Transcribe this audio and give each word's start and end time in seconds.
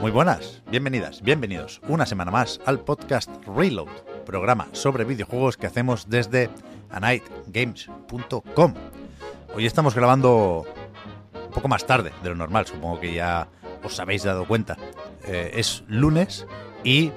Muy 0.00 0.10
buenas, 0.10 0.62
bienvenidas, 0.70 1.22
bienvenidos 1.22 1.80
una 1.88 2.06
semana 2.06 2.30
más 2.30 2.60
al 2.66 2.80
podcast 2.80 3.30
Reload, 3.46 3.88
programa 4.24 4.68
sobre 4.72 5.04
videojuegos 5.04 5.56
que 5.56 5.66
hacemos 5.66 6.08
desde 6.08 6.50
anightgames.com. 6.90 8.74
Hoy 9.54 9.66
estamos 9.66 9.94
grabando 9.94 10.64
un 11.34 11.50
poco 11.50 11.68
más 11.68 11.86
tarde 11.86 12.12
de 12.22 12.28
lo 12.28 12.34
normal, 12.34 12.66
supongo 12.66 13.00
que 13.00 13.14
ya 13.14 13.48
os 13.82 13.98
habéis 13.98 14.22
dado 14.22 14.46
cuenta. 14.46 14.76
Eh, 15.24 15.52
es 15.54 15.82
lunes 15.88 16.46
y 16.84 17.10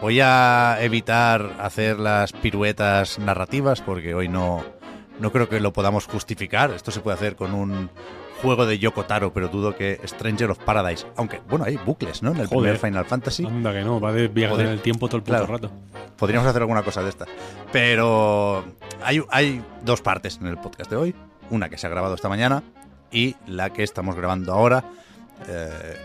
voy 0.00 0.20
a 0.20 0.78
evitar 0.80 1.54
hacer 1.60 1.98
las 1.98 2.32
piruetas 2.32 3.18
narrativas 3.18 3.80
porque 3.80 4.14
hoy 4.14 4.28
no, 4.28 4.64
no 5.20 5.32
creo 5.32 5.48
que 5.48 5.60
lo 5.60 5.72
podamos 5.72 6.06
justificar. 6.06 6.70
Esto 6.72 6.90
se 6.90 7.00
puede 7.00 7.16
hacer 7.16 7.36
con 7.36 7.54
un 7.54 7.90
juego 8.42 8.66
de 8.66 8.78
Yoko 8.78 9.04
Taro, 9.04 9.32
pero 9.32 9.48
dudo 9.48 9.74
que 9.74 10.00
Stranger 10.04 10.50
of 10.50 10.58
Paradise. 10.58 11.06
Aunque, 11.16 11.40
bueno, 11.48 11.64
hay 11.64 11.76
bucles, 11.78 12.22
¿no? 12.22 12.32
En 12.32 12.40
el 12.40 12.46
Joder. 12.48 12.74
primer 12.74 12.78
Final 12.78 13.04
Fantasy. 13.06 13.46
Anda 13.46 13.72
que 13.72 13.82
no, 13.82 14.00
va 14.00 14.12
de 14.12 14.28
viajar 14.28 14.60
en 14.60 14.66
el 14.68 14.80
tiempo 14.80 15.06
todo 15.08 15.18
el 15.18 15.22
puto 15.22 15.36
Claro. 15.38 15.52
rato. 15.52 15.70
Podríamos 16.18 16.46
hacer 16.48 16.60
alguna 16.62 16.82
cosa 16.82 17.02
de 17.02 17.08
esta. 17.08 17.26
Pero 17.72 18.64
hay, 19.02 19.22
hay 19.30 19.62
dos 19.82 20.00
partes 20.02 20.38
en 20.40 20.46
el 20.48 20.58
podcast 20.58 20.90
de 20.90 20.96
hoy. 20.96 21.14
Una 21.50 21.68
que 21.68 21.78
se 21.78 21.86
ha 21.86 21.90
grabado 21.90 22.14
esta 22.14 22.28
mañana 22.28 22.62
y 23.10 23.36
la 23.46 23.70
que 23.70 23.82
estamos 23.82 24.14
grabando 24.16 24.52
ahora. 24.52 24.84
eh, 25.48 25.96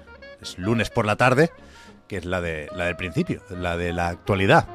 es 0.41 0.57
lunes 0.57 0.89
por 0.89 1.05
la 1.05 1.17
tarde, 1.17 1.51
que 2.09 2.17
es 2.17 2.25
la, 2.25 2.41
de, 2.41 2.67
la 2.75 2.85
del 2.85 2.97
principio, 2.97 3.41
la 3.49 3.77
de 3.77 3.93
la 3.93 4.09
actualidad. 4.09 4.67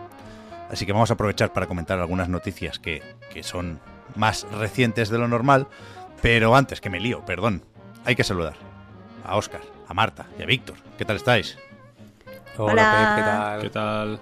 Así 0.71 0.87
que 0.87 0.93
vamos 0.93 1.11
a 1.11 1.15
aprovechar 1.15 1.53
para 1.53 1.67
comentar 1.67 1.99
algunas 1.99 2.29
noticias 2.29 2.79
que, 2.79 3.03
que 3.31 3.43
son 3.43 3.81
más 4.15 4.47
recientes 4.53 5.11
de 5.11 5.19
lo 5.19 5.29
normal. 5.29 5.67
Pero 6.23 6.57
antes 6.57 6.81
que 6.81 6.89
me 6.89 7.01
lío, 7.01 7.23
perdón, 7.27 7.63
hay 8.07 8.15
que 8.17 8.25
saludar 8.25 8.55
a 9.27 9.37
Oscar, 9.37 9.61
a 9.89 9.93
Marta 9.93 10.27
y 10.39 10.43
a 10.43 10.47
Víctor. 10.47 10.77
¿Qué 10.97 11.05
tal 11.05 11.17
estáis? 11.17 11.59
Hola, 12.57 12.73
Hola. 12.73 13.17
Pep, 13.17 13.17
¿qué 13.17 13.31
tal? 13.31 13.61
¿Qué 13.63 13.71
tal? 13.71 14.21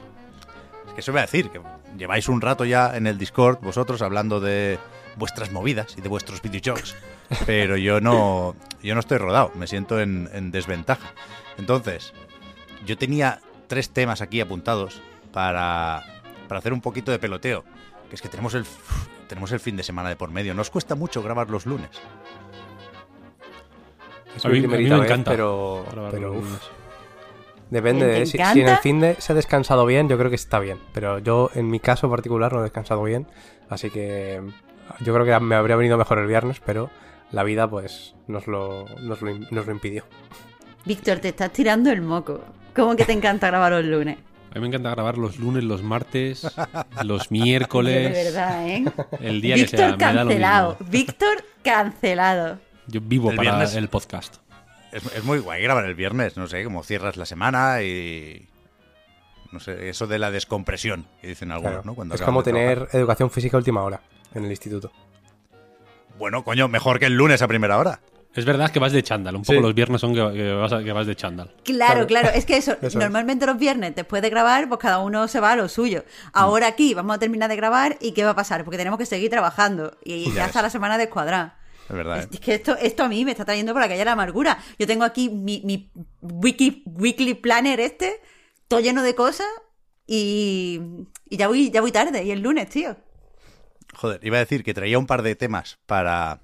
Es 0.88 0.92
que 0.94 1.00
eso 1.00 1.12
voy 1.12 1.18
a 1.20 1.22
decir, 1.22 1.50
que 1.50 1.60
lleváis 1.96 2.28
un 2.28 2.40
rato 2.40 2.64
ya 2.64 2.96
en 2.96 3.06
el 3.06 3.18
Discord 3.18 3.60
vosotros 3.60 4.02
hablando 4.02 4.40
de 4.40 4.78
vuestras 5.16 5.52
movidas 5.52 5.94
y 5.98 6.00
de 6.00 6.08
vuestros 6.08 6.40
videojuegos, 6.40 6.96
pero 7.46 7.76
yo 7.76 8.00
no, 8.00 8.56
yo 8.82 8.94
no 8.94 9.00
estoy 9.00 9.18
rodado, 9.18 9.52
me 9.54 9.66
siento 9.66 10.00
en, 10.00 10.30
en 10.32 10.50
desventaja. 10.50 11.12
Entonces, 11.58 12.14
yo 12.86 12.96
tenía 12.98 13.40
tres 13.68 13.90
temas 13.90 14.20
aquí 14.20 14.40
apuntados 14.40 15.00
para, 15.32 16.02
para 16.48 16.58
hacer 16.58 16.72
un 16.72 16.80
poquito 16.80 17.10
de 17.10 17.18
peloteo, 17.18 17.64
que 18.08 18.16
es 18.16 18.22
que 18.22 18.28
tenemos 18.28 18.54
el, 18.54 18.64
tenemos 19.28 19.50
el 19.52 19.60
fin 19.60 19.76
de 19.76 19.82
semana 19.82 20.08
de 20.08 20.16
por 20.16 20.30
medio. 20.30 20.54
¿No 20.54 20.62
os 20.62 20.70
cuesta 20.70 20.94
mucho 20.94 21.22
grabar 21.22 21.50
los 21.50 21.66
lunes? 21.66 21.90
Es 24.36 24.44
A 24.44 24.48
mi 24.48 24.54
mí- 24.54 24.58
a 24.60 24.62
mí 24.62 24.68
primerita 24.68 24.94
me 24.94 25.00
vez, 25.02 25.10
encanta 25.10 25.30
pero, 25.30 25.84
pero 26.10 26.32
uf, 26.34 26.62
depende. 27.70 28.06
¿Te 28.06 28.12
de- 28.20 28.26
si, 28.26 28.38
si 28.38 28.60
en 28.60 28.68
el 28.68 28.76
fin 28.78 29.00
de 29.00 29.16
se 29.20 29.32
ha 29.32 29.34
descansado 29.34 29.84
bien, 29.86 30.08
yo 30.08 30.16
creo 30.18 30.30
que 30.30 30.36
está 30.36 30.58
bien. 30.58 30.78
Pero 30.92 31.18
yo, 31.18 31.50
en 31.54 31.68
mi 31.68 31.80
caso 31.80 32.08
particular, 32.10 32.52
no 32.52 32.60
he 32.60 32.62
descansado 32.62 33.02
bien. 33.02 33.26
Así 33.68 33.90
que 33.90 34.42
yo 35.00 35.14
creo 35.14 35.24
que 35.26 35.44
me 35.44 35.54
habría 35.54 35.76
venido 35.76 35.98
mejor 35.98 36.18
el 36.18 36.26
viernes, 36.26 36.60
pero 36.64 36.90
la 37.30 37.42
vida, 37.42 37.68
pues, 37.68 38.14
nos 38.26 38.46
lo, 38.46 38.86
nos 39.00 39.20
lo, 39.22 39.34
nos 39.50 39.66
lo 39.66 39.72
impidió. 39.72 40.04
Víctor, 40.84 41.18
te 41.18 41.28
estás 41.28 41.52
tirando 41.52 41.90
el 41.90 42.00
moco. 42.02 42.40
¿Cómo 42.74 42.96
que 42.96 43.04
te 43.04 43.12
encanta 43.12 43.48
grabar 43.48 43.72
los 43.72 43.84
lunes? 43.84 44.18
A 44.50 44.54
mí 44.56 44.60
me 44.60 44.66
encanta 44.68 44.90
grabar 44.90 45.16
los 45.18 45.38
lunes, 45.38 45.64
los 45.64 45.82
martes, 45.82 46.42
los 47.04 47.22
De 47.22 47.26
miércoles, 47.30 48.12
verdad, 48.12 48.68
¿eh? 48.68 48.84
el 49.20 49.40
día 49.40 49.54
que 49.56 49.66
sea. 49.68 49.88
Víctor 49.88 49.98
Me 49.98 50.04
da 50.04 50.12
lo 50.12 50.28
cancelado. 50.28 50.70
mismo. 50.78 50.86
Víctor 50.90 51.44
cancelado. 51.62 52.58
Yo 52.86 53.00
vivo 53.00 53.30
El 53.30 53.36
para 53.36 53.50
viernes- 53.58 53.74
el 53.76 53.88
podcast. 53.88 54.36
Es, 54.92 55.04
es 55.14 55.24
muy 55.24 55.38
guay 55.38 55.62
grabar 55.62 55.86
el 55.86 55.94
viernes, 55.94 56.36
no 56.36 56.46
sé, 56.48 56.64
como 56.64 56.82
cierras 56.82 57.16
la 57.16 57.24
semana 57.24 57.82
y... 57.82 58.46
No 59.52 59.60
sé, 59.60 59.88
eso 59.90 60.06
de 60.06 60.18
la 60.18 60.30
descompresión, 60.30 61.06
que 61.20 61.28
dicen 61.28 61.50
algunos, 61.50 61.72
Claro. 61.74 61.86
¿no? 61.86 61.94
Cuando 61.94 62.14
es 62.14 62.22
como 62.22 62.42
de 62.42 62.52
trabajar. 62.52 62.74
tener 62.88 63.00
educación 63.00 63.30
física 63.30 63.56
a 63.56 63.58
última 63.58 63.82
hora 63.82 64.00
en 64.34 64.44
el 64.44 64.50
instituto. 64.50 64.90
Bueno, 66.18 66.44
coño, 66.44 66.68
mejor 66.68 66.98
que 66.98 67.06
el 67.06 67.14
lunes 67.16 67.42
a 67.42 67.48
primera 67.48 67.78
hora. 67.78 68.00
Es 68.34 68.44
verdad 68.46 68.70
que 68.70 68.78
vas 68.78 68.92
de 68.92 69.02
chándal. 69.02 69.36
Un 69.36 69.42
poco 69.42 69.52
Sí. 69.58 69.60
los 69.60 69.74
viernes 69.74 70.00
son 70.00 70.14
que, 70.14 70.32
que 70.32 70.52
vas, 70.52 70.72
a- 70.72 70.82
que 70.82 70.92
vas 70.92 71.06
de 71.06 71.14
chándal. 71.16 71.48
Claro, 71.64 72.06
Claro. 72.06 72.06
claro. 72.06 72.28
Es 72.30 72.46
que 72.46 72.56
eso, 72.56 72.72
Eso 72.78 72.86
es. 72.86 72.94
normalmente 72.96 73.44
los 73.46 73.58
viernes, 73.58 73.94
después 73.94 74.22
de 74.22 74.30
grabar, 74.30 74.68
pues 74.68 74.80
cada 74.80 75.00
uno 75.00 75.28
se 75.28 75.38
va 75.40 75.52
a 75.52 75.56
lo 75.56 75.68
suyo. 75.68 76.00
Mm. 76.00 76.28
Ahora 76.32 76.66
aquí 76.68 76.94
vamos 76.94 77.16
a 77.16 77.18
terminar 77.18 77.50
de 77.50 77.56
grabar 77.56 77.98
y 78.00 78.12
¿qué 78.12 78.24
va 78.24 78.30
a 78.30 78.34
pasar? 78.34 78.64
Porque 78.64 78.78
tenemos 78.78 78.98
que 78.98 79.04
seguir 79.06 79.28
trabajando. 79.30 79.98
Y 80.04 80.30
Ya 80.30 80.34
ya, 80.34 80.46
está 80.46 80.62
la 80.62 80.70
semana 80.70 80.96
descuadrada. 80.96 81.58
Es 81.90 81.94
verdad, 81.96 82.22
¿eh? 82.22 82.28
Es 82.32 82.40
que 82.40 82.54
esto, 82.54 82.74
esto 82.80 83.02
a 83.04 83.08
mí 83.08 83.24
me 83.24 83.32
está 83.32 83.44
trayendo 83.44 83.72
por 83.74 83.82
la 83.82 83.88
calle 83.88 84.04
la 84.04 84.12
amargura. 84.12 84.56
Yo 84.78 84.86
tengo 84.86 85.04
aquí 85.04 85.28
mi, 85.28 85.60
mi 85.64 85.90
wiki, 86.22 86.84
weekly 86.86 87.34
planner 87.34 87.80
este, 87.80 88.20
todo 88.68 88.80
lleno 88.80 89.02
de 89.02 89.14
cosas 89.14 89.48
y, 90.06 90.80
y 91.28 91.36
ya 91.36 91.48
voy, 91.48 91.70
ya 91.70 91.80
voy 91.80 91.92
tarde. 91.92 92.24
Y 92.24 92.30
el 92.30 92.40
lunes, 92.40 92.68
tío. 92.70 92.96
Joder, 93.94 94.20
iba 94.22 94.36
a 94.38 94.40
decir 94.40 94.64
que 94.64 94.72
traía 94.74 94.98
un 94.98 95.06
par 95.06 95.20
de 95.22 95.34
temas 95.36 95.78
para, 95.86 96.40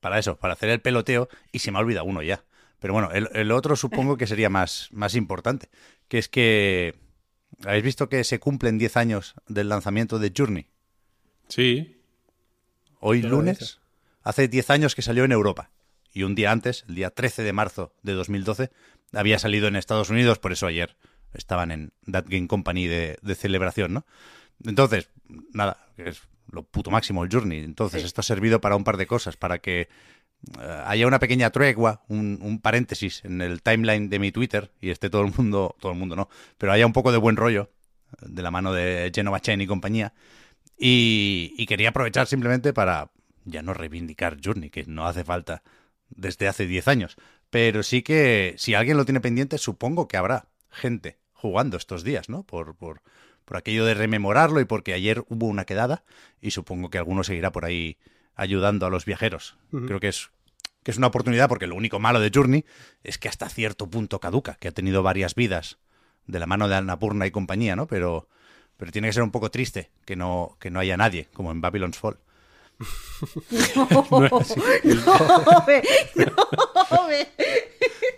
para 0.00 0.18
eso, 0.18 0.36
para 0.36 0.54
hacer 0.54 0.70
el 0.70 0.80
peloteo, 0.80 1.28
y 1.52 1.60
se 1.60 1.70
me 1.70 1.78
ha 1.78 1.82
olvidado 1.82 2.06
uno 2.06 2.22
ya. 2.22 2.44
Pero 2.80 2.94
bueno, 2.94 3.10
el, 3.12 3.28
el 3.34 3.52
otro 3.52 3.76
supongo 3.76 4.16
que 4.16 4.26
sería 4.26 4.50
más, 4.50 4.88
más 4.92 5.14
importante, 5.14 5.68
que 6.08 6.18
es 6.18 6.28
que... 6.28 6.94
¿Habéis 7.64 7.84
visto 7.84 8.08
que 8.08 8.24
se 8.24 8.38
cumplen 8.38 8.78
10 8.78 8.96
años 8.96 9.34
del 9.46 9.68
lanzamiento 9.68 10.18
de 10.18 10.32
Journey? 10.34 10.66
Sí. 11.48 12.00
Hoy 13.00 13.20
lunes, 13.22 13.80
hace 14.22 14.48
10 14.48 14.70
años 14.70 14.94
que 14.94 15.02
salió 15.02 15.24
en 15.24 15.32
Europa. 15.32 15.70
Y 16.12 16.22
un 16.22 16.34
día 16.34 16.52
antes, 16.52 16.84
el 16.88 16.94
día 16.94 17.10
13 17.10 17.42
de 17.42 17.52
marzo 17.52 17.92
de 18.02 18.12
2012, 18.12 18.70
había 19.12 19.38
salido 19.38 19.68
en 19.68 19.76
Estados 19.76 20.10
Unidos, 20.10 20.38
por 20.38 20.52
eso 20.52 20.66
ayer 20.66 20.96
estaban 21.34 21.70
en 21.70 21.92
That 22.10 22.26
Game 22.28 22.46
Company 22.46 22.86
de, 22.86 23.18
de 23.20 23.34
celebración, 23.34 23.92
¿no? 23.92 24.06
Entonces, 24.64 25.10
nada, 25.52 25.86
es 25.96 26.22
lo 26.52 26.62
puto 26.64 26.90
máximo 26.90 27.24
el 27.24 27.30
Journey. 27.32 27.60
Entonces, 27.64 28.02
Sí. 28.02 28.06
esto 28.06 28.20
ha 28.20 28.24
servido 28.24 28.60
para 28.60 28.76
un 28.76 28.84
par 28.84 28.96
de 28.96 29.06
cosas, 29.06 29.36
para 29.36 29.58
que 29.58 29.88
eh, 30.58 30.82
haya 30.86 31.06
una 31.06 31.18
pequeña 31.18 31.50
tregua, 31.50 32.02
un, 32.08 32.38
un 32.42 32.60
paréntesis 32.60 33.24
en 33.24 33.40
el 33.42 33.62
timeline 33.62 34.08
de 34.08 34.18
mi 34.18 34.32
Twitter 34.32 34.72
y 34.80 34.90
esté 34.90 35.10
todo 35.10 35.22
el 35.22 35.32
mundo, 35.36 35.76
todo 35.80 35.92
el 35.92 35.98
mundo 35.98 36.16
no, 36.16 36.28
pero 36.58 36.72
haya 36.72 36.86
un 36.86 36.92
poco 36.94 37.12
de 37.12 37.18
buen 37.18 37.36
rollo 37.36 37.70
eh, 38.22 38.26
de 38.28 38.42
la 38.42 38.50
mano 38.50 38.72
de 38.72 39.10
Genova 39.14 39.40
Chen 39.40 39.60
y 39.60 39.66
compañía. 39.66 40.12
Y, 40.78 41.52
y 41.58 41.66
quería 41.66 41.90
aprovechar 41.90 42.26
simplemente 42.26 42.72
para 42.72 43.10
ya 43.44 43.62
no 43.62 43.74
reivindicar 43.74 44.38
Journey, 44.42 44.70
que 44.70 44.84
no 44.86 45.06
hace 45.06 45.24
falta 45.24 45.62
desde 46.08 46.48
hace 46.48 46.66
10 46.66 46.88
años. 46.88 47.16
Pero 47.50 47.82
sí 47.82 48.02
que 48.02 48.54
si 48.56 48.74
alguien 48.74 48.96
lo 48.96 49.04
tiene 49.04 49.20
pendiente, 49.20 49.58
supongo 49.58 50.08
que 50.08 50.16
habrá 50.16 50.46
gente 50.70 51.18
jugando 51.32 51.76
estos 51.76 52.04
días, 52.04 52.28
¿no? 52.28 52.44
Por, 52.44 52.76
por, 52.76 53.02
por 53.50 53.56
aquello 53.56 53.84
de 53.84 53.94
rememorarlo 53.94 54.60
y 54.60 54.64
porque 54.64 54.94
ayer 54.94 55.24
hubo 55.28 55.48
una 55.48 55.64
quedada 55.64 56.04
y 56.40 56.52
supongo 56.52 56.88
que 56.88 56.98
alguno 56.98 57.24
seguirá 57.24 57.50
por 57.50 57.64
ahí 57.64 57.98
ayudando 58.36 58.86
a 58.86 58.90
los 58.90 59.04
viajeros. 59.04 59.56
Creo 59.88 59.98
que 59.98 60.06
es, 60.06 60.30
que 60.84 60.92
es 60.92 60.98
una 60.98 61.08
oportunidad 61.08 61.48
porque 61.48 61.66
lo 61.66 61.74
único 61.74 61.98
malo 61.98 62.20
de 62.20 62.30
Journey 62.32 62.64
es 63.02 63.18
que 63.18 63.28
hasta 63.28 63.48
cierto 63.48 63.90
punto 63.90 64.20
caduca, 64.20 64.54
que 64.54 64.68
ha 64.68 64.70
tenido 64.70 65.02
varias 65.02 65.34
vidas 65.34 65.78
de 66.28 66.38
la 66.38 66.46
mano 66.46 66.68
de 66.68 66.76
Annapurna 66.76 67.26
y 67.26 67.32
compañía, 67.32 67.74
¿no? 67.74 67.88
Pero, 67.88 68.28
pero 68.76 68.92
tiene 68.92 69.08
que 69.08 69.14
ser 69.14 69.24
un 69.24 69.32
poco 69.32 69.50
triste 69.50 69.90
que 70.04 70.14
no, 70.14 70.56
que 70.60 70.70
no 70.70 70.78
haya 70.78 70.96
nadie, 70.96 71.26
como 71.32 71.50
en 71.50 71.60
Babylon's 71.60 71.98
Fall. 71.98 72.18
No 74.10 74.24
es 74.26 74.32
así. 74.32 74.54
No, 74.84 75.64
ve, 75.66 75.82
no, 76.16 77.06
ve. 77.06 77.28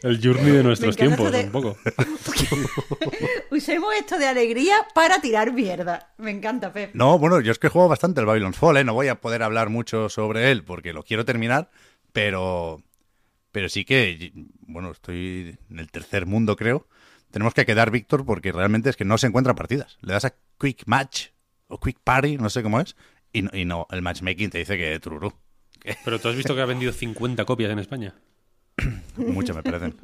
El 0.03 0.21
journey 0.23 0.53
de 0.53 0.63
nuestros 0.63 0.97
tiempos, 0.97 1.31
de- 1.33 1.45
un 1.45 1.51
poco. 1.51 1.77
Usemos 3.51 3.95
esto 3.99 4.19
de 4.19 4.27
alegría 4.27 4.77
para 4.95 5.21
tirar 5.21 5.53
mierda. 5.53 6.13
Me 6.19 6.31
encanta, 6.31 6.73
Pep. 6.73 6.95
No, 6.95 7.19
bueno, 7.19 7.41
yo 7.41 7.53
es 7.53 7.59
que 7.59 7.69
juego 7.69 7.89
bastante 7.89 8.21
el 8.21 8.27
Babylon's 8.27 8.57
Fall, 8.59 8.77
¿eh? 8.79 8.85
No 8.85 8.95
voy 8.95 9.09
a 9.09 9.21
poder 9.21 9.43
hablar 9.43 9.69
mucho 9.71 10.09
sobre 10.09 10.51
él 10.51 10.65
porque 10.65 10.93
lo 10.93 11.03
quiero 11.03 11.25
terminar, 11.25 11.71
pero, 12.13 12.83
pero 13.51 13.69
sí 13.69 13.85
que, 13.85 14.33
bueno, 14.61 14.91
estoy 14.93 15.59
en 15.71 15.79
el 15.79 15.91
tercer 15.91 16.27
mundo, 16.27 16.57
creo, 16.57 16.87
tenemos 17.31 17.55
que 17.55 17.67
quedar, 17.67 17.91
Víctor, 17.91 18.25
porque 18.25 18.53
realmente 18.53 18.91
es 18.91 18.97
que 18.97 19.05
no 19.05 19.19
se 19.19 19.27
encuentran 19.27 19.57
partidas. 19.57 19.99
Le 20.03 20.13
das 20.13 20.25
a 20.25 20.35
Quick 20.61 20.83
Match 20.87 21.29
o 21.69 21.79
Quick 21.81 21.99
Party, 22.05 22.37
no 22.39 22.51
sé 22.51 22.63
cómo 22.63 22.81
es, 22.81 22.97
y 23.33 23.43
no, 23.43 23.51
y 23.53 23.65
no 23.65 23.87
el 23.91 24.03
matchmaking 24.03 24.51
te 24.51 24.59
dice 24.59 24.77
que 24.77 24.99
trurú. 25.01 25.33
Pero 26.05 26.19
tú 26.21 26.29
has 26.29 26.37
visto 26.37 26.55
que 26.55 26.61
ha 26.61 26.67
vendido 26.67 26.93
50 26.93 27.45
copias 27.45 27.71
en 27.71 27.79
España. 27.79 28.15
mucho 29.17 29.55
me 29.55 29.63
parecen. 29.63 29.97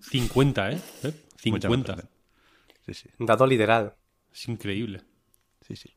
50, 0.00 0.70
¿eh? 0.72 0.80
¿Eh? 1.02 1.12
Muchas 1.46 1.70
me 1.70 1.76
50. 1.76 1.92
parecen. 1.94 2.10
Sí, 2.86 2.94
sí, 2.94 3.08
Un 3.18 3.26
dato 3.26 3.46
literal. 3.46 3.94
Es 4.32 4.48
increíble. 4.48 5.02
sí, 5.66 5.74
sí. 5.76 5.90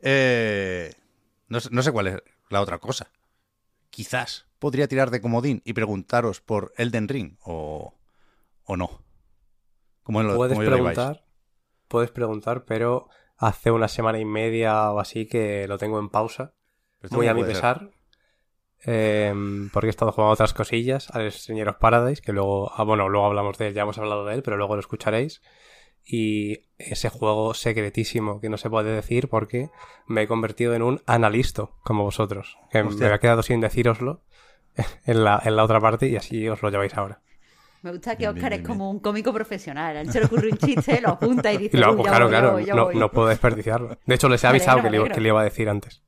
Eh, 0.00 0.92
no, 1.48 1.60
sé, 1.60 1.68
no 1.72 1.82
sé 1.82 1.92
cuál 1.92 2.06
es 2.08 2.22
la 2.48 2.60
otra 2.60 2.78
cosa. 2.78 3.10
Quizás 3.90 4.46
podría 4.58 4.88
tirar 4.88 5.10
de 5.10 5.20
comodín 5.20 5.62
y 5.64 5.72
preguntaros 5.72 6.40
por 6.40 6.72
Elden 6.76 7.08
Ring 7.08 7.36
o, 7.44 7.94
o 8.64 8.76
no. 8.76 9.02
¿Cómo 10.02 10.22
lo, 10.22 10.36
Puedes 10.36 10.56
cómo 10.56 10.62
lo 10.68 10.76
lleváis? 10.76 10.94
preguntar, 10.96 11.24
puedes 11.88 12.10
preguntar, 12.10 12.64
pero 12.64 13.08
hace 13.36 13.70
una 13.70 13.88
semana 13.88 14.18
y 14.18 14.24
media 14.24 14.90
o 14.90 15.00
así 15.00 15.26
que 15.26 15.66
lo 15.68 15.78
tengo 15.78 15.98
en 15.98 16.08
pausa. 16.08 16.52
Muy 17.10 17.28
a 17.28 17.34
mi 17.34 17.44
pesar. 17.44 17.90
em, 18.84 19.70
porque 19.70 19.88
he 19.88 19.90
estado 19.90 20.12
jugando 20.12 20.32
otras 20.32 20.54
cosillas, 20.54 21.10
al 21.10 21.32
Señor 21.32 21.68
of 21.68 21.76
Paradise, 21.76 22.22
que 22.22 22.32
luego, 22.32 22.70
ah, 22.74 22.84
bueno, 22.84 23.08
luego 23.08 23.26
hablamos 23.26 23.58
de 23.58 23.68
él, 23.68 23.74
ya 23.74 23.82
hemos 23.82 23.98
hablado 23.98 24.24
de 24.24 24.34
él, 24.34 24.42
pero 24.42 24.56
luego 24.56 24.74
lo 24.74 24.80
escucharéis. 24.80 25.42
Y 26.04 26.60
ese 26.78 27.08
juego 27.08 27.52
secretísimo 27.54 28.40
que 28.40 28.48
no 28.48 28.58
se 28.58 28.70
puede 28.70 28.92
decir 28.92 29.28
porque 29.28 29.70
me 30.06 30.22
he 30.22 30.28
convertido 30.28 30.74
en 30.74 30.82
un 30.82 31.02
analisto, 31.06 31.76
como 31.82 32.04
vosotros. 32.04 32.58
Que 32.70 32.84
me 32.84 33.04
había 33.04 33.18
quedado 33.18 33.42
sin 33.42 33.60
decíroslo 33.60 34.22
en 35.04 35.24
la, 35.24 35.42
en 35.44 35.56
la 35.56 35.64
otra 35.64 35.80
parte 35.80 36.08
y 36.08 36.16
así 36.16 36.48
os 36.48 36.62
lo 36.62 36.70
lleváis 36.70 36.94
ahora. 36.96 37.22
Me 37.86 37.92
gusta 37.92 38.16
que 38.16 38.24
Bien, 38.24 38.30
Oscar 38.30 38.50
bien, 38.50 38.52
es 38.54 38.58
bien, 38.58 38.66
como 38.66 38.90
un 38.90 38.98
cómico 38.98 39.32
profesional. 39.32 39.96
A 39.96 40.00
él 40.00 40.10
se 40.10 40.18
le 40.18 40.26
ocurre 40.26 40.48
un 40.50 40.58
chiste, 40.58 41.00
lo 41.00 41.10
apunta 41.10 41.52
y 41.52 41.56
dice, 41.58 41.76
Y 41.76 41.80
lo- 41.80 41.92
"Uy, 41.92 41.98
ya 42.02 42.02
claro, 42.10 42.24
voy, 42.26 42.30
claro, 42.32 42.52
voy, 42.52 42.64
no, 42.66 42.84
voy". 42.86 42.96
no 42.96 43.10
puedo 43.12 43.28
desperdiciarlo. 43.28 43.96
De 44.04 44.14
hecho, 44.16 44.28
les 44.28 44.42
he 44.42 44.46
avisado 44.48 44.80
alegro, 44.80 45.04
que, 45.04 45.08
le, 45.10 45.14
que 45.14 45.20
le 45.20 45.28
iba 45.28 45.40
a 45.40 45.44
decir 45.44 45.68
antes. 45.68 46.02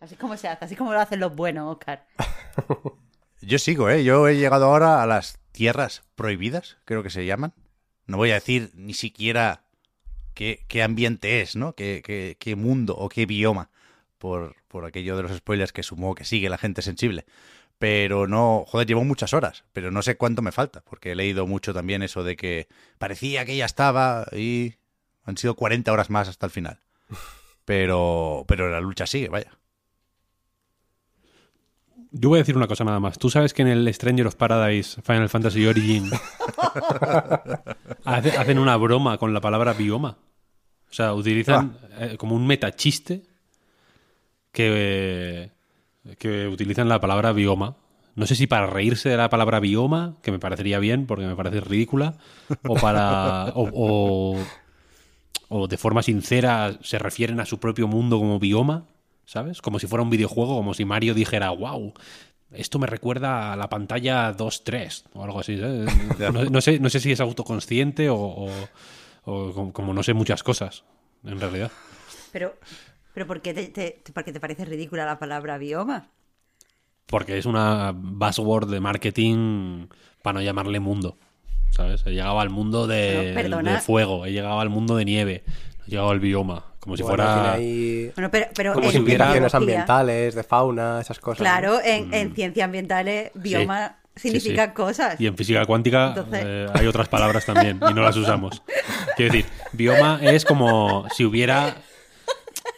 Así 0.00 0.12
es 0.14 0.20
como 0.20 0.36
se 0.36 0.48
hace, 0.48 0.62
así 0.66 0.74
es 0.74 0.78
como 0.78 0.92
lo 0.92 1.00
hacen 1.00 1.20
los 1.20 1.34
buenos, 1.34 1.72
Oscar. 1.72 2.06
Yo 3.40 3.58
sigo, 3.58 3.88
¿eh? 3.88 4.04
Yo 4.04 4.28
he 4.28 4.36
llegado 4.36 4.66
ahora 4.66 5.02
a 5.02 5.06
las 5.06 5.38
tierras 5.52 6.02
prohibidas, 6.14 6.76
creo 6.84 7.02
que 7.02 7.10
se 7.10 7.24
llaman. 7.26 7.54
No 8.06 8.16
voy 8.18 8.30
a 8.30 8.34
decir 8.34 8.70
ni 8.74 8.92
siquiera 8.94 9.64
qué, 10.34 10.64
qué 10.68 10.82
ambiente 10.82 11.40
es, 11.40 11.56
¿no? 11.56 11.74
Qué, 11.74 12.02
qué- 12.04 12.36
qué 12.38 12.56
mundo 12.56 12.94
o 12.96 13.08
qué 13.08 13.24
bioma, 13.26 13.70
por, 14.18 14.56
por 14.68 14.84
aquello 14.84 15.16
de 15.16 15.22
los 15.22 15.36
spoilers 15.36 15.72
que 15.72 15.82
sumo 15.82 16.14
que 16.14 16.24
sigue 16.24 16.48
la 16.50 16.58
gente 16.58 16.82
sensible. 16.82 17.24
Pero 17.78 18.26
no, 18.26 18.64
joder, 18.66 18.86
llevo 18.86 19.04
muchas 19.04 19.34
horas, 19.34 19.64
pero 19.72 19.90
no 19.90 20.00
sé 20.02 20.16
cuánto 20.16 20.42
me 20.42 20.52
falta, 20.52 20.80
porque 20.82 21.12
he 21.12 21.14
leído 21.14 21.46
mucho 21.46 21.74
también 21.74 22.02
eso 22.02 22.22
de 22.24 22.36
que 22.36 22.68
parecía 22.98 23.44
que 23.44 23.56
ya 23.56 23.64
estaba 23.66 24.26
y 24.32 24.74
han 25.24 25.36
sido 25.36 25.54
40 25.54 25.92
horas 25.92 26.08
más 26.10 26.28
hasta 26.28 26.46
el 26.46 26.52
final. 26.52 26.78
Pero, 27.64 28.44
pero 28.46 28.70
la 28.70 28.80
lucha 28.80 29.06
sigue, 29.06 29.28
vaya. 29.28 29.58
Yo 32.10 32.28
voy 32.28 32.38
a 32.38 32.42
decir 32.42 32.56
una 32.56 32.68
cosa 32.68 32.84
nada 32.84 33.00
más. 33.00 33.18
Tú 33.18 33.28
sabes 33.28 33.52
que 33.54 33.62
en 33.62 33.68
el 33.68 33.92
Stranger 33.92 34.26
of 34.28 34.36
Paradise 34.36 35.02
Final 35.02 35.28
Fantasy 35.28 35.66
Origin 35.66 36.10
hace- 38.04 38.36
hacen 38.36 38.58
una 38.58 38.76
broma 38.76 39.18
con 39.18 39.34
la 39.34 39.40
palabra 39.40 39.72
bioma. 39.72 40.16
O 40.90 40.92
sea, 40.94 41.12
utilizan 41.14 41.76
eh, 41.98 42.16
como 42.18 42.36
un 42.36 42.46
metachiste 42.46 43.22
que, 44.52 45.50
que 46.18 46.48
utilizan 46.48 46.88
la 46.88 47.00
palabra 47.00 47.32
bioma. 47.32 47.76
No 48.16 48.26
sé 48.26 48.36
si 48.36 48.46
para 48.46 48.66
reírse 48.66 49.08
de 49.08 49.16
la 49.16 49.28
palabra 49.28 49.58
bioma, 49.60 50.16
que 50.22 50.30
me 50.30 50.38
parecería 50.38 50.78
bien 50.78 51.06
porque 51.06 51.26
me 51.26 51.34
parece 51.34 51.60
ridícula, 51.60 52.16
o 52.66 52.74
para. 52.74 53.46
o, 53.54 53.68
o- 53.74 54.44
o 55.48 55.68
de 55.68 55.76
forma 55.76 56.02
sincera 56.02 56.78
se 56.82 56.98
refieren 56.98 57.38
a 57.40 57.46
su 57.46 57.58
propio 57.60 57.86
mundo 57.86 58.18
como 58.18 58.38
bioma, 58.38 58.86
¿sabes? 59.24 59.60
Como 59.62 59.78
si 59.78 59.86
fuera 59.86 60.02
un 60.02 60.10
videojuego, 60.10 60.56
como 60.56 60.74
si 60.74 60.84
Mario 60.84 61.14
dijera, 61.14 61.50
wow, 61.50 61.92
esto 62.52 62.78
me 62.78 62.86
recuerda 62.86 63.52
a 63.52 63.56
la 63.56 63.68
pantalla 63.68 64.32
2-3 64.32 65.04
o 65.12 65.22
algo 65.24 65.40
así, 65.40 65.58
¿sabes? 65.58 65.90
No, 66.32 66.44
no 66.44 66.60
sé, 66.60 66.78
no 66.80 66.88
sé 66.88 66.98
si 67.00 67.12
es 67.12 67.20
autoconsciente 67.20 68.08
o, 68.10 68.16
o- 68.16 68.68
o 69.26 69.52
como, 69.52 69.72
como 69.72 69.94
no 69.94 70.02
sé 70.02 70.14
muchas 70.14 70.42
cosas, 70.42 70.84
en 71.24 71.38
realidad. 71.40 71.70
Pero, 72.32 72.54
pero 73.14 73.26
¿por, 73.26 73.40
qué 73.40 73.54
te, 73.54 73.68
te- 73.68 74.00
te- 74.02 74.12
por 74.12 74.24
qué 74.24 74.32
te 74.32 74.40
parece 74.40 74.64
ridícula 74.64 75.06
la 75.06 75.18
palabra 75.18 75.56
bioma? 75.56 76.08
Porque 77.06 77.38
es 77.38 77.46
una 77.46 77.92
buzzword 77.94 78.68
de 78.70 78.80
marketing 78.80 79.86
para 80.22 80.34
no 80.34 80.42
llamarle 80.42 80.80
mundo. 80.80 81.16
¿Sabes? 81.70 82.02
He 82.06 82.10
llegado 82.12 82.38
al 82.40 82.50
mundo 82.50 82.86
de, 82.86 83.32
de 83.34 83.80
fuego, 83.80 84.26
he 84.26 84.32
llegado 84.32 84.60
al 84.60 84.70
mundo 84.70 84.96
de 84.96 85.04
nieve, 85.04 85.42
he 85.86 85.90
llegado 85.90 86.10
al 86.10 86.20
bioma, 86.20 86.64
como 86.78 86.96
si 86.96 87.02
Bueno, 87.02 87.16
fuera... 87.24 87.52
ahí 87.54 88.12
Bueno, 88.14 88.30
pero, 88.30 88.46
pero 88.54 88.72
como 88.74 88.86
en 88.86 88.92
si 88.92 88.98
hubiera 89.00 89.32
ambientales, 89.54 90.34
de 90.36 90.42
fauna, 90.44 91.00
esas 91.00 91.18
cosas. 91.18 91.38
Claro, 91.40 91.72
¿no? 91.74 91.80
en, 91.84 92.14
en 92.14 92.34
ciencias 92.34 92.64
ambientales, 92.64 93.32
bioma 93.34 93.96
Sí, 94.16 94.28
significa 94.30 94.66
sí. 94.66 94.72
cosas. 94.74 95.20
Y 95.20 95.26
en 95.26 95.36
física 95.36 95.66
cuántica 95.66 96.08
Entonces- 96.10 96.42
eh, 96.46 96.66
hay 96.72 96.86
otras 96.86 97.08
palabras 97.08 97.44
también 97.44 97.80
y 97.90 97.92
no 97.94 98.02
las 98.02 98.16
usamos. 98.16 98.62
Quiero 99.16 99.32
decir, 99.34 99.50
bioma 99.72 100.20
es 100.22 100.44
como 100.44 101.06
si 101.16 101.24
hubiera 101.24 101.76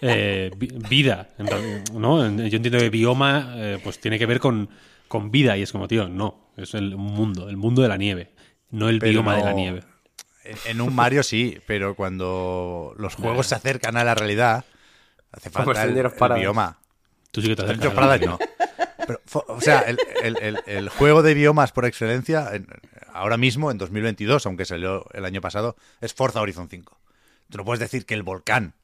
eh, 0.02 0.50
vi- 0.56 0.72
vida, 0.88 1.28
en 1.38 1.46
realidad, 1.46 1.84
¿no? 1.92 2.18
Yo 2.46 2.56
entiendo 2.56 2.78
que 2.78 2.90
bioma 2.90 3.54
eh, 3.56 3.78
pues 3.82 3.98
tiene 4.00 4.18
que 4.18 4.26
ver 4.26 4.40
con, 4.40 4.68
con 5.08 5.30
vida 5.30 5.56
y 5.56 5.62
es 5.62 5.72
como, 5.72 5.88
tío, 5.88 6.08
no, 6.08 6.50
es 6.56 6.74
el 6.74 6.96
mundo, 6.96 7.48
el 7.48 7.56
mundo 7.56 7.82
de 7.82 7.88
la 7.88 7.96
nieve, 7.96 8.32
no 8.70 8.88
el 8.88 8.98
Pero 8.98 9.10
bioma 9.12 9.36
de 9.36 9.42
la 9.44 9.52
nieve. 9.52 9.82
En 10.66 10.80
un 10.80 10.94
Mario 10.94 11.22
sí, 11.22 11.58
pero 11.66 11.94
cuando 11.96 12.94
los 12.98 13.14
juegos 13.16 13.46
se 13.48 13.54
acercan 13.56 13.96
a 13.96 14.04
la 14.04 14.14
realidad, 14.14 14.64
hace 15.32 15.50
falta 15.50 15.82
el, 15.84 15.94
bioma. 16.40 16.78
Tú 17.32 17.42
sí 17.42 17.48
que 17.48 17.56
te 17.56 17.62
acercas 17.62 17.92
nieve. 17.94 18.26
no. 18.26 18.38
Pero, 19.06 19.20
o 19.48 19.60
sea, 19.60 19.80
el, 19.80 19.98
el- 20.22 20.36
el- 20.40 20.58
el 20.66 20.88
juego 20.88 21.22
de 21.22 21.34
biomas 21.34 21.72
por 21.72 21.84
excelencia, 21.84 22.48
en- 22.54 22.66
ahora 23.12 23.36
mismo, 23.36 23.70
en 23.70 23.78
2022, 23.78 24.46
aunque 24.46 24.64
salió 24.64 25.04
el 25.12 25.24
año 25.24 25.40
pasado, 25.40 25.76
es 26.00 26.12
Forza 26.14 26.40
Horizon 26.40 26.68
5. 26.68 26.98
Tú 27.50 27.58
no 27.58 27.64
puedes 27.64 27.80
decir 27.80 28.04
que 28.06 28.14
el 28.14 28.22
volcán, 28.22 28.74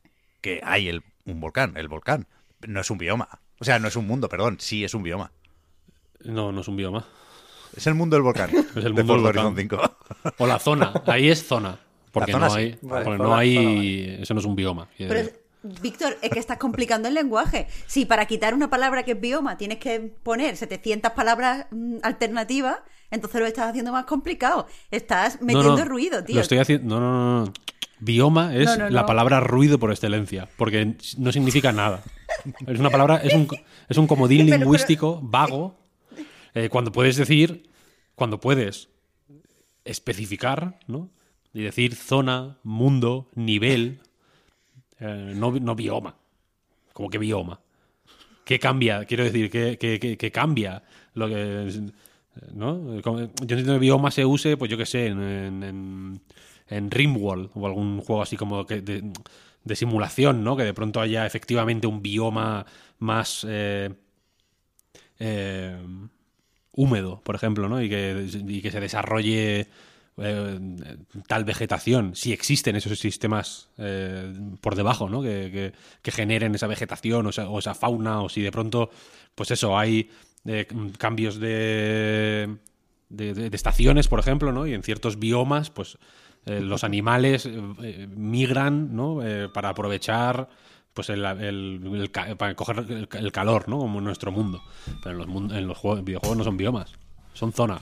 que 0.42 0.60
hay 0.62 0.88
el, 0.88 1.02
un 1.24 1.40
volcán, 1.40 1.76
el 1.76 1.88
volcán, 1.88 2.26
no 2.66 2.80
es 2.80 2.90
un 2.90 2.98
bioma. 2.98 3.40
O 3.58 3.64
sea, 3.64 3.78
no 3.78 3.88
es 3.88 3.96
un 3.96 4.06
mundo, 4.06 4.28
perdón, 4.28 4.58
sí 4.60 4.84
es 4.84 4.92
un 4.92 5.02
bioma. 5.02 5.32
No, 6.24 6.52
no 6.52 6.60
es 6.60 6.68
un 6.68 6.76
bioma. 6.76 7.06
Es 7.74 7.86
el 7.86 7.94
mundo 7.94 8.16
del 8.16 8.22
volcán. 8.22 8.50
Es 8.76 8.84
el 8.84 8.94
de 8.94 9.02
mundo 9.02 9.14
del 9.14 9.22
volcán. 9.22 9.46
Horizon 9.46 9.56
5. 9.56 9.96
O 10.38 10.46
la 10.46 10.58
zona, 10.58 10.92
ahí 11.06 11.30
es 11.30 11.46
zona. 11.46 11.78
Porque, 12.12 12.32
zona 12.32 12.48
no, 12.48 12.54
sí. 12.54 12.60
hay, 12.60 12.78
Vale, 12.82 13.04
porque 13.04 13.18
zona- 13.18 13.28
no 13.28 13.36
hay... 13.36 13.54
zona 13.56 13.68
vale. 13.68 14.22
Eso 14.22 14.34
no 14.34 14.40
es 14.40 14.46
un 14.46 14.56
bioma. 14.56 14.88
Pero. 14.98 15.30
Víctor, 15.80 16.18
es 16.22 16.30
que 16.30 16.40
estás 16.40 16.58
complicando 16.58 17.06
el 17.06 17.14
lenguaje. 17.14 17.69
Si 17.86 18.05
para 18.05 18.26
quitar 18.26 18.52
una 18.52 18.69
palabra 18.69 19.05
que 19.05 19.12
es 19.12 19.20
bioma 19.20 19.56
tienes 19.56 19.78
que 19.78 20.00
poner 20.00 20.56
700 20.56 21.12
palabras 21.12 21.67
mm, 21.70 21.98
alternativas, 22.02 22.78
entonces 23.12 23.40
lo 23.40 23.46
estás 23.46 23.69
haciendo 23.70 23.92
más 23.92 24.06
complicado. 24.06 24.66
Estás 24.90 25.40
metiendo 25.40 25.76
no, 25.76 25.84
ruido, 25.84 26.24
tío. 26.24 26.34
Lo 26.34 26.40
estoy 26.42 26.58
haciendo. 26.58 26.98
No, 26.98 27.00
no, 27.00 27.12
no, 27.12 27.44
no. 27.46 27.52
Bioma 28.00 28.52
es 28.56 28.76
la 28.90 29.06
palabra 29.06 29.38
ruido 29.38 29.78
por 29.78 29.92
excelencia, 29.92 30.48
porque 30.56 30.96
no 31.19 31.31
significa 31.31 31.70
nada. 31.70 32.02
Es 32.66 32.81
una 32.81 32.90
palabra, 32.90 33.19
es 33.19 33.32
un, 33.32 33.46
es 33.88 33.96
un 33.96 34.08
comodín 34.08 34.38
Pero- 34.46 34.50
pero- 34.50 34.58
lingüístico 34.64 35.20
vago, 35.22 35.76
eh, 36.54 36.69
cuando 36.69 36.90
puedes 36.90 37.14
decir, 37.16 37.70
cuando 38.16 38.40
puedes 38.40 38.88
especificar, 39.84 40.78
¿no? 40.86 41.10
Y 41.54 41.62
decir 41.62 41.94
zona, 41.94 42.58
mundo, 42.62 43.28
nivel, 43.34 44.00
eh, 44.98 45.32
no, 45.36 45.52
no 45.52 45.74
bioma. 45.74 46.16
Como 46.92 47.08
que 47.10 47.19
bioma. 47.19 47.60
¿Qué 48.44 48.58
cambia? 48.58 49.04
Quiero 49.04 49.24
decir, 49.24 49.50
¿qué, 49.50 49.76
qué- 49.78 49.98
qué- 50.00 50.16
qué 50.16 50.31
cambia? 50.32 50.82
Lo 51.14 51.28
que, 51.28 51.70
¿no? 52.55 53.01
Yo 53.01 53.19
entiendo 53.19 53.74
que 53.74 53.79
bioma 53.79 54.10
se 54.10 54.24
use, 54.24 54.56
pues 54.56 54.70
yo 54.70 54.77
qué 54.79 54.86
sé, 54.86 55.06
en, 55.08 55.20
en, 55.22 56.20
en- 56.69 56.91
Rimworld 56.91 57.51
o 57.55 57.67
algún 57.67 58.01
juego 58.01 58.22
así 58.22 58.36
como 58.36 58.67
que 58.67 58.81
de, 58.81 59.12
de 59.65 59.77
simulación, 59.77 60.43
¿no? 60.44 60.56
Que 60.56 60.65
de 60.65 60.74
pronto 60.74 61.01
haya 61.01 61.27
efectivamente 61.27 61.86
un 61.86 62.03
bioma 62.03 62.65
más 62.98 63.46
eh, 63.48 63.91
eh, 65.19 65.77
húmedo, 66.72 67.20
por 67.22 67.34
ejemplo, 67.34 67.69
¿no? 67.69 67.82
Y 67.82 67.89
que, 67.89 68.27
y 68.46 68.62
que 68.62 68.70
se 68.70 68.81
desarrolle 68.81 69.69
eh, 70.19 70.60
tal 71.27 71.44
vegetación, 71.44 72.15
si 72.17 72.32
existen 72.32 72.77
esos 72.77 72.98
sistemas 72.98 73.69
por 74.60 74.74
debajo, 74.77 75.08
¿no? 75.08 75.22
Que, 75.22 75.51
que- 75.53 75.72
que 76.03 76.10
generen 76.12 76.55
esa 76.55 76.67
vegetación 76.67 77.27
o 77.27 77.58
esa 77.58 77.74
fauna, 77.74 78.22
o 78.22 78.29
si 78.29 78.43
de 78.43 78.53
pronto, 78.53 78.91
pues 79.34 79.51
eso, 79.51 79.79
hay 79.79 80.10
eh, 80.44 80.67
cambios 80.99 81.39
de, 81.41 82.56
de, 83.08 83.34
de- 83.34 83.51
de 83.51 83.56
estaciones, 83.56 84.08
por 84.08 84.19
ejemplo, 84.20 84.53
¿no? 84.53 84.67
Y 84.67 84.75
en 84.75 84.82
ciertos 84.82 85.19
biomas, 85.19 85.70
pues 85.70 85.99
eh, 86.46 86.61
los 86.61 86.82
animales 86.84 87.46
eh, 87.46 88.08
migran, 88.15 88.94
¿no? 88.96 89.22
Eh, 89.25 89.49
para 89.53 89.69
aprovechar 89.70 90.49
pues 90.94 91.08
el, 91.08 91.25
el- 91.25 92.11
para 92.37 92.55
coger 92.55 93.08
el, 93.13 93.32
calor, 93.32 93.69
¿no? 93.69 93.79
Como 93.79 93.99
en 94.01 94.05
nuestro 94.05 94.31
mundo. 94.32 94.61
Pero 95.03 95.13
en 95.13 95.19
los, 95.19 95.27
mun- 95.29 95.53
en 95.55 95.67
los 95.67 95.79
juegos, 95.79 96.05
videojuegos 96.05 96.37
no 96.37 96.44
son 96.44 96.56
biomas, 96.56 96.93
son 97.32 97.53
zonas. 97.53 97.79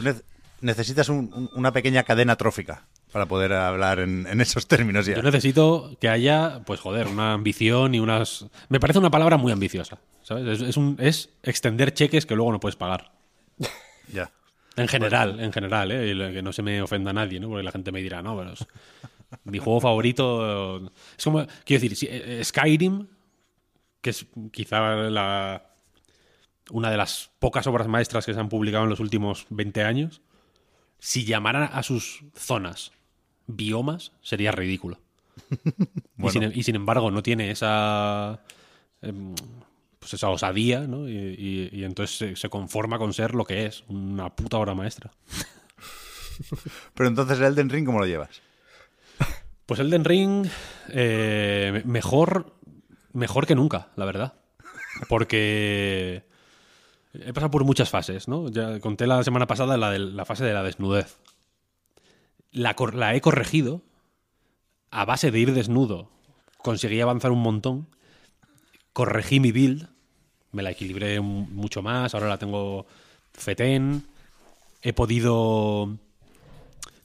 Necesitas 0.61 1.09
un- 1.09 1.49
una 1.55 1.73
pequeña 1.73 2.03
cadena 2.05 2.37
trófica 2.37 2.87
para 3.13 3.27
poder 3.27 3.53
hablar 3.53 3.99
en, 4.01 4.27
en 4.27 4.41
esos 4.41 4.67
términos 4.67 5.07
ya. 5.07 5.17
Yo 5.17 5.23
necesito 5.23 5.97
que 6.01 6.09
haya, 6.09 6.63
pues 6.65 6.81
joder, 6.81 7.09
una 7.09 7.33
ambición 7.33 7.95
y 7.95 8.01
unas... 8.01 8.47
Me 8.69 8.79
parece 8.81 8.99
una 8.99 9.11
palabra 9.11 9.37
muy 9.37 9.51
ambiciosa, 9.53 9.99
¿sabes? 10.23 10.61
Es, 10.61 10.69
es 10.69 10.77
un, 10.77 10.97
es 11.01 11.31
extender 11.43 11.93
cheques 11.93 12.27
que 12.27 12.35
luego 12.37 12.53
no 12.53 12.61
puedes 12.61 12.77
pagar. 12.77 13.13
Ya. 14.13 14.33
En 14.77 14.89
general, 14.89 15.39
en 15.41 15.53
general, 15.53 15.93
¿eh? 15.93 16.11
Y 16.13 16.33
que 16.33 16.43
no 16.43 16.53
se 16.53 16.63
me 16.63 16.83
ofenda 16.83 17.11
a 17.11 17.15
nadie, 17.15 17.39
¿no? 17.39 17.49
Porque 17.49 17.63
la 17.63 17.71
gente 17.71 17.93
me 17.93 18.01
dirá, 18.03 18.23
no, 18.23 18.37
pero 18.37 18.53
es- 18.55 18.67
mi 19.45 19.59
juego 19.59 19.81
favorito... 19.81 20.91
Es 21.17 21.23
como, 21.25 21.47
quiero 21.65 21.81
decir, 21.83 21.97
si- 21.97 22.09
eh, 22.11 22.41
Skyrim, 22.45 23.07
que 24.01 24.11
es 24.11 24.27
quizá 24.51 24.95
la, 24.97 25.65
una 26.71 26.91
de 26.91 26.97
las 26.97 27.31
pocas 27.39 27.67
obras 27.69 27.87
maestras 27.87 28.27
que 28.27 28.35
se 28.35 28.41
han 28.41 28.49
publicado 28.49 28.83
en 28.85 28.91
los 28.91 28.99
últimos 29.01 29.47
20 29.51 29.85
años, 29.85 30.23
si 30.99 31.25
llamaran 31.25 31.69
a 31.73 31.83
sus 31.85 32.25
zonas 32.35 32.91
biomas, 33.57 34.13
sería 34.23 34.53
ridículo. 34.53 34.99
y, 36.19 36.31
sin, 36.31 36.43
y 36.55 36.63
sin 36.63 36.77
embargo, 36.77 37.11
no 37.11 37.23
tiene 37.23 37.51
esa... 37.51 38.41
em, 39.03 39.35
pues 39.99 40.15
esa 40.15 40.29
osadía, 40.31 40.81
¿no? 40.81 41.09
Y, 41.09 41.13
y- 41.15 41.71
y 41.73 41.85
entonces 41.85 42.17
se, 42.17 42.37
se 42.37 42.49
conforma 42.49 42.99
con 42.99 43.13
ser 43.13 43.35
lo 43.35 43.45
que 43.45 43.67
es, 43.67 43.85
una 43.89 44.35
puta 44.35 44.57
obra 44.57 44.75
maestra. 44.75 45.11
Pero 46.95 47.09
entonces 47.09 47.39
el 47.39 47.45
Elden 47.47 47.69
Ring, 47.69 47.85
¿cómo 47.87 47.99
lo 48.01 48.07
llevas? 48.07 48.41
Pues 49.67 49.79
Elden 49.81 50.05
Ring, 50.05 50.47
eh, 50.89 51.83
mejor, 51.85 52.55
mejor 53.13 53.47
que 53.47 53.55
nunca, 53.55 53.89
la 53.97 54.05
verdad. 54.05 54.35
Porque 55.09 56.25
he 57.13 57.33
pasado 57.33 57.51
por 57.51 57.65
muchas 57.65 57.91
fases, 57.91 58.27
¿no? 58.27 58.49
Ya 58.49 58.81
conté 58.81 59.07
la 59.07 59.23
semana 59.23 59.47
pasada 59.47 59.77
la, 59.77 59.91
de, 59.91 59.99
la 59.99 60.25
fase 60.25 60.45
de 60.45 60.55
la 60.55 60.63
desnudez. 60.63 61.19
La, 62.53 62.75
he 63.15 63.21
corregido 63.21 63.83
a 64.91 65.05
base 65.05 65.31
de 65.31 65.39
ir 65.39 65.55
desnudo. 65.55 66.11
Conseguí 66.59 67.01
avanzar 67.01 67.31
un 67.31 67.43
montón. 67.43 67.87
Corregí 68.93 69.41
mi 69.41 69.53
build. 69.53 69.89
Me 70.53 70.63
la 70.63 70.73
equilibré 70.73 71.21
mucho 71.21 71.83
más. 71.83 72.15
Ahora 72.15 72.29
la 72.29 72.39
tengo 72.39 72.87
fetén. 73.33 74.05
He 74.83 74.93
podido 74.93 75.99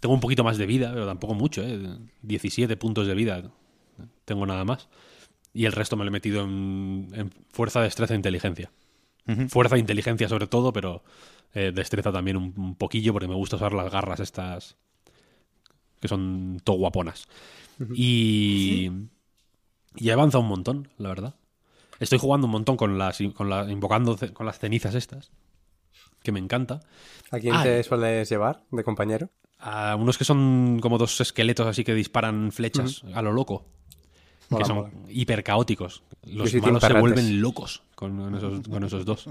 tengo 0.05 0.13
un 0.13 0.21
poquito 0.21 0.43
más 0.43 0.59
de 0.59 0.67
vida, 0.67 0.91
pero 0.93 1.07
tampoco 1.07 1.33
mucho, 1.33 1.63
¿eh? 1.63 1.79
17 2.21 2.77
puntos 2.77 3.07
de 3.07 3.15
vida. 3.15 3.41
Tengo 4.23 4.45
nada 4.45 4.63
más. 4.63 4.87
Y 5.51 5.65
el 5.65 5.71
resto 5.71 5.95
me 5.95 6.03
lo 6.03 6.09
he 6.09 6.11
metido 6.11 6.43
en, 6.43 7.07
en 7.11 7.31
fuerza, 7.49 7.81
destreza 7.81 8.13
e 8.13 8.17
inteligencia. 8.17 8.71
Fuerza 9.49 9.77
e 9.77 9.79
inteligencia 9.79 10.29
sobre 10.29 10.45
todo, 10.45 10.71
pero 10.71 11.03
eh, 11.55 11.71
destreza 11.73 12.11
también 12.11 12.37
un, 12.37 12.53
un 12.55 12.75
poquillo 12.75 13.13
porque 13.13 13.27
me 13.27 13.33
gusta 13.33 13.55
usar 13.55 13.73
las 13.73 13.91
garras 13.91 14.19
estas 14.19 14.77
que 15.99 16.07
son 16.07 16.61
todo 16.63 16.77
guaponas. 16.77 17.27
Y, 17.93 18.91
y 19.95 20.09
he 20.09 20.11
avanzado 20.13 20.43
un 20.43 20.49
montón, 20.49 20.89
la 20.97 21.09
verdad. 21.09 21.35
Estoy 21.99 22.19
jugando 22.19 22.45
un 22.47 22.51
montón 22.51 22.77
con 22.77 22.97
las, 22.97 23.19
con 23.33 23.49
la, 23.49 23.69
invocando 23.71 24.17
con 24.33 24.45
las 24.45 24.59
cenizas 24.59 24.95
estas, 24.95 25.31
que 26.23 26.31
me 26.31 26.39
encanta. 26.39 26.81
¿A 27.31 27.39
quién 27.39 27.53
Ah, 27.55 27.63
te 27.63 27.83
sueles 27.83 28.29
llevar 28.29 28.63
de 28.71 28.83
compañero? 28.83 29.29
a 29.57 29.95
unos 29.95 30.17
que 30.17 30.25
son 30.25 30.79
como 30.81 30.97
dos 30.97 31.19
esqueletos 31.21 31.65
así 31.65 31.83
que 31.85 31.93
disparan 31.95 32.51
flechas 32.51 33.03
a 33.13 33.21
lo 33.21 33.31
loco. 33.31 33.65
Mola, 34.49 34.63
que 34.63 34.67
son 34.67 34.75
mola. 34.77 34.91
hiper 35.09 35.43
caóticos. 35.43 36.03
Los 36.23 36.51
team 36.51 36.63
malos 36.65 36.83
se 36.83 36.93
vuelven 36.99 37.41
locos 37.41 37.81
con 37.95 38.35
esos, 38.35 38.67
con 38.67 38.83
esos 38.83 39.05
dos. 39.05 39.29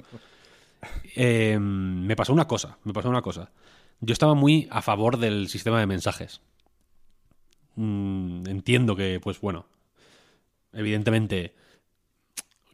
Eh, 1.14 1.56
me 1.60 2.16
pasó 2.16 2.32
una 2.32 2.46
cosa, 2.48 2.78
me 2.84 2.92
pasó 2.92 3.08
una 3.10 3.22
cosa. 3.22 3.52
Yo 4.00 4.12
estaba 4.12 4.34
muy 4.34 4.66
a 4.70 4.82
favor 4.82 5.18
del 5.18 5.48
sistema 5.48 5.78
de 5.78 5.86
mensajes. 5.86 6.40
Mm, 7.76 8.46
entiendo 8.48 8.94
que, 8.96 9.20
pues 9.20 9.40
bueno, 9.40 9.66
evidentemente 10.72 11.54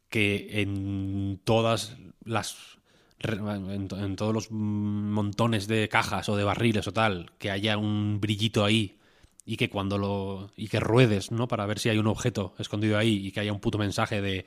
que 0.09 0.61
en 0.61 1.41
todas 1.45 1.97
las 2.25 2.79
en, 3.23 3.87
to- 3.89 3.99
en 3.99 4.17
todos 4.17 4.33
los 4.33 4.51
montones 4.51 5.67
de 5.69 5.89
cajas 5.89 6.29
o 6.29 6.37
de 6.37 6.45
barriles 6.45 6.87
o 6.89 6.93
tal 6.93 7.31
que 7.39 7.51
haya 7.51 7.77
un 7.77 8.19
brillito 8.21 8.65
ahí 8.65 8.97
y 9.45 9.57
que 9.57 9.69
cuando 9.69 9.99
lo 9.99 10.51
y 10.57 10.69
que 10.69 10.81
ruedes 10.81 11.31
no 11.31 11.47
para 11.47 11.67
ver 11.67 11.79
si 11.79 11.91
hay 11.91 11.99
un 11.99 12.07
objeto 12.07 12.55
escondido 12.59 12.97
ahí 12.99 13.27
y 13.27 13.33
que 13.33 13.41
haya 13.41 13.53
un 13.53 13.61
puto 13.61 13.79
mensaje 13.79 14.21
de 14.23 14.47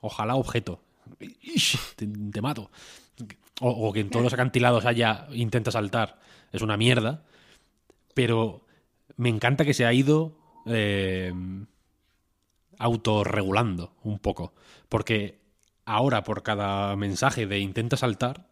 ojalá 0.00 0.36
objeto 0.36 0.80
te, 1.96 2.40
mato. 2.40 2.70
O 3.60 3.92
que 3.92 4.00
en 4.00 4.10
todos 4.10 4.22
los 4.24 4.32
acantilados 4.32 4.86
haya 4.86 5.26
intenta 5.32 5.70
saltar 5.70 6.18
es 6.52 6.62
una 6.62 6.76
mierda 6.76 7.24
pero 8.14 8.64
me 9.16 9.28
encanta 9.28 9.64
que 9.64 9.74
se 9.74 9.84
ha 9.84 9.92
ido 9.92 10.38
eh, 10.66 11.32
autorregulando 12.78 13.94
un 14.02 14.18
poco. 14.18 14.54
Porque 14.88 15.40
ahora 15.84 16.22
por 16.22 16.42
cada 16.42 16.94
mensaje 16.96 17.46
de 17.46 17.58
intenta 17.58 17.96
saltar, 17.96 18.48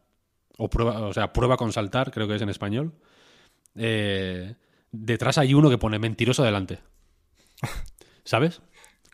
o 0.57 0.69
prueba, 0.69 1.01
o 1.01 1.13
sea, 1.13 1.33
prueba 1.33 1.57
con 1.57 1.73
saltar, 1.73 2.11
creo 2.11 2.29
que 2.29 2.37
es 2.37 2.43
en 2.43 2.49
español, 2.49 2.95
eh, 3.77 4.57
detrás 4.93 5.39
hay 5.39 5.55
uno 5.55 5.71
que 5.71 5.79
pone 5.79 5.99
mentiroso 5.99 6.43
delante. 6.43 6.81
¿Sabes? 8.25 8.63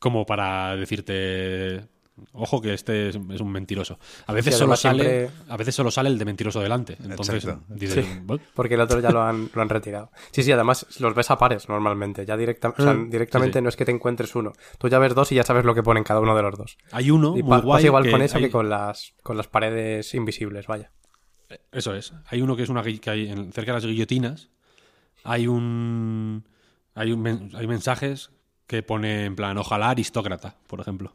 Como 0.00 0.26
para 0.26 0.76
decirte, 0.76 1.88
ojo 2.32 2.60
que 2.60 2.72
este 2.74 3.08
es, 3.10 3.16
es 3.16 3.40
un 3.40 3.50
mentiroso. 3.52 3.98
A 4.26 4.32
veces, 4.32 4.54
Sí, 4.54 4.60
solo 4.60 4.76
sale, 4.76 5.02
siempre- 5.28 5.30
a 5.52 5.56
veces 5.56 5.74
solo 5.74 5.90
sale 5.90 6.08
el 6.08 6.18
de 6.18 6.24
mentiroso 6.24 6.60
delante. 6.60 6.96
Entonces, 7.02 7.46
dices, 7.68 8.04
Sí. 8.04 8.20
"Bueno, 8.24 8.42
Porque 8.54 8.74
el 8.74 8.80
otro 8.80 9.00
ya 9.00 9.10
lo 9.10 9.22
han, 9.22 9.50
lo 9.54 9.62
han 9.62 9.68
retirado. 9.68 10.10
Sí, 10.32 10.42
sí, 10.42 10.50
además 10.52 10.86
los 11.00 11.14
ves 11.14 11.30
a 11.30 11.38
pares 11.38 11.68
normalmente. 11.68 12.24
Ya 12.26 12.36
directa, 12.36 12.70
o 12.70 12.82
sea, 12.82 12.94
Mm, 12.94 13.10
directamente 13.10 13.58
sí, 13.58 13.60
sí. 13.60 13.62
no 13.62 13.68
es 13.68 13.76
que 13.76 13.84
te 13.84 13.92
encuentres 13.92 14.34
uno. 14.34 14.52
Tú 14.78 14.88
ya 14.88 14.98
ves 14.98 15.14
dos 15.14 15.30
y 15.32 15.34
ya 15.34 15.42
sabes 15.42 15.64
lo 15.64 15.74
que 15.74 15.82
ponen 15.82 16.04
cada 16.04 16.20
uno 16.20 16.34
de 16.34 16.42
los 16.42 16.56
dos. 16.56 16.78
hay 16.92 17.10
uno 17.10 17.36
Y 17.36 17.42
muy 17.42 17.60
guay 17.60 17.76
pasa 17.78 17.86
igual 17.86 18.10
con 18.10 18.18
que 18.20 18.24
eso 18.26 18.36
hay- 18.38 18.44
que 18.44 18.50
con 18.50 18.68
las, 18.68 19.12
con 19.22 19.36
las 19.36 19.48
paredes 19.48 20.14
invisibles, 20.14 20.66
vaya. 20.66 20.90
Eso 21.70 21.94
es. 21.94 22.12
Hay 22.28 22.42
uno 22.42 22.56
que 22.56 22.62
es 22.64 22.68
una 22.70 22.82
que 22.82 23.10
hay 23.10 23.28
en- 23.28 23.52
cerca 23.52 23.72
de 23.72 23.76
las 23.78 23.86
guillotinas. 23.86 24.48
Hay 25.22 25.46
un 25.46 26.44
hay 26.94 27.12
un 27.12 27.50
hay 27.54 27.66
mensajes 27.66 28.30
que 28.66 28.82
pone 28.82 29.26
en 29.26 29.36
plan 29.36 29.56
ojalá 29.58 29.90
aristócrata, 29.90 30.56
por 30.66 30.80
ejemplo. 30.80 31.14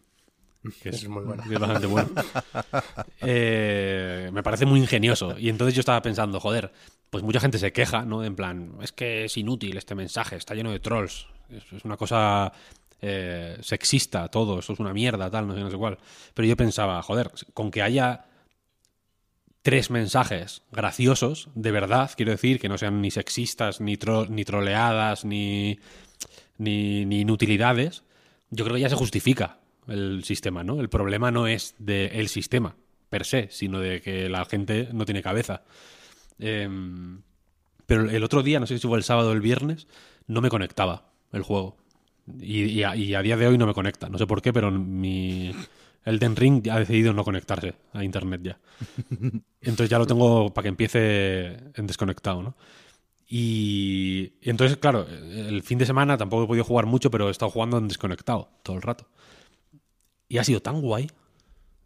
Que 0.81 0.89
es 0.89 1.07
muy 1.07 1.23
bueno. 1.23 1.43
que 1.47 1.53
es 1.53 1.59
bastante 1.59 1.87
bueno. 1.87 2.09
Eh, 3.21 4.29
me 4.33 4.43
parece 4.43 4.65
muy 4.65 4.79
ingenioso. 4.79 5.37
Y 5.37 5.49
entonces 5.49 5.75
yo 5.75 5.79
estaba 5.81 6.01
pensando, 6.01 6.39
joder, 6.39 6.71
pues 7.09 7.23
mucha 7.23 7.39
gente 7.39 7.57
se 7.59 7.71
queja, 7.71 8.03
¿no? 8.03 8.23
En 8.23 8.35
plan, 8.35 8.73
es 8.81 8.91
que 8.91 9.25
es 9.25 9.37
inútil 9.37 9.77
este 9.77 9.95
mensaje, 9.95 10.35
está 10.35 10.55
lleno 10.55 10.71
de 10.71 10.79
trolls. 10.79 11.27
Es, 11.49 11.63
es 11.71 11.85
una 11.85 11.97
cosa 11.97 12.51
eh, 13.01 13.57
sexista 13.61 14.27
todo, 14.29 14.59
eso 14.59 14.73
es 14.73 14.79
una 14.79 14.93
mierda, 14.93 15.29
tal, 15.29 15.47
no 15.47 15.53
sé, 15.53 15.59
no 15.61 15.69
sé 15.71 15.77
cuál. 15.77 15.97
Pero 16.33 16.47
yo 16.47 16.57
pensaba, 16.57 17.01
joder, 17.03 17.31
con 17.53 17.69
que 17.71 17.81
haya 17.81 18.25
tres 19.61 19.91
mensajes 19.91 20.63
graciosos, 20.71 21.49
de 21.53 21.71
verdad, 21.71 22.11
quiero 22.15 22.31
decir, 22.31 22.59
que 22.59 22.69
no 22.69 22.77
sean 22.77 23.01
ni 23.01 23.11
sexistas, 23.11 23.79
ni, 23.81 23.97
tro- 23.97 24.27
ni 24.27 24.43
troleadas, 24.45 25.23
ni, 25.25 25.79
ni, 26.57 27.05
ni 27.05 27.21
inutilidades, 27.21 28.03
yo 28.49 28.65
creo 28.65 28.75
que 28.75 28.81
ya 28.81 28.89
se 28.89 28.95
justifica 28.95 29.57
el 29.91 30.23
sistema, 30.23 30.63
¿no? 30.63 30.79
El 30.79 30.89
problema 30.89 31.31
no 31.31 31.47
es 31.47 31.75
del 31.79 32.27
sistema 32.27 32.75
per 33.09 33.25
se, 33.25 33.49
sino 33.51 33.79
de 33.79 34.01
que 34.01 34.29
la 34.29 34.45
gente 34.45 34.89
no 34.93 35.05
tiene 35.05 35.21
cabeza. 35.21 35.63
Em, 36.39 37.21
pero 37.85 38.09
el 38.09 38.23
otro 38.23 38.41
día, 38.41 38.59
no 38.59 38.67
sé 38.67 38.79
si 38.79 38.87
fue 38.87 38.97
el 38.97 39.03
sábado 39.03 39.29
o 39.29 39.33
el 39.33 39.41
viernes, 39.41 39.87
no 40.27 40.41
me 40.41 40.49
conectaba 40.49 41.11
el 41.33 41.43
juego. 41.43 41.77
Y, 42.39 42.63
y 42.63 42.83
a, 42.83 42.95
y 42.95 43.13
a 43.13 43.21
día 43.21 43.35
de 43.35 43.47
hoy 43.47 43.57
no 43.57 43.67
me 43.67 43.73
conecta. 43.73 44.07
No 44.07 44.17
sé 44.17 44.25
por 44.25 44.41
qué, 44.41 44.53
pero 44.53 44.71
mi 44.71 45.53
Elden 46.05 46.35
Ring 46.35 46.67
ha 46.69 46.79
decidido 46.79 47.13
no 47.13 47.23
conectarse 47.23 47.75
a 47.93 48.03
internet 48.03 48.41
ya. 48.43 48.59
Entonces 49.61 49.89
ya 49.89 49.99
lo 49.99 50.07
tengo 50.07 50.53
para 50.53 50.63
que 50.63 50.69
empiece 50.69 51.57
en 51.75 51.87
desconectado, 51.87 52.41
¿no? 52.41 52.55
Y, 53.27 54.33
y 54.41 54.49
entonces, 54.49 54.77
claro, 54.77 55.07
el 55.07 55.61
fin 55.63 55.77
de 55.77 55.85
semana 55.85 56.17
tampoco 56.17 56.43
he 56.43 56.47
podido 56.47 56.65
jugar 56.65 56.85
mucho, 56.85 57.09
pero 57.09 57.29
he 57.29 57.31
estado 57.31 57.49
jugando 57.49 57.77
en 57.77 57.87
desconectado 57.87 58.49
todo 58.61 58.75
el 58.75 58.81
rato. 58.81 59.07
Y 60.31 60.37
ha 60.37 60.45
sido 60.45 60.61
tan 60.61 60.79
guay, 60.79 61.11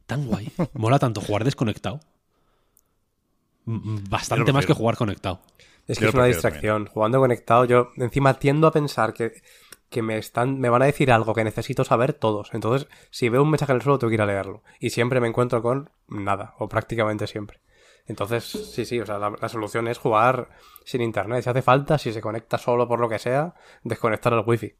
tan 0.06 0.28
guay. 0.28 0.52
Mola 0.74 1.00
tanto 1.00 1.20
jugar 1.20 1.44
desconectado. 1.44 2.00
Bastante 3.66 4.54
más 4.54 4.68
que 4.68 4.74
jugar 4.74 4.98
conectado. 4.98 5.42
Es 5.88 5.98
que 5.98 6.06
es 6.06 6.14
una 6.14 6.26
distracción. 6.26 6.86
Jugando 6.86 7.18
conectado, 7.18 7.66
yo 7.66 7.90
encima 7.98 8.36
tiendo 8.36 8.68
a 8.68 8.72
pensar 8.72 9.16
que, 9.16 9.42
que 9.90 10.04
me 10.04 10.20
están, 10.20 10.60
me 10.60 10.70
van 10.70 10.84
a 10.84 10.86
decir 10.86 11.12
algo 11.12 11.34
que 11.34 11.44
necesito 11.44 11.84
saber 11.84 12.14
todos. 12.14 12.52
Entonces, 12.54 12.88
si 13.10 13.30
veo 13.30 13.42
un 13.42 13.50
mensaje 13.50 13.72
en 13.72 13.78
el 13.78 13.82
suelo, 13.82 13.98
tengo 13.98 14.10
que 14.10 14.16
ir 14.16 14.22
a 14.22 14.28
leerlo. 14.28 14.62
Y 14.80 14.92
siempre 14.92 15.20
me 15.20 15.28
encuentro 15.28 15.64
con 15.64 15.90
nada, 16.08 16.54
o 16.60 16.70
prácticamente 16.70 17.26
siempre. 17.26 17.62
Entonces, 18.06 18.44
sí, 18.44 18.86
sí, 18.86 19.00
o 19.00 19.08
sea, 19.08 19.18
la, 19.18 19.32
la 19.42 19.50
solución 19.50 19.88
es 19.88 19.98
jugar 19.98 20.50
sin 20.84 21.02
internet. 21.02 21.44
Si 21.44 21.50
hace 21.50 21.64
falta, 21.64 21.98
si 21.98 22.14
se 22.14 22.22
conecta 22.22 22.60
solo 22.60 22.88
por 22.88 23.00
lo 23.00 23.10
que 23.10 23.18
sea, 23.18 23.56
desconectar 23.84 24.34
el 24.34 24.44
wifi. 24.46 24.76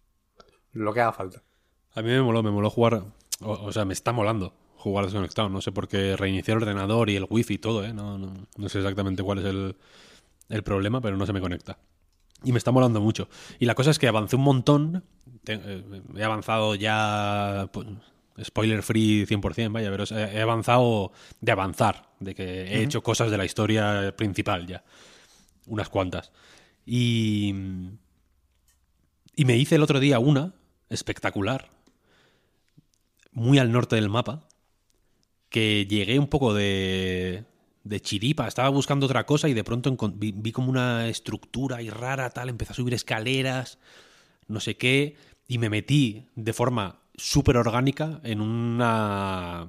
Lo 0.74 0.94
que 0.94 1.02
haga 1.02 1.14
falta. 1.14 1.42
A 1.96 2.02
mí 2.02 2.10
me 2.10 2.22
moló, 2.22 2.44
me 2.44 2.52
moló 2.52 2.70
jugar. 2.70 3.06
O, 3.42 3.52
o 3.52 3.72
sea, 3.72 3.86
me 3.86 3.94
está 3.94 4.12
molando 4.12 4.54
jugar 4.78 5.06
desconectado. 5.06 5.50
No 5.50 5.62
sé 5.62 5.72
por 5.72 5.88
qué 5.88 6.16
reiniciar 6.16 6.58
el 6.58 6.64
ordenador 6.64 7.10
y 7.10 7.16
el 7.16 7.26
wifi 7.30 7.56
y 7.56 7.58
todo, 7.58 7.84
¿eh? 7.84 7.94
No, 7.94 8.18
no, 8.18 8.34
no 8.58 8.70
sé 8.70 8.80
exactamente 8.80 9.24
cuál 9.24 9.40
es 9.40 9.46
el, 9.46 9.76
el 10.50 10.64
problema, 10.64 11.02
pero 11.02 11.18
no 11.18 11.26
se 11.26 11.34
me 11.34 11.42
conecta. 11.42 11.78
Y 12.44 12.52
me 12.52 12.58
está 12.60 12.72
molando 12.72 13.02
mucho. 13.02 13.28
Y 13.60 13.66
la 13.66 13.74
cosa 13.76 13.92
es 13.92 13.98
que 14.00 14.08
avancé 14.08 14.36
un 14.36 14.44
montón. 14.44 15.04
Te- 15.44 15.60
eh, 15.62 16.02
he 16.16 16.24
avanzado 16.24 16.76
ya. 16.76 17.70
pues, 17.74 17.88
spoiler 18.44 18.84
free 18.84 19.26
100%, 19.26 19.72
vaya, 19.72 19.90
pero 19.90 20.04
he 20.16 20.42
avanzado 20.42 21.12
de 21.42 21.52
avanzar. 21.52 22.10
De 22.20 22.36
que 22.36 22.44
he 22.44 22.84
hecho 22.84 23.02
cosas 23.02 23.32
de 23.32 23.38
la 23.38 23.46
historia 23.46 24.14
principal 24.16 24.68
ya. 24.68 24.84
Unas 25.66 25.90
cuantas. 25.90 26.32
Y. 26.86 27.54
Y 29.36 29.46
me 29.46 29.58
hice 29.58 29.76
el 29.76 29.84
otro 29.84 30.00
día 30.00 30.20
una 30.20 30.54
espectacular. 30.90 31.72
Muy 33.36 33.60
al 33.60 33.72
norte 33.72 33.96
del 33.96 34.10
mapa. 34.10 34.48
Que 35.50 35.86
llegué 35.88 36.18
un 36.18 36.28
poco 36.28 36.54
de. 36.56 37.46
De 37.84 38.00
chiripa, 38.02 38.48
estaba 38.48 38.70
buscando 38.70 39.06
otra 39.06 39.28
cosa 39.28 39.48
y 39.48 39.54
de 39.54 39.64
pronto 39.64 39.96
vi, 40.16 40.52
como 40.52 40.72
una 40.72 41.08
estructura 41.08 41.84
y 41.84 41.92
rara, 41.92 42.32
tal, 42.32 42.50
empecé 42.50 42.72
a 42.72 42.76
subir 42.76 42.96
escaleras, 42.96 43.78
no 44.48 44.60
sé 44.60 44.76
qué, 44.76 45.18
y 45.48 45.60
me 45.60 45.70
metí 45.70 46.26
de 46.36 46.52
forma 46.52 47.02
súper 47.16 47.58
orgánica 47.58 48.22
en 48.24 48.42
una 48.42 49.68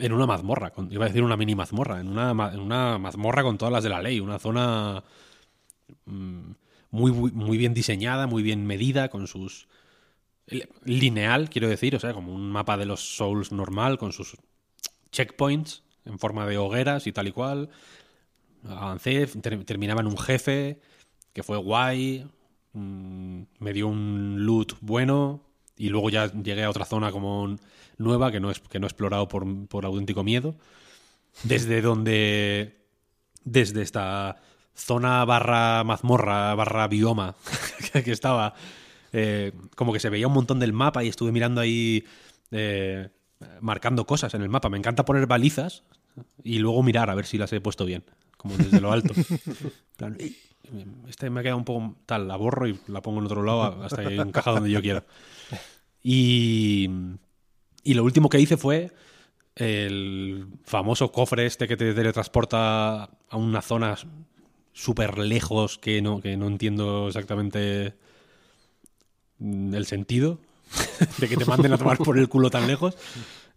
en 0.00 0.12
una 0.12 0.26
mazmorra, 0.26 0.72
iba 0.90 1.04
a 1.04 1.08
decir 1.08 1.22
una 1.22 1.36
mini 1.36 1.54
mazmorra, 1.54 2.00
en 2.00 2.08
una, 2.08 2.30
en 2.52 2.60
una 2.60 2.98
mazmorra 2.98 3.42
con 3.42 3.58
todas 3.58 3.72
las 3.72 3.84
de 3.84 3.90
la 3.90 4.02
ley, 4.02 4.18
una 4.18 4.38
zona 4.38 5.04
mm, 6.06 6.50
muy, 6.90 7.12
muy 7.12 7.58
bien 7.58 7.74
diseñada, 7.74 8.26
muy 8.26 8.42
bien 8.42 8.66
medida, 8.66 9.08
con 9.08 9.26
sus... 9.26 9.68
lineal, 10.84 11.48
quiero 11.50 11.68
decir, 11.68 11.94
o 11.96 12.00
sea, 12.00 12.12
como 12.12 12.34
un 12.34 12.50
mapa 12.50 12.76
de 12.76 12.86
los 12.86 13.16
Souls 13.16 13.52
normal, 13.52 13.98
con 13.98 14.12
sus 14.12 14.36
checkpoints 15.12 15.82
en 16.04 16.18
forma 16.18 16.46
de 16.46 16.58
hogueras 16.58 17.06
y 17.06 17.12
tal 17.12 17.28
y 17.28 17.32
cual. 17.32 17.70
Avancé, 18.68 19.26
ter- 19.26 19.64
terminaba 19.64 20.00
en 20.00 20.06
un 20.06 20.18
jefe 20.18 20.80
que 21.32 21.42
fue 21.42 21.56
guay, 21.58 22.26
mm, 22.72 23.42
me 23.58 23.72
dio 23.72 23.88
un 23.88 24.44
loot 24.44 24.74
bueno 24.80 25.42
y 25.76 25.88
luego 25.88 26.10
ya 26.10 26.30
llegué 26.32 26.64
a 26.64 26.70
otra 26.70 26.84
zona 26.84 27.10
como 27.12 27.56
nueva 27.96 28.30
que 28.30 28.40
no, 28.40 28.50
es, 28.50 28.60
que 28.60 28.78
no 28.80 28.86
he 28.86 28.88
explorado 28.90 29.28
por, 29.28 29.46
por 29.68 29.86
auténtico 29.86 30.22
miedo. 30.24 30.56
Desde 31.44 31.80
donde, 31.80 32.76
desde 33.44 33.82
esta 33.82 34.36
zona 34.74 35.24
barra 35.24 35.84
mazmorra, 35.84 36.54
barra 36.54 36.88
bioma 36.88 37.36
que 38.04 38.12
estaba, 38.12 38.54
eh, 39.12 39.52
como 39.76 39.92
que 39.92 40.00
se 40.00 40.10
veía 40.10 40.26
un 40.26 40.32
montón 40.34 40.58
del 40.58 40.72
mapa 40.72 41.04
y 41.04 41.08
estuve 41.08 41.32
mirando 41.32 41.60
ahí, 41.60 42.04
eh, 42.50 43.08
marcando 43.60 44.06
cosas 44.06 44.34
en 44.34 44.42
el 44.42 44.48
mapa. 44.48 44.68
Me 44.68 44.78
encanta 44.78 45.04
poner 45.04 45.26
balizas 45.26 45.82
y 46.42 46.58
luego 46.58 46.82
mirar 46.82 47.10
a 47.10 47.14
ver 47.14 47.26
si 47.26 47.38
las 47.38 47.52
he 47.52 47.60
puesto 47.60 47.84
bien, 47.84 48.04
como 48.36 48.56
desde 48.56 48.80
lo 48.80 48.92
alto. 48.92 49.14
Plan, 49.96 50.16
"Ey, 50.18 50.36
este 51.08 51.30
me 51.30 51.40
ha 51.40 51.42
quedado 51.42 51.58
un 51.58 51.64
poco 51.64 51.96
tal, 52.06 52.28
la 52.28 52.36
borro 52.36 52.68
y 52.68 52.78
la 52.86 53.02
pongo 53.02 53.18
en 53.20 53.26
otro 53.26 53.42
lado 53.42 53.82
hasta 53.82 54.04
que 54.04 54.14
encaja 54.16 54.52
donde 54.52 54.70
yo 54.70 54.80
quiero. 54.80 55.04
Y, 56.02 56.88
y 57.82 57.94
lo 57.94 58.04
último 58.04 58.28
que 58.28 58.40
hice 58.40 58.56
fue 58.56 58.92
el 59.56 60.46
famoso 60.64 61.12
cofre 61.12 61.46
este 61.46 61.68
que 61.68 61.76
te 61.76 61.92
teletransporta 61.92 63.04
a 63.04 63.36
una 63.36 63.62
zona 63.62 63.96
súper 64.72 65.18
lejos 65.18 65.78
que 65.78 66.00
no, 66.00 66.20
que 66.20 66.36
no 66.36 66.46
entiendo 66.46 67.08
exactamente 67.08 67.94
el 69.40 69.86
sentido 69.86 70.38
de 71.18 71.28
que 71.28 71.36
te 71.36 71.44
manden 71.44 71.72
a 71.72 71.78
tomar 71.78 71.98
por 71.98 72.18
el 72.18 72.28
culo 72.28 72.50
tan 72.50 72.66
lejos. 72.66 72.96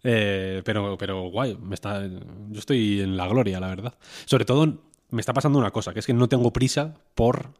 Eh, 0.02 0.60
pero, 0.64 0.98
pero 0.98 1.30
guay, 1.30 1.56
me 1.56 1.74
está, 1.74 2.06
yo 2.06 2.58
estoy 2.58 3.00
en 3.00 3.16
la 3.16 3.26
gloria, 3.26 3.58
la 3.60 3.68
verdad. 3.68 3.94
Sobre 4.26 4.44
todo 4.44 4.78
me 5.10 5.20
está 5.20 5.32
pasando 5.32 5.58
una 5.58 5.70
cosa, 5.70 5.92
que 5.92 6.00
es 6.00 6.06
que 6.06 6.12
no 6.12 6.28
tengo 6.28 6.52
prisa 6.52 6.94
por 7.14 7.50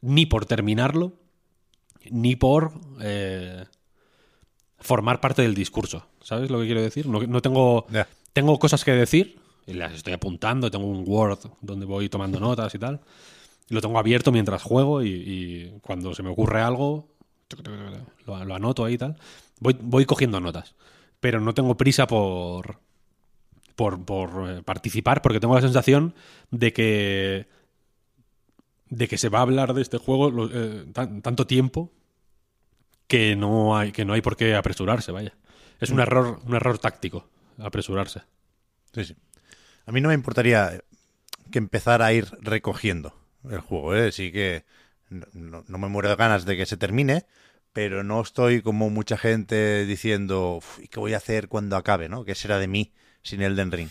ni 0.00 0.26
por 0.26 0.46
terminarlo, 0.46 1.14
ni 2.10 2.36
por 2.36 2.72
eh, 3.00 3.64
formar 4.78 5.20
parte 5.20 5.42
del 5.42 5.54
discurso. 5.54 6.06
¿Sabes 6.22 6.50
lo 6.50 6.60
que 6.60 6.66
quiero 6.66 6.82
decir? 6.82 7.06
No, 7.06 7.20
no 7.22 7.42
tengo, 7.42 7.86
tengo 8.32 8.58
cosas 8.58 8.84
que 8.84 8.92
decir 8.92 9.40
y 9.66 9.72
las 9.72 9.94
estoy 9.94 10.12
apuntando, 10.12 10.70
tengo 10.70 10.86
un 10.86 11.04
Word 11.06 11.38
donde 11.60 11.86
voy 11.86 12.08
tomando 12.08 12.38
notas 12.38 12.74
y 12.74 12.78
tal. 12.78 13.00
Y 13.68 13.74
lo 13.74 13.80
tengo 13.80 13.98
abierto 13.98 14.30
mientras 14.30 14.62
juego 14.62 15.02
y, 15.02 15.08
y 15.08 15.78
cuando 15.80 16.14
se 16.14 16.22
me 16.22 16.30
ocurre 16.30 16.60
algo, 16.60 17.08
lo, 18.26 18.44
lo 18.44 18.54
anoto 18.54 18.84
ahí 18.84 18.94
y 18.94 18.98
tal. 18.98 19.16
Voy, 19.60 19.76
voy 19.80 20.04
cogiendo 20.04 20.40
notas, 20.40 20.74
pero 21.20 21.40
no 21.40 21.54
tengo 21.54 21.76
prisa 21.76 22.06
por, 22.06 22.80
por, 23.74 24.04
por 24.04 24.50
eh, 24.50 24.62
participar 24.62 25.22
porque 25.22 25.40
tengo 25.40 25.54
la 25.54 25.60
sensación 25.62 26.14
de 26.50 26.72
que 26.72 27.48
de 28.88 29.08
que 29.08 29.18
se 29.18 29.28
va 29.28 29.40
a 29.40 29.42
hablar 29.42 29.74
de 29.74 29.82
este 29.82 29.98
juego 29.98 30.48
eh, 30.52 30.86
tan- 30.92 31.20
tanto 31.22 31.46
tiempo 31.46 31.92
que 33.06 33.36
no 33.36 33.76
hay 33.76 33.92
que 33.92 34.04
no 34.04 34.12
hay 34.14 34.20
por 34.22 34.36
qué 34.36 34.54
apresurarse 34.54 35.12
vaya 35.12 35.34
es 35.80 35.90
un 35.90 36.00
error 36.00 36.40
un 36.44 36.54
error 36.54 36.78
táctico 36.78 37.28
apresurarse 37.58 38.22
Sí, 38.94 39.04
sí. 39.04 39.16
A 39.86 39.92
mí 39.92 40.00
no 40.00 40.08
me 40.08 40.14
importaría 40.14 40.80
que 41.50 41.58
empezara 41.58 42.06
a 42.06 42.12
ir 42.14 42.26
recogiendo 42.40 43.14
el 43.50 43.60
juego, 43.60 43.94
¿eh? 43.94 44.12
Sí 44.12 44.32
que 44.32 44.64
no, 45.10 45.64
no- 45.66 45.78
me 45.78 45.88
muero 45.88 46.08
de 46.08 46.16
ganas 46.16 46.44
de 46.44 46.56
que 46.56 46.66
se 46.66 46.76
termine, 46.76 47.26
pero 47.72 48.02
no 48.04 48.20
estoy 48.20 48.62
como 48.62 48.90
mucha 48.90 49.16
gente 49.18 49.84
diciendo, 49.86 50.56
"Uf, 50.56 50.78
¿y 50.80 50.88
qué 50.88 50.98
voy 51.00 51.14
a 51.14 51.18
hacer 51.18 51.48
cuando 51.48 51.76
acabe, 51.76 52.08
no? 52.08 52.24
¿Qué 52.24 52.34
será 52.34 52.58
de 52.58 52.68
mí 52.68 52.92
sin 53.22 53.42
Elden 53.42 53.70
Ring? 53.72 53.90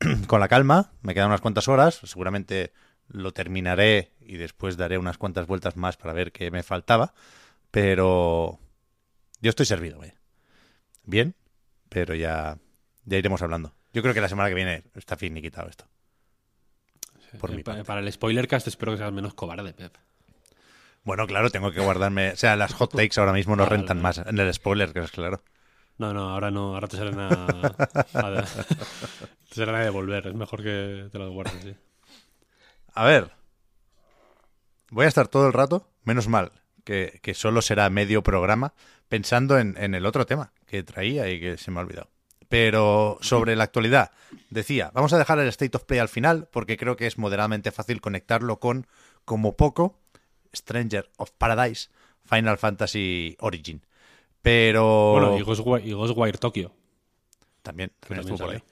Con 0.26 0.40
la 0.40 0.48
calma, 0.48 0.92
me 1.02 1.14
quedan 1.14 1.28
unas 1.28 1.40
cuantas 1.40 1.68
horas, 1.68 2.00
seguramente 2.04 2.72
lo 3.08 3.32
terminaré 3.32 4.12
y 4.20 4.36
después 4.36 4.76
daré 4.76 4.98
unas 4.98 5.18
cuantas 5.18 5.46
vueltas 5.46 5.76
más 5.76 5.96
para 5.96 6.12
ver 6.12 6.32
qué 6.32 6.50
me 6.50 6.62
faltaba, 6.62 7.14
pero 7.70 8.58
yo 9.40 9.50
estoy 9.50 9.66
servido, 9.66 9.98
vaya. 9.98 10.14
Bien, 11.04 11.34
pero 11.88 12.14
ya, 12.14 12.58
ya 13.04 13.16
iremos 13.18 13.42
hablando. 13.42 13.74
Yo 13.92 14.02
creo 14.02 14.12
que 14.14 14.20
la 14.20 14.28
semana 14.28 14.48
que 14.48 14.54
viene 14.54 14.82
está 14.94 15.16
finiquitado 15.16 15.68
esto. 15.68 15.86
Por 17.38 17.50
mi 17.50 17.60
Eh, 17.60 17.64
pa- 17.64 17.72
parte. 17.72 17.84
para 17.84 18.00
el 18.00 18.12
spoiler 18.12 18.48
cast 18.48 18.66
espero 18.68 18.92
que 18.92 18.98
seas 18.98 19.12
menos 19.12 19.34
cobarde 19.34 19.72
Pep 19.72 19.94
Bueno, 21.06 21.26
claro, 21.26 21.48
tengo 21.50 21.70
que 21.72 21.80
guardarme. 21.80 22.32
O 22.32 22.36
sea, 22.36 22.54
las 22.56 22.74
hot 22.74 22.92
takes 22.94 23.18
ahora 23.18 23.32
mismo 23.32 23.56
no 23.56 23.64
rentan 23.64 24.02
más 24.02 24.18
en 24.18 24.38
el 24.38 24.52
spoiler, 24.52 24.92
que 24.92 24.98
es 25.00 25.10
claro. 25.10 25.42
no 25.98 26.12
no 26.12 26.28
ahora 26.28 26.50
no 26.50 26.74
ahora 26.74 26.88
te 26.88 26.98
salen 26.98 27.18
a, 27.18 27.30
a- 28.12 28.44
te 29.48 29.54
salen 29.54 29.74
a 29.76 29.80
devolver 29.84 30.26
es 30.26 30.34
mejor 30.34 30.62
que 30.62 31.08
te 31.10 31.18
lo 31.18 31.30
guardes 31.30 31.62
sí. 31.62 31.74
A 32.92 33.04
ver. 33.04 33.30
Voy 34.90 35.04
a 35.04 35.08
estar 35.08 35.28
todo 35.28 35.46
el 35.46 35.52
rato, 35.52 35.88
menos 36.04 36.28
mal, 36.28 36.52
que, 36.84 37.18
que 37.22 37.34
solo 37.34 37.62
será 37.62 37.88
medio 37.90 38.22
programa, 38.22 38.72
pensando 39.08 39.58
en, 39.58 39.76
en 39.78 39.94
el 39.94 40.06
otro 40.06 40.26
tema 40.26 40.52
que 40.66 40.82
traía 40.82 41.28
y 41.28 41.40
que 41.40 41.56
se 41.56 41.70
me 41.70 41.78
ha 41.80 41.82
olvidado. 41.82 42.10
Pero 42.48 43.18
sobre 43.20 43.56
la 43.56 43.64
actualidad, 43.64 44.12
decía, 44.50 44.92
vamos 44.94 45.12
a 45.12 45.18
dejar 45.18 45.40
el 45.40 45.48
State 45.48 45.76
of 45.76 45.84
Play 45.84 45.98
al 45.98 46.08
final 46.08 46.48
porque 46.52 46.76
creo 46.76 46.96
que 46.96 47.08
es 47.08 47.18
moderadamente 47.18 47.72
fácil 47.72 48.00
conectarlo 48.00 48.60
con, 48.60 48.86
como 49.24 49.56
poco, 49.56 49.98
Stranger 50.54 51.10
of 51.16 51.30
Paradise, 51.32 51.88
Final 52.24 52.58
Fantasy 52.58 53.36
Origin. 53.40 53.84
Pero... 54.42 55.12
bueno 55.12 55.38
y 55.38 55.42
Ghostwire, 55.42 55.86
y 55.86 55.92
Ghostwire 55.92 56.38
Tokyo 56.38 56.72
También, 57.62 57.92
también, 58.00 58.00
también 58.00 58.20
estuvo 58.20 58.38
por 58.38 58.54
ahí. 58.54 58.62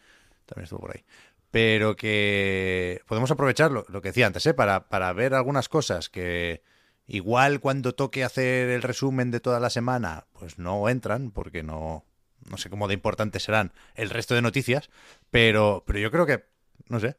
También 0.46 0.64
estuvo 0.64 0.80
por 0.80 0.96
ahí. 0.96 1.04
Pero 1.50 1.96
que 1.96 3.00
podemos 3.06 3.30
aprovechar 3.30 3.70
lo, 3.70 3.84
lo 3.88 4.02
que 4.02 4.08
decía 4.08 4.26
antes, 4.26 4.44
¿eh? 4.46 4.54
para, 4.54 4.88
para 4.88 5.12
ver 5.12 5.34
algunas 5.34 5.68
cosas 5.68 6.08
que 6.08 6.62
igual 7.06 7.60
cuando 7.60 7.94
toque 7.94 8.24
hacer 8.24 8.70
el 8.70 8.82
resumen 8.82 9.30
de 9.30 9.40
toda 9.40 9.60
la 9.60 9.70
semana, 9.70 10.26
pues 10.32 10.58
no 10.58 10.88
entran, 10.88 11.30
porque 11.30 11.62
no, 11.62 12.04
no 12.50 12.56
sé 12.56 12.70
cómo 12.70 12.88
de 12.88 12.94
importantes 12.94 13.42
serán 13.42 13.72
el 13.94 14.10
resto 14.10 14.34
de 14.34 14.42
noticias, 14.42 14.90
pero, 15.30 15.84
pero 15.86 15.98
yo 15.98 16.10
creo 16.10 16.26
que, 16.26 16.44
no 16.88 17.00
sé, 17.00 17.16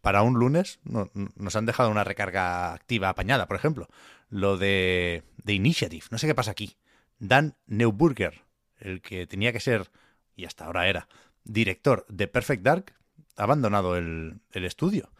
para 0.00 0.22
un 0.22 0.34
lunes 0.34 0.78
no- 0.84 1.10
no- 1.14 1.30
nos 1.36 1.56
han 1.56 1.66
dejado 1.66 1.90
una 1.90 2.04
recarga 2.04 2.72
activa 2.72 3.08
apañada, 3.10 3.46
por 3.46 3.56
ejemplo. 3.56 3.88
Lo 4.28 4.56
de, 4.56 5.24
de 5.42 5.52
Initiative, 5.54 6.04
no 6.10 6.18
sé 6.18 6.26
qué 6.26 6.34
pasa 6.34 6.52
aquí. 6.52 6.76
Dan 7.18 7.56
Neuburger, 7.66 8.42
el 8.78 9.02
que 9.02 9.26
tenía 9.26 9.52
que 9.52 9.60
ser, 9.60 9.90
y 10.36 10.44
hasta 10.44 10.64
ahora 10.64 10.88
era, 10.88 11.08
director 11.44 12.06
de 12.08 12.28
Perfect 12.28 12.62
Dark, 12.62 12.94
ha 13.36 13.42
abandonado 13.42 13.96
el, 13.96 14.40
el 14.52 14.64
estudio. 14.64 15.10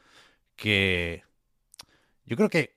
Que 0.56 1.24
yo 2.24 2.36
creo 2.36 2.48
que 2.48 2.76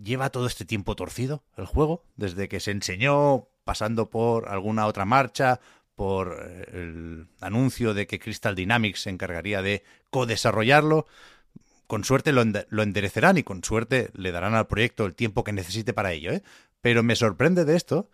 lleva 0.00 0.30
todo 0.30 0.46
este 0.46 0.64
tiempo 0.64 0.96
torcido 0.96 1.44
el 1.56 1.66
juego, 1.66 2.04
desde 2.16 2.48
que 2.48 2.60
se 2.60 2.70
enseñó, 2.70 3.48
pasando 3.64 4.10
por 4.10 4.48
alguna 4.48 4.86
otra 4.86 5.04
marcha, 5.04 5.60
por 6.02 6.36
eh, 6.44 6.64
el 6.72 7.28
anuncio 7.40 7.94
de 7.94 8.08
que 8.08 8.18
Crystal 8.18 8.56
Dynamics 8.56 9.02
se 9.02 9.10
encargaría 9.10 9.62
de 9.62 9.84
co-desarrollarlo. 10.10 11.06
Con 11.86 12.02
suerte 12.02 12.32
lo, 12.32 12.42
lo 12.70 12.82
enderecerán 12.82 13.38
y 13.38 13.44
con 13.44 13.62
suerte 13.62 14.10
le 14.14 14.32
darán 14.32 14.56
al 14.56 14.66
proyecto 14.66 15.06
el 15.06 15.14
tiempo 15.14 15.44
que 15.44 15.52
necesite 15.52 15.92
para 15.92 16.10
ello. 16.12 16.32
¿eh? 16.32 16.42
Pero 16.80 17.04
me 17.04 17.14
sorprende 17.14 17.64
de 17.64 17.76
esto 17.76 18.10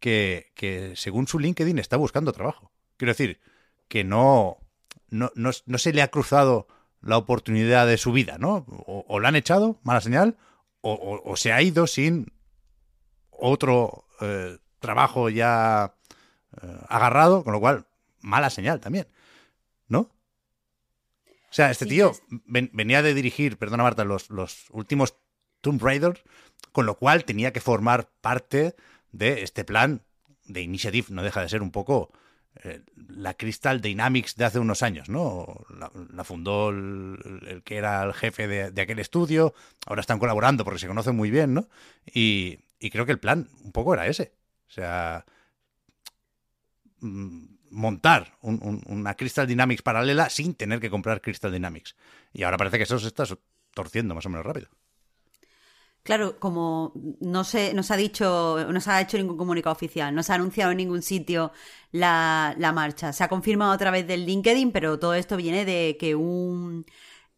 que, 0.00 0.52
que 0.54 0.92
según 0.96 1.28
su 1.28 1.38
LinkedIn 1.38 1.78
está 1.78 1.96
buscando 1.96 2.34
trabajo. 2.34 2.72
Quiero 2.98 3.12
decir, 3.12 3.40
que 3.88 4.04
no, 4.04 4.58
no, 5.08 5.30
no, 5.34 5.78
se 5.78 5.94
le 5.94 6.02
ha 6.02 6.08
cruzado 6.08 6.68
la 7.00 7.16
oportunidad 7.16 7.86
de 7.86 7.96
su 7.96 8.12
vida, 8.12 8.36
¿no? 8.36 8.66
O, 8.68 9.18
la 9.18 9.28
han 9.28 9.36
echado, 9.36 9.80
mala 9.82 10.02
señal, 10.02 10.36
o, 10.82 11.22
o- 11.24 11.36
se 11.38 11.52
ha 11.54 11.62
ido 11.62 11.86
sin 11.86 12.32
otro 13.30 14.04
eh, 14.20 14.58
trabajo 14.78 15.30
ya 15.30 15.94
agarrado, 16.88 17.44
con 17.44 17.52
lo 17.52 17.60
cual, 17.60 17.86
mala 18.20 18.50
señal 18.50 18.80
también, 18.80 19.06
¿no? 19.88 20.00
O 20.00 21.52
sea, 21.52 21.70
este 21.70 21.84
Sí, 21.84 21.90
tío 21.90 22.10
es- 22.12 22.22
ven- 22.46 22.70
venía 22.72 23.02
de 23.02 23.14
dirigir, 23.14 23.56
perdona 23.58 23.82
Marta, 23.82 24.04
los, 24.04 24.30
los 24.30 24.66
últimos 24.70 25.14
Tomb 25.60 25.82
Raider, 25.82 26.22
con 26.72 26.86
lo 26.86 26.96
cual 26.96 27.24
tenía 27.24 27.52
que 27.52 27.60
formar 27.60 28.08
parte 28.20 28.74
de 29.12 29.42
este 29.42 29.64
plan 29.64 30.02
de 30.44 30.62
Initiative. 30.62 31.08
No 31.10 31.22
deja 31.22 31.42
de 31.42 31.48
ser 31.48 31.62
un 31.62 31.70
poco 31.72 32.12
eh, 32.62 32.82
la 33.08 33.34
Crystal 33.34 33.80
Dynamics 33.80 34.36
de 34.36 34.44
hace 34.44 34.58
unos 34.60 34.82
años, 34.82 35.08
¿no? 35.08 35.64
La, 35.76 35.90
la 36.12 36.24
fundó 36.24 36.70
el, 36.70 37.42
el 37.46 37.62
que 37.64 37.76
era 37.76 38.02
el 38.04 38.14
jefe 38.14 38.46
de, 38.46 38.70
de 38.70 38.82
aquel 38.82 38.98
estudio, 39.00 39.54
ahora 39.86 40.00
están 40.00 40.18
colaborando 40.20 40.64
porque 40.64 40.78
se 40.80 40.86
conocen 40.88 41.16
muy 41.16 41.30
bien, 41.30 41.52
¿no? 41.54 41.68
Y, 42.06 42.60
y 42.78 42.90
creo 42.90 43.06
que 43.06 43.12
el 43.12 43.20
plan 43.20 43.48
un 43.64 43.72
poco 43.72 43.92
era 43.94 44.06
ese. 44.06 44.32
O 44.68 44.72
sea, 44.72 45.26
montar 47.70 48.36
un- 48.42 48.60
un- 48.62 48.82
una 48.86 49.14
Crystal 49.14 49.46
Dynamics 49.46 49.82
paralela 49.82 50.28
sin 50.30 50.54
tener 50.54 50.80
que 50.80 50.90
comprar 50.90 51.20
Crystal 51.20 51.52
Dynamics. 51.52 51.96
Y 52.32 52.42
ahora 52.42 52.58
parece 52.58 52.78
que 52.78 52.84
eso 52.84 52.98
se 52.98 53.08
está 53.08 53.24
torciendo 53.74 54.14
más 54.14 54.26
o 54.26 54.30
menos 54.30 54.46
rápido. 54.46 54.68
Claro, 56.02 56.38
como 56.40 56.92
no 57.20 57.44
se, 57.44 57.74
no 57.74 57.82
se 57.82 57.92
ha 57.92 57.96
dicho, 57.96 58.66
no 58.72 58.80
se 58.80 58.90
ha 58.90 59.00
hecho 59.02 59.18
ningún 59.18 59.36
comunicado 59.36 59.72
oficial, 59.74 60.14
no 60.14 60.22
se 60.22 60.32
ha 60.32 60.36
anunciado 60.36 60.70
en 60.70 60.78
ningún 60.78 61.02
sitio 61.02 61.52
la, 61.92 62.54
la 62.58 62.72
marcha. 62.72 63.12
Se 63.12 63.22
ha 63.22 63.28
confirmado 63.28 63.72
a 63.72 63.78
través 63.78 64.06
del 64.06 64.24
LinkedIn, 64.24 64.72
pero 64.72 64.98
todo 64.98 65.12
esto 65.14 65.36
viene 65.36 65.64
de 65.66 65.96
que 66.00 66.14
un 66.14 66.86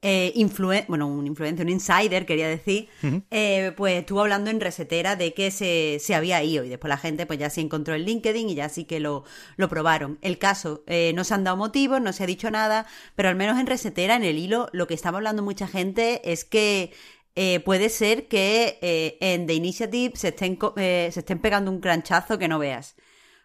eh, 0.02 0.32
influen- 0.34 0.84
bueno, 0.88 1.06
un 1.06 1.26
influencer, 1.26 1.64
un 1.64 1.70
insider, 1.70 2.26
quería 2.26 2.48
decir, 2.48 2.88
eh, 3.30 3.72
pues 3.76 4.00
estuvo 4.00 4.20
hablando 4.20 4.50
en 4.50 4.60
Resetera 4.60 5.14
de 5.14 5.32
que 5.32 5.50
se, 5.50 5.98
se 6.00 6.14
había 6.14 6.42
ido 6.42 6.64
y 6.64 6.68
después 6.68 6.88
la 6.88 6.98
gente 6.98 7.24
pues 7.24 7.38
ya 7.38 7.48
se 7.50 7.60
encontró 7.60 7.94
en 7.94 8.02
LinkedIn 8.02 8.50
y 8.50 8.54
ya 8.56 8.68
sí 8.68 8.84
que 8.84 8.98
lo, 9.00 9.24
lo 9.56 9.68
probaron. 9.68 10.18
El 10.20 10.38
caso, 10.38 10.82
eh, 10.86 11.12
no 11.14 11.22
se 11.24 11.34
han 11.34 11.44
dado 11.44 11.56
motivos, 11.56 12.00
no 12.00 12.12
se 12.12 12.24
ha 12.24 12.26
dicho 12.26 12.50
nada, 12.50 12.86
pero 13.14 13.28
al 13.28 13.36
menos 13.36 13.58
en 13.60 13.66
Resetera, 13.66 14.16
en 14.16 14.24
el 14.24 14.38
hilo, 14.38 14.68
lo 14.72 14.86
que 14.86 14.94
estaba 14.94 15.18
hablando 15.18 15.42
mucha 15.42 15.68
gente 15.68 16.20
es 16.30 16.44
que 16.44 16.92
eh, 17.34 17.60
puede 17.60 17.88
ser 17.88 18.28
que 18.28 18.78
eh, 18.82 19.16
en 19.20 19.46
The 19.46 19.54
Initiative 19.54 20.12
se 20.16 20.28
estén, 20.28 20.58
eh, 20.76 21.10
se 21.12 21.20
estén 21.20 21.38
pegando 21.38 21.70
un 21.70 21.80
cranchazo 21.80 22.38
que 22.38 22.48
no 22.48 22.58
veas. 22.58 22.96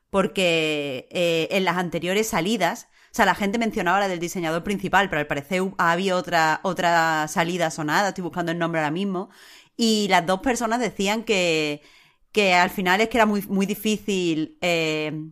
Porque 0.09 1.07
en 1.51 1.65
las 1.65 1.77
anteriores 1.77 2.27
salidas, 2.27 2.87
o 3.11 3.15
sea, 3.17 3.25
la 3.25 3.35
gente 3.35 3.57
mencionaba 3.57 3.99
la 3.99 4.07
del 4.07 4.19
diseñador 4.19 4.63
principal, 4.63 5.09
pero 5.09 5.19
al 5.19 5.27
parecer 5.27 5.61
había 5.77 6.15
otra, 6.15 6.59
otra 6.63 7.27
salida 7.27 7.71
sonada, 7.71 8.09
estoy 8.09 8.23
buscando 8.23 8.51
el 8.51 8.59
nombre 8.59 8.81
ahora 8.81 8.91
mismo, 8.91 9.29
y 9.75 10.07
las 10.09 10.25
dos 10.25 10.41
personas 10.41 10.79
decían 10.79 11.23
que, 11.23 11.81
que 12.31 12.53
al 12.53 12.69
final 12.69 13.01
es 13.01 13.09
que 13.09 13.17
era 13.17 13.25
muy, 13.25 13.41
muy 13.47 13.65
difícil 13.65 14.57
eh, 14.61 15.31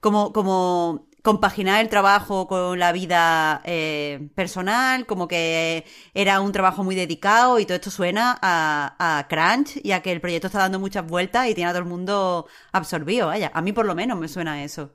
como, 0.00 0.32
como 0.32 1.08
compaginar 1.22 1.80
el 1.80 1.88
trabajo 1.88 2.48
con 2.48 2.78
la 2.78 2.92
vida 2.92 3.62
eh, 3.64 4.28
personal, 4.34 5.06
como 5.06 5.28
que 5.28 5.84
era 6.14 6.40
un 6.40 6.52
trabajo 6.52 6.84
muy 6.84 6.96
dedicado 6.96 7.58
y 7.60 7.66
todo 7.66 7.76
esto 7.76 7.90
suena 7.90 8.38
a, 8.42 9.18
a 9.18 9.28
crunch 9.28 9.80
y 9.82 9.92
a 9.92 10.02
que 10.02 10.12
el 10.12 10.20
proyecto 10.20 10.48
está 10.48 10.58
dando 10.60 10.80
muchas 10.80 11.06
vueltas 11.06 11.48
y 11.48 11.54
tiene 11.54 11.70
a 11.70 11.72
todo 11.72 11.82
el 11.82 11.88
mundo 11.88 12.48
absorbido, 12.72 13.28
vaya, 13.28 13.50
a 13.54 13.62
mí 13.62 13.72
por 13.72 13.86
lo 13.86 13.94
menos 13.94 14.18
me 14.18 14.28
suena 14.28 14.54
a 14.54 14.64
eso. 14.64 14.92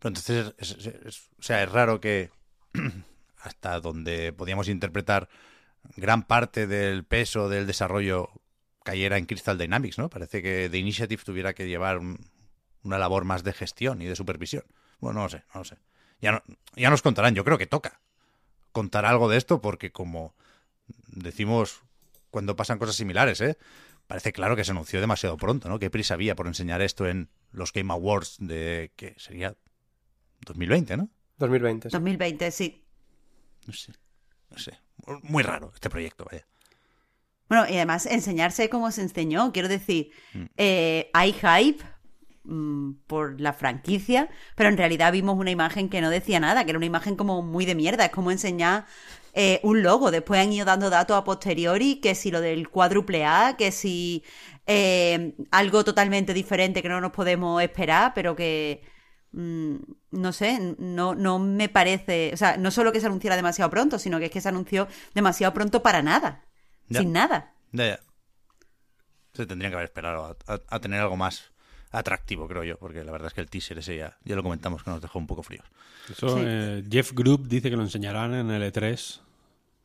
Pero 0.00 0.08
entonces, 0.10 0.54
es- 0.58 1.30
o 1.38 1.42
sea, 1.42 1.62
es 1.62 1.70
raro 1.70 2.00
que 2.00 2.30
hasta 3.38 3.80
donde 3.80 4.32
podíamos 4.32 4.68
interpretar 4.68 5.28
gran 5.96 6.24
parte 6.24 6.66
del 6.66 7.04
peso 7.04 7.48
del 7.48 7.66
desarrollo 7.66 8.30
cayera 8.84 9.18
en 9.18 9.26
Crystal 9.26 9.58
Dynamics, 9.58 9.98
¿no? 9.98 10.08
Parece 10.10 10.42
que 10.42 10.68
The 10.70 10.78
Initiative 10.78 11.22
tuviera 11.24 11.54
que 11.54 11.68
llevar 11.68 11.98
un- 11.98 12.18
una 12.82 12.98
labor 12.98 13.24
más 13.24 13.44
de 13.44 13.52
gestión 13.52 14.00
y 14.02 14.06
de 14.06 14.16
supervisión. 14.16 14.64
Bueno, 15.00 15.20
no 15.20 15.24
lo 15.24 15.28
sé, 15.30 15.44
no 15.54 15.60
lo 15.60 15.64
sé. 15.64 15.76
Ya, 16.20 16.42
ya 16.76 16.90
nos 16.90 17.02
contarán, 17.02 17.34
yo 17.34 17.44
creo 17.44 17.58
que 17.58 17.66
toca 17.66 18.00
contar 18.72 19.04
algo 19.06 19.28
de 19.28 19.36
esto 19.38 19.60
porque 19.60 19.90
como 19.92 20.34
decimos 21.08 21.82
cuando 22.30 22.56
pasan 22.56 22.78
cosas 22.78 22.96
similares, 22.96 23.40
¿eh? 23.40 23.58
Parece 24.06 24.32
claro 24.32 24.56
que 24.56 24.64
se 24.64 24.72
anunció 24.72 25.00
demasiado 25.00 25.36
pronto, 25.36 25.68
¿no? 25.68 25.78
¿Qué 25.78 25.90
prisa 25.90 26.14
había 26.14 26.34
por 26.36 26.46
enseñar 26.46 26.82
esto 26.82 27.06
en 27.06 27.28
los 27.52 27.72
Game 27.72 27.92
Awards 27.92 28.36
de 28.38 28.92
que 28.96 29.14
sería 29.18 29.56
2020, 30.46 30.96
¿no? 30.96 31.08
2020. 31.38 31.90
sí. 31.90 31.92
2020, 31.92 32.50
sí. 32.50 32.84
No 33.66 33.72
sé. 33.72 33.92
No 34.50 34.58
sé. 34.58 34.78
Muy 35.22 35.42
raro 35.42 35.70
este 35.74 35.88
proyecto, 35.88 36.26
vaya. 36.30 36.46
Bueno, 37.48 37.66
y 37.68 37.76
además 37.76 38.06
enseñarse 38.06 38.68
como 38.68 38.92
se 38.92 39.02
enseñó, 39.02 39.52
quiero 39.52 39.68
decir, 39.68 40.12
eh, 40.56 41.10
hay 41.12 41.32
hype 41.32 41.84
mm, 42.44 42.92
por 43.08 43.40
la 43.40 43.52
franquicia, 43.52 44.28
pero 44.54 44.68
en 44.68 44.76
realidad 44.76 45.10
vimos 45.10 45.36
una 45.36 45.50
imagen 45.50 45.88
que 45.88 46.00
no 46.00 46.10
decía 46.10 46.38
nada, 46.38 46.64
que 46.64 46.70
era 46.70 46.78
una 46.78 46.86
imagen 46.86 47.16
como 47.16 47.42
muy 47.42 47.66
de 47.66 47.74
mierda, 47.74 48.04
es 48.04 48.12
como 48.12 48.30
enseñar 48.30 48.86
eh, 49.32 49.58
un 49.64 49.82
logo, 49.82 50.12
después 50.12 50.40
han 50.40 50.52
ido 50.52 50.64
dando 50.64 50.90
datos 50.90 51.16
a 51.16 51.24
posteriori, 51.24 51.96
que 51.96 52.14
si 52.14 52.30
lo 52.30 52.40
del 52.40 52.68
cuádruple 52.68 53.24
A, 53.24 53.56
que 53.58 53.72
si 53.72 54.22
eh, 54.66 55.34
algo 55.50 55.82
totalmente 55.82 56.32
diferente 56.34 56.82
que 56.82 56.88
no 56.88 57.00
nos 57.00 57.10
podemos 57.10 57.60
esperar, 57.60 58.12
pero 58.14 58.36
que 58.36 58.82
mm, 58.82 58.90
no 59.32 60.32
sé, 60.32 60.74
no, 60.78 61.14
no 61.14 61.38
me 61.38 61.68
parece, 61.68 62.30
o 62.34 62.36
sea, 62.36 62.56
no 62.56 62.70
solo 62.70 62.92
que 62.92 63.00
se 63.00 63.06
anunciara 63.06 63.36
demasiado 63.36 63.70
pronto, 63.70 63.98
sino 63.98 64.18
que 64.18 64.26
es 64.26 64.30
que 64.30 64.40
se 64.40 64.48
anunció 64.48 64.88
demasiado 65.14 65.54
pronto 65.54 65.82
para 65.82 66.02
nada, 66.02 66.44
Ya. 66.88 67.00
sin 67.00 67.12
nada. 67.12 67.52
Ya, 67.72 67.86
ya. 67.86 68.00
Se 69.34 69.46
tendrían 69.46 69.70
que 69.70 69.76
haber 69.76 69.84
esperado 69.88 70.24
a, 70.46 70.52
a- 70.52 70.60
a 70.68 70.80
tener 70.80 71.00
algo 71.00 71.16
más 71.16 71.50
atractivo, 71.92 72.48
creo 72.48 72.64
yo, 72.64 72.76
porque 72.78 73.04
la 73.04 73.12
verdad 73.12 73.28
es 73.28 73.34
que 73.34 73.40
el 73.40 73.48
teaser 73.50 73.78
ese 73.78 73.96
ya, 73.96 74.16
ya 74.24 74.34
lo 74.36 74.42
comentamos 74.42 74.82
que 74.82 74.90
nos 74.90 75.00
dejó 75.00 75.18
un 75.18 75.26
poco 75.26 75.42
fríos. 75.42 75.64
Eso, 76.10 76.36
Sí. 76.36 76.42
eh, 76.44 76.84
Jeff 76.90 77.12
Group 77.12 77.46
dice 77.48 77.70
que 77.70 77.76
lo 77.76 77.82
enseñarán 77.82 78.34
en 78.34 78.50
el 78.50 78.62
E3 78.72 79.20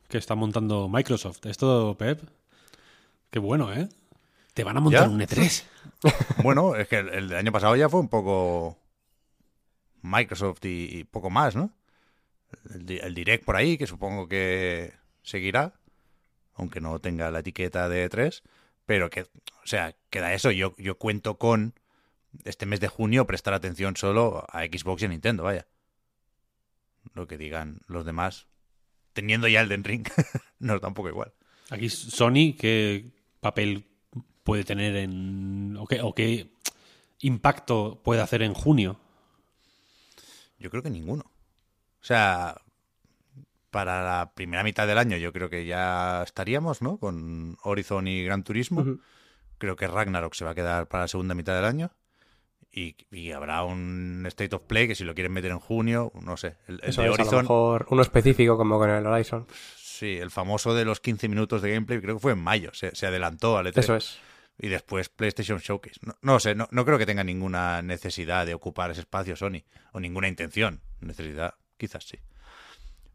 que 0.08 0.18
está 0.18 0.34
montando 0.34 0.88
Microsoft. 0.88 1.46
Esto, 1.46 1.96
Pep, 1.98 2.20
qué 3.30 3.38
bueno, 3.38 3.72
¿eh? 3.72 3.88
Te 4.54 4.64
van 4.64 4.76
a 4.76 4.80
montar 4.80 5.04
¿Ya? 5.04 5.08
un 5.08 5.20
E 5.20 5.26
E3. 5.28 5.64
Bueno, 6.42 6.74
es 6.76 6.88
que 6.88 6.98
el, 6.98 7.08
el 7.10 7.28
del 7.28 7.38
año 7.38 7.52
pasado 7.52 7.74
ya 7.76 7.88
fue 7.88 8.00
un 8.00 8.08
poco 8.08 8.78
Microsoft 10.06 10.64
y, 10.64 11.04
poco 11.04 11.30
más, 11.30 11.56
¿no? 11.56 11.72
El, 12.74 12.90
el 12.90 13.14
Direct 13.14 13.44
por 13.44 13.56
ahí, 13.56 13.76
que 13.76 13.86
supongo 13.86 14.28
que 14.28 14.92
seguirá, 15.22 15.74
aunque 16.54 16.80
no 16.80 16.98
tenga 17.00 17.30
la 17.30 17.40
etiqueta 17.40 17.88
de 17.88 18.08
3, 18.08 18.42
pero 18.86 19.10
que, 19.10 19.22
o 19.22 19.66
sea, 19.66 19.94
queda 20.10 20.32
eso. 20.32 20.50
Yo, 20.50 20.74
yo 20.78 20.96
cuento 20.96 21.38
con 21.38 21.74
este 22.44 22.66
mes 22.66 22.80
de 22.80 22.88
junio 22.88 23.26
prestar 23.26 23.54
atención 23.54 23.96
solo 23.96 24.46
a 24.48 24.64
Xbox 24.64 25.02
y 25.02 25.06
a 25.06 25.08
Nintendo, 25.08 25.42
vaya. 25.42 25.66
Lo 27.14 27.26
que 27.26 27.38
digan 27.38 27.80
los 27.86 28.04
demás, 28.04 28.46
teniendo 29.12 29.48
ya 29.48 29.60
el 29.60 29.68
Den 29.68 29.84
Ring, 29.84 30.06
nos 30.58 30.80
da 30.80 30.88
un 30.88 30.94
poco 30.94 31.08
igual. 31.08 31.32
Aquí 31.70 31.88
Sony, 31.88 32.54
¿qué 32.58 33.10
papel 33.40 33.86
puede 34.44 34.64
tener 34.64 34.96
en... 34.96 35.76
o 35.78 35.86
qué, 35.86 36.00
o 36.00 36.14
qué 36.14 36.52
impacto 37.20 38.00
puede 38.04 38.22
hacer 38.22 38.42
en 38.42 38.54
junio? 38.54 39.00
Yo 40.58 40.70
creo 40.70 40.82
que 40.82 40.90
ninguno. 40.90 41.24
O 41.26 42.04
sea, 42.04 42.60
para 43.70 44.02
la 44.02 44.32
primera 44.34 44.62
mitad 44.62 44.86
del 44.86 44.98
año 44.98 45.16
yo 45.16 45.32
creo 45.32 45.50
que 45.50 45.66
ya 45.66 46.22
estaríamos, 46.22 46.82
¿no? 46.82 46.98
Con 46.98 47.56
Horizon 47.62 48.08
y 48.08 48.24
Gran 48.24 48.42
Turismo. 48.42 48.98
Creo 49.58 49.76
que 49.76 49.86
Ragnarok 49.86 50.34
se 50.34 50.44
va 50.44 50.52
a 50.52 50.54
quedar 50.54 50.86
para 50.88 51.04
la 51.04 51.08
segunda 51.08 51.34
mitad 51.34 51.54
del 51.54 51.64
año. 51.64 51.90
Y, 52.70 52.94
y 53.10 53.32
habrá 53.32 53.64
un 53.64 54.24
State 54.26 54.54
of 54.54 54.62
Play 54.62 54.86
que 54.86 54.94
si 54.94 55.04
lo 55.04 55.14
quieren 55.14 55.32
meter 55.32 55.50
en 55.50 55.58
junio, 55.60 56.12
no 56.20 56.36
sé. 56.36 56.56
El, 56.68 56.80
el 56.82 56.90
Eso 56.90 57.00
de 57.02 57.08
es, 57.08 57.14
a 57.14 57.16
lo 57.16 57.22
Horizon, 57.22 57.42
mejor 57.42 57.86
uno 57.90 58.02
específico 58.02 58.56
como 58.58 58.78
con 58.78 58.90
el 58.90 59.06
Horizon. 59.06 59.46
sí, 59.76 60.18
el 60.18 60.30
famoso 60.30 60.74
de 60.74 60.84
los 60.84 61.00
15 61.00 61.28
minutos 61.28 61.62
de 61.62 61.72
gameplay, 61.72 62.00
creo 62.02 62.16
que 62.16 62.20
fue 62.20 62.32
en 62.32 62.38
mayo. 62.38 62.70
Se, 62.74 62.94
se 62.94 63.06
adelantó 63.06 63.56
al 63.56 63.66
E3. 63.66 63.78
Eso 63.78 63.96
es. 63.96 64.18
Y 64.58 64.68
después 64.68 65.08
PlayStation 65.10 65.58
Showcase. 65.58 66.00
No, 66.02 66.16
no 66.22 66.40
sé, 66.40 66.54
no, 66.54 66.66
no 66.70 66.84
creo 66.84 66.96
que 66.98 67.04
tenga 67.06 67.22
ninguna 67.24 67.82
necesidad 67.82 68.46
de 68.46 68.54
ocupar 68.54 68.90
ese 68.90 69.00
espacio 69.00 69.36
Sony. 69.36 69.64
O 69.92 70.00
ninguna 70.00 70.28
intención. 70.28 70.80
Necesidad, 71.00 71.54
quizás 71.76 72.04
sí. 72.04 72.18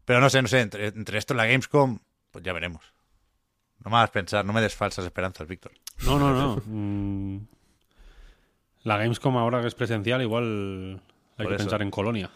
Pero 0.04 0.20
no 0.20 0.30
sé, 0.30 0.40
no 0.42 0.48
sé, 0.48 0.60
entre, 0.60 0.86
entre 0.88 1.18
esto 1.18 1.34
y 1.34 1.36
la 1.36 1.46
Gamescom, 1.46 1.98
pues 2.30 2.44
ya 2.44 2.52
veremos. 2.52 2.84
No 3.84 3.90
me 3.90 3.96
hagas 3.96 4.10
pensar, 4.10 4.44
no 4.44 4.52
me 4.52 4.60
des 4.60 4.74
falsas 4.76 5.04
esperanzas, 5.04 5.48
Víctor. 5.48 5.72
No, 6.04 6.18
no, 6.18 6.32
no. 6.32 6.62
Mm, 6.66 7.46
La 8.84 8.96
Gamescom 8.98 9.36
ahora 9.36 9.60
que 9.60 9.68
es 9.68 9.74
presencial, 9.74 10.22
igual 10.22 11.02
hay 11.38 11.44
Por 11.44 11.48
que 11.48 11.54
eso. 11.54 11.64
pensar 11.64 11.82
en 11.82 11.90
Colonia. 11.90 12.30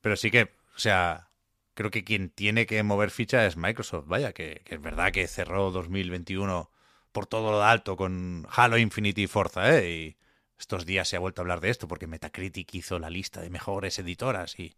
Pero 0.00 0.16
sí 0.16 0.30
que, 0.30 0.54
o 0.74 0.78
sea, 0.78 1.28
creo 1.74 1.90
que 1.90 2.04
quien 2.04 2.30
tiene 2.30 2.66
que 2.66 2.82
mover 2.82 3.10
ficha 3.10 3.44
es 3.46 3.56
Microsoft. 3.58 4.06
Vaya, 4.06 4.32
que, 4.32 4.62
que 4.64 4.76
es 4.76 4.80
verdad 4.82 5.12
que 5.12 5.26
cerró 5.26 5.70
2021 5.70 6.70
por 7.12 7.26
todo 7.26 7.50
lo 7.52 7.62
alto 7.64 7.96
con 7.96 8.46
Halo 8.50 8.78
Infinity 8.78 9.26
Forza, 9.26 9.76
¿eh? 9.78 9.90
Y 9.90 10.16
estos 10.58 10.84
días 10.86 11.08
se 11.08 11.16
ha 11.16 11.20
vuelto 11.20 11.40
a 11.40 11.42
hablar 11.42 11.60
de 11.60 11.70
esto 11.70 11.88
porque 11.88 12.06
Metacritic 12.06 12.74
hizo 12.74 12.98
la 12.98 13.10
lista 13.10 13.40
de 13.40 13.50
mejores 13.50 13.98
editoras 13.98 14.58
y 14.58 14.74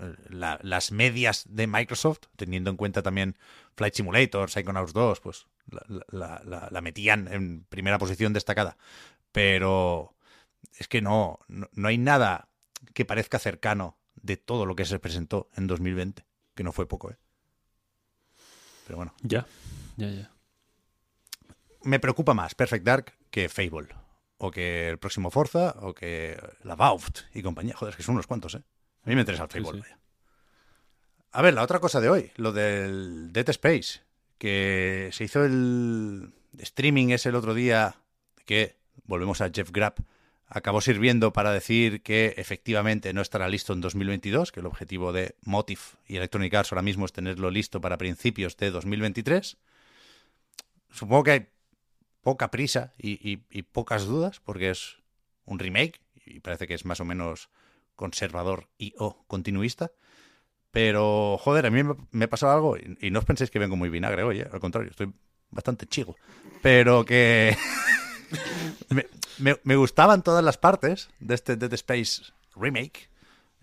eh, 0.00 0.14
la- 0.28 0.58
las 0.62 0.92
medias 0.92 1.44
de 1.48 1.66
Microsoft, 1.66 2.20
teniendo 2.36 2.70
en 2.70 2.76
cuenta 2.76 3.02
también 3.02 3.36
Flight 3.76 3.94
Simulator, 3.94 4.50
Psychonauts 4.50 4.92
2, 4.92 5.20
pues 5.20 5.46
la- 6.10 6.68
la 6.70 6.80
metían 6.80 7.28
en 7.32 7.64
primera 7.64 7.98
posición 7.98 8.32
destacada. 8.32 8.76
Pero 9.32 10.14
es 10.78 10.88
que 10.88 11.00
no, 11.02 11.38
no, 11.48 11.68
no 11.72 11.88
hay 11.88 11.98
nada 11.98 12.48
que 12.94 13.04
parezca 13.04 13.38
cercano 13.38 13.96
de 14.14 14.36
todo 14.36 14.66
lo 14.66 14.74
que 14.76 14.84
se 14.84 14.98
presentó 14.98 15.48
en 15.56 15.66
2020, 15.66 16.24
que 16.54 16.64
no 16.64 16.72
fue 16.72 16.86
poco, 16.88 17.10
¿eh? 17.10 17.16
Pero 18.86 18.96
bueno, 18.96 19.14
Ya, 19.22 19.46
ya, 19.96 20.08
ya. 20.10 20.30
Me 21.82 22.00
preocupa 22.00 22.34
más 22.34 22.54
Perfect 22.54 22.84
Dark 22.84 23.14
que 23.30 23.48
Fable, 23.48 23.88
o 24.38 24.50
que 24.50 24.88
el 24.88 24.98
próximo 24.98 25.30
Forza, 25.30 25.74
o 25.80 25.94
que 25.94 26.38
la 26.64 26.76
Valve 26.76 27.04
y 27.34 27.42
compañía. 27.42 27.74
Joder, 27.76 27.92
es 27.92 27.96
que 27.96 28.02
son 28.02 28.14
unos 28.14 28.26
cuantos, 28.26 28.54
¿eh? 28.54 28.62
A 29.04 29.08
mí 29.08 29.14
me 29.14 29.22
interesa 29.22 29.44
el 29.44 29.50
Fable. 29.50 29.82
sí. 29.82 29.94
A 31.32 31.42
ver, 31.42 31.54
la 31.54 31.62
otra 31.62 31.78
cosa 31.78 32.00
de 32.00 32.08
hoy, 32.08 32.32
lo 32.36 32.52
del 32.52 33.32
Dead 33.32 33.48
Space, 33.50 34.00
que 34.36 35.10
se 35.12 35.24
hizo 35.24 35.44
el 35.44 36.32
streaming 36.58 37.10
ese 37.10 37.28
el 37.28 37.36
otro 37.36 37.54
día, 37.54 37.96
que, 38.44 38.76
volvemos 39.04 39.40
a 39.40 39.50
Jeff 39.54 39.70
Grapp, 39.70 40.00
acabó 40.48 40.80
sirviendo 40.80 41.32
para 41.32 41.52
decir 41.52 42.02
que 42.02 42.34
efectivamente 42.36 43.12
no 43.12 43.22
estará 43.22 43.48
listo 43.48 43.72
en 43.72 43.80
2022, 43.80 44.50
que 44.50 44.58
el 44.58 44.66
objetivo 44.66 45.12
de 45.12 45.36
Motive 45.42 45.80
y 46.06 46.16
Electronic 46.16 46.52
Arts 46.52 46.72
ahora 46.72 46.82
mismo 46.82 47.06
es 47.06 47.12
tenerlo 47.12 47.50
listo 47.50 47.80
para 47.80 47.96
principios 47.96 48.56
de 48.56 48.72
2023. 48.72 49.56
Supongo 50.90 51.22
que 51.22 51.30
hay 51.30 51.48
poca 52.22 52.50
prisa 52.50 52.92
y, 52.98 53.42
y- 53.50 53.62
pocas 53.62 54.04
dudas, 54.04 54.40
porque 54.40 54.70
es 54.70 54.98
un 55.44 55.58
remake 55.58 56.00
y 56.26 56.40
parece 56.40 56.66
que 56.66 56.74
es 56.74 56.84
más 56.84 57.00
o 57.00 57.04
menos 57.04 57.50
conservador 57.96 58.68
y 58.78 58.94
o 58.98 59.24
continuista. 59.26 59.92
Pero, 60.70 61.36
joder, 61.38 61.66
a 61.66 61.70
mí 61.70 61.82
me, 62.12 62.24
ha 62.24 62.30
pasado 62.30 62.52
algo 62.52 62.76
y, 62.76 63.10
no 63.10 63.18
os 63.18 63.24
penséis 63.24 63.50
que 63.50 63.58
vengo 63.58 63.76
muy 63.76 63.88
vinagre 63.88 64.22
hoy, 64.22 64.40
¿eh? 64.40 64.48
al 64.52 64.60
contrario, 64.60 64.90
estoy 64.90 65.12
bastante 65.50 65.86
chigo. 65.86 66.16
Pero 66.62 67.04
que 67.04 67.56
me 69.38 69.76
gustaban 69.76 70.22
todas 70.22 70.44
las 70.44 70.58
partes 70.58 71.10
de 71.18 71.34
este 71.34 71.56
Dead 71.56 71.72
Space 71.72 72.32
remake. 72.54 73.10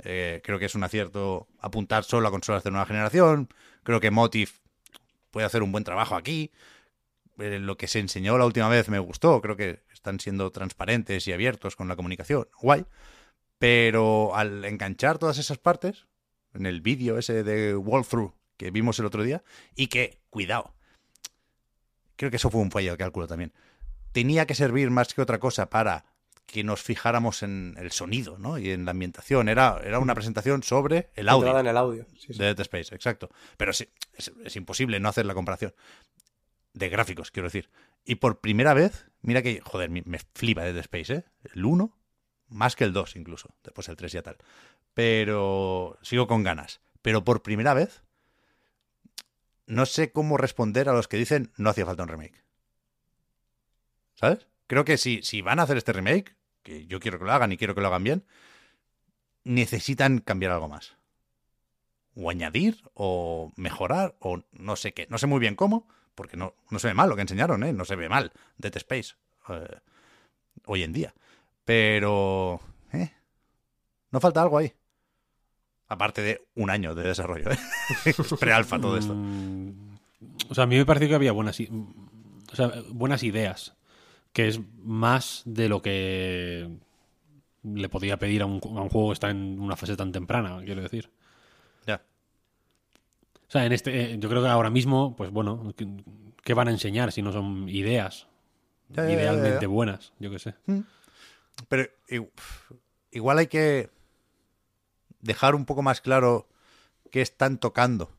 Eh, 0.03 0.41
creo 0.43 0.59
que 0.59 0.65
es 0.65 0.75
un 0.75 0.83
acierto 0.83 1.47
apuntar 1.59 2.03
solo 2.03 2.27
a 2.27 2.31
consolas 2.31 2.63
de 2.63 2.71
nueva 2.71 2.85
generación. 2.85 3.49
Creo 3.83 3.99
que 3.99 4.11
Motive 4.11 4.51
puede 5.31 5.45
hacer 5.45 5.63
un 5.63 5.71
buen 5.71 5.83
trabajo 5.83 6.15
aquí. 6.15 6.51
Eh, 7.39 7.59
lo 7.59 7.77
que 7.77 7.87
se 7.87 7.99
enseñó 7.99 8.37
la 8.37 8.45
última 8.45 8.69
vez 8.69 8.89
me 8.89 8.99
gustó. 8.99 9.41
Creo 9.41 9.55
que 9.55 9.81
están 9.93 10.19
siendo 10.19 10.51
transparentes 10.51 11.27
y 11.27 11.33
abiertos 11.33 11.75
con 11.75 11.87
la 11.87 11.95
comunicación. 11.95 12.47
Guay. 12.61 12.85
Pero 13.59 14.35
al 14.35 14.65
enganchar 14.65 15.17
todas 15.17 15.37
esas 15.37 15.57
partes, 15.57 16.07
en 16.53 16.65
el 16.65 16.81
vídeo 16.81 17.17
ese 17.17 17.43
de 17.43 17.75
walkthrough 17.75 18.33
que 18.55 18.71
vimos 18.71 18.99
el 18.99 19.05
otro 19.05 19.23
día, 19.23 19.43
y 19.75 19.87
que, 19.87 20.19
cuidado, 20.29 20.73
creo 22.15 22.31
que 22.31 22.37
eso 22.37 22.49
fue 22.49 22.61
un 22.61 22.71
fallo 22.71 22.91
de 22.91 22.97
cálculo 22.97 23.27
también, 23.27 23.53
tenía 24.11 24.47
que 24.47 24.55
servir 24.55 24.89
más 24.89 25.13
que 25.13 25.21
otra 25.21 25.39
cosa 25.39 25.69
para 25.69 26.05
que 26.47 26.63
nos 26.63 26.81
fijáramos 26.81 27.43
en 27.43 27.75
el 27.77 27.91
sonido 27.91 28.37
¿no? 28.39 28.57
y 28.57 28.71
en 28.71 28.85
la 28.85 28.91
ambientación. 28.91 29.49
Era, 29.49 29.79
era 29.83 29.99
una 29.99 30.15
presentación 30.15 30.63
sobre 30.63 31.09
el 31.15 31.29
audio. 31.29 31.59
En 31.59 31.67
el 31.67 31.77
audio. 31.77 32.05
sí, 32.17 32.33
sí. 32.33 32.39
De 32.39 32.45
Dead 32.45 32.59
Space, 32.61 32.95
exacto. 32.95 33.29
Pero 33.57 33.73
sí, 33.73 33.87
es, 34.13 34.31
es 34.43 34.55
imposible 34.55 34.99
no 34.99 35.09
hacer 35.09 35.25
la 35.25 35.33
comparación. 35.33 35.73
De 36.77 36.89
gráficos, 36.89 37.31
quiero 37.31 37.47
decir. 37.47 37.71
Y 38.05 38.15
por 38.15 38.39
primera 38.39 38.75
vez, 38.75 39.09
mira 39.21 39.41
que, 39.41 39.61
joder, 39.61 39.89
me, 39.89 40.19
flipa 40.35 40.61
Dead 40.61 40.77
Space, 40.77 41.11
¿eh? 41.11 41.23
El 41.55 41.65
1, 41.65 41.97
más 42.49 42.75
que 42.75 42.83
el 42.83 42.93
2 42.93 43.15
incluso. 43.15 43.55
Después 43.63 43.89
el 43.89 43.95
3 43.95 44.11
ya 44.11 44.21
tal. 44.21 44.37
Pero 44.93 45.97
sigo 46.03 46.27
con 46.27 46.43
ganas. 46.43 46.81
Pero 47.01 47.23
por 47.23 47.41
primera 47.41 47.73
vez, 47.73 48.03
no 49.65 49.87
sé 49.87 50.11
cómo 50.11 50.37
responder 50.37 50.87
a 50.87 50.93
los 50.93 51.07
que 51.07 51.17
dicen 51.17 51.51
no 51.57 51.71
hacía 51.71 51.87
falta 51.87 52.03
un 52.03 52.09
remake. 52.09 52.43
¿Sabes? 54.13 54.47
Creo 54.67 54.85
que 54.85 54.97
si, 54.97 55.23
si 55.23 55.41
van 55.41 55.59
a 55.59 55.63
hacer 55.63 55.77
este 55.77 55.93
remake, 55.93 56.35
que 56.61 56.85
yo 56.85 56.99
quiero 56.99 57.17
que 57.17 57.25
lo 57.25 57.31
hagan 57.31 57.51
y 57.51 57.57
quiero 57.57 57.73
que 57.73 57.81
lo 57.81 57.87
hagan 57.87 58.03
bien, 58.03 58.23
necesitan 59.43 60.19
cambiar 60.19 60.51
algo 60.51 60.67
más 60.67 60.95
o 62.15 62.29
añadir 62.29 62.83
o 62.93 63.51
mejorar 63.55 64.15
o 64.19 64.43
no 64.51 64.75
sé 64.75 64.93
qué. 64.93 65.07
No 65.09 65.17
sé 65.17 65.25
muy 65.25 65.39
bien 65.39 65.55
cómo, 65.55 65.87
porque 66.17 66.35
no, 66.35 66.55
no 66.71 66.79
se 66.79 66.87
ve 66.87 66.93
mal 66.95 67.07
lo 67.09 67.15
que 67.15 67.21
enseñaron, 67.21 67.63
¿eh? 67.63 67.71
No 67.71 67.85
se 67.85 67.95
ve 67.95 68.09
mal 68.09 68.31
Dead 68.57 68.75
Space 68.75 69.13
eh, 69.49 69.77
hoy 70.65 70.81
en 70.83 70.91
día. 70.91 71.13
Pero... 71.63 72.59
¿eh? 72.91 73.11
No 74.11 74.19
falta 74.19 74.41
algo 74.41 74.57
ahí. 74.57 74.73
Aparte 75.87 76.21
de 76.21 76.41
un 76.55 76.69
año 76.69 76.95
de 76.95 77.03
desarrollo, 77.03 77.51
¿eh? 77.51 77.57
Pre-alfa 78.39 78.79
todo 78.81 78.97
esto. 78.97 79.13
Mm, 79.13 79.97
O 80.49 80.55
sea, 80.55 80.63
a 80.63 80.67
mí 80.67 80.75
me 80.75 80.85
pareció 80.85 81.07
que 81.07 81.15
había 81.15 81.31
buenas, 81.31 81.59
i- 81.59 81.69
o 82.51 82.55
sea, 82.55 82.71
buenas 82.89 83.21
ideas, 83.23 83.75
que 84.33 84.47
es 84.47 84.59
más 84.83 85.43
de 85.45 85.69
lo 85.69 85.81
que 85.81 86.69
le 87.63 87.89
podía 87.89 88.17
pedir 88.17 88.41
a 88.41 88.45
un, 88.47 88.59
a 88.63 88.81
un 88.81 88.89
juego 88.89 89.09
que 89.09 89.13
está 89.13 89.29
en 89.29 89.59
una 89.59 89.75
fase 89.75 89.95
tan 89.95 90.11
temprana, 90.11 90.59
quiero 90.65 90.81
decir. 90.81 91.09
Ya. 91.85 92.01
O 93.47 93.51
sea, 93.51 93.65
en 93.65 93.71
este, 93.71 94.13
eh, 94.13 94.17
yo 94.19 94.27
creo 94.29 94.41
que 94.41 94.49
ahora 94.49 94.69
mismo, 94.69 95.15
pues 95.15 95.31
bueno, 95.31 95.73
¿qué, 96.43 96.53
van 96.53 96.67
a 96.67 96.71
enseñar 96.71 97.11
si 97.11 97.21
no 97.21 97.31
son 97.31 97.69
ideas 97.69 98.27
Ya, 98.89 99.03
ya, 99.03 99.09
ya, 99.09 99.13
idealmente 99.13 99.61
ya. 99.65 99.67
buenas? 99.67 100.13
Yo 100.19 100.29
qué 100.31 100.39
sé. 100.39 100.53
Pero 101.69 101.89
i- 102.09 102.27
igual 103.11 103.37
hay 103.37 103.47
que 103.47 103.89
dejar 105.21 105.55
un 105.55 105.65
poco 105.65 105.81
más 105.81 106.01
claro 106.01 106.47
qué 107.11 107.21
están 107.21 107.57
tocando. 107.57 108.11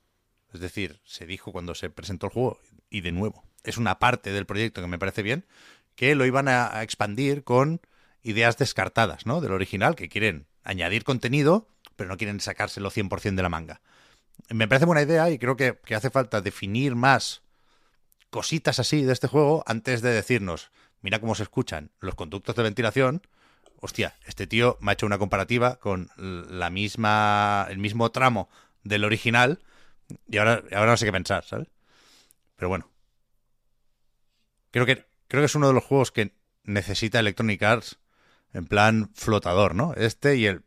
Es 0.52 0.60
decir, 0.60 1.00
se 1.04 1.26
dijo 1.26 1.52
cuando 1.52 1.74
se 1.74 1.90
presentó 1.90 2.26
el 2.26 2.32
juego, 2.32 2.58
y 2.90 3.02
de 3.02 3.12
nuevo, 3.12 3.44
es 3.64 3.76
una 3.76 3.98
parte 3.98 4.32
del 4.32 4.46
proyecto 4.46 4.80
que 4.80 4.86
me 4.88 4.98
parece 4.98 5.22
bien, 5.22 5.44
que 5.94 6.14
lo 6.14 6.24
iban 6.24 6.48
a, 6.48 6.74
a 6.74 6.82
expandir 6.82 7.44
con 7.44 7.80
ideas 8.22 8.56
descartadas, 8.56 9.26
¿no? 9.26 9.40
Del 9.40 9.52
original, 9.52 9.94
que 9.94 10.08
quieren 10.08 10.46
añadir 10.64 11.04
contenido, 11.04 11.68
pero 11.96 12.08
no 12.08 12.16
quieren 12.16 12.40
sacárselo 12.40 12.90
100% 12.90 13.36
de 13.36 13.42
la 13.42 13.48
manga. 13.50 13.80
Me 14.50 14.68
parece 14.68 14.86
buena 14.86 15.02
idea 15.02 15.30
y 15.30 15.38
creo 15.38 15.56
que, 15.56 15.78
que 15.84 15.94
hace 15.94 16.10
falta 16.10 16.40
definir 16.40 16.94
más 16.94 17.42
cositas 18.30 18.78
así 18.78 19.02
de 19.02 19.12
este 19.12 19.28
juego 19.28 19.62
antes 19.66 20.02
de 20.02 20.10
decirnos, 20.10 20.70
mira 21.02 21.20
cómo 21.20 21.34
se 21.34 21.42
escuchan 21.42 21.90
los 22.00 22.14
conductos 22.14 22.54
de 22.56 22.62
ventilación. 22.62 23.22
Hostia, 23.80 24.16
este 24.26 24.46
tío 24.46 24.76
me 24.80 24.90
ha 24.90 24.94
hecho 24.94 25.06
una 25.06 25.18
comparativa 25.18 25.76
con 25.76 26.10
la 26.16 26.70
misma, 26.70 27.66
el 27.70 27.78
mismo 27.78 28.10
tramo 28.10 28.48
del 28.82 29.04
original 29.04 29.60
y 30.28 30.38
ahora, 30.38 30.62
ahora 30.72 30.92
no 30.92 30.96
sé 30.96 31.06
qué 31.06 31.12
pensar, 31.12 31.44
¿sabes? 31.44 31.68
Pero 32.56 32.68
bueno. 32.68 32.90
Creo 34.70 34.84
que, 34.84 35.06
creo 35.28 35.42
que 35.42 35.46
es 35.46 35.54
uno 35.54 35.68
de 35.68 35.74
los 35.74 35.84
juegos 35.84 36.12
que 36.12 36.32
necesita 36.64 37.20
Electronic 37.20 37.62
Arts 37.62 37.98
en 38.52 38.66
plan 38.66 39.10
flotador, 39.14 39.74
¿no? 39.74 39.94
Este 39.94 40.36
y 40.36 40.46
el, 40.46 40.62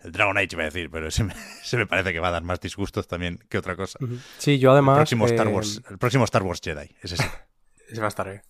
el 0.00 0.12
Dragon 0.12 0.36
Age, 0.36 0.48
iba 0.52 0.62
a 0.62 0.66
decir, 0.66 0.90
pero 0.90 1.08
ese 1.08 1.24
me, 1.24 1.34
ese 1.62 1.76
me 1.76 1.86
parece 1.86 2.12
que 2.12 2.20
va 2.20 2.28
a 2.28 2.32
dar 2.32 2.42
más 2.42 2.60
disgustos 2.60 3.08
también 3.08 3.38
que 3.48 3.58
otra 3.58 3.76
cosa. 3.76 3.98
Sí, 4.38 4.58
yo 4.58 4.72
además... 4.72 4.96
el, 4.96 5.00
próximo 5.00 5.26
Star 5.26 5.46
eh, 5.46 5.50
Wars, 5.50 5.82
el 5.90 5.98
próximo 5.98 6.24
Star 6.24 6.42
Wars 6.42 6.60
Jedi, 6.62 6.94
ese 7.02 7.16
sí. 7.16 7.24
Ese 7.88 8.00
va 8.00 8.06
a 8.06 8.08
estar 8.08 8.28
bien. 8.28 8.42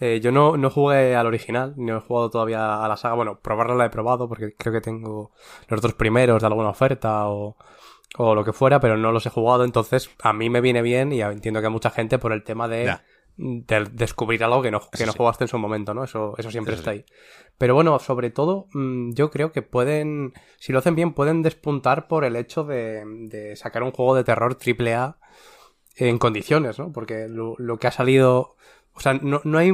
Eh, 0.00 0.18
yo 0.20 0.32
no, 0.32 0.56
no 0.56 0.68
jugué 0.68 1.14
al 1.14 1.28
original, 1.28 1.74
ni 1.76 1.92
he 1.92 2.00
jugado 2.00 2.28
todavía 2.28 2.84
a 2.84 2.88
la 2.88 2.96
saga. 2.96 3.14
Bueno, 3.14 3.38
probarla 3.38 3.76
la 3.76 3.84
he 3.86 3.90
probado 3.90 4.28
porque 4.28 4.56
creo 4.56 4.72
que 4.72 4.80
tengo 4.80 5.30
los 5.68 5.80
dos 5.80 5.94
primeros 5.94 6.42
de 6.42 6.48
alguna 6.48 6.70
oferta 6.70 7.28
o, 7.28 7.56
o 8.16 8.34
lo 8.34 8.44
que 8.44 8.52
fuera, 8.52 8.80
pero 8.80 8.96
no 8.96 9.12
los 9.12 9.26
he 9.26 9.30
jugado. 9.30 9.64
Entonces, 9.64 10.10
a 10.20 10.32
mí 10.32 10.50
me 10.50 10.60
viene 10.60 10.82
bien 10.82 11.12
y 11.12 11.22
entiendo 11.22 11.60
que 11.60 11.68
a 11.68 11.70
mucha 11.70 11.90
gente 11.90 12.18
por 12.18 12.32
el 12.32 12.42
tema 12.42 12.66
de, 12.66 12.86
Ya. 12.86 13.04
De 13.36 13.84
descubrir 13.92 14.44
algo 14.44 14.62
que 14.62 14.70
no, 14.70 14.80
que 14.90 15.06
no 15.06 15.12
sí. 15.12 15.18
jugaste 15.18 15.44
en 15.44 15.48
su 15.48 15.58
momento, 15.58 15.94
¿no? 15.94 16.04
Eso, 16.04 16.34
eso 16.38 16.50
siempre 16.50 16.74
está 16.74 16.90
ahí. 16.90 17.04
Pero 17.58 17.74
bueno, 17.74 17.98
sobre 17.98 18.30
todo, 18.30 18.66
mm, 18.72 19.12
yo 19.12 19.30
creo 19.30 19.52
que 19.52 19.62
pueden, 19.62 20.32
si 20.58 20.72
lo 20.72 20.78
hacen 20.78 20.94
bien, 20.94 21.14
pueden 21.14 21.42
despuntar 21.42 22.08
por 22.08 22.24
el 22.24 22.36
hecho 22.36 22.64
de, 22.64 23.02
de 23.06 23.56
sacar 23.56 23.82
un 23.82 23.92
juego 23.92 24.14
de 24.14 24.24
terror 24.24 24.54
triple 24.54 24.94
A 24.94 25.18
en 25.96 26.18
condiciones, 26.18 26.78
¿no? 26.78 26.92
Porque 26.92 27.28
lo, 27.28 27.54
lo 27.58 27.78
que 27.78 27.86
ha 27.86 27.92
salido. 27.92 28.56
O 28.94 29.00
sea, 29.00 29.14
no, 29.14 29.40
no 29.44 29.58
hay 29.58 29.72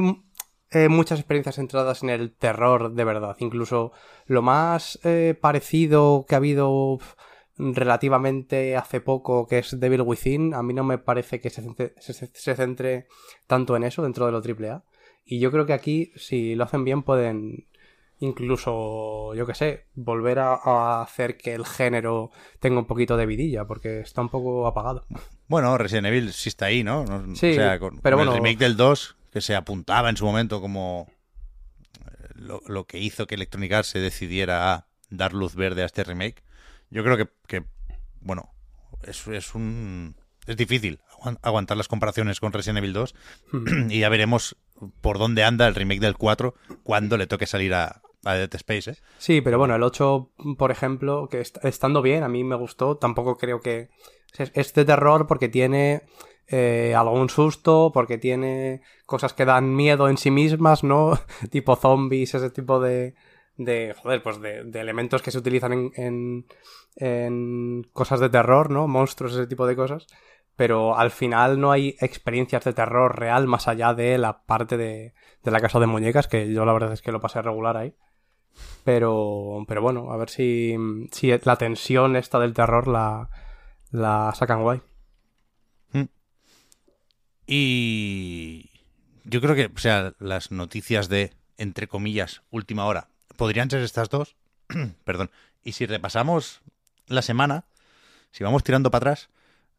eh, 0.71 0.87
muchas 0.87 1.19
experiencias 1.19 1.55
centradas 1.55 2.03
en 2.03 2.09
el 2.09 2.31
terror 2.31 2.93
de 2.93 3.03
verdad. 3.03 3.35
Incluso 3.39 3.91
lo 4.25 4.41
más 4.41 4.99
eh, 5.03 5.37
parecido 5.39 6.25
que 6.27 6.35
ha 6.35 6.37
habido 6.37 6.97
pf, 6.99 7.15
relativamente 7.59 8.75
hace 8.77 9.01
poco, 9.01 9.45
que 9.47 9.59
es 9.59 9.79
Devil 9.79 10.01
Within, 10.01 10.53
a 10.53 10.63
mí 10.63 10.73
no 10.73 10.83
me 10.83 10.97
parece 10.97 11.39
que 11.41 11.49
se 11.49 11.61
centre, 11.61 11.93
se, 11.99 12.13
se- 12.13 12.31
se 12.33 12.55
centre 12.55 13.07
tanto 13.47 13.75
en 13.75 13.83
eso 13.83 14.01
dentro 14.01 14.25
de 14.25 14.31
lo 14.31 14.41
triple 14.41 14.69
A. 14.69 14.83
Y 15.25 15.39
yo 15.39 15.51
creo 15.51 15.65
que 15.65 15.73
aquí, 15.73 16.11
si 16.15 16.55
lo 16.55 16.63
hacen 16.63 16.83
bien, 16.85 17.03
pueden 17.03 17.67
incluso, 18.21 19.33
yo 19.35 19.45
qué 19.45 19.53
sé, 19.53 19.85
volver 19.95 20.39
a, 20.39 20.53
a 20.55 21.01
hacer 21.01 21.37
que 21.37 21.53
el 21.53 21.65
género 21.65 22.31
tenga 22.59 22.79
un 22.79 22.85
poquito 22.85 23.15
de 23.17 23.25
vidilla, 23.25 23.65
porque 23.65 23.99
está 24.01 24.21
un 24.21 24.29
poco 24.29 24.67
apagado. 24.67 25.05
Bueno, 25.47 25.77
Resident 25.77 26.07
Evil 26.07 26.33
sí 26.33 26.49
está 26.49 26.65
ahí, 26.65 26.83
¿no? 26.83 27.05
No- 27.05 27.35
Sí, 27.35 27.51
o 27.51 27.55
sea, 27.55 27.79
con, 27.79 27.99
pero 27.99 28.17
con 28.17 28.25
bueno- 28.25 28.31
el 28.37 28.43
remake 28.43 28.59
del 28.59 28.77
2, 28.77 29.17
que 29.31 29.41
se 29.41 29.55
apuntaba 29.55 30.09
en 30.09 30.17
su 30.17 30.25
momento 30.25 30.59
como 30.61 31.07
eh, 32.05 32.27
lo, 32.35 32.61
lo 32.67 32.85
que 32.85 32.99
hizo 32.99 33.25
que 33.27 33.35
Electronic 33.35 33.71
Arts 33.73 33.89
se 33.89 33.99
decidiera 33.99 34.73
a 34.73 34.87
dar 35.09 35.33
luz 35.33 35.55
verde 35.55 35.83
a 35.83 35.85
este 35.85 36.03
remake, 36.03 36.43
yo 36.89 37.03
creo 37.03 37.17
que, 37.17 37.27
que, 37.47 37.63
bueno, 38.21 38.49
es, 39.03 39.27
es 39.27 39.55
un... 39.55 40.15
Es 40.47 40.57
difícil 40.57 40.99
aguan- 41.19 41.37
aguantar 41.43 41.77
las 41.77 41.87
comparaciones 41.87 42.39
con 42.39 42.51
Resident 42.53 42.79
Evil 42.79 42.93
2 42.93 43.15
y 43.89 43.99
ya 43.99 44.09
veremos 44.09 44.57
por 45.01 45.19
dónde 45.19 45.43
anda 45.43 45.67
el 45.67 45.75
remake 45.75 45.99
del 45.99 46.17
4 46.17 46.55
cuando 46.83 47.17
le 47.17 47.27
toque 47.27 47.45
salir 47.45 47.73
a, 47.75 48.01
a 48.25 48.33
Dead 48.33 48.53
Space, 48.55 48.91
¿eh? 48.91 48.97
Sí, 49.19 49.41
pero 49.41 49.59
bueno, 49.59 49.75
el 49.75 49.83
8, 49.83 50.31
por 50.57 50.71
ejemplo, 50.71 51.27
que 51.29 51.41
est- 51.41 51.63
estando 51.63 52.01
bien, 52.01 52.23
a 52.23 52.29
mí 52.29 52.43
me 52.43 52.55
gustó, 52.55 52.97
tampoco 52.97 53.37
creo 53.37 53.59
que... 53.61 53.89
Es, 54.37 54.51
es 54.55 54.73
de 54.73 54.85
terror 54.85 55.27
porque 55.27 55.49
tiene 55.49 56.03
eh, 56.47 56.93
algún 56.95 57.29
susto, 57.29 57.91
porque 57.93 58.17
tiene 58.17 58.81
cosas 59.05 59.33
que 59.33 59.45
dan 59.45 59.75
miedo 59.75 60.07
en 60.09 60.17
sí 60.17 60.31
mismas, 60.31 60.83
¿no? 60.83 61.19
tipo 61.51 61.75
zombies, 61.75 62.33
ese 62.33 62.49
tipo 62.49 62.79
de... 62.79 63.13
de 63.59 63.93
joder, 63.93 64.23
pues 64.23 64.41
de, 64.41 64.63
de 64.63 64.79
elementos 64.79 65.21
que 65.21 65.29
se 65.29 65.37
utilizan 65.37 65.73
en, 65.73 65.91
en, 65.95 66.45
en 66.95 67.83
cosas 67.93 68.19
de 68.19 68.29
terror, 68.29 68.71
¿no? 68.71 68.87
Monstruos, 68.87 69.33
ese 69.33 69.45
tipo 69.45 69.67
de 69.67 69.75
cosas. 69.75 70.07
Pero 70.55 70.97
al 70.97 71.11
final 71.11 71.59
no 71.61 71.71
hay 71.71 71.95
experiencias 72.01 72.63
de 72.63 72.73
terror 72.73 73.19
real 73.19 73.47
más 73.47 73.67
allá 73.67 73.93
de 73.93 74.17
la 74.17 74.41
parte 74.43 74.75
de, 74.77 75.13
de 75.43 75.51
la 75.51 75.61
casa 75.61 75.79
de 75.79 75.87
muñecas, 75.87 76.27
que 76.27 76.51
yo 76.51 76.65
la 76.65 76.73
verdad 76.73 76.93
es 76.93 77.01
que 77.01 77.11
lo 77.11 77.21
pasé 77.21 77.41
regular 77.41 77.77
ahí. 77.77 77.93
Pero, 78.83 79.63
pero 79.67 79.81
bueno, 79.81 80.11
a 80.11 80.17
ver 80.17 80.29
si, 80.29 80.75
si 81.11 81.31
la 81.43 81.55
tensión 81.55 82.15
esta 82.15 82.39
del 82.39 82.53
terror 82.53 82.87
la, 82.87 83.29
la 83.91 84.33
sacan 84.35 84.63
guay. 84.63 84.81
Y 87.51 88.69
yo 89.23 89.41
creo 89.41 89.55
que, 89.55 89.71
o 89.73 89.79
sea, 89.79 90.13
las 90.19 90.51
noticias 90.51 91.09
de, 91.09 91.33
entre 91.57 91.87
comillas, 91.87 92.43
última 92.51 92.85
hora, 92.85 93.09
podrían 93.39 93.71
ser 93.71 93.81
estas 93.81 94.09
dos. 94.09 94.35
Perdón. 95.03 95.31
Y 95.63 95.71
si 95.71 95.87
repasamos 95.87 96.61
la 97.07 97.23
semana, 97.23 97.65
si 98.31 98.43
vamos 98.43 98.63
tirando 98.63 98.91
para 98.91 98.99
atrás, 99.11 99.29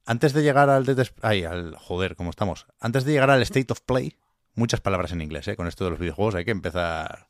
antes 0.05 0.33
de 0.33 0.43
llegar 0.43 0.69
al... 0.69 0.85
Ay, 1.23 1.45
al... 1.45 1.77
Joder, 1.77 2.17
¿cómo 2.17 2.31
estamos? 2.31 2.67
Antes 2.81 3.05
de 3.05 3.13
llegar 3.13 3.31
al 3.31 3.43
State 3.43 3.73
of 3.73 3.81
Play, 3.83 4.17
muchas 4.55 4.81
palabras 4.81 5.13
en 5.13 5.21
inglés, 5.23 5.47
¿eh? 5.47 5.55
Con 5.57 5.69
esto 5.69 5.85
de 5.85 5.91
los 5.91 6.01
videojuegos 6.01 6.35
hay 6.35 6.45
que 6.45 6.51
empezar... 6.51 7.29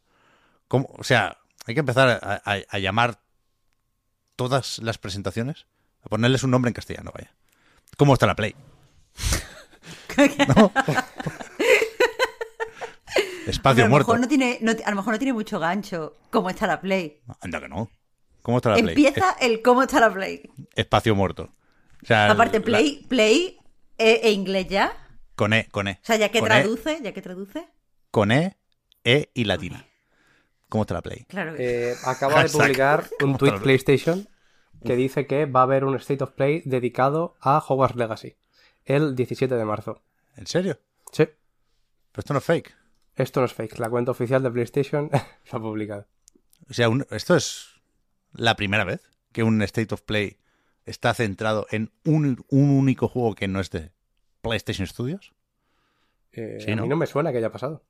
¿Cómo? 0.68 0.88
O 0.96 1.04
sea, 1.04 1.36
hay 1.66 1.74
que 1.74 1.80
empezar 1.80 2.08
a, 2.22 2.40
a- 2.44 2.62
a 2.68 2.78
llamar 2.78 3.20
todas 4.36 4.78
las 4.78 4.96
presentaciones, 4.98 5.66
a 6.02 6.08
ponerles 6.08 6.44
un 6.44 6.50
nombre 6.52 6.70
en 6.70 6.74
castellano, 6.74 7.10
vaya. 7.14 7.34
¿Cómo 7.98 8.14
está 8.14 8.26
la 8.26 8.36
Play? 8.36 8.54
¿No? 10.56 10.72
Espacio 13.50 13.84
a, 13.84 13.86
lo 13.86 13.90
muerto. 13.90 14.08
mejor 14.08 14.20
no 14.20 14.28
tiene, 14.28 14.58
no 14.62 14.72
a 14.72 14.90
lo 14.90 14.96
mejor 14.96 15.12
no 15.14 15.18
tiene 15.18 15.32
mucho 15.32 15.58
gancho. 15.58 16.16
¿Cómo 16.30 16.50
está 16.50 16.66
la 16.66 16.80
Play? 16.80 17.20
Anda 17.40 17.60
que 17.60 17.68
no. 17.68 17.90
¿Cómo 18.42 18.58
está 18.58 18.70
la 18.70 18.76
Play? 18.76 18.88
Empieza 18.88 19.32
el 19.40 19.62
cómo 19.62 19.82
está 19.82 20.00
la 20.00 20.12
Play. 20.12 20.42
Es- 20.74 20.84
espacio 20.84 21.14
muerto. 21.14 21.52
O 22.02 22.06
sea, 22.06 22.30
Aparte, 22.30 22.58
la- 22.60 22.64
Play, 22.64 23.04
Play 23.08 23.58
e, 23.98 24.20
e 24.24 24.30
inglés 24.32 24.66
ya. 24.68 24.92
con 25.36 25.52
E, 25.52 25.66
con 25.70 25.88
E. 25.88 25.92
O 26.02 26.06
sea, 26.06 26.16
ya 26.16 26.30
que 26.30 26.40
Con 26.40 26.50
E, 26.52 26.54
traduce, 26.60 27.00
ya 27.02 27.12
que 27.12 27.22
traduce. 27.22 27.68
con 28.10 28.32
E, 28.32 28.56
E 29.04 29.30
y 29.34 29.44
latina. 29.44 29.86
¿Cómo 30.68 30.82
está 30.84 30.94
la 30.94 31.02
Play? 31.02 31.24
Claro 31.28 31.54
que 31.56 31.90
Eh, 31.90 31.94
acaba 32.04 32.42
de 32.42 32.48
publicar 32.50 33.06
un 33.22 33.36
tweet. 33.36 33.58
PlayStation 33.60 34.28
que 34.84 34.96
dice 34.96 35.26
que 35.26 35.44
va 35.46 35.60
a 35.60 35.62
haber 35.64 35.84
un 35.84 35.94
State 35.96 36.22
of 36.24 36.30
Play 36.32 36.62
dedicado 36.64 37.34
a 37.40 37.58
Hogwarts 37.58 37.96
Legacy 37.96 38.36
el 38.86 39.14
17 39.14 39.54
de 39.54 39.64
marzo. 39.64 40.02
¿En 40.36 40.46
serio? 40.46 40.78
Sí, 41.12 41.24
Pero 41.24 42.20
esto 42.20 42.32
no 42.32 42.38
es 42.38 42.44
fake. 42.44 42.74
Esto 43.22 43.40
no 43.40 43.46
es 43.46 43.54
fake. 43.54 43.78
La 43.78 43.88
cuenta 43.90 44.10
oficial 44.10 44.42
de 44.42 44.50
PlayStation 44.50 45.10
lo 45.52 45.58
ha 45.58 45.60
publicado. 45.60 46.06
O 46.68 46.72
sea, 46.74 46.88
un- 46.88 47.06
esto 47.10 47.36
es 47.36 47.80
la 48.32 48.54
primera 48.56 48.84
vez 48.84 49.00
que 49.32 49.42
un 49.42 49.60
State 49.62 49.92
of 49.94 50.02
Play 50.02 50.38
está 50.86 51.14
centrado 51.14 51.66
en 51.70 51.92
un, 52.04 52.44
un 52.48 52.70
único 52.70 53.08
juego 53.08 53.34
que 53.34 53.48
no 53.48 53.60
es 53.60 53.70
de 53.70 53.92
PlayStation 54.42 54.86
Studios. 54.86 55.32
Eh, 56.32 56.58
Sí, 56.64 56.70
a 56.72 56.76
¿no? 56.76 56.82
mí 56.82 56.88
no 56.88 56.96
me 56.96 57.06
suena 57.06 57.32
que 57.32 57.38
haya 57.38 57.50
pasado. 57.52 57.84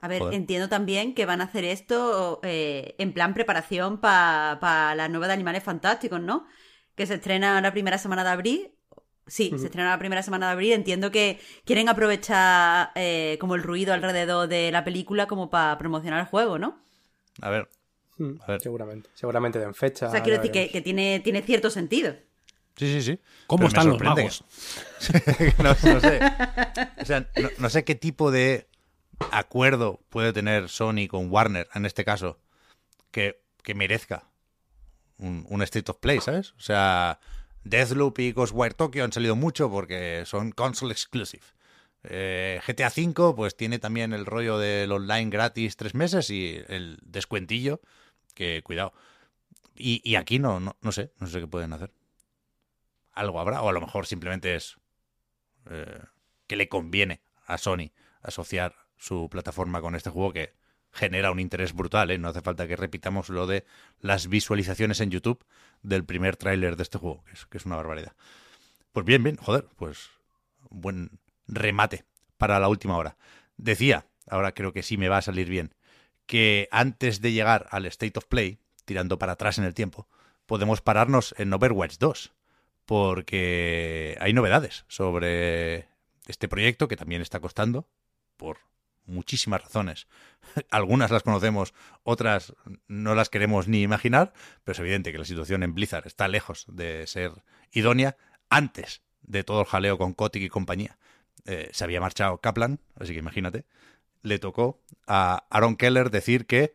A 0.00 0.06
ver, 0.06 0.20
Joder. 0.20 0.34
entiendo 0.34 0.68
también 0.68 1.14
que 1.14 1.26
van 1.26 1.40
a 1.40 1.44
hacer 1.44 1.64
esto 1.64 2.38
eh, 2.44 2.94
en 2.98 3.12
plan 3.12 3.34
preparación 3.34 3.98
para 4.00 4.94
la 4.94 5.08
nueva 5.08 5.26
de 5.26 5.32
Animales 5.32 5.64
Fantásticos, 5.64 6.20
¿no? 6.20 6.46
Que 6.94 7.06
se 7.06 7.14
estrena 7.14 7.60
la 7.60 7.72
primera 7.72 7.98
semana 7.98 8.22
de 8.22 8.30
abril. 8.30 8.74
Sí, 9.28 9.52
se 9.58 9.66
estrena 9.66 9.90
la 9.90 9.98
primera 9.98 10.22
semana 10.22 10.46
de 10.46 10.52
abril. 10.52 10.72
Entiendo 10.72 11.10
que 11.10 11.38
quieren 11.64 11.88
aprovechar 11.88 12.90
eh, 12.94 13.36
como 13.40 13.54
el 13.54 13.62
ruido 13.62 13.92
alrededor 13.94 14.48
de 14.48 14.72
la 14.72 14.84
película 14.84 15.26
como 15.26 15.50
para 15.50 15.78
promocionar 15.78 16.20
el 16.20 16.26
juego, 16.26 16.58
¿no? 16.58 16.80
A 17.40 17.50
ver, 17.50 17.68
Hmm, 18.18 18.34
A 18.42 18.46
ver. 18.52 18.60
Seguramente. 18.60 19.10
Seguramente 19.14 19.58
den 19.58 19.74
fecha. 19.74 20.08
O 20.08 20.10
sea, 20.10 20.22
quiero 20.22 20.42
decir 20.42 20.70
que, 20.70 20.80
tiene, 20.80 21.20
tiene 21.20 21.42
cierto 21.42 21.70
sentido. 21.70 22.14
sí, 22.76 22.92
sí, 22.92 23.02
sí. 23.02 23.20
¿Cómo 23.46 23.60
Pero 23.60 23.68
están 23.68 23.88
los 23.88 24.00
magos? 24.00 24.44
no, 25.58 25.68
no 25.68 26.00
sé. 26.00 26.20
O 27.00 27.04
sea, 27.04 27.30
no, 27.36 27.48
no 27.58 27.70
sé 27.70 27.84
qué 27.84 27.94
tipo 27.94 28.30
de 28.30 28.68
acuerdo 29.30 30.00
puede 30.10 30.32
tener 30.32 30.68
Sony 30.68 31.06
con 31.08 31.30
Warner, 31.30 31.68
en 31.74 31.86
este 31.86 32.04
caso, 32.04 32.38
que, 33.10 33.40
que 33.62 33.74
merezca 33.74 34.24
un, 35.18 35.46
un 35.48 35.62
State 35.62 35.90
of 35.90 35.98
Play, 35.98 36.20
¿sabes? 36.20 36.52
O 36.52 36.60
sea, 36.60 37.20
Deathloop 37.68 38.18
y 38.18 38.32
Ghostwire 38.32 38.74
Tokyo 38.74 39.04
han 39.04 39.12
salido 39.12 39.36
mucho 39.36 39.70
porque 39.70 40.24
son 40.26 40.52
console 40.52 40.92
exclusive. 40.92 41.42
Eh, 42.04 42.60
GTA 42.66 42.88
V, 42.88 43.34
pues 43.34 43.56
tiene 43.56 43.78
también 43.78 44.12
el 44.12 44.26
rollo 44.26 44.58
del 44.58 44.90
online 44.92 45.30
gratis 45.30 45.76
tres 45.76 45.94
meses 45.94 46.30
y 46.30 46.62
el 46.68 46.98
descuentillo, 47.02 47.80
que 48.34 48.62
cuidado. 48.62 48.92
Y, 49.74 50.16
aquí 50.16 50.40
no, 50.40 50.58
no, 50.58 50.76
no 50.80 50.90
sé, 50.90 51.12
no 51.20 51.28
sé 51.28 51.38
qué 51.38 51.46
pueden 51.46 51.72
hacer. 51.72 51.92
Algo 53.12 53.40
habrá, 53.40 53.62
o 53.62 53.68
a 53.68 53.72
lo 53.72 53.80
mejor 53.80 54.06
simplemente 54.06 54.56
es 54.56 54.76
eh, 55.70 56.00
que 56.46 56.56
le 56.56 56.68
conviene 56.68 57.20
a 57.46 57.58
Sony 57.58 57.92
asociar 58.22 58.74
su 58.96 59.28
plataforma 59.30 59.80
con 59.80 59.94
este 59.94 60.10
juego 60.10 60.32
que 60.32 60.52
genera 60.92 61.30
un 61.30 61.38
interés 61.38 61.74
brutal, 61.74 62.10
¿eh? 62.10 62.18
No 62.18 62.28
hace 62.28 62.40
falta 62.40 62.66
que 62.66 62.74
repitamos 62.74 63.28
lo 63.28 63.46
de 63.46 63.64
las 64.00 64.28
visualizaciones 64.28 65.00
en 65.00 65.10
YouTube 65.10 65.44
del 65.82 66.04
primer 66.04 66.36
tráiler 66.36 66.76
de 66.76 66.82
este 66.82 66.98
juego, 66.98 67.24
que 67.50 67.58
es, 67.58 67.66
una 67.66 67.76
barbaridad. 67.76 68.12
Pues 68.92 69.06
bien, 69.06 69.22
bien, 69.22 69.36
joder, 69.36 69.66
pues 69.76 70.10
buen 70.70 71.18
remate 71.46 72.04
para 72.36 72.58
la 72.58 72.68
última 72.68 72.96
hora. 72.96 73.16
Decía, 73.56 74.06
ahora 74.28 74.52
creo 74.52 74.72
que 74.72 74.82
sí 74.82 74.96
me 74.96 75.08
va 75.08 75.18
a 75.18 75.22
salir 75.22 75.48
bien, 75.48 75.74
que 76.26 76.68
antes 76.70 77.20
de 77.20 77.32
llegar 77.32 77.66
al 77.70 77.86
State 77.86 78.18
of 78.18 78.26
Play, 78.26 78.58
tirando 78.84 79.18
para 79.18 79.32
atrás 79.32 79.58
en 79.58 79.64
el 79.64 79.74
tiempo, 79.74 80.08
podemos 80.46 80.80
pararnos 80.80 81.34
en 81.38 81.52
Overwatch 81.52 81.98
2, 81.98 82.32
porque 82.86 84.16
hay 84.20 84.32
novedades 84.32 84.84
sobre 84.88 85.88
este 86.26 86.48
proyecto 86.48 86.88
que 86.88 86.96
también 86.96 87.22
está 87.22 87.40
costando 87.40 87.86
por 88.36 88.58
muchísimas 89.08 89.62
razones. 89.62 90.06
Algunas 90.70 91.10
las 91.10 91.22
conocemos, 91.22 91.74
otras 92.02 92.54
no 92.86 93.14
las 93.14 93.28
queremos 93.28 93.68
ni 93.68 93.82
imaginar, 93.82 94.32
pero 94.64 94.74
es 94.74 94.78
evidente 94.78 95.12
que 95.12 95.18
la 95.18 95.24
situación 95.24 95.62
en 95.62 95.74
Blizzard 95.74 96.06
está 96.06 96.28
lejos 96.28 96.66
de 96.68 97.06
ser 97.06 97.32
idónea. 97.72 98.16
Antes 98.50 99.02
de 99.22 99.44
todo 99.44 99.60
el 99.60 99.66
jaleo 99.66 99.98
con 99.98 100.14
Kotick 100.14 100.42
y 100.42 100.48
compañía, 100.48 100.98
eh, 101.44 101.70
se 101.72 101.84
había 101.84 102.00
marchado 102.00 102.38
Kaplan, 102.38 102.80
así 102.98 103.12
que 103.12 103.18
imagínate, 103.18 103.64
le 104.22 104.38
tocó 104.38 104.80
a 105.06 105.44
Aaron 105.50 105.76
Keller 105.76 106.10
decir 106.10 106.46
que 106.46 106.74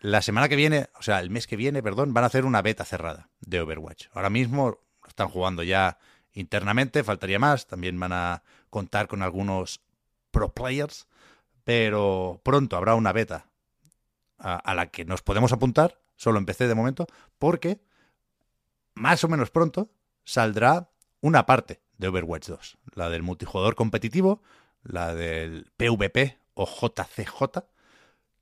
la 0.00 0.22
semana 0.22 0.48
que 0.48 0.56
viene, 0.56 0.88
o 0.98 1.02
sea, 1.02 1.20
el 1.20 1.30
mes 1.30 1.46
que 1.46 1.56
viene, 1.56 1.82
perdón, 1.82 2.14
van 2.14 2.24
a 2.24 2.28
hacer 2.28 2.44
una 2.44 2.62
beta 2.62 2.84
cerrada 2.84 3.30
de 3.40 3.60
Overwatch. 3.60 4.06
Ahora 4.12 4.30
mismo 4.30 4.78
están 5.06 5.28
jugando 5.28 5.62
ya 5.62 5.98
internamente, 6.32 7.02
faltaría 7.04 7.38
más, 7.38 7.66
también 7.66 7.98
van 7.98 8.12
a 8.12 8.42
contar 8.70 9.08
con 9.08 9.22
algunos 9.22 9.80
pro 10.30 10.52
players, 10.52 11.08
pero 11.68 12.40
pronto 12.44 12.78
habrá 12.78 12.94
una 12.94 13.12
beta 13.12 13.50
a, 14.38 14.74
la 14.74 14.86
que 14.86 15.04
nos 15.04 15.20
podemos 15.20 15.52
apuntar, 15.52 16.00
solo 16.16 16.38
empecé 16.38 16.66
de 16.66 16.74
momento, 16.74 17.06
porque 17.38 17.82
más 18.94 19.22
o 19.22 19.28
menos 19.28 19.50
pronto 19.50 19.90
saldrá 20.24 20.88
una 21.20 21.44
parte 21.44 21.82
de 21.98 22.08
Overwatch 22.08 22.48
2, 22.48 22.78
la 22.94 23.10
del 23.10 23.22
multijugador 23.22 23.74
competitivo, 23.74 24.40
la 24.82 25.14
del 25.14 25.70
PvP 25.76 26.38
o 26.54 26.66
JCJ, 26.66 27.64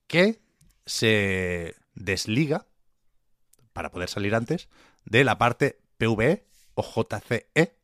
que 0.06 0.40
se 0.84 1.74
desliga 1.96 2.68
para 3.72 3.90
poder 3.90 4.08
salir 4.08 4.36
antes 4.36 4.68
de 5.04 5.24
la 5.24 5.36
parte 5.36 5.80
PvE 5.98 6.46
o 6.76 6.84
JCE, 6.84 7.76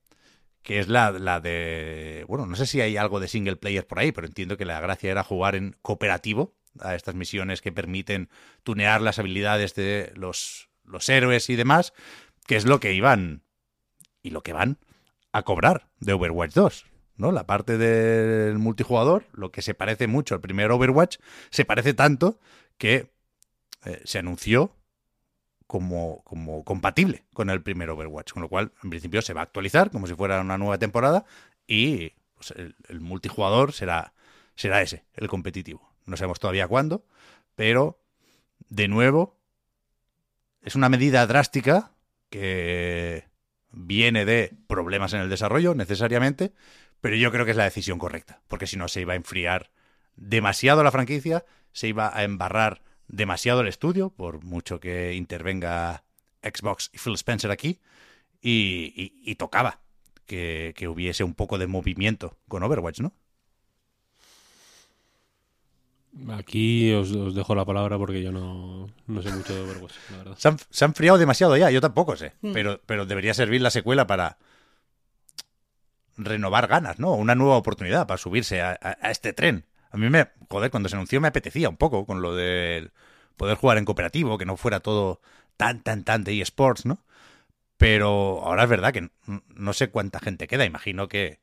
que 0.62 0.78
es 0.78 0.88
la, 0.88 1.10
la 1.10 1.40
de... 1.40 2.24
Bueno, 2.28 2.46
no 2.46 2.56
sé 2.56 2.66
si 2.66 2.80
hay 2.80 2.96
algo 2.96 3.20
de 3.20 3.28
single 3.28 3.56
player 3.56 3.86
por 3.86 3.98
ahí, 3.98 4.12
pero 4.12 4.26
entiendo 4.26 4.56
que 4.56 4.64
la 4.64 4.80
gracia 4.80 5.10
era 5.10 5.24
jugar 5.24 5.54
en 5.54 5.76
cooperativo 5.82 6.54
a 6.80 6.94
estas 6.94 7.14
misiones 7.14 7.60
que 7.60 7.72
permiten 7.72 8.30
tunear 8.62 9.00
las 9.00 9.18
habilidades 9.18 9.74
de 9.74 10.12
los, 10.14 10.68
los 10.84 11.08
héroes 11.08 11.50
y 11.50 11.56
demás, 11.56 11.92
que 12.46 12.56
es 12.56 12.64
lo 12.64 12.80
que 12.80 12.92
iban 12.92 13.42
y 14.22 14.30
lo 14.30 14.42
que 14.42 14.52
van 14.52 14.78
a 15.32 15.42
cobrar 15.42 15.88
de 16.00 16.12
Overwatch 16.12 16.54
2. 16.54 16.86
¿no? 17.16 17.32
La 17.32 17.46
parte 17.46 17.78
del 17.78 18.58
multijugador, 18.58 19.26
lo 19.32 19.50
que 19.50 19.62
se 19.62 19.74
parece 19.74 20.06
mucho 20.06 20.34
al 20.34 20.40
primer 20.40 20.70
Overwatch, 20.70 21.18
se 21.50 21.64
parece 21.64 21.94
tanto 21.94 22.38
que 22.78 23.10
eh, 23.84 24.00
se 24.04 24.18
anunció 24.18 24.76
como, 25.72 26.22
como 26.24 26.64
compatible 26.64 27.24
con 27.32 27.48
el 27.48 27.62
primer 27.62 27.88
Overwatch, 27.88 28.32
con 28.32 28.42
lo 28.42 28.50
cual 28.50 28.72
en 28.84 28.90
principio 28.90 29.22
se 29.22 29.32
va 29.32 29.40
a 29.40 29.44
actualizar 29.44 29.90
como 29.90 30.06
si 30.06 30.14
fuera 30.14 30.38
una 30.42 30.58
nueva 30.58 30.76
temporada 30.76 31.24
y 31.66 32.12
pues, 32.34 32.50
el, 32.50 32.76
el 32.90 33.00
multijugador 33.00 33.72
será, 33.72 34.12
será 34.54 34.82
ese, 34.82 35.06
el 35.14 35.28
competitivo. 35.28 35.90
No 36.04 36.18
sabemos 36.18 36.40
todavía 36.40 36.68
cuándo, 36.68 37.06
pero 37.56 37.98
de 38.68 38.86
nuevo 38.86 39.40
es 40.60 40.74
una 40.76 40.90
medida 40.90 41.26
drástica 41.26 41.92
que 42.28 43.24
viene 43.70 44.26
de 44.26 44.54
problemas 44.66 45.14
en 45.14 45.22
el 45.22 45.30
desarrollo 45.30 45.74
necesariamente, 45.74 46.52
pero 47.00 47.16
yo 47.16 47.32
creo 47.32 47.46
que 47.46 47.52
es 47.52 47.56
la 47.56 47.64
decisión 47.64 47.98
correcta, 47.98 48.42
porque 48.46 48.66
si 48.66 48.76
no 48.76 48.88
se 48.88 49.00
iba 49.00 49.14
a 49.14 49.16
enfriar 49.16 49.70
demasiado 50.16 50.84
la 50.84 50.90
franquicia, 50.90 51.46
se 51.72 51.88
iba 51.88 52.14
a 52.14 52.24
embarrar 52.24 52.82
demasiado 53.08 53.60
el 53.60 53.68
estudio, 53.68 54.10
por 54.10 54.42
mucho 54.44 54.80
que 54.80 55.14
intervenga 55.14 56.02
Xbox 56.42 56.90
y 56.92 56.98
Phil 56.98 57.14
Spencer 57.14 57.50
aquí, 57.50 57.78
y, 58.40 58.92
y- 58.96 59.30
y 59.30 59.34
tocaba 59.36 59.80
que, 60.26 60.72
que 60.76 60.88
hubiese 60.88 61.24
un 61.24 61.34
poco 61.34 61.58
de 61.58 61.66
movimiento 61.66 62.36
con 62.48 62.62
Overwatch, 62.62 63.00
¿no? 63.00 63.12
Aquí 66.30 66.92
os, 66.92 67.10
os 67.12 67.34
dejo 67.34 67.54
la 67.54 67.64
palabra 67.64 67.96
porque 67.96 68.22
yo 68.22 68.32
no, 68.32 68.90
no 69.06 69.22
sé 69.22 69.30
mucho 69.30 69.54
de 69.54 69.60
Overwatch, 69.62 69.94
la 70.10 70.16
verdad. 70.18 70.34
Se 70.38 70.48
han, 70.48 70.56
se 70.68 70.84
ha 70.84 70.88
enfriado 70.88 71.16
demasiado 71.16 71.56
ya, 71.56 71.70
yo 71.70 71.80
tampoco 71.80 72.16
sé, 72.16 72.32
pero, 72.52 72.80
pero 72.84 73.06
debería 73.06 73.32
servir 73.32 73.62
la 73.62 73.70
secuela 73.70 74.06
para 74.06 74.36
renovar 76.18 76.66
ganas, 76.66 76.98
¿no? 76.98 77.14
Una 77.14 77.34
nueva 77.34 77.56
oportunidad 77.56 78.06
para 78.06 78.18
subirse 78.18 78.60
a, 78.60 78.72
a- 78.80 78.98
a 79.00 79.10
este 79.10 79.32
tren. 79.32 79.64
A 79.92 79.96
mí 79.96 80.08
me, 80.08 80.28
joder, 80.48 80.70
cuando 80.70 80.88
se 80.88 80.96
anunció 80.96 81.20
me 81.20 81.28
apetecía 81.28 81.68
un 81.68 81.76
poco 81.76 82.06
con 82.06 82.22
lo 82.22 82.34
del 82.34 82.92
poder 83.36 83.56
jugar 83.56 83.78
en 83.78 83.84
cooperativo, 83.84 84.38
que 84.38 84.46
no 84.46 84.56
fuera 84.56 84.80
todo 84.80 85.20
tan, 85.56 85.82
tan, 85.82 86.04
tan 86.04 86.24
de 86.24 86.40
eSports, 86.40 86.86
¿no? 86.86 87.04
Pero 87.76 88.42
ahora 88.44 88.64
es 88.64 88.70
verdad 88.70 88.92
que 88.92 89.10
no 89.54 89.72
sé 89.72 89.90
cuánta 89.90 90.20
gente 90.20 90.46
queda, 90.46 90.64
imagino 90.64 91.08
que 91.08 91.40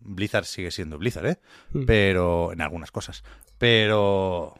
Blizzard 0.00 0.44
sigue 0.44 0.70
siendo 0.70 0.98
Blizzard, 0.98 1.26
¿eh? 1.26 1.38
Mm. 1.72 1.84
Pero 1.84 2.52
en 2.52 2.60
algunas 2.60 2.90
cosas. 2.90 3.24
Pero 3.58 4.54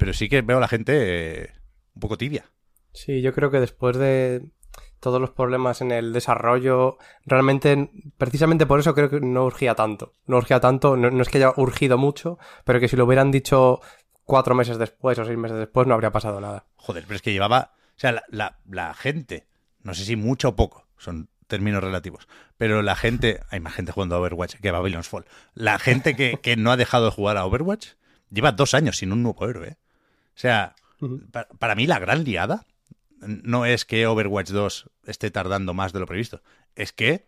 pero 0.00 0.14
sí 0.14 0.28
que 0.28 0.40
veo 0.40 0.56
a 0.56 0.60
la 0.60 0.68
gente 0.68 1.42
eh, 1.42 1.52
un 1.94 2.00
poco 2.00 2.16
tibia. 2.16 2.46
Sí, 2.92 3.20
yo 3.20 3.34
creo 3.34 3.50
que 3.50 3.60
después 3.60 3.98
de 3.98 4.42
todos 5.00 5.20
los 5.20 5.30
problemas 5.30 5.80
en 5.80 5.90
el 5.90 6.12
desarrollo, 6.12 6.98
realmente, 7.26 7.90
precisamente 8.18 8.66
por 8.66 8.80
eso 8.80 8.94
creo 8.94 9.08
que 9.10 9.20
no 9.20 9.44
urgía 9.44 9.74
tanto. 9.74 10.12
No 10.26 10.36
urgía 10.36 10.60
tanto, 10.60 10.96
no, 10.96 11.10
no 11.10 11.22
es 11.22 11.28
que 11.28 11.38
haya 11.38 11.52
urgido 11.56 11.98
mucho, 11.98 12.38
pero 12.64 12.78
que 12.80 12.88
si 12.88 12.96
lo 12.96 13.04
hubieran 13.06 13.30
dicho 13.30 13.80
cuatro 14.24 14.54
meses 14.54 14.78
después 14.78 15.18
o 15.18 15.24
seis 15.24 15.38
meses 15.38 15.58
después 15.58 15.86
no 15.86 15.94
habría 15.94 16.12
pasado 16.12 16.40
nada. 16.40 16.66
Joder, 16.76 17.04
pero 17.04 17.16
es 17.16 17.22
que 17.22 17.32
llevaba. 17.32 17.72
O 17.96 18.00
sea, 18.00 18.12
la, 18.12 18.22
la- 18.28 18.58
la 18.68 18.94
gente, 18.94 19.46
no 19.82 19.94
sé 19.94 20.04
si 20.04 20.16
mucho 20.16 20.50
o 20.50 20.56
poco, 20.56 20.86
son 20.98 21.28
términos 21.46 21.82
relativos, 21.82 22.28
pero 22.56 22.80
la 22.82 22.94
gente. 22.94 23.40
Hay 23.50 23.58
más 23.60 23.74
gente 23.74 23.90
jugando 23.92 24.14
a 24.14 24.20
Overwatch 24.20 24.56
que 24.56 24.68
a 24.68 24.72
Babylon's 24.72 25.08
Fall. 25.08 25.24
La 25.54 25.78
gente 25.78 26.14
que, 26.14 26.38
que 26.40 26.56
no 26.56 26.70
ha 26.70 26.76
dejado 26.76 27.06
de 27.06 27.10
jugar 27.10 27.36
a 27.36 27.44
Overwatch 27.44 27.88
lleva 28.30 28.52
dos 28.52 28.74
años 28.74 28.98
sin 28.98 29.12
un 29.12 29.22
nuevo 29.24 29.48
héroe. 29.48 29.68
¿eh? 29.70 29.76
O 30.28 30.38
sea, 30.38 30.76
para, 31.58 31.74
mí 31.74 31.86
la 31.88 31.98
gran 31.98 32.22
liada 32.22 32.66
no 33.20 33.66
es 33.66 33.84
que 33.84 34.06
Overwatch 34.06 34.50
2 34.50 34.90
esté 35.06 35.30
tardando 35.30 35.74
más 35.74 35.92
de 35.92 36.00
lo 36.00 36.06
previsto, 36.06 36.42
es 36.74 36.92
que 36.92 37.26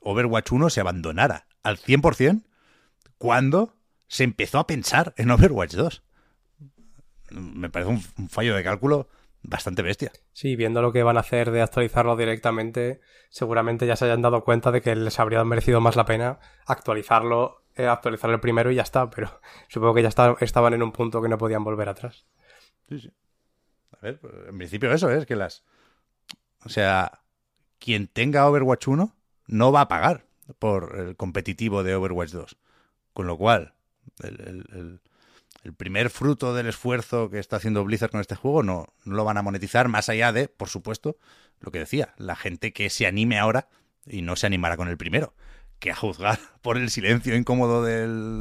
Overwatch 0.00 0.52
1 0.52 0.70
se 0.70 0.80
abandonara 0.80 1.46
al 1.62 1.78
100% 1.78 2.44
cuando 3.18 3.74
se 4.08 4.24
empezó 4.24 4.58
a 4.58 4.66
pensar 4.66 5.14
en 5.16 5.30
Overwatch 5.30 5.74
2. 5.74 6.02
Me 7.30 7.68
parece 7.70 7.90
un, 7.90 8.02
un 8.18 8.28
fallo 8.28 8.54
de 8.54 8.62
cálculo 8.62 9.08
bastante 9.42 9.82
bestia. 9.82 10.12
Sí, 10.32 10.56
viendo 10.56 10.82
lo 10.82 10.92
que 10.92 11.02
van 11.02 11.16
a 11.16 11.20
hacer 11.20 11.50
de 11.50 11.62
actualizarlo 11.62 12.16
directamente, 12.16 13.00
seguramente 13.30 13.86
ya 13.86 13.96
se 13.96 14.04
hayan 14.04 14.22
dado 14.22 14.44
cuenta 14.44 14.70
de 14.70 14.80
que 14.80 14.94
les 14.94 15.18
habría 15.18 15.42
merecido 15.44 15.80
más 15.80 15.96
la 15.96 16.04
pena 16.04 16.38
actualizarlo, 16.66 17.62
eh, 17.74 17.86
actualizar 17.86 18.30
el 18.30 18.40
primero 18.40 18.70
y 18.70 18.76
ya 18.76 18.82
está, 18.82 19.10
pero 19.10 19.40
supongo 19.68 19.94
que 19.94 20.02
ya 20.02 20.08
está- 20.08 20.36
estaban 20.40 20.74
en 20.74 20.82
un 20.82 20.92
punto 20.92 21.20
que 21.22 21.28
no 21.28 21.38
podían 21.38 21.64
volver 21.64 21.88
atrás. 21.88 22.26
Sí, 22.88 23.00
sí. 23.00 23.10
Pues, 24.14 24.32
en 24.48 24.56
principio 24.58 24.92
eso 24.92 25.10
es 25.10 25.26
que 25.26 25.36
las... 25.36 25.62
O 26.64 26.68
sea, 26.68 27.20
quien 27.78 28.06
tenga 28.08 28.48
Overwatch 28.48 28.88
1 28.88 29.14
no 29.46 29.72
va 29.72 29.82
a 29.82 29.88
pagar 29.88 30.24
por 30.58 30.98
el 30.98 31.16
competitivo 31.16 31.82
de 31.82 31.94
Overwatch 31.94 32.30
2. 32.30 32.56
Con 33.12 33.26
lo 33.26 33.36
cual, 33.36 33.74
el- 34.22 35.00
el 35.64 35.74
primer 35.74 36.10
fruto 36.10 36.54
del 36.54 36.68
esfuerzo 36.68 37.28
que 37.28 37.40
está 37.40 37.56
haciendo 37.56 37.84
Blizzard 37.84 38.10
con 38.12 38.20
este 38.20 38.36
juego 38.36 38.62
no, 38.62 38.86
no 39.04 39.16
lo 39.16 39.24
van 39.24 39.36
a 39.36 39.42
monetizar, 39.42 39.88
más 39.88 40.08
allá 40.08 40.32
de, 40.32 40.46
por 40.46 40.68
supuesto, 40.68 41.16
lo 41.60 41.72
que 41.72 41.80
decía, 41.80 42.14
la 42.18 42.36
gente 42.36 42.72
que 42.72 42.88
se 42.88 43.04
anime 43.06 43.38
ahora 43.38 43.68
y 44.06 44.22
no 44.22 44.36
se 44.36 44.46
animará 44.46 44.76
con 44.76 44.86
el 44.88 44.96
primero. 44.96 45.34
Que 45.80 45.90
a 45.90 45.96
juzgar 45.96 46.38
por 46.62 46.76
el 46.76 46.88
silencio 46.90 47.34
incómodo 47.34 47.82
del, 47.82 48.40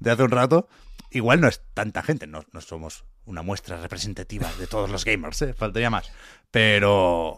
de 0.00 0.10
hace 0.10 0.22
un 0.22 0.30
rato, 0.30 0.66
igual 1.10 1.40
no 1.40 1.48
es 1.48 1.62
tanta 1.74 2.02
gente, 2.02 2.26
no, 2.26 2.42
no 2.52 2.60
somos 2.60 3.04
una 3.24 3.42
muestra 3.42 3.80
representativa 3.80 4.48
de 4.58 4.66
todos 4.66 4.90
los 4.90 5.04
gamers, 5.04 5.42
¿eh? 5.42 5.52
faltaría 5.54 5.90
más. 5.90 6.10
Pero... 6.50 7.36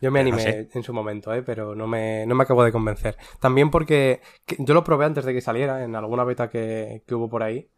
Yo 0.00 0.10
me 0.10 0.20
no 0.20 0.22
animé 0.22 0.42
sé. 0.42 0.68
en 0.72 0.82
su 0.82 0.92
momento, 0.94 1.32
¿eh? 1.34 1.42
pero 1.42 1.74
no 1.74 1.86
me, 1.86 2.24
no 2.26 2.34
me 2.34 2.42
acabo 2.44 2.64
de 2.64 2.72
convencer. 2.72 3.16
También 3.38 3.70
porque 3.70 4.20
que- 4.46 4.56
yo 4.58 4.72
lo 4.74 4.82
probé 4.84 5.04
antes 5.06 5.24
de 5.24 5.34
que 5.34 5.40
saliera, 5.40 5.84
en 5.84 5.94
alguna 5.94 6.24
beta 6.24 6.48
que, 6.48 7.02
que 7.06 7.14
hubo 7.14 7.28
por 7.28 7.42
ahí. 7.42 7.70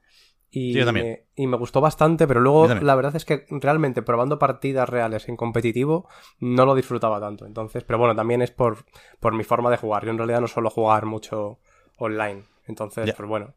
Y, 0.51 0.72
Sí, 0.74 0.78
yo 0.80 0.84
también. 0.84 1.07
Me, 1.07 1.26
y 1.34 1.47
me 1.47 1.57
gustó 1.57 1.80
bastante, 1.80 2.26
pero 2.28 2.40
luego 2.40 2.68
la 2.68 2.95
verdad 2.95 3.16
es 3.16 3.24
que 3.24 3.47
realmente 3.51 4.03
probando 4.03 4.38
partidas 4.38 4.88
reales 4.88 5.28
en 5.28 5.36
competitivo 5.36 6.09
no 6.40 6.66
lo 6.66 6.74
disfrutaba 6.74 7.18
tanto. 7.20 7.47
Entonces, 7.47 7.84
pero 7.84 7.99
bueno, 7.99 8.14
también 8.14 8.43
es 8.43 8.51
por, 8.51 8.84
por 9.18 9.32
mi 9.34 9.45
forma 9.45 9.70
de 9.70 9.78
jugar. 9.78 10.05
Yo 10.05 10.11
en 10.11 10.18
realidad 10.18 10.40
no 10.43 10.49
suelo 10.49 10.68
jugar 10.70 11.07
mucho 11.07 11.59
online. 11.97 12.45
Entonces, 12.66 13.07
Ya. 13.09 13.14
pues 13.14 13.28
bueno, 13.28 13.55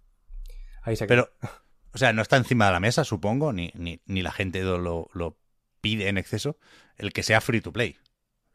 ahí 0.83 0.95
se 0.95 1.05
queda. 1.07 1.29
Pero, 1.41 1.49
o 1.95 1.97
sea, 1.97 2.11
no 2.13 2.21
está 2.21 2.35
encima 2.37 2.65
de 2.67 2.73
la 2.73 2.79
mesa, 2.81 3.05
supongo, 3.05 3.53
ni, 3.53 3.71
ni, 3.73 4.01
ni 4.05 4.21
la 4.21 4.31
gente 4.31 4.61
lo, 4.63 5.09
lo- 5.13 5.37
pide 5.81 6.09
en 6.09 6.17
exceso, 6.17 6.57
el 6.97 7.13
que 7.13 7.23
sea 7.23 7.41
free 7.41 7.61
to 7.61 7.71
play. 7.71 7.97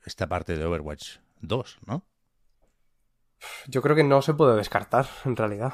Esta 0.05 0.27
parte 0.29 0.57
de 0.57 0.65
Overwatch 0.65 1.19
2, 1.41 1.79
¿no? 1.87 2.05
Yo 3.67 3.83
creo 3.83 3.97
que 3.97 4.05
no 4.05 4.21
se 4.21 4.35
puede 4.35 4.57
descartar, 4.57 5.07
en 5.25 5.37
realidad. 5.37 5.73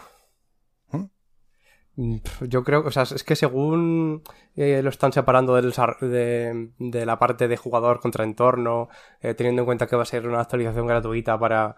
Yo 2.42 2.62
creo, 2.62 2.84
o 2.86 2.90
sea, 2.90 3.04
es 3.04 3.24
que 3.24 3.36
según 3.36 4.22
eh, 4.54 4.82
lo 4.82 4.90
están 4.90 5.14
separando 5.14 5.54
del 5.54 5.72
de, 6.02 6.70
de 6.78 7.06
la 7.06 7.18
parte 7.18 7.48
de 7.48 7.56
jugador 7.56 8.00
contra 8.00 8.22
entorno, 8.24 8.90
eh, 9.22 9.32
teniendo 9.32 9.62
en 9.62 9.66
cuenta 9.66 9.86
que 9.86 9.96
va 9.96 10.02
a 10.02 10.06
ser 10.06 10.28
una 10.28 10.42
actualización 10.42 10.86
gratuita 10.86 11.38
para 11.38 11.74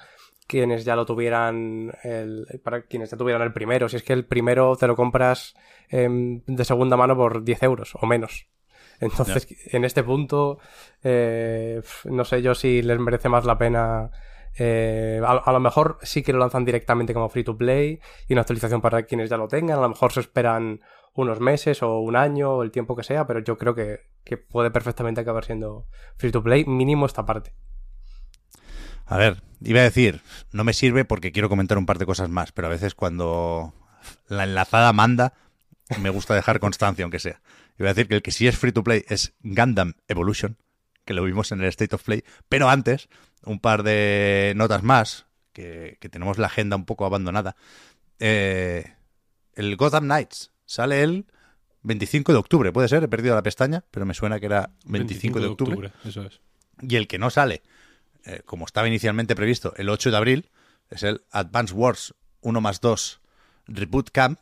quienes 0.48 0.84
ya 0.84 0.96
lo 0.96 1.06
tuvieran, 1.06 1.92
el, 2.02 2.46
para 2.64 2.82
quienes 2.82 3.10
ya 3.10 3.16
tuvieran 3.16 3.42
el 3.42 3.52
primero. 3.52 3.88
Si 3.88 3.96
es 3.96 4.02
que 4.02 4.14
el 4.14 4.24
primero 4.26 4.74
te 4.76 4.88
lo 4.88 4.96
compras 4.96 5.54
em, 5.90 6.42
de 6.46 6.64
segunda 6.64 6.96
mano 6.96 7.16
por 7.16 7.44
10 7.44 7.62
euros 7.62 7.92
o 8.00 8.06
menos. 8.06 8.48
Entonces, 9.00 9.46
en 9.72 9.84
este 9.84 10.02
punto, 10.02 10.58
eh, 11.04 11.80
no 12.06 12.24
sé 12.24 12.42
yo 12.42 12.54
si 12.56 12.82
les 12.82 12.98
merece 12.98 13.28
más 13.28 13.44
la 13.44 13.56
pena. 13.58 14.10
eh, 14.58 15.20
a, 15.24 15.32
a 15.36 15.52
lo 15.52 15.60
mejor 15.60 15.98
sí 16.02 16.22
que 16.24 16.32
lo 16.32 16.40
lanzan 16.40 16.64
directamente 16.64 17.14
como 17.14 17.28
free 17.28 17.44
to 17.44 17.56
play 17.56 18.00
y 18.26 18.32
una 18.32 18.40
actualización 18.42 18.80
para 18.80 19.04
quienes 19.04 19.30
ya 19.30 19.36
lo 19.36 19.46
tengan. 19.46 19.78
A 19.78 19.82
lo 19.82 19.88
mejor 19.90 20.10
se 20.12 20.20
esperan 20.20 20.80
unos 21.14 21.40
meses 21.40 21.82
o 21.82 21.98
un 22.00 22.16
año 22.16 22.52
o 22.54 22.62
el 22.64 22.70
tiempo 22.72 22.96
que 22.96 23.04
sea, 23.04 23.26
pero 23.26 23.40
yo 23.40 23.56
creo 23.56 23.74
que, 23.74 24.00
que 24.24 24.36
puede 24.36 24.70
perfectamente 24.70 25.20
acabar 25.20 25.44
siendo 25.44 25.86
free 26.16 26.32
to 26.32 26.42
play, 26.42 26.64
mínimo 26.64 27.06
esta 27.06 27.24
parte. 27.26 27.52
A 29.08 29.16
ver, 29.16 29.42
iba 29.62 29.80
a 29.80 29.84
decir, 29.84 30.20
no 30.52 30.64
me 30.64 30.72
sirve 30.72 31.04
porque 31.04 31.32
quiero 31.32 31.48
comentar 31.48 31.78
un 31.78 31.86
par 31.86 31.98
de 31.98 32.06
cosas 32.06 32.28
más, 32.28 32.52
pero 32.52 32.68
a 32.68 32.70
veces 32.70 32.94
cuando 32.94 33.74
la 34.28 34.44
enlazada 34.44 34.92
manda, 34.92 35.32
me 36.00 36.10
gusta 36.10 36.34
dejar 36.34 36.60
constancia, 36.60 37.04
aunque 37.04 37.18
sea. 37.18 37.40
Iba 37.78 37.90
a 37.90 37.94
decir 37.94 38.08
que 38.08 38.16
el 38.16 38.22
que 38.22 38.30
sí 38.30 38.46
es 38.46 38.58
free 38.58 38.72
to 38.72 38.84
play 38.84 39.04
es 39.08 39.34
Gundam 39.42 39.94
Evolution, 40.08 40.58
que 41.04 41.14
lo 41.14 41.24
vimos 41.24 41.52
en 41.52 41.60
el 41.60 41.68
State 41.68 41.94
of 41.94 42.02
Play, 42.02 42.22
pero 42.48 42.68
antes, 42.68 43.08
un 43.44 43.60
par 43.60 43.82
de 43.82 44.52
notas 44.56 44.82
más, 44.82 45.26
que, 45.52 45.96
que 46.00 46.08
tenemos 46.08 46.38
la 46.38 46.48
agenda 46.48 46.76
un 46.76 46.84
poco 46.84 47.06
abandonada. 47.06 47.56
Eh, 48.18 48.94
el 49.54 49.76
Gotham 49.76 50.04
Knights 50.04 50.52
sale 50.66 51.02
el 51.02 51.26
25 51.82 52.32
de 52.32 52.38
octubre, 52.38 52.72
puede 52.72 52.88
ser, 52.88 53.04
he 53.04 53.08
perdido 53.08 53.34
la 53.34 53.42
pestaña, 53.42 53.84
pero 53.90 54.04
me 54.04 54.12
suena 54.12 54.38
que 54.38 54.46
era 54.46 54.70
25, 54.84 55.40
de 55.40 55.46
octubre. 55.46 55.92
Eso 56.04 56.22
es. 56.22 56.40
Y 56.82 56.96
el 56.96 57.08
que 57.08 57.18
no 57.18 57.30
sale, 57.30 57.62
eh, 58.24 58.42
como 58.44 58.66
estaba 58.66 58.88
inicialmente 58.88 59.36
previsto, 59.36 59.74
el 59.76 59.88
8 59.88 60.10
de 60.10 60.16
abril, 60.16 60.50
es 60.90 61.02
el 61.02 61.22
Advance 61.30 61.74
Wars 61.74 62.14
1 62.40 62.60
más 62.60 62.80
2 62.80 63.20
Reboot 63.66 64.10
Camp, 64.10 64.40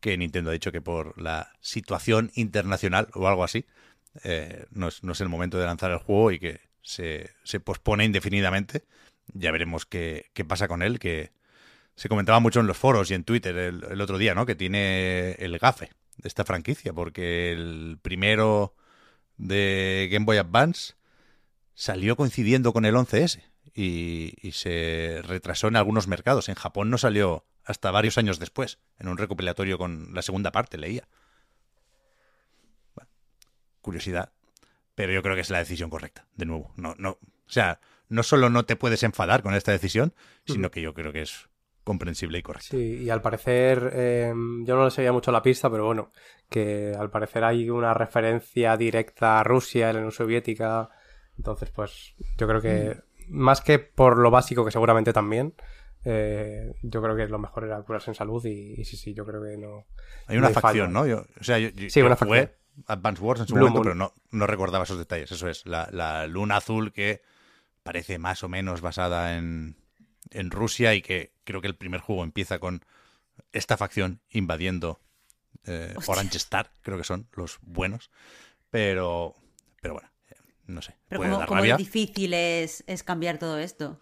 que 0.00 0.16
Nintendo 0.16 0.50
ha 0.50 0.52
dicho 0.52 0.72
que 0.72 0.80
por 0.80 1.20
la 1.20 1.52
situación 1.60 2.30
internacional 2.34 3.08
o 3.14 3.26
algo 3.28 3.44
así, 3.44 3.66
eh, 4.24 4.66
no, 4.70 4.88
es, 4.88 5.02
no 5.02 5.12
es 5.12 5.20
el 5.20 5.28
momento 5.28 5.58
de 5.58 5.66
lanzar 5.66 5.90
el 5.90 5.98
juego 5.98 6.32
y 6.32 6.38
que 6.38 6.60
se, 6.82 7.30
se 7.44 7.60
pospone 7.60 8.04
indefinidamente. 8.04 8.84
Ya 9.32 9.52
veremos 9.52 9.86
qué, 9.86 10.30
qué 10.34 10.44
pasa 10.44 10.68
con 10.68 10.82
él, 10.82 10.98
que 10.98 11.32
se 11.94 12.08
comentaba 12.08 12.40
mucho 12.40 12.60
en 12.60 12.66
los 12.66 12.76
foros 12.76 13.10
y 13.10 13.14
en 13.14 13.24
Twitter 13.24 13.56
el, 13.56 13.84
el 13.90 14.00
otro 14.00 14.18
día, 14.18 14.34
¿no? 14.34 14.44
Que 14.44 14.54
tiene 14.54 15.32
el 15.32 15.58
gafe 15.58 15.90
de 16.16 16.28
esta 16.28 16.44
franquicia, 16.44 16.92
porque 16.92 17.52
el 17.52 17.98
primero 18.02 18.74
de 19.36 20.08
Game 20.10 20.26
Boy 20.26 20.38
Advance 20.38 20.94
salió 21.82 22.14
coincidiendo 22.14 22.72
con 22.72 22.84
el 22.84 22.94
11S 22.94 23.42
y, 23.74 24.34
y 24.40 24.52
se 24.52 25.20
retrasó 25.24 25.66
en 25.66 25.74
algunos 25.74 26.06
mercados. 26.06 26.48
En 26.48 26.54
Japón 26.54 26.90
no 26.90 26.96
salió 26.96 27.44
hasta 27.64 27.90
varios 27.90 28.18
años 28.18 28.38
después, 28.38 28.78
en 29.00 29.08
un 29.08 29.18
recopilatorio 29.18 29.78
con 29.78 30.14
la 30.14 30.22
segunda 30.22 30.52
parte, 30.52 30.78
leía. 30.78 31.08
Bueno, 32.94 33.10
curiosidad. 33.80 34.30
Pero 34.94 35.12
yo 35.12 35.24
creo 35.24 35.34
que 35.34 35.40
es 35.40 35.50
la 35.50 35.58
decisión 35.58 35.90
correcta, 35.90 36.24
de 36.36 36.46
nuevo. 36.46 36.72
No, 36.76 36.94
no, 36.98 37.18
o 37.20 37.50
sea, 37.50 37.80
no 38.08 38.22
solo 38.22 38.48
no 38.48 38.64
te 38.64 38.76
puedes 38.76 39.02
enfadar 39.02 39.42
con 39.42 39.54
esta 39.54 39.72
decisión, 39.72 40.14
sino 40.46 40.70
que 40.70 40.82
yo 40.82 40.94
creo 40.94 41.12
que 41.12 41.22
es 41.22 41.48
comprensible 41.82 42.38
y 42.38 42.42
correcta. 42.42 42.76
Sí, 42.76 42.98
y 43.02 43.10
al 43.10 43.22
parecer, 43.22 43.90
eh, 43.92 44.32
yo 44.62 44.76
no 44.76 44.84
le 44.84 44.90
seguía 44.92 45.10
mucho 45.10 45.32
la 45.32 45.42
pista, 45.42 45.68
pero 45.68 45.86
bueno, 45.86 46.12
que 46.48 46.94
al 46.96 47.10
parecer 47.10 47.42
hay 47.42 47.68
una 47.68 47.92
referencia 47.92 48.76
directa 48.76 49.40
a 49.40 49.42
Rusia, 49.42 49.90
a 49.90 49.92
la 49.94 49.98
Unión 49.98 50.12
Soviética. 50.12 50.88
Entonces, 51.42 51.70
pues 51.70 52.14
yo 52.38 52.46
creo 52.46 52.60
que, 52.62 53.00
más 53.26 53.60
que 53.62 53.80
por 53.80 54.16
lo 54.16 54.30
básico, 54.30 54.64
que 54.64 54.70
seguramente 54.70 55.12
también, 55.12 55.54
eh, 56.04 56.72
yo 56.84 57.02
creo 57.02 57.16
que 57.16 57.26
lo 57.26 57.40
mejor 57.40 57.64
era 57.64 57.82
curarse 57.82 58.12
en 58.12 58.14
salud 58.14 58.44
y, 58.46 58.80
y 58.80 58.84
sí, 58.84 58.96
sí, 58.96 59.12
yo 59.12 59.26
creo 59.26 59.42
que 59.42 59.56
no. 59.56 59.86
Hay 60.28 60.36
una 60.38 60.50
no 60.50 60.54
facción, 60.54 60.92
fallo. 60.92 61.00
¿no? 61.00 61.04
Yo, 61.04 61.26
o 61.40 61.42
sea, 61.42 61.58
yo, 61.58 61.70
yo- 61.70 61.90
Sí, 61.90 61.98
yo 61.98 62.06
una 62.06 62.14
jugué 62.14 62.42
facción. 62.42 62.84
Advance 62.86 63.20
Wars 63.20 63.40
en 63.40 63.48
su 63.48 63.54
Blue 63.54 63.64
momento, 63.70 63.80
Moon. 63.80 63.82
pero 63.82 63.94
no, 63.96 64.14
no 64.30 64.46
recordaba 64.46 64.84
esos 64.84 64.98
detalles. 64.98 65.32
Eso 65.32 65.48
es, 65.48 65.66
la, 65.66 65.88
la 65.90 66.28
luna 66.28 66.58
azul 66.58 66.92
que 66.92 67.22
parece 67.82 68.20
más 68.20 68.44
o 68.44 68.48
menos 68.48 68.80
basada 68.82 69.36
en, 69.36 69.74
en 70.30 70.52
Rusia 70.52 70.94
y 70.94 71.02
que 71.02 71.32
creo 71.42 71.60
que 71.60 71.66
el 71.66 71.74
primer 71.74 72.00
juego 72.00 72.22
empieza 72.22 72.60
con 72.60 72.84
esta 73.50 73.76
facción 73.76 74.20
invadiendo 74.30 75.00
eh. 75.66 75.92
Orange 76.06 76.36
Star, 76.36 76.70
creo 76.82 76.98
que 76.98 77.04
son 77.04 77.26
los 77.32 77.58
buenos. 77.62 78.12
Pero, 78.70 79.34
pero 79.80 79.94
bueno, 79.94 80.08
no 80.66 80.82
sé. 80.82 80.96
Pero 81.08 81.20
puede 81.20 81.30
como, 81.30 81.40
dar 81.40 81.50
rabia. 81.50 81.76
difícil 81.76 82.34
es, 82.34 82.84
es 82.86 83.02
cambiar 83.02 83.38
todo 83.38 83.58
esto. 83.58 84.00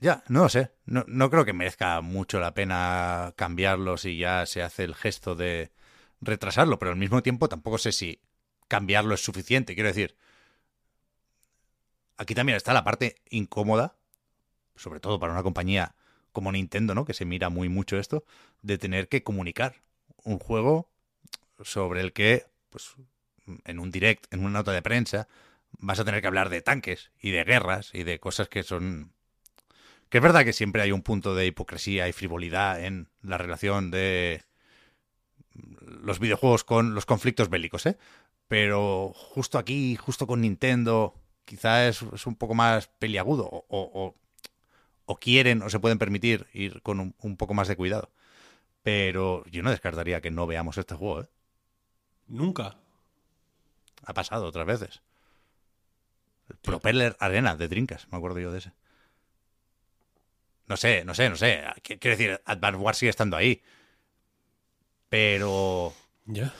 Ya, 0.00 0.22
no 0.28 0.42
lo 0.42 0.48
sé. 0.48 0.72
No, 0.84 1.04
no 1.08 1.30
creo 1.30 1.44
que 1.44 1.52
merezca 1.52 2.00
mucho 2.00 2.40
la 2.40 2.52
pena 2.52 3.32
cambiarlo 3.36 3.96
si 3.96 4.18
ya 4.18 4.44
se 4.46 4.62
hace 4.62 4.84
el 4.84 4.94
gesto 4.94 5.34
de 5.34 5.72
retrasarlo, 6.20 6.78
pero 6.78 6.90
al 6.90 6.98
mismo 6.98 7.22
tiempo 7.22 7.48
tampoco 7.48 7.78
sé 7.78 7.92
si 7.92 8.20
cambiarlo 8.68 9.14
es 9.14 9.24
suficiente. 9.24 9.74
Quiero 9.74 9.88
decir, 9.88 10.16
aquí 12.16 12.34
también 12.34 12.56
está 12.56 12.72
la 12.72 12.84
parte 12.84 13.16
incómoda, 13.30 13.96
sobre 14.76 15.00
todo 15.00 15.18
para 15.18 15.32
una 15.32 15.42
compañía 15.42 15.94
como 16.32 16.50
Nintendo, 16.52 16.94
¿no? 16.94 17.04
Que 17.04 17.14
se 17.14 17.24
mira 17.24 17.48
muy 17.48 17.68
mucho 17.68 17.98
esto, 17.98 18.24
de 18.62 18.76
tener 18.76 19.08
que 19.08 19.22
comunicar 19.22 19.76
un 20.24 20.38
juego 20.38 20.90
sobre 21.62 22.00
el 22.00 22.12
que, 22.12 22.46
pues, 22.70 22.94
en 23.64 23.78
un 23.78 23.90
direct, 23.90 24.32
en 24.32 24.40
una 24.40 24.58
nota 24.60 24.72
de 24.72 24.82
prensa, 24.82 25.28
vas 25.78 26.00
a 26.00 26.04
tener 26.04 26.20
que 26.20 26.26
hablar 26.28 26.50
de 26.50 26.62
tanques 26.62 27.10
y 27.20 27.30
de 27.30 27.44
guerras 27.44 27.90
y 27.94 28.04
de 28.04 28.18
cosas 28.20 28.48
que 28.48 28.62
son 28.62 29.12
que 30.08 30.18
es 30.18 30.22
verdad 30.22 30.44
que 30.44 30.52
siempre 30.52 30.82
hay 30.82 30.92
un 30.92 31.02
punto 31.02 31.34
de 31.34 31.46
hipocresía 31.46 32.08
y 32.08 32.12
frivolidad 32.12 32.84
en 32.84 33.08
la 33.22 33.38
relación 33.38 33.90
de 33.90 34.42
los 35.80 36.18
videojuegos 36.18 36.64
con 36.64 36.94
los 36.94 37.06
conflictos 37.06 37.48
bélicos, 37.48 37.86
¿eh? 37.86 37.96
Pero 38.48 39.12
justo 39.14 39.58
aquí, 39.58 39.96
justo 39.96 40.26
con 40.26 40.40
Nintendo, 40.42 41.14
quizá 41.44 41.88
es, 41.88 42.02
un 42.02 42.36
poco 42.36 42.54
más 42.54 42.88
peliagudo 42.88 43.44
o, 43.46 43.64
o- 43.68 43.90
o- 44.04 44.14
o 45.06 45.16
quieren 45.16 45.62
o 45.62 45.70
se 45.70 45.80
pueden 45.80 45.98
permitir 45.98 46.46
ir 46.54 46.82
con 46.82 47.00
un, 47.00 47.14
un 47.20 47.36
poco 47.36 47.54
más 47.54 47.68
de 47.68 47.76
cuidado. 47.76 48.10
Pero 48.82 49.44
yo 49.46 49.62
no 49.62 49.70
descartaría 49.70 50.20
que 50.22 50.30
no 50.32 50.46
veamos 50.46 50.78
este 50.78 50.94
juego, 50.96 51.22
¿eh? 51.22 51.28
Nunca. 52.28 52.76
Ha 54.06 54.14
pasado 54.14 54.46
otras 54.46 54.66
veces. 54.66 55.02
El 56.48 56.56
Propeller 56.56 57.16
Arena 57.20 57.56
de 57.56 57.68
Drinkas, 57.68 58.06
me 58.10 58.18
acuerdo 58.18 58.38
yo 58.40 58.52
de 58.52 58.58
ese. 58.58 58.72
No 60.66 60.76
sé, 60.76 61.04
no 61.04 61.14
sé, 61.14 61.28
no 61.30 61.36
sé. 61.36 61.62
Qu- 61.82 61.98
Quiero 61.98 62.16
decir, 62.16 62.40
Advance 62.44 62.78
Wars 62.78 62.98
sigue 62.98 63.10
estando 63.10 63.36
ahí. 63.36 63.62
Pero. 65.08 65.92
Ya. 66.26 66.52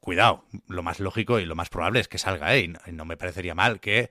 Cuidado, 0.00 0.44
lo 0.68 0.82
más 0.82 0.98
lógico 1.00 1.38
y 1.38 1.44
lo 1.46 1.54
más 1.54 1.68
probable 1.68 2.00
es 2.00 2.08
que 2.08 2.18
salga 2.18 2.46
ahí. 2.48 2.68
No- 2.68 2.80
y 2.86 2.92
no 2.92 3.04
me 3.04 3.16
parecería 3.16 3.54
mal 3.54 3.80
que 3.80 3.98
eh, 4.00 4.10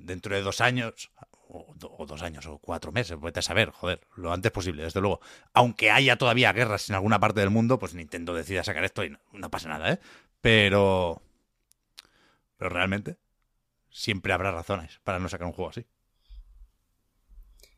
dentro 0.00 0.34
de 0.34 0.42
dos 0.42 0.60
años, 0.60 1.10
o, 1.48 1.74
do- 1.76 1.94
o 1.98 2.06
dos 2.06 2.22
años, 2.22 2.46
o 2.46 2.58
cuatro 2.58 2.92
meses, 2.92 3.18
vete 3.20 3.40
a 3.40 3.42
saber, 3.42 3.70
joder, 3.70 4.00
lo 4.16 4.32
antes 4.32 4.50
posible, 4.52 4.82
desde 4.82 5.00
luego. 5.00 5.20
Aunque 5.52 5.90
haya 5.90 6.16
todavía 6.16 6.52
guerras 6.52 6.88
en 6.88 6.94
alguna 6.96 7.20
parte 7.20 7.40
del 7.40 7.50
mundo, 7.50 7.78
pues 7.78 7.94
Nintendo 7.94 8.32
decida 8.34 8.64
sacar 8.64 8.84
esto 8.84 9.04
y 9.04 9.10
no, 9.10 9.18
no 9.32 9.50
pasa 9.50 9.68
nada, 9.68 9.92
¿eh? 9.92 9.98
Pero. 10.42 11.22
Pero 12.56 12.70
realmente, 12.70 13.18
siempre 13.90 14.32
habrá 14.34 14.52
razones 14.52 15.00
para 15.04 15.18
no 15.20 15.28
sacar 15.30 15.46
un 15.48 15.54
juego 15.54 15.70
así. 15.70 15.86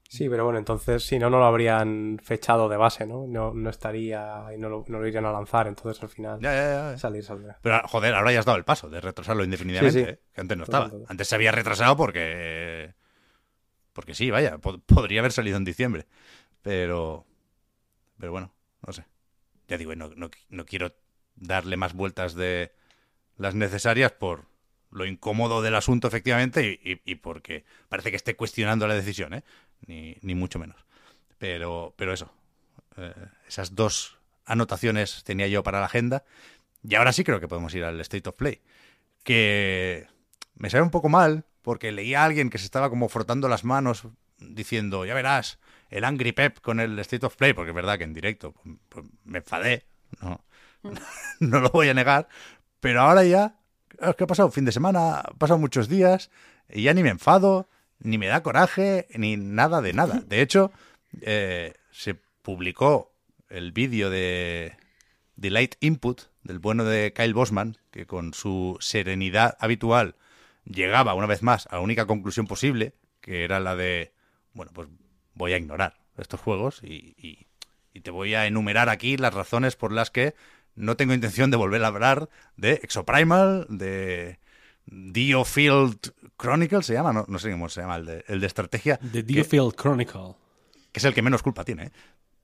Sí, 0.08 0.28
pero 0.28 0.44
bueno, 0.44 0.58
entonces 0.60 1.02
si 1.04 1.18
no, 1.18 1.28
no 1.28 1.38
lo 1.38 1.44
habrían 1.46 2.18
fechado 2.22 2.68
de 2.68 2.76
base, 2.76 3.06
¿no? 3.06 3.26
No, 3.26 3.52
no 3.52 3.70
estaría 3.70 4.46
y 4.54 4.58
no 4.58 4.68
lo, 4.68 4.84
no 4.88 5.00
lo 5.00 5.08
irían 5.08 5.26
a 5.26 5.32
lanzar, 5.32 5.66
entonces 5.66 6.00
al 6.02 6.08
final 6.08 6.38
Ya, 6.40 6.52
ya, 6.54 6.90
ya. 6.92 6.98
salir, 6.98 7.24
saldrá. 7.24 7.58
Pero 7.62 7.80
joder, 7.88 8.14
ahora 8.14 8.30
ya 8.32 8.38
has 8.40 8.44
dado 8.44 8.58
el 8.58 8.64
paso 8.64 8.88
de 8.90 9.00
retrasarlo 9.00 9.42
indefinidamente, 9.44 9.98
Sí, 9.98 10.04
sí. 10.04 10.10
¿eh? 10.10 10.20
que 10.32 10.40
antes 10.40 10.56
no 10.56 10.64
estaba. 10.64 10.92
Antes 11.08 11.28
se 11.28 11.34
había 11.34 11.50
retrasado 11.52 11.96
porque. 11.96 12.94
Porque 13.92 14.14
sí, 14.14 14.30
vaya, 14.30 14.58
po- 14.58 14.78
podría 14.80 15.20
haber 15.20 15.32
salido 15.32 15.56
en 15.56 15.64
diciembre. 15.64 16.06
Pero. 16.62 17.26
Pero 18.18 18.32
bueno, 18.32 18.54
no 18.86 18.92
sé. 18.92 19.06
Ya 19.68 19.78
digo, 19.78 19.94
no, 19.96 20.10
no, 20.16 20.30
no 20.50 20.66
quiero 20.66 20.94
darle 21.36 21.76
más 21.76 21.94
vueltas 21.94 22.34
de 22.34 22.72
las 23.36 23.54
necesarias 23.54 24.12
por 24.12 24.46
lo 24.90 25.06
incómodo 25.06 25.60
del 25.60 25.74
asunto, 25.74 26.06
efectivamente, 26.06 26.80
y, 26.82 27.14
porque 27.16 27.64
parece 27.88 28.10
que 28.10 28.16
esté 28.16 28.36
cuestionando 28.36 28.86
la 28.86 28.94
decisión, 28.94 29.34
¿eh? 29.34 29.42
Ni, 29.86 30.34
mucho 30.34 30.58
menos. 30.58 30.76
Pero, 31.38 31.94
pero 31.96 32.12
eso. 32.12 32.32
eh, 32.96 33.12
esas 33.48 33.74
dos 33.74 34.18
anotaciones 34.46 35.24
tenía 35.24 35.48
yo 35.48 35.62
para 35.62 35.80
la 35.80 35.86
agenda. 35.86 36.24
Y 36.88 36.94
ahora 36.94 37.12
sí 37.12 37.24
creo 37.24 37.40
que 37.40 37.48
podemos 37.48 37.74
ir 37.74 37.84
al 37.84 38.00
State 38.00 38.28
of 38.28 38.36
Play. 38.36 38.60
Que 39.24 40.06
me 40.54 40.70
sabe 40.70 40.84
un 40.84 40.90
poco 40.90 41.08
mal, 41.08 41.44
porque 41.62 41.92
leía 41.92 42.22
a 42.22 42.26
alguien 42.26 42.50
que 42.50 42.58
se 42.58 42.66
estaba 42.66 42.90
como 42.90 43.08
frotando 43.08 43.48
las 43.48 43.64
manos 43.64 44.06
diciendo, 44.38 45.04
ya 45.04 45.14
verás, 45.14 45.58
el 45.90 46.04
Angry 46.04 46.32
Pep 46.32 46.60
con 46.60 46.78
el 46.78 46.98
State 47.00 47.26
of 47.26 47.36
Play, 47.36 47.52
porque 47.52 47.70
es 47.70 47.74
verdad 47.74 47.98
que 47.98 48.04
en 48.04 48.12
directo 48.12 48.52
pues, 48.52 48.76
pues, 48.88 49.06
me 49.24 49.38
enfadé, 49.38 49.84
no, 50.20 50.44
no 51.40 51.60
lo 51.60 51.70
voy 51.70 51.88
a 51.88 51.94
negar, 51.94 52.28
pero 52.80 53.00
ahora 53.02 53.24
ya, 53.24 53.56
es 54.00 54.14
que 54.16 54.24
ha 54.24 54.26
pasado 54.26 54.50
fin 54.50 54.64
de 54.64 54.72
semana, 54.72 55.20
ha 55.20 55.34
pasado 55.34 55.58
muchos 55.58 55.88
días, 55.88 56.30
y 56.68 56.82
ya 56.82 56.94
ni 56.94 57.02
me 57.02 57.10
enfado, 57.10 57.68
ni 57.98 58.18
me 58.18 58.26
da 58.26 58.42
coraje, 58.42 59.06
ni 59.14 59.36
nada 59.36 59.80
de 59.80 59.92
nada. 59.92 60.22
De 60.26 60.40
hecho, 60.40 60.72
eh, 61.20 61.74
se 61.90 62.14
publicó 62.42 63.12
el 63.48 63.72
vídeo 63.72 64.10
de 64.10 64.76
Delight 65.36 65.76
Input, 65.80 66.22
del 66.42 66.58
bueno 66.58 66.84
de 66.84 67.12
Kyle 67.14 67.34
Bosman, 67.34 67.78
que 67.90 68.06
con 68.06 68.34
su 68.34 68.76
serenidad 68.80 69.56
habitual 69.60 70.16
llegaba 70.64 71.14
una 71.14 71.26
vez 71.26 71.42
más 71.42 71.66
a 71.70 71.76
la 71.76 71.80
única 71.80 72.06
conclusión 72.06 72.46
posible, 72.46 72.94
que 73.20 73.44
era 73.44 73.60
la 73.60 73.76
de, 73.76 74.12
bueno, 74.52 74.72
pues 74.74 74.88
voy 75.34 75.52
a 75.52 75.56
ignorar 75.58 75.96
estos 76.18 76.40
juegos 76.40 76.82
y- 76.82 77.14
y 77.94 78.00
te 78.00 78.10
voy 78.10 78.34
a 78.34 78.46
enumerar 78.46 78.88
aquí 78.88 79.16
las 79.16 79.32
razones 79.32 79.76
por 79.76 79.92
las 79.92 80.10
que 80.10 80.34
no 80.76 80.96
tengo 80.96 81.14
intención 81.14 81.50
de 81.50 81.56
volver 81.56 81.82
a 81.84 81.88
hablar 81.88 82.28
de 82.56 82.72
Exoprimal, 82.82 83.66
de 83.68 84.38
Dio 84.86 85.44
Field 85.44 86.12
Chronicle, 86.38 86.82
se 86.82 86.92
llama, 86.94 87.12
no, 87.12 87.24
no 87.28 87.38
sé 87.38 87.50
cómo 87.50 87.68
se 87.68 87.80
llama, 87.80 87.96
el 87.96 88.06
de, 88.06 88.24
el 88.28 88.40
de 88.40 88.46
estrategia, 88.46 88.98
The 88.98 89.08
que- 89.10 89.22
Diofield 89.22 89.74
Chronicle. 89.74 90.34
que 90.92 90.98
es 91.00 91.04
el 91.04 91.14
que 91.14 91.22
menos 91.22 91.42
culpa 91.42 91.64
tiene, 91.64 91.84
¿eh? 91.84 91.92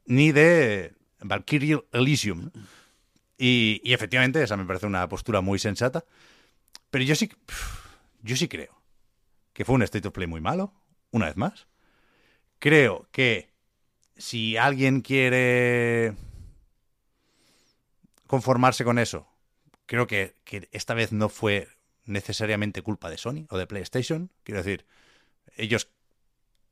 ni 0.07 0.33
de 0.33 0.95
Valkyrie 1.21 1.83
Elysium. 1.93 2.51
Y, 3.37 3.81
y 3.85 3.95
efectivamente, 3.95 4.43
esa 4.43 4.57
me 4.57 4.65
parece 4.67 4.87
una 4.87 5.09
postura 5.09 5.41
muy 5.41 5.59
sensata. 5.59 6.05
Pero 6.91 7.05
yo 7.05 7.15
sí, 7.15 7.31
yo 8.23 8.37
sí 8.37 8.49
creo 8.49 8.83
que 9.53 9.65
fue 9.65 9.75
un 9.77 9.83
State 9.83 10.09
of 10.09 10.15
Play 10.15 10.27
muy 10.27 10.41
malo, 10.41 10.73
una 11.11 11.27
vez 11.27 11.37
más. 11.37 11.67
Creo 12.59 13.09
que 13.13 13.51
si 14.17 14.57
alguien 14.57 15.01
quiere 15.01 16.15
conformarse 18.31 18.85
con 18.85 19.01
eso, 19.01 19.27
creo 19.87 20.07
que, 20.07 20.37
esta 20.71 20.95
vez 20.95 21.11
no 21.11 21.29
fue 21.29 21.67
necesariamente 22.05 22.81
culpa 22.81 23.11
de 23.11 23.19
Sony 23.19 23.47
o 23.51 23.59
de 23.59 23.67
PlayStation. 23.67 24.31
Quiero 24.45 24.63
decir, 24.63 24.87
ellos 25.57 25.91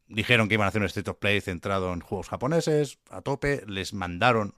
dijeron 0.06 0.46
que 0.46 0.54
iban 0.54 0.66
a 0.66 0.68
hacer 0.68 0.80
un 0.80 0.86
State 0.86 1.10
of 1.10 1.18
Play 1.18 1.40
centrado 1.40 1.92
en 1.92 1.98
juegos 1.98 2.28
japoneses, 2.28 3.00
a 3.10 3.22
tope, 3.22 3.64
les 3.66 3.92
mandaron 3.92 4.54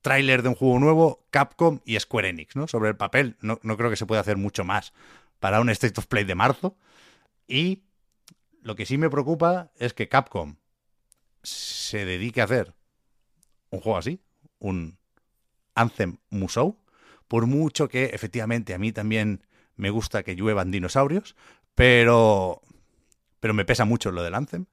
tráiler 0.00 0.40
de 0.40 0.48
un 0.48 0.54
juego 0.54 0.78
nuevo, 0.78 1.26
Capcom 1.28 1.80
y 1.84 2.00
Square 2.00 2.30
Enix, 2.30 2.56
¿no? 2.56 2.68
Sobre 2.68 2.88
el 2.88 2.96
papel, 2.96 3.36
no, 3.42 3.60
no 3.62 3.76
creo 3.76 3.90
que 3.90 3.96
se 3.96 4.06
pueda 4.06 4.22
hacer 4.22 4.38
mucho 4.38 4.64
más 4.64 4.94
para 5.40 5.60
un 5.60 5.68
State 5.68 6.00
of 6.00 6.06
Play 6.06 6.24
de 6.24 6.34
marzo. 6.34 6.74
Y 7.46 7.82
lo 8.62 8.76
que 8.76 8.86
sí 8.86 8.96
me 8.96 9.10
preocupa 9.10 9.72
es 9.76 9.92
que 9.92 10.08
Capcom 10.08 10.56
se 11.42 12.06
dedique 12.06 12.40
a 12.40 12.44
hacer 12.44 12.72
un 13.68 13.80
juego 13.80 13.98
así, 13.98 14.22
un 14.58 14.96
Anthem 15.74 16.18
Musou, 16.30 16.78
por 17.28 17.46
mucho 17.46 17.88
que 17.88 18.06
efectivamente 18.06 18.74
a 18.74 18.78
mí 18.78 18.92
también 18.92 19.44
me 19.76 19.90
gusta 19.90 20.22
que 20.22 20.36
lluevan 20.36 20.70
dinosaurios, 20.70 21.36
pero, 21.74 22.62
pero 23.40 23.54
me 23.54 23.64
pesa 23.64 23.84
mucho 23.84 24.10
lo 24.12 24.22
del 24.22 24.34
Anthem. 24.34 24.66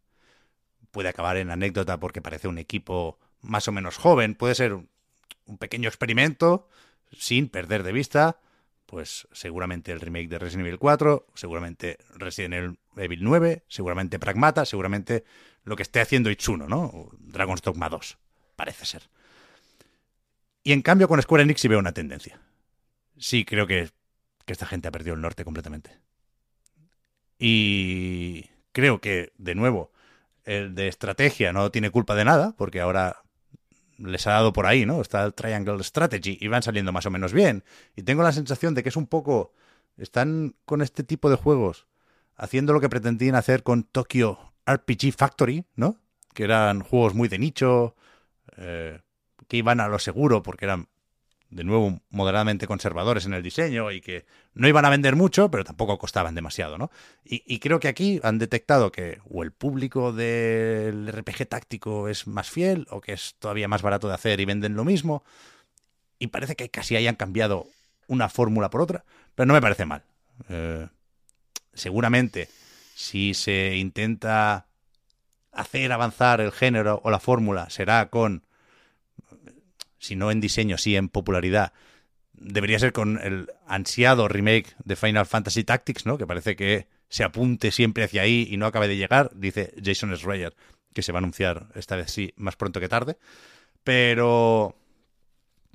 Puede 0.92 1.10
acabar 1.10 1.38
en 1.38 1.50
anécdota 1.50 2.00
porque 2.00 2.22
parece 2.22 2.48
un 2.48 2.58
equipo 2.58 3.18
más 3.42 3.68
o 3.68 3.72
menos 3.72 3.98
joven, 3.98 4.36
puede 4.36 4.56
ser 4.56 4.74
un 4.74 5.58
pequeño 5.58 5.88
experimento 5.88 6.68
sin 7.12 7.50
perder 7.50 7.84
de 7.84 7.92
vista 7.92 8.40
pues 8.92 9.26
seguramente 9.32 9.94
el 9.94 10.02
remake 10.02 10.28
de 10.28 10.38
Resident 10.38 10.68
Evil 10.68 10.78
4, 10.78 11.28
seguramente 11.34 11.98
Resident 12.14 12.78
Evil 12.98 13.24
9, 13.24 13.64
seguramente 13.70 14.20
Pragmata, 14.20 14.66
seguramente 14.66 15.24
lo 15.64 15.78
que 15.78 15.84
esté 15.84 16.02
haciendo 16.02 16.30
Itsuno, 16.30 16.68
¿no? 16.68 17.10
Dragon's 17.18 17.62
Dogma 17.62 17.88
2, 17.88 18.18
parece 18.58 18.86
ser. 18.86 19.04
Y 20.64 20.74
en 20.74 20.82
cambio 20.82 21.08
con 21.08 21.22
Square 21.22 21.44
Enix 21.44 21.62
sí 21.62 21.68
veo 21.68 21.80
una 21.80 21.94
tendencia. 21.94 22.40
Sí, 23.18 23.46
creo 23.46 23.68
que, 23.68 23.90
que 24.46 24.54
esta 24.54 24.66
gente 24.66 24.88
ha 24.88 24.92
perdido 24.92 25.16
el 25.16 25.22
norte 25.22 25.44
completamente. 25.44 26.00
Y 27.38 28.46
creo 28.72 29.02
que, 29.02 29.34
de 29.38 29.56
nuevo, 29.56 29.92
el 30.44 30.76
de 30.76 30.88
estrategia 30.88 31.54
no 31.54 31.72
tiene 31.72 31.90
culpa 31.90 32.16
de 32.16 32.26
nada, 32.26 32.54
porque 32.58 32.82
ahora 32.82 33.24
les 33.98 34.28
ha 34.28 34.32
dado 34.32 34.54
por 34.54 34.66
ahí, 34.66 34.86
¿no? 34.86 35.02
Está 35.02 35.24
el 35.24 35.34
Triangle 35.34 35.84
Strategy 35.84 36.38
y 36.40 36.48
van 36.48 36.64
saliendo 36.64 36.92
más 36.92 37.06
o 37.06 37.12
menos 37.12 37.34
bien. 37.34 37.64
Y 37.96 38.04
tengo 38.04 38.24
la 38.24 38.32
sensación 38.32 38.74
de 38.74 38.84
que 38.84 38.90
es 38.90 38.96
un 38.96 39.08
poco... 39.08 39.54
Están 39.98 40.56
con 40.66 40.82
este 40.82 41.04
tipo 41.04 41.30
de 41.30 41.36
juegos 41.36 41.86
haciendo 42.36 42.74
lo 42.74 42.82
que 42.82 42.90
pretendían 42.90 43.36
hacer 43.36 43.62
con 43.62 43.84
Tokyo 43.84 44.54
RPG 44.66 45.14
Factory, 45.16 45.66
¿no? 45.76 45.98
Que 46.34 46.44
eran 46.44 46.82
juegos 46.82 47.14
muy 47.14 47.28
de 47.28 47.38
nicho, 47.38 47.96
eh, 48.58 49.00
que 49.52 49.58
iban 49.58 49.82
a 49.82 49.90
lo 49.90 50.00
seguro 50.00 50.44
porque 50.44 50.64
eran 50.64 50.88
de 51.50 51.66
nuevo 51.66 52.00
moderadamente 52.10 52.68
conservadores 52.68 53.26
en 53.26 53.34
el 53.34 53.44
diseño 53.44 53.92
y 53.92 54.00
que 54.00 54.26
no 54.54 54.66
iban 54.66 54.86
a 54.86 54.90
vender 54.90 55.18
mucho, 55.18 55.52
pero 55.52 55.66
tampoco 55.66 55.98
costaban 55.98 56.36
demasiado, 56.36 56.78
¿no? 56.78 56.90
Y, 57.26 57.60
creo 57.60 57.82
que 57.82 57.90
aquí 57.90 58.22
han 58.24 58.40
detectado 58.40 58.94
que 58.94 59.20
o 59.30 59.44
el 59.44 59.52
público 59.52 60.14
del 60.14 61.12
RPG 61.12 61.50
táctico 61.50 62.08
es 62.08 62.28
más 62.28 62.50
fiel 62.50 62.88
o 62.92 63.02
que 63.02 63.12
es 63.12 63.36
todavía 63.40 63.68
más 63.68 63.82
barato 63.82 64.08
de 64.08 64.14
hacer 64.14 64.40
y 64.40 64.46
venden 64.46 64.76
lo 64.76 64.86
mismo. 64.86 65.22
Y 66.18 66.28
parece 66.28 66.56
que 66.56 66.70
casi 66.70 66.96
hayan 66.96 67.16
cambiado 67.16 67.68
una 68.08 68.30
fórmula 68.30 68.70
por 68.70 68.80
otra, 68.80 69.04
pero 69.36 69.48
no 69.48 69.54
me 69.54 69.62
parece 69.62 69.86
mal. 69.86 70.04
Eh, 70.48 70.88
seguramente, 71.74 72.48
si 72.96 73.34
se 73.34 73.76
intenta 73.76 74.68
hacer 75.52 75.92
avanzar 75.92 76.40
el 76.40 76.54
género 76.54 77.02
o 77.04 77.12
la 77.12 77.20
fórmula, 77.20 77.70
será 77.70 78.06
con 78.10 78.44
si 80.02 80.16
no 80.16 80.32
en 80.32 80.42
diseño, 80.42 80.78
sí 80.78 80.96
en 80.96 81.08
popularidad, 81.08 81.72
debería 82.34 82.80
ser 82.80 82.92
con 82.92 83.20
el 83.22 83.52
ansiado 83.68 84.28
remake 84.28 84.76
de 84.84 84.96
Final 84.96 85.28
Fantasy 85.28 85.64
Tactics, 85.64 86.06
¿no? 86.06 86.18
Que 86.18 86.28
parece 86.28 86.56
que 86.56 86.88
se 87.08 87.24
apunte 87.24 87.72
siempre 87.72 88.04
hacia 88.04 88.24
ahí 88.24 88.48
y 88.50 88.58
no 88.58 88.66
acabe 88.66 88.88
de 88.88 88.98
llegar, 88.98 89.32
dice 89.36 89.74
Jason 89.82 90.16
Schreier, 90.18 90.56
que 90.94 91.04
se 91.04 91.12
va 91.12 91.20
a 91.20 91.22
anunciar 91.22 91.68
esta 91.76 91.96
vez 91.96 92.12
sí, 92.12 92.34
más 92.36 92.56
pronto 92.56 92.80
que 92.80 92.90
tarde. 92.90 93.18
Pero, 93.84 94.76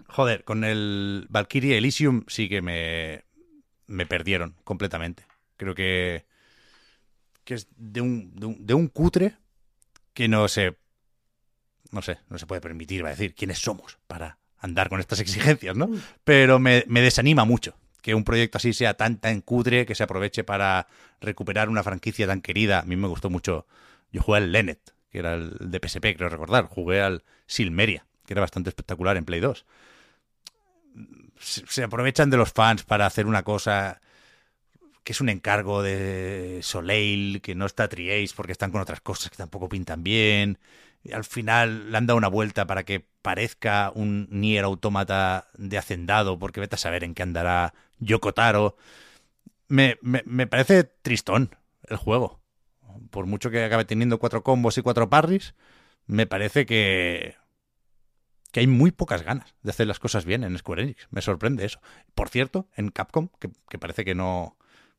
joder, 0.09 0.45
con 0.45 0.64
el 0.64 1.27
Valkyrie 1.29 1.79
Elysium 1.79 2.24
sí 2.27 2.49
que 2.49 2.62
me, 2.62 3.24
me 3.87 4.07
perdieron 4.07 4.57
completamente. 4.64 5.24
Creo 5.57 5.74
que, 5.74 6.24
que 7.45 7.55
es 7.55 7.68
de 7.77 8.01
un, 8.01 8.35
de 8.35 8.47
un, 8.47 8.66
de 8.66 8.74
un 8.74 8.89
cutre 8.89 9.37
que 10.14 10.27
no 10.27 10.49
sé 10.49 10.77
no 11.91 12.03
sé, 12.03 12.18
no 12.28 12.39
se 12.39 12.47
puede 12.47 12.61
permitir, 12.61 13.05
va 13.05 13.09
a 13.09 13.12
decir, 13.12 13.34
quiénes 13.34 13.59
somos 13.59 13.99
para 14.07 14.39
andar 14.59 14.89
con 14.89 15.01
estas 15.01 15.20
exigencias, 15.20 15.76
¿no? 15.76 15.89
Pero 16.24 16.59
me, 16.59 16.84
desanima 16.87 17.45
mucho 17.45 17.74
que 18.03 18.14
un 18.14 18.24
proyecto 18.24 18.59
así 18.59 18.72
sea 18.72 18.95
tan, 18.95 19.18
tan 19.18 19.41
cutre, 19.41 19.84
que 19.84 19.95
se 19.95 20.05
aproveche 20.05 20.45
para 20.45 20.87
recuperar 21.20 21.68
una 21.68 21.82
franquicia 21.82 22.26
tan 22.26 22.41
querida. 22.41 22.80
A 22.80 22.82
mí 22.82 22.95
me 22.95 23.09
gustó 23.09 23.30
mucho, 23.30 23.66
yo 24.12 24.22
jugué 24.22 24.39
al 24.39 24.53
Lenet, 24.53 24.95
que 25.11 25.18
era 25.18 25.34
el 25.34 25.57
de 25.59 25.80
PSP, 25.80 26.16
creo 26.16 26.28
recordar, 26.28 26.66
jugué 26.66 27.01
al 27.03 27.24
Silmeria, 27.47 28.07
que 28.24 28.34
era 28.34 28.43
bastante 28.43 28.70
espectacular 28.70 29.16
en 29.16 29.24
Play 29.24 29.41
2. 29.41 29.66
Se, 31.39 31.82
aprovechan 31.82 32.30
de 32.30 32.37
los 32.37 32.53
fans 32.53 32.84
para 32.84 33.07
hacer 33.07 33.26
una 33.26 33.43
cosa 33.43 34.01
que 35.03 35.12
es 35.12 35.20
un 35.20 35.28
encargo 35.28 35.82
de 35.82 36.61
Soleil, 36.62 37.41
que 37.41 37.55
no 37.55 37.66
está 37.66 37.89
Triace 37.89 38.34
porque 38.34 38.53
están 38.53 38.72
con 38.72 38.80
otras 38.80 39.01
cosas 39.01 39.30
que 39.30 39.37
tampoco 39.37 39.68
pintan 39.68 40.03
bien 40.03 40.59
al 41.12 41.24
final 41.24 41.90
le 41.90 41.98
han 41.98 42.07
dado 42.07 42.18
una 42.18 42.28
vuelta 42.28 42.66
para 42.66 42.84
que 42.84 43.07
parezca 43.22 43.90
un 43.94 44.28
Nier 44.30 44.64
autómata 44.64 45.48
de 45.57 45.78
hacendado, 45.78 46.38
porque 46.38 46.61
vete 46.61 46.76
a 46.76 46.78
saber 46.78 47.04
en 47.04 47.14
qué 47.14 47.22
andará 47.22 47.74
Yokotaro. 47.98 48.76
Me, 49.68 49.98
me, 50.02 50.46
parece 50.46 50.84
tristón 50.84 51.57
el 51.88 51.96
juego. 51.96 52.40
Por 53.11 53.26
mucho 53.26 53.50
que 53.50 53.64
acabe 53.64 53.84
teniendo 53.84 54.18
cuatro 54.18 54.42
combos 54.42 54.78
y 54.78 54.82
cuatro 54.82 55.11
parries, 55.11 55.54
me 56.07 56.26
parece 56.26 56.66
que, 56.66 57.36
que 58.52 58.61
hay 58.61 58.66
muy 58.66 58.92
pocas 58.92 59.22
ganas 59.22 59.54
de 59.62 59.70
hacer 59.70 59.86
las 59.86 59.98
cosas 59.98 60.24
bien 60.24 60.44
en 60.44 60.57
Square 60.57 60.82
Enix. 60.82 61.09
Me 61.11 61.20
sorprende 61.20 61.64
eso. 61.64 61.80
Por 62.14 62.28
cierto, 62.28 62.68
en 62.76 62.90
Capcom, 62.90 63.28
que, 63.40 63.50
que 63.68 63.78
parece 63.78 64.04
que 64.04 64.14
no. 64.14 64.57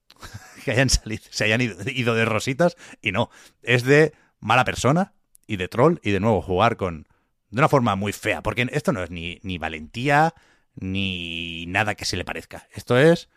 que 0.66 0.72
hayan 0.72 0.90
salido, 0.90 1.24
se 1.30 1.46
hayan 1.46 1.62
ido 1.62 2.14
de 2.14 2.26
rositas, 2.26 2.76
y 3.02 3.12
no. 3.12 3.30
Es 3.62 3.84
de 3.84 4.14
mala 4.40 4.66
persona, 4.66 5.14
y 5.48 5.58
de 5.58 5.68
troll 5.68 6.00
y 6.04 6.12
de 6.12 6.20
nuevo 6.20 6.42
jugar 6.42 6.78
con 6.78 7.08
de 7.50 7.60
una 7.60 7.70
forma 7.70 7.96
muy 7.96 8.12
fea, 8.12 8.44
porque 8.44 8.68
esto 8.72 8.92
no 8.92 9.02
es 9.02 9.10
ni, 9.10 9.40
ni 9.42 9.58
valentía 9.58 10.34
ni 10.76 11.66
nada 11.68 11.96
que 11.96 12.06
se 12.06 12.18
le 12.18 12.26
parezca. 12.26 12.68
Esto 12.74 12.98
es 12.98 13.30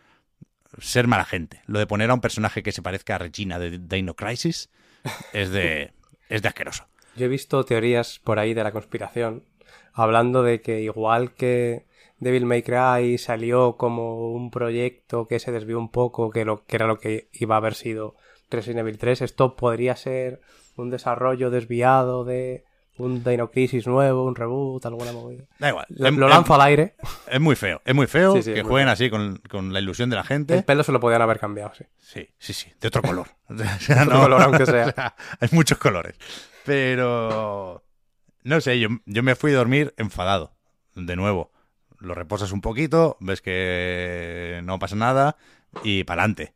ser 0.79 1.07
mala 1.07 1.25
gente. 1.25 1.61
Lo 1.65 1.79
de 1.79 1.87
poner 1.87 2.09
a 2.11 2.13
un 2.13 2.21
personaje 2.21 2.61
que 2.61 2.71
se 2.71 2.81
parezca 2.81 3.15
a 3.15 3.19
Regina 3.19 3.57
de 3.57 3.79
Dino 3.79 4.15
Crisis 4.15 4.69
es 5.33 5.49
de, 5.49 5.93
es 6.29 6.41
de 6.41 6.47
asqueroso. 6.47 6.85
Yo 7.15 7.25
he 7.25 7.29
visto 7.29 7.63
teorías 7.65 8.19
por 8.19 8.39
ahí 8.39 8.53
de 8.53 8.63
la 8.63 8.71
conspiración 8.71 9.43
hablando 9.93 10.43
de 10.43 10.61
que 10.61 10.81
igual 10.81 11.33
que 11.33 11.85
Devil 12.19 12.45
May 12.45 12.63
Cry 12.63 13.17
salió 13.17 13.77
como 13.77 14.31
un 14.31 14.51
proyecto 14.51 15.27
que 15.27 15.39
se 15.39 15.51
desvió 15.51 15.79
un 15.79 15.89
poco, 15.89 16.29
que, 16.29 16.45
lo, 16.45 16.65
que 16.65 16.75
era 16.75 16.87
lo 16.87 16.99
que 16.99 17.29
iba 17.33 17.55
a 17.55 17.57
haber 17.57 17.73
sido 17.73 18.15
Resident 18.49 18.81
Evil 18.81 18.97
3, 18.97 19.21
esto 19.21 19.55
podría 19.55 19.95
ser 19.95 20.41
un 20.75 20.89
desarrollo 20.89 21.49
desviado 21.49 22.23
de 22.23 22.63
un 22.97 23.23
Dino 23.23 23.49
Crisis 23.49 23.87
nuevo, 23.87 24.25
un 24.25 24.35
reboot, 24.35 24.85
alguna 24.85 25.11
movida. 25.11 25.45
Da 25.59 25.69
igual. 25.69 25.85
Lo, 25.89 26.07
em, 26.07 26.17
lanzo 26.19 26.53
em, 26.53 26.61
al 26.61 26.67
aire. 26.67 26.95
Es 27.27 27.39
muy 27.39 27.55
feo, 27.55 27.81
es 27.85 27.95
muy 27.95 28.07
feo 28.07 28.35
que 28.41 28.63
jueguen 28.63 28.89
así 28.89 29.09
con, 29.09 29.39
la 29.73 29.79
ilusión 29.79 30.09
de 30.09 30.15
la 30.15 30.23
gente. 30.23 30.55
El 30.55 30.63
pelo 30.63 30.83
se 30.83 30.91
lo 30.91 30.99
podían 30.99 31.21
haber 31.21 31.39
cambiado, 31.39 31.73
sí. 31.73 31.85
Sí, 31.99 32.29
sí, 32.37 32.53
sí, 32.53 32.71
de 32.79 32.87
otro 32.87 33.01
color. 33.01 33.27
de 33.49 33.65
otro 34.01 34.21
color, 34.21 34.41
aunque 34.41 34.65
sea. 34.67 35.15
Hay 35.39 35.49
muchos 35.51 35.77
colores. 35.77 36.15
Pero... 36.65 37.83
No 38.43 38.59
sé, 38.59 38.79
yo, 38.79 38.89
yo 39.05 39.23
me 39.23 39.35
fui 39.35 39.51
a 39.53 39.57
dormir 39.57 39.93
enfadado. 39.97 40.53
De 40.95 41.15
nuevo, 41.15 41.51
lo 41.99 42.15
reposas 42.15 42.51
un 42.51 42.61
poquito, 42.61 43.17
ves 43.19 43.41
que 43.41 44.61
no 44.63 44.79
pasa 44.79 44.95
nada 44.95 45.37
y 45.83 46.03
para 46.03 46.23
adelante. 46.23 46.53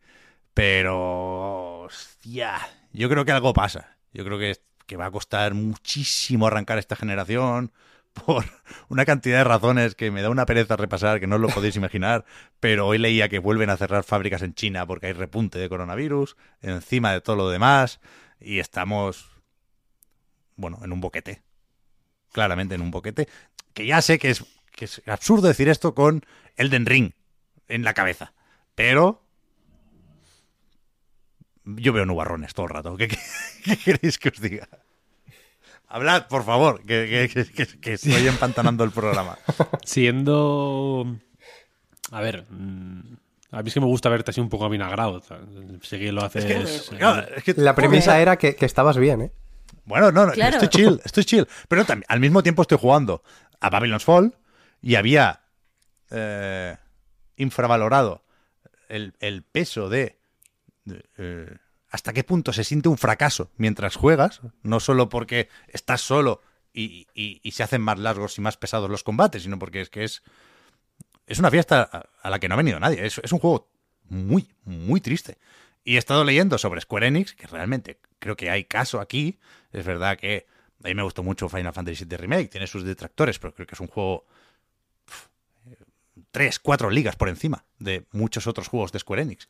Pero... 0.53 1.81
Hostia, 1.81 2.57
yo 2.91 3.09
creo 3.09 3.25
que 3.25 3.31
algo 3.31 3.53
pasa. 3.53 3.94
Yo 4.15 4.23
creo 4.23 4.39
que, 4.39 4.55
que 4.87 4.95
va 4.95 5.07
a 5.07 5.11
costar 5.11 5.53
muchísimo 5.53 6.47
arrancar 6.47 6.77
esta 6.77 6.95
generación 6.95 7.73
por 8.13 8.45
una 8.87 9.03
cantidad 9.03 9.39
de 9.39 9.43
razones 9.43 9.93
que 9.93 10.09
me 10.09 10.21
da 10.21 10.29
una 10.29 10.45
pereza 10.45 10.77
repasar, 10.77 11.19
que 11.19 11.27
no 11.27 11.35
os 11.35 11.41
lo 11.41 11.49
podéis 11.49 11.75
imaginar, 11.75 12.23
pero 12.61 12.87
hoy 12.87 12.97
leía 12.97 13.27
que 13.27 13.39
vuelven 13.39 13.69
a 13.69 13.75
cerrar 13.75 14.05
fábricas 14.05 14.41
en 14.41 14.53
China 14.53 14.87
porque 14.87 15.07
hay 15.07 15.13
repunte 15.13 15.59
de 15.59 15.67
coronavirus, 15.67 16.37
encima 16.61 17.11
de 17.11 17.19
todo 17.19 17.35
lo 17.35 17.49
demás, 17.49 17.99
y 18.39 18.59
estamos, 18.59 19.29
bueno, 20.55 20.79
en 20.81 20.93
un 20.93 21.01
boquete. 21.01 21.41
Claramente 22.31 22.75
en 22.75 22.81
un 22.81 22.91
boquete. 22.91 23.27
Que 23.73 23.85
ya 23.85 24.01
sé 24.01 24.17
que 24.17 24.29
es, 24.29 24.45
que 24.71 24.85
es 24.85 25.01
absurdo 25.07 25.49
decir 25.49 25.67
esto 25.67 25.93
con 25.93 26.25
Elden 26.55 26.85
Ring 26.85 27.11
en 27.67 27.83
la 27.83 27.93
cabeza, 27.93 28.33
pero 28.75 29.24
yo 31.65 31.93
veo 31.93 32.05
nubarrones 32.05 32.53
todo 32.53 32.67
el 32.67 32.71
rato. 32.71 32.97
¿Qué, 32.97 33.09
queréis 33.83 34.17
que 34.17 34.29
os 34.29 34.39
diga? 34.39 34.67
Hablad, 35.87 36.27
por 36.27 36.43
favor, 36.43 36.81
que, 36.83 37.29
estoy 37.83 38.27
empantanando 38.27 38.83
el 38.83 38.91
programa. 38.91 39.37
Siendo. 39.83 41.17
A 42.11 42.21
ver. 42.21 42.45
Mm, 42.49 43.17
a 43.51 43.61
mí 43.61 43.67
es 43.67 43.73
que 43.73 43.79
me 43.79 43.85
gusta 43.85 44.09
verte 44.09 44.31
así 44.31 44.41
un 44.41 44.49
poco 44.49 44.65
avinagrado. 44.65 45.21
Si 45.81 45.97
que 45.97 46.11
lo 46.11 46.23
haces. 46.23 46.91
la 47.55 47.75
premisa 47.75 48.19
era 48.19 48.37
que, 48.37 48.57
estabas 48.59 48.97
bien, 48.97 49.21
¿eh? 49.21 49.31
Bueno, 49.85 50.11
no, 50.11 50.25
no 50.25 50.33
estoy 50.33 50.67
chill, 50.67 50.99
estoy 51.05 51.23
chill. 51.23 51.47
Pero 51.67 51.85
también, 51.85 52.05
al 52.09 52.19
mismo 52.19 52.41
tiempo 52.41 52.63
estoy 52.63 52.79
jugando 52.79 53.23
a 53.59 53.69
Babylon's 53.69 54.03
Fall 54.03 54.35
y 54.81 54.95
había 54.95 55.41
eh, 56.09 56.75
infravalorado 57.37 58.23
el, 58.89 59.13
el 59.19 59.43
peso 59.43 59.89
de 59.89 60.17
eh, 61.17 61.57
hasta 61.89 62.13
qué 62.13 62.23
punto 62.23 62.53
se 62.53 62.63
siente 62.63 62.89
un 62.89 62.97
fracaso 62.97 63.51
mientras 63.57 63.95
juegas, 63.95 64.41
no 64.63 64.79
solo 64.79 65.09
porque 65.09 65.49
estás 65.67 66.01
solo 66.01 66.41
y, 66.73 67.07
se 67.51 67.63
hacen 67.63 67.81
más 67.81 67.99
largos 67.99 68.37
y 68.37 68.41
más 68.41 68.57
pesados 68.57 68.89
los 68.89 69.03
combates, 69.03 69.43
sino 69.43 69.57
porque 69.57 69.81
es 69.81 69.89
que 69.89 70.03
es 70.03 70.23
es 71.27 71.39
una 71.39 71.49
fiesta 71.49 72.07
a, 72.21 72.29
la 72.29 72.39
que 72.39 72.47
no 72.47 72.53
ha 72.53 72.57
venido 72.57 72.79
nadie. 72.79 73.03
Es, 73.03 73.19
es 73.23 73.31
un 73.31 73.39
juego 73.39 73.67
muy, 74.09 74.47
muy 74.63 75.01
triste. 75.01 75.39
Y 75.83 75.95
he 75.95 75.97
estado 75.97 76.23
leyendo 76.23 76.57
sobre 76.57 76.81
Square 76.81 77.07
Enix, 77.07 77.33
que 77.33 77.47
realmente 77.47 77.99
creo 78.19 78.35
que 78.35 78.49
hay 78.49 78.65
caso 78.65 78.99
aquí. 78.99 79.39
Es 79.71 79.85
verdad 79.85 80.17
que 80.17 80.45
a 80.83 80.87
mí 80.87 80.95
me 80.95 81.03
gustó 81.03 81.23
mucho 81.23 81.49
Final 81.49 81.73
Fantasy 81.73 82.05
VII 82.05 82.17
Remake, 82.17 82.49
tiene 82.49 82.67
sus 82.67 82.83
detractores, 82.83 83.39
pero 83.39 83.53
creo 83.53 83.65
que 83.65 83.75
es 83.75 83.81
un 83.81 83.87
juego 83.87 84.25
tres, 86.31 86.59
cuatro 86.59 86.89
ligas 86.89 87.15
por 87.15 87.29
encima 87.29 87.65
de 87.79 88.05
muchos 88.11 88.45
otros 88.47 88.67
juegos 88.67 88.91
de 88.91 88.99
Square 88.99 89.21
Enix. 89.23 89.47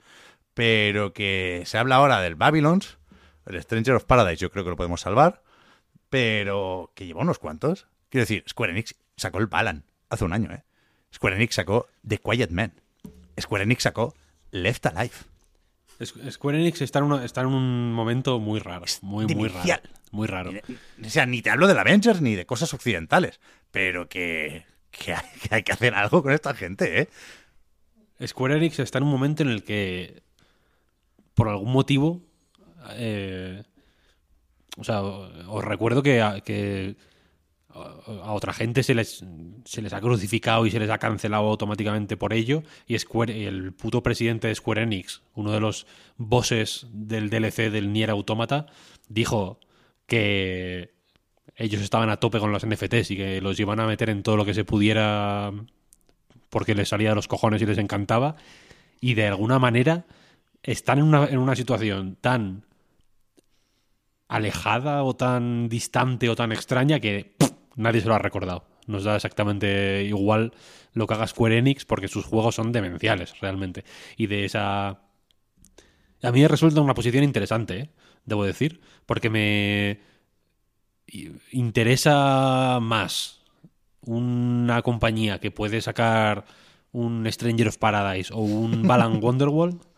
Pero 0.56 1.14
que 1.14 1.62
se 1.68 1.78
habla 1.78 1.98
ahora 1.98 2.22
del 2.22 2.34
Babylons, 2.36 2.98
el 3.46 3.62
Stranger 3.62 3.94
of 3.96 4.06
Paradise, 4.06 4.38
yo 4.42 4.50
creo 4.50 4.64
que 4.64 4.72
lo 4.72 4.76
podemos 4.78 5.02
salvar, 5.02 5.44
pero 6.10 6.92
que 6.96 7.06
lleva 7.06 7.22
unos 7.22 7.38
cuantos. 7.40 7.88
Quiero 8.10 8.24
decir, 8.24 8.44
Square 8.50 8.72
Enix 8.72 8.96
sacó 9.18 9.38
el 9.40 9.48
Balan 9.48 9.84
hace 10.10 10.24
un 10.26 10.34
año, 10.34 10.52
¿eh? 10.52 10.64
Square 11.14 11.36
Enix 11.36 11.56
sacó 11.56 11.88
The 12.08 12.18
Quiet 12.20 12.50
Man. 12.52 12.74
Square 13.40 13.64
Enix 13.66 13.84
sacó 13.84 14.16
Left 14.52 14.86
Alive. 14.88 15.14
Square 16.32 16.60
Enix 16.60 16.82
está 16.82 17.00
en, 17.00 17.06
una- 17.06 17.24
está 17.26 17.42
en 17.42 17.48
un 17.48 17.94
momento 17.94 18.40
muy 18.40 18.60
raro. 18.60 18.86
Muy, 19.02 19.26
muy 19.28 19.50
raro. 19.50 19.82
Muy 20.12 20.28
raro. 20.28 20.52
O 21.04 21.10
sea, 21.10 21.26
ni 21.26 21.42
te 21.42 21.50
hablo 21.50 21.68
del 21.68 21.78
Avengers 21.80 22.22
ni 22.22 22.36
de 22.36 22.46
cosas 22.46 22.74
occidentales, 22.74 23.40
pero 23.72 24.08
que, 24.08 24.66
que, 24.92 25.14
hay, 25.14 25.26
que 25.42 25.56
hay 25.56 25.64
que 25.64 25.72
hacer 25.74 25.94
algo 25.96 26.24
con 26.24 26.32
esta 26.32 26.54
gente, 26.54 27.02
¿eh? 27.02 27.10
Square 28.26 28.56
Enix 28.58 28.80
está 28.80 29.00
en 29.00 29.04
un 29.06 29.12
momento 29.12 29.44
en 29.44 29.50
el 29.50 29.64
que, 29.64 30.24
por 31.36 31.50
algún 31.50 31.72
motivo, 31.72 32.22
eh, 32.94 33.64
o 34.78 34.84
sea, 34.84 35.04
os 35.04 35.64
recuerdo 35.64 36.02
que, 36.02 36.22
a, 36.22 36.42
otra 38.34 38.54
gente 38.54 38.84
se 38.84 38.96
les, 38.96 39.22
ha 39.92 40.02
crucificado 40.02 40.66
y 40.66 40.72
se 40.72 40.80
les 40.80 40.90
ha 40.90 40.98
cancelado 40.98 41.48
automáticamente 41.48 42.18
por 42.18 42.34
ello, 42.34 42.64
y 42.88 42.98
Square, 42.98 43.48
el 43.48 43.74
puto 43.74 44.02
presidente 44.02 44.48
de 44.48 44.56
Square 44.56 44.84
Enix, 44.84 45.22
uno 45.34 45.52
de 45.52 45.60
los 45.60 45.86
bosses 46.18 46.88
del 46.92 47.30
DLC 47.30 47.70
del 47.70 47.92
Nier 47.92 48.10
Automata, 48.10 48.66
dijo 49.10 49.60
que 50.08 50.94
ellos 51.58 51.82
estaban 51.82 52.10
a 52.10 52.18
tope 52.18 52.40
con 52.40 52.52
los 52.52 52.66
NFTs 52.66 53.12
y 53.12 53.18
que 53.18 53.42
los 53.42 53.60
iban 53.60 53.80
a 53.80 53.88
meter 53.88 54.10
en 54.10 54.24
todo 54.24 54.38
lo 54.38 54.46
que 54.46 54.54
se 54.54 54.66
pudiera 54.66 55.52
porque 56.50 56.76
les 56.76 56.90
salía 56.90 57.10
de 57.10 57.16
los 57.16 57.28
cojones 57.28 57.62
y 57.62 57.66
les 57.66 57.78
encantaba. 57.78 58.36
Y 59.02 59.14
de 59.14 59.28
alguna 59.28 59.60
manera 59.60 60.06
están 60.66 61.00
en 61.00 61.06
una, 61.06 61.26
en 61.26 61.38
una 61.38 61.56
situación 61.56 62.18
tan 62.20 62.66
alejada 64.28 65.04
o 65.04 65.16
tan 65.16 65.70
distante 65.70 66.30
o 66.30 66.36
tan 66.36 66.52
extraña 66.52 67.00
que 67.00 67.36
nadie 67.76 68.02
se 68.02 68.08
lo 68.08 68.16
ha 68.16 68.20
recordado. 68.20 68.66
Nos 68.88 69.04
da 69.04 69.16
exactamente 69.16 70.04
igual 70.04 70.54
lo 70.94 71.08
que 71.08 71.14
haga 71.14 71.28
Square 71.28 71.58
Enix 71.58 71.86
porque 71.86 72.08
sus 72.08 72.26
juegos 72.26 72.56
son 72.56 72.72
demenciales, 72.72 73.40
realmente. 73.40 73.84
Y 74.18 74.28
de 74.28 74.46
esa... 74.46 74.88
A 74.90 76.32
mí 76.32 76.42
me 76.42 76.48
resulta 76.48 76.82
una 76.82 76.94
posición 76.94 77.24
interesante, 77.24 77.80
¿eh? 77.80 77.90
debo 78.26 78.46
decir, 78.46 78.82
porque 79.06 79.30
me 79.30 80.00
interesa 81.52 82.80
más 82.82 83.44
una 84.02 84.82
compañía 84.82 85.40
que 85.40 85.52
puede 85.52 85.82
sacar 85.82 86.46
un 86.92 87.32
Stranger 87.32 87.68
of 87.68 87.78
Paradise 87.78 88.34
o 88.34 88.40
un 88.40 88.88
Balan 88.88 89.20
Wonderworld 89.22 89.95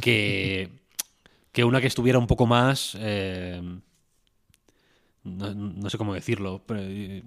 que, 0.00 0.68
que 1.52 1.64
una 1.64 1.80
que 1.80 1.86
estuviera 1.86 2.18
un 2.18 2.26
poco 2.26 2.46
más 2.46 2.96
eh, 3.00 3.60
no, 5.24 5.54
no 5.54 5.90
sé 5.90 5.98
cómo 5.98 6.14
decirlo 6.14 6.62
pero, 6.66 6.80
eh, 6.82 7.22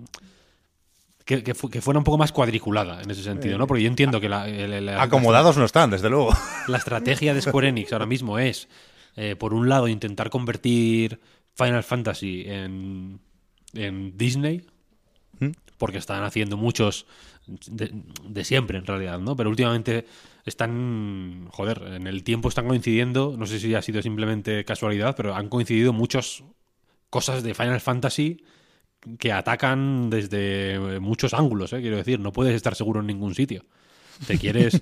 que, 1.26 1.44
que 1.44 1.54
fu- 1.54 1.70
que 1.70 1.82
fuera 1.82 1.98
un 2.00 2.04
poco 2.04 2.18
más 2.18 2.32
cuadriculada 2.32 3.02
en 3.02 3.10
ese 3.12 3.24
sentido, 3.24 3.58
¿no? 3.58 3.68
Porque 3.68 3.84
yo 3.84 3.88
entiendo 3.90 4.20
que 4.20 4.28
la, 4.28 4.44
Acomodados 5.02 5.56
no 5.58 5.66
están, 5.66 5.90
desde 5.92 6.10
luego. 6.10 6.34
la 6.68 6.78
estrategia 6.78 7.34
de 7.34 7.42
Square 7.42 7.70
Enix 7.70 7.94
ahora 7.94 8.06
mismo 8.08 8.40
es, 8.40 8.68
eh, 9.16 9.36
por 9.36 9.54
un 9.54 9.70
lado, 9.70 9.88
intentar 9.88 10.30
convertir 10.30 11.20
Final 11.54 11.84
Fantasy 11.84 12.44
en, 12.48 13.20
en 13.74 14.18
Disney, 14.18 14.66
porque 15.78 16.00
están 16.00 16.24
haciendo 16.24 16.58
muchos 16.58 17.06
de, 17.48 17.92
de 18.28 18.44
siempre, 18.44 18.78
en 18.80 18.86
realidad, 18.86 19.20
¿no? 19.20 19.36
Pero 19.36 19.50
últimamente 19.50 20.06
están, 20.46 21.48
joder, 21.52 21.84
en 21.96 22.08
el 22.08 22.24
tiempo 22.24 22.50
están 22.50 22.68
coincidiendo, 22.68 23.36
no 23.38 23.46
sé 23.46 23.60
si 23.60 23.74
ha 23.76 23.82
sido 23.82 24.02
simplemente 24.02 24.66
casualidad, 24.66 25.16
pero 25.16 25.36
han 25.36 25.50
coincidido 25.50 25.94
muchas 25.94 26.44
cosas 27.10 27.44
de 27.44 27.54
Final 27.54 27.82
Fantasy 27.82 28.44
que 29.18 29.32
atacan 29.32 30.10
desde 30.10 31.00
muchos 31.00 31.34
ángulos, 31.34 31.74
¿eh? 31.74 31.82
quiero 31.82 31.98
decir, 31.98 32.20
no 32.20 32.32
puedes 32.32 32.56
estar 32.56 32.76
seguro 32.76 33.00
en 33.00 33.08
ningún 33.08 33.36
sitio. 33.36 33.66
Te 34.28 34.38
quieres, 34.38 34.82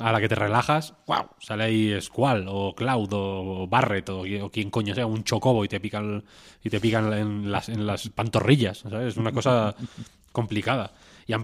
a 0.00 0.12
la 0.12 0.20
que 0.20 0.28
te 0.28 0.34
relajas, 0.34 0.94
wow, 1.06 1.28
sale 1.38 1.64
ahí 1.64 2.00
Squall 2.00 2.46
o 2.48 2.74
Cloud 2.74 3.08
o 3.12 3.66
Barret 3.68 4.08
o, 4.08 4.22
o 4.42 4.50
quien 4.50 4.70
coño 4.70 4.94
sea, 4.94 5.06
un 5.06 5.24
chocobo 5.24 5.64
y 5.64 5.68
te 5.68 5.80
pican 5.80 6.24
y 6.62 6.70
te 6.70 6.80
pican 6.80 7.12
en 7.12 7.52
las, 7.52 7.68
en 7.68 7.86
las 7.86 8.08
pantorrillas, 8.08 8.78
¿sabes? 8.78 9.08
Es 9.08 9.16
una 9.16 9.32
cosa 9.32 9.74
complicada. 10.32 10.92
Y, 11.26 11.32
han 11.32 11.42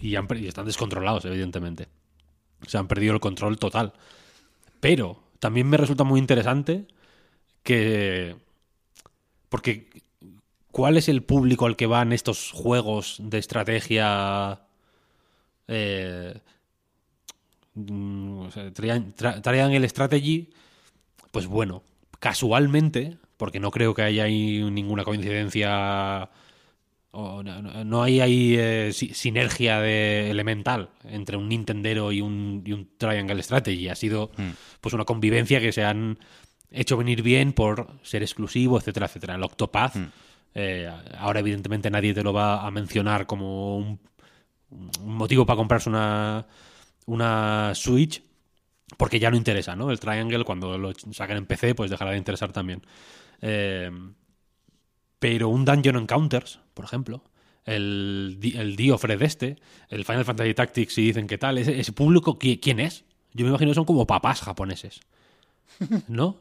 y, 0.00 0.16
han 0.16 0.26
y 0.36 0.46
están 0.46 0.66
descontrolados, 0.66 1.24
evidentemente. 1.26 1.88
Se 2.66 2.78
han 2.78 2.88
perdido 2.88 3.14
el 3.14 3.20
control 3.20 3.58
total. 3.58 3.92
Pero 4.80 5.22
también 5.38 5.68
me 5.68 5.76
resulta 5.76 6.04
muy 6.04 6.20
interesante 6.20 6.86
que... 7.62 8.36
Porque 9.48 9.88
¿cuál 10.72 10.96
es 10.96 11.08
el 11.08 11.22
público 11.22 11.66
al 11.66 11.76
que 11.76 11.86
van 11.86 12.12
estos 12.12 12.50
juegos 12.50 13.18
de 13.20 13.38
estrategia? 13.38 14.62
Eh, 15.68 16.40
mm, 17.74 18.46
Triangle 19.42 19.88
Strategy, 19.88 20.50
pues 21.30 21.46
bueno, 21.46 21.82
casualmente, 22.18 23.18
porque 23.36 23.60
no 23.60 23.70
creo 23.70 23.94
que 23.94 24.02
haya 24.02 24.24
ahí 24.24 24.62
ninguna 24.70 25.04
coincidencia, 25.04 26.30
o 27.14 27.42
no, 27.42 28.02
hay 28.02 28.20
ahí 28.20 28.56
eh, 28.58 28.90
si- 28.92 29.12
sinergia 29.14 29.80
de 29.80 30.30
elemental 30.30 30.88
entre 31.04 31.36
un 31.36 31.48
Nintendero 31.48 32.10
y 32.10 32.20
un, 32.22 32.62
y 32.64 32.72
un 32.72 32.88
Triangle 32.96 33.42
Strategy. 33.42 33.88
Ha 33.88 33.94
sido 33.94 34.30
pues 34.80 34.94
una 34.94 35.04
convivencia 35.04 35.60
que 35.60 35.72
se 35.72 35.84
han 35.84 36.18
hecho 36.70 36.96
venir 36.96 37.22
bien 37.22 37.52
por 37.52 37.98
ser 38.02 38.22
exclusivo, 38.22 38.78
etcétera, 38.78 39.06
etcétera. 39.06 39.34
El 39.34 39.42
Octopath, 39.42 39.94
eh, 40.54 40.90
ahora 41.18 41.40
evidentemente 41.40 41.90
nadie 41.90 42.14
te 42.14 42.22
lo 42.22 42.32
va 42.32 42.66
a 42.66 42.70
mencionar 42.70 43.26
como 43.26 43.76
un, 43.76 44.00
un 44.70 45.14
motivo 45.14 45.44
para 45.44 45.58
comprarse 45.58 45.90
una, 45.90 46.46
una 47.04 47.72
Switch, 47.74 48.22
porque 48.96 49.18
ya 49.18 49.30
no 49.30 49.36
interesa, 49.36 49.76
¿no? 49.76 49.90
El 49.90 50.00
Triangle, 50.00 50.44
cuando 50.44 50.78
lo 50.78 50.92
saquen 51.12 51.36
en 51.36 51.46
PC, 51.46 51.74
pues 51.74 51.90
dejará 51.90 52.12
de 52.12 52.16
interesar 52.18 52.52
también. 52.52 52.80
Eh, 53.42 53.90
pero 55.18 55.48
un 55.48 55.64
Dungeon 55.64 55.96
Encounters, 55.96 56.58
por 56.74 56.84
ejemplo, 56.84 57.22
el, 57.64 58.38
el 58.54 58.76
Dio 58.76 58.98
Fred 58.98 59.22
este, 59.22 59.56
el 59.88 60.04
Final 60.04 60.24
Fantasy 60.24 60.54
Tactics, 60.54 60.94
si 60.94 61.02
dicen 61.02 61.26
qué 61.26 61.38
tal, 61.38 61.58
ese, 61.58 61.78
ese 61.78 61.92
público, 61.92 62.38
¿qui- 62.38 62.58
¿quién 62.60 62.80
es? 62.80 63.04
Yo 63.34 63.44
me 63.44 63.50
imagino 63.50 63.70
que 63.70 63.74
son 63.76 63.84
como 63.84 64.06
papás 64.06 64.40
japoneses, 64.42 65.00
¿no? 66.08 66.36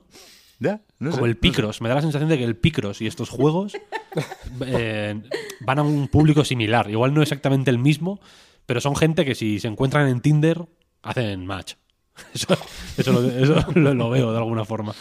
Ya, 0.59 0.81
no 0.99 1.09
Como 1.09 1.23
sé, 1.23 1.29
el 1.29 1.37
Picross. 1.37 1.81
Me 1.81 1.89
da 1.89 1.95
la 1.95 2.01
sensación 2.01 2.29
de 2.29 2.37
que 2.37 2.43
el 2.43 2.55
Picross 2.55 3.01
y 3.01 3.07
estos 3.07 3.29
juegos 3.29 3.73
eh, 4.65 5.19
van 5.61 5.79
a 5.79 5.83
un 5.83 6.07
público 6.07 6.45
similar. 6.45 6.89
Igual 6.89 7.13
no 7.15 7.21
exactamente 7.23 7.71
el 7.71 7.79
mismo, 7.79 8.19
pero 8.67 8.79
son 8.79 8.95
gente 8.95 9.25
que 9.25 9.33
si 9.33 9.59
se 9.59 9.67
encuentran 9.67 10.07
en 10.07 10.21
Tinder, 10.21 10.67
hacen 11.01 11.45
match. 11.47 11.73
Eso, 12.33 12.55
eso 12.97 13.11
lo, 13.13 13.25
eso 13.31 13.55
lo- 13.73 13.93
lo 13.95 14.09
veo 14.11 14.31
de 14.31 14.37
alguna 14.37 14.63
forma. 14.65 14.93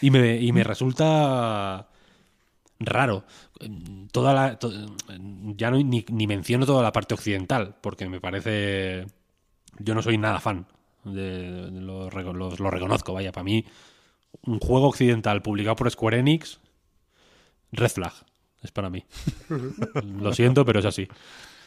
Y 0.00 0.10
me, 0.10 0.40
y 0.40 0.52
me 0.52 0.64
resulta 0.64 1.88
raro. 2.80 3.24
Toda 4.12 4.32
la, 4.34 4.58
to- 4.58 4.72
ya 5.56 5.70
no, 5.70 5.76
ni, 5.78 6.04
ni 6.08 6.26
menciono 6.26 6.66
toda 6.66 6.82
la 6.82 6.92
parte 6.92 7.14
occidental, 7.14 7.76
porque 7.80 8.08
me 8.08 8.20
parece... 8.20 9.06
Yo 9.78 9.94
no 9.94 10.02
soy 10.02 10.18
nada 10.18 10.40
fan. 10.40 10.66
De, 11.04 11.70
de 11.70 11.80
lo, 11.80 12.08
lo- 12.10 12.56
lo 12.56 12.70
reconozco, 12.70 13.12
vaya, 13.12 13.32
para 13.32 13.44
mí 13.44 13.64
un 14.42 14.58
juego 14.58 14.88
occidental 14.88 15.42
publicado 15.42 15.76
por 15.76 15.90
Square 15.90 16.18
Enix, 16.18 16.58
red 17.72 17.88
flag, 17.90 18.12
es 18.62 18.70
para 18.72 18.90
mí. 18.90 19.04
Lo 20.20 20.32
siento, 20.32 20.64
pero 20.64 20.80
es 20.80 20.86
así. 20.86 21.06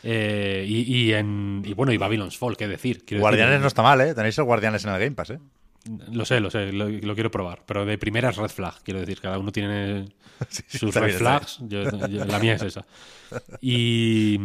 Eh, 0.04 0.66
y, 0.68 0.82
y 0.94 1.14
en, 1.14 1.62
y 1.66 1.74
bueno, 1.74 1.92
y 1.94 1.98
Babylon's 1.98 2.38
Fall, 2.38 2.58
qué 2.58 2.68
decir. 2.68 3.06
Quiero 3.06 3.22
Guardianes 3.22 3.52
decir, 3.54 3.62
no 3.62 3.68
está 3.68 3.82
mal, 3.84 4.02
¿eh? 4.02 4.14
Tenéis 4.14 4.38
el 4.38 4.44
Guardianes 4.46 4.84
en 4.86 4.92
el 4.92 5.00
Game 5.00 5.12
Pass, 5.16 5.30
¿eh? 5.32 5.40
Lo 6.12 6.26
sé, 6.26 6.40
lo 6.40 6.50
sé, 6.50 6.72
lo, 6.72 6.90
lo 6.90 7.14
quiero 7.14 7.32
probar. 7.32 7.64
Pero 7.66 7.86
de 7.86 7.98
primera 7.98 8.30
es 8.30 8.38
red 8.38 8.50
flag, 8.50 8.76
quiero 8.84 9.00
decir. 9.00 9.20
Cada 9.22 9.38
uno 9.40 9.52
tiene 9.52 10.10
sus 10.68 10.94
red 10.94 11.06
bien, 11.08 11.18
flags. 11.18 11.60
yo- 11.62 11.84
yo- 12.08 12.26
la 12.26 12.40
mía 12.40 12.54
es 12.56 12.64
esa. 12.64 12.86
Y. 13.62 14.40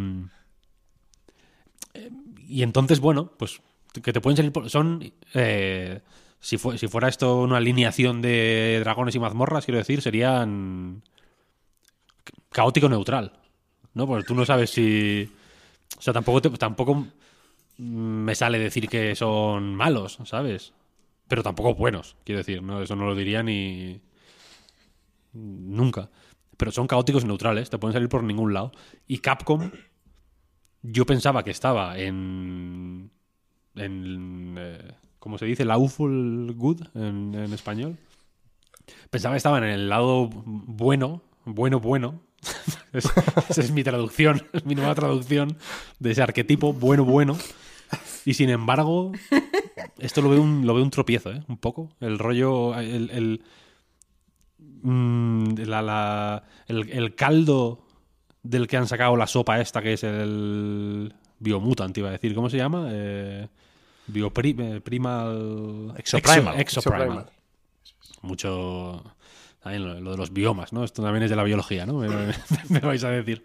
Y 2.49 2.63
entonces, 2.63 3.01
bueno, 3.01 3.33
pues 3.39 3.61
que 4.03 4.13
te 4.13 4.21
pueden 4.21 4.37
salir. 4.37 4.53
por- 4.53 4.69
Son. 4.71 5.13
eh, 5.35 6.01
si, 6.41 6.59
fue- 6.59 6.79
si 6.79 6.89
fuera 6.89 7.09
esto 7.09 7.41
una 7.43 7.59
alineación 7.59 8.21
de 8.23 8.79
dragones 8.81 9.15
y 9.15 9.19
mazmorras, 9.19 9.65
quiero 9.65 9.79
decir, 9.79 10.03
serían. 10.03 11.03
caótico 12.51 12.89
neutral. 12.89 13.33
¿No? 13.95 14.07
Porque 14.07 14.25
tú 14.25 14.35
no 14.35 14.45
sabes 14.47 14.71
si. 14.71 15.31
O 15.99 16.03
sea, 16.03 16.13
tampoco. 16.13 16.41
te- 16.43 16.51
tampoco 16.51 17.07
me 17.79 18.35
sale 18.35 18.59
decir 18.59 18.89
que 18.89 19.15
son 19.17 19.75
malos, 19.75 20.19
¿sabes? 20.25 20.73
Pero 21.33 21.43
tampoco 21.43 21.75
buenos, 21.75 22.15
quiero 22.27 22.41
decir, 22.41 22.63
¿no? 22.63 22.83
Eso 22.83 22.95
no 22.95 23.07
lo 23.07 23.15
diría 23.15 23.43
ni. 23.43 24.03
Nunca. 25.33 26.11
Pero 26.59 26.73
son 26.73 26.87
caóticos 26.87 27.25
neutrales, 27.25 27.71
te 27.71 27.79
pueden 27.79 27.95
salir 27.95 28.11
por 28.11 28.23
ningún 28.23 28.53
lado. 28.53 28.71
Y 29.09 29.21
Capcom, 29.21 29.71
yo 30.83 31.07
pensaba 31.07 31.43
que 31.43 31.51
estaba 31.51 31.99
en. 31.99 33.11
en 33.77 34.57
eh, 34.59 34.93
¿Cómo 35.21 35.39
se 35.39 35.47
dice? 35.47 35.65
Lawful 35.65 36.53
Good 36.55 36.89
en, 36.97 37.35
español. 37.55 37.97
Pensaba 39.09 39.33
que 39.33 39.39
estaba 39.39 39.57
en 39.57 39.65
el 39.65 39.89
lado 39.89 40.29
bueno, 40.35 41.23
bueno, 41.47 41.81
bueno. 41.81 42.21
Es- 42.93 43.11
Esa 43.49 43.63
es 43.63 43.71
mi 43.71 43.83
traducción, 43.83 44.47
es 44.53 44.67
mi 44.67 44.75
nueva 44.75 44.95
traducción 44.95 45.57
de 45.99 46.11
ese 46.11 46.21
arquetipo 46.23 46.75
bueno, 46.75 47.07
bueno. 47.07 47.39
Y 48.27 48.35
sin 48.35 48.51
embargo, 48.51 49.13
esto 50.03 50.21
lo 50.23 50.29
veo 50.31 50.43
un, 50.43 50.67
lo 50.67 50.75
veo 50.75 50.83
un 50.85 50.91
tropiezo, 50.91 51.33
¿eh? 51.33 51.43
Un 51.49 51.57
poco. 51.59 51.91
El 52.01 52.19
rollo, 52.19 52.79
el, 52.79 53.11
el, 53.11 53.43
mm, 54.83 55.55
la- 55.67 55.83
la- 55.83 56.43
el- 56.67 56.91
el 56.91 57.15
caldo 57.15 57.85
del 58.43 58.67
que 58.67 58.77
han 58.77 58.87
sacado 58.89 59.17
la 59.17 59.27
sopa 59.27 59.61
esta, 59.61 59.81
que 59.83 59.93
es 59.95 60.05
el 60.05 61.15
Biomutant, 61.39 61.97
iba 61.99 62.09
a 62.09 62.13
decir. 62.13 62.35
¿Cómo 62.35 62.51
se 62.51 62.57
llama? 62.57 62.89
Eh, 62.91 63.49
Biopri- 64.09 64.59
eh, 64.77 64.81
Primal... 64.81 65.95
Exoprimal. 65.97 66.55
Exo- 66.57 66.61
Exoprimal. 66.61 66.61
Exoprimal. 66.61 67.27
Mucho... 68.23 69.03
También 69.61 69.85
lo, 69.87 70.01
lo 70.01 70.11
de 70.11 70.17
los 70.17 70.33
biomas, 70.33 70.73
¿no? 70.73 70.83
Esto 70.83 71.03
también 71.03 71.23
es 71.23 71.31
de 71.31 71.37
la 71.37 71.45
biología, 71.45 71.87
¿no? 71.87 71.95
Me, 71.99 72.09
me- 72.09 72.35
me 72.69 72.81
vais 72.81 73.05
a 73.05 73.11
decir. 73.11 73.43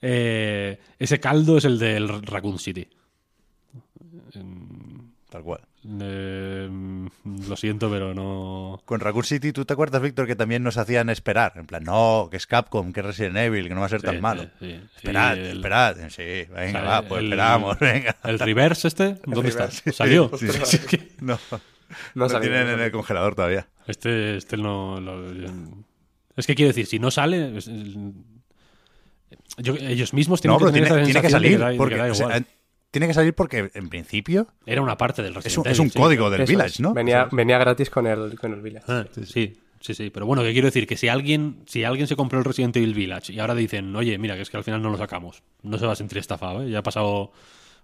Eh, 0.00 0.78
ese 1.00 1.18
caldo 1.18 1.58
es 1.58 1.64
el 1.64 1.78
del 1.80 2.08
Raccoon 2.22 2.58
City. 2.60 2.88
Tal 5.30 5.42
cual. 5.42 5.60
Eh, 5.84 6.68
lo 7.48 7.56
siento, 7.56 7.90
pero 7.90 8.14
no... 8.14 8.80
Con 8.84 9.00
Raccoon 9.00 9.24
City, 9.24 9.52
¿tú 9.52 9.64
te 9.64 9.72
acuerdas, 9.72 10.00
Víctor, 10.00 10.26
que 10.28 10.36
también 10.36 10.62
nos 10.62 10.76
hacían 10.76 11.10
esperar? 11.10 11.54
En 11.56 11.66
plan, 11.66 11.82
no, 11.82 12.28
que 12.30 12.36
es 12.36 12.46
Capcom, 12.46 12.92
que 12.92 13.00
es 13.00 13.06
Resident 13.06 13.36
Evil, 13.36 13.66
que 13.68 13.74
no 13.74 13.80
va 13.80 13.86
a 13.86 13.90
ser 13.90 14.00
tan 14.02 14.20
malo. 14.20 14.42
sí, 14.42 14.48
sí. 14.60 14.80
Esperad, 14.96 15.36
el- 15.36 15.56
esperad. 15.56 15.96
Sí, 16.08 16.46
venga, 16.54 16.82
va, 16.82 17.02
pues 17.02 17.18
El- 17.20 17.24
esperamos, 17.26 17.78
venga. 17.80 18.16
¿El 18.22 18.38
reverse 18.38 18.88
este? 18.88 19.16
¿Dónde 19.26 19.48
está? 19.48 19.66
reverse, 19.66 19.92
¿Salió? 19.92 20.30
Sí, 20.38 20.46
sí, 20.48 20.58
Sí, 20.64 20.76
es 20.76 20.86
que 20.86 21.08
No, 21.20 21.38
No 22.14 22.28
lo 22.28 22.40
tienen 22.40 22.68
en 22.68 22.80
el 22.80 22.92
congelador 22.92 23.34
todavía. 23.34 23.66
Este, 23.86 24.36
este 24.36 24.56
no... 24.56 25.00
lo- 25.00 25.32
es 26.36 26.46
que 26.46 26.54
quiero 26.54 26.68
decir, 26.68 26.86
si 26.86 26.98
no 27.00 27.10
sale... 27.10 27.58
es- 27.58 27.66
es- 27.68 27.96
yo- 29.58 29.74
ellos 29.76 30.14
mismos 30.14 30.40
tienen 30.40 30.54
No, 30.54 30.58
pero 30.58 30.70
que 30.72 30.74
tener 30.80 30.88
tiene, 30.88 31.02
esa 31.02 31.04
tiene 31.12 31.26
que 31.26 31.30
salir. 31.30 31.58
da- 31.58 31.68
de 31.70 31.76
porque, 31.76 31.96
da 31.96 32.04
o 32.10 32.14
sea, 32.14 32.26
igual. 32.26 32.46
Tiene 32.92 33.08
que 33.08 33.14
salir 33.14 33.34
porque, 33.34 33.70
en 33.74 33.88
principio, 33.88 34.46
Era 34.64 34.80
una 34.82 34.96
parte 34.96 35.22
del 35.22 35.32
es 35.32 35.36
Resident 35.44 35.66
un, 35.66 35.72
es 35.72 35.78
un 35.80 35.90
sí. 35.90 35.98
código 35.98 36.30
del 36.30 36.42
Eso 36.42 36.50
Village, 36.50 36.74
es. 36.74 36.80
¿no? 36.80 36.94
Venía, 36.94 37.26
venía 37.32 37.58
gratis 37.58 37.90
con 37.90 38.06
el, 38.06 38.38
con 38.38 38.52
el 38.52 38.60
Village. 38.60 38.84
Ah, 38.86 39.04
sí, 39.24 39.56
sí, 39.80 39.94
sí. 39.94 40.10
Pero 40.10 40.26
bueno, 40.26 40.42
que 40.44 40.52
quiero 40.52 40.66
decir 40.66 40.86
que 40.86 40.96
si 40.96 41.08
alguien, 41.08 41.62
si 41.66 41.82
alguien 41.82 42.06
se 42.06 42.14
compró 42.14 42.38
el 42.38 42.44
Resident 42.44 42.76
Evil 42.76 42.94
Village 42.94 43.32
y 43.32 43.40
ahora 43.40 43.54
dicen, 43.56 43.96
oye, 43.96 44.16
mira, 44.18 44.36
que 44.36 44.42
es 44.42 44.50
que 44.50 44.56
al 44.58 44.62
final 44.64 44.80
no 44.82 44.90
lo 44.90 44.98
sacamos, 44.98 45.42
no 45.62 45.76
se 45.78 45.86
va 45.86 45.94
a 45.94 45.96
sentir 45.96 46.18
estafado, 46.18 46.62
¿eh? 46.62 46.70
Ya 46.70 46.78
ha 46.78 46.82
pasado 46.84 47.32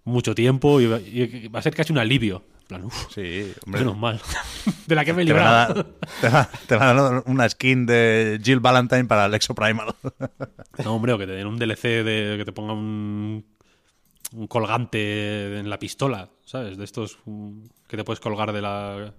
mucho 0.05 0.35
tiempo 0.35 0.81
y 0.81 0.87
va, 0.87 1.01
y 1.01 1.49
va 1.49 1.59
a 1.59 1.63
ser 1.63 1.75
casi 1.75 1.93
un 1.93 1.99
alivio. 1.99 2.45
En 2.63 2.67
plan, 2.69 2.85
uf, 2.85 3.07
Sí, 3.15 3.51
hombre. 3.65 3.81
menos 3.81 3.97
mal. 3.97 4.21
de 4.87 4.95
la 4.95 5.05
que 5.07 5.15
me 5.15 5.23
he 5.23 5.27
Te 5.27 5.33
van, 5.33 5.43
a 5.43 5.69
librado. 5.69 5.75
dar, 5.75 5.87
te, 6.21 6.29
van, 6.29 6.49
te 6.67 6.77
van 6.77 6.89
a 6.99 7.03
dar 7.03 7.23
una 7.27 7.49
skin 7.49 7.87
de 7.87 8.39
Jill 8.45 8.61
Valentine 8.61 9.07
para 9.07 9.25
el 9.25 9.33
Exoprimal. 9.35 9.95
No, 10.85 10.95
hombre, 10.95 11.15
o 11.15 11.19
que 11.19 11.27
te 11.27 11.33
den 11.33 11.47
un 11.47 11.59
DLC 11.59 12.05
de 12.05 12.35
que 12.37 12.45
te 12.45 12.53
ponga 12.53 12.75
un, 12.75 13.45
un 14.35 14.47
colgante 14.47 15.59
en 15.59 15.71
la 15.71 15.79
pistola, 15.79 16.29
¿sabes? 16.45 16.77
De 16.77 16.85
estos 16.85 17.19
mm, 17.25 17.61
que 17.87 17.97
te 17.97 18.05
puedes 18.05 18.21
colgar 18.21 18.53
de 18.53 18.61
la, 18.63 19.15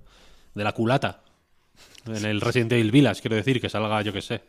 de 0.54 0.64
la 0.64 0.72
culata. 0.74 1.24
En 2.06 2.26
el 2.26 2.42
Resident 2.42 2.72
Evil 2.74 2.92
Village, 2.92 3.22
quiero 3.22 3.36
decir, 3.36 3.60
que 3.62 3.70
salga, 3.70 4.02
yo 4.02 4.14
qué 4.14 4.22
sé, 4.22 4.42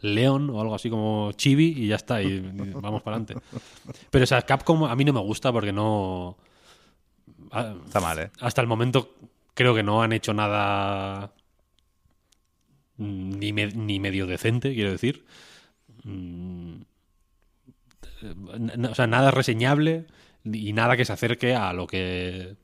León 0.00 0.50
o 0.50 0.60
algo 0.60 0.74
así 0.74 0.90
como 0.90 1.32
Chibi 1.32 1.66
y 1.76 1.86
ya 1.88 1.96
está, 1.96 2.22
y, 2.22 2.26
y 2.28 2.70
vamos 2.74 3.02
para 3.02 3.16
adelante. 3.16 3.36
Pero 4.10 4.24
esa 4.24 4.40
Capcom 4.42 4.84
a 4.84 4.94
mí 4.96 5.04
no 5.04 5.12
me 5.12 5.20
gusta 5.20 5.52
porque 5.52 5.72
no... 5.72 6.36
a- 7.50 7.74
Está 7.86 8.00
mal, 8.00 8.18
¿eh? 8.18 8.30
hasta 8.40 8.60
el 8.60 8.66
momento 8.66 9.14
creo 9.54 9.74
que 9.74 9.82
no 9.82 10.02
han 10.02 10.12
hecho 10.12 10.32
nada 10.34 11.32
ni, 12.96 13.52
me- 13.52 13.66
ni 13.72 13.98
medio 14.00 14.26
decente, 14.26 14.74
quiero 14.74 14.90
decir. 14.92 15.24
Mm, 16.04 16.73
O 18.90 18.94
sea, 18.94 19.06
nada 19.06 19.30
reseñable 19.30 20.06
y 20.44 20.72
nada 20.72 20.96
que 20.96 21.04
se 21.04 21.12
acerque 21.12 21.54
a 21.54 21.72
lo 21.72 21.86
que 21.86 22.56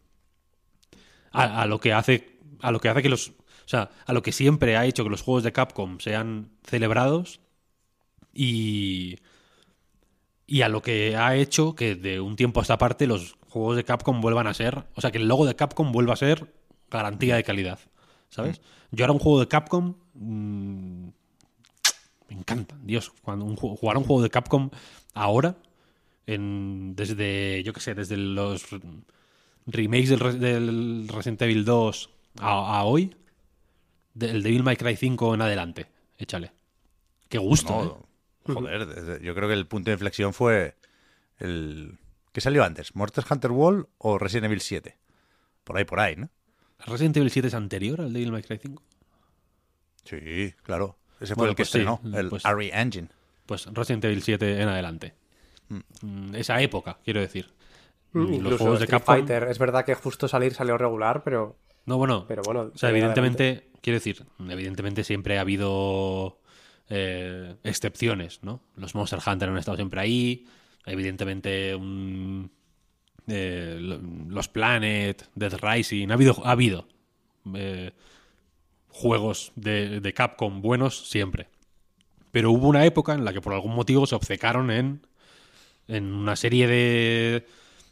a, 1.32 1.62
a 1.62 1.66
lo 1.66 1.80
que 1.80 1.92
hace 1.92 2.38
a 2.60 2.70
lo 2.72 2.80
que 2.80 2.88
hace 2.88 3.02
que 3.02 3.08
los 3.08 3.28
o 3.30 3.68
sea, 3.70 3.90
a 4.04 4.12
lo 4.12 4.22
que 4.22 4.32
siempre 4.32 4.76
ha 4.76 4.84
hecho 4.84 5.04
que 5.04 5.10
los 5.10 5.22
juegos 5.22 5.44
de 5.44 5.52
Capcom 5.52 5.98
sean 6.00 6.50
celebrados 6.64 7.40
y 8.32 9.18
y 10.46 10.62
a 10.62 10.68
lo 10.68 10.82
que 10.82 11.16
ha 11.16 11.36
hecho 11.36 11.74
que 11.74 11.94
de 11.94 12.20
un 12.20 12.36
tiempo 12.36 12.60
a 12.60 12.62
esta 12.62 12.78
parte 12.78 13.06
los 13.06 13.36
juegos 13.48 13.76
de 13.76 13.84
Capcom 13.84 14.20
vuelvan 14.20 14.46
a 14.48 14.54
ser, 14.54 14.84
o 14.94 15.00
sea, 15.00 15.10
que 15.12 15.18
el 15.18 15.28
logo 15.28 15.46
de 15.46 15.54
Capcom 15.56 15.92
vuelva 15.92 16.14
a 16.14 16.16
ser 16.16 16.52
garantía 16.90 17.36
de 17.36 17.44
calidad, 17.44 17.78
¿sabes? 18.30 18.60
Yo 18.90 19.04
ahora 19.04 19.12
un 19.12 19.20
juego 19.20 19.38
de 19.40 19.46
Capcom 19.48 19.94
mm, 20.14 21.08
me 22.28 22.34
encanta, 22.36 22.76
Dios, 22.82 23.12
cuando 23.22 23.44
un, 23.44 23.56
ju- 23.56 23.76
jugar 23.76 23.96
un 23.96 24.04
juego 24.04 24.22
de 24.22 24.30
Capcom 24.30 24.70
ahora 25.14 25.56
en, 26.26 26.94
desde 26.96 27.62
yo 27.64 27.72
qué 27.72 27.80
sé, 27.80 27.94
desde 27.94 28.16
los 28.16 28.66
remakes 29.66 30.08
del, 30.10 30.40
del 30.40 31.08
Resident 31.08 31.42
Evil 31.42 31.64
2 31.64 32.10
a, 32.40 32.78
a 32.78 32.84
hoy, 32.84 33.14
del 34.14 34.42
Devil 34.42 34.62
May 34.62 34.76
Cry 34.76 34.96
5 34.96 35.34
en 35.34 35.42
adelante, 35.42 35.86
échale. 36.18 36.52
Qué 37.28 37.38
gusto, 37.38 38.06
No, 38.46 38.52
¿eh? 38.52 38.54
joder, 38.58 38.86
desde- 38.86 39.24
yo 39.24 39.34
creo 39.34 39.48
que 39.48 39.54
el 39.54 39.66
punto 39.66 39.90
de 39.90 39.94
inflexión 39.94 40.32
fue 40.34 40.76
el... 41.38 41.98
¿Qué 42.32 42.40
salió 42.40 42.62
antes? 42.64 42.94
¿Monster 42.94 43.24
Hunter 43.28 43.50
World 43.50 43.86
o 43.98 44.18
Resident 44.18 44.46
Evil 44.46 44.60
7? 44.60 44.96
Por 45.64 45.76
ahí, 45.76 45.84
por 45.84 45.98
ahí, 46.00 46.16
¿no? 46.16 46.28
¿Resident 46.86 47.16
Evil 47.16 47.30
7 47.30 47.48
es 47.48 47.54
anterior 47.54 48.00
al 48.00 48.12
Devil 48.12 48.30
May 48.32 48.42
Cry 48.42 48.58
5? 48.58 48.82
Sí, 50.04 50.54
claro. 50.62 50.96
Ese 51.20 51.34
fue 51.34 51.48
el 51.48 51.54
que 51.54 51.62
pues 51.62 51.70
sí, 51.70 51.78
estrenó, 51.78 52.00
el 52.18 52.28
pues- 52.30 52.42
RE 52.44 52.70
Engine. 52.80 53.08
Pues 53.50 53.66
Resident 53.66 54.04
Evil 54.04 54.22
7 54.22 54.62
en 54.62 54.68
adelante. 54.68 55.12
Mm, 56.02 56.36
Esa 56.36 56.60
época, 56.62 56.98
quiero 57.04 57.18
decir. 57.20 57.50
Mm, 58.12 58.20
Mm, 58.20 58.34
Incluso 58.34 58.74
Street 58.74 59.02
Fighter. 59.04 59.42
Es 59.50 59.58
verdad 59.58 59.84
que 59.84 59.96
justo 59.96 60.28
salir 60.28 60.54
salió 60.54 60.78
regular, 60.78 61.24
pero, 61.24 61.56
No, 61.84 61.96
bueno. 61.98 62.26
pero 62.28 62.42
bueno. 62.44 62.70
o 62.72 62.78
sea, 62.78 62.90
de 62.90 62.96
evidentemente, 62.96 63.70
quiero 63.82 63.96
decir, 63.96 64.24
evidentemente 64.38 65.02
siempre 65.02 65.36
ha 65.38 65.40
habido 65.40 66.38
eh, 66.90 67.56
excepciones, 67.64 68.38
¿no? 68.44 68.62
Los 68.76 68.94
Monster 68.94 69.18
Hunter 69.26 69.48
han 69.48 69.58
estado 69.58 69.76
siempre 69.76 70.00
ahí. 70.00 70.46
Evidentemente, 70.86 71.74
un, 71.74 72.52
eh, 73.26 73.78
lo- 73.80 73.98
los 74.28 74.46
Planet, 74.48 75.28
Death 75.34 75.54
Rising. 75.60 76.10
Ha 76.12 76.14
habido, 76.14 76.36
ha 76.46 76.52
habido 76.52 76.86
eh, 77.54 77.90
juegos 78.88 79.50
de, 79.56 79.98
de 80.00 80.12
Capcom 80.14 80.62
buenos 80.62 81.08
siempre. 81.10 81.48
Pero 82.30 82.50
hubo 82.52 82.68
una 82.68 82.84
época 82.84 83.14
en 83.14 83.24
la 83.24 83.32
que 83.32 83.40
por 83.40 83.52
algún 83.52 83.74
motivo 83.74 84.06
se 84.06 84.14
obcecaron 84.14 84.70
en, 84.70 85.06
en 85.88 86.04
una 86.12 86.36
serie 86.36 86.66
de... 86.66 87.46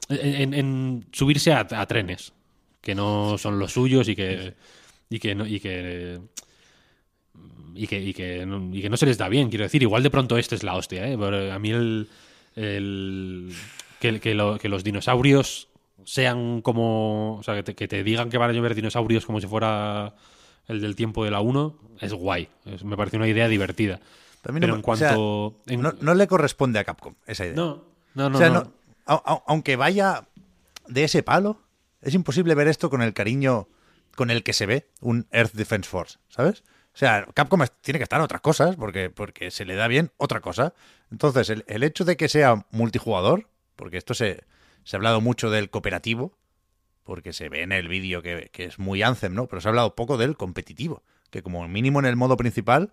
En, 0.09 1.07
subirse 1.13 1.53
a, 1.53 1.67
trenes 1.87 2.33
que 2.81 2.95
no 2.95 3.37
son 3.39 3.59
los 3.59 3.73
suyos 3.73 4.09
y 4.09 4.17
que... 4.17 4.55
Y 5.11 5.19
que, 5.21 5.35
no, 5.35 5.47
y 5.47 5.59
que 5.61 6.21
y 7.75 7.87
que, 7.87 8.01
y, 8.01 8.13
que 8.13 8.45
no, 8.45 8.75
y 8.75 8.83
que 8.83 8.91
no 8.91 8.97
se 8.97 9.07
les 9.07 9.19
da 9.19 9.29
bien, 9.29 9.49
quiero 9.49 9.63
decir. 9.65 9.83
Igual 9.83 10.03
de 10.03 10.11
pronto 10.11 10.37
este 10.37 10.55
es 10.55 10.63
la 10.65 10.75
hostia, 10.75 11.07
¿eh? 11.09 11.17
A 11.53 11.59
mí 11.59 11.71
el... 11.71 12.09
que, 14.01 14.21
que 14.21 14.35
lo- 14.35 14.59
que 14.59 14.69
los 14.69 14.85
dinosaurios 14.85 15.69
sean 16.05 16.61
como... 16.63 17.37
O 17.37 17.43
sea, 17.43 17.63
que 17.63 17.89
te, 17.89 18.03
digan 18.03 18.31
que 18.31 18.39
van 18.39 18.51
a 18.51 18.53
llover 18.53 18.75
dinosaurios 18.75 19.27
como 19.27 19.41
si 19.41 19.47
fuera 19.47 20.15
el 20.67 20.81
del 20.81 20.97
tiempo 20.97 21.25
de 21.25 21.31
la 21.31 21.41
1, 21.41 21.79
es 22.01 22.13
guay. 22.13 22.49
Me 22.85 22.97
parece 22.97 23.17
una 23.17 23.29
idea 23.29 23.49
divertida. 23.49 24.01
También 24.49 24.63
Pero 24.63 24.73
no- 24.73 24.77
en 24.77 24.83
cuanto... 24.83 25.21
o 25.21 25.63
sea, 25.67 25.75
en- 25.75 25.83
no, 25.83 25.93
no 26.01 26.15
le 26.15 26.27
corresponde 26.27 26.79
a 26.79 26.85
Capcom 26.85 27.15
esa 27.27 27.45
idea. 27.45 27.55
no, 27.55 27.85
no, 28.15 28.31
no, 28.31 28.37
o 28.37 28.41
sea, 28.41 28.49
no. 28.49 28.55
no- 28.65 28.73
a- 29.05 29.23
a- 29.35 29.43
aunque 29.47 29.77
vaya 29.77 30.27
de 30.87 31.05
ese 31.05 31.23
palo, 31.23 31.61
es 32.01 32.15
imposible 32.15 32.55
ver 32.55 32.67
esto 32.67 32.89
con 32.89 33.03
el 33.03 33.13
cariño 33.13 33.69
con 34.17 34.31
el 34.31 34.43
que 34.43 34.55
se 34.55 34.65
ve 34.65 34.89
un 35.03 35.27
Earth 35.33 35.53
Defense 35.53 35.87
Force, 35.87 36.19
¿sabes? 36.29 36.63
O 36.95 36.97
sea, 36.99 37.27
Capcom 37.35 37.61
tiene 37.83 37.99
que 37.99 38.05
estar 38.05 38.19
en 38.19 38.25
otras 38.25 38.41
cosas 38.41 38.75
porque, 38.77 39.11
porque 39.11 39.51
se 39.51 39.67
le 39.67 39.75
da 39.75 39.87
bien 39.87 40.13
otra 40.17 40.41
cosa. 40.41 40.73
Entonces, 41.13 41.51
el, 41.51 41.65
el 41.69 41.83
hecho 41.83 42.07
de 42.07 42.17
que 42.17 42.31
sea 42.31 42.67
multijugador, 42.71 43.51
porque 43.77 43.99
esto 43.99 44.15
se, 44.15 44.45
se 44.83 44.97
ha 44.97 44.99
hablado 44.99 45.21
mucho 45.21 45.51
del 45.51 45.69
cooperativo, 45.69 46.33
porque 47.05 47.35
se 47.35 47.51
ve 47.51 47.63
en 47.63 47.73
el 47.73 47.87
vídeo 47.87 48.23
que, 48.23 48.49
que 48.53 48.65
es 48.65 48.79
muy 48.79 49.03
Anthem, 49.03 49.35
¿no? 49.35 49.47
Pero 49.47 49.61
se 49.61 49.69
ha 49.69 49.71
hablado 49.71 49.95
poco 49.95 50.17
del 50.17 50.37
competitivo, 50.39 51.03
que 51.31 51.43
como 51.43 51.69
mínimo 51.69 52.01
en 52.01 52.07
el 52.07 52.17
modo 52.17 52.37
principal 52.37 52.93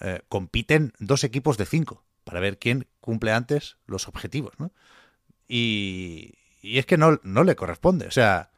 eh, 0.00 0.20
compiten 0.28 0.92
dos 0.98 1.24
equipos 1.24 1.56
de 1.58 1.66
cinco 1.66 2.04
para 2.24 2.40
ver 2.40 2.58
quién 2.58 2.86
cumple 3.00 3.32
antes 3.32 3.78
los 3.86 4.06
objetivos, 4.06 4.52
¿no? 4.58 4.70
Y, 5.48 6.34
es 6.62 6.84
que 6.86 6.98
no, 6.98 7.18
le 7.22 7.56
corresponde. 7.56 8.06
O 8.06 8.10
sea, 8.10 8.50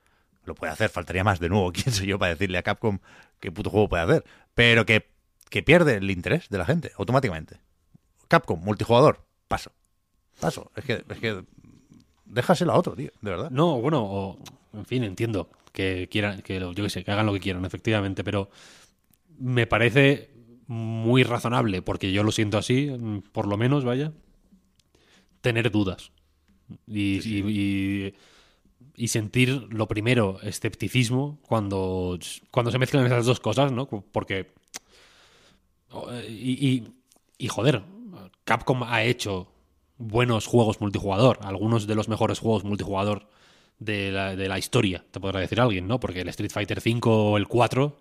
lo 0.44 0.54
puede 0.54 0.72
hacer, 0.72 0.90
faltaría 0.90 1.22
más 1.22 1.38
de 1.38 1.48
nuevo. 1.48 1.72
¿Quién 1.72 1.94
soy 1.94 2.08
yo 2.08 2.18
para 2.18 2.32
decirle 2.32 2.58
a 2.58 2.62
Capcom 2.62 2.98
qué 3.38 3.52
puto 3.52 3.70
juego 3.70 3.88
puede 3.88 4.02
hacer? 4.02 4.24
Pero 4.54 4.84
que, 4.86 5.08
que 5.50 5.62
pierde 5.62 5.96
el 5.96 6.10
interés 6.10 6.48
de 6.48 6.58
la 6.58 6.66
gente 6.66 6.92
automáticamente. 6.96 7.60
Capcom, 8.28 8.60
multijugador, 8.60 9.24
paso. 9.48 9.72
Paso. 10.40 10.70
Es 10.74 10.84
que, 10.84 11.04
es 11.08 11.18
que 11.18 11.44
déjaselo 12.24 12.72
a 12.72 12.76
otro, 12.76 12.94
tío, 12.94 13.10
de 13.20 13.30
verdad. 13.30 13.50
No, 13.50 13.80
bueno, 13.80 14.38
en 14.72 14.86
fin, 14.86 15.04
entiendo 15.04 15.50
que 15.72 16.08
quieran, 16.10 16.42
que 16.42 16.58
yo 16.58 16.74
qué 16.74 16.90
sé, 16.90 17.04
que 17.04 17.10
hagan 17.10 17.26
lo 17.26 17.32
que 17.32 17.40
quieran, 17.40 17.64
efectivamente, 17.64 18.24
pero 18.24 18.50
me 19.38 19.66
parece 19.66 20.30
muy 20.70 21.24
razonable, 21.24 21.82
porque 21.82 22.12
yo 22.12 22.22
lo 22.22 22.30
siento 22.30 22.56
así, 22.56 22.86
mm, 22.90 23.22
por 23.32 23.48
lo 23.48 23.56
menos, 23.56 23.84
vaya, 23.84 24.12
tener 25.40 25.70
dudas. 25.72 26.12
Y, 26.86 27.18
y- 27.28 27.44
y- 27.48 28.14
y 28.96 29.08
sentir 29.08 29.66
lo 29.70 29.88
primero, 29.88 30.38
escepticismo, 30.42 31.40
cuando, 31.42 32.18
cuando 32.52 32.70
se 32.70 32.78
mezclan 32.78 33.04
esas 33.06 33.26
dos 33.26 33.40
cosas, 33.40 33.72
¿no? 33.72 33.86
Porque. 33.86 34.52
Y, 36.28 36.68
y- 36.68 36.84
y, 37.38 37.48
joder, 37.48 37.82
Capcom 38.44 38.84
ha 38.84 39.02
hecho 39.02 39.48
buenos 39.98 40.46
juegos 40.46 40.80
multijugador, 40.80 41.38
algunos 41.42 41.86
de 41.88 41.94
los 41.96 42.08
mejores 42.08 42.38
juegos 42.38 42.62
multijugador 42.64 43.28
de 43.80 44.12
la, 44.12 44.36
de 44.36 44.48
la 44.48 44.58
historia, 44.58 45.04
te 45.10 45.18
podrá 45.18 45.40
decir 45.40 45.60
alguien, 45.60 45.88
¿no? 45.88 45.98
Porque 45.98 46.20
el 46.20 46.28
Street 46.28 46.52
Fighter 46.52 46.78
V 46.78 47.00
o 47.06 47.36
el 47.38 47.48
4, 47.48 47.98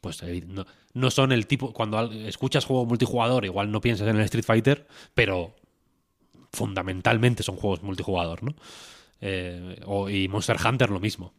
pues 0.00 0.22
eh, 0.22 0.44
no, 0.46 0.64
no 0.94 1.10
son 1.10 1.32
el 1.32 1.46
tipo. 1.46 1.72
Cuando 1.72 2.10
escuchas 2.12 2.64
juego 2.64 2.86
multijugador, 2.86 3.44
igual 3.44 3.70
no 3.70 3.80
piensas 3.80 4.08
en 4.08 4.16
el 4.16 4.22
Street 4.22 4.44
Fighter, 4.44 4.86
pero 5.14 5.54
fundamentalmente 6.52 7.42
son 7.42 7.56
juegos 7.56 7.82
multijugador, 7.82 8.42
¿no? 8.42 8.54
Eh, 9.20 9.80
o- 9.86 10.08
y 10.08 10.28
Monster 10.28 10.56
Hunter 10.64 10.90
lo 10.90 11.00
mismo, 11.00 11.34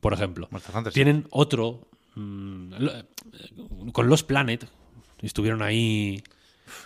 por 0.00 0.12
ejemplo. 0.12 0.48
Monster 0.50 0.76
Hunter, 0.76 0.92
sí. 0.92 0.94
Tienen 0.96 1.26
otro. 1.30 1.88
mm, 2.14 2.72
eh, 2.74 3.04
con 3.92 4.08
los 4.08 4.24
Planet, 4.24 4.66
estuvieron 5.22 5.62
ahí 5.62 6.22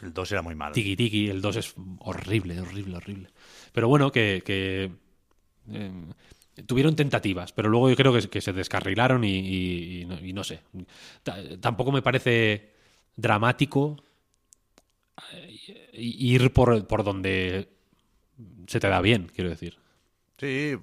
El 0.03 0.13
2 0.13 0.31
era 0.33 0.43
muy 0.43 0.55
malo. 0.55 0.75
tiki 0.75 0.95
tiki, 0.95 1.29
el 1.31 1.41
2 1.41 1.57
es 1.57 1.75
horrible, 2.01 2.61
horrible, 2.61 2.97
horrible. 2.97 3.29
Pero 3.73 3.89
bueno, 3.89 4.13
que, 4.13 4.43
que, 4.45 4.93
eh, 5.71 5.93
tuvieron 6.67 6.97
tentativas, 6.97 7.53
pero 7.53 7.69
luego 7.69 7.91
yo 7.91 7.97
creo 7.97 8.13
que, 8.13 8.41
se 8.41 8.53
descarrilaron 8.53 9.25
y, 9.25 10.05
no, 10.35 10.45
sé. 10.45 10.61
Ta- 11.23 11.59
tampoco 11.61 11.93
me 11.93 12.03
parece 12.03 12.73
dramático 13.17 14.03
eh, 15.33 15.59
ir 15.93 16.53
por, 16.53 16.87
por 16.87 17.05
donde 17.05 17.69
se 18.67 18.81
te 18.81 18.89
da 18.89 19.01
bien, 19.01 19.31
quiero 19.35 19.51
decir. 19.51 19.79
Sí, 20.39 20.77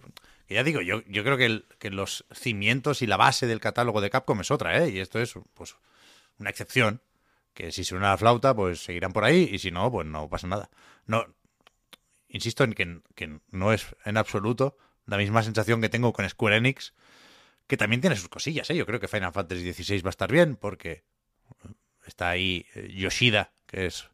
ya 0.47 0.63
digo, 0.63 0.82
yo, 0.82 1.03
yo 1.07 1.24
creo 1.24 1.38
que 1.38 1.89
los 1.91 2.26
cimientos 2.34 3.01
y 3.01 3.07
la 3.07 3.17
base 3.17 3.45
del 3.47 3.59
catálogo 3.59 4.01
de 4.01 4.09
Capcom 4.09 4.41
es 4.41 4.51
otra, 4.51 4.84
¿eh? 4.84 4.89
Y 4.89 4.99
esto 4.99 5.20
es 5.20 5.34
pues 5.53 5.76
una 6.39 6.49
excepción, 6.49 7.01
que 7.53 7.72
si 7.72 7.84
suena 7.84 8.09
la 8.09 8.17
flauta, 8.17 8.55
pues 8.55 8.84
seguirán 8.84 9.11
por 9.13 9.26
ahí, 9.26 9.49
y 9.51 9.59
si 9.59 9.72
no, 9.72 9.91
pues 9.91 10.07
no 10.07 10.30
pasa 10.30 10.47
nada. 10.47 10.70
No, 11.05 11.26
insisto 12.30 12.63
en 12.63 12.74
que, 12.74 13.01
que 13.15 13.39
no 13.51 13.74
es 13.74 13.95
en 14.05 14.17
absoluto 14.17 14.78
la 15.10 15.18
misma 15.18 15.43
sensación 15.43 15.82
que 15.82 15.89
tengo 15.89 16.14
con 16.14 16.28
Square 16.30 16.57
Enix, 16.57 16.93
que 17.68 17.78
también 17.78 18.01
tiene 18.01 18.16
sus 18.16 18.30
cosillas, 18.30 18.70
¿eh? 18.70 18.76
Yo 18.76 18.86
creo 18.86 18.99
que 18.99 19.07
Final 19.07 19.34
Fantasy 19.34 19.74
XVI 19.74 20.01
va 20.01 20.10
a 20.10 20.12
estar 20.12 20.32
bien, 20.32 20.55
porque 20.55 21.03
está 22.05 22.30
ahí 22.30 22.66
eh, 22.76 22.91
Yoshida, 22.95 23.51
que 23.66 23.86
es 23.88 24.10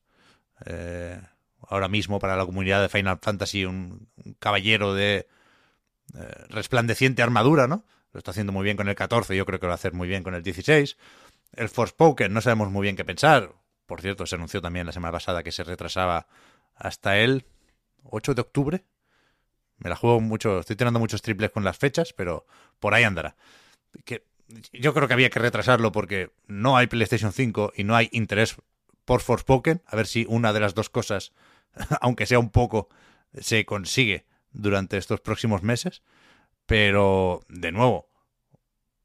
eh, 0.65 1.21
ahora 1.61 1.87
mismo 1.87 2.19
para 2.19 2.35
la 2.35 2.45
comunidad 2.45 2.81
de 2.81 2.89
Final 2.89 3.19
Fantasy 3.21 3.65
un, 3.65 4.09
un 4.17 4.33
caballero 4.35 4.93
de 4.93 5.27
eh, 6.13 6.45
resplandeciente 6.49 7.23
armadura, 7.23 7.67
¿no? 7.67 7.85
Lo 8.11 8.19
está 8.19 8.31
haciendo 8.31 8.53
muy 8.53 8.63
bien 8.63 8.77
con 8.77 8.87
el 8.87 8.95
14, 8.95 9.35
yo 9.35 9.45
creo 9.45 9.59
que 9.59 9.65
lo 9.65 9.69
va 9.69 9.73
a 9.73 9.75
hacer 9.75 9.93
muy 9.93 10.07
bien 10.07 10.23
con 10.23 10.35
el 10.35 10.43
16. 10.43 10.97
El 11.53 11.69
Forspoken, 11.69 12.33
no 12.33 12.41
sabemos 12.41 12.71
muy 12.71 12.83
bien 12.83 12.95
qué 12.95 13.03
pensar. 13.03 13.53
Por 13.85 14.01
cierto, 14.01 14.25
se 14.25 14.35
anunció 14.35 14.61
también 14.61 14.85
la 14.85 14.91
semana 14.91 15.11
pasada 15.11 15.43
que 15.43 15.51
se 15.51 15.63
retrasaba 15.63 16.27
hasta 16.75 17.17
el 17.17 17.45
8 18.03 18.33
de 18.33 18.41
octubre. 18.41 18.85
Me 19.77 19.89
la 19.89 19.95
juego 19.95 20.21
mucho, 20.21 20.59
estoy 20.59 20.75
tirando 20.75 20.99
muchos 20.99 21.21
triples 21.21 21.51
con 21.51 21.63
las 21.63 21.77
fechas, 21.77 22.13
pero 22.13 22.45
por 22.79 22.93
ahí 22.93 23.03
andará. 23.03 23.35
Que 24.05 24.23
yo 24.73 24.93
creo 24.93 25.07
que 25.07 25.13
había 25.13 25.29
que 25.29 25.39
retrasarlo 25.39 25.91
porque 25.91 26.31
no 26.47 26.77
hay 26.77 26.87
PlayStation 26.87 27.33
5 27.33 27.73
y 27.75 27.83
no 27.83 27.95
hay 27.95 28.09
interés 28.11 28.55
por 29.05 29.21
Forspoken. 29.21 29.81
A 29.85 29.95
ver 29.95 30.07
si 30.07 30.25
una 30.29 30.53
de 30.53 30.59
las 30.59 30.75
dos 30.75 30.89
cosas, 30.89 31.33
aunque 32.01 32.25
sea 32.25 32.39
un 32.39 32.49
poco, 32.49 32.89
se 33.39 33.65
consigue 33.65 34.25
durante 34.51 34.97
estos 34.97 35.21
próximos 35.21 35.63
meses. 35.63 36.03
Pero, 36.65 37.45
de 37.47 37.71
nuevo, 37.71 38.09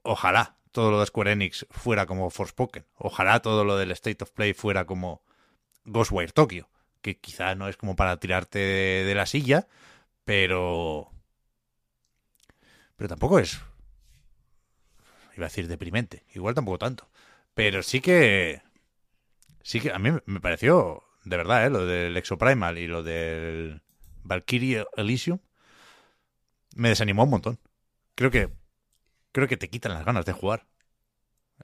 ojalá 0.03 0.57
todo 0.73 0.91
lo 0.91 1.01
de 1.01 1.07
Square 1.07 1.33
Enix 1.33 1.67
fuera 1.71 2.07
como 2.07 2.31
Forspoken. 2.31 2.87
Ojalá 2.97 3.41
todo 3.41 3.65
lo 3.65 3.77
del 3.77 3.91
State 3.93 4.23
of 4.25 4.31
Play 4.31 4.55
fuera 4.55 4.87
como 4.87 5.23
Ghostwire 5.85 6.33
Tokyo. 6.33 6.69
Que 7.03 7.19
quizá 7.19 7.55
no 7.55 7.69
es 7.69 7.77
como 7.77 7.97
para 7.97 8.19
tirarte 8.19 8.59
de, 8.59 9.05
de 9.05 9.15
la 9.15 9.27
silla, 9.27 9.69
pero. 10.31 11.11
Pero 12.95 13.09
tampoco 13.09 13.41
es. 13.41 13.61
Iba 15.37 15.47
a 15.47 15.49
decir 15.49 15.67
deprimente. 15.67 16.25
Igual 16.33 16.55
tampoco 16.55 16.79
tanto. 16.79 17.11
Pero 17.53 17.83
sí 17.83 18.01
que. 18.01 18.63
Sí 19.61 19.81
que 19.81 19.91
a 19.91 19.99
mí 19.99 20.11
me 20.27 20.41
pareció, 20.41 21.03
de 21.25 21.37
verdad, 21.37 21.67
¿eh? 21.67 21.71
lo 21.71 21.85
del 21.85 22.17
Exoprimal 22.17 22.79
y 22.79 22.87
lo 22.87 23.03
del 23.03 23.83
Valkyrie 24.23 24.87
Elysium 24.97 25.41
me 26.77 26.91
desanimó 26.91 27.25
un 27.25 27.31
montón. 27.31 27.59
Creo 28.15 28.31
que 28.31 28.51
creo 29.33 29.49
que 29.49 29.57
te 29.57 29.69
quitan 29.69 29.95
las 29.95 30.05
ganas 30.05 30.27
de 30.27 30.33
jugar 30.33 30.65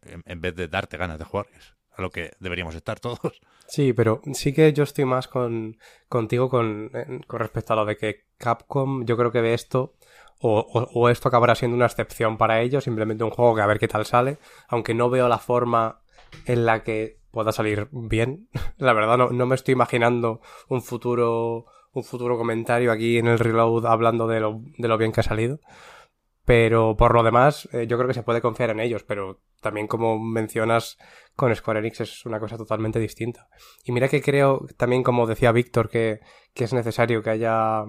en, 0.02 0.24
en 0.26 0.40
vez 0.40 0.56
de 0.56 0.66
darte 0.66 0.96
ganas 0.96 1.20
de 1.20 1.24
jugar, 1.24 1.46
es 1.56 1.72
a 1.96 2.02
lo 2.02 2.10
que 2.10 2.32
deberíamos 2.40 2.74
estar 2.74 3.00
todos. 3.00 3.18
Sí, 3.68 3.92
pero 3.92 4.20
sí 4.32 4.52
que 4.54 4.72
yo 4.72 4.84
estoy 4.84 5.06
más 5.06 5.26
con, 5.26 5.76
contigo 6.08 6.48
con, 6.48 6.92
con 7.26 7.40
respecto 7.40 7.72
a 7.72 7.76
lo 7.76 7.84
de 7.84 7.96
que 7.96 8.24
Capcom, 8.38 9.04
yo 9.04 9.16
creo 9.16 9.32
que 9.32 9.42
de 9.42 9.54
esto, 9.54 9.94
o, 10.40 10.60
o- 10.60 10.88
o 10.94 11.08
esto 11.08 11.26
acabará 11.26 11.56
siendo 11.56 11.76
una 11.76 11.86
excepción 11.86 12.38
para 12.38 12.60
ellos, 12.60 12.84
simplemente 12.84 13.24
un 13.24 13.30
juego 13.30 13.56
que 13.56 13.62
a 13.62 13.66
ver 13.66 13.80
qué 13.80 13.88
tal 13.88 14.06
sale, 14.06 14.38
aunque 14.68 14.94
no 14.94 15.10
veo 15.10 15.26
la 15.28 15.38
forma 15.38 16.00
en 16.44 16.64
la 16.64 16.84
que 16.84 17.18
pueda 17.32 17.50
salir 17.50 17.88
bien. 17.90 18.48
La 18.78 18.92
verdad, 18.92 19.18
no, 19.18 19.30
no 19.30 19.46
me 19.46 19.56
estoy 19.56 19.72
imaginando 19.72 20.40
un 20.68 20.80
futuro, 20.80 21.66
un 21.92 22.04
futuro 22.04 22.38
comentario 22.38 22.92
aquí 22.92 23.18
en 23.18 23.26
el 23.26 23.38
reload 23.40 23.84
hablando 23.86 24.28
de 24.28 24.38
lo, 24.38 24.60
de 24.78 24.86
lo 24.86 24.96
bien 24.96 25.10
que 25.10 25.20
ha 25.20 25.24
salido. 25.24 25.58
Pero 26.46 26.96
por 26.96 27.12
lo 27.12 27.24
demás, 27.24 27.68
eh, 27.72 27.86
yo 27.88 27.96
creo 27.98 28.06
que 28.06 28.14
se 28.14 28.22
puede 28.22 28.40
confiar 28.40 28.70
en 28.70 28.78
ellos, 28.78 29.02
pero 29.02 29.40
también 29.60 29.88
como 29.88 30.18
mencionas 30.20 30.96
con 31.34 31.54
Square 31.54 31.80
Enix 31.80 32.00
es 32.00 32.24
una 32.24 32.38
cosa 32.38 32.56
totalmente 32.56 33.00
distinta. 33.00 33.48
Y 33.84 33.90
mira 33.90 34.08
que 34.08 34.22
creo, 34.22 34.64
también 34.76 35.02
como 35.02 35.26
decía 35.26 35.50
Víctor, 35.50 35.90
que, 35.90 36.20
que 36.54 36.64
es 36.64 36.72
necesario 36.72 37.20
que 37.20 37.30
haya 37.30 37.82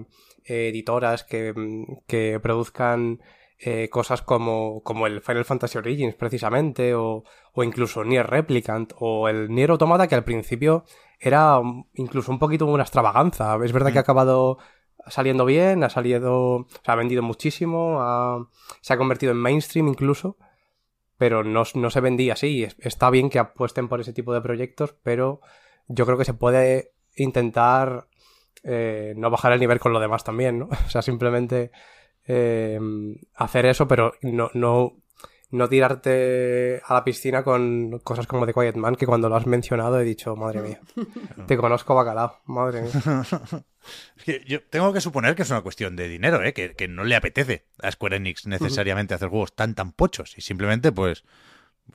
eh, 0.44 0.70
editoras 0.70 1.22
que, 1.22 1.54
mm, 1.54 2.04
que 2.08 2.40
produzcan 2.40 3.20
eh, 3.60 3.88
cosas 3.90 4.22
como, 4.22 4.82
como 4.82 5.06
el 5.06 5.20
Final 5.20 5.44
Fantasy 5.44 5.78
Origins 5.78 6.16
precisamente, 6.16 6.94
o, 6.96 7.22
o 7.52 7.62
incluso 7.62 8.04
Nier 8.04 8.26
Replicant, 8.26 8.92
o 8.98 9.28
el 9.28 9.50
Nier 9.50 9.70
Automata 9.70 10.08
que 10.08 10.16
al 10.16 10.24
principio 10.24 10.84
era 11.20 11.60
incluso 11.94 12.32
un 12.32 12.40
poquito 12.40 12.66
una 12.66 12.82
extravaganza. 12.82 13.56
Es 13.64 13.72
verdad 13.72 13.92
que 13.92 13.98
ha 13.98 14.02
acabado 14.02 14.58
saliendo 15.10 15.44
bien, 15.44 15.84
ha 15.84 15.90
salido, 15.90 16.66
se 16.84 16.90
ha 16.90 16.94
vendido 16.94 17.22
muchísimo, 17.22 18.48
se 18.80 18.92
ha 18.92 18.96
convertido 18.98 19.32
en 19.32 19.38
mainstream 19.38 19.88
incluso, 19.88 20.36
pero 21.16 21.44
no, 21.44 21.64
no 21.74 21.90
se 21.90 22.00
vendía 22.00 22.34
así. 22.34 22.64
Es- 22.64 22.76
Está 22.80 23.10
bien 23.10 23.30
que 23.30 23.38
apuesten 23.38 23.88
por 23.88 24.00
ese 24.00 24.12
tipo 24.12 24.34
de 24.34 24.40
proyectos, 24.40 24.94
pero 25.02 25.40
yo 25.88 26.06
creo 26.06 26.18
que 26.18 26.24
se 26.24 26.34
puede 26.34 26.92
intentar 27.16 28.08
eh, 28.64 29.14
no 29.16 29.30
bajar 29.30 29.52
el 29.52 29.60
nivel 29.60 29.80
con 29.80 29.92
lo 29.92 30.00
demás 30.00 30.24
también, 30.24 30.58
¿no? 30.60 30.68
O 30.86 30.90
sea, 30.90 31.02
simplemente 31.02 31.70
eh, 32.26 32.78
hacer 33.34 33.66
eso, 33.66 33.88
pero 33.88 34.12
no, 34.22 34.50
no, 34.54 34.96
no 35.50 35.68
tirarte 35.68 36.82
a 36.86 36.94
la 36.94 37.04
piscina 37.04 37.42
con 37.42 37.98
cosas 38.04 38.26
como 38.26 38.44
The 38.46 38.52
Quiet 38.52 38.76
Man, 38.76 38.96
que 38.96 39.06
cuando 39.06 39.28
lo 39.28 39.36
has 39.36 39.46
mencionado 39.46 39.98
he 40.00 40.04
dicho, 40.04 40.36
madre 40.36 40.60
mía, 40.60 40.80
te 41.46 41.56
conozco 41.56 41.94
bacalao, 41.94 42.40
madre 42.46 42.82
mía. 42.82 42.92
Es 44.18 44.24
que 44.24 44.44
yo 44.46 44.62
tengo 44.64 44.92
que 44.92 45.00
suponer 45.00 45.34
que 45.34 45.42
es 45.42 45.50
una 45.50 45.62
cuestión 45.62 45.96
de 45.96 46.08
dinero, 46.08 46.42
¿eh? 46.44 46.52
que, 46.52 46.74
que 46.74 46.88
no 46.88 47.04
le 47.04 47.16
apetece 47.16 47.64
a 47.80 47.90
Square 47.90 48.16
Enix 48.16 48.46
necesariamente 48.46 49.14
hacer 49.14 49.30
juegos 49.30 49.54
tan 49.54 49.74
tan 49.74 49.92
pochos 49.92 50.36
y 50.36 50.42
simplemente 50.42 50.92
pues, 50.92 51.24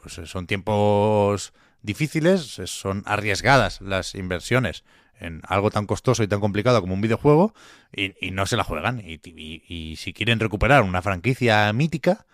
pues 0.01 0.13
son 0.27 0.47
tiempos 0.47 1.53
difíciles, 1.83 2.41
son 2.65 3.03
arriesgadas 3.05 3.79
las 3.81 4.15
inversiones 4.15 4.83
en 5.19 5.41
algo 5.47 5.69
tan 5.69 5.85
costoso 5.85 6.23
y 6.23 6.27
tan 6.27 6.39
complicado 6.39 6.81
como 6.81 6.95
un 6.95 7.01
videojuego 7.01 7.53
y, 7.95 8.15
y 8.25 8.31
no 8.31 8.47
se 8.47 8.57
la 8.57 8.63
juegan 8.63 8.99
y, 8.99 9.19
y- 9.23 9.63
y 9.67 9.95
si 9.97 10.13
quieren 10.13 10.39
recuperar 10.39 10.81
una 10.81 11.03
franquicia 11.03 11.71
mítica 11.73 12.25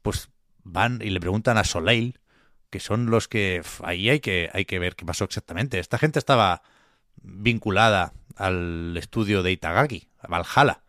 pues 0.00 0.30
van 0.64 1.00
y 1.02 1.10
le 1.10 1.20
preguntan 1.20 1.58
a 1.58 1.64
Soleil 1.64 2.18
que 2.70 2.80
son 2.80 3.06
los 3.10 3.28
que 3.28 3.62
ahí 3.84 4.10
hay 4.10 4.20
que 4.20 4.50
hay 4.52 4.64
que 4.64 4.78
ver 4.80 4.96
qué 4.96 5.04
pasó 5.06 5.24
exactamente 5.24 5.78
esta 5.78 5.98
gente 5.98 6.18
estaba 6.18 6.62
vinculada 7.22 8.12
al 8.36 8.96
estudio 8.96 9.42
de 9.42 9.52
Itagaki, 9.52 10.08
a 10.18 10.26
Valhalla. 10.28 10.82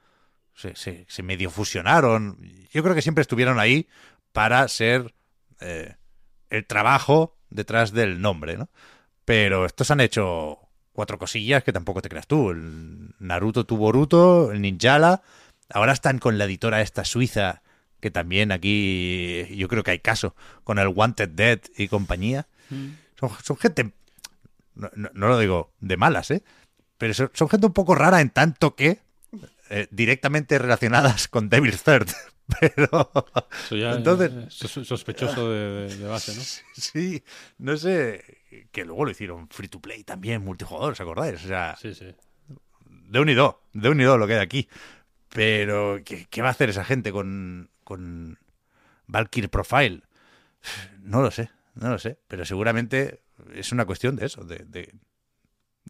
se, 0.55 0.75
se- 0.75 1.23
medio 1.23 1.49
fusionaron. 1.51 2.37
Yo 2.71 2.81
creo 2.83 2.95
que 2.95 3.01
siempre 3.01 3.21
estuvieron 3.21 3.59
ahí 3.59 3.87
para 4.31 4.67
ser 4.67 5.13
eh, 5.59 5.95
el 6.49 6.65
trabajo 6.65 7.37
detrás 7.49 7.91
del 7.91 8.19
nombre, 8.21 8.57
¿no? 8.57 8.69
Pero 9.25 9.65
estos 9.65 9.91
han 9.91 9.99
hecho 10.01 10.59
cuatro 10.91 11.17
cosillas 11.19 11.63
que 11.63 11.73
tampoco 11.73 12.01
te 12.01 12.09
creas 12.09 12.27
tú. 12.27 12.51
El 12.51 13.13
Naruto 13.19 13.65
tu 13.65 13.77
Boruto, 13.77 14.51
el 14.51 14.61
Ninjala. 14.61 15.21
Ahora 15.69 15.93
están 15.93 16.19
con 16.19 16.37
la 16.37 16.45
editora 16.45 16.81
esta 16.81 17.05
suiza, 17.05 17.61
que 17.99 18.11
también 18.11 18.51
aquí 18.51 19.45
yo 19.55 19.67
creo 19.67 19.83
que 19.83 19.91
hay 19.91 19.99
caso, 19.99 20.35
con 20.63 20.79
el 20.79 20.87
Wanted 20.89 21.29
Dead 21.29 21.59
y 21.77 21.87
compañía. 21.87 22.47
Son, 23.19 23.29
son 23.43 23.57
gente, 23.57 23.91
no, 24.75 24.89
no- 24.95 25.09
no 25.13 25.27
lo 25.27 25.39
digo 25.39 25.71
de 25.79 25.97
malas, 25.97 26.31
¿eh? 26.31 26.43
Pero 26.97 27.13
son, 27.13 27.31
son 27.33 27.49
gente 27.49 27.67
un 27.67 27.73
poco 27.73 27.95
rara 27.95 28.21
en 28.21 28.29
tanto 28.29 28.75
que 28.75 28.99
eh, 29.69 29.87
directamente 29.91 30.57
relacionadas 30.59 31.27
con 31.27 31.49
Devil's 31.49 31.83
Third. 31.83 32.07
Pero 32.59 33.11
Eso 33.65 33.75
ya 33.75 33.93
Entonces- 33.93 34.31
eh, 34.31 34.45
sos- 34.49 34.87
sospechoso 34.87 35.49
de, 35.51 35.87
de- 35.87 35.97
de 35.97 36.07
base, 36.07 36.35
¿no? 36.35 36.41
sí, 36.75 37.23
no 37.57 37.75
sé, 37.75 38.67
que 38.71 38.85
luego 38.85 39.05
lo 39.05 39.11
hicieron 39.11 39.49
free 39.49 39.67
to 39.67 39.79
play 39.81 40.03
también, 40.03 40.43
multijugador, 40.43 40.91
¿os 40.93 41.01
acordáis? 41.01 41.43
O 41.43 41.47
sea, 41.47 41.75
Sí, 41.81 41.95
sí. 41.95 42.13
de 42.85 43.19
unido, 43.19 43.61
de 43.73 43.89
unido 43.89 44.17
lo 44.19 44.27
que 44.27 44.33
hay 44.35 44.39
aquí. 44.41 44.69
Pero, 45.29 45.99
¿qué, 46.05 46.27
qué 46.29 46.41
va 46.43 46.49
a 46.49 46.51
hacer 46.51 46.69
esa 46.69 46.85
gente 46.85 47.11
con, 47.11 47.69
con 47.85 48.37
Valkyrie 49.07 49.47
Profile? 49.47 50.03
No 51.01 51.21
lo 51.21 51.29
sé, 51.29 51.51
no 51.75 51.89
lo 51.89 51.99
sé. 51.99 52.17
Pero 52.27 52.43
seguramente 52.43 53.21
es 53.53 53.71
una 53.71 53.85
cuestión 53.85 54.15
de 54.15 54.25
eso, 54.25 54.43
de, 54.43 54.65
de, 54.65 54.91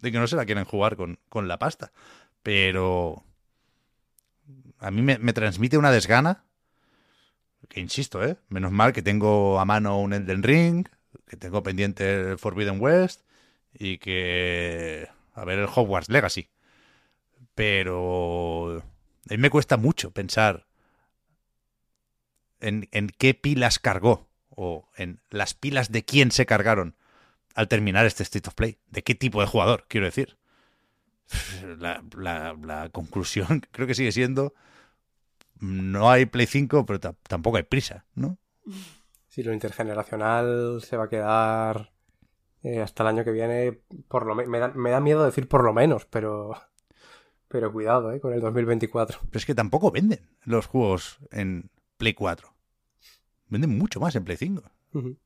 que 0.01 0.19
no 0.19 0.27
se 0.27 0.35
la 0.35 0.45
quieren 0.45 0.65
jugar 0.65 0.97
con, 0.97 1.17
con 1.29 1.47
la 1.47 1.57
pasta. 1.57 1.93
Pero 2.43 3.23
a 4.79 4.91
mí 4.91 5.01
me, 5.01 5.17
me 5.17 5.33
transmite 5.33 5.77
una 5.77 5.91
desgana. 5.91 6.43
Que 7.69 7.79
insisto, 7.79 8.23
¿eh? 8.23 8.37
Menos 8.49 8.71
mal 8.71 8.93
que 8.93 9.01
tengo 9.01 9.59
a 9.59 9.65
mano 9.65 9.99
un 9.99 10.13
Elden 10.13 10.43
Ring, 10.43 10.87
que 11.27 11.37
tengo 11.37 11.63
pendiente 11.63 12.31
el 12.31 12.37
Forbidden 12.37 12.79
West 12.79 13.21
y 13.73 13.97
que. 13.97 15.07
A 15.33 15.45
ver, 15.45 15.59
el 15.59 15.69
Hogwarts 15.73 16.09
Legacy. 16.09 16.49
Pero. 17.55 18.83
A 19.29 19.33
mí 19.33 19.37
me 19.37 19.49
cuesta 19.49 19.77
mucho 19.77 20.11
pensar 20.11 20.67
en, 22.65 22.87
en 22.91 23.09
qué 23.09 23.33
pilas 23.33 23.79
cargó 23.79 24.27
o 24.49 24.89
en 24.97 25.19
las 25.29 25.53
pilas 25.53 25.91
de 25.91 26.03
quién 26.05 26.31
se 26.31 26.45
cargaron 26.45 26.95
al 27.55 27.67
terminar 27.67 28.05
este 28.05 28.23
State 28.23 28.47
of 28.49 28.55
Play. 28.55 28.77
¿De 28.89 29.03
qué 29.03 29.15
tipo 29.15 29.41
de 29.41 29.47
jugador, 29.47 29.85
quiero 29.87 30.05
decir? 30.05 30.37
La, 31.79 32.03
la- 32.17 32.55
la 32.61 32.89
conclusión 32.89 33.61
creo 33.71 33.87
que 33.87 33.95
sigue 33.95 34.11
siendo 34.11 34.53
no 35.59 36.11
hay 36.11 36.25
Play 36.25 36.45
5, 36.47 36.85
pero 36.85 36.99
ta- 36.99 37.15
tampoco 37.27 37.57
hay 37.57 37.63
prisa, 37.63 38.05
¿no? 38.13 38.37
Si 39.29 39.41
lo 39.41 39.53
intergeneracional 39.53 40.81
se 40.85 40.97
va 40.97 41.05
a 41.05 41.09
quedar 41.09 41.91
eh, 42.63 42.81
hasta 42.81 43.03
el 43.03 43.07
año 43.07 43.23
que 43.23 43.31
viene, 43.31 43.79
por 44.07 44.25
lo 44.25 44.35
me, 44.35 44.45
me 44.47 44.59
da, 44.59 44.67
me 44.69 44.91
da 44.91 44.99
miedo 44.99 45.23
decir 45.25 45.47
por 45.47 45.63
lo 45.63 45.73
menos, 45.73 46.05
pero 46.05 46.55
pero 47.47 47.71
cuidado, 47.71 48.11
eh, 48.11 48.19
con 48.19 48.33
el 48.33 48.41
2024. 48.41 49.19
Pero 49.29 49.37
es 49.39 49.45
que 49.45 49.55
tampoco 49.55 49.91
venden 49.91 50.19
los 50.43 50.65
juegos 50.65 51.19
en 51.31 51.69
Play 51.97 52.13
4. 52.13 52.53
Venden 53.47 53.77
mucho 53.77 53.99
más 53.99 54.15
en 54.15 54.23
Play 54.25 54.37
5. 54.37 54.63
Ujú. 54.93 55.17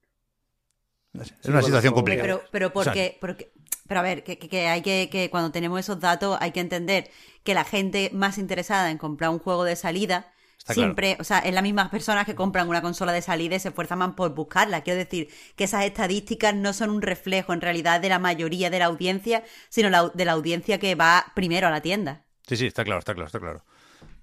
No 1.14 1.24
sé, 1.26 1.34
es 1.40 1.46
una 1.46 1.56
bueno, 1.56 1.66
situación 1.66 1.94
como- 1.94 2.02
complicada. 2.04 2.24
Pero, 2.28 2.42
pero 2.52 2.74
porque, 2.74 3.18
porque, 3.20 3.52
pero 3.88 4.00
a 4.02 4.04
ver, 4.04 4.24
que, 4.24 4.38
que- 4.38 4.68
hay 4.68 4.82
que, 4.82 5.10
que 5.12 5.30
cuando 5.30 5.52
tenemos 5.52 5.80
esos 5.80 6.00
datos 6.00 6.38
hay 6.40 6.52
que 6.52 6.60
entender 6.60 7.10
que 7.44 7.54
la 7.54 7.64
gente 7.64 8.12
más 8.14 8.38
interesada 8.38 8.92
en 8.92 8.98
comprar 8.98 9.30
un 9.32 9.40
juego 9.40 9.64
de 9.64 9.76
salida 9.76 10.32
Está 10.60 10.74
claro. 10.74 10.88
siempre, 10.90 11.18
o 11.20 11.24
sea, 11.24 11.40
es 11.40 11.54
las 11.54 11.64
mismas 11.64 11.90
personas 11.90 12.26
que 12.26 12.36
compran 12.36 12.68
una 12.70 12.82
consola 12.82 13.14
de 13.14 13.22
salida 13.22 13.56
y 13.56 13.60
se 13.60 13.70
esfuerzan 13.70 13.98
más 14.00 14.12
por 14.14 14.36
buscarla. 14.36 14.82
Quiero 14.82 15.00
decir 15.00 15.30
que 15.56 15.64
esas 15.64 15.86
estadísticas 15.86 16.54
no 16.54 16.74
son 16.74 16.90
un 16.90 17.02
reflejo 17.02 17.54
en 17.54 17.62
realidad 17.62 18.02
de 18.02 18.10
la 18.10 18.20
mayoría 18.20 18.70
de 18.70 18.78
la 18.80 18.86
audiencia, 18.86 19.44
sino 19.70 19.90
la- 19.90 20.10
de 20.14 20.26
la 20.26 20.34
audiencia 20.34 20.78
que 20.78 20.94
va 20.96 21.32
primero 21.34 21.68
a 21.68 21.72
la 21.72 21.82
tienda. 21.82 22.26
Sí, 22.46 22.58
sí, 22.58 22.68
está 22.68 22.84
claro, 22.84 23.00
está 23.00 23.14
claro, 23.16 23.28
está 23.28 23.40
claro. 23.40 23.64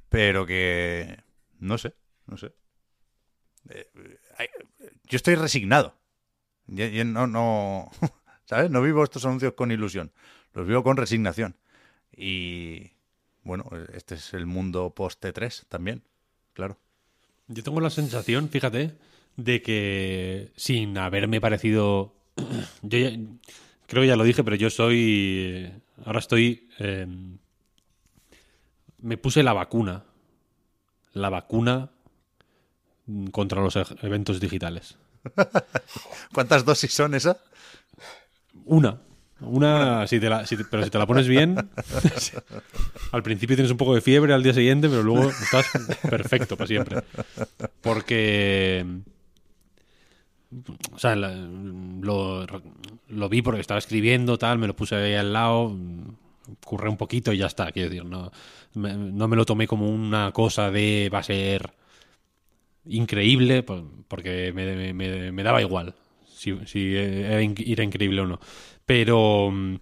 Pero 0.09 0.47
que. 0.47 1.19
No 1.59 1.79
sé, 1.79 1.95
no 2.27 2.37
sé. 2.37 2.53
Eh, 3.71 3.89
hay- 4.39 4.49
yo 5.05 5.17
estoy 5.17 5.35
resignado. 5.35 5.95
Yo- 6.67 7.05
no, 7.05 7.27
no. 7.27 7.91
¿Sabes? 8.47 8.71
No 8.71 8.81
vivo 8.83 9.03
estos 9.05 9.25
anuncios 9.25 9.55
con 9.55 9.71
ilusión. 9.73 10.13
Los 10.55 10.67
vivo 10.67 10.83
con 10.83 10.97
resignación. 10.97 11.57
Y. 12.17 12.93
Bueno, 13.43 13.65
este 13.95 14.17
es 14.17 14.35
el 14.35 14.45
mundo 14.47 14.91
post-T3 14.91 15.67
también, 15.69 16.03
claro. 16.53 16.79
Yo 17.47 17.63
tengo 17.63 17.81
la 17.81 17.91
sensación, 17.91 18.49
fíjate, 18.49 18.95
de 19.37 19.63
que 19.63 20.51
sin 20.57 20.99
haberme 20.99 21.41
parecido. 21.41 22.13
Yo 22.83 22.99
ya- 22.99 23.17
creo 23.87 24.03
que 24.03 24.09
ya 24.09 24.17
lo 24.17 24.25
dije, 24.25 24.43
pero 24.43 24.57
yo 24.57 24.69
soy. 24.71 25.71
Ahora 26.05 26.19
estoy. 26.19 26.69
eh, 26.81 27.07
me 28.99 29.17
puse 29.17 29.43
la 29.43 29.53
vacuna. 29.53 30.05
La 31.13 31.29
vacuna 31.31 31.91
contra 33.31 33.61
los 33.63 33.77
eventos 34.03 34.41
digitales. 34.41 34.97
¿Cuántas 36.33 36.65
dosis 36.65 36.93
son 36.93 37.15
esas? 37.15 37.37
Una. 38.65 38.99
Una, 39.41 40.07
si 40.07 40.19
te 40.19 40.31
la, 40.31 40.47
si 40.47 40.57
te- 40.57 40.65
pero 40.65 40.83
si 40.83 40.89
te 40.89 40.99
la 40.99 41.07
pones 41.07 41.29
bien, 41.29 41.57
al 43.13 43.23
principio 43.23 43.55
tienes 43.55 43.71
un 43.71 43.77
poco 43.77 43.95
de 43.95 44.01
fiebre 44.01 44.33
al 44.33 44.43
día 44.43 44.55
siguiente, 44.55 44.89
pero 44.89 45.03
luego 45.03 45.29
estás 45.29 45.67
perfecto 46.09 46.57
para 46.57 46.67
siempre. 46.67 47.03
Porque, 47.83 48.87
o 50.93 50.99
sea, 50.99 51.15
lo, 51.17 52.47
lo 53.09 53.29
vi 53.29 53.43
porque 53.43 53.61
estaba 53.61 53.79
escribiendo, 53.79 54.39
tal, 54.39 54.59
me 54.59 54.67
lo 54.67 54.75
puse 54.75 54.95
ahí 54.97 55.15
al 55.15 55.33
lado, 55.33 55.77
curré 56.65 56.89
un 56.89 56.97
poquito 56.97 57.33
y 57.33 57.39
ya 57.39 57.47
está, 57.47 57.71
quiero 57.73 57.91
decir, 57.91 58.05
no 58.05 58.31
no 58.75 59.29
me 59.29 59.37
lo 59.37 59.47
tomé 59.47 59.67
como 59.67 59.89
una 59.89 60.33
cosa 60.33 60.71
de 60.71 61.11
va 61.13 61.21
a 61.21 61.23
ser 61.23 61.73
increíble, 62.89 63.63
porque 63.63 64.53
me, 64.55 64.93
me- 64.93 65.43
daba 65.43 65.61
igual 65.63 65.95
si, 66.27 66.51
era 66.97 67.43
increíble 67.43 68.21
o 68.21 68.27
no. 68.27 68.41
Pero 68.85 69.51
mm, 69.51 69.77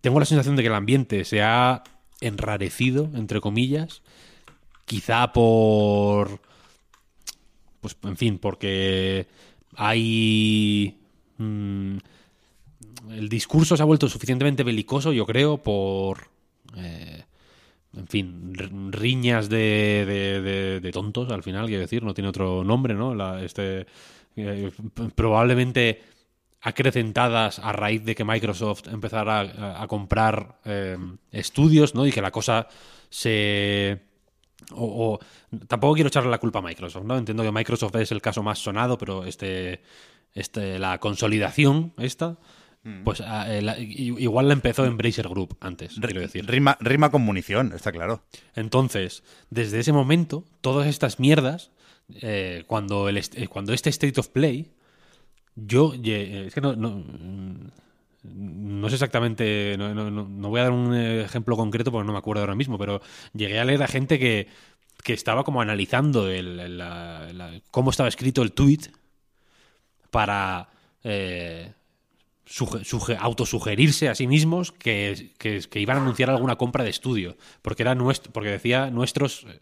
tengo 0.00 0.20
la 0.20 0.26
sensación 0.26 0.56
de 0.56 0.62
que 0.62 0.68
el 0.68 0.74
ambiente 0.74 1.24
se 1.24 1.42
ha 1.42 1.82
enrarecido, 2.20 3.10
entre 3.14 3.40
comillas, 3.40 4.02
quizá 4.86 5.32
por... 5.32 6.40
Pues, 7.80 7.96
en 8.02 8.16
fin, 8.16 8.38
porque 8.38 9.26
hay... 9.76 10.98
mm, 11.38 11.96
el 13.10 13.28
discurso 13.28 13.76
se 13.76 13.82
ha 13.82 13.86
vuelto 13.86 14.08
suficientemente 14.08 14.62
belicoso, 14.62 15.12
yo 15.12 15.26
creo, 15.26 15.58
por... 15.58 16.28
eh, 16.76 17.24
en 17.96 18.06
fin, 18.08 18.52
riñas 18.92 19.48
de, 19.48 20.04
de- 20.06 20.40
de- 20.42 20.80
de 20.80 20.92
tontos, 20.92 21.30
al 21.32 21.42
final, 21.42 21.66
quiero 21.66 21.82
decir, 21.82 22.02
no 22.04 22.14
tiene 22.14 22.28
otro 22.28 22.62
nombre, 22.64 22.94
¿no? 22.94 23.14
La- 23.14 23.42
este, 23.42 23.86
eh, 24.36 24.70
probablemente 25.14 26.02
acrecentadas 26.62 27.58
a 27.58 27.72
raíz 27.72 28.04
de 28.04 28.14
que 28.14 28.24
Microsoft 28.24 28.86
empezara 28.88 29.40
a, 29.40 29.82
a 29.82 29.86
comprar 29.88 30.60
eh, 30.64 30.96
estudios, 31.32 31.94
¿no? 31.94 32.06
Y 32.06 32.12
que 32.12 32.22
la 32.22 32.30
cosa 32.30 32.68
se... 33.08 34.02
O, 34.72 35.14
o- 35.14 35.58
tampoco 35.66 35.94
quiero 35.94 36.08
echarle 36.08 36.30
la 36.30 36.38
culpa 36.38 36.58
a 36.60 36.62
Microsoft, 36.62 37.04
¿no? 37.04 37.16
Entiendo 37.16 37.42
que 37.42 37.50
Microsoft 37.52 37.96
es 37.96 38.12
el 38.12 38.20
caso 38.22 38.42
más 38.42 38.58
sonado, 38.58 38.98
pero 38.98 39.24
este, 39.24 39.80
este 40.34 40.78
la 40.78 40.98
consolidación 41.00 41.92
esta, 41.98 42.36
pues 43.04 43.20
ah, 43.20 43.46
eh, 43.54 43.60
la- 43.62 43.78
igual 43.78 44.48
la 44.48 44.54
empezó 44.54 44.84
Embracer 44.86 45.28
Group 45.28 45.56
antes, 45.60 45.98
quiero 46.08 46.20
decir. 46.20 46.46
Rima, 46.46 46.76
rima 46.80 47.10
con 47.10 47.22
munición, 47.22 47.72
está 47.74 47.92
claro. 47.92 48.22
Entonces, 48.54 49.22
desde 49.50 49.80
ese 49.80 49.92
momento, 49.92 50.44
todas 50.62 50.86
estas 50.86 51.20
mierdas, 51.20 51.70
eh, 52.22 52.64
cuando, 52.66 53.08
el 53.08 53.18
est- 53.18 53.36
eh, 53.36 53.48
cuando 53.48 53.72
este 53.74 53.90
State 53.90 54.18
of 54.18 54.28
Play, 54.28 54.72
yo, 55.56 55.92
eh, 56.02 56.44
es 56.46 56.54
que 56.54 56.60
no, 56.62 56.74
no, 56.74 56.90
mm, 56.98 57.70
no 58.22 58.88
sé 58.88 58.94
exactamente, 58.96 59.76
no, 59.78 59.94
no- 59.94 60.10
no- 60.10 60.48
voy 60.48 60.60
a 60.60 60.64
dar 60.64 60.72
un 60.72 60.94
ejemplo 60.94 61.56
concreto 61.56 61.90
porque 61.92 62.06
no 62.06 62.12
me 62.12 62.18
acuerdo 62.18 62.40
ahora 62.42 62.54
mismo, 62.54 62.78
pero 62.78 63.00
llegué 63.34 63.58
a 63.60 63.64
leer 63.64 63.82
a 63.82 63.88
gente 63.88 64.18
que, 64.18 64.46
que 65.04 65.12
estaba 65.12 65.44
como 65.44 65.60
analizando 65.60 66.28
el- 66.30 66.78
la- 66.78 67.30
la- 67.32 67.60
cómo 67.70 67.90
estaba 67.90 68.08
escrito 68.08 68.42
el 68.42 68.52
tweet 68.52 68.90
para 70.10 70.68
eh, 71.04 71.72
suge- 72.50 72.84
suge- 72.84 73.16
autosugerirse 73.20 74.08
a 74.08 74.14
sí 74.14 74.26
mismos 74.26 74.72
que, 74.72 75.32
que- 75.38 75.60
que 75.70 75.80
iban 75.80 75.96
a 75.98 76.00
anunciar 76.00 76.28
alguna 76.30 76.56
compra 76.56 76.82
de 76.84 76.90
estudio, 76.90 77.36
porque 77.62 77.82
era 77.84 77.94
nuestro, 77.94 78.32
porque 78.32 78.50
decía 78.50 78.90
nuestros 78.90 79.44
eh, 79.48 79.60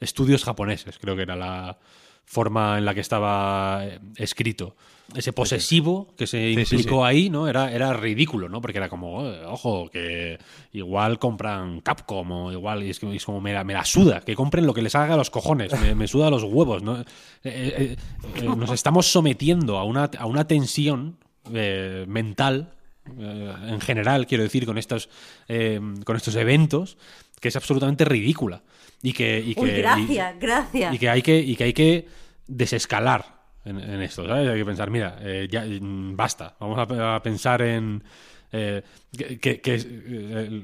estudios 0.00 0.44
japoneses, 0.44 0.98
creo 0.98 1.14
que 1.14 1.22
era 1.22 1.36
la, 1.36 1.78
forma 2.24 2.78
en 2.78 2.84
la 2.84 2.94
que 2.94 3.00
estaba 3.00 3.80
eh, 3.84 3.98
escrito. 4.16 4.74
Ese 5.14 5.32
posesivo 5.34 6.14
que 6.16 6.26
se 6.26 6.54
Sí, 6.54 6.64
sí, 6.64 6.76
implicó 6.76 7.02
sí. 7.02 7.08
ahí, 7.08 7.28
¿no? 7.30 7.46
Era, 7.48 7.70
era 7.70 7.92
ridículo, 7.92 8.48
¿no? 8.48 8.62
Porque 8.62 8.78
era 8.78 8.88
como, 8.88 9.26
"Eh, 9.26 9.44
ojo, 9.44 9.90
que 9.90 10.38
igual 10.72 11.18
compran 11.18 11.80
Capcom 11.82 12.30
o 12.30 12.52
igual, 12.52 12.84
y 12.84 12.90
es, 12.90 12.98
que, 13.00 13.14
es 13.14 13.24
como, 13.24 13.40
me 13.40 13.52
la, 13.52 13.64
me 13.64 13.74
la 13.74 13.84
suda, 13.84 14.20
que 14.20 14.34
compren 14.34 14.64
lo 14.66 14.72
que 14.72 14.80
les 14.80 14.94
haga 14.94 15.14
a 15.14 15.16
los 15.18 15.28
cojones, 15.28 15.78
me, 15.80 15.94
me 15.94 16.06
suda 16.08 16.30
los 16.30 16.44
huevos, 16.44 16.82
¿no? 16.82 17.00
Eh, 17.00 17.04
eh, 17.44 17.96
eh, 18.36 18.42
nos 18.56 18.70
estamos 18.70 19.08
sometiendo 19.12 19.76
a 19.76 19.84
una, 19.84 20.04
a 20.16 20.24
una 20.26 20.46
tensión 20.46 21.16
eh, 21.52 22.04
mental, 22.08 22.72
eh, 23.18 23.54
en 23.68 23.80
general, 23.80 24.26
quiero 24.26 24.44
decir, 24.44 24.66
con 24.66 24.78
estos, 24.78 25.08
eh, 25.48 25.80
con 26.04 26.16
estos 26.16 26.34
eventos, 26.36 26.96
que 27.40 27.48
es 27.48 27.56
absolutamente 27.56 28.04
ridícula. 28.04 28.62
Y 29.02 29.12
que, 29.12 29.40
y 29.44 29.54
que, 29.54 29.60
Uy, 29.60 29.70
y- 29.70 29.78
gracias, 29.78 30.38
gracias. 30.38 30.94
y 30.94 30.98
que 30.98 31.08
hay 31.10 31.22
que, 31.22 31.40
y 31.40 31.56
que, 31.56 31.64
hay 31.64 31.72
que 31.72 32.08
desescalar 32.46 33.42
en, 33.64 33.78
en 33.80 34.00
esto, 34.02 34.26
¿sabes? 34.26 34.48
Hay 34.48 34.58
que 34.58 34.64
pensar, 34.64 34.90
mira, 34.90 35.18
ya 35.50 35.64
mm, 35.64 36.14
basta, 36.16 36.56
vamos 36.60 36.78
a, 36.78 37.16
a 37.16 37.22
pensar 37.22 37.62
en... 37.62 38.02
que, 38.50 38.84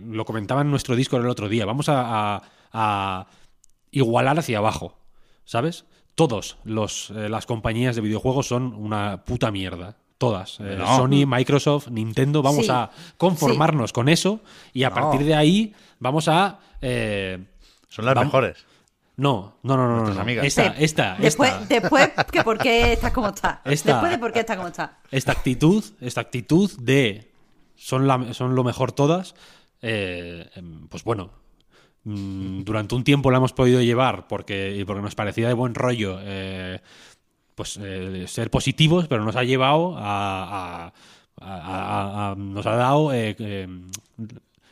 lo 0.07 0.25
comentaba 0.25 0.61
en 0.63 0.71
nuestro 0.71 0.95
disco 0.95 1.17
el 1.17 1.27
otro 1.29 1.49
día, 1.49 1.65
vamos 1.65 1.89
a, 1.89 2.37
a- 2.37 2.43
a 2.73 3.27
igualar 3.91 4.39
hacia 4.39 4.59
abajo, 4.59 4.99
¿sabes? 5.45 5.85
Todos 6.15 6.59
los, 6.65 7.11
eh, 7.11 7.29
las 7.29 7.47
compañías 7.47 7.97
de 7.97 8.03
videojuegos 8.03 8.47
son 8.47 8.75
una 8.75 9.25
puta 9.25 9.51
mierda. 9.51 9.97
Todas. 10.19 10.59
Eh, 10.61 10.75
No. 10.77 10.97
Sony, 10.97 11.25
Microsoft, 11.27 11.89
Nintendo, 11.89 12.43
vamos 12.43 12.67
Sí. 12.67 12.73
a 12.73 12.91
conformarnos 13.17 13.93
con 13.93 14.09
eso 14.09 14.41
y 14.73 14.83
a 14.83 14.89
No. 14.91 14.95
partir 14.97 15.25
de 15.25 15.35
ahí 15.35 15.75
vamos 16.01 16.27
a... 16.29 16.59
eh, 16.83 17.39
Son 17.89 18.05
las 18.05 18.17
mejores. 18.17 18.65
no, 19.17 19.55
no, 19.63 19.77
no, 19.77 20.05
no. 20.05 20.13
no, 20.15 20.21
amigas. 20.21 20.45
Esta, 20.45 20.67
esta, 20.79 21.17
después, 21.21 21.53
esta, 21.53 21.67
después 21.81 22.11
que 22.33 22.43
por 22.43 22.59
qué 22.59 22.93
estás 22.93 23.13
como 23.13 23.29
está. 23.29 23.63
Esta- 23.65 23.93
Después 23.93 24.11
de 24.13 24.19
por 24.19 24.33
qué 24.33 24.41
estás 24.41 24.57
como 24.57 24.69
está. 24.69 24.99
esta 25.11 25.33
actitud, 25.33 25.85
esta 26.01 26.21
actitud 26.21 26.71
de 26.81 27.31
son, 27.77 28.07
la- 28.09 28.35
son 28.35 28.55
lo 28.57 28.65
mejor 28.65 28.91
todas, 28.93 29.35
eh, 29.83 30.51
em, 30.57 30.89
pues 30.89 31.05
bueno, 31.05 31.31
mm, 32.05 32.63
durante 32.65 32.95
un 32.97 33.05
tiempo 33.05 33.31
la 33.31 33.39
hemos 33.39 33.53
podido 33.53 33.81
llevar 33.81 34.27
porque, 34.27 34.75
y 34.77 34.85
porque 34.85 35.03
nos 35.03 35.15
parecía 35.15 35.47
de 35.49 35.55
buen 35.55 35.75
rollo 35.77 36.19
eh, 36.23 36.81
pues 37.59 37.79
eh, 37.83 38.25
ser 38.29 38.51
positivos, 38.51 39.09
pero 39.09 39.25
nos 39.25 39.35
ha 39.37 39.43
llevado 39.43 39.97
a, 39.99 40.87
a- 40.87 40.93
a- 41.41 42.31
a- 42.31 42.35
nos 42.37 42.65
ha 42.67 42.77
dado 42.77 43.13
eh, 43.13 43.35
eh, 43.39 43.67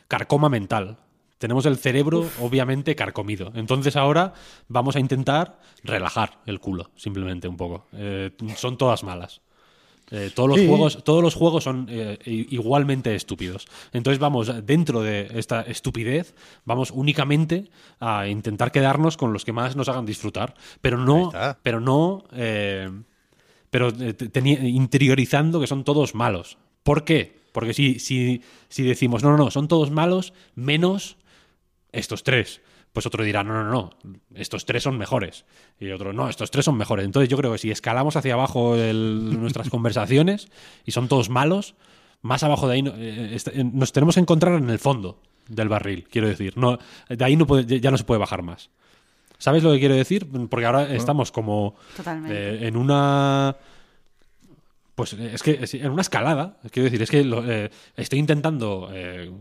carcoma 0.07 0.49
mental. 0.49 0.97
Tenemos 1.37 1.65
el 1.67 1.77
cerebro 1.77 2.25
obviamente 2.41 2.95
carcomido. 2.95 3.51
Entonces 3.55 3.95
ahora 3.95 4.33
vamos 4.69 4.95
a 4.95 4.99
intentar 4.99 5.59
relajar 5.83 6.39
el 6.45 6.59
culo, 6.59 6.89
simplemente 6.95 7.47
un 7.47 7.57
poco. 7.57 7.85
Eh, 7.93 8.31
son 8.55 8.77
todas 8.77 9.03
malas. 9.03 9.41
Eh, 10.09 10.31
todos, 10.33 10.49
los 10.49 10.59
Sí. 10.59 10.67
juegos, 10.67 11.03
todos 11.03 11.21
los 11.21 11.35
juegos 11.35 11.63
son 11.65 11.87
eh, 11.89 12.17
igualmente 12.25 13.13
estúpidos. 13.13 13.65
Entonces 13.91 14.19
vamos, 14.19 14.49
dentro 14.65 15.01
de 15.01 15.27
esta 15.35 15.61
estupidez, 15.61 16.33
vamos 16.63 16.91
únicamente 16.91 17.69
a 17.99 18.27
intentar 18.27 18.71
quedarnos 18.71 19.17
con 19.17 19.33
los 19.33 19.43
que 19.43 19.51
más 19.51 19.75
nos 19.75 19.89
hagan 19.89 20.05
disfrutar. 20.05 20.53
Pero 20.79 20.97
no, 20.97 21.31
pero 21.61 21.81
no, 21.81 22.23
eh, 22.33 22.89
pero 23.69 23.89
interiorizando 23.89 25.59
que 25.59 25.67
son 25.67 25.83
todos 25.83 26.15
malos. 26.15 26.57
¿Por 26.83 27.03
qué? 27.03 27.37
Porque 27.51 27.73
si, 27.73 27.99
si, 27.99 28.41
si 28.69 28.83
decimos, 28.83 29.23
no, 29.23 29.31
no, 29.31 29.37
no, 29.37 29.51
son 29.51 29.67
todos 29.67 29.91
malos, 29.91 30.31
menos 30.55 31.17
estos 31.91 32.23
tres. 32.23 32.61
Pues 32.97 33.05
otro 33.05 33.23
dirá, 33.23 33.43
no, 33.43 33.53
no, 33.63 33.69
no, 33.69 33.89
estos 34.33 34.65
tres 34.65 34.81
son 34.81 34.97
mejores. 34.97 35.45
Y 35.79 35.91
otro, 35.91 36.13
no, 36.13 36.29
estos 36.29 36.49
tres 36.49 36.65
son 36.65 36.77
mejores. 36.77 37.05
Entonces 37.05 37.29
yo 37.29 37.37
creo 37.37 37.51
que 37.51 37.59
si 37.59 37.69
escalamos 37.69 38.15
hacia 38.15 38.33
abajo 38.33 38.75
el- 38.75 39.37
nuestras 39.39 39.69
conversaciones 39.69 40.47
y 40.83 40.93
son 40.93 41.07
todos 41.07 41.29
malos, 41.29 41.75
más 42.23 42.41
abajo 42.41 42.67
de 42.67 42.73
ahí 42.73 42.81
no- 42.81 42.95
eh, 42.95 43.35
est- 43.35 43.49
eh, 43.49 43.63
nos 43.63 43.93
tenemos 43.93 44.15
que 44.15 44.21
encontrar 44.21 44.55
en 44.55 44.67
el 44.71 44.79
fondo 44.79 45.21
del 45.47 45.69
barril, 45.69 46.07
quiero 46.09 46.27
decir. 46.27 46.57
No, 46.57 46.79
de 47.07 47.23
ahí 47.23 47.35
no 47.35 47.45
puede- 47.45 47.79
ya 47.79 47.91
no 47.91 47.99
se 47.99 48.03
puede 48.03 48.17
bajar 48.19 48.41
más. 48.41 48.71
¿Sabes 49.37 49.61
lo 49.61 49.71
que 49.73 49.77
quiero 49.79 49.93
decir? 49.93 50.25
Porque 50.49 50.65
ahora 50.65 50.91
estamos 50.91 51.31
como 51.31 51.75
Totalmente. 51.95 52.33
eh, 52.63 52.67
en 52.67 52.77
una 52.77 53.57
pues 54.95 55.13
es 55.13 55.43
que 55.43 55.59
en 55.73 55.91
una 55.91 56.01
escalada 56.01 56.57
quiero 56.71 56.85
decir 56.85 57.03
es 57.03 57.11
que 57.11 57.23
lo- 57.23 57.47
eh, 57.47 57.69
estoy 57.95 58.17
intentando 58.17 58.89
eh, 58.91 59.31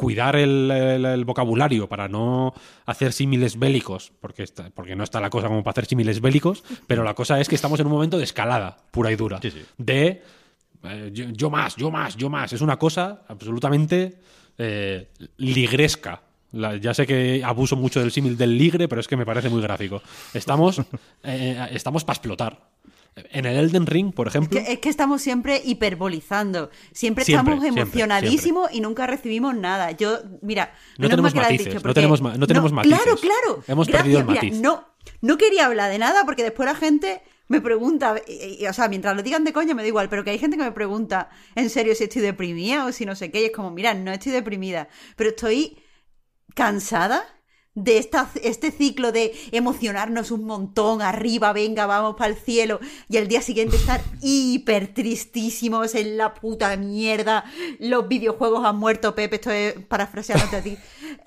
cuidar 0.00 0.34
el, 0.36 0.70
el- 0.70 1.04
el 1.04 1.24
vocabulario 1.26 1.86
para 1.86 2.08
no 2.08 2.54
hacer 2.86 3.12
símiles 3.12 3.58
bélicos 3.58 4.12
porque 4.20 4.42
está- 4.44 4.70
porque 4.70 4.96
no 4.96 5.04
está 5.04 5.20
la 5.20 5.28
cosa 5.28 5.48
como 5.48 5.62
para 5.62 5.72
hacer 5.72 5.84
símiles 5.86 6.22
bélicos 6.22 6.64
pero 6.86 7.04
la 7.04 7.12
cosa 7.12 7.38
es 7.38 7.48
que 7.50 7.54
estamos 7.54 7.78
en 7.80 7.86
un 7.86 7.92
momento 7.92 8.16
de 8.16 8.24
escalada 8.24 8.78
pura 8.90 9.12
y 9.12 9.16
dura 9.16 9.38
Sí, 9.42 9.50
sí. 9.50 9.62
de 9.76 10.22
eh, 10.84 11.10
yo, 11.12 11.24
yo 11.32 11.50
más 11.50 11.76
yo 11.76 11.90
más 11.90 12.16
yo 12.16 12.30
más 12.30 12.52
es 12.54 12.62
una 12.62 12.78
cosa 12.78 13.22
absolutamente 13.28 14.18
eh, 14.56 15.10
ligresca 15.36 16.22
La- 16.52 16.76
ya 16.76 16.94
sé 16.94 17.06
que 17.06 17.42
abuso 17.44 17.76
mucho 17.76 18.00
del 18.00 18.10
símil 18.10 18.36
del 18.36 18.56
ligre, 18.58 18.88
pero 18.88 19.00
es 19.00 19.06
que 19.06 19.16
me 19.16 19.24
parece 19.24 19.48
muy 19.48 19.62
gráfico. 19.62 20.02
Estamos, 20.34 20.80
eh, 21.22 21.68
estamos 21.70 22.02
para 22.04 22.16
explotar. 22.16 22.58
En 23.16 23.44
el 23.44 23.56
Elden 23.56 23.86
Ring, 23.86 24.12
por 24.14 24.28
Es 24.28 24.34
ejemplo, 24.34 24.60
que, 24.62 24.72
es 24.72 24.78
que 24.78 24.88
estamos 24.88 25.20
siempre 25.20 25.60
hiperbolizando. 25.64 26.70
Siempre, 26.92 27.24
Siempre, 27.24 27.54
estamos 27.54 27.62
siempre, 27.62 27.82
emocionadísimos 27.82 28.70
y 28.72 28.80
nunca 28.80 29.06
recibimos 29.06 29.54
nada. 29.54 29.90
Yo, 29.92 30.18
mira, 30.42 30.72
No 30.96 31.08
tenemos 31.08 31.34
matices, 31.34 31.82
no 31.84 31.92
tenemos 31.94 32.20
no 32.22 32.46
tenemos 32.46 32.72
matices. 32.72 32.98
Claro, 33.02 33.16
claro. 33.18 33.64
Hemos 33.66 33.88
Gracias, 33.88 34.02
perdido 34.02 34.20
el 34.20 34.26
mira, 34.26 34.42
matiz. 34.42 34.60
no, 34.60 34.88
no 35.20 35.36
quería 35.38 35.66
hablar 35.66 35.90
de 35.90 35.98
nada 35.98 36.24
porque 36.24 36.42
después 36.42 36.66
la 36.68 36.76
gente 36.76 37.22
me 37.48 37.60
pregunta, 37.60 38.14
y- 38.28 38.62
y- 38.62 38.66
o 38.68 38.72
sea, 38.72 38.88
mientras 38.88 39.16
lo 39.16 39.22
digan 39.24 39.42
de 39.44 39.52
coña 39.52 39.74
me 39.74 39.82
da 39.82 39.88
igual, 39.88 40.08
pero 40.08 40.22
que 40.22 40.30
hay 40.30 40.38
gente 40.38 40.56
que 40.56 40.62
me 40.62 40.70
pregunta 40.72 41.30
en 41.56 41.68
serio 41.68 41.94
si 41.96 42.04
estoy 42.04 42.22
deprimida 42.22 42.86
o 42.86 42.92
si 42.92 43.04
no 43.04 43.16
sé 43.16 43.32
qué, 43.32 43.42
y 43.42 43.44
es 43.46 43.50
como, 43.50 43.72
mira, 43.72 43.92
no 43.92 44.12
estoy 44.12 44.30
deprimida, 44.30 44.88
pero 45.16 45.30
estoy 45.30 45.76
cansada 46.54 47.24
de 47.84 47.98
esta, 47.98 48.30
este 48.42 48.70
ciclo 48.70 49.12
de 49.12 49.32
emocionarnos 49.52 50.30
un 50.30 50.44
montón, 50.44 51.02
arriba, 51.02 51.52
venga, 51.52 51.86
vamos 51.86 52.16
para 52.16 52.30
el 52.30 52.36
cielo, 52.36 52.80
y 53.08 53.16
al 53.16 53.28
día 53.28 53.42
siguiente 53.42 53.76
estar 53.76 54.00
hiper 54.22 54.92
tristísimos 54.92 55.94
en 55.94 56.16
la 56.16 56.34
puta 56.34 56.76
mierda, 56.76 57.44
los 57.78 58.08
videojuegos 58.08 58.64
han 58.64 58.76
muerto, 58.76 59.14
Pepe, 59.14 59.36
estoy 59.36 59.82
parafraseándote 59.88 60.56
a 60.56 60.62
ti. 60.62 60.76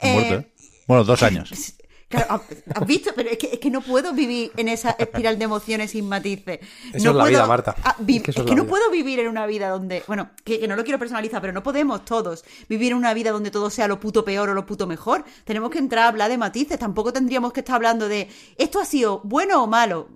Eh, 0.02 0.14
Muerto, 0.14 0.36
¿eh? 0.36 0.54
Bueno, 0.88 1.04
dos 1.04 1.24
años. 1.24 1.52
Claro, 2.14 2.34
¿has- 2.34 2.64
¿has 2.76 2.86
visto? 2.88 3.12
Pero 3.16 3.30
es 3.30 3.38
que, 3.38 3.48
es 3.54 3.60
que 3.60 3.70
no 3.70 3.82
puedo 3.82 4.14
vivir 4.14 4.52
en 4.58 4.68
esa 4.70 4.92
espiral 4.92 5.38
de 5.40 5.46
emociones 5.46 5.92
sin 5.92 6.08
matices. 6.08 6.60
Eso 6.62 6.68
no 6.92 6.96
es 6.98 7.04
la 7.04 7.12
puedo- 7.14 7.28
vida, 7.30 7.46
Marta. 7.48 7.76
Ah, 7.84 7.96
Es 8.00 8.22
que 8.24 8.32
es 8.32 8.38
la 8.38 8.44
no 8.44 8.54
vida. 8.54 8.64
puedo 8.66 8.92
vivir 8.92 9.20
en 9.20 9.28
una 9.28 9.46
vida 9.46 9.70
donde. 9.70 10.04
Bueno, 10.08 10.30
que, 10.44 10.60
que 10.60 10.68
no 10.68 10.76
lo 10.76 10.84
quiero 10.84 11.00
personalizar, 11.00 11.42
pero 11.42 11.54
no 11.54 11.64
podemos 11.64 12.06
todos 12.06 12.44
vivir 12.70 12.92
en 12.92 12.98
una 12.98 13.14
vida 13.14 13.32
donde 13.32 13.52
todo 13.52 13.70
sea 13.70 13.88
lo 13.88 14.00
puto 14.00 14.24
peor 14.24 14.50
o 14.50 14.54
lo 14.54 14.66
puto 14.66 14.86
mejor. 14.88 15.24
Tenemos 15.44 15.70
que 15.72 15.80
entrar 15.80 16.06
a 16.06 16.08
hablar 16.10 16.30
de 16.30 16.38
matices. 16.38 16.78
Tampoco 16.80 17.12
tendríamos 17.12 17.52
que 17.54 17.62
estar 17.62 17.76
hablando 17.78 18.08
de 18.08 18.30
esto 18.58 18.80
ha 18.80 18.86
sido 18.86 19.22
bueno 19.24 19.64
o 19.64 19.68
malo. 19.68 20.10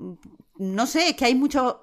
No 0.58 0.86
sé, 0.88 1.10
es 1.10 1.16
que 1.16 1.26
hay 1.26 1.36
muchos 1.36 1.76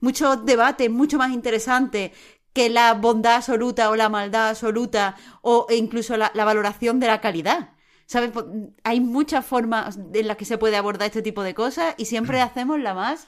muchos 0.00 0.44
debates 0.44 0.90
mucho 0.90 1.18
más 1.18 1.32
interesantes 1.32 2.12
que 2.52 2.68
la 2.70 2.94
bondad 2.94 3.36
absoluta 3.36 3.90
o 3.90 3.96
la 3.96 4.08
maldad 4.08 4.50
absoluta 4.50 5.16
o 5.42 5.66
e 5.68 5.76
incluso 5.76 6.16
la, 6.16 6.30
la 6.34 6.44
valoración 6.44 7.00
de 7.00 7.08
la 7.08 7.20
calidad. 7.20 7.70
¿Sabes? 8.06 8.30
Po- 8.32 8.46
Hay 8.84 9.00
muchas 9.00 9.44
formas 9.46 9.98
en 10.12 10.28
las 10.28 10.36
que 10.36 10.44
se 10.44 10.58
puede 10.58 10.76
abordar 10.76 11.06
este 11.06 11.22
tipo 11.22 11.42
de 11.42 11.54
cosas 11.54 11.94
y 11.98 12.04
siempre 12.04 12.40
hacemos 12.40 12.78
la 12.80 12.94
más 12.94 13.26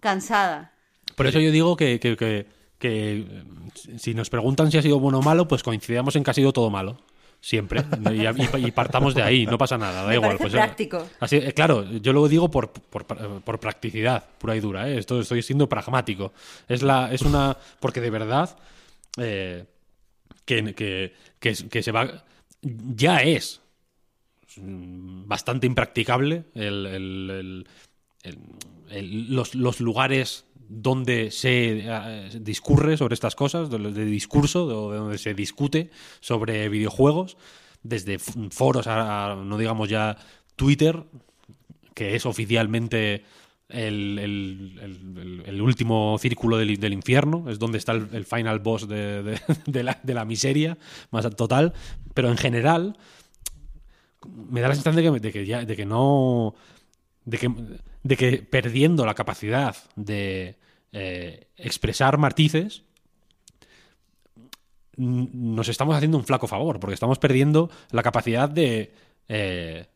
cansada. 0.00 0.72
por 1.16 1.26
eso 1.26 1.40
yo 1.40 1.50
digo 1.50 1.76
que, 1.76 1.98
que- 2.00 2.16
que- 2.16 2.46
que, 2.78 3.16
eh, 3.20 3.44
si 3.98 4.14
nos 4.14 4.28
preguntan 4.30 4.70
si 4.70 4.78
ha 4.78 4.82
sido 4.82 4.98
bueno 5.00 5.18
o 5.20 5.22
malo, 5.22 5.48
pues 5.48 5.62
coincidamos 5.62 6.16
en 6.16 6.24
que 6.24 6.30
ha 6.30 6.34
sido 6.34 6.52
todo 6.52 6.70
malo. 6.70 6.98
Siempre. 7.40 7.84
Y, 8.58 8.70
partamos 8.70 9.14
de 9.14 9.22
ahí, 9.22 9.44
no 9.46 9.58
pasa 9.58 9.76
nada, 9.76 10.02
da 10.02 10.08
Me 10.08 10.14
igual. 10.14 10.38
pues, 10.38 10.54
eh, 10.54 10.56
práctico. 10.56 11.06
así- 11.20 11.36
eh, 11.36 11.52
claro, 11.52 11.84
yo 11.84 12.12
lo 12.14 12.26
digo 12.26 12.50
por, 12.50 12.70
por, 12.72 13.04
por 13.06 13.60
practicidad 13.60 14.24
pura 14.38 14.56
y 14.56 14.60
dura. 14.60 14.88
¿eh? 14.88 14.98
Esto, 14.98 15.20
estoy 15.20 15.42
siendo 15.42 15.68
pragmático. 15.68 16.32
Es, 16.68 16.82
la, 16.82 17.12
es 17.12 17.20
una. 17.22 17.56
Porque 17.80 18.00
de 18.00 18.10
verdad. 18.10 18.56
eh, 19.18 19.66
que, 20.46 20.74
que, 20.74 21.14
que, 21.38 21.54
que 21.70 21.82
se 21.82 21.92
va. 21.92 22.24
Ya 22.62 23.18
es 23.18 23.60
mm, 23.60 23.63
bastante 24.62 25.66
impracticable 25.66 26.44
el, 26.54 27.66
los, 28.90 29.80
lugares 29.80 30.46
donde 30.68 31.30
se 31.30 31.82
eh, 31.84 32.30
discurre 32.40 32.96
sobre 32.96 33.14
estas 33.14 33.34
cosas, 33.34 33.70
de, 33.70 34.04
discurso, 34.04 34.66
de, 34.66 34.94
de 34.94 34.98
donde 34.98 35.18
se 35.18 35.34
discute 35.34 35.90
sobre 36.20 36.68
videojuegos, 36.68 37.36
desde 37.82 38.18
foros 38.18 38.86
a, 38.86 39.36
no 39.44 39.58
digamos 39.58 39.88
ya 39.88 40.16
Twitter, 40.56 41.04
que 41.94 42.16
es 42.16 42.26
oficialmente 42.26 43.24
el, 43.68 45.60
último 45.60 46.16
círculo 46.18 46.58
del, 46.58 46.92
infierno, 46.92 47.48
es 47.50 47.58
donde 47.58 47.78
está 47.78 47.92
el, 47.92 48.24
final 48.24 48.58
boss 48.60 48.88
de 48.88 49.38
la, 49.82 50.00
de 50.02 50.14
la 50.14 50.24
miseria 50.24 50.78
más 51.10 51.28
total, 51.36 51.72
pero 52.14 52.30
en 52.30 52.36
general 52.36 52.96
me 54.26 54.60
da 54.60 54.68
la 54.68 54.74
sensación 54.74 54.96
de 54.96 55.02
que, 55.12 55.20
de 55.20 55.32
que 55.32 55.46
ya, 55.46 55.64
de 55.64 55.76
que 55.76 55.86
no 55.86 56.54
de 57.24 57.38
que, 57.38 57.50
de 58.02 58.16
que 58.16 58.38
perdiendo 58.42 59.06
la 59.06 59.14
capacidad 59.14 59.76
de 59.96 60.56
eh, 60.92 61.46
expresar 61.56 62.18
matices, 62.18 62.82
nos 64.96 65.68
estamos 65.68 65.96
haciendo 65.96 66.18
un 66.18 66.24
flaco 66.24 66.46
favor, 66.46 66.78
porque 66.78 66.94
estamos 66.94 67.18
perdiendo 67.18 67.70
la 67.90 68.02
capacidad 68.02 68.48
de 68.48 68.92
eh, 69.28 69.86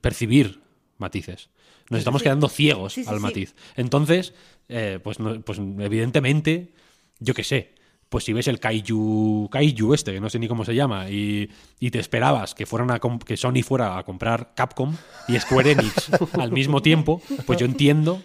percibir 0.00 0.60
matices. 0.98 1.48
Nos 1.88 1.98
estamos 2.00 2.20
sí. 2.20 2.24
quedando 2.24 2.48
ciegos 2.48 2.92
Sí, 2.92 3.04
sí, 3.04 3.10
al 3.10 3.20
matiz. 3.20 3.54
Entonces, 3.76 4.34
eh, 4.68 5.00
pues, 5.02 5.18
no- 5.18 5.40
pues 5.40 5.58
evidentemente, 5.58 6.72
yo 7.18 7.32
qué 7.34 7.44
sé, 7.44 7.74
pues 8.10 8.24
si 8.24 8.32
ves 8.34 8.48
el 8.48 8.60
Kaiju, 8.60 9.48
Kaiju 9.50 9.94
este, 9.94 10.12
que 10.12 10.20
no 10.20 10.28
sé 10.28 10.38
ni 10.38 10.48
cómo 10.48 10.64
se 10.66 10.74
llama, 10.74 11.08
y, 11.08 11.48
y 11.78 11.90
te 11.90 11.98
esperabas 12.00 12.54
que 12.54 12.66
fueran 12.66 12.90
a 12.90 13.00
que 13.24 13.36
Sony 13.38 13.62
fuera 13.64 13.96
a 13.96 14.02
comprar 14.02 14.52
Capcom 14.54 14.94
y 15.28 15.38
Square 15.38 15.70
Enix 15.72 16.10
al 16.38 16.52
mismo 16.52 16.82
tiempo, 16.82 17.22
pues 17.46 17.58
yo 17.58 17.64
entiendo, 17.66 18.14
o 18.14 18.22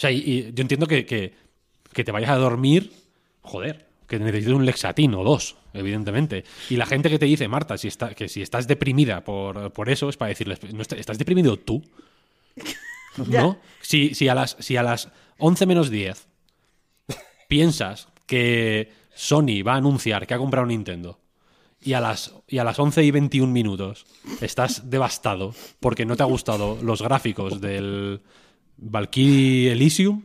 sea, 0.00 0.10
y, 0.10 0.18
y 0.18 0.52
yo 0.52 0.60
entiendo 0.62 0.86
que, 0.86 1.06
que, 1.06 1.34
que 1.92 2.04
te 2.04 2.12
vayas 2.12 2.30
a 2.30 2.36
dormir, 2.36 2.92
joder, 3.40 3.86
que 4.08 4.18
necesites 4.18 4.52
un 4.54 4.66
Lexatin 4.66 5.14
o 5.14 5.22
dos, 5.22 5.56
evidentemente. 5.72 6.44
Y 6.70 6.76
la 6.76 6.86
gente 6.86 7.08
que 7.10 7.18
te 7.18 7.26
dice, 7.26 7.46
Marta, 7.46 7.78
si 7.78 7.88
está, 7.88 8.14
que 8.14 8.28
si 8.28 8.42
estás 8.42 8.66
deprimida 8.66 9.22
por, 9.22 9.72
por 9.72 9.88
eso, 9.88 10.08
es 10.08 10.16
para 10.16 10.30
decirles, 10.30 10.58
¿no 10.74 10.82
está- 10.82 10.96
¿estás 10.96 11.18
deprimido 11.18 11.56
tú? 11.58 11.84
¿No? 13.26 13.58
Si, 13.82 14.14
si, 14.14 14.28
a 14.28 14.34
las, 14.34 14.56
si 14.60 14.76
a 14.76 14.82
las 14.82 15.10
11 15.38 15.66
menos 15.66 15.90
10 15.90 16.26
piensas 17.48 18.08
que 18.26 18.92
Sony 19.18 19.62
va 19.66 19.72
a 19.74 19.76
anunciar 19.78 20.26
que 20.26 20.34
ha 20.34 20.38
comprado 20.38 20.66
Nintendo 20.66 21.18
y 21.82 21.92
a 21.94 22.00
las, 22.00 22.34
y 22.46 22.58
a 22.58 22.64
las 22.64 22.78
11 22.78 23.02
y 23.04 23.10
21 23.10 23.52
minutos 23.52 24.06
estás 24.40 24.88
devastado 24.90 25.54
porque 25.80 26.06
no 26.06 26.16
te 26.16 26.22
ha 26.22 26.26
gustado 26.26 26.78
los 26.82 27.02
gráficos 27.02 27.60
del 27.60 28.20
Valkyrie 28.76 29.72
Elysium, 29.72 30.22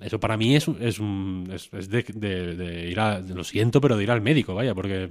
eso 0.00 0.20
para 0.20 0.36
mí 0.36 0.54
es, 0.56 0.66
es, 0.80 0.98
un- 0.98 1.48
es- 1.52 1.68
es 1.72 1.90
de, 1.90 2.02
de- 2.14 2.54
de 2.56 2.88
ir 2.90 3.00
a. 3.00 3.18
Lo 3.18 3.42
siento, 3.44 3.80
pero 3.80 3.96
de 3.96 4.04
ir 4.04 4.10
al 4.10 4.20
médico, 4.20 4.54
vaya, 4.54 4.74
porque, 4.74 5.10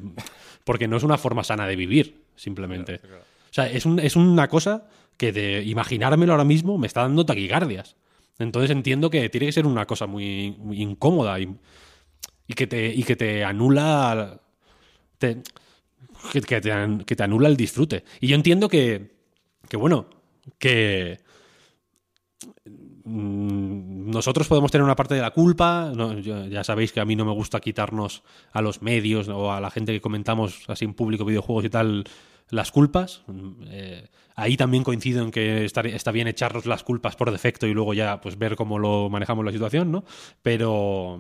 porque 0.64 0.88
no 0.88 0.98
es 0.98 1.04
una 1.04 1.18
forma 1.18 1.44
sana 1.44 1.68
de 1.68 1.76
vivir, 1.76 2.24
simplemente. 2.36 2.94
O 3.52 3.54
sea, 3.54 3.70
es, 3.70 3.86
un- 3.86 4.00
es 4.00 4.16
una 4.16 4.48
cosa 4.48 4.88
que 5.18 5.32
de 5.32 5.64
imaginármelo 5.64 6.32
ahora 6.34 6.44
mismo 6.46 6.78
me 6.78 6.88
está 6.88 7.02
dando 7.02 7.26
taquicardias. 7.26 7.96
Entonces 8.40 8.72
entiendo 8.72 9.10
que 9.10 9.30
tiene 9.30 9.48
que 9.48 9.52
ser 9.52 9.66
una 9.66 9.86
cosa 9.86 10.06
muy, 10.08 10.56
muy 10.58 10.82
incómoda 10.82 11.40
y, 11.40 11.50
y 12.48 12.54
que 12.54 12.68
te, 12.68 12.88
y 12.88 13.04
que 13.04 13.16
te 13.16 13.44
anula. 13.44 14.40
que, 15.20 15.44
te, 16.42 16.72
que 17.06 17.16
te 17.16 17.24
anula 17.24 17.50
el 17.50 17.58
disfrute. 17.58 18.04
Y 18.22 18.28
yo 18.28 18.36
entiendo 18.36 18.70
que, 18.70 19.16
que 19.68 19.78
bueno, 19.78 20.10
que 20.58 21.20
mm, 23.04 24.10
nosotros 24.10 24.48
podemos 24.48 24.72
tener 24.72 24.84
una 24.84 24.96
parte 24.96 25.16
de 25.16 25.22
la 25.22 25.32
culpa. 25.32 25.92
ya 26.50 26.64
sabéis 26.64 26.94
que 26.94 27.02
a 27.02 27.06
mí 27.06 27.16
no 27.16 27.26
me 27.26 27.34
gusta 27.34 27.60
quitarnos 27.60 28.24
a 28.52 28.62
los 28.62 28.82
medios 28.82 29.28
o 29.28 29.52
a 29.52 29.60
la 29.60 29.70
gente 29.70 29.92
que 29.92 30.02
comentamos 30.02 30.64
así 30.68 30.86
en 30.86 30.94
público 30.94 31.26
videojuegos 31.26 31.66
y 31.66 31.70
tal 31.70 32.04
las 32.50 32.72
culpas. 32.72 33.24
Mm, 33.28 33.52
eh, 33.68 34.08
ahí 34.36 34.56
también 34.56 34.84
coincido 34.84 35.22
en 35.24 35.32
que 35.32 35.66
está, 35.66 35.82
está 35.82 36.12
bien 36.12 36.28
echarnos 36.28 36.66
las 36.66 36.84
culpas 36.84 37.18
por 37.18 37.32
defecto 37.32 37.68
y 37.68 37.74
luego 37.74 37.94
ya 37.94 38.22
pues 38.22 38.38
ver 38.38 38.56
cómo 38.56 38.80
lo 38.80 39.10
manejamos 39.10 39.44
la 39.44 39.52
situación, 39.52 39.92
¿no? 39.92 40.06
Pero 40.42 41.20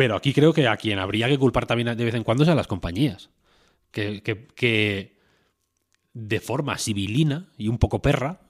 pero 0.00 0.16
aquí 0.16 0.32
creo 0.32 0.54
que 0.54 0.66
a 0.66 0.78
quien 0.78 0.98
habría 0.98 1.28
que 1.28 1.36
culpar 1.36 1.66
también 1.66 1.94
de 1.94 2.04
vez 2.06 2.14
en 2.14 2.24
cuando 2.24 2.44
es 2.44 2.48
a 2.48 2.54
las 2.54 2.66
compañías. 2.66 3.28
Que, 3.90 4.22
que- 4.22 4.46
que 4.46 5.18
de 6.14 6.40
forma 6.40 6.78
civilina 6.78 7.50
y 7.58 7.68
un 7.68 7.76
poco 7.76 8.00
perra 8.00 8.40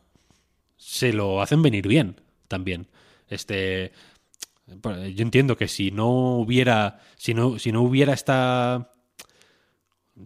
se 0.77 1.12
lo 1.12 1.43
hacen 1.43 1.60
venir 1.60 1.89
bien 1.89 2.20
también. 2.47 2.86
Este. 3.28 3.90
Yo 4.68 5.22
entiendo 5.24 5.56
que 5.56 5.66
si 5.66 5.90
no 5.90 6.36
hubiera. 6.36 7.01
Si 7.16 7.35
no, 7.35 7.59
si 7.59 7.72
no 7.72 7.82
hubiera 7.82 8.12
esta. 8.12 8.93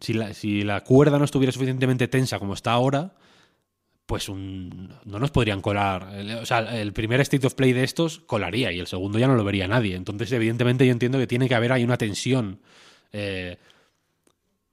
Si 0.02 0.12
la, 0.12 0.34
si 0.34 0.60
la 0.60 0.82
cuerda 0.84 1.18
no 1.18 1.24
estuviera 1.24 1.52
suficientemente 1.52 2.06
tensa 2.06 2.38
como 2.38 2.52
está 2.52 2.72
ahora, 2.72 3.14
pues 4.06 4.28
un- 4.28 4.92
no 5.04 5.18
nos 5.18 5.30
podrían 5.30 5.60
colar. 5.62 6.08
O 6.40 6.46
sea, 6.46 6.80
el 6.80 6.92
primer 6.92 7.20
State 7.22 7.46
of 7.46 7.54
Play 7.54 7.72
de 7.72 7.84
estos 7.84 8.20
colaría 8.20 8.70
y 8.72 8.78
el 8.78 8.86
segundo 8.86 9.18
ya 9.18 9.26
no 9.26 9.34
lo 9.36 9.44
vería 9.44 9.66
nadie. 9.68 9.96
Entonces, 9.96 10.30
evidentemente, 10.32 10.86
yo 10.86 10.92
entiendo 10.92 11.18
que 11.18 11.26
tiene 11.26 11.48
que 11.48 11.54
haber 11.54 11.72
ahí 11.72 11.84
una 11.84 11.96
tensión 11.98 12.60
eh, 13.12 13.58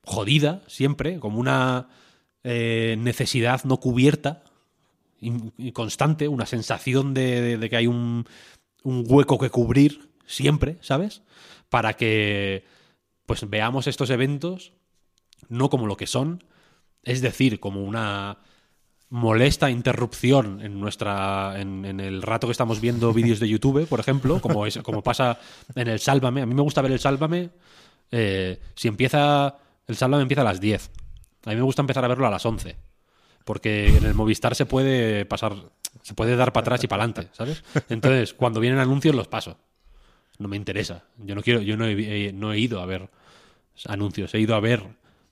jodida 0.04 0.62
siempre, 0.68 1.20
como 1.20 1.40
una 1.40 1.90
eh, 2.44 2.96
necesidad 3.00 3.64
no 3.66 3.78
cubierta 3.78 4.44
in- 5.20 5.54
y 5.58 5.72
constante, 5.72 6.28
una 6.28 6.46
sensación 6.46 7.14
de, 7.14 7.42
de- 7.42 7.58
de 7.58 7.70
que 7.70 7.78
hay 7.78 7.88
un, 7.88 8.26
un 8.84 9.06
hueco 9.08 9.38
que 9.38 9.50
cubrir 9.50 10.10
siempre, 10.26 10.78
¿sabes? 10.82 11.22
Para 11.70 11.94
que 11.94 12.66
pues 13.26 13.48
veamos 13.50 13.88
estos 13.88 14.10
eventos 14.10 14.74
no 15.48 15.70
como 15.70 15.86
lo 15.88 15.96
que 15.98 16.08
son, 16.08 16.44
es 17.04 17.22
decir, 17.22 17.60
como 17.60 17.84
una 17.84 18.40
molesta 19.12 19.70
interrupción 19.70 20.62
en 20.62 20.80
nuestra 20.80 21.60
en, 21.60 21.86
en 21.86 22.00
el 22.00 22.22
rato 22.22 22.48
que 22.48 22.52
estamos 22.52 22.82
viendo 22.82 23.14
vídeos 23.14 23.40
de 23.40 23.48
YouTube, 23.48 23.88
por 23.88 24.00
ejemplo, 24.00 24.42
como 24.42 24.66
es 24.66 24.78
como 24.80 25.04
pasa 25.04 25.38
en 25.76 25.88
el 25.88 26.00
Sálvame. 26.00 26.42
A 26.42 26.46
mí 26.46 26.56
me 26.56 26.62
gusta 26.62 26.82
ver 26.82 26.94
el 26.94 27.00
Sálvame 27.00 27.52
eh, 28.12 28.60
si 28.76 28.88
empieza 28.88 29.56
el 29.88 29.96
Sálvame 29.96 30.24
empieza 30.24 30.42
a 30.42 30.46
las 30.46 30.60
10. 30.60 30.92
A 31.46 31.50
mí 31.50 31.56
me 31.56 31.62
gusta 31.62 31.82
empezar 31.82 32.06
a 32.06 32.08
verlo 32.08 32.28
a 32.28 32.30
las 32.30 32.46
11. 32.46 32.76
Porque 33.44 33.98
en 33.98 34.06
el 34.06 34.14
Movistar 34.14 34.56
se 34.56 34.66
puede 34.66 35.26
pasar 35.26 35.56
se 36.04 36.14
puede 36.14 36.36
dar 36.36 36.54
para 36.54 36.62
atrás 36.62 36.84
y 36.84 36.88
para 36.88 37.04
adelante, 37.04 37.30
¿sabes? 37.34 37.64
Entonces, 37.90 38.34
cuando 38.34 38.60
vienen 38.60 38.80
anuncios 38.80 39.14
los 39.14 39.28
paso. 39.28 39.58
No 40.38 40.48
me 40.48 40.56
interesa. 40.56 41.04
Yo 41.18 41.36
no 41.36 41.42
quiero 41.42 41.62
yo 41.62 41.76
no 41.76 41.86
he, 41.86 42.28
eh, 42.28 42.34
no 42.34 42.54
he 42.54 42.60
ido 42.60 42.82
a 42.82 42.86
ver 42.86 43.10
anuncios, 43.86 44.34
he 44.34 44.40
ido 44.40 44.56
a 44.56 44.60
ver 44.60 44.84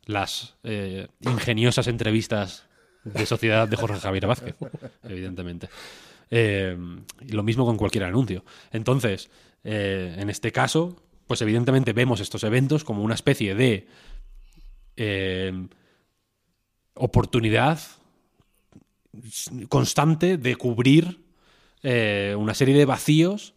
las 0.06 0.56
eh, 0.64 1.08
ingeniosas 1.22 1.88
entrevistas 1.88 2.69
de 3.04 3.26
sociedad 3.26 3.68
de 3.68 3.76
Jorge 3.76 4.00
Javier 4.00 4.28
Vázquez, 4.28 4.56
evidentemente. 5.04 5.70
Eh, 6.32 6.78
lo 7.28 7.44
mismo 7.44 7.66
con 7.66 7.78
cualquier 7.78 8.04
anuncio. 8.04 8.44
Entonces, 8.72 9.30
eh, 9.64 10.16
en 10.18 10.30
este 10.30 10.52
caso, 10.52 11.02
pues 11.28 11.42
evidentemente 11.42 11.94
vemos 11.94 12.20
estos 12.20 12.44
eventos 12.44 12.84
como 12.84 13.04
una 13.04 13.16
especie 13.16 13.56
de 13.56 13.88
eh, 14.96 15.68
oportunidad 16.96 17.80
constante 19.70 20.38
de 20.38 20.56
cubrir 20.56 21.24
eh, 21.84 22.36
una 22.38 22.54
serie 22.54 22.76
de 22.76 22.86
vacíos 22.86 23.54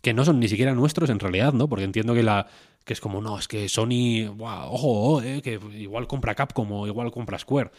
que 0.00 0.14
no 0.14 0.24
son 0.24 0.40
ni 0.40 0.48
siquiera 0.48 0.74
nuestros 0.74 1.10
en 1.10 1.18
realidad, 1.18 1.52
¿no? 1.52 1.68
Porque 1.68 1.84
entiendo 1.84 2.14
que 2.14 2.22
la 2.22 2.46
que 2.84 2.94
es 2.94 3.00
como, 3.00 3.20
no, 3.20 3.38
es 3.38 3.48
que 3.48 3.68
Sony, 3.68 4.34
ojo, 4.38 4.70
ojo, 4.70 5.22
eh, 5.22 5.42
que 5.42 5.60
igual 5.74 6.06
compra 6.06 6.34
Capcom 6.34 6.72
o 6.72 6.86
igual 6.86 7.10
compra 7.10 7.38
Square. 7.38 7.70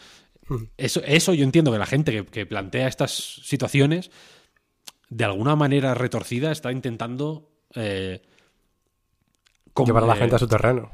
Eso, 0.76 1.00
eso 1.04 1.34
yo 1.34 1.44
entiendo 1.44 1.70
que 1.72 1.78
la 1.78 1.86
gente 1.86 2.12
que, 2.12 2.26
que 2.26 2.46
plantea 2.46 2.88
estas 2.88 3.12
situaciones, 3.44 4.10
de 5.08 5.24
alguna 5.24 5.54
manera 5.56 5.94
retorcida, 5.94 6.50
está 6.52 6.72
intentando 6.72 7.50
eh, 7.74 8.22
Llevar 9.86 10.04
a 10.04 10.06
la 10.08 10.14
eh, 10.16 10.18
gente 10.18 10.36
a 10.36 10.38
su 10.38 10.48
terreno. 10.48 10.90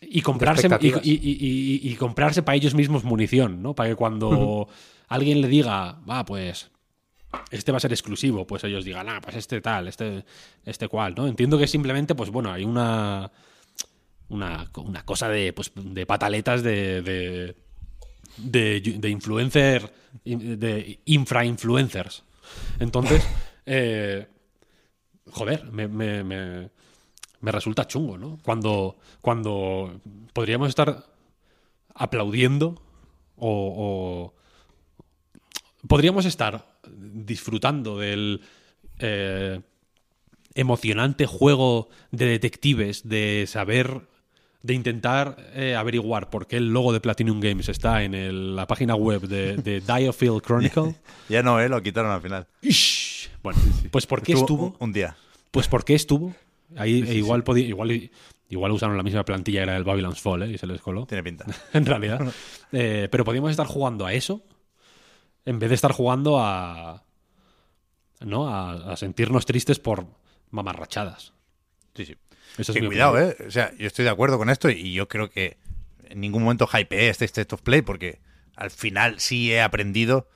y 0.00 0.20
comprarse 0.22 0.62
y, 0.62 0.66
expectativas. 0.66 1.06
y- 1.06 1.12
y- 1.12 1.80
y- 1.88 1.92
y 1.92 1.96
comprarse 1.96 2.42
para 2.42 2.56
ellos 2.56 2.74
mismos 2.74 3.04
munición, 3.04 3.62
¿no? 3.62 3.74
Para 3.74 3.88
que 3.90 3.96
cuando 3.96 4.68
alguien 5.08 5.40
le 5.40 5.48
diga, 5.48 6.00
va, 6.08 6.24
pues 6.24 6.70
este 7.50 7.70
va 7.72 7.78
a 7.78 7.80
ser 7.80 7.92
exclusivo, 7.92 8.46
pues 8.46 8.64
ellos 8.64 8.84
digan, 8.84 9.08
ah, 9.08 9.20
pues 9.22 9.36
este 9.36 9.60
tal, 9.60 9.86
este, 9.88 10.24
este 10.64 10.88
cual, 10.88 11.14
¿no? 11.16 11.26
Entiendo 11.28 11.56
que 11.58 11.66
simplemente, 11.68 12.14
pues 12.14 12.30
bueno, 12.30 12.52
hay 12.52 12.64
una 12.64 13.30
una, 14.28 14.70
una 14.76 15.04
cosa 15.04 15.28
de, 15.28 15.52
pues, 15.52 15.72
de 15.74 16.06
pataletas 16.06 16.62
de, 16.62 17.02
de, 17.02 17.56
de, 18.36 18.80
de 18.80 19.08
influencer, 19.08 19.92
de 20.24 21.00
infra-influencers. 21.04 22.24
Entonces, 22.78 23.26
eh, 23.66 24.26
joder, 25.30 25.70
me, 25.70 25.88
me, 25.88 26.24
me, 26.24 26.70
me 27.40 27.52
resulta 27.52 27.86
chungo, 27.86 28.18
¿no? 28.18 28.38
Cuando, 28.42 28.96
cuando 29.20 30.00
podríamos 30.32 30.68
estar 30.68 31.06
aplaudiendo 31.94 32.80
o, 33.36 34.32
o 35.82 35.86
podríamos 35.86 36.24
estar 36.26 36.78
disfrutando 36.86 37.98
del 37.98 38.42
eh, 38.98 39.60
emocionante 40.54 41.26
juego 41.26 41.88
de 42.10 42.26
detectives, 42.26 43.08
de 43.08 43.44
saber, 43.46 44.08
de 44.62 44.74
intentar 44.74 45.36
eh, 45.54 45.74
averiguar 45.74 46.28
por 46.30 46.46
qué 46.46 46.56
el 46.58 46.68
logo 46.72 46.92
de 46.92 47.00
Platinum 47.00 47.40
Games 47.40 47.68
está 47.68 48.02
en 48.02 48.14
el- 48.14 48.54
la 48.56 48.66
página 48.66 48.94
web 48.94 49.22
de, 49.22 49.56
de 49.56 49.80
Diofield 49.86 50.42
Chronicle. 50.42 50.94
Ya 51.28 51.42
no, 51.42 51.60
¿eh? 51.60 51.68
Lo 51.68 51.82
quitaron 51.82 52.10
al 52.10 52.20
final. 52.20 52.46
Ish. 52.62 53.30
Bueno, 53.42 53.58
pues 53.90 54.06
¿por 54.06 54.22
qué 54.22 54.32
estuvo? 54.34 54.66
Un, 54.66 54.76
un 54.80 54.92
día. 54.92 55.16
Pues 55.50 55.66
porque 55.68 55.94
estuvo. 55.94 56.34
Ahí 56.76 56.98
igual 57.16 57.42
podía, 57.42 57.66
igual, 57.66 58.10
igual 58.48 58.72
usaron 58.72 58.96
la 58.96 59.02
misma 59.02 59.24
plantilla 59.24 59.62
era 59.62 59.76
el 59.76 59.84
Babylon's 59.84 60.20
Fall, 60.20 60.42
¿eh? 60.42 60.50
Y 60.52 60.58
se 60.58 60.66
les 60.66 60.80
coló. 60.80 61.06
Tiene 61.06 61.22
pinta. 61.22 61.46
en 61.72 61.86
realidad. 61.86 62.20
Eh, 62.72 63.08
pero 63.10 63.24
podíamos 63.24 63.50
estar 63.50 63.66
jugando 63.66 64.04
a 64.06 64.12
eso. 64.12 64.42
en 65.46 65.58
vez 65.58 65.68
de 65.70 65.74
estar 65.74 65.92
jugando 65.92 66.38
a. 66.38 67.04
¿No? 68.20 68.48
A, 68.48 68.92
a 68.92 68.96
sentirnos 68.96 69.46
tristes 69.46 69.78
por 69.78 70.06
mamarrachadas. 70.50 71.32
Sí, 71.94 72.04
sí. 72.04 72.14
Eso 72.58 72.72
es 72.72 72.76
Que 72.76 72.82
mi 72.82 72.88
cuidado, 72.88 73.12
opinión. 73.14 73.36
¿eh? 73.38 73.46
O 73.46 73.50
sea, 73.50 73.72
yo 73.76 73.86
estoy 73.86 74.04
de 74.04 74.10
acuerdo 74.10 74.38
con 74.38 74.50
esto 74.50 74.68
y 74.70 74.92
yo 74.92 75.08
creo 75.08 75.30
que 75.30 75.56
en 76.04 76.20
ningún 76.20 76.42
momento 76.42 76.68
hypeé 76.72 77.08
este 77.08 77.24
State 77.24 77.54
of 77.54 77.62
Play 77.62 77.82
porque 77.82 78.18
al 78.56 78.70
final 78.70 79.20
sí 79.20 79.52
he 79.52 79.60
aprendido 79.62 80.28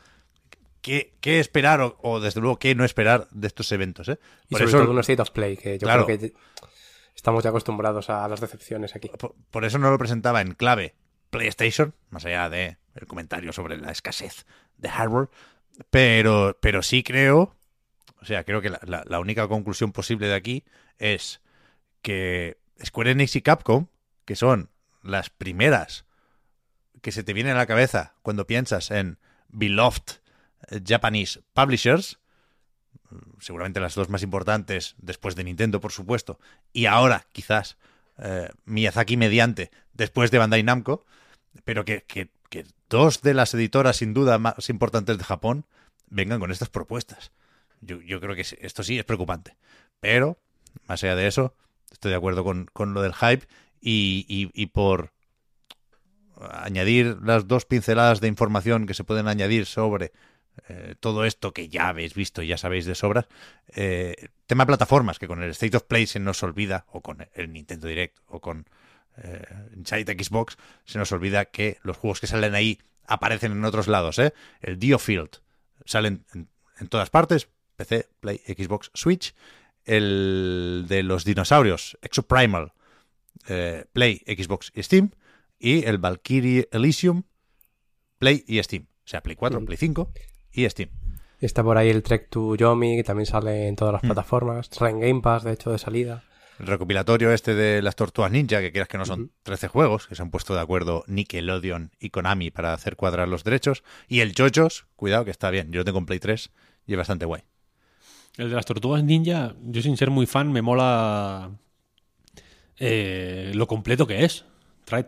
qué, 0.80 1.14
qué 1.20 1.40
esperar 1.40 1.80
o, 1.80 1.98
o, 2.02 2.20
desde 2.20 2.40
luego 2.40 2.58
qué 2.58 2.74
no 2.74 2.84
esperar 2.84 3.28
de 3.30 3.46
estos 3.46 3.70
eventos, 3.72 4.08
¿eh? 4.08 4.18
Y 4.48 4.52
Por 4.52 4.60
sobre 4.60 4.68
eso, 4.70 4.78
todo 4.80 4.90
un 4.92 4.98
State 5.00 5.22
of 5.22 5.30
Play, 5.30 5.56
que 5.56 5.78
yo 5.78 5.86
Claro. 5.86 6.06
creo 6.06 6.18
que 6.18 6.32
estamos 7.14 7.42
ya 7.44 7.50
acostumbrados 7.50 8.10
a 8.10 8.26
las 8.28 8.40
decepciones 8.40 8.94
aquí. 8.94 9.08
por, 9.18 9.34
por 9.50 9.64
eso 9.64 9.78
no 9.78 9.90
lo 9.90 9.98
presentaba 9.98 10.40
en 10.40 10.52
clave 10.54 10.94
PlayStation, 11.30 11.94
más 12.10 12.24
allá 12.24 12.48
de 12.48 12.76
el 12.94 13.06
comentario 13.06 13.52
sobre 13.52 13.76
la 13.76 13.90
escasez 13.90 14.46
de 14.78 14.88
hardware, 14.88 15.28
pero, 15.90 16.56
pero 16.60 16.82
sí 16.82 17.02
creo, 17.02 17.54
o 18.20 18.24
sea, 18.24 18.44
creo 18.44 18.60
que 18.60 18.70
la, 18.70 18.80
la- 18.86 19.04
la 19.06 19.18
única 19.20 19.48
conclusión 19.48 19.92
posible 19.92 20.28
de 20.28 20.34
aquí 20.34 20.64
es 20.98 21.40
que 22.04 22.58
Square 22.84 23.12
Enix 23.12 23.34
y 23.34 23.40
Capcom, 23.40 23.86
que 24.26 24.36
son 24.36 24.68
las 25.02 25.30
primeras 25.30 26.04
que 27.00 27.12
se 27.12 27.24
te 27.24 27.32
vienen 27.32 27.54
a 27.54 27.58
la 27.60 27.66
cabeza 27.66 28.12
cuando 28.20 28.46
piensas 28.46 28.90
en 28.90 29.18
beloved 29.48 30.02
eh, 30.70 30.80
Japanese 30.86 31.40
publishers, 31.54 32.18
mm, 33.10 33.40
seguramente 33.40 33.80
las 33.80 33.94
dos 33.94 34.10
más 34.10 34.22
importantes 34.22 34.96
después 34.98 35.34
de 35.34 35.44
Nintendo, 35.44 35.80
por 35.80 35.92
supuesto, 35.92 36.38
y 36.74 36.84
ahora 36.86 37.26
quizás 37.32 37.78
eh, 38.18 38.50
Miyazaki 38.66 39.16
mediante 39.16 39.70
después 39.94 40.30
de 40.30 40.38
Bandai 40.38 40.62
Namco, 40.62 41.06
pero 41.64 41.86
que, 41.86 42.02
que- 42.04 42.28
que 42.50 42.66
dos 42.90 43.22
de 43.22 43.32
las 43.32 43.54
editoras 43.54 43.96
sin 43.96 44.12
duda 44.12 44.38
más 44.38 44.68
importantes 44.68 45.16
de 45.16 45.24
Japón 45.24 45.64
vengan 46.10 46.38
con 46.38 46.50
estas 46.52 46.68
propuestas. 46.68 47.32
Yo, 47.80 48.00
yo 48.02 48.20
creo 48.20 48.36
que 48.36 48.42
esto 48.60 48.82
sí 48.82 48.98
es 48.98 49.04
preocupante. 49.06 49.56
Pero, 50.00 50.38
más 50.86 51.02
allá 51.02 51.16
de 51.16 51.26
eso, 51.26 51.54
estoy 51.94 52.10
de 52.10 52.16
acuerdo 52.18 52.44
con, 52.44 52.66
con 52.72 52.92
lo 52.92 53.00
del 53.02 53.14
hype 53.14 53.46
y, 53.80 54.50
y- 54.54 54.66
por 54.66 55.12
añadir 56.50 57.18
las 57.22 57.46
dos 57.46 57.64
pinceladas 57.64 58.20
de 58.20 58.28
información 58.28 58.86
que 58.86 58.94
se 58.94 59.04
pueden 59.04 59.28
añadir 59.28 59.66
sobre 59.66 60.12
eh, 60.68 60.94
todo 61.00 61.24
esto 61.24 61.52
que 61.52 61.68
ya 61.68 61.88
habéis 61.88 62.14
visto 62.14 62.42
y 62.42 62.48
ya 62.48 62.58
sabéis 62.58 62.86
de 62.86 62.94
sobras. 62.94 63.26
Eh, 63.74 64.28
tema 64.46 64.66
plataformas, 64.66 65.18
que 65.18 65.28
con 65.28 65.42
el 65.42 65.50
State 65.50 65.76
of 65.76 65.84
Play 65.84 66.06
se 66.06 66.20
nos 66.20 66.42
olvida, 66.42 66.86
o 66.90 67.00
con 67.02 67.26
el 67.34 67.52
Nintendo 67.52 67.86
Direct, 67.88 68.18
o 68.26 68.40
con 68.40 68.66
eh, 69.16 69.42
Inside 69.76 70.12
Xbox, 70.22 70.56
se 70.84 70.98
nos 70.98 71.12
olvida 71.12 71.44
que 71.46 71.78
los 71.82 71.96
juegos 71.96 72.20
que 72.20 72.26
salen 72.26 72.54
ahí 72.54 72.80
aparecen 73.06 73.52
en 73.52 73.64
otros 73.64 73.86
lados. 73.88 74.18
¿eh? 74.18 74.34
El 74.60 74.78
Diofield 74.78 75.40
salen 75.84 76.24
en, 76.34 76.48
en 76.80 76.88
todas 76.88 77.10
partes, 77.10 77.48
PC, 77.76 78.08
Play, 78.20 78.38
Xbox, 78.46 78.90
Switch. 78.94 79.34
El 79.84 80.86
de 80.88 81.02
los 81.02 81.24
dinosaurios, 81.24 81.98
Exoprimal, 82.02 82.72
eh, 83.48 83.84
Play, 83.92 84.22
Xbox 84.26 84.72
y 84.74 84.82
Steam. 84.82 85.10
Y 85.58 85.84
el 85.86 85.98
Valkyrie 85.98 86.68
Elysium, 86.72 87.22
Play 88.18 88.44
y 88.46 88.62
Steam. 88.62 88.84
O 89.04 89.06
sea, 89.08 89.22
Play 89.22 89.36
4, 89.36 89.60
Mm. 89.60 89.64
Play 89.66 89.76
5 89.78 90.12
y 90.52 90.68
Steam. 90.68 90.90
Está 91.40 91.62
por 91.62 91.76
ahí 91.76 91.90
el 91.90 92.02
Trek 92.02 92.28
to 92.30 92.54
Yomi, 92.56 92.96
que 92.96 93.04
también 93.04 93.26
sale 93.26 93.68
en 93.68 93.76
todas 93.76 93.92
las 93.92 94.02
Hmm. 94.02 94.06
plataformas. 94.06 94.68
Sale 94.70 94.90
en 94.92 95.00
Game 95.00 95.20
Pass, 95.20 95.44
de 95.44 95.52
hecho, 95.52 95.70
de 95.72 95.78
salida. 95.78 96.24
El 96.58 96.68
recopilatorio 96.68 97.32
este 97.32 97.54
de 97.54 97.82
las 97.82 97.96
Tortugas 97.96 98.30
Ninja, 98.30 98.60
que 98.60 98.70
quieras 98.70 98.88
que 98.88 98.96
no 98.96 99.04
son 99.04 99.22
Ujú. 99.22 99.30
13 99.42 99.68
juegos, 99.68 100.06
que 100.06 100.14
se 100.14 100.22
han 100.22 100.30
puesto 100.30 100.54
de 100.54 100.60
acuerdo 100.60 101.02
Nickelodeon 101.08 101.90
y 101.98 102.10
Konami 102.10 102.50
para 102.50 102.72
hacer 102.72 102.94
cuadrar 102.96 103.26
los 103.28 103.42
derechos. 103.42 103.82
Y 104.08 104.20
el 104.20 104.34
JoJo's, 104.34 104.86
cuidado 104.96 105.24
que 105.24 105.32
está 105.32 105.50
bien, 105.50 105.72
yo 105.72 105.80
lo 105.80 105.84
tengo 105.84 105.98
en 105.98 106.06
Play 106.06 106.20
3 106.20 106.50
y 106.86 106.92
es 106.92 106.98
bastante 106.98 107.24
guay. 107.26 107.42
El 108.36 108.48
de 108.50 108.54
las 108.56 108.64
tortugas 108.66 109.02
ninja, 109.04 109.54
yo 109.62 109.82
sin 109.82 109.96
ser 109.96 110.10
muy 110.10 110.26
fan, 110.26 110.52
me 110.52 110.62
mola 110.62 111.50
eh, 112.78 113.52
lo 113.54 113.66
completo 113.66 114.06
que 114.06 114.24
es. 114.24 114.44
Trae 114.84 115.06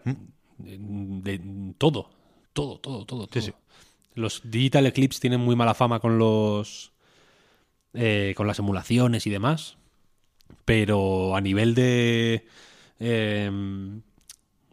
de, 0.58 0.78
de- 0.78 1.74
todo, 1.78 2.10
todo, 2.52 2.78
todo, 2.78 3.04
todo. 3.04 3.26
todo. 3.26 3.42
sí. 3.42 3.52
Los 4.14 4.40
Digital 4.44 4.86
Eclipse 4.86 5.20
tienen 5.20 5.40
muy 5.40 5.56
mala 5.56 5.74
fama 5.74 6.00
con 6.00 6.18
los. 6.18 6.92
eh, 7.94 8.34
con 8.36 8.46
las 8.46 8.58
emulaciones 8.58 9.26
y 9.26 9.30
demás. 9.30 9.76
Pero 10.64 11.36
a 11.36 11.42
nivel 11.42 11.74
de. 11.74 12.46
eh, 13.00 13.50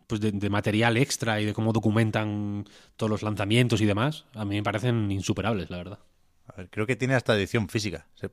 pues 0.08 0.22
de, 0.22 0.32
de 0.32 0.50
material 0.50 0.98
extra 0.98 1.42
y 1.42 1.46
de 1.46 1.54
cómo 1.54 1.74
documentan 1.74 2.66
todos 2.98 3.10
los 3.10 3.24
lanzamientos 3.24 3.82
y 3.82 3.86
demás, 3.86 4.26
a 4.36 4.46
mí 4.46 4.56
me 4.56 4.64
parecen 4.64 5.12
insuperables, 5.12 5.70
la 5.70 5.78
verdad. 5.78 6.00
A 6.48 6.54
ver, 6.58 6.70
creo 6.70 6.86
que 6.86 6.96
tiene 6.96 7.16
hasta 7.16 7.36
edición 7.36 7.70
física. 7.70 8.08
Se- 8.16 8.30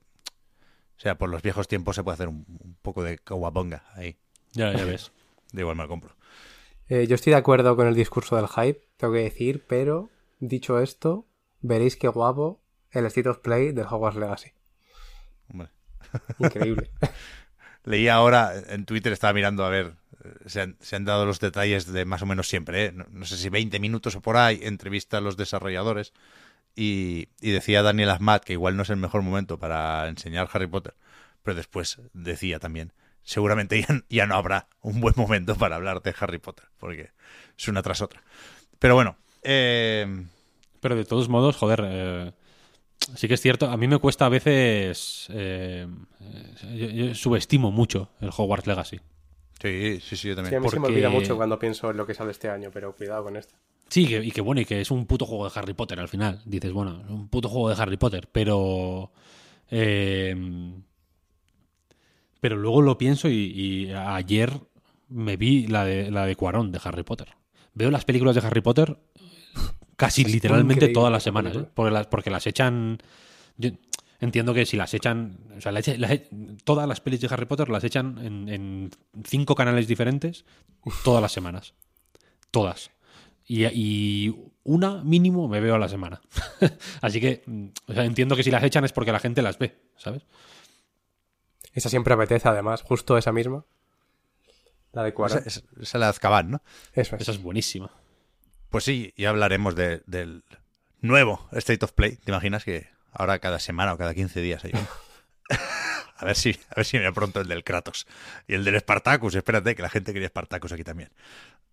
o 1.01 1.03
sea, 1.03 1.17
por 1.17 1.31
los 1.31 1.41
viejos 1.41 1.67
tiempos 1.67 1.97
se 1.97 2.05
puede 2.05 2.17
hacer 2.17 2.29
un, 2.29 2.45
un 2.47 2.77
poco 2.83 3.03
de 3.03 3.17
kawabonga 3.17 3.85
ahí. 3.95 4.19
Ya, 4.53 4.71
ya 4.75 4.85
ves. 4.85 5.13
De 5.53 5.63
igual 5.63 5.75
me 5.75 5.85
lo 5.85 5.89
compro. 5.89 6.15
Eh, 6.91 7.07
yo 7.07 7.15
estoy 7.15 7.31
de 7.31 7.39
acuerdo 7.39 7.75
con 7.75 7.87
el 7.87 7.95
discurso 7.95 8.37
del 8.37 8.49
hype, 8.49 8.87
tengo 8.99 9.15
que 9.15 9.21
decir, 9.21 9.65
pero 9.67 10.11
dicho 10.41 10.79
esto, 10.79 11.27
veréis 11.63 11.97
qué 11.97 12.07
guapo 12.09 12.61
el 12.91 13.07
State 13.07 13.31
of 13.31 13.39
Play 13.39 13.73
del 13.73 13.87
Hogwarts 13.87 14.19
Legacy. 14.19 14.53
Hombre. 15.49 15.71
Increíble. 16.39 16.91
Leí 17.85 18.09
ahora 18.09 18.53
en 18.69 18.85
Twitter, 18.85 19.11
estaba 19.11 19.33
mirando 19.33 19.65
a 19.65 19.71
ver, 19.71 19.95
eh, 20.23 20.35
se 20.45 20.61
han, 20.61 20.77
se 20.81 20.97
han 20.97 21.07
dado 21.07 21.25
los 21.25 21.41
detalles 21.41 21.91
de 21.91 22.05
más 22.05 22.21
o 22.21 22.27
menos 22.27 22.47
siempre, 22.47 22.85
¿eh? 22.85 22.93
no, 22.93 23.07
no 23.09 23.25
sé 23.25 23.39
si 23.39 23.49
20 23.49 23.81
minutos 23.81 24.17
o 24.17 24.21
por 24.21 24.37
ahí, 24.37 24.61
entrevista 24.63 25.17
a 25.17 25.23
los 25.23 25.39
desarrolladores 25.39 26.13
y, 26.77 27.29
y 27.41 27.51
decía 27.51 27.83
Daniel 27.83 28.11
Ahmad 28.11 28.41
que 28.43 28.53
igual 28.55 28.77
no 28.77 28.83
es 28.83 28.91
el 28.91 28.97
mejor 28.97 29.23
momento 29.23 29.59
para 29.59 30.09
enseñar 30.09 30.49
Harry 30.53 30.67
Potter, 30.67 30.95
pero 31.43 31.55
después 31.57 32.01
decía 32.13 32.59
también, 32.59 32.93
seguramente 33.23 33.81
ya, 33.81 34.03
ya 34.09 34.27
no 34.27 34.35
habrá 34.37 34.69
un 34.81 35.01
buen 35.01 35.15
momento 35.17 35.57
para 35.57 35.77
hablar 35.77 36.03
de 36.03 36.15
Harry 36.19 36.39
Potter, 36.39 36.67
porque 36.79 37.11
es 37.59 37.69
una 37.69 37.83
tras 37.83 38.01
otra. 38.03 38.23
Pero 38.79 38.95
bueno, 38.95 39.17
eh, 39.43 40.25
Pero 40.81 40.97
de 40.97 41.05
todos 41.05 41.29
modos, 41.29 41.57
joder, 41.57 41.83
eh, 41.87 42.33
sí 43.17 43.29
que 43.29 43.35
es 43.35 43.41
cierto. 43.43 43.69
A 43.71 43.77
mí 43.77 43.87
me 43.89 43.99
cuesta 43.99 44.27
a 44.27 44.29
veces. 44.31 45.27
eh, 45.31 45.87
eh, 46.21 46.77
yo, 46.77 46.87
yo 47.09 47.15
subestimo 47.15 47.71
mucho 47.71 48.11
el 48.21 48.31
Hogwarts 48.35 48.67
Legacy. 48.67 49.01
sí, 49.61 50.01
sí, 50.01 50.17
sí, 50.17 50.17
yo 50.17 50.17
Sí, 50.17 50.31
a 50.33 50.35
también. 50.37 50.63
mí 50.63 50.69
se 50.69 50.77
me 50.77 50.81
Porque- 50.81 50.95
olvida 50.95 51.11
mucho 51.11 51.37
cuando 51.37 51.59
pienso 51.59 51.91
en 51.91 51.97
lo 51.99 52.07
que 52.07 52.15
sale 52.15 52.31
este 52.31 52.49
año, 52.49 52.71
pero 52.73 52.95
cuidado 52.95 53.25
con 53.25 53.37
esto. 53.37 53.55
Sí, 53.91 54.07
que- 54.07 54.25
y 54.25 54.31
que 54.31 54.41
bueno, 54.41 54.61
y 54.61 54.65
que 54.65 54.81
es 54.81 54.91
un 54.91 55.05
puto 55.07 55.27
juego 55.27 55.49
de 55.49 55.59
Harry 55.59 55.75
Potter 55.75 55.99
al 56.01 56.09
final. 56.09 56.41
Dices, 56.47 56.73
bueno, 56.73 57.03
es 57.05 57.11
un 57.11 57.29
puto 57.29 57.49
juego 57.49 57.69
de 57.69 57.81
Harry 57.83 57.97
Potter, 57.97 58.29
pero. 58.33 59.13
eh, 59.71 60.73
pero 62.41 62.57
luego 62.57 62.81
lo 62.83 62.97
pienso 62.97 63.29
y, 63.29 63.35
y 63.35 63.93
ayer 63.93 64.61
me 65.09 65.37
vi 65.37 65.67
la 65.67 65.85
de, 65.85 66.11
la 66.11 66.25
de 66.27 66.37
Cuarón 66.37 66.73
de 66.73 66.81
Harry 66.83 67.03
Potter. 67.03 67.29
Veo 67.75 67.91
las 67.91 68.05
películas 68.05 68.35
de 68.35 68.41
Harry 68.47 68.61
Potter 68.63 68.99
casi 69.97 70.23
Es 70.27 70.33
literalmente 70.33 70.89
todas 70.89 71.13
las 71.13 71.23
semanas, 71.23 71.57
¿eh? 71.57 71.67
porque, 71.75 71.91
las, 71.91 72.07
porque 72.07 72.31
las 72.31 72.47
echan. 72.47 72.99
yo 73.59 73.71
entiendo 74.21 74.55
que 74.55 74.65
si 74.67 74.77
las 74.77 74.95
echan. 74.95 75.39
O 75.57 75.61
sea, 75.61 75.73
las 75.73 75.87
echa- 75.87 75.99
las 75.99 76.21
todas 76.65 76.89
las 76.89 77.01
pelis 77.01 77.21
de 77.21 77.29
Harry 77.31 77.47
Potter 77.47 77.69
las 77.69 77.85
echan 77.85 78.19
en, 78.25 78.49
en 78.49 78.91
cinco 79.25 79.55
canales 79.55 79.87
diferentes 79.87 80.45
todas 81.05 81.21
las 81.21 81.33
semanas. 81.33 81.75
Todas. 82.51 82.91
Y, 83.53 83.65
y 83.67 84.53
una 84.63 85.03
mínimo 85.03 85.49
me 85.49 85.59
veo 85.59 85.75
a 85.75 85.79
la 85.81 85.89
semana. 85.89 86.21
Así 87.01 87.21
que 87.21 87.43
o 87.89 87.93
sea, 87.93 88.05
entiendo 88.05 88.37
que 88.37 88.45
si 88.45 88.51
las 88.53 88.63
echan 88.63 88.85
es 88.85 88.93
porque 88.93 89.11
la 89.11 89.19
gente 89.19 89.43
las 89.43 89.59
ve, 89.59 89.77
¿sabes? 89.97 90.23
Esa 91.73 91.89
siempre 91.89 92.15
apetece, 92.15 92.49
además, 92.49 92.83
justo 92.83 93.19
esa 93.19 93.33
misma. 93.33 93.65
La 94.93 95.03
de 95.03 95.09
Esa, 95.09 95.15
Cuarón. 95.17 95.39
esa- 95.47 95.61
esa 95.61 95.65
es 95.81 95.95
la 95.95 96.07
de 96.07 96.11
Azkaban, 96.11 96.51
¿no? 96.53 96.63
Eso 96.93 97.17
es. 97.17 97.23
Esa 97.23 97.33
es 97.33 97.43
buenísima. 97.43 97.91
Pues 98.69 98.85
sí, 98.85 99.13
ya 99.17 99.31
hablaremos 99.31 99.75
de- 99.75 100.03
del 100.07 100.45
nuevo 101.01 101.49
State 101.51 101.85
of 101.85 101.93
Play. 101.93 102.17
¿Te 102.19 102.31
imaginas 102.31 102.65
que 102.65 102.89
ahora 103.13 103.41
cada 103.41 103.59
semana 103.59 103.95
o 103.95 103.99
cada 103.99 104.15
15 104.15 104.41
días 104.41 104.65
hay 104.65 104.71
uno? 104.75 104.87
a 106.19 106.25
ver 106.25 106.37
si, 106.37 106.51
a 106.69 106.75
ver 106.77 106.85
si 106.85 106.99
viene 106.99 107.13
pronto 107.13 107.41
el 107.41 107.49
del 107.49 107.65
Kratos 107.65 108.07
y 108.47 108.55
el 108.55 108.65
del 108.65 108.79
Spartacus. 108.79 109.35
Espérate, 109.35 109.75
que 109.75 109.83
la 109.83 109.91
gente 109.91 110.13
quería 110.13 110.29
Spartacus 110.29 110.71
aquí 110.73 110.85
también. 110.85 111.11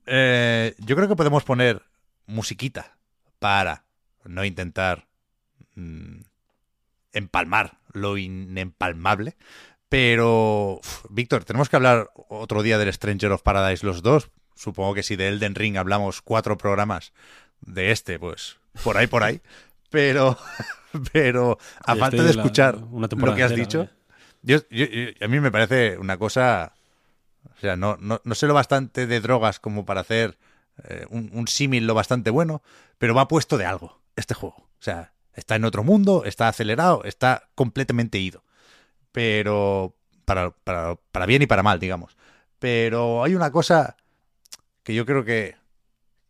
Eh, 0.08 0.74
yo 0.80 0.96
creo 0.96 1.08
que 1.08 1.16
podemos 1.16 1.44
poner 1.44 1.84
musiquita 2.26 2.98
para 3.40 3.84
no 4.24 4.44
intentar 4.46 5.06
mm, 5.76 6.22
empalmar 7.14 7.78
lo 7.94 8.18
inempalmable. 8.18 9.36
Pero, 9.90 10.80
uf, 10.80 11.06
Víctor, 11.10 11.46
tenemos 11.46 11.70
que 11.70 11.76
hablar 11.78 12.10
otro 12.30 12.62
día 12.62 12.78
del 12.78 12.92
Stranger 12.92 13.32
of 13.32 13.42
Paradise 13.42 13.86
los 13.86 14.02
dos. 14.02 14.30
Supongo 14.56 14.94
que 14.94 15.04
si 15.04 15.16
de 15.16 15.28
Elden 15.30 15.56
Ring 15.56 15.78
hablamos 15.78 16.22
cuatro 16.22 16.58
programas 16.58 17.14
de 17.62 17.92
este, 17.92 18.20
pues 18.20 18.58
por 18.84 18.98
ahí, 18.98 19.08
por 19.08 19.24
ahí. 19.24 19.42
Pero, 19.90 20.38
pero 21.14 21.58
a 21.86 21.96
falta 21.96 22.24
de 22.24 22.32
escuchar 22.32 22.76
una 22.92 23.08
lo 23.12 23.36
que 23.36 23.44
has 23.44 23.52
entera, 23.52 23.66
dicho, 23.66 23.82
¿eh? 23.84 23.90
yo, 24.42 24.58
yo- 24.70 24.86
yo- 24.86 25.26
a 25.26 25.28
mí 25.28 25.40
me 25.40 25.52
parece 25.52 25.98
una 25.98 26.18
cosa... 26.18 26.74
O 27.58 27.60
sea, 27.60 27.76
no, 27.76 27.98
no, 28.00 28.22
no 28.24 28.36
sé 28.36 28.48
lo 28.48 28.54
bastante 28.54 29.08
de 29.08 29.20
drogas 29.20 29.60
como 29.60 29.86
para 29.86 30.02
hacer 30.02 30.38
eh, 30.84 31.06
un, 31.10 31.30
un 31.34 31.48
símil 31.48 31.88
lo 31.88 31.94
bastante 31.96 32.30
bueno, 32.30 32.62
pero 33.00 33.16
va 33.16 33.28
puesto 33.28 33.58
de 33.58 33.66
algo 33.66 34.00
este 34.16 34.34
juego. 34.36 34.58
O 34.58 34.84
sea, 34.84 35.14
está 35.34 35.56
en 35.56 35.66
otro 35.66 35.84
mundo, 35.84 36.24
está 36.26 36.48
acelerado, 36.48 37.04
está 37.04 37.50
completamente 37.56 38.20
ido. 38.20 38.44
Pero 39.12 39.96
para, 40.26 40.52
para, 40.52 40.96
para 41.12 41.26
bien 41.26 41.42
y 41.42 41.48
para 41.48 41.64
mal, 41.64 41.80
digamos. 41.80 42.18
Pero 42.60 43.24
hay 43.24 43.36
una 43.36 43.52
cosa 43.52 43.98
que 44.84 44.94
yo 44.94 45.06
creo 45.06 45.26
que, 45.26 45.56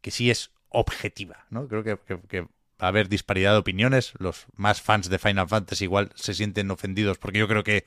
que 0.01 0.11
sí 0.11 0.31
es 0.31 0.51
objetiva, 0.69 1.45
¿no? 1.49 1.67
Creo 1.67 1.83
que, 1.83 1.97
que- 2.07 2.21
que 2.27 2.41
va 2.43 2.49
a 2.79 2.87
haber 2.89 3.09
disparidad 3.09 3.53
de 3.53 3.59
opiniones. 3.59 4.13
Los 4.19 4.45
más 4.55 4.81
fans 4.81 5.09
de 5.09 5.19
Final 5.19 5.47
Fantasy 5.49 5.85
igual 5.85 6.11
se 6.15 6.33
sienten 6.33 6.71
ofendidos 6.71 7.17
porque 7.17 7.39
yo 7.39 7.47
creo 7.47 7.63
que, 7.63 7.85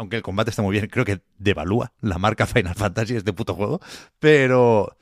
aunque 0.00 0.16
el 0.16 0.22
combate 0.22 0.48
está 0.48 0.62
muy 0.62 0.72
bien, 0.72 0.86
creo 0.86 1.04
que 1.04 1.20
devalúa 1.36 1.92
la 2.00 2.16
marca 2.16 2.46
Final 2.46 2.74
Fantasy 2.74 3.16
este 3.16 3.34
puto 3.34 3.54
juego. 3.54 3.82
Pero 4.18 4.96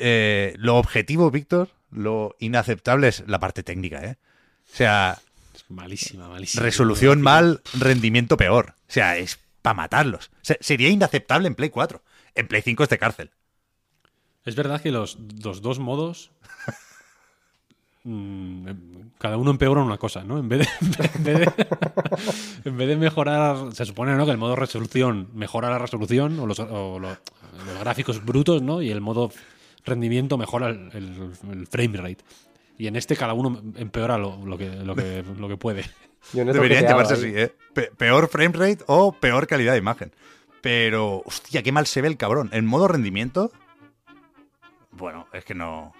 eh, 0.00 0.52
lo 0.58 0.78
objetivo, 0.78 1.30
Víctor, 1.30 1.70
lo 1.92 2.34
inaceptable 2.40 3.06
es 3.06 3.22
la 3.28 3.38
parte 3.38 3.62
técnica, 3.62 4.04
¿eh? 4.04 4.18
O 4.72 4.76
sea, 4.76 5.16
Es 5.54 5.64
malísima, 5.70 6.28
malísima. 6.28 6.64
resolución 6.64 7.22
mal, 7.22 7.62
rendimiento 7.78 8.36
peor. 8.36 8.74
O 8.88 8.92
sea, 8.92 9.16
es 9.16 9.38
para 9.62 9.74
matarlos. 9.74 10.26
O 10.26 10.38
sea, 10.42 10.56
sería 10.60 10.88
inaceptable 10.88 11.46
en 11.46 11.54
Play 11.54 11.70
4. 11.70 12.02
En 12.34 12.48
Play 12.48 12.62
5 12.62 12.82
es 12.82 12.88
de 12.88 12.98
cárcel. 12.98 13.30
Es 14.44 14.56
verdad 14.56 14.80
que 14.80 14.90
los, 14.90 15.18
los 15.40 15.62
dos 15.62 15.78
modos. 15.78 16.32
Mm, 18.06 18.68
em, 18.68 19.10
cada 19.18 19.36
uno 19.36 19.50
empeora 19.50 19.82
una 19.82 19.98
cosa, 19.98 20.22
¿no? 20.24 20.38
En 20.38 20.48
vez 20.48 20.60
de, 20.60 20.68
en 21.16 21.24
vez 21.24 21.38
de, 21.40 21.52
en 22.64 22.76
vez 22.76 22.88
de 22.88 22.96
mejorar. 22.96 23.72
Se 23.74 23.84
supone 23.84 24.14
¿no? 24.16 24.24
que 24.24 24.32
el 24.32 24.38
modo 24.38 24.56
resolución 24.56 25.28
mejora 25.34 25.70
la 25.70 25.78
resolución 25.78 26.38
o 26.40 26.46
los, 26.46 26.58
o 26.60 26.98
lo- 26.98 27.08
los 27.08 27.78
gráficos 27.80 28.24
brutos, 28.24 28.62
¿no? 28.62 28.82
Y 28.82 28.90
el 28.90 29.00
modo 29.00 29.30
rendimiento 29.84 30.36
mejora 30.38 30.68
el, 30.68 30.90
el- 30.94 31.30
el 31.52 31.66
frame 31.66 31.96
rate. 31.96 32.18
Y 32.78 32.86
en 32.88 32.96
este 32.96 33.16
cada 33.16 33.32
uno 33.32 33.62
empeora 33.76 34.18
lo, 34.18 34.44
lo 34.44 34.58
que, 34.58 34.68
lo, 34.70 34.94
que, 34.94 35.24
lo 35.38 35.48
que 35.48 35.56
puede. 35.56 35.84
Deberían 36.32 36.84
llamarse 36.84 37.14
ahí. 37.14 37.20
así, 37.20 37.32
¿eh? 37.38 37.52
Pe- 37.72 37.90
peor 37.96 38.28
frame 38.28 38.52
rate 38.52 38.84
o 38.86 39.12
peor 39.12 39.46
calidad 39.46 39.72
de 39.72 39.78
imagen. 39.78 40.12
Pero, 40.60 41.22
hostia, 41.24 41.62
qué 41.62 41.72
mal 41.72 41.86
se 41.86 42.02
ve 42.02 42.08
el 42.08 42.16
cabrón. 42.18 42.50
En 42.52 42.66
modo 42.66 42.88
rendimiento, 42.88 43.50
bueno, 44.90 45.26
es 45.32 45.44
que 45.44 45.54
no. 45.54 45.92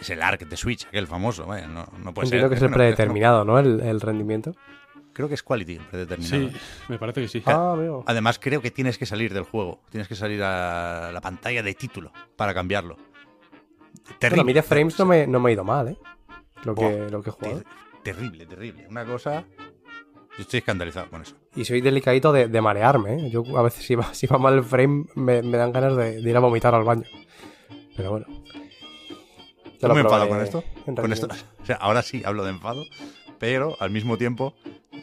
Es 0.00 0.10
el 0.10 0.22
ARC 0.22 0.46
de 0.48 0.56
Switch, 0.56 0.86
aquel 0.86 1.06
famoso, 1.06 1.46
vaya, 1.46 1.66
no, 1.66 1.86
no 1.98 2.14
puede 2.14 2.26
Entiendo 2.26 2.48
ser. 2.48 2.50
que 2.50 2.54
es 2.56 2.62
el 2.62 2.70
predeterminado, 2.70 3.44
¿no? 3.44 3.58
El, 3.58 3.80
el 3.80 4.00
rendimiento. 4.00 4.54
Creo 5.12 5.26
que 5.26 5.34
es 5.34 5.42
quality 5.42 5.78
predeterminado. 5.90 6.48
Sí, 6.50 6.56
me 6.88 6.98
parece 6.98 7.22
que 7.22 7.28
sí. 7.28 7.42
Ah, 7.46 7.72
amigo. 7.72 8.04
Además, 8.06 8.38
creo 8.38 8.62
que 8.62 8.70
tienes 8.70 8.96
que 8.98 9.06
salir 9.06 9.34
del 9.34 9.42
juego. 9.42 9.80
Tienes 9.90 10.06
que 10.06 10.14
salir 10.14 10.40
a 10.44 11.10
la 11.12 11.20
pantalla 11.20 11.62
de 11.64 11.74
título 11.74 12.12
para 12.36 12.54
cambiarlo. 12.54 12.96
Terrible. 14.20 14.28
Bueno, 14.30 14.42
a 14.42 14.44
mí 14.44 14.52
de 14.52 14.62
frames 14.62 14.98
no 14.98 15.04
me, 15.06 15.26
no 15.26 15.40
me 15.40 15.50
ha 15.50 15.52
ido 15.54 15.64
mal, 15.64 15.88
¿eh? 15.88 15.96
Lo 16.64 16.74
que, 16.76 17.08
lo 17.10 17.20
que 17.22 17.30
he 17.30 17.32
jugado. 17.32 17.56
ter- 17.58 17.66
terrible, 18.04 18.46
terrible. 18.46 18.86
Una 18.88 19.04
cosa. 19.04 19.44
Yo 20.36 20.42
estoy 20.42 20.58
escandalizado 20.58 21.10
con 21.10 21.22
eso. 21.22 21.34
Y 21.56 21.64
soy 21.64 21.80
delicadito 21.80 22.32
de, 22.32 22.46
de 22.46 22.60
marearme, 22.60 23.26
¿eh? 23.26 23.30
Yo 23.30 23.42
a 23.58 23.62
veces 23.62 23.84
si 23.84 23.96
va, 23.96 24.04
si 24.14 24.28
va 24.28 24.38
mal 24.38 24.54
el 24.54 24.62
frame 24.64 25.06
me, 25.16 25.42
me 25.42 25.58
dan 25.58 25.72
ganas 25.72 25.96
de, 25.96 26.22
de 26.22 26.30
ir 26.30 26.36
a 26.36 26.40
vomitar 26.40 26.74
al 26.76 26.84
baño. 26.84 27.04
Pero 27.96 28.10
bueno. 28.12 28.26
Yo 29.80 29.88
lo 29.88 29.94
me 29.94 30.00
enfado 30.00 30.28
probaré 30.28 30.28
con 30.30 30.60
esto. 30.60 30.64
Con 31.02 31.12
esto. 31.12 31.28
O 31.62 31.66
sea, 31.66 31.76
ahora 31.76 32.02
sí 32.02 32.22
hablo 32.24 32.44
de 32.44 32.50
enfado, 32.50 32.84
pero 33.38 33.76
al 33.80 33.90
mismo 33.90 34.16
tiempo, 34.16 34.54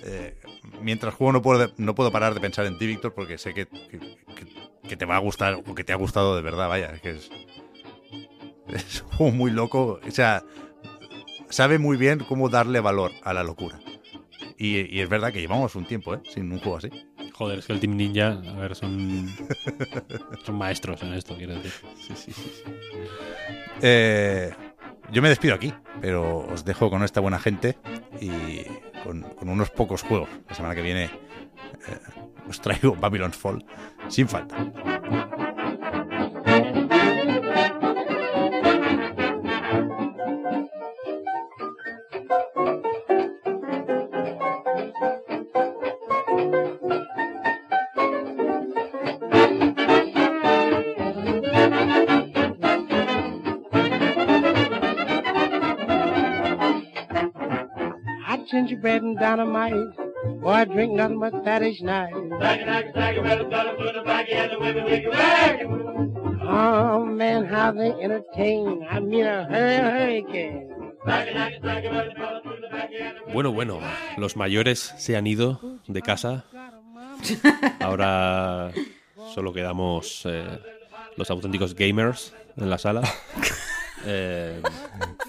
eh, 0.04 0.36
mientras 0.82 1.14
juego 1.14 1.32
no 1.34 1.42
puedo, 1.42 1.72
no 1.78 1.94
puedo 1.96 2.12
parar 2.12 2.34
de 2.34 2.40
pensar 2.42 2.66
en 2.66 2.78
ti, 2.78 2.88
Víctor, 2.88 3.14
porque 3.14 3.38
sé 3.38 3.54
que, 3.54 3.68
que- 3.68 4.96
te 4.98 5.06
va 5.06 5.16
a 5.18 5.20
gustar 5.20 5.56
o 5.56 5.76
que 5.76 5.84
te 5.84 5.92
ha 5.94 5.96
gustado 5.98 6.36
de 6.36 6.42
verdad, 6.42 6.70
vaya. 6.70 6.92
Es 6.92 7.02
que 7.02 7.10
es, 7.12 7.30
es 8.68 9.02
un 9.02 9.10
juego 9.10 9.32
muy 9.34 9.52
loco. 9.52 10.00
O 10.08 10.12
sea, 10.12 10.44
sabe 11.50 11.78
muy 11.80 11.98
bien 11.98 12.20
cómo 12.28 12.50
darle 12.50 12.80
valor 12.80 13.12
a 13.24 13.34
la 13.34 13.44
locura. 13.44 13.80
Y, 14.58 14.96
y 14.96 15.02
es 15.02 15.10
verdad 15.10 15.34
que 15.34 15.42
llevamos 15.42 15.76
un 15.76 15.86
tiempo, 15.86 16.14
¿eh? 16.16 16.20
Sin 16.34 16.52
un 16.52 16.60
juego 16.60 16.78
así. 16.78 16.90
Joder, 17.34 17.60
es 17.60 17.66
que 17.66 17.74
el 17.74 17.80
Team 17.82 17.98
Ninja, 17.98 18.30
a 18.48 18.54
ver, 18.54 18.76
son. 18.76 19.28
Son 20.46 20.56
maestros 20.56 21.02
en 21.04 21.14
esto, 21.14 21.36
quiero 21.36 21.56
decir. 21.56 21.74
Eh, 23.82 24.52
yo 25.12 25.22
me 25.22 25.30
despido 25.30 25.56
aquí, 25.56 25.74
pero 26.02 26.46
os 26.48 26.66
dejo 26.66 26.90
con 26.90 27.04
esta 27.04 27.22
buena 27.22 27.40
gente 27.40 27.78
y 28.20 28.64
con, 29.04 29.26
unos 29.42 29.70
pocos 29.70 30.02
juegos. 30.02 30.30
La 30.50 30.56
semana 30.56 30.76
que 30.76 30.82
viene 30.82 31.06
eh, 31.06 31.10
os 32.50 32.60
traigo 32.62 32.96
Babylon's 32.96 33.38
Fall 33.38 33.66
sin 34.08 34.28
falta. 34.28 34.56
Hot 58.56 58.62
gingerbread 58.62 59.04
and 59.04 59.20
dynamite. 59.20 59.76
Boy, 60.42 60.50
I 60.50 60.64
drink 60.64 60.94
nothing 60.94 61.20
but 61.20 61.44
that 61.44 61.62
each 61.62 61.82
night. 61.82 62.14
Oh 66.48 67.04
man, 67.06 67.44
how 67.46 67.74
they 67.74 67.92
entertain. 68.02 68.88
I 68.90 69.00
mean 69.02 69.26
a 69.26 69.44
hurricane. 69.44 70.70
Bueno, 73.34 73.52
bueno, 73.52 73.80
los 74.16 74.38
mayores 74.38 74.94
se 74.98 75.18
han 75.18 75.28
ido 75.28 75.60
de 75.88 76.02
casa. 76.02 76.46
Ahora 77.82 78.72
solo 79.34 79.52
quedamos 79.52 80.22
eh, 80.26 80.60
los 81.18 81.30
auténticos 81.30 81.76
gamers 81.76 82.34
en 82.56 82.70
la 82.70 82.78
sala. 82.78 83.02
Eh, 84.08 84.62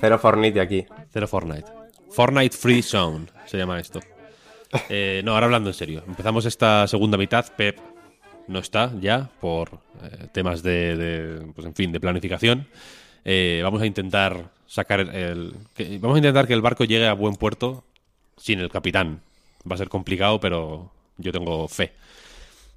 Cero 0.03 0.19
Fornite 0.19 0.61
aquí. 0.61 0.85
cero 1.11 1.27
Fortnite. 1.27 1.76
Fortnite 2.17 2.57
Free 2.57 2.83
Zone 2.83 3.27
se 3.45 3.59
llama 3.59 3.79
esto. 3.79 4.01
Eh, 4.89 5.21
no, 5.23 5.33
ahora 5.35 5.45
hablando 5.47 5.69
en 5.71 5.75
serio. 5.75 6.03
Empezamos 6.09 6.47
esta 6.47 6.87
segunda 6.89 7.19
mitad. 7.19 7.45
Pep 7.57 7.79
no 8.49 8.59
está 8.59 8.91
ya 9.01 9.29
por 9.41 9.81
eh, 10.03 10.29
temas 10.33 10.63
de, 10.63 10.97
de, 10.97 11.53
pues 11.53 11.67
en 11.67 11.75
fin, 11.75 11.93
de 11.93 12.01
planificación. 12.01 12.67
Eh, 13.25 13.61
vamos 13.63 13.83
a 13.83 13.87
intentar 13.87 14.51
sacar 14.67 15.01
el, 15.01 15.55
que- 15.75 15.99
vamos 15.99 16.15
a 16.17 16.19
intentar 16.19 16.47
que 16.47 16.55
el 16.55 16.63
barco 16.63 16.85
llegue 16.85 17.07
a 17.07 17.13
buen 17.13 17.35
puerto 17.35 17.85
sin 18.39 18.61
el 18.61 18.71
capitán. 18.71 19.21
Va 19.71 19.75
a 19.75 19.79
ser 19.79 19.89
complicado, 19.91 20.41
pero 20.41 20.91
yo 21.19 21.33
tengo 21.33 21.69
fe. 21.69 21.93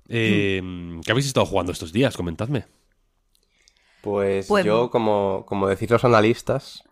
Eh, 0.09 0.61
¿Qué 1.05 1.11
habéis 1.11 1.27
estado 1.27 1.45
jugando 1.45 1.71
estos 1.71 1.93
días? 1.93 2.17
Comentadme. 2.17 2.65
Pues, 4.01 4.47
Pues- 4.47 4.65
yo, 4.65 4.89
como, 4.89 5.45
como 5.47 5.67
decir 5.67 5.89
los 5.91 6.03
analistas, 6.03 6.83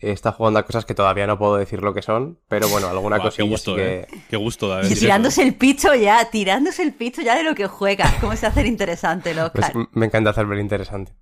he 0.00 0.12
estado 0.12 0.36
jugando 0.36 0.60
a 0.60 0.64
cosas 0.64 0.84
que 0.84 0.94
todavía 0.94 1.26
no 1.26 1.38
puedo 1.38 1.56
decir 1.56 1.82
lo 1.82 1.92
que 1.92 2.02
son, 2.02 2.38
pero 2.48 2.68
bueno, 2.68 2.88
alguna 2.88 3.16
qué 3.16 3.22
cosilla 3.22 3.48
gusto, 3.48 3.72
sí 3.72 3.76
que... 3.76 4.00
eh. 4.00 4.06
Qué 4.30 4.36
gusto 4.36 4.68
da 4.68 4.78
Y 4.78 4.82
decir 4.82 4.92
eso, 4.96 5.06
tirándose 5.06 5.42
el 5.42 5.54
picho 5.54 5.94
ya, 5.94 6.30
tirándose 6.30 6.82
el 6.82 6.94
picho 6.94 7.20
ya 7.22 7.36
de 7.36 7.42
lo 7.42 7.54
que 7.54 7.66
juega. 7.66 8.12
¿Cómo 8.20 8.36
se 8.36 8.46
hace 8.46 8.66
interesante, 8.66 9.32
el 9.32 9.50
Pues 9.52 9.72
me 9.92 10.06
encanta 10.06 10.30
hacer 10.30 10.46
ver 10.46 10.58
interesante. 10.60 11.12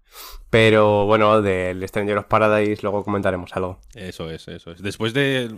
Pero 0.51 1.07
bueno, 1.07 1.41
del 1.43 1.87
Stranger 1.89 2.19
of 2.19 2.27
Paradise 2.27 2.83
luego 2.83 3.03
comentaremos 3.03 3.55
algo. 3.57 3.81
Eso 3.95 4.31
es, 4.31 4.47
eso 4.49 4.73
es. 4.73 4.83
Después 4.83 5.15
de 5.15 5.55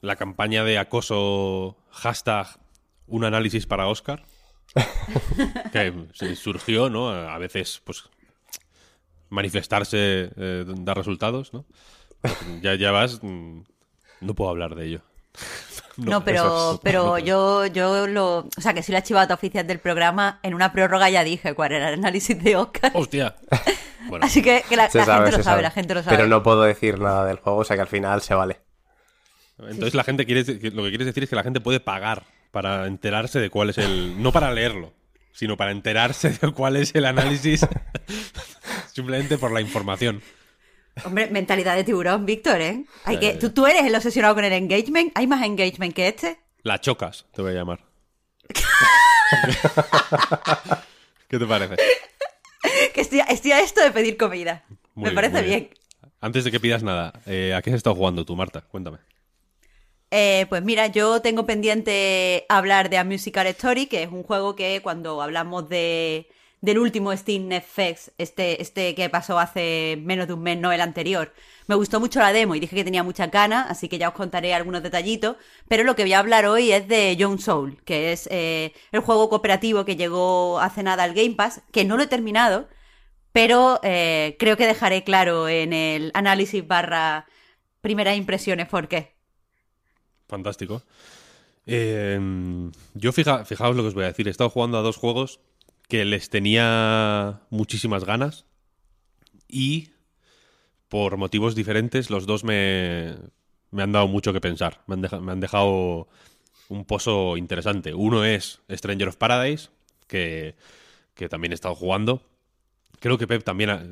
la 0.00 0.16
campaña 0.16 0.64
de 0.64 0.78
acoso 0.78 1.76
hashtag 1.90 2.46
un 3.06 3.24
análisis 3.24 3.66
para 3.66 3.88
Oscar, 3.88 4.24
que 5.72 5.92
se 6.14 6.36
surgió, 6.36 6.88
¿no? 6.88 7.10
A 7.10 7.38
veces, 7.38 7.82
pues, 7.84 8.04
manifestarse 9.28 10.30
eh, 10.36 10.64
da 10.66 10.94
resultados, 10.94 11.52
¿no? 11.52 11.66
Ya, 12.62 12.74
ya 12.74 12.90
vas, 12.90 13.18
mm, 13.22 13.60
no 14.20 14.34
puedo 14.34 14.50
hablar 14.50 14.74
de 14.74 14.86
ello. 14.86 15.00
No, 15.96 16.24
pero, 16.24 16.74
es- 16.74 16.80
pero 16.82 17.02
no 17.04 17.18
yo, 17.18 17.66
yo 17.66 18.06
lo. 18.06 18.48
O 18.56 18.60
sea, 18.60 18.72
que 18.72 18.82
soy 18.82 18.94
la 18.94 19.02
chivata 19.02 19.34
oficial 19.34 19.66
del 19.66 19.80
programa. 19.80 20.38
En 20.42 20.54
una 20.54 20.72
prórroga 20.72 21.10
ya 21.10 21.24
dije 21.24 21.52
cuál 21.54 21.72
era 21.72 21.88
el 21.88 21.94
análisis 21.94 22.42
de 22.42 22.56
Oscar. 22.56 22.92
¡Hostia! 22.94 23.36
Bueno, 24.08 24.24
Así 24.24 24.40
que, 24.42 24.64
que 24.66 24.76
la, 24.76 24.88
Se 24.88 24.98
la 24.98 25.04
sabe, 25.04 25.26
gente 25.26 25.36
lo 25.38 25.44
sabe, 25.44 25.52
sabe. 25.56 25.62
la 25.62 25.70
gente 25.70 25.94
lo 25.94 26.02
sabe. 26.02 26.16
Pero 26.16 26.26
no 26.28 26.42
puedo 26.42 26.62
decir 26.62 26.98
nada 26.98 27.26
del 27.26 27.36
juego, 27.36 27.58
o 27.58 27.64
sea 27.64 27.76
que 27.76 27.82
al 27.82 27.86
final 27.86 28.22
se 28.22 28.32
vale. 28.34 28.60
entonces 29.58 29.94
la 29.94 30.04
gente 30.04 30.24
quiere, 30.24 30.42
lo 30.70 30.82
que 30.84 30.88
quieres 30.88 31.06
decir 31.06 31.22
es 31.22 31.28
que 31.28 31.36
la 31.36 31.42
gente 31.42 31.60
puede 31.60 31.80
pagar 31.80 32.24
para 32.50 32.86
enterarse 32.86 33.38
de 33.40 33.50
cuál 33.50 33.68
es 33.70 33.78
el... 33.78 34.20
No 34.22 34.32
para 34.32 34.52
leerlo, 34.52 34.94
sino 35.32 35.58
para 35.58 35.70
enterarse 35.72 36.30
de 36.30 36.50
cuál 36.52 36.76
es 36.76 36.94
el 36.94 37.04
análisis 37.04 37.66
simplemente 38.92 39.36
por 39.36 39.52
la 39.52 39.60
información. 39.60 40.22
Hombre, 41.04 41.28
mentalidad 41.30 41.76
de 41.76 41.84
tiburón, 41.84 42.26
Víctor, 42.26 42.60
¿eh? 42.60 42.84
Hay 43.04 43.18
que, 43.18 43.34
¿tú, 43.34 43.50
tú 43.50 43.66
eres 43.66 43.84
el 43.84 43.94
obsesionado 43.94 44.34
con 44.34 44.44
el 44.44 44.52
engagement. 44.52 45.12
¿Hay 45.14 45.26
más 45.26 45.44
engagement 45.44 45.94
que 45.94 46.08
este? 46.08 46.38
La 46.62 46.80
chocas, 46.80 47.26
te 47.32 47.42
voy 47.42 47.52
a 47.52 47.54
llamar. 47.54 47.80
¿Qué 51.28 51.38
te 51.38 51.46
parece? 51.46 51.76
Que 52.92 53.00
estoy, 53.00 53.20
estoy 53.28 53.52
a 53.52 53.60
esto 53.60 53.80
de 53.82 53.92
pedir 53.92 54.16
comida. 54.16 54.64
Muy 54.94 55.04
Me 55.04 55.10
bien, 55.10 55.14
parece 55.14 55.42
bien. 55.42 55.70
Antes 56.20 56.44
de 56.44 56.50
que 56.50 56.60
pidas 56.60 56.82
nada, 56.82 57.12
eh, 57.26 57.54
¿a 57.54 57.62
qué 57.62 57.70
has 57.70 57.76
estado 57.76 57.96
jugando 57.96 58.26
tú, 58.26 58.36
Marta? 58.36 58.62
Cuéntame. 58.62 58.98
Eh, 60.10 60.46
pues 60.48 60.62
mira, 60.62 60.88
yo 60.88 61.22
tengo 61.22 61.46
pendiente 61.46 62.44
hablar 62.48 62.90
de 62.90 62.98
A 62.98 63.04
Musical 63.04 63.46
Story, 63.46 63.86
que 63.86 64.02
es 64.02 64.10
un 64.10 64.24
juego 64.24 64.56
que 64.56 64.80
cuando 64.82 65.22
hablamos 65.22 65.68
de, 65.68 66.28
del 66.60 66.78
último 66.78 67.16
Steam 67.16 67.48
Netflix, 67.48 68.12
este, 68.18 68.60
este 68.60 68.94
que 68.94 69.08
pasó 69.08 69.38
hace 69.38 69.98
menos 70.02 70.26
de 70.26 70.34
un 70.34 70.42
mes, 70.42 70.58
no 70.58 70.72
el 70.72 70.80
anterior, 70.80 71.32
me 71.66 71.74
gustó 71.74 72.00
mucho 72.00 72.18
la 72.18 72.32
demo 72.32 72.54
y 72.54 72.60
dije 72.60 72.74
que 72.74 72.84
tenía 72.84 73.02
muchas 73.02 73.30
ganas, 73.30 73.70
así 73.70 73.88
que 73.88 73.96
ya 73.96 74.08
os 74.08 74.14
contaré 74.14 74.52
algunos 74.54 74.82
detallitos. 74.82 75.36
Pero 75.68 75.84
lo 75.84 75.94
que 75.94 76.02
voy 76.02 76.12
a 76.12 76.18
hablar 76.18 76.46
hoy 76.46 76.72
es 76.72 76.88
de 76.88 77.16
Young 77.16 77.38
Soul, 77.38 77.80
que 77.84 78.12
es 78.12 78.28
eh, 78.30 78.72
el 78.92 79.00
juego 79.00 79.28
cooperativo 79.28 79.84
que 79.84 79.96
llegó 79.96 80.58
hace 80.58 80.82
nada 80.82 81.04
al 81.04 81.14
Game 81.14 81.36
Pass, 81.36 81.62
que 81.70 81.84
no 81.84 81.96
lo 81.96 82.02
he 82.02 82.08
terminado, 82.08 82.68
pero 83.32 83.78
eh, 83.84 84.36
creo 84.38 84.56
que 84.56 84.66
dejaré 84.66 85.04
claro 85.04 85.48
en 85.48 85.72
el 85.72 86.10
análisis 86.14 86.66
barra 86.66 87.26
primeras 87.80 88.16
impresiones 88.16 88.66
por 88.66 88.88
qué. 88.88 89.14
Fantástico. 90.28 90.82
Eh, 91.66 92.18
yo, 92.94 93.12
fija, 93.12 93.44
fijaos 93.44 93.76
lo 93.76 93.82
que 93.82 93.88
os 93.88 93.94
voy 93.94 94.04
a 94.04 94.08
decir. 94.08 94.26
He 94.26 94.30
estado 94.32 94.50
jugando 94.50 94.76
a 94.76 94.82
dos 94.82 94.96
juegos 94.96 95.38
que 95.90 96.06
les 96.06 96.30
tenía 96.30 97.40
muchísimas 97.50 98.04
ganas 98.04 98.46
y 99.46 99.90
por 100.88 101.18
motivos 101.18 101.54
diferentes 101.54 102.08
los 102.08 102.24
dos 102.26 102.42
me, 102.44 103.14
me 103.70 103.82
han 103.82 103.92
dado 103.92 104.08
mucho 104.08 104.32
que 104.32 104.40
pensar. 104.40 104.80
Me 104.86 104.94
han, 104.94 105.24
me 105.24 105.32
han 105.32 105.40
dejado 105.40 106.08
un 106.68 106.84
pozo 106.84 107.36
interesante. 107.36 107.92
Uno 107.94 108.24
es 108.24 108.60
Stranger 108.70 109.08
of 109.08 109.16
Paradise, 109.16 109.68
que, 110.06 110.54
que 111.14 111.28
también 111.28 111.52
he 111.52 111.54
estado 111.54 111.74
jugando. 111.74 112.22
Creo 113.00 113.18
que 113.18 113.26
Pep 113.26 113.42
también. 113.44 113.70
ha- 113.70 113.82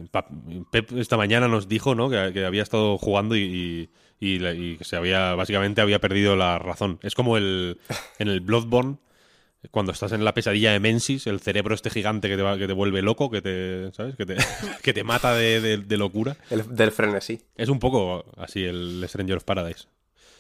Pep 0.71 0.93
esta 0.93 1.17
mañana 1.17 1.49
nos 1.49 1.69
dijo, 1.69 1.95
¿no? 1.95 2.11
Que, 2.11 2.31
que 2.33 2.45
había 2.45 2.63
estado 2.63 2.99
jugando 2.99 3.37
y, 3.37 3.91
y, 4.21 4.45
y 4.47 4.79
se 4.83 4.97
había. 4.97 5.35
Básicamente 5.35 5.81
había 5.81 6.01
perdido 6.01 6.37
la 6.37 6.59
razón. 6.59 6.99
Es 7.03 7.15
como 7.15 7.37
el. 7.37 7.81
En 8.19 8.29
el 8.29 8.41
Bloodborne. 8.41 8.99
Cuando 9.73 9.91
estás 9.93 10.13
en 10.13 10.25
la 10.25 10.35
pesadilla 10.35 10.73
de 10.73 10.79
Mensis, 10.81 11.27
el 11.27 11.41
cerebro 11.41 11.75
este 11.75 11.91
gigante 11.91 12.29
que 12.29 12.37
te, 12.37 12.43
va- 12.43 12.57
que 12.57 12.67
te 12.69 12.73
vuelve 12.73 13.03
loco, 13.03 13.29
que 13.31 13.43
te, 13.43 13.91
¿sabes? 13.93 14.15
Que 14.17 14.25
te, 14.25 14.37
que 14.83 14.93
te 14.93 15.03
mata 15.05 15.35
de, 15.35 15.61
de- 15.61 15.79
de 15.79 15.97
locura. 15.97 16.37
El- 16.51 16.75
del 16.77 16.93
frenesí. 16.93 17.41
Es 17.57 17.69
un 17.69 17.81
poco 17.81 18.25
así 18.37 18.65
el 18.65 19.05
Stranger 19.09 19.39
of 19.39 19.45
Paradise. 19.45 19.87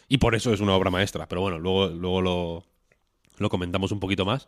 Y 0.08 0.18
por 0.18 0.34
eso 0.36 0.52
es 0.54 0.60
una 0.60 0.74
obra 0.74 0.90
maestra. 0.90 1.28
Pero 1.28 1.40
bueno, 1.40 1.58
luego, 1.58 1.88
luego 1.88 2.22
lo, 2.22 2.64
lo 3.38 3.48
comentamos 3.50 3.90
un 3.92 3.98
poquito 4.00 4.24
más. 4.24 4.46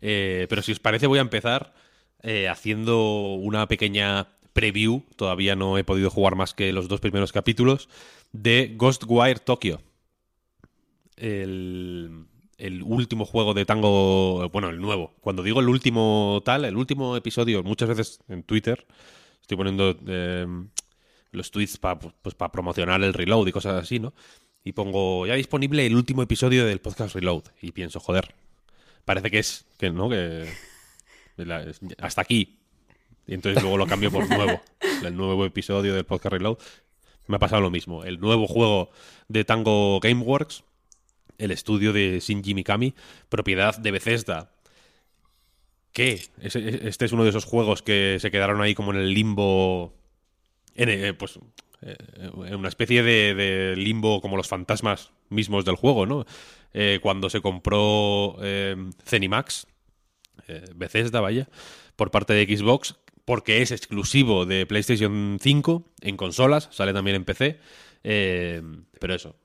Eh, 0.00 0.46
pero 0.48 0.62
si 0.62 0.70
os 0.72 0.78
parece, 0.78 1.06
voy 1.08 1.18
a 1.18 1.22
empezar 1.22 1.74
eh, 2.22 2.48
haciendo 2.48 3.34
una 3.34 3.66
pequeña 3.66 4.28
preview. 4.52 5.02
Todavía 5.16 5.56
no 5.56 5.78
he 5.78 5.84
podido 5.84 6.10
jugar 6.10 6.36
más 6.36 6.54
que 6.54 6.72
los 6.72 6.86
dos 6.88 7.00
primeros 7.00 7.32
capítulos 7.32 7.88
de 8.32 8.72
Ghostwire 8.76 9.40
Tokyo. 9.40 9.80
El, 11.16 12.24
el 12.58 12.82
último 12.82 13.24
juego 13.24 13.54
de 13.54 13.64
tango. 13.64 14.48
Bueno, 14.50 14.68
el 14.70 14.80
nuevo. 14.80 15.14
Cuando 15.20 15.42
digo 15.42 15.60
el 15.60 15.68
último 15.68 16.40
tal, 16.44 16.64
el 16.64 16.76
último 16.76 17.16
episodio, 17.16 17.62
muchas 17.62 17.88
veces 17.88 18.20
en 18.28 18.42
Twitter 18.42 18.86
estoy 19.40 19.56
poniendo 19.56 19.96
eh, 20.06 20.46
los 21.32 21.50
tweets 21.50 21.78
para 21.78 21.98
pues, 21.98 22.34
pa 22.34 22.52
promocionar 22.52 23.02
el 23.02 23.14
reload 23.14 23.46
y 23.48 23.52
cosas 23.52 23.82
así, 23.82 23.98
¿no? 23.98 24.12
Y 24.64 24.72
pongo 24.72 25.26
ya 25.26 25.34
disponible 25.34 25.84
el 25.84 25.96
último 25.96 26.22
episodio 26.22 26.64
del 26.66 26.80
podcast 26.80 27.14
Reload. 27.14 27.42
Y 27.60 27.72
pienso, 27.72 27.98
joder, 27.98 28.34
parece 29.04 29.30
que 29.30 29.38
es, 29.40 29.66
que 29.78 29.90
no, 29.90 30.08
que 30.08 30.48
la- 31.36 31.66
hasta 31.98 32.20
aquí. 32.20 32.58
Y 33.26 33.34
entonces 33.34 33.62
luego 33.62 33.76
lo 33.76 33.86
cambio 33.86 34.10
por 34.10 34.28
nuevo. 34.28 34.60
El 35.04 35.16
nuevo 35.16 35.44
episodio 35.44 35.94
del 35.94 36.04
podcast 36.04 36.32
Reload. 36.32 36.58
Me 37.26 37.36
ha 37.36 37.38
pasado 37.40 37.60
lo 37.62 37.70
mismo. 37.70 38.04
El 38.04 38.20
nuevo 38.20 38.46
juego 38.46 38.90
de 39.28 39.44
Tango 39.44 39.98
Gameworks, 40.00 40.62
el 41.38 41.50
estudio 41.50 41.92
de 41.92 42.20
Shinji 42.20 42.54
Mikami, 42.54 42.94
propiedad 43.28 43.76
de 43.78 43.90
Bethesda. 43.90 44.52
Que 45.92 46.22
este 46.40 47.04
es 47.04 47.12
uno 47.12 47.24
de 47.24 47.30
esos 47.30 47.44
juegos 47.44 47.82
que 47.82 48.16
se 48.20 48.30
quedaron 48.30 48.62
ahí 48.62 48.74
como 48.74 48.92
en 48.92 48.98
el 48.98 49.12
limbo. 49.12 49.94
En, 50.74 50.88
eh, 50.88 51.12
pues 51.12 51.38
eh, 51.82 51.96
en 52.46 52.54
una 52.54 52.68
especie 52.68 53.02
de, 53.02 53.74
limbo 53.76 54.20
como 54.20 54.36
los 54.36 54.48
fantasmas 54.48 55.10
mismos 55.30 55.64
del 55.64 55.74
juego, 55.74 56.06
¿no? 56.06 56.24
Eh, 56.72 57.00
cuando 57.02 57.28
se 57.28 57.40
compró 57.40 58.36
Zenimax, 59.04 59.66
eh, 60.46 60.64
Bethesda, 60.74 61.20
vaya, 61.20 61.48
por 61.96 62.10
parte 62.10 62.34
de 62.34 62.56
Xbox, 62.56 62.96
porque 63.24 63.62
es 63.62 63.72
exclusivo 63.72 64.46
de 64.46 64.64
PlayStation 64.66 65.38
5 65.40 65.84
en 66.02 66.16
consolas, 66.16 66.68
sale 66.70 66.92
también 66.92 67.16
en 67.16 67.24
PC, 67.24 67.58
pero 68.02 69.14
eso, 69.14 69.36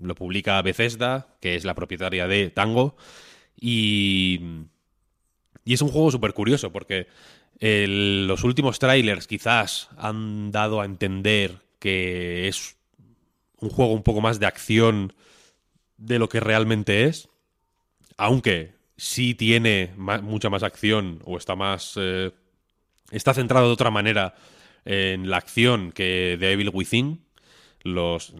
lo 0.00 0.14
publica 0.14 0.60
Bethesda, 0.62 1.36
que 1.40 1.54
es 1.54 1.64
la 1.64 1.74
propietaria 1.74 2.26
de 2.26 2.50
Tango, 2.50 2.96
y, 3.56 4.40
y 5.64 5.74
es 5.74 5.82
un 5.82 5.88
juego 5.88 6.10
súper 6.10 6.32
curioso, 6.32 6.72
porque 6.72 7.06
los 7.60 8.42
últimos 8.44 8.78
trailers 8.78 9.26
quizás 9.26 9.90
han 9.98 10.50
dado 10.50 10.80
a 10.80 10.86
entender 10.86 11.58
que 11.78 12.48
es 12.48 12.76
un 13.58 13.68
juego 13.68 13.92
un 13.92 14.02
poco 14.02 14.20
más 14.20 14.40
de 14.40 14.46
acción 14.46 15.12
de 15.98 16.18
lo 16.18 16.28
que 16.28 16.40
realmente 16.40 17.04
es, 17.04 17.28
aunque 18.16 18.74
sí 18.96 19.34
tiene 19.34 19.92
mucha 19.96 20.50
más 20.50 20.62
acción 20.62 21.20
o 21.24 21.36
está 21.36 21.56
más 21.56 21.94
eh, 21.96 22.32
está 23.10 23.34
centrado 23.34 23.66
de 23.66 23.72
otra 23.72 23.90
manera 23.90 24.34
en 24.84 25.28
la 25.28 25.36
acción 25.36 25.92
que 25.92 26.36
The 26.40 26.52
Evil 26.52 26.70
Within, 26.72 27.24
los, 27.82 28.34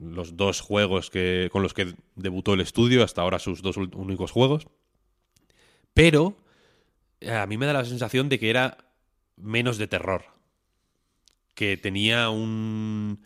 los 0.00 0.36
dos 0.36 0.60
juegos 0.60 1.10
que, 1.10 1.48
con 1.52 1.62
los 1.62 1.74
que 1.74 1.94
debutó 2.14 2.54
el 2.54 2.60
estudio, 2.60 3.04
hasta 3.04 3.22
ahora 3.22 3.38
sus 3.38 3.62
dos 3.62 3.76
únicos 3.76 4.30
juegos. 4.30 4.66
Pero 5.94 6.36
eh, 7.20 7.32
a 7.32 7.46
mí 7.46 7.58
me 7.58 7.66
da 7.66 7.72
la 7.72 7.84
sensación 7.84 8.28
de 8.28 8.38
que 8.38 8.50
era 8.50 8.78
menos 9.36 9.78
de 9.78 9.88
terror. 9.88 10.24
Que 11.54 11.76
tenía 11.76 12.30
un. 12.30 13.24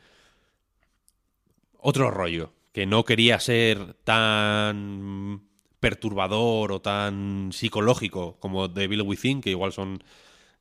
otro 1.79 2.11
rollo. 2.11 2.53
Que 2.73 2.87
no 2.87 3.05
quería 3.05 3.39
ser 3.39 3.95
tan 4.05 5.43
perturbador 5.81 6.73
o 6.73 6.81
tan 6.81 7.51
psicológico 7.53 8.39
como 8.41 8.73
The 8.73 8.85
Evil 8.85 9.03
Within, 9.03 9.43
que 9.43 9.51
igual 9.51 9.73
son 9.73 10.03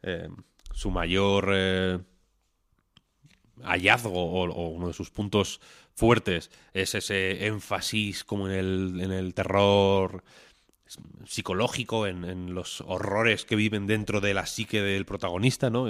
eh, 0.02 0.28
su 0.74 0.92
mayor 0.92 1.52
eh, 1.54 2.00
hallazgo 3.64 4.12
o, 4.12 4.70
uno 4.70 4.88
de 4.88 4.94
sus 4.94 5.10
puntos 5.10 5.62
fuertes 5.94 6.52
es 6.74 6.96
ese 6.96 7.46
énfasis 7.48 8.24
como 8.24 8.48
en 8.48 8.54
el, 8.54 9.02
en 9.02 9.12
el 9.12 9.34
terror 9.34 10.24
psicológico, 11.26 12.08
en, 12.08 12.26
en 12.26 12.54
los 12.54 12.82
horrores 12.82 13.46
que 13.46 13.56
viven 13.56 13.88
dentro 13.88 14.20
de 14.22 14.34
la 14.34 14.46
psique 14.46 14.82
del 14.82 15.06
protagonista, 15.06 15.70
¿no? 15.70 15.88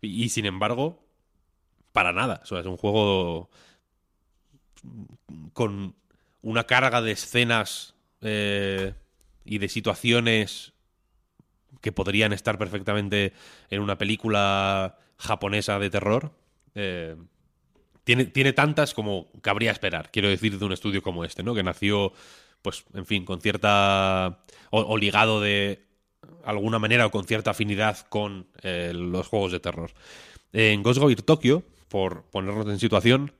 Y, 0.00 0.28
sin 0.30 0.46
embargo, 0.46 1.04
para 1.92 2.12
nada. 2.12 2.42
Es 2.44 2.50
un 2.50 2.76
juego 2.76 3.50
con 5.52 5.94
una 6.40 6.64
carga 6.64 7.02
de 7.02 7.12
escenas 7.12 7.94
eh, 8.20 8.94
y 9.44 9.58
de 9.58 9.68
situaciones 9.68 10.72
que 11.80 11.92
podrían 11.92 12.32
estar 12.32 12.58
perfectamente 12.58 13.32
en 13.70 13.80
una 13.80 13.98
película 13.98 14.98
japonesa 15.18 15.78
de 15.78 15.90
terror. 15.90 16.32
Eh, 16.74 17.16
tiene, 18.04 18.26
tiene 18.26 18.52
tantas 18.52 18.94
como 18.94 19.30
cabría 19.42 19.70
esperar, 19.70 20.10
quiero 20.10 20.28
decir, 20.28 20.58
de 20.58 20.64
un 20.64 20.72
estudio 20.72 21.02
como 21.02 21.24
este, 21.24 21.42
¿no? 21.42 21.54
Que 21.54 21.62
nació, 21.62 22.12
pues, 22.62 22.84
en 22.94 23.06
fin, 23.06 23.24
con 23.24 23.40
cierta. 23.40 24.44
o, 24.70 24.96
ligado 24.96 25.40
de 25.40 25.86
alguna 26.44 26.78
manera 26.78 27.06
o 27.06 27.10
con 27.10 27.24
cierta 27.24 27.52
afinidad 27.52 27.98
con 28.08 28.46
eh, 28.62 28.92
los 28.94 29.28
juegos 29.28 29.52
de 29.52 29.60
terror. 29.60 29.92
En 30.52 30.82
Ghostwire 30.82 31.22
Tokyo, 31.22 31.62
por 31.88 32.24
ponernos 32.24 32.66
en 32.66 32.78
situación, 32.78 33.32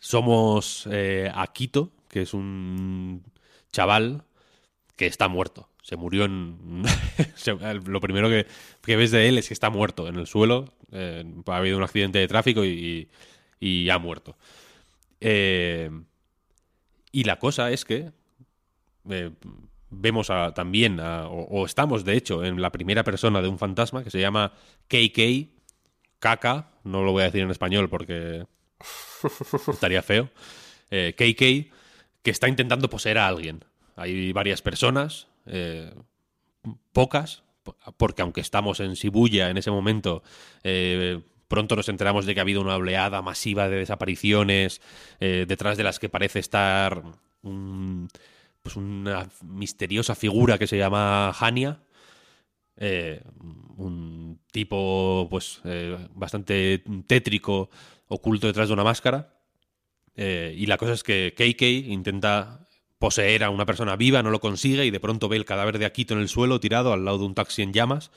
somos 0.00 0.88
eh, 0.90 1.30
Akito, 1.34 1.90
que 2.08 2.22
es 2.22 2.34
un 2.34 3.22
chaval 3.72 4.24
que 4.96 5.06
está 5.06 5.28
muerto. 5.28 5.68
Se 5.86 5.94
murió 5.94 6.24
en... 6.24 6.82
Lo 7.86 8.00
primero 8.00 8.28
que, 8.28 8.44
que 8.82 8.96
ves 8.96 9.12
de 9.12 9.28
él 9.28 9.38
es 9.38 9.46
que 9.46 9.54
está 9.54 9.70
muerto 9.70 10.08
en 10.08 10.16
el 10.16 10.26
suelo. 10.26 10.74
eh, 10.90 11.24
ha 11.46 11.56
habido 11.56 11.76
un 11.76 11.84
accidente 11.84 12.18
de 12.18 12.26
tráfico 12.26 12.64
y, 12.64 13.08
y 13.60 13.88
ha 13.88 13.96
muerto. 14.00 14.36
Eh, 15.20 15.88
y 17.12 17.22
la 17.22 17.38
cosa 17.38 17.70
es 17.70 17.84
que 17.84 18.10
eh, 19.08 19.30
vemos 19.90 20.28
a- 20.30 20.52
también, 20.54 20.98
a- 20.98 21.28
o, 21.28 21.44
o 21.60 21.66
estamos 21.66 22.04
de 22.04 22.16
hecho 22.16 22.44
en 22.44 22.60
la 22.60 22.72
primera 22.72 23.04
persona 23.04 23.40
de 23.40 23.46
un 23.46 23.58
fantasma 23.60 24.02
que 24.02 24.10
se 24.10 24.20
llama 24.20 24.54
KK, 24.88 25.48
Kaka, 26.18 26.72
no 26.82 27.04
lo 27.04 27.12
voy 27.12 27.22
a 27.22 27.26
decir 27.26 27.42
en 27.42 27.50
español 27.52 27.88
porque 27.88 28.44
estaría 29.72 30.02
feo, 30.02 30.30
KK, 30.90 31.38
que 32.24 32.30
está 32.32 32.48
intentando 32.48 32.90
poseer 32.90 33.18
a 33.18 33.28
alguien. 33.28 33.64
Hay 33.94 34.32
varias 34.32 34.62
personas, 34.62 35.28
eh, 35.46 35.92
pocas, 36.92 37.42
po- 37.62 37.76
porque 37.96 38.22
aunque 38.22 38.40
estamos 38.40 38.80
en 38.80 38.94
Shibuya 38.94 39.50
en 39.50 39.56
ese 39.56 39.70
momento, 39.70 40.22
eh, 40.64 41.20
pronto 41.48 41.76
nos 41.76 41.88
enteramos 41.88 42.26
de 42.26 42.34
que 42.34 42.40
ha 42.40 42.42
habido 42.42 42.60
una 42.60 42.76
oleada 42.76 43.22
masiva 43.22 43.68
de 43.68 43.76
desapariciones, 43.76 44.80
eh, 45.20 45.44
detrás 45.46 45.76
de 45.76 45.84
las 45.84 45.98
que 45.98 46.08
parece 46.08 46.38
estar 46.40 47.02
un, 47.42 48.08
pues 48.62 48.76
una 48.76 49.28
misteriosa 49.44 50.14
figura 50.14 50.58
que 50.58 50.66
se 50.66 50.76
llama 50.78 51.30
Hania. 51.38 51.80
un 53.76 54.40
tipo 54.52 55.26
pues 55.30 55.60
bastante 56.14 56.82
tétrico, 57.06 57.70
oculto 58.08 58.46
detrás 58.46 58.68
de 58.68 58.74
una 58.74 58.84
máscara. 58.84 59.34
Y 60.16 60.66
la 60.66 60.76
cosa 60.78 60.92
es 60.94 61.02
que 61.02 61.34
KK 61.36 61.62
intenta 61.92 62.65
poseer 62.98 63.44
a 63.44 63.50
una 63.50 63.66
persona 63.66 63.96
viva, 63.96 64.22
no 64.22 64.30
lo 64.30 64.40
consigue 64.40 64.86
y 64.86 64.90
de 64.90 65.00
pronto 65.00 65.28
ve 65.28 65.36
el 65.36 65.44
cadáver 65.44 65.78
de 65.78 65.84
Akito 65.84 66.14
en 66.14 66.20
el 66.20 66.28
suelo 66.28 66.60
tirado 66.60 66.92
al 66.92 67.04
lado 67.04 67.18
de 67.18 67.24
un 67.24 67.34
taxi 67.34 67.62
en 67.62 67.72
llamas 67.72 68.10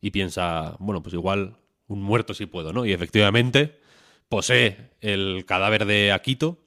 y 0.00 0.10
piensa, 0.10 0.76
bueno, 0.78 1.02
pues 1.02 1.14
igual 1.14 1.56
un 1.86 2.02
muerto 2.02 2.34
sí 2.34 2.46
puedo, 2.46 2.72
¿no? 2.72 2.84
Y 2.84 2.92
efectivamente 2.92 3.78
posee 4.28 4.90
el 5.00 5.44
cadáver 5.46 5.86
de 5.86 6.12
Akito 6.12 6.58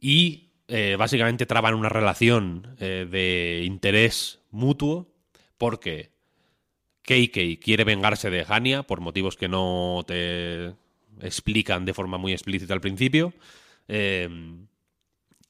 y 0.00 0.52
eh, 0.68 0.96
básicamente 0.98 1.46
traban 1.46 1.74
una 1.74 1.88
relación 1.88 2.76
eh, 2.78 3.06
de 3.10 3.64
interés 3.64 4.40
mutuo 4.50 5.12
porque 5.58 6.12
KK 7.02 7.60
quiere 7.60 7.84
vengarse 7.84 8.30
de 8.30 8.46
Hania 8.48 8.84
por 8.84 9.00
motivos 9.00 9.36
que 9.36 9.48
no 9.48 10.02
te 10.06 10.72
explican 11.20 11.84
de 11.84 11.94
forma 11.94 12.18
muy 12.18 12.32
explícita 12.32 12.72
al 12.72 12.80
principio. 12.80 13.34
eh, 13.88 14.28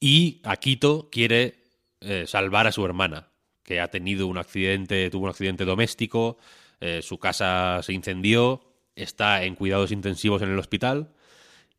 y 0.05 0.39
Akito 0.43 1.09
quiere 1.11 1.63
eh, 1.99 2.25
salvar 2.27 2.67
a 2.67 2.71
su 2.71 2.85
hermana, 2.85 3.29
que 3.63 3.81
ha 3.81 3.87
tenido 3.87 4.27
un 4.27 4.37
accidente, 4.37 5.09
tuvo 5.09 5.23
un 5.23 5.31
accidente 5.31 5.65
doméstico, 5.65 6.37
eh, 6.79 7.01
su 7.01 7.17
casa 7.17 7.81
se 7.81 7.93
incendió, 7.93 8.61
está 8.95 9.43
en 9.45 9.55
cuidados 9.55 9.91
intensivos 9.91 10.43
en 10.43 10.49
el 10.51 10.59
hospital 10.59 11.15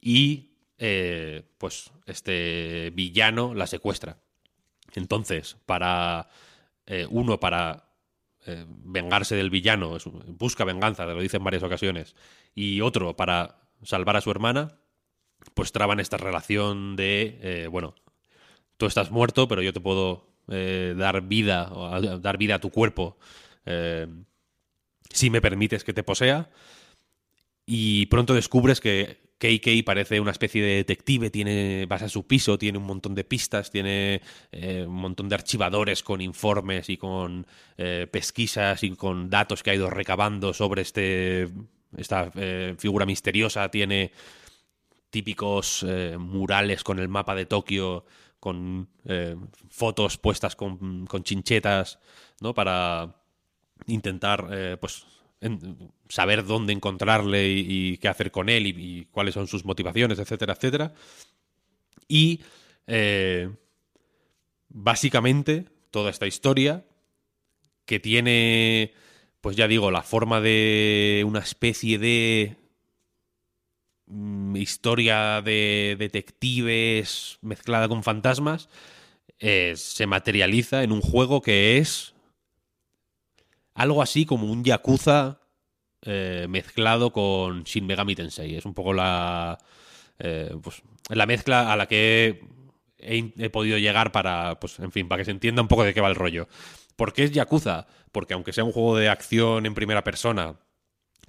y 0.00 0.56
eh, 0.76 1.44
pues 1.56 1.92
este 2.06 2.90
villano 2.96 3.54
la 3.54 3.68
secuestra. 3.68 4.18
Entonces, 4.96 5.56
para 5.64 6.28
uno 7.10 7.38
para 7.38 7.84
vengarse 8.84 9.36
del 9.36 9.50
villano, 9.50 9.98
busca 10.26 10.64
venganza, 10.64 11.06
lo 11.06 11.20
dice 11.20 11.36
en 11.36 11.44
varias 11.44 11.62
ocasiones, 11.62 12.16
y 12.56 12.80
otro 12.80 13.14
para 13.14 13.60
salvar 13.84 14.16
a 14.16 14.20
su 14.20 14.32
hermana, 14.32 14.80
pues 15.54 15.70
traban 15.70 16.00
esta 16.00 16.16
relación 16.16 16.96
de, 16.96 17.68
bueno, 17.70 17.94
tú 18.76 18.86
estás 18.86 19.10
muerto, 19.10 19.48
pero 19.48 19.62
yo 19.62 19.72
te 19.72 19.80
puedo 19.80 20.26
eh, 20.48 20.94
dar 20.96 21.22
vida, 21.22 21.70
o 21.72 21.86
a- 21.86 22.00
dar 22.00 22.38
vida 22.38 22.56
a 22.56 22.60
tu 22.60 22.70
cuerpo, 22.70 23.18
eh, 23.64 24.06
si 25.10 25.30
me 25.30 25.40
permites 25.40 25.84
que 25.84 25.92
te 25.92 26.02
posea. 26.02 26.50
Y 27.66 28.06
pronto 28.06 28.34
descubres 28.34 28.80
que 28.80 29.18
KK 29.38 29.84
parece 29.84 30.20
una 30.20 30.30
especie 30.30 30.62
de 30.62 30.76
detective, 30.76 31.30
tiene, 31.30 31.86
vas 31.86 32.02
a 32.02 32.08
su 32.08 32.26
piso, 32.26 32.58
tiene 32.58 32.78
un 32.78 32.84
montón 32.84 33.14
de 33.14 33.24
pistas, 33.24 33.70
tiene 33.70 34.22
eh, 34.52 34.84
un 34.86 34.94
montón 34.94 35.28
de 35.28 35.34
archivadores 35.34 36.02
con 36.02 36.20
informes 36.20 36.88
y 36.88 36.96
con 36.96 37.46
pesquisas 37.76 38.82
y 38.82 38.90
con 38.90 39.28
datos 39.28 39.62
que 39.62 39.70
ha 39.70 39.74
ido 39.74 39.90
recabando 39.90 40.54
sobre 40.54 40.82
este, 40.82 41.48
esta 41.96 42.30
figura 42.78 43.04
misteriosa, 43.04 43.68
tiene 43.70 44.12
típicos 45.10 45.84
murales 46.18 46.82
con 46.84 46.98
el 46.98 47.08
mapa 47.08 47.34
de 47.34 47.46
Tokio, 47.46 48.04
con 48.46 48.88
eh, 49.06 49.34
fotos 49.70 50.18
puestas 50.18 50.54
con, 50.54 51.04
con 51.06 51.24
chinchetas, 51.24 51.98
¿no? 52.40 52.54
Para 52.54 53.16
intentar, 53.88 54.46
eh, 54.52 54.76
pues, 54.80 55.04
saber 56.08 56.46
dónde 56.46 56.72
encontrarle 56.72 57.48
y, 57.48 57.96
qué 57.96 58.06
hacer 58.06 58.30
con 58.30 58.48
él 58.48 58.68
y, 58.68 59.08
cuáles 59.10 59.34
son 59.34 59.48
sus 59.48 59.64
motivaciones, 59.64 60.20
etcétera, 60.20 60.52
etcétera. 60.52 60.94
Y 62.06 62.40
eh, 62.86 63.50
básicamente 64.68 65.64
toda 65.90 66.10
esta 66.10 66.28
historia 66.28 66.84
que 67.84 67.98
tiene, 67.98 68.92
pues 69.40 69.56
ya 69.56 69.66
digo, 69.66 69.90
la 69.90 70.02
forma 70.02 70.40
de 70.40 71.24
una 71.26 71.40
especie 71.40 71.98
de 71.98 72.54
historia 74.54 75.42
de 75.42 75.96
detectives 75.98 77.38
mezclada 77.42 77.88
con 77.88 78.02
fantasmas, 78.02 78.68
eh, 79.38 79.74
se 79.76 80.06
materializa 80.06 80.82
en 80.82 80.92
un 80.92 81.00
juego 81.00 81.42
que 81.42 81.78
es 81.78 82.14
algo 83.74 84.02
así 84.02 84.24
como 84.24 84.50
un 84.50 84.64
Yakuza 84.64 85.40
eh, 86.02 86.46
mezclado 86.48 87.12
con 87.12 87.64
Shin 87.64 87.86
Megami 87.86 88.14
Tensei. 88.14 88.54
Es 88.54 88.64
un 88.64 88.74
poco 88.74 88.92
la, 88.92 89.58
eh, 90.18 90.54
pues, 90.62 90.82
la 91.08 91.26
mezcla 91.26 91.72
a 91.72 91.76
la 91.76 91.86
que 91.86 92.40
he 92.98 93.50
podido 93.50 93.78
llegar 93.78 94.12
para, 94.12 94.58
pues, 94.58 94.78
en 94.78 94.90
fin, 94.90 95.08
para 95.08 95.20
que 95.20 95.26
se 95.26 95.30
entienda 95.30 95.62
un 95.62 95.68
poco 95.68 95.84
de 95.84 95.92
qué 95.92 96.00
va 96.00 96.08
el 96.08 96.14
rollo. 96.14 96.48
¿Por 96.96 97.12
qué 97.12 97.24
es 97.24 97.32
Yakuza? 97.32 97.86
Porque 98.12 98.34
aunque 98.34 98.52
sea 98.52 98.64
un 98.64 98.72
juego 98.72 98.96
de 98.96 99.08
acción 99.08 99.66
en 99.66 99.74
primera 99.74 100.02
persona, 100.02 100.56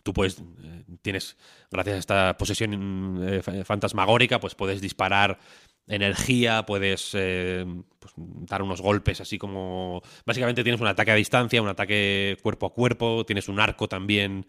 tú 0.07 0.13
puedes, 0.13 0.39
eh, 0.39 0.85
tienes, 1.01 1.35
gracias 1.69 1.95
a 1.97 1.99
esta 1.99 2.37
posesión 2.37 3.19
eh, 3.27 3.41
fa- 3.41 3.65
fantasmagórica, 3.65 4.39
pues 4.39 4.55
puedes 4.55 4.79
disparar 4.79 5.37
energía, 5.85 6.65
puedes 6.65 7.11
eh, 7.13 7.65
pues, 7.99 8.13
dar 8.15 8.61
unos 8.61 8.79
golpes 8.79 9.19
así 9.19 9.37
como... 9.37 10.01
Básicamente 10.25 10.63
tienes 10.63 10.79
un 10.79 10.87
ataque 10.87 11.11
a 11.11 11.15
distancia, 11.15 11.61
un 11.61 11.67
ataque 11.67 12.37
cuerpo 12.41 12.67
a 12.67 12.73
cuerpo, 12.73 13.25
tienes 13.25 13.49
un 13.49 13.59
arco 13.59 13.89
también 13.89 14.45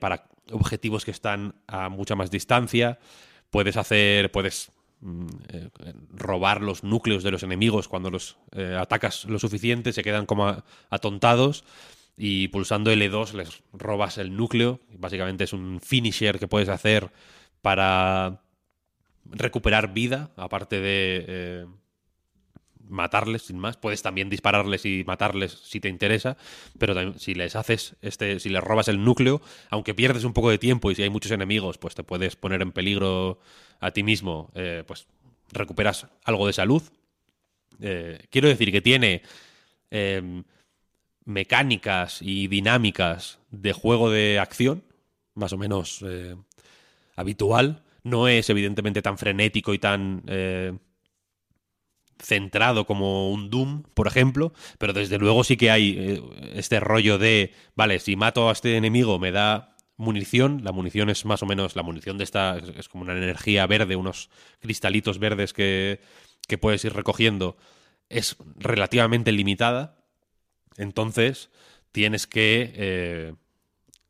para 0.00 0.26
objetivos 0.50 1.04
que 1.04 1.12
están 1.12 1.54
a 1.68 1.88
mucha 1.88 2.16
más 2.16 2.30
distancia, 2.30 2.98
puedes 3.50 3.76
hacer, 3.76 4.30
puedes 4.32 4.72
mm, 5.00 5.26
robar 6.12 6.60
los 6.60 6.82
núcleos 6.82 7.22
de 7.22 7.30
los 7.30 7.44
enemigos 7.44 7.88
cuando 7.88 8.10
los 8.10 8.36
atacas 8.78 9.24
lo 9.26 9.38
suficiente, 9.38 9.92
se 9.92 10.02
quedan 10.02 10.26
como 10.26 10.64
atontados 10.90 11.64
y 12.16 12.48
pulsando 12.48 12.92
L2 12.92 13.32
les 13.32 13.62
robas 13.72 14.18
el 14.18 14.36
núcleo. 14.36 14.80
Básicamente 14.98 15.44
es 15.44 15.52
un 15.52 15.80
finisher 15.80 16.38
que 16.38 16.48
puedes 16.48 16.68
hacer 16.68 17.10
para 17.62 18.42
recuperar 19.24 19.92
vida, 19.92 20.30
aparte 20.36 20.80
de 20.80 21.24
eh, 21.28 21.66
matarles 22.88 23.42
sin 23.42 23.58
más. 23.58 23.76
Puedes 23.76 24.02
también 24.02 24.28
dispararles 24.28 24.84
y 24.84 25.04
matarles 25.04 25.52
si 25.52 25.80
te 25.80 25.88
interesa, 25.88 26.36
pero 26.78 26.94
también 26.94 27.18
si 27.18 27.34
les 27.34 27.56
haces 27.56 27.96
este, 28.02 28.40
si 28.40 28.48
les 28.48 28.62
robas 28.62 28.88
el 28.88 29.02
núcleo, 29.02 29.40
aunque 29.70 29.94
pierdes 29.94 30.24
un 30.24 30.32
poco 30.32 30.50
de 30.50 30.58
tiempo 30.58 30.90
y 30.90 30.94
si 30.94 31.02
hay 31.02 31.10
muchos 31.10 31.32
enemigos, 31.32 31.78
pues 31.78 31.94
te 31.94 32.02
puedes 32.02 32.36
poner 32.36 32.62
en 32.62 32.72
peligro 32.72 33.40
a 33.80 33.92
ti 33.92 34.02
mismo, 34.02 34.50
eh, 34.54 34.84
pues 34.86 35.06
recuperas 35.52 36.06
algo 36.24 36.46
de 36.46 36.52
salud. 36.52 36.82
Eh, 37.80 38.26
quiero 38.30 38.48
decir 38.48 38.70
que 38.72 38.82
tiene 38.82 39.22
mecánicas 41.24 42.20
y 42.22 42.48
dinámicas 42.48 43.38
de 43.50 43.72
juego 43.72 44.10
de 44.10 44.38
acción, 44.38 44.84
más 45.34 45.52
o 45.52 45.58
menos 45.58 46.04
eh, 46.06 46.36
habitual. 47.16 47.82
No 48.02 48.28
es 48.28 48.48
evidentemente 48.50 49.02
tan 49.02 49.18
frenético 49.18 49.74
y 49.74 49.78
tan 49.78 50.22
eh, 50.26 50.72
centrado 52.18 52.86
como 52.86 53.30
un 53.30 53.50
Doom, 53.50 53.82
por 53.94 54.06
ejemplo, 54.06 54.52
pero 54.78 54.92
desde 54.92 55.18
luego 55.18 55.44
sí 55.44 55.56
que 55.56 55.70
hay 55.70 55.96
eh, 55.98 56.22
este 56.54 56.80
rollo 56.80 57.18
de, 57.18 57.52
vale, 57.74 57.98
si 57.98 58.16
mato 58.16 58.48
a 58.48 58.52
este 58.52 58.76
enemigo 58.76 59.18
me 59.18 59.32
da 59.32 59.76
munición, 59.96 60.62
la 60.64 60.72
munición 60.72 61.10
es 61.10 61.24
más 61.26 61.42
o 61.42 61.46
menos, 61.46 61.76
la 61.76 61.82
munición 61.82 62.16
de 62.16 62.24
esta 62.24 62.56
es, 62.56 62.70
es 62.70 62.88
como 62.88 63.04
una 63.04 63.12
energía 63.12 63.66
verde, 63.66 63.96
unos 63.96 64.30
cristalitos 64.60 65.18
verdes 65.18 65.52
que, 65.52 66.00
que 66.48 66.58
puedes 66.58 66.84
ir 66.84 66.94
recogiendo, 66.94 67.56
es 68.08 68.36
relativamente 68.56 69.30
limitada, 69.30 69.99
entonces 70.76 71.50
tienes 71.92 72.26
que 72.26 72.72
eh, 72.74 73.34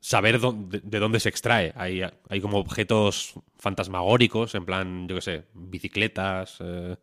saber 0.00 0.40
de 0.40 0.98
dónde 0.98 1.20
se 1.20 1.28
extrae. 1.28 1.72
Hay, 1.76 2.02
hay 2.28 2.40
como 2.40 2.58
objetos 2.58 3.34
fantasmagóricos, 3.58 4.54
en 4.54 4.64
plan, 4.64 5.08
yo 5.08 5.16
qué 5.16 5.22
sé, 5.22 5.44
bicicletas, 5.54 6.56
eh, 6.60 6.96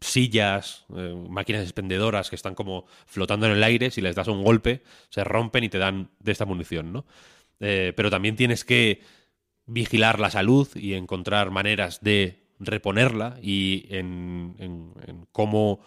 sillas, 0.00 0.86
eh, 0.94 1.14
máquinas 1.28 1.62
expendedoras 1.62 2.30
que 2.30 2.36
están 2.36 2.54
como 2.54 2.86
flotando 3.06 3.46
en 3.46 3.52
el 3.52 3.64
aire. 3.64 3.90
Si 3.90 4.00
les 4.00 4.14
das 4.14 4.28
un 4.28 4.42
golpe, 4.42 4.82
se 5.10 5.24
rompen 5.24 5.64
y 5.64 5.68
te 5.68 5.78
dan 5.78 6.10
de 6.20 6.32
esta 6.32 6.44
munición, 6.44 6.92
¿no? 6.92 7.04
Pero 7.58 8.10
también 8.10 8.36
tienes 8.36 8.62
que 8.62 9.00
vigilar 9.64 10.20
la 10.20 10.28
salud 10.28 10.68
y 10.74 10.94
encontrar 10.94 11.50
maneras 11.50 12.00
de 12.02 12.44
reponerla 12.58 13.38
y 13.40 13.86
en 13.88 15.24
cómo 15.32 15.80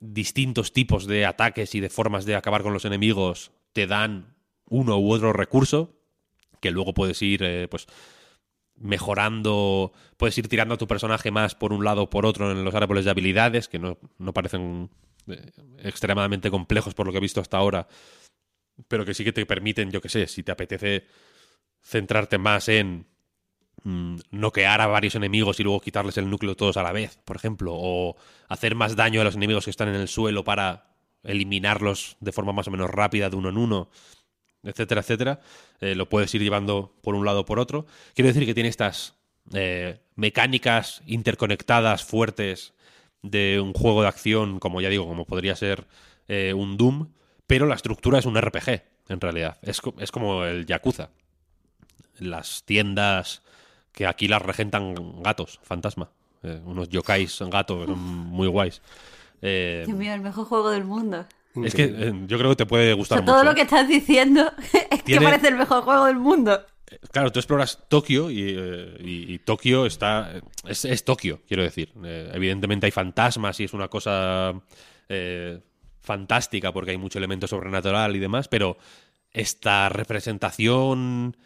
distintos 0.00 0.72
tipos 0.72 1.06
de 1.06 1.26
ataques 1.26 1.74
y 1.74 1.80
de 1.80 1.90
formas 1.90 2.24
de 2.24 2.36
acabar 2.36 2.62
con 2.62 2.72
los 2.72 2.84
enemigos 2.84 3.52
te 3.72 3.86
dan 3.86 4.36
uno 4.66 4.98
u 4.98 5.12
otro 5.12 5.32
recurso 5.32 5.98
que 6.60 6.70
luego 6.70 6.94
puedes 6.94 7.20
ir 7.22 7.42
eh, 7.42 7.68
pues 7.68 7.86
mejorando 8.76 9.92
puedes 10.16 10.38
ir 10.38 10.48
tirando 10.48 10.74
a 10.74 10.78
tu 10.78 10.86
personaje 10.86 11.30
más 11.30 11.54
por 11.54 11.72
un 11.72 11.84
lado 11.84 12.04
o 12.04 12.10
por 12.10 12.26
otro 12.26 12.50
en 12.50 12.64
los 12.64 12.74
árboles 12.74 13.04
de 13.04 13.10
habilidades 13.10 13.68
que 13.68 13.78
no, 13.78 13.98
no 14.18 14.32
parecen 14.32 14.90
eh, 15.26 15.50
extremadamente 15.78 16.50
complejos 16.50 16.94
por 16.94 17.06
lo 17.06 17.12
que 17.12 17.18
he 17.18 17.22
visto 17.22 17.40
hasta 17.40 17.56
ahora 17.56 17.88
pero 18.86 19.04
que 19.04 19.14
sí 19.14 19.24
que 19.24 19.32
te 19.32 19.46
permiten 19.46 19.90
yo 19.90 20.00
que 20.00 20.08
sé 20.08 20.28
si 20.28 20.44
te 20.44 20.52
apetece 20.52 21.06
centrarte 21.82 22.38
más 22.38 22.68
en 22.68 23.06
noquear 23.84 24.80
a 24.80 24.86
varios 24.86 25.14
enemigos 25.14 25.60
y 25.60 25.62
luego 25.62 25.80
quitarles 25.80 26.18
el 26.18 26.28
núcleo 26.28 26.56
todos 26.56 26.76
a 26.76 26.82
la 26.82 26.92
vez, 26.92 27.18
por 27.24 27.36
ejemplo, 27.36 27.72
o 27.74 28.16
hacer 28.48 28.74
más 28.74 28.96
daño 28.96 29.20
a 29.20 29.24
los 29.24 29.36
enemigos 29.36 29.64
que 29.64 29.70
están 29.70 29.88
en 29.88 29.94
el 29.94 30.08
suelo 30.08 30.44
para 30.44 30.88
eliminarlos 31.22 32.16
de 32.20 32.32
forma 32.32 32.52
más 32.52 32.68
o 32.68 32.70
menos 32.70 32.90
rápida 32.90 33.30
de 33.30 33.36
uno 33.36 33.48
en 33.48 33.56
uno, 33.56 33.90
etcétera, 34.62 35.00
etcétera, 35.00 35.40
eh, 35.80 35.94
lo 35.94 36.08
puedes 36.08 36.34
ir 36.34 36.42
llevando 36.42 36.94
por 37.02 37.14
un 37.14 37.24
lado 37.24 37.40
o 37.40 37.44
por 37.44 37.58
otro. 37.58 37.86
Quiero 38.14 38.28
decir 38.28 38.44
que 38.44 38.54
tiene 38.54 38.68
estas 38.68 39.14
eh, 39.52 40.00
mecánicas 40.14 41.02
interconectadas 41.06 42.04
fuertes 42.04 42.74
de 43.22 43.60
un 43.60 43.72
juego 43.72 44.02
de 44.02 44.08
acción, 44.08 44.58
como 44.58 44.80
ya 44.80 44.88
digo, 44.88 45.06
como 45.06 45.24
podría 45.24 45.56
ser 45.56 45.86
eh, 46.28 46.52
un 46.54 46.76
Doom, 46.76 47.12
pero 47.46 47.66
la 47.66 47.74
estructura 47.74 48.18
es 48.18 48.26
un 48.26 48.40
RPG, 48.40 48.82
en 49.08 49.20
realidad. 49.20 49.58
Es, 49.62 49.80
es 49.98 50.10
como 50.10 50.44
el 50.44 50.66
Yakuza. 50.66 51.10
Las 52.18 52.64
tiendas 52.64 53.42
que 53.98 54.06
aquí 54.06 54.28
las 54.28 54.40
regentan 54.40 54.94
gatos, 55.24 55.58
fantasma. 55.64 56.08
Eh, 56.44 56.60
unos 56.64 56.88
yokais 56.88 57.36
gatos, 57.50 57.84
son 57.86 57.98
muy 57.98 58.46
guays. 58.46 58.80
Eh, 59.42 59.82
Dios 59.86 59.98
mío, 59.98 60.14
el 60.14 60.20
mejor 60.20 60.44
juego 60.46 60.70
del 60.70 60.84
mundo. 60.84 61.26
es 61.64 61.74
que 61.74 61.82
eh, 61.84 62.12
yo 62.28 62.38
creo 62.38 62.50
que 62.50 62.56
te 62.56 62.66
puede 62.66 62.92
O 62.92 62.98
gustar 62.98 63.18
sea, 63.18 63.24
todo 63.26 63.38
mucho. 63.38 63.48
lo 63.50 63.54
que 63.56 63.62
estás 63.62 63.88
diciendo 63.88 64.52
es 64.92 65.02
que 65.02 65.20
parece 65.20 65.48
el 65.48 65.56
mejor 65.56 65.82
juego 65.82 66.04
del 66.04 66.16
mundo. 66.20 66.64
Claro, 67.10 67.32
tú 67.32 67.40
exploras 67.40 67.86
Tokio 67.88 68.30
y, 68.30 68.54
eh, 68.56 68.96
y- 69.00 69.34
y 69.34 69.38
Tokio 69.40 69.84
está. 69.84 70.40
Es, 70.64 70.84
es 70.84 71.04
Tokio, 71.04 71.40
quiero 71.48 71.64
decir. 71.64 71.92
Eh, 72.04 72.30
evidentemente 72.32 72.86
hay 72.86 72.92
fantasmas 72.92 73.58
y 73.58 73.64
es 73.64 73.72
una 73.74 73.88
cosa 73.88 74.52
eh, 75.08 75.58
fantástica 76.02 76.72
porque 76.72 76.92
hay 76.92 76.98
mucho 76.98 77.18
elemento 77.18 77.48
sobrenatural 77.48 78.14
y 78.14 78.20
demás, 78.20 78.46
pero 78.46 78.78
esta 79.32 79.88
representación 79.88 81.36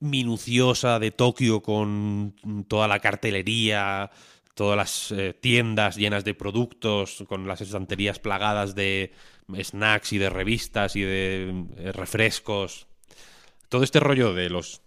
minuciosa 0.00 0.98
de 0.98 1.10
Tokio 1.10 1.62
con 1.62 2.34
toda 2.68 2.88
la 2.88 3.00
cartelería, 3.00 4.10
todas 4.54 4.76
las 4.76 5.12
eh, 5.12 5.34
tiendas 5.34 5.96
llenas 5.96 6.24
de 6.24 6.34
productos, 6.34 7.24
con 7.28 7.46
las 7.46 7.60
estanterías 7.60 8.18
plagadas 8.18 8.74
de 8.74 9.12
snacks 9.62 10.12
y 10.12 10.18
de 10.18 10.30
revistas 10.30 10.96
y 10.96 11.02
de 11.02 11.66
eh, 11.76 11.92
refrescos, 11.92 12.86
todo 13.68 13.84
este 13.84 14.00
rollo 14.00 14.34
de 14.34 14.50
los 14.50 14.82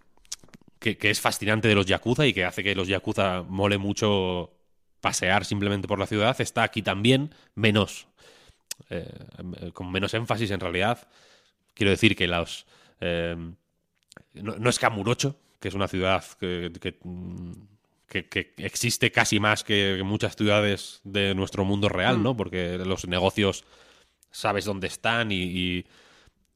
que, 0.80 0.98
es 1.02 1.22
fascinante 1.22 1.68
de 1.68 1.76
los 1.76 1.86
Yakuza 1.86 2.28
y 2.28 2.34
que 2.34 2.44
hace 2.44 2.64
que 2.64 2.76
los 2.76 2.88
Yakuza 2.88 3.44
mole 3.44 3.78
mucho 3.78 4.52
pasear 5.00 5.46
simplemente 5.46 5.88
por 5.88 6.00
la 6.00 6.08
ciudad, 6.08 6.40
está 6.42 6.64
aquí 6.64 6.82
también, 6.82 7.34
menos 7.56 8.08
eh, 8.90 9.08
con 9.74 9.92
menos 9.92 10.14
énfasis 10.14 10.52
en 10.52 10.60
realidad. 10.60 11.08
Quiero 11.74 11.92
decir 11.92 12.16
que 12.16 12.28
los 12.28 12.66
no, 14.34 14.56
no 14.58 14.70
es 14.70 14.80
Kamurocho, 14.80 15.38
que 15.60 15.68
es 15.70 15.74
una 15.74 15.88
ciudad 15.88 16.24
que, 16.40 16.72
que, 16.82 16.98
mm, 17.04 17.52
que- 18.08 18.28
que 18.28 18.54
existe 18.58 19.12
casi 19.12 19.40
más 19.40 19.64
que 19.64 20.02
muchas 20.06 20.36
ciudades 20.36 21.02
de 21.04 21.34
nuestro 21.36 21.66
mundo 21.66 21.90
real, 21.90 22.22
¿no? 22.24 22.36
Porque 22.38 22.78
los 22.78 23.08
negocios 23.08 23.64
sabes 24.32 24.66
dónde 24.66 24.88
están 24.88 25.32
y, 25.32 25.42
y 25.44 25.86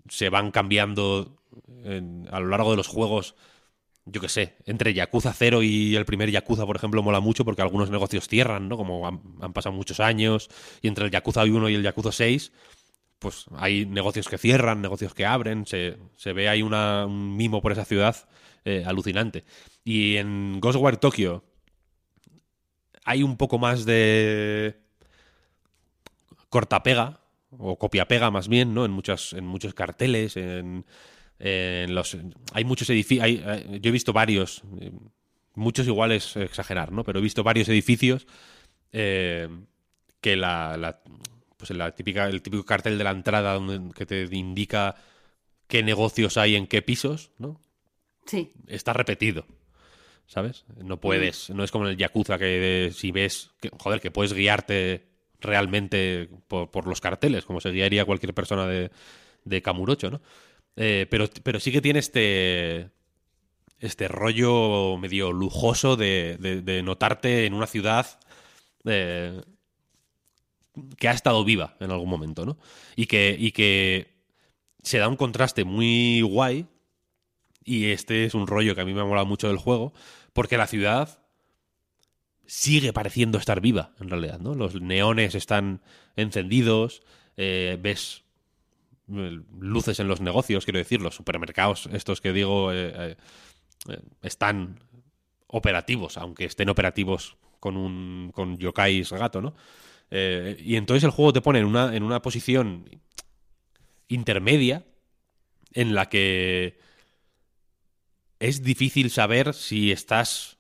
se 0.10 0.30
van 0.30 0.52
cambiando 0.52 1.38
en- 1.84 2.28
a 2.32 2.40
lo 2.40 2.48
largo 2.48 2.72
de 2.72 2.78
los 2.78 2.88
juegos. 2.88 3.36
Yo 4.06 4.22
qué 4.22 4.30
sé, 4.30 4.56
entre 4.66 4.94
Yakuza 4.94 5.34
0 5.34 5.64
y 5.64 5.96
el 5.96 6.06
primer 6.06 6.32
Yakuza, 6.32 6.66
por 6.66 6.78
ejemplo, 6.78 7.04
mola 7.04 7.20
mucho 7.20 7.44
porque 7.44 7.62
algunos 7.62 7.90
negocios 7.90 8.28
cierran, 8.28 8.70
¿no? 8.70 8.78
Como 8.78 9.06
han, 9.08 9.22
han 9.42 9.52
pasado 9.52 9.76
muchos 9.76 10.00
años. 10.00 10.50
Y 10.82 10.88
entre 10.88 11.06
el 11.06 11.12
Yakuza 11.12 11.44
1 11.44 11.68
y 11.70 11.76
el 11.76 11.84
Yakuza 11.84 12.12
6, 12.14 12.52
pues 13.20 13.46
hay 13.56 13.86
negocios 13.86 14.28
que 14.28 14.38
cierran, 14.38 14.82
negocios 14.82 15.14
que 15.14 15.26
abren. 15.26 15.66
Se, 15.66 15.98
se 16.18 16.34
ve 16.34 16.50
ahí 16.50 16.62
una- 16.62 17.06
un 17.06 17.36
mimo 17.38 17.62
por 17.62 17.72
esa 17.72 17.86
ciudad 17.86 18.16
eh, 18.66 18.84
alucinante. 18.86 19.44
Y 19.84 20.18
en 20.18 20.60
Ghostwire 20.60 20.98
Tokyo 20.98 21.44
hay 23.06 23.24
un 23.24 23.38
poco 23.38 23.58
más 23.58 23.86
de 23.86 24.78
cortapega 26.50 27.22
o 27.52 27.78
copia-pega 27.78 28.30
más 28.32 28.48
bien, 28.48 28.74
¿no? 28.74 28.86
En 28.86 28.92
muchos, 28.92 29.34
en 29.34 29.46
muchos 29.46 29.74
carteles, 29.74 30.36
en, 30.38 30.86
en 31.40 31.96
los... 31.96 32.18
Hay 32.54 32.66
muchos 32.66 32.90
edificios... 32.90 33.26
yo 33.28 33.90
he 33.90 33.92
visto 33.92 34.14
varios, 34.14 34.64
eh, 34.82 34.92
muchos 35.56 35.88
igual 35.88 36.12
es 36.12 36.36
exagerar, 36.36 36.92
¿no? 36.92 37.04
Pero 37.04 37.20
he 37.20 37.22
visto 37.22 37.44
varios 37.44 37.70
edificios 37.70 38.28
eh, 38.92 39.48
que 40.22 40.36
la- 40.36 41.02
pues 41.58 41.72
la 41.72 41.94
típica, 41.96 42.28
el 42.28 42.42
típico 42.42 42.64
cartel 42.66 42.98
de 42.98 43.04
la 43.04 43.12
entrada 43.12 43.54
donde, 43.56 43.94
que 43.94 44.06
te 44.06 44.24
indica 44.32 44.96
qué 45.68 45.84
negocios 45.84 46.38
hay 46.38 46.56
en 46.56 46.68
qué 46.68 46.82
pisos, 46.82 47.32
¿no? 47.38 47.60
Sí. 48.26 48.52
está 48.68 48.94
repetido. 48.94 49.46
¿Sabes? 50.28 50.66
No 50.84 51.00
puedes, 51.00 51.50
no 51.52 51.64
es 51.64 51.72
como 51.72 51.86
en 51.86 51.92
el 51.92 51.98
Yakuza 51.98 52.38
que 52.38 52.92
si 52.94 53.12
ves, 53.12 53.52
que, 53.62 53.70
joder, 53.80 54.02
que 54.02 54.12
puedes 54.12 54.34
guiarte 54.34 55.08
realmente 55.40 56.30
por, 56.50 56.70
por 56.70 56.86
los 56.86 57.00
carteles, 57.00 57.46
como 57.46 57.62
se 57.62 57.72
guiaría 57.72 58.04
cualquier 58.04 58.34
persona 58.34 58.68
de, 58.68 58.92
de 59.46 59.62
Kamurocho, 59.62 60.12
¿no? 60.12 60.22
Eh, 60.76 61.08
pero, 61.10 61.30
pero 61.44 61.62
sí 61.62 61.72
que 61.72 61.82
tiene 61.82 62.00
este, 62.00 62.90
este 63.80 64.08
rollo 64.10 64.98
medio 64.98 65.32
lujoso 65.32 65.96
de, 65.96 66.38
de- 66.40 66.62
de 66.62 66.84
notarte 66.84 67.46
en 67.46 67.54
una 67.54 67.68
ciudad 67.68 68.20
eh, 68.86 69.42
que 70.98 71.08
ha 71.08 71.12
estado 71.12 71.44
viva 71.44 71.76
en 71.80 71.92
algún 71.92 72.10
momento, 72.10 72.46
¿no? 72.46 72.58
Y 72.96 73.08
que, 73.08 73.36
y 73.38 73.52
que 73.52 74.18
se 74.84 74.98
da 74.98 75.08
un 75.08 75.16
contraste 75.16 75.64
muy 75.64 76.22
guay 76.22 76.68
y 77.64 77.92
este 77.92 78.26
es 78.26 78.34
un 78.34 78.48
rollo 78.48 78.76
que 78.76 78.82
a 78.82 78.86
mí 78.86 78.94
me 78.94 79.02
ha 79.02 79.06
molado 79.06 79.26
mucho 79.26 79.48
del 79.48 79.58
juego, 79.58 79.94
porque 80.34 80.58
la 80.58 80.68
ciudad 80.68 81.20
sigue 82.46 82.94
pareciendo 82.94 83.38
estar 83.38 83.60
viva, 83.60 83.92
en 84.00 84.10
realidad, 84.10 84.40
¿no? 84.40 84.56
Los 84.56 84.80
neones 84.80 85.36
están 85.36 85.82
encendidos, 86.16 87.04
eh, 87.36 87.78
ves 87.80 88.24
eh, 89.14 89.42
luces 89.60 90.00
en 90.00 90.08
los 90.08 90.22
negocios, 90.22 90.64
quiero 90.64 90.80
decir, 90.80 91.02
los 91.02 91.16
supermercados, 91.16 91.90
estos 91.92 92.22
que 92.22 92.32
digo, 92.32 92.72
eh, 92.72 92.94
eh, 92.96 93.16
eh, 93.90 94.00
están 94.22 94.80
operativos, 95.48 96.18
aunque 96.18 96.46
estén 96.46 96.70
operativos 96.70 97.38
con 97.60 97.76
un 97.78 98.32
con 98.34 98.58
yokais 98.58 99.12
gato, 99.12 99.42
¿no? 99.42 99.56
Eh, 100.12 100.58
y 100.60 100.76
entonces 100.76 101.04
el 101.04 101.12
juego 101.12 101.34
te 101.34 101.42
pone 101.42 101.60
en 101.60 101.66
una, 101.66 101.96
en 101.96 102.04
una 102.04 102.22
posición 102.22 102.90
intermedia 104.08 104.86
en 105.74 105.94
la 105.94 106.08
que 106.08 106.80
es 108.40 108.64
difícil 108.64 109.10
saber 109.10 109.54
si 109.54 109.92
estás 109.92 110.58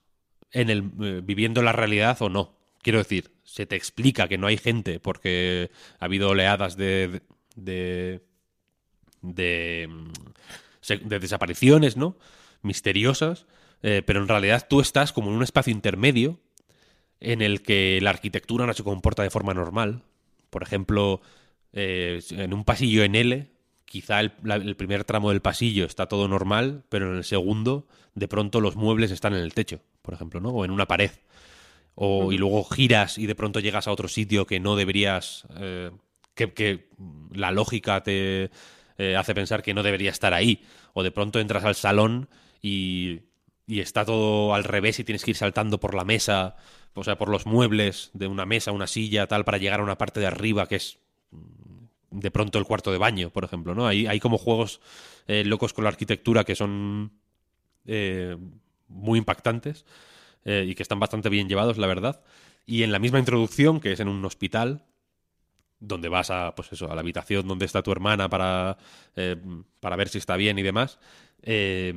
en 0.52 0.69
el 0.69 0.91
eh, 1.02 1.22
viviendo 1.24 1.61
la 1.61 1.72
realidad 1.72 2.22
o 2.22 2.30
no. 2.30 2.57
Quiero 2.82 2.99
decir, 2.99 3.32
se 3.44 3.65
te 3.65 3.76
explica 3.76 4.28
que 4.28 4.38
no 4.38 4.48
hay 4.48 4.57
gente 4.57 4.99
porque 4.99 5.72
ha 5.99 6.06
habido 6.06 6.30
oleadas 6.30 6.78
de 6.78 7.22
de 7.56 8.22
de, 9.22 9.90
mm, 9.90 11.07
desapariciones, 11.07 11.98
¿no? 11.98 12.18
Misteriosas, 12.61 13.45
eh, 13.82 14.03
pero 14.06 14.22
en 14.22 14.28
realidad 14.28 14.68
tú 14.69 14.80
estás 14.80 15.11
como 15.11 15.30
en 15.30 15.36
un 15.36 15.44
espacio 15.44 15.72
intermedio 15.72 16.40
en 17.19 17.41
el 17.41 17.61
que 17.61 17.99
la 18.02 18.11
arquitectura 18.11 18.65
no 18.65 18.73
se 18.73 18.84
comporta 18.84 19.23
de 19.23 19.30
forma 19.30 19.53
normal. 19.53 20.03
Por 20.49 20.64
ejemplo, 20.64 21.22
eh, 21.73 22.22
en 22.31 22.53
un 22.53 22.64
pasillo 22.64 23.03
en 23.03 23.15
L, 23.15 23.48
quizá 23.85 24.19
el, 24.19 24.34
la- 24.44 24.56
el 24.56 24.76
primer 24.76 25.03
tramo 25.03 25.30
del 25.30 25.41
pasillo 25.41 25.85
está 25.85 26.07
todo 26.07 26.27
normal, 26.27 26.84
pero 26.89 27.11
en 27.11 27.18
el 27.18 27.23
segundo, 27.23 27.88
de 28.15 28.27
pronto 28.27 28.61
los 28.61 28.76
muebles 28.76 29.11
están 29.11 29.34
en 29.34 29.41
el 29.41 29.53
techo, 29.53 29.81
por 30.02 30.14
ejemplo, 30.14 30.39
¿no? 30.39 30.49
O 30.49 30.65
en 30.65 30.72
una 30.72 30.88
pared. 30.88 31.11
O, 31.95 32.31
y 32.31 32.38
luego 32.38 32.64
giras 32.64 33.18
y 33.18 33.26
de 33.26 33.34
pronto 33.35 33.60
llegas 33.60 33.88
a 33.88 33.91
otro 33.91 34.07
sitio 34.07 34.45
que 34.45 34.60
no 34.60 34.76
deberías. 34.76 35.45
eh, 35.57 35.91
que, 36.35 36.53
que 36.53 36.89
la 37.34 37.52
lógica 37.52 38.03
te 38.03 38.52
eh, 38.99 39.15
hace 39.15 39.34
pensar 39.34 39.64
que 39.64 39.73
no 39.73 39.81
debería 39.81 40.11
estar 40.11 40.34
ahí. 40.34 40.64
O 40.94 41.02
de 41.03 41.10
pronto 41.11 41.39
entras 41.39 41.64
al 41.65 41.73
salón 41.76 42.30
y, 42.61 43.22
y 43.65 43.80
está 43.80 44.06
todo 44.06 44.53
al 44.53 44.64
revés 44.64 44.99
y 44.99 45.03
tienes 45.03 45.23
que 45.23 45.31
ir 45.31 45.38
saltando 45.38 45.80
por 45.80 45.95
la 45.95 46.06
mesa, 46.06 46.56
o 46.98 47.03
sea, 47.03 47.18
por 47.18 47.30
los 47.30 47.45
muebles 47.45 48.10
de 48.14 48.26
una 48.28 48.45
mesa, 48.45 48.72
una 48.72 48.88
silla, 48.88 49.28
tal, 49.28 49.45
para 49.45 49.60
llegar 49.60 49.80
a 49.80 49.84
una 49.84 49.99
parte 49.99 50.19
de 50.19 50.26
arriba 50.26 50.68
que 50.68 50.78
es 50.78 50.98
mm, 51.30 52.19
de 52.19 52.32
pronto 52.32 52.57
el 52.57 52.65
cuarto 52.65 52.91
de 52.91 52.98
baño, 52.98 53.30
por 53.30 53.44
ejemplo, 53.44 53.76
¿no? 53.76 53.86
Hay, 53.86 54.19
como 54.19 54.40
juegos 54.40 54.82
eh, 55.28 55.44
locos 55.45 55.74
con 55.74 55.84
la 55.84 55.90
arquitectura 55.90 56.44
que 56.44 56.56
son 56.56 57.11
eh, 57.86 58.36
muy 58.88 59.19
impactantes 59.19 59.86
eh, 60.44 60.65
y 60.68 60.74
que 60.74 60.82
están 60.82 60.99
bastante 60.99 61.30
bien 61.30 61.48
llevados, 61.48 61.78
la 61.78 61.86
verdad. 61.86 62.22
Y 62.65 62.82
en 62.82 62.91
la 62.91 62.98
misma 62.98 63.19
introducción, 63.19 63.80
que 63.80 63.91
es 63.91 63.99
en 63.99 64.07
un 64.07 64.26
hospital, 64.26 64.84
donde 65.80 66.10
vas 66.10 66.32
a, 66.32 66.56
pues 66.56 66.74
eso, 66.74 66.91
a 66.91 66.95
la 66.95 67.02
habitación 67.02 67.48
donde 67.48 67.65
está 67.65 67.84
tu 67.84 67.91
hermana 67.91 68.28
para, 68.28 68.80
para 69.80 69.95
ver 69.95 70.10
si 70.10 70.18
está 70.18 70.36
bien 70.36 70.57
y 70.57 70.64
demás, 70.64 70.98
es 71.44 71.94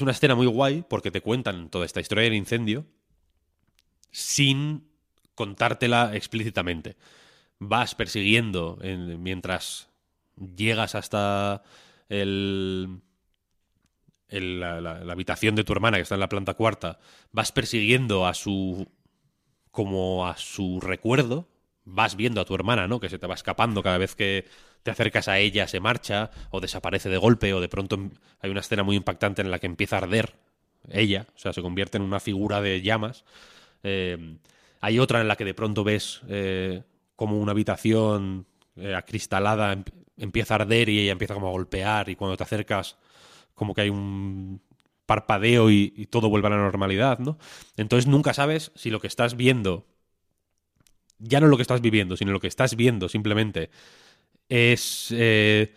una 0.00 0.10
escena 0.10 0.34
muy 0.34 0.48
guay 0.48 0.84
porque 0.88 1.12
te 1.12 1.20
cuentan 1.20 1.70
toda 1.70 1.86
esta 1.86 2.00
historia 2.00 2.24
del 2.24 2.34
incendio 2.34 2.84
sin 4.10 4.88
contártela 5.34 6.14
explícitamente. 6.14 6.96
Vas 7.58 7.94
persiguiendo 7.94 8.78
en- 8.82 9.22
mientras 9.22 9.88
llegas 10.56 10.94
hasta 10.94 11.62
el, 12.08 13.00
la- 14.28 14.80
la 14.80 15.12
habitación 15.12 15.54
de 15.54 15.64
tu 15.64 15.72
hermana 15.72 15.96
que 15.96 16.02
está 16.02 16.14
en 16.14 16.20
la 16.20 16.28
planta 16.28 16.54
cuarta, 16.54 16.98
vas 17.32 17.52
persiguiendo 17.52 18.26
a 18.26 18.34
su 18.34 18.88
como 19.72 20.26
a 20.28 20.36
su 20.38 20.80
recuerdo, 20.80 21.48
vas 21.84 22.16
viendo 22.16 22.40
a 22.40 22.46
tu 22.46 22.54
hermana, 22.54 22.88
¿no? 22.88 23.00
Que 23.00 23.08
se 23.10 23.18
te 23.18 23.26
va 23.28 23.34
escapando 23.34 23.82
cada 23.82 23.98
vez 23.98 24.16
que 24.16 24.46
te 24.82 24.90
acercas 24.92 25.28
a 25.28 25.38
ella, 25.38 25.68
se 25.68 25.80
marcha 25.80 26.30
o 26.50 26.60
desaparece 26.60 27.08
de 27.10 27.18
golpe 27.18 27.54
o 27.54 27.60
de 27.60 27.68
pronto 27.68 27.96
em- 27.96 28.12
hay 28.40 28.50
una 28.50 28.60
escena 28.60 28.84
muy 28.84 28.96
impactante 28.96 29.42
en 29.42 29.50
la 29.50 29.58
que 29.60 29.66
empieza 29.66 29.96
a 29.96 30.00
arder 30.00 30.34
ella, 30.90 31.26
o 31.36 31.38
sea, 31.38 31.52
se 31.52 31.62
convierte 31.62 31.98
en 31.98 32.04
una 32.04 32.20
figura 32.20 32.60
de 32.62 32.82
llamas. 32.82 33.24
Eh, 33.82 34.36
hay 34.80 34.98
otra 34.98 35.20
en 35.20 35.28
la 35.28 35.36
que 35.36 35.44
de 35.44 35.54
pronto 35.54 35.84
ves 35.84 36.22
eh, 36.28 36.82
como 37.16 37.38
una 37.38 37.52
habitación 37.52 38.46
eh, 38.76 38.94
acristalada 38.94 39.72
em- 39.72 39.84
empieza 40.16 40.54
a 40.54 40.56
arder 40.56 40.88
y 40.88 41.00
ella 41.00 41.12
empieza 41.12 41.34
como 41.34 41.48
a 41.48 41.52
golpear 41.52 42.08
y 42.08 42.16
cuando 42.16 42.36
te 42.36 42.42
acercas 42.44 42.96
como 43.54 43.74
que 43.74 43.82
hay 43.82 43.90
un 43.90 44.62
parpadeo 45.06 45.70
y, 45.70 45.92
y 45.96 46.06
todo 46.06 46.28
vuelve 46.30 46.48
a 46.48 46.50
la 46.50 46.56
normalidad, 46.58 47.18
¿no? 47.18 47.38
Entonces 47.76 48.06
nunca 48.06 48.34
sabes 48.34 48.72
si 48.76 48.90
lo 48.90 49.00
que 49.00 49.08
estás 49.08 49.36
viendo, 49.36 49.86
ya 51.18 51.40
no 51.40 51.48
lo 51.48 51.56
que 51.56 51.62
estás 51.62 51.80
viviendo, 51.80 52.16
sino 52.16 52.32
lo 52.32 52.40
que 52.40 52.46
estás 52.48 52.76
viendo 52.76 53.08
simplemente 53.08 53.70
es 54.48 55.08
eh, 55.12 55.74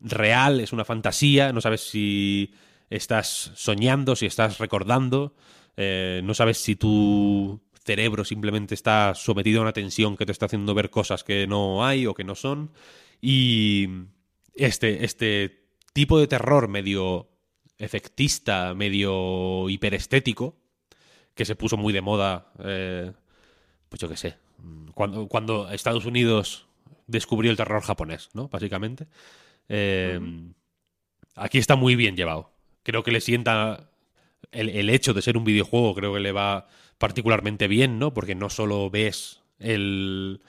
real, 0.00 0.60
es 0.60 0.72
una 0.72 0.84
fantasía, 0.84 1.52
no 1.52 1.60
sabes 1.60 1.82
si 1.88 2.54
estás 2.90 3.52
soñando, 3.56 4.16
si 4.16 4.26
estás 4.26 4.58
recordando, 4.58 5.34
eh, 5.76 6.20
no 6.24 6.34
sabes 6.34 6.58
si 6.58 6.76
tu 6.76 7.60
cerebro 7.84 8.24
simplemente 8.24 8.74
está 8.74 9.14
sometido 9.14 9.60
a 9.60 9.62
una 9.62 9.72
tensión 9.72 10.16
que 10.16 10.26
te 10.26 10.32
está 10.32 10.46
haciendo 10.46 10.74
ver 10.74 10.90
cosas 10.90 11.22
que 11.22 11.46
no 11.46 11.84
hay 11.84 12.06
o 12.06 12.14
que 12.14 12.24
no 12.24 12.34
son. 12.34 12.70
Y 13.20 13.88
este, 14.54 15.04
este 15.04 15.66
tipo 15.92 16.18
de 16.18 16.26
terror 16.26 16.68
medio 16.68 17.28
efectista, 17.78 18.74
medio 18.74 19.68
hiperestético, 19.68 20.56
que 21.34 21.44
se 21.44 21.56
puso 21.56 21.76
muy 21.76 21.92
de 21.92 22.00
moda, 22.00 22.52
eh, 22.64 23.12
pues 23.88 24.00
yo 24.00 24.08
qué 24.08 24.16
sé, 24.16 24.36
cuando, 24.94 25.26
cuando 25.28 25.70
Estados 25.70 26.06
Unidos 26.06 26.68
descubrió 27.06 27.50
el 27.50 27.56
terror 27.56 27.82
japonés, 27.82 28.30
¿no? 28.32 28.48
Básicamente. 28.48 29.08
Eh, 29.68 30.20
Aquí 31.36 31.58
está 31.58 31.76
muy 31.76 31.96
bien 31.96 32.16
llevado. 32.16 32.52
Creo 32.82 33.02
que 33.02 33.10
le 33.10 33.20
sienta 33.20 33.90
el, 34.54 34.70
el 34.70 34.90
hecho 34.90 35.14
de 35.14 35.22
ser 35.22 35.36
un 35.36 35.44
videojuego, 35.44 35.94
creo 35.94 36.14
que 36.14 36.20
le 36.20 36.32
va 36.32 36.66
particularmente 36.98 37.68
bien, 37.68 37.98
¿no? 37.98 38.14
Porque 38.14 38.34
no 38.34 38.50
solo 38.50 38.90
ves 38.90 39.42
el, 39.58 40.40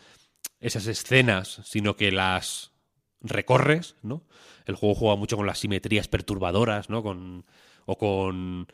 esas 0.60 0.88
escenas, 0.88 1.61
sino 1.65 1.95
que 1.98 2.11
las 2.11 2.73
recorres, 3.22 3.95
¿no? 4.03 4.23
El 4.65 4.76
juego 4.76 4.95
juega 4.95 5.15
mucho 5.18 5.38
con 5.38 5.48
las 5.48 5.60
simetrías 5.60 6.07
perturbadoras, 6.07 6.90
¿no? 6.90 7.03
Con, 7.03 7.45
o 7.86 7.98
con 7.98 8.68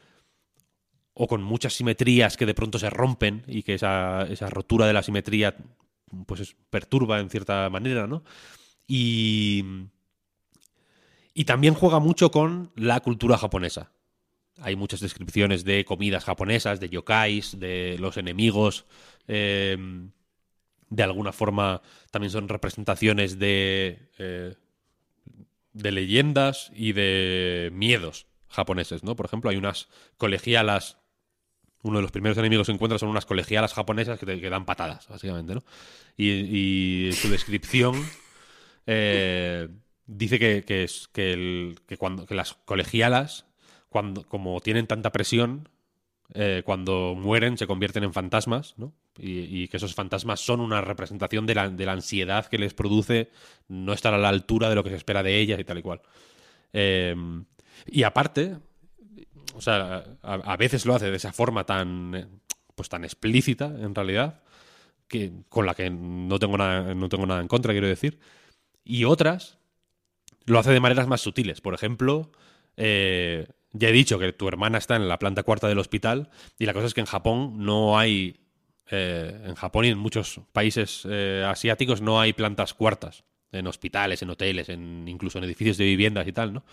o 1.13 1.27
con 1.27 1.43
muchas 1.43 1.73
simetrías 1.73 2.37
que 2.37 2.45
de 2.45 2.53
pronto 2.53 2.79
se 2.79 2.89
rompen 2.89 3.43
y 3.47 3.63
que 3.63 3.73
esa, 3.75 4.23
esa 4.29 4.49
rotura 4.49 4.87
de 4.87 4.93
la 4.93 5.03
simetría 5.03 5.55
pues 6.25 6.41
es- 6.41 6.55
perturba 6.69 7.19
en 7.19 7.29
cierta 7.29 7.69
manera, 7.69 8.07
¿no? 8.07 8.23
Y, 8.87 9.65
y 11.33 11.45
también 11.45 11.73
juega 11.73 11.99
mucho 11.99 12.31
con 12.31 12.71
la 12.75 12.99
cultura 12.99 13.37
japonesa. 13.37 13.91
Hay 14.61 14.75
muchas 14.75 14.99
descripciones 14.99 15.63
de 15.63 15.85
comidas 15.85 16.23
japonesas, 16.23 16.79
de 16.79 16.89
yokais, 16.89 17.59
de 17.59 17.97
los 17.99 18.17
enemigos. 18.17 18.85
eh, 19.27 19.77
de 20.91 21.03
alguna 21.03 21.31
forma 21.31 21.81
también 22.11 22.31
son 22.31 22.49
representaciones 22.49 23.39
de, 23.39 24.09
eh, 24.19 24.55
de 25.71 25.91
leyendas 25.91 26.69
y 26.75 26.91
de 26.91 27.69
miedos 27.73 28.27
japoneses, 28.49 29.01
¿no? 29.03 29.15
Por 29.15 29.25
ejemplo, 29.25 29.49
hay 29.49 29.57
unas 29.57 29.87
colegialas. 30.17 30.97
Uno 31.81 31.97
de 31.97 32.03
los 32.03 32.11
primeros 32.11 32.37
enemigos 32.37 32.67
que 32.67 32.73
encuentras 32.73 32.99
son 32.99 33.09
unas 33.09 33.25
colegialas 33.25 33.73
japonesas 33.73 34.19
que 34.19 34.25
te 34.25 34.49
dan 34.49 34.65
patadas, 34.65 35.07
básicamente, 35.07 35.55
¿no? 35.55 35.63
Y, 36.17 36.29
y 36.29 37.13
su 37.13 37.29
descripción 37.29 37.95
eh, 38.85 39.69
dice 40.05 40.37
que, 40.37 40.63
que 40.63 40.83
es, 40.83 41.07
que 41.07 41.73
cuando, 41.97 42.25
que 42.25 42.35
las 42.35 42.53
colegialas, 42.65 43.45
cuando, 43.91 44.23
como 44.23 44.61
tienen 44.61 44.87
tanta 44.87 45.11
presión, 45.11 45.67
eh, 46.33 46.61
cuando 46.63 47.13
mueren 47.13 47.57
se 47.57 47.67
convierten 47.67 48.05
en 48.05 48.13
fantasmas, 48.13 48.75
¿no? 48.77 48.93
Y, 49.19 49.63
y 49.63 49.67
que 49.67 49.75
esos 49.75 49.93
fantasmas 49.93 50.39
son 50.39 50.61
una 50.61 50.79
representación 50.79 51.45
de 51.45 51.55
la, 51.55 51.69
de 51.69 51.85
la 51.85 51.91
ansiedad 51.91 52.45
que 52.45 52.57
les 52.57 52.73
produce 52.73 53.29
no 53.67 53.91
estar 53.91 54.13
a 54.13 54.17
la 54.17 54.29
altura 54.29 54.69
de 54.69 54.75
lo 54.75 54.83
que 54.85 54.91
se 54.91 54.95
espera 54.95 55.23
de 55.23 55.37
ellas 55.37 55.59
y 55.59 55.65
tal 55.65 55.79
y 55.79 55.81
cual. 55.81 56.01
Eh, 56.71 57.13
y 57.85 58.03
aparte, 58.03 58.55
o 59.55 59.59
sea, 59.59 60.05
a, 60.21 60.55
veces 60.55 60.85
lo 60.85 60.95
hace 60.95 61.11
de 61.11 61.17
esa 61.17 61.33
forma 61.33 61.65
tan, 61.65 62.41
pues 62.75 62.87
tan 62.87 63.03
explícita, 63.03 63.65
en 63.65 63.93
realidad, 63.93 64.41
que, 65.09 65.33
con 65.49 65.65
la 65.65 65.75
que 65.75 65.89
no 65.89 66.39
tengo, 66.39 66.57
nada, 66.57 66.95
no 66.95 67.09
tengo 67.09 67.25
nada 67.25 67.41
en 67.41 67.49
contra, 67.49 67.73
quiero 67.73 67.87
decir. 67.87 68.19
Y 68.85 69.03
otras 69.03 69.57
lo 70.45 70.59
hace 70.59 70.71
de 70.71 70.79
maneras 70.79 71.07
más 71.09 71.19
sutiles. 71.19 71.59
Por 71.59 71.73
ejemplo, 71.73 72.31
eh, 72.77 73.47
ya 73.73 73.89
he 73.89 73.91
dicho 73.91 74.19
que 74.19 74.33
tu 74.33 74.47
hermana 74.47 74.77
está 74.77 74.95
en 74.95 75.07
la 75.07 75.19
planta 75.19 75.43
cuarta 75.43 75.67
del 75.67 75.79
hospital 75.79 76.29
y 76.59 76.65
la 76.65 76.73
cosa 76.73 76.87
es 76.87 76.93
que 76.93 77.01
en 77.01 77.07
Japón 77.07 77.55
no 77.57 77.97
hay, 77.97 78.41
eh, 78.89 79.41
en 79.45 79.55
Japón 79.55 79.85
y 79.85 79.89
en 79.89 79.97
muchos 79.97 80.41
países 80.51 81.07
eh, 81.09 81.45
asiáticos 81.47 82.01
no 82.01 82.19
hay 82.19 82.33
plantas 82.33 82.73
cuartas, 82.73 83.23
en 83.51 83.67
hospitales, 83.67 84.21
en 84.21 84.29
hoteles, 84.29 84.69
en, 84.69 85.07
incluso 85.07 85.37
en 85.37 85.45
edificios 85.45 85.77
de 85.77 85.85
viviendas 85.85 86.27
y 86.27 86.33
tal, 86.33 86.53
¿no? 86.53 86.63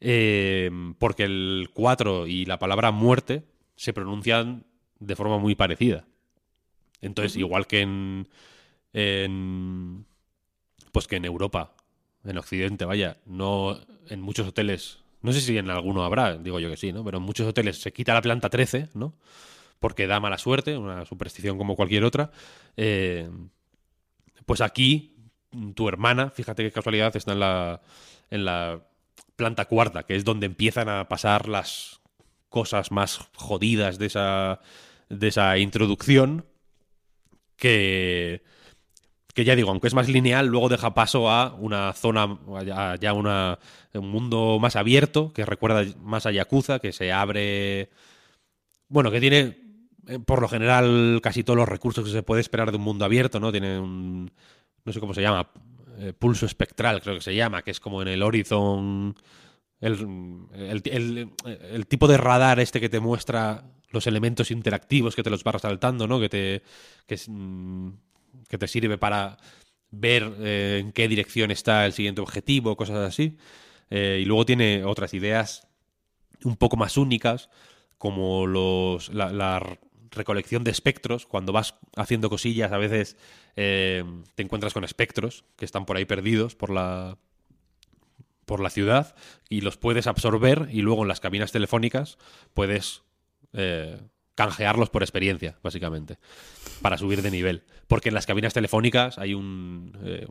Eh, 0.00 0.70
porque 0.98 1.24
el 1.24 1.70
4 1.74 2.26
y 2.26 2.46
la 2.46 2.58
palabra 2.58 2.90
muerte 2.90 3.42
se 3.76 3.92
pronuncian 3.92 4.64
de 4.98 5.16
forma 5.16 5.38
muy 5.38 5.54
parecida. 5.54 6.06
Entonces, 7.02 7.36
igual 7.36 7.66
que 7.66 7.80
en, 7.80 8.28
en 8.92 10.06
pues 10.92 11.06
que 11.06 11.16
en 11.16 11.24
Europa, 11.24 11.74
en 12.24 12.38
Occidente, 12.38 12.84
vaya, 12.84 13.18
no 13.26 13.78
en 14.08 14.20
muchos 14.20 14.48
hoteles, 14.48 15.00
no 15.22 15.32
sé 15.32 15.40
si 15.40 15.58
en 15.58 15.70
alguno 15.70 16.04
habrá, 16.04 16.36
digo 16.36 16.60
yo 16.60 16.70
que 16.70 16.76
sí, 16.76 16.92
¿no? 16.92 17.04
Pero 17.04 17.18
en 17.18 17.24
muchos 17.24 17.46
hoteles 17.46 17.80
se 17.80 17.92
quita 17.92 18.14
la 18.14 18.22
planta 18.22 18.48
13, 18.48 18.90
¿no? 18.94 19.14
Porque 19.78 20.06
da 20.06 20.20
mala 20.20 20.38
suerte, 20.38 20.76
una 20.76 21.04
superstición 21.04 21.58
como 21.58 21.76
cualquier 21.76 22.04
otra. 22.04 22.30
Eh, 22.76 23.30
pues 24.46 24.60
aquí, 24.60 25.16
tu 25.74 25.88
hermana, 25.88 26.30
fíjate 26.30 26.62
qué 26.62 26.72
casualidad, 26.72 27.14
está 27.16 27.32
en 27.32 27.40
la, 27.40 27.82
en 28.30 28.44
la 28.44 28.82
planta 29.36 29.66
cuarta, 29.66 30.04
que 30.04 30.16
es 30.16 30.24
donde 30.24 30.46
empiezan 30.46 30.88
a 30.88 31.08
pasar 31.08 31.48
las 31.48 32.00
cosas 32.48 32.90
más 32.90 33.28
jodidas 33.34 33.98
de 33.98 34.06
esa, 34.06 34.60
de 35.08 35.28
esa 35.28 35.56
introducción, 35.58 36.46
que, 37.56 38.42
que 39.40 39.46
ya 39.46 39.56
digo, 39.56 39.70
aunque 39.70 39.88
es 39.88 39.94
más 39.94 40.08
lineal, 40.08 40.46
luego 40.46 40.68
deja 40.68 40.92
paso 40.94 41.30
a 41.30 41.54
una 41.54 41.92
zona, 41.94 42.38
a 42.74 42.96
ya 42.96 43.12
una, 43.14 43.58
un 43.94 44.08
mundo 44.10 44.58
más 44.60 44.76
abierto, 44.76 45.32
que 45.32 45.46
recuerda 45.46 45.84
más 46.02 46.26
a 46.26 46.30
Yakuza, 46.30 46.78
que 46.78 46.92
se 46.92 47.10
abre, 47.12 47.88
bueno, 48.88 49.10
que 49.10 49.20
tiene, 49.20 49.56
eh, 50.08 50.18
por 50.18 50.40
lo 50.42 50.48
general, 50.48 51.20
casi 51.22 51.42
todos 51.44 51.56
los 51.56 51.68
recursos 51.68 52.04
que 52.04 52.10
se 52.10 52.22
puede 52.22 52.40
esperar 52.42 52.70
de 52.70 52.76
un 52.76 52.82
mundo 52.84 53.04
abierto, 53.04 53.40
¿no? 53.40 53.50
Tiene 53.50 53.78
un, 53.78 54.30
no 54.84 54.92
sé 54.92 55.00
cómo 55.00 55.14
se 55.14 55.22
llama, 55.22 55.48
eh, 55.98 56.12
pulso 56.12 56.44
espectral, 56.46 57.00
creo 57.00 57.14
que 57.16 57.20
se 57.22 57.34
llama, 57.34 57.62
que 57.62 57.70
es 57.70 57.80
como 57.80 58.02
en 58.02 58.08
el 58.08 58.22
Horizon. 58.22 59.14
El, 59.80 60.46
el- 60.84 61.86
tipo 61.88 62.06
de 62.06 62.18
radar 62.18 62.60
este 62.60 62.80
que 62.80 62.90
te 62.90 63.00
muestra 63.00 63.64
los 63.90 64.06
elementos 64.06 64.50
interactivos 64.50 65.16
que 65.16 65.22
te 65.22 65.30
los 65.30 65.42
va 65.42 65.52
resaltando, 65.52 66.06
¿no? 66.06 66.20
Que 66.20 66.28
te, 66.28 66.62
que, 67.06 67.18
mm, 67.26 67.88
que 68.50 68.58
te 68.58 68.68
sirve 68.68 68.98
para 68.98 69.38
ver 69.90 70.30
eh, 70.40 70.78
en 70.80 70.92
qué 70.92 71.08
dirección 71.08 71.50
está 71.50 71.86
el 71.86 71.92
siguiente 71.92 72.20
objetivo, 72.20 72.76
cosas 72.76 72.98
así. 72.98 73.38
Eh, 73.88 74.18
y 74.22 74.24
luego 74.24 74.44
tiene 74.44 74.84
otras 74.84 75.14
ideas 75.14 75.68
un 76.44 76.56
poco 76.56 76.76
más 76.76 76.96
únicas, 76.96 77.48
como 77.96 78.46
los, 78.46 79.08
la, 79.14 79.78
recolección 80.12 80.64
de 80.64 80.72
espectros. 80.72 81.24
Cuando 81.26 81.52
vas 81.52 81.76
haciendo 81.94 82.28
cosillas, 82.28 82.72
a 82.72 82.78
veces 82.78 83.16
eh, 83.54 84.02
te 84.34 84.42
encuentras 84.42 84.74
con 84.74 84.82
espectros 84.82 85.44
que 85.56 85.64
están 85.64 85.86
por 85.86 85.96
ahí 85.96 86.04
perdidos 86.04 86.56
por 86.56 86.70
la, 86.70 87.16
por 88.44 88.58
la 88.58 88.70
ciudad 88.70 89.14
y 89.48 89.60
los 89.60 89.76
puedes 89.76 90.08
absorber 90.08 90.68
y 90.72 90.82
luego 90.82 91.02
en 91.02 91.08
las 91.08 91.20
cabinas 91.20 91.52
telefónicas 91.52 92.18
puedes 92.54 93.04
canjearlos 94.40 94.88
por 94.88 95.02
experiencia, 95.02 95.58
básicamente, 95.62 96.16
para 96.80 96.96
subir 96.96 97.20
de 97.20 97.30
nivel. 97.30 97.62
Porque 97.88 98.08
en 98.08 98.14
las 98.14 98.24
cabinas 98.24 98.54
telefónicas 98.54 99.18
hay 99.18 99.34
un, 99.34 99.92
eh, 100.02 100.26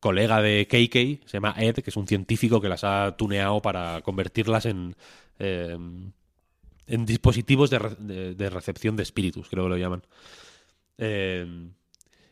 colega 0.00 0.42
de 0.42 0.66
KK, 0.66 1.28
se 1.28 1.36
llama 1.36 1.54
Ed, 1.56 1.76
que 1.76 1.90
es 1.90 1.96
un 1.96 2.08
científico 2.08 2.60
que 2.60 2.68
las 2.68 2.82
ha 2.82 3.16
tuneado 3.16 3.62
para 3.62 4.00
convertirlas 4.02 4.66
en, 4.66 4.96
eh, 5.38 5.76
en 6.86 7.06
dispositivos 7.06 7.70
de, 7.70 8.34
de- 8.34 8.50
recepción 8.50 8.96
de 8.96 9.04
espíritus, 9.04 9.48
creo 9.48 9.64
que 9.64 9.70
lo 9.70 9.76
llaman. 9.76 10.02
Eh, 10.98 11.46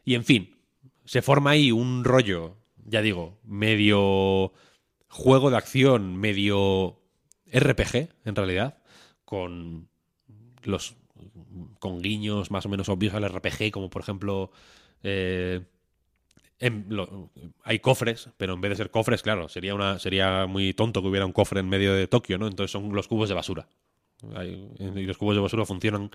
y 0.04 0.14
en 0.16 0.24
fin, 0.24 0.56
se 1.04 1.22
forma 1.22 1.50
ahí 1.50 1.70
un 1.70 2.02
rollo, 2.02 2.56
ya 2.84 3.00
digo, 3.00 3.38
medio 3.44 4.52
juego 5.08 5.50
de 5.50 5.56
acción, 5.56 6.16
medio 6.16 6.98
RPG, 7.52 8.08
en 8.24 8.34
realidad, 8.34 8.78
con 9.24 9.88
los 10.66 10.96
con 11.78 12.02
guiños 12.02 12.50
más 12.50 12.66
o 12.66 12.68
menos 12.68 12.88
obvios 12.88 13.14
al 13.14 13.28
RPG, 13.28 13.70
como 13.70 13.88
por 13.90 14.02
ejemplo 14.02 14.50
eh, 15.02 15.62
hay 17.64 17.78
cofres, 17.80 18.30
pero 18.36 18.54
en 18.54 18.60
vez 18.60 18.70
de 18.70 18.76
ser 18.76 18.90
cofres, 18.90 19.22
claro, 19.22 19.48
sería 19.48 19.74
una 19.74 19.98
sería 19.98 20.46
muy 20.46 20.72
tonto 20.72 21.02
que 21.02 21.08
hubiera 21.08 21.26
un 21.26 21.32
cofre 21.32 21.60
en 21.60 21.68
medio 21.68 21.94
de 21.94 22.06
Tokio, 22.06 22.38
¿no? 22.38 22.46
Entonces 22.46 22.70
son 22.70 22.94
los 22.94 23.08
cubos 23.08 23.28
de 23.28 23.34
basura. 23.34 23.68
Y 24.22 25.02
los 25.02 25.18
cubos 25.18 25.36
de 25.36 25.42
basura 25.42 25.66
funcionan 25.66 26.10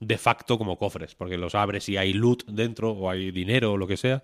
de 0.00 0.18
facto 0.18 0.56
como 0.56 0.78
cofres, 0.78 1.14
porque 1.14 1.36
los 1.36 1.54
abres 1.54 1.88
y 1.88 1.98
hay 1.98 2.14
loot 2.14 2.46
dentro, 2.46 2.92
o 2.92 3.10
hay 3.10 3.30
dinero, 3.30 3.72
o 3.72 3.76
lo 3.76 3.86
que 3.86 3.98
sea. 3.98 4.22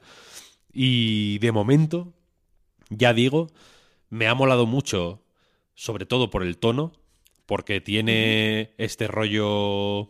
Y 0.72 1.39
de 1.39 1.52
momento, 1.52 2.14
ya 2.89 3.12
digo, 3.12 3.48
me 4.09 4.28
ha 4.28 4.34
molado 4.34 4.66
mucho, 4.66 5.22
sobre 5.74 6.06
todo 6.06 6.30
por 6.30 6.43
el 6.43 6.56
tono, 6.56 6.93
porque 7.53 7.83
tiene 7.83 8.73
este 8.79 9.07
rollo 9.09 10.09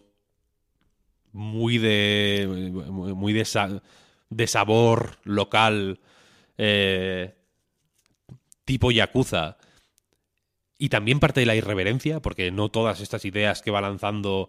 muy 1.32 1.78
de. 1.78 2.46
muy 2.88 3.32
de, 3.32 3.44
sa- 3.44 3.82
de 4.30 4.46
sabor 4.46 5.18
local, 5.24 5.98
eh, 6.56 7.34
tipo 8.64 8.92
Yakuza. 8.92 9.56
Y 10.78 10.88
también 10.88 11.18
parte 11.18 11.40
de 11.40 11.46
la 11.46 11.56
irreverencia, 11.56 12.22
porque 12.22 12.52
no 12.52 12.68
todas 12.70 13.00
estas 13.00 13.24
ideas 13.24 13.60
que 13.60 13.72
va 13.72 13.80
lanzando 13.80 14.48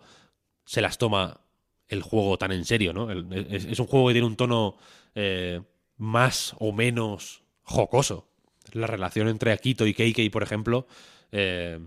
se 0.63 0.81
las 0.81 0.99
toma 0.99 1.41
el 1.87 2.03
juego 2.03 2.37
tan 2.37 2.51
en 2.51 2.63
serio, 2.63 2.93
¿no? 2.93 3.09
El- 3.09 3.25
es, 3.49 3.65
es 3.65 3.79
un 3.79 3.87
juego 3.87 4.09
que 4.09 4.13
tiene 4.13 4.27
un 4.27 4.35
tono 4.35 4.77
eh, 5.15 5.61
más 5.97 6.55
o 6.59 6.71
menos 6.71 7.41
jocoso. 7.63 8.27
La 8.71 8.85
relación 8.85 9.29
entre 9.29 9.51
Akito 9.51 9.87
y 9.87 9.95
Keikei, 9.95 10.29
por 10.29 10.43
ejemplo, 10.43 10.85
eh, 11.31 11.79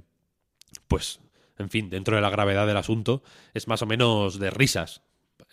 pues, 0.89 1.21
en 1.59 1.71
fin, 1.71 1.91
dentro 1.91 2.17
de 2.17 2.23
la 2.23 2.31
gravedad 2.31 2.67
del 2.67 2.77
asunto, 2.77 3.23
es 3.55 3.69
más 3.69 3.83
o 3.83 3.87
menos 3.87 4.39
de 4.39 4.51
risas. 4.51 5.03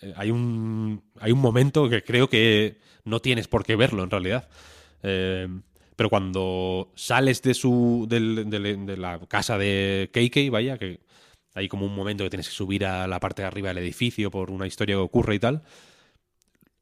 Eh, 0.00 0.12
hay, 0.16 0.30
un, 0.30 1.02
hay 1.20 1.32
un 1.32 1.40
momento 1.40 1.88
que 1.88 2.02
creo 2.02 2.28
que 2.28 2.78
no 3.04 3.20
tienes 3.20 3.48
por 3.48 3.64
qué 3.64 3.76
verlo, 3.76 4.02
en 4.02 4.10
realidad. 4.10 4.48
Eh, 5.02 5.48
pero 5.96 6.10
cuando 6.10 6.92
sales 6.96 7.42
de 7.42 7.54
su 7.54 8.06
de 8.08 8.96
la 8.96 9.20
casa 9.28 9.58
de 9.58 10.10
Keikei, 10.12 10.48
vaya, 10.48 10.76
que 10.76 11.00
hay 11.54 11.68
como 11.68 11.86
un 11.86 11.94
momento 11.94 12.24
que 12.24 12.30
tienes 12.30 12.48
que 12.48 12.54
subir 12.54 12.84
a 12.84 13.06
la 13.06 13.20
parte 13.20 13.42
de 13.42 13.48
arriba 13.48 13.68
del 13.68 13.78
edificio 13.78 14.30
por 14.30 14.50
una 14.50 14.66
historia 14.66 14.96
que 14.96 15.00
ocurre 15.00 15.36
y 15.36 15.38
tal, 15.38 15.62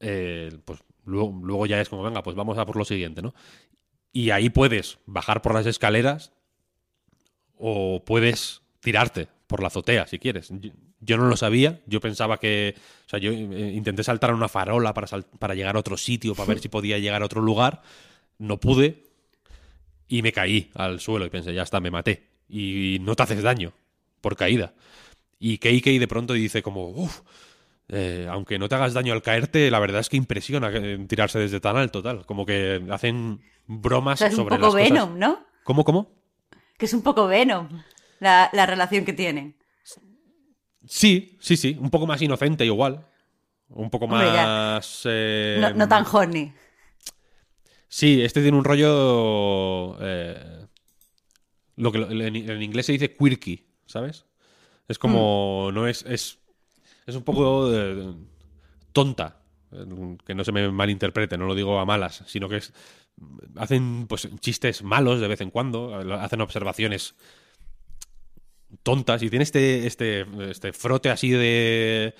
eh, 0.00 0.50
pues 0.64 0.80
luego, 1.04 1.38
luego 1.42 1.66
ya 1.66 1.80
es 1.80 1.88
como, 1.88 2.02
venga, 2.02 2.22
pues 2.22 2.36
vamos 2.36 2.56
a 2.58 2.64
por 2.64 2.76
lo 2.76 2.84
siguiente, 2.84 3.20
¿no? 3.22 3.34
Y 4.12 4.30
ahí 4.30 4.50
puedes 4.50 4.98
bajar 5.06 5.42
por 5.42 5.54
las 5.54 5.66
escaleras 5.66 6.32
o 7.58 8.02
puedes 8.04 8.62
tirarte 8.80 9.28
por 9.46 9.60
la 9.60 9.68
azotea 9.68 10.06
si 10.06 10.18
quieres. 10.18 10.50
Yo, 11.00 11.16
no 11.16 11.26
lo 11.26 11.36
sabía, 11.36 11.80
yo 11.86 12.00
pensaba 12.00 12.38
que, 12.38 12.74
o 13.06 13.08
sea, 13.08 13.18
yo 13.18 13.32
eh, 13.32 13.72
intenté 13.74 14.04
saltar 14.04 14.30
a 14.30 14.34
una 14.34 14.48
farola 14.48 14.94
para, 14.94 15.06
sal- 15.06 15.26
para 15.38 15.54
llegar 15.54 15.76
a 15.76 15.80
otro 15.80 15.96
sitio, 15.96 16.34
para 16.34 16.48
ver 16.48 16.60
si 16.60 16.68
podía 16.70 16.98
llegar 16.98 17.22
a 17.22 17.26
otro 17.26 17.40
lugar, 17.42 17.82
no 18.38 18.58
pude 18.60 19.04
y 20.08 20.22
me 20.22 20.32
caí 20.32 20.70
al 20.74 21.00
suelo 21.00 21.24
y 21.26 21.30
pensé, 21.30 21.54
ya 21.54 21.62
está, 21.62 21.80
me 21.80 21.90
maté. 21.90 22.28
Y 22.48 22.98
no 23.00 23.14
te 23.16 23.22
haces 23.22 23.42
daño 23.42 23.72
por 24.20 24.36
caída. 24.36 24.74
Y 25.38 25.58
Keikei 25.58 25.98
de 25.98 26.06
pronto 26.08 26.34
dice 26.34 26.62
como, 26.62 26.88
uff, 26.90 27.20
eh, 27.88 28.26
aunque 28.30 28.58
no 28.58 28.68
te 28.68 28.74
hagas 28.74 28.94
daño 28.94 29.12
al 29.12 29.22
caerte, 29.22 29.70
la 29.70 29.78
verdad 29.80 30.00
es 30.00 30.08
que 30.08 30.16
impresiona 30.16 30.70
que- 30.70 31.04
tirarse 31.08 31.38
desde 31.38 31.60
tan 31.60 31.76
alto, 31.76 32.02
tal. 32.02 32.24
Como 32.26 32.46
que 32.46 32.80
hacen 32.90 33.40
O 33.68 33.72
bromas 33.78 34.18
sea, 34.18 34.28
es 34.28 34.34
un 34.38 34.44
sobre 34.44 34.56
poco 34.56 34.66
las 34.66 34.74
Venom, 34.74 35.08
cosas. 35.14 35.18
¿no? 35.18 35.46
¿Cómo, 35.64 35.84
cómo? 35.84 36.10
Que 36.82 36.86
es 36.86 36.94
un 36.94 37.02
poco 37.02 37.28
Venom 37.28 37.68
la, 38.18 38.50
la 38.52 38.66
relación 38.66 39.04
que 39.04 39.12
tienen. 39.12 39.54
Sí, 40.84 41.38
sí, 41.40 41.56
sí. 41.56 41.76
Un 41.80 41.90
poco 41.90 42.08
más 42.08 42.20
inocente 42.20 42.64
igual. 42.64 43.06
Un 43.68 43.88
poco 43.88 44.06
Hombre, 44.06 44.26
más... 44.26 45.02
eh, 45.04 45.58
No, 45.60 45.70
no 45.74 45.86
tan 45.86 46.04
horny. 46.04 46.52
Sí, 47.86 48.20
este 48.20 48.42
tiene 48.42 48.58
un 48.58 48.64
rollo... 48.64 49.96
eh, 50.00 50.66
lo 51.76 51.92
que 51.92 51.98
en, 51.98 52.20
en 52.50 52.62
inglés 52.64 52.86
se 52.86 52.92
dice 52.94 53.14
quirky, 53.14 53.64
¿sabes? 53.86 54.24
Es 54.88 54.98
como... 54.98 55.70
No 55.72 55.86
es... 55.86 56.04
Es, 56.04 56.40
es 57.06 57.14
un 57.14 57.22
poco 57.22 57.70
tonta. 58.92 59.40
eh, 59.70 60.16
Que 60.26 60.34
no 60.34 60.42
se 60.42 60.50
me 60.50 60.68
malinterprete, 60.68 61.38
no 61.38 61.46
lo 61.46 61.54
digo 61.54 61.78
a 61.78 61.84
malas, 61.84 62.24
sino 62.26 62.48
que 62.48 62.56
es... 62.56 62.72
Hacen 63.56 64.06
pues 64.08 64.28
chistes 64.40 64.82
malos 64.82 65.20
de 65.20 65.28
vez 65.28 65.40
en 65.40 65.50
cuando, 65.50 65.94
hacen 66.14 66.40
observaciones 66.40 67.14
tontas 68.82 69.22
y 69.22 69.30
tiene 69.30 69.42
este, 69.42 69.86
este, 69.86 70.26
este 70.50 70.72
frote 70.72 71.10
así 71.10 71.30
de 71.30 72.14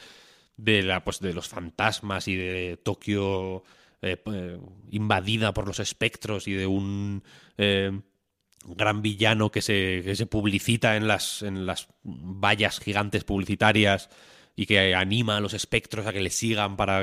de 0.57 0.83
la 0.83 1.03
pues 1.03 1.21
de 1.21 1.33
los 1.33 1.49
fantasmas 1.49 2.29
y 2.29 2.37
de 2.37 2.77
Tokio 2.77 3.65
eh, 4.01 4.23
eh, 4.27 4.59
invadida 4.91 5.53
por 5.55 5.67
los 5.67 5.81
espectros 5.81 6.47
y 6.47 6.53
de 6.53 6.67
un 6.67 7.23
eh, 7.57 8.01
gran 8.65 9.03
villano 9.03 9.51
que 9.51 9.63
se, 9.63 10.03
que 10.05 10.15
se 10.15 10.27
publicita 10.27 10.97
en 10.97 11.09
las 11.09 11.43
en 11.43 11.67
las 11.67 11.89
vallas 12.05 12.81
gigantes 12.81 13.25
publicitarias 13.25 14.11
y 14.55 14.67
que 14.67 14.95
anima 14.95 15.39
a 15.39 15.41
los 15.41 15.55
espectros 15.55 16.07
a 16.07 16.13
que 16.13 16.21
le 16.21 16.31
sigan 16.31 16.77
para 16.77 17.01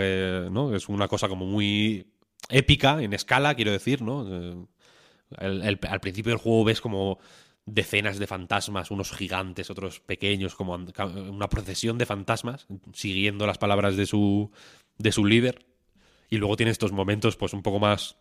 no 0.50 0.76
es 0.76 0.88
una 0.88 1.08
cosa 1.08 1.28
como 1.28 1.46
muy 1.46 2.06
épica 2.50 3.02
en 3.02 3.14
escala 3.14 3.56
quiero 3.56 3.72
decir 3.72 4.02
no 4.02 4.26
Eh, 4.28 4.66
al 5.38 6.00
principio 6.02 6.32
del 6.32 6.40
juego 6.40 6.64
ves 6.64 6.82
como 6.82 7.20
decenas 7.74 8.20
de 8.20 8.28
fantasmas, 8.28 8.92
unos 8.92 9.12
gigantes, 9.12 9.70
otros 9.70 10.00
pequeños, 10.00 10.56
como 10.56 10.74
una 10.76 11.50
procesión 11.50 11.98
de 11.98 12.06
fantasmas, 12.06 12.68
siguiendo 12.94 13.46
las 13.46 13.58
palabras 13.58 13.96
de 13.96 14.06
su, 14.06 14.52
de 14.98 15.12
su 15.12 15.26
líder. 15.26 15.66
Y 16.30 16.38
luego 16.38 16.58
tiene 16.58 16.72
estos 16.72 16.92
momentos, 16.92 17.38
pues, 17.38 17.54
un 17.54 17.64
poco 17.64 17.80
más. 17.80 18.18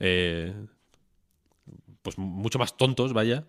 eh, 0.00 0.54
pues 2.02 2.18
mucho 2.18 2.58
más 2.58 2.76
tontos, 2.76 3.12
vaya. 3.12 3.44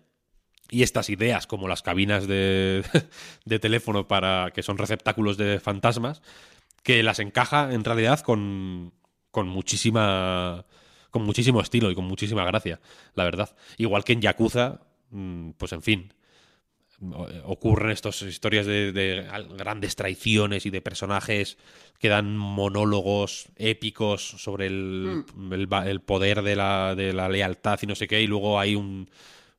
Y 0.70 0.82
estas 0.82 1.10
ideas, 1.10 1.46
como 1.46 1.68
las 1.68 1.82
cabinas 1.82 2.26
de, 2.26 2.84
de 3.44 3.58
teléfono 3.58 4.06
para 4.08 4.52
que 4.52 4.62
son 4.62 4.78
receptáculos 4.78 5.36
de 5.36 5.60
fantasmas, 5.60 6.22
que 6.82 7.02
las 7.02 7.18
encaja 7.18 7.72
en 7.72 7.84
realidad 7.84 8.20
con, 8.20 8.92
con 9.34 9.48
muchísima 9.48 10.64
con 11.10 11.22
muchísimo 11.24 11.60
estilo 11.60 11.90
y 11.90 11.94
con 11.94 12.06
muchísima 12.06 12.44
gracia, 12.44 12.80
la 13.14 13.24
verdad. 13.24 13.54
Igual 13.76 14.02
que 14.04 14.14
en 14.14 14.20
Yakuza, 14.20 14.80
mm, 15.10 15.50
pues 15.58 15.72
en 15.72 15.82
fin, 15.82 16.12
o- 17.12 17.28
ocurren 17.44 17.90
estas 17.92 18.22
historias 18.22 18.66
de, 18.66 18.90
de 18.92 19.26
grandes 19.56 19.94
traiciones 19.96 20.66
y 20.66 20.70
de 20.70 20.80
personajes 20.80 21.56
que 22.00 22.08
dan 22.08 22.36
monólogos 22.36 23.46
épicos 23.56 24.22
sobre 24.38 24.66
el, 24.66 25.24
el 25.52 25.72
va- 25.72 25.88
el 25.88 26.00
poder 26.00 26.42
de 26.42 26.56
la, 26.56 26.94
de 26.96 27.12
la 27.12 27.28
lealtad 27.28 27.78
y 27.82 27.86
no 27.86 27.94
sé 27.94 28.08
qué, 28.08 28.20
y 28.22 28.26
luego 28.26 28.58
hay 28.58 28.74
un, 28.74 29.08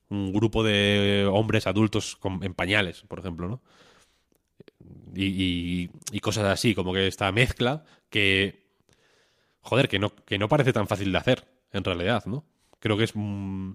un 0.10 0.34
grupo 0.34 0.62
de 0.64 1.26
hombres 1.32 1.68
adultos 1.68 2.16
con- 2.18 2.44
en 2.44 2.54
pañales, 2.54 3.04
por 3.08 3.20
ejemplo, 3.20 3.48
¿no? 3.48 3.62
Y, 5.16 5.26
y- 5.26 5.90
y 6.12 6.20
cosas 6.20 6.46
así, 6.46 6.76
como 6.76 6.92
que 6.94 7.08
esta 7.08 7.32
mezcla 7.32 7.86
que 8.10 8.65
joder, 9.66 9.90
que 9.90 10.00
no, 10.00 10.16
que 10.26 10.38
no 10.38 10.48
parece 10.48 10.72
tan 10.72 10.88
fácil 10.88 11.12
de 11.12 11.18
hacer, 11.18 11.48
en 11.72 11.84
realidad, 11.84 12.24
¿no? 12.26 12.46
Creo 12.80 12.98
que 12.98 13.04
es... 13.06 13.12
mm, 13.16 13.72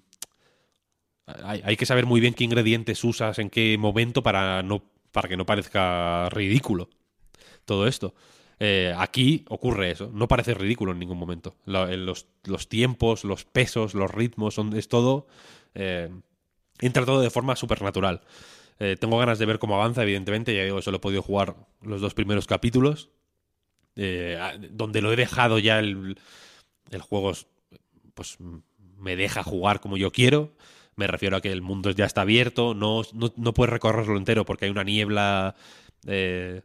hay, 1.27 1.61
hay 1.65 1.77
que 1.77 1.87
saber 1.87 2.07
muy 2.07 2.21
bien 2.21 2.35
qué 2.35 2.45
ingredientes 2.45 3.03
usas 3.05 3.39
en 3.39 3.51
qué 3.51 3.77
momento 3.77 4.23
para, 4.23 4.63
no, 4.63 4.83
para 5.13 5.29
que 5.29 5.37
no 5.37 5.45
parezca 5.45 6.29
ridículo 6.31 6.89
todo 7.65 7.87
esto. 7.87 8.15
Eh, 8.61 8.95
aquí 8.97 9.45
ocurre 9.49 9.91
eso, 9.91 10.11
no 10.13 10.29
parece 10.29 10.55
ridículo 10.55 10.93
en 10.93 10.99
ningún 10.99 11.19
momento. 11.19 11.57
En 11.67 12.07
los, 12.07 12.27
los 12.45 12.69
tiempos, 12.69 13.25
los 13.25 13.45
pesos, 13.45 13.95
los 13.95 14.11
ritmos, 14.11 14.59
es 14.75 14.89
todo... 14.89 15.27
eh, 15.75 16.11
entra 16.81 17.05
todo 17.05 17.21
de 17.21 17.31
forma 17.31 17.57
supernatural. 17.57 18.23
Eh, 18.79 18.97
tengo 18.99 19.19
ganas 19.19 19.39
de 19.39 19.47
ver 19.47 19.59
cómo 19.59 19.75
avanza, 19.75 20.03
evidentemente, 20.03 20.55
ya 20.55 20.65
digo, 20.65 20.81
solo 20.83 20.99
he 20.99 21.01
podido 21.01 21.23
jugar 21.23 21.57
los 21.83 22.01
dos 22.01 22.15
primeros 22.15 22.47
capítulos 22.47 23.11
eh, 24.01 24.39
donde 24.73 25.03
lo 25.03 25.13
he 25.13 25.17
dejado 25.17 25.59
ya 25.59 25.79
el, 25.81 26.19
el 26.91 27.03
juego 27.03 27.33
es- 27.33 27.47
pues 28.15 28.39
me 28.99 29.17
deja 29.17 29.43
jugar 29.43 29.81
como 29.81 29.97
yo 29.97 30.13
quiero. 30.13 30.53
Me 30.97 31.07
refiero 31.07 31.37
a 31.37 31.41
que 31.41 31.53
el 31.53 31.63
mundo 31.63 31.91
ya 31.93 32.07
está 32.07 32.23
abierto 32.23 32.75
no, 32.75 33.03
no, 33.15 33.33
no 33.37 33.55
puedes 33.55 33.73
recorrerlo 33.73 34.17
entero 34.19 34.45
porque 34.47 34.67
hay 34.67 34.71
una 34.73 34.85
niebla 34.85 35.55
eh, 36.07 36.63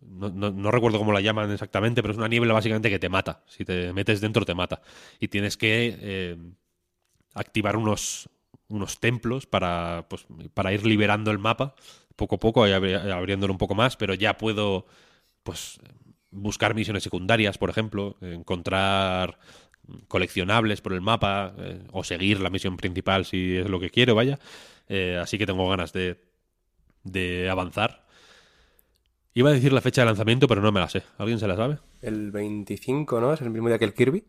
no, 0.00 0.28
no- 0.30 0.50
no 0.50 0.70
recuerdo 0.70 0.98
cómo 0.98 1.12
la 1.12 1.20
llaman 1.20 1.50
exactamente 1.50 2.02
pero 2.02 2.12
es 2.12 2.18
una 2.18 2.28
niebla 2.28 2.52
básicamente 2.54 2.90
que 2.90 2.98
te 2.98 3.08
mata. 3.08 3.42
Si 3.46 3.64
te 3.64 3.92
metes 3.92 4.20
dentro 4.20 4.44
te 4.44 4.54
mata. 4.54 4.82
Y 5.20 5.28
tienes 5.28 5.56
que 5.56 5.96
eh, 6.00 6.36
activar 7.34 7.76
unos 7.76 8.28
unos 8.68 8.98
templos 8.98 9.46
para 9.46 10.06
pues 10.08 10.26
para 10.54 10.72
ir 10.72 10.86
liberando 10.86 11.30
el 11.30 11.38
mapa 11.38 11.74
poco 12.16 12.36
a 12.36 12.40
poco 12.40 12.66
y 12.66 12.70
abri- 12.70 13.12
abriéndolo 13.12 13.52
un 13.52 13.58
poco 13.58 13.74
más 13.74 13.96
pero 13.96 14.14
ya 14.14 14.38
puedo 14.38 14.86
pues 15.44 15.78
buscar 16.34 16.74
misiones 16.74 17.02
secundarias, 17.02 17.56
por 17.58 17.70
ejemplo, 17.70 18.16
encontrar 18.20 19.38
coleccionables 20.08 20.80
por 20.80 20.92
el 20.92 21.00
mapa 21.00 21.54
eh, 21.58 21.82
o 21.92 22.04
seguir 22.04 22.40
la 22.40 22.50
misión 22.50 22.76
principal 22.76 23.24
si 23.24 23.56
es 23.56 23.68
lo 23.68 23.80
que 23.80 23.90
quiero, 23.90 24.14
vaya. 24.14 24.38
Eh, 24.88 25.18
así 25.20 25.38
que 25.38 25.46
tengo 25.46 25.68
ganas 25.68 25.92
de, 25.92 26.20
de 27.04 27.48
avanzar. 27.50 28.04
Iba 29.34 29.50
a 29.50 29.52
decir 29.52 29.72
la 29.72 29.80
fecha 29.80 30.02
de 30.02 30.06
lanzamiento, 30.06 30.46
pero 30.46 30.60
no 30.62 30.70
me 30.72 30.80
la 30.80 30.88
sé. 30.88 31.02
¿Alguien 31.18 31.38
se 31.38 31.48
la 31.48 31.56
sabe? 31.56 31.78
El 32.02 32.30
25, 32.30 33.20
¿no? 33.20 33.32
Es 33.34 33.40
el 33.40 33.50
mismo 33.50 33.68
día 33.68 33.78
que 33.78 33.84
el 33.84 33.94
Kirby. 33.94 34.24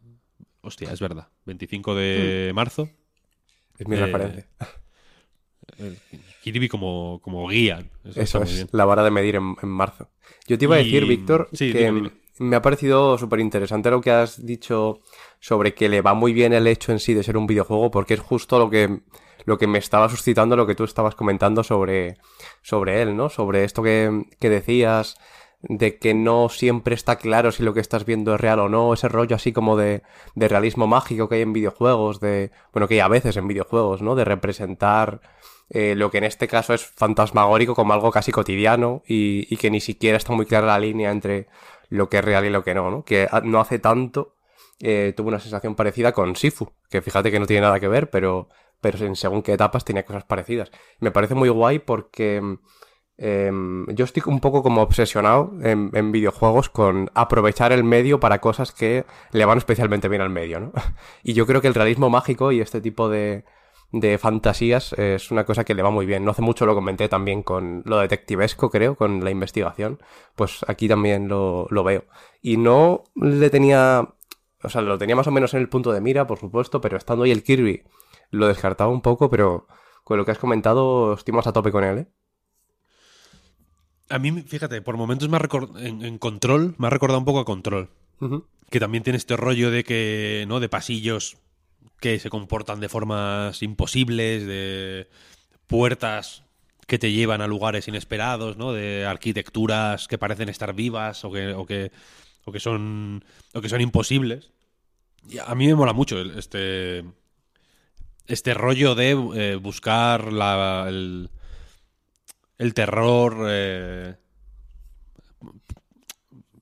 Hostia, 0.62 0.92
es 0.92 1.00
verdad. 1.00 1.28
25 1.46 1.94
de 1.96 2.52
marzo. 2.56 2.90
Es 3.78 3.88
mi 3.88 3.96
Eh, 3.98 4.00
referencia. 4.06 4.48
El 5.78 5.98
Kirby 6.52 6.70
como, 6.70 7.20
como 7.24 7.48
guía. 7.48 7.84
Eso, 8.16 8.44
es, 8.44 8.54
bien. 8.56 8.70
la 8.72 8.86
vara 8.86 9.04
de 9.04 9.12
medir 9.12 9.36
en, 9.36 9.56
en 9.62 9.70
marzo. 9.70 10.10
Yo 10.48 10.58
te 10.58 10.66
iba 10.66 10.76
a 10.76 10.82
Y- 10.82 10.86
decir, 10.86 11.06
Víctor, 11.08 11.50
sí, 11.54 11.72
que 11.74 11.86
dime, 11.86 11.92
dime. 11.92 12.12
me 12.40 12.56
ha 12.56 12.62
parecido 12.62 13.18
súper 13.18 13.40
interesante 13.40 13.90
lo 13.90 14.02
que 14.02 14.12
has 14.12 14.46
dicho 14.46 15.00
sobre 15.40 15.74
que 15.74 15.90
le 15.90 16.02
va 16.02 16.14
muy 16.14 16.34
bien 16.34 16.54
el 16.54 16.68
hecho 16.68 16.92
en 16.92 17.00
sí 17.00 17.14
de 17.14 17.24
ser 17.24 17.38
un 17.38 17.48
videojuego, 17.48 17.90
porque 17.92 18.14
es 18.14 18.20
justo 18.20 18.60
lo 18.60 18.70
que, 18.70 19.00
lo 19.46 19.58
que 19.58 19.68
me 19.68 19.80
estaba 19.80 20.08
suscitando 20.10 20.56
lo 20.56 20.68
que 20.68 20.76
tú 20.76 20.84
estabas 20.84 21.16
comentando 21.16 21.64
sobre, 21.64 22.18
sobre 22.62 23.02
él, 23.02 23.16
¿no? 23.18 23.30
Sobre 23.30 23.64
esto 23.64 23.82
que, 23.84 24.24
que 24.40 24.50
decías 24.50 25.18
de 25.68 25.98
que 25.98 26.14
no 26.14 26.50
siempre 26.50 26.94
está 26.94 27.16
claro 27.16 27.52
si 27.52 27.64
lo 27.64 27.74
que 27.74 27.80
estás 27.80 28.06
viendo 28.06 28.36
es 28.36 28.40
real 28.40 28.60
o 28.60 28.70
no, 28.70 28.94
ese 28.94 29.08
rollo 29.10 29.36
así 29.36 29.52
como 29.52 29.76
de, 29.76 30.04
de 30.36 30.48
realismo 30.48 30.86
mágico 30.86 31.28
que 31.28 31.36
hay 31.36 31.42
en 31.42 31.54
videojuegos, 31.54 32.20
de, 32.20 32.52
bueno, 32.72 32.88
que 32.88 32.96
hay 32.96 33.00
a 33.00 33.08
veces 33.08 33.36
en 33.38 33.48
videojuegos, 33.48 34.04
¿no? 34.04 34.14
De 34.14 34.26
representar 34.26 35.22
eh, 35.70 35.96
lo 35.96 36.12
que 36.12 36.20
en 36.20 36.26
este 36.26 36.48
caso 36.48 36.74
es 36.74 36.86
fantasmagórico 36.86 37.74
como 37.74 37.94
algo 37.94 38.12
casi 38.12 38.32
cotidiano 38.32 39.02
y, 39.08 39.56
que 39.58 39.72
ni 39.72 39.82
siquiera 39.82 40.18
está 40.18 40.34
muy 40.34 40.46
clara 40.46 40.68
la 40.68 40.80
línea 40.80 41.12
entre 41.12 41.48
lo 41.90 42.10
que 42.10 42.18
es 42.18 42.26
real 42.26 42.46
y 42.46 42.50
lo 42.50 42.64
que 42.64 42.76
no, 42.76 42.92
¿no? 42.92 43.04
Que 43.04 43.28
no 43.44 43.60
hace 43.60 43.80
tanto 43.80 44.36
eh, 44.80 45.14
tuve 45.16 45.30
una 45.30 45.40
sensación 45.40 45.76
parecida 45.76 46.12
con 46.12 46.36
Sifu, 46.36 46.72
que 46.90 47.02
fíjate 47.02 47.32
que 47.32 47.40
no 47.40 47.46
tiene 47.48 47.62
nada 47.62 47.80
que 47.80 47.88
ver, 47.88 48.10
pero, 48.10 48.50
pero 48.82 49.04
en 49.06 49.16
según 49.16 49.42
qué 49.42 49.54
etapas 49.54 49.86
tenía 49.86 50.06
cosas 50.06 50.26
parecidas. 50.26 50.70
Me 51.00 51.12
parece 51.12 51.34
muy 51.34 51.50
guay 51.50 51.80
porque 51.80 52.42
em, 53.18 53.88
yo 53.88 54.06
estoy 54.06 54.22
un 54.28 54.42
poco 54.42 54.62
como 54.62 54.82
obsesionado 54.82 55.54
en, 55.64 55.90
en 55.94 56.12
videojuegos 56.12 56.70
con 56.70 57.10
aprovechar 57.16 57.72
el 57.72 57.84
medio 57.84 58.20
para 58.20 58.42
cosas 58.42 58.72
que 58.72 59.06
le 59.32 59.46
van 59.46 59.58
especialmente 59.58 60.10
bien 60.10 60.22
al 60.22 60.30
medio, 60.30 60.60
¿no? 60.60 60.74
Y 61.24 61.34
yo 61.34 61.48
creo 61.48 61.62
que 61.62 61.68
el 61.68 61.74
realismo 61.74 62.10
mágico 62.10 62.52
y 62.52 62.60
este 62.62 62.82
tipo 62.82 63.10
de, 63.10 63.46
de 64.00 64.18
fantasías 64.18 64.92
es 64.94 65.32
una 65.32 65.46
cosa 65.46 65.64
que 65.64 65.74
le 65.74 65.82
va 65.82 65.90
muy 65.90 66.06
bien. 66.06 66.26
No 66.26 66.32
hace 66.32 66.42
mucho 66.42 66.66
lo 66.66 66.76
comenté 66.76 67.08
también 67.08 67.44
con 67.44 67.82
lo 67.86 68.00
detectivesco, 68.00 68.70
creo, 68.70 68.96
con 68.96 69.24
la 69.24 69.32
investigación. 69.32 70.00
Pues 70.36 70.66
aquí 70.68 70.88
también 70.90 71.30
lo, 71.30 71.68
lo 71.70 71.84
veo. 71.84 72.06
Y 72.42 72.58
no 72.58 73.04
le 73.16 73.50
tenía... 73.50 74.10
O 74.62 74.70
sea, 74.70 74.82
lo 74.82 74.98
tenía 74.98 75.16
más 75.16 75.28
o 75.28 75.32
menos 75.32 75.54
en 75.54 75.62
el 75.62 75.70
punto 75.70 75.94
de 75.94 76.02
mira, 76.02 76.28
por 76.28 76.40
supuesto, 76.40 76.82
pero 76.82 76.98
estando 76.98 77.24
ahí 77.24 77.32
el 77.32 77.44
Kirby 77.44 77.84
lo 78.32 78.48
descartaba 78.48 78.92
un 78.92 79.02
poco, 79.02 79.30
pero 79.30 79.68
con 80.04 80.18
lo 80.18 80.26
que 80.26 80.32
has 80.32 80.40
comentado 80.40 81.14
estoy 81.14 81.34
más 81.34 81.48
a 81.48 81.54
tope 81.54 81.72
con 81.72 81.84
él, 81.84 82.00
¿eh? 82.00 82.08
A 84.10 84.20
mí, 84.20 84.32
fíjate, 84.42 84.82
por 84.82 84.98
momentos 84.98 85.30
me 85.30 85.38
ha 85.38 85.50
en, 85.80 86.04
en 86.04 86.18
Control 86.18 86.76
me 86.78 86.88
ha 86.88 86.90
recordado 86.90 87.20
un 87.20 87.26
poco 87.26 87.40
a 87.40 87.46
Control. 87.46 87.90
Que 88.70 88.80
también 88.80 89.04
tiene 89.04 89.18
este 89.18 89.38
rollo 89.38 89.72
de 89.72 89.84
que, 89.84 90.46
¿no? 90.48 90.60
De 90.60 90.70
pasillos 90.70 91.38
que 92.06 92.20
se 92.20 92.30
comportan 92.30 92.80
de 92.80 92.88
formas 92.88 93.64
imposibles, 93.64 94.46
de 94.46 95.10
puertas 95.66 96.44
que 96.86 97.00
te 97.00 97.12
llevan 97.12 97.42
a 97.42 97.48
lugares 97.48 97.88
inesperados, 97.88 98.58
¿no? 98.58 98.74
De 98.74 99.08
arquitecturas 99.08 100.08
que 100.08 100.20
parecen 100.20 100.50
estar 100.50 100.76
vivas 100.76 101.26
o 101.26 101.32
que, 101.32 101.54
o 101.54 101.66
que, 101.66 102.60
son 102.60 103.26
o 103.56 103.60
que 103.60 103.70
son 103.70 103.82
imposibles. 103.82 104.52
Y 105.28 105.40
a 105.40 105.56
mí 105.56 105.66
me 105.66 105.74
mola 105.74 105.94
mucho 105.94 106.22
este 106.22 107.04
este 108.28 108.54
rollo 108.54 108.94
de 108.94 109.10
eh, 109.34 109.56
buscar 109.56 110.32
la, 110.32 110.86
el, 110.88 111.32
el 112.60 112.74
terror 112.76 113.48
eh, 113.50 114.16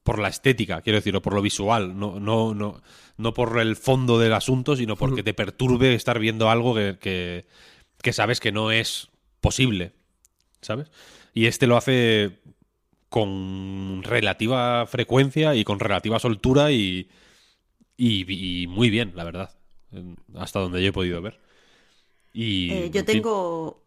por 0.03 0.19
la 0.19 0.29
estética, 0.29 0.81
quiero 0.81 0.99
decir, 0.99 1.13
o 1.17 1.21
por 1.21 1.33
lo 1.33 1.41
visual, 1.41 1.99
no, 1.99 2.17
no, 2.17 2.53
no, 2.53 2.81
no 3.17 3.33
por 3.33 3.59
el 3.59 3.75
fondo 3.75 4.19
del 4.19 4.33
asunto, 4.33 4.75
sino 4.75 4.95
porque 4.95 5.23
te 5.23 5.33
perturbe 5.33 5.93
estar 5.93 6.19
viendo 6.19 6.49
algo 6.49 6.73
que, 6.75 6.97
que, 6.99 7.45
que 8.01 8.13
sabes 8.13 8.39
que 8.39 8.51
no 8.51 8.71
es 8.71 9.09
posible, 9.41 9.93
¿sabes? 10.61 10.89
Y 11.33 11.45
este 11.47 11.67
lo 11.67 11.77
hace 11.77 12.39
con 13.09 14.01
relativa 14.03 14.85
frecuencia 14.87 15.55
y 15.55 15.63
con 15.63 15.79
relativa 15.79 16.19
soltura 16.19 16.71
y, 16.71 17.09
y, 17.97 18.63
y 18.63 18.67
muy 18.67 18.89
bien, 18.89 19.13
la 19.15 19.23
verdad, 19.23 19.51
hasta 20.35 20.59
donde 20.59 20.81
yo 20.81 20.89
he 20.89 20.93
podido 20.93 21.21
ver. 21.21 21.39
Y, 22.33 22.71
Eh, 22.71 22.89
yo 22.91 23.01
fin. 23.01 23.05
tengo. 23.05 23.83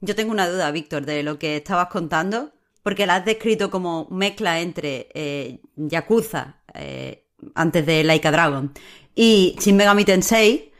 Yo 0.00 0.14
tengo 0.16 0.32
una 0.32 0.48
duda, 0.48 0.70
Víctor, 0.70 1.04
de 1.04 1.22
lo 1.22 1.38
que 1.38 1.56
estabas 1.56 1.88
contando, 1.88 2.52
porque 2.82 3.06
la 3.06 3.16
has 3.16 3.24
descrito 3.24 3.70
como 3.70 4.08
mezcla 4.10 4.60
entre 4.60 5.08
eh, 5.14 5.60
Yakuza, 5.76 6.56
eh, 6.74 7.19
antes 7.54 7.84
de 7.86 8.04
Laika 8.04 8.30
Dragon, 8.30 8.72
y 9.14 9.56
Shin 9.60 9.76
Megami 9.76 10.04
Tensei, 10.04 10.72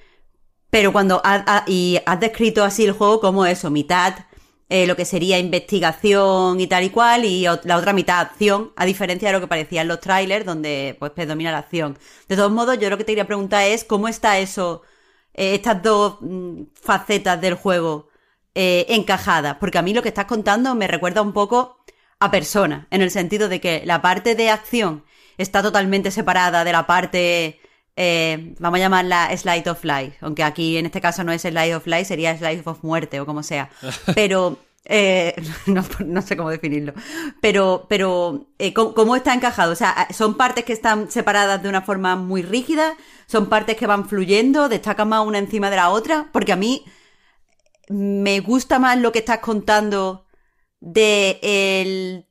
pero 0.70 0.92
cuando 0.92 1.20
ha- 1.24 1.64
y 1.66 1.98
has 2.06 2.20
descrito 2.20 2.64
así 2.64 2.84
el 2.84 2.92
juego 2.92 3.20
como 3.20 3.44
eso, 3.46 3.70
mitad 3.70 4.14
eh, 4.72 4.86
lo 4.86 4.94
que 4.94 5.04
sería 5.04 5.36
investigación 5.38 6.60
y 6.60 6.68
tal 6.68 6.84
y 6.84 6.90
cual, 6.90 7.24
y 7.24 7.42
la 7.64 7.76
otra 7.76 7.92
mitad 7.92 8.20
acción, 8.20 8.72
a 8.76 8.84
diferencia 8.86 9.28
de 9.28 9.32
lo 9.32 9.40
que 9.40 9.48
parecía 9.48 9.82
en 9.82 9.88
los 9.88 9.98
trailers, 10.00 10.46
donde 10.46 10.96
pues 11.00 11.10
predomina 11.10 11.50
la 11.50 11.58
acción. 11.58 11.98
De 12.28 12.36
todos 12.36 12.52
modos, 12.52 12.78
yo 12.78 12.88
lo 12.88 12.96
que 12.96 13.02
te 13.04 13.10
quería 13.12 13.26
preguntar 13.26 13.64
es 13.66 13.82
cómo 13.84 14.06
está 14.06 14.38
eso, 14.38 14.82
eh, 15.34 15.54
estas 15.56 15.82
dos 15.82 16.18
mm, 16.20 16.62
facetas 16.80 17.40
del 17.40 17.54
juego 17.54 18.08
eh, 18.54 18.86
encajadas, 18.90 19.56
porque 19.58 19.78
a 19.78 19.82
mí 19.82 19.92
lo 19.92 20.02
que 20.02 20.08
estás 20.10 20.26
contando 20.26 20.74
me 20.76 20.86
recuerda 20.86 21.20
un 21.22 21.32
poco 21.32 21.78
a 22.20 22.30
persona, 22.30 22.86
en 22.90 23.02
el 23.02 23.10
sentido 23.10 23.48
de 23.48 23.60
que 23.60 23.82
la 23.86 24.02
parte 24.02 24.36
de 24.36 24.50
acción 24.50 25.04
está 25.42 25.62
totalmente 25.62 26.10
separada 26.10 26.64
de 26.64 26.72
la 26.72 26.86
parte, 26.86 27.60
eh, 27.96 28.54
vamos 28.58 28.78
a 28.78 28.82
llamarla 28.82 29.36
Slide 29.36 29.68
of 29.70 29.84
Life, 29.84 30.18
aunque 30.20 30.42
aquí 30.42 30.76
en 30.76 30.86
este 30.86 31.00
caso 31.00 31.24
no 31.24 31.32
es 31.32 31.42
Slide 31.42 31.74
of 31.74 31.86
Life, 31.86 32.06
sería 32.06 32.36
Slide 32.36 32.62
of 32.64 32.82
Muerte 32.82 33.20
o 33.20 33.26
como 33.26 33.42
sea, 33.42 33.70
pero... 34.14 34.58
eh, 34.84 35.34
no, 35.66 35.84
no 36.04 36.22
sé 36.22 36.36
cómo 36.36 36.50
definirlo, 36.50 36.94
pero, 37.40 37.86
pero 37.88 38.48
eh, 38.58 38.72
¿cómo, 38.72 38.94
cómo 38.94 39.14
está 39.16 39.34
encajado? 39.34 39.72
O 39.72 39.76
sea, 39.76 40.08
son 40.10 40.36
partes 40.36 40.64
que 40.64 40.72
están 40.72 41.10
separadas 41.10 41.62
de 41.62 41.68
una 41.68 41.82
forma 41.82 42.16
muy 42.16 42.42
rígida, 42.42 42.96
son 43.26 43.48
partes 43.48 43.76
que 43.76 43.86
van 43.86 44.08
fluyendo, 44.08 44.68
destacan 44.68 45.08
más 45.08 45.26
una 45.26 45.38
encima 45.38 45.70
de 45.70 45.76
la 45.76 45.90
otra, 45.90 46.30
porque 46.32 46.52
a 46.52 46.56
mí 46.56 46.84
me 47.90 48.40
gusta 48.40 48.78
más 48.78 48.98
lo 48.98 49.12
que 49.12 49.18
estás 49.18 49.38
contando 49.40 50.26
de 50.80 51.38
el 51.42 52.26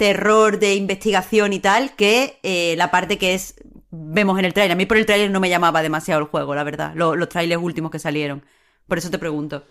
terror 0.00 0.58
de 0.58 0.74
investigación 0.76 1.52
y 1.52 1.60
tal 1.60 1.94
que 1.94 2.38
eh, 2.42 2.74
la 2.78 2.90
parte 2.90 3.18
que 3.18 3.34
es 3.34 3.54
vemos 3.90 4.38
en 4.38 4.46
el 4.46 4.54
trailer. 4.54 4.72
A 4.72 4.76
mí 4.76 4.86
por 4.86 4.96
el 4.96 5.04
trailer 5.04 5.30
no 5.30 5.40
me 5.40 5.50
llamaba 5.50 5.82
demasiado 5.82 6.22
el 6.22 6.26
juego, 6.26 6.54
la 6.54 6.64
verdad. 6.64 6.94
Lo- 6.94 7.16
los 7.16 7.28
trailers 7.28 7.62
últimos 7.62 7.90
que 7.90 7.98
salieron. 7.98 8.42
Por 8.88 8.96
eso 8.96 9.10
te 9.10 9.18
pregunto. 9.18 9.62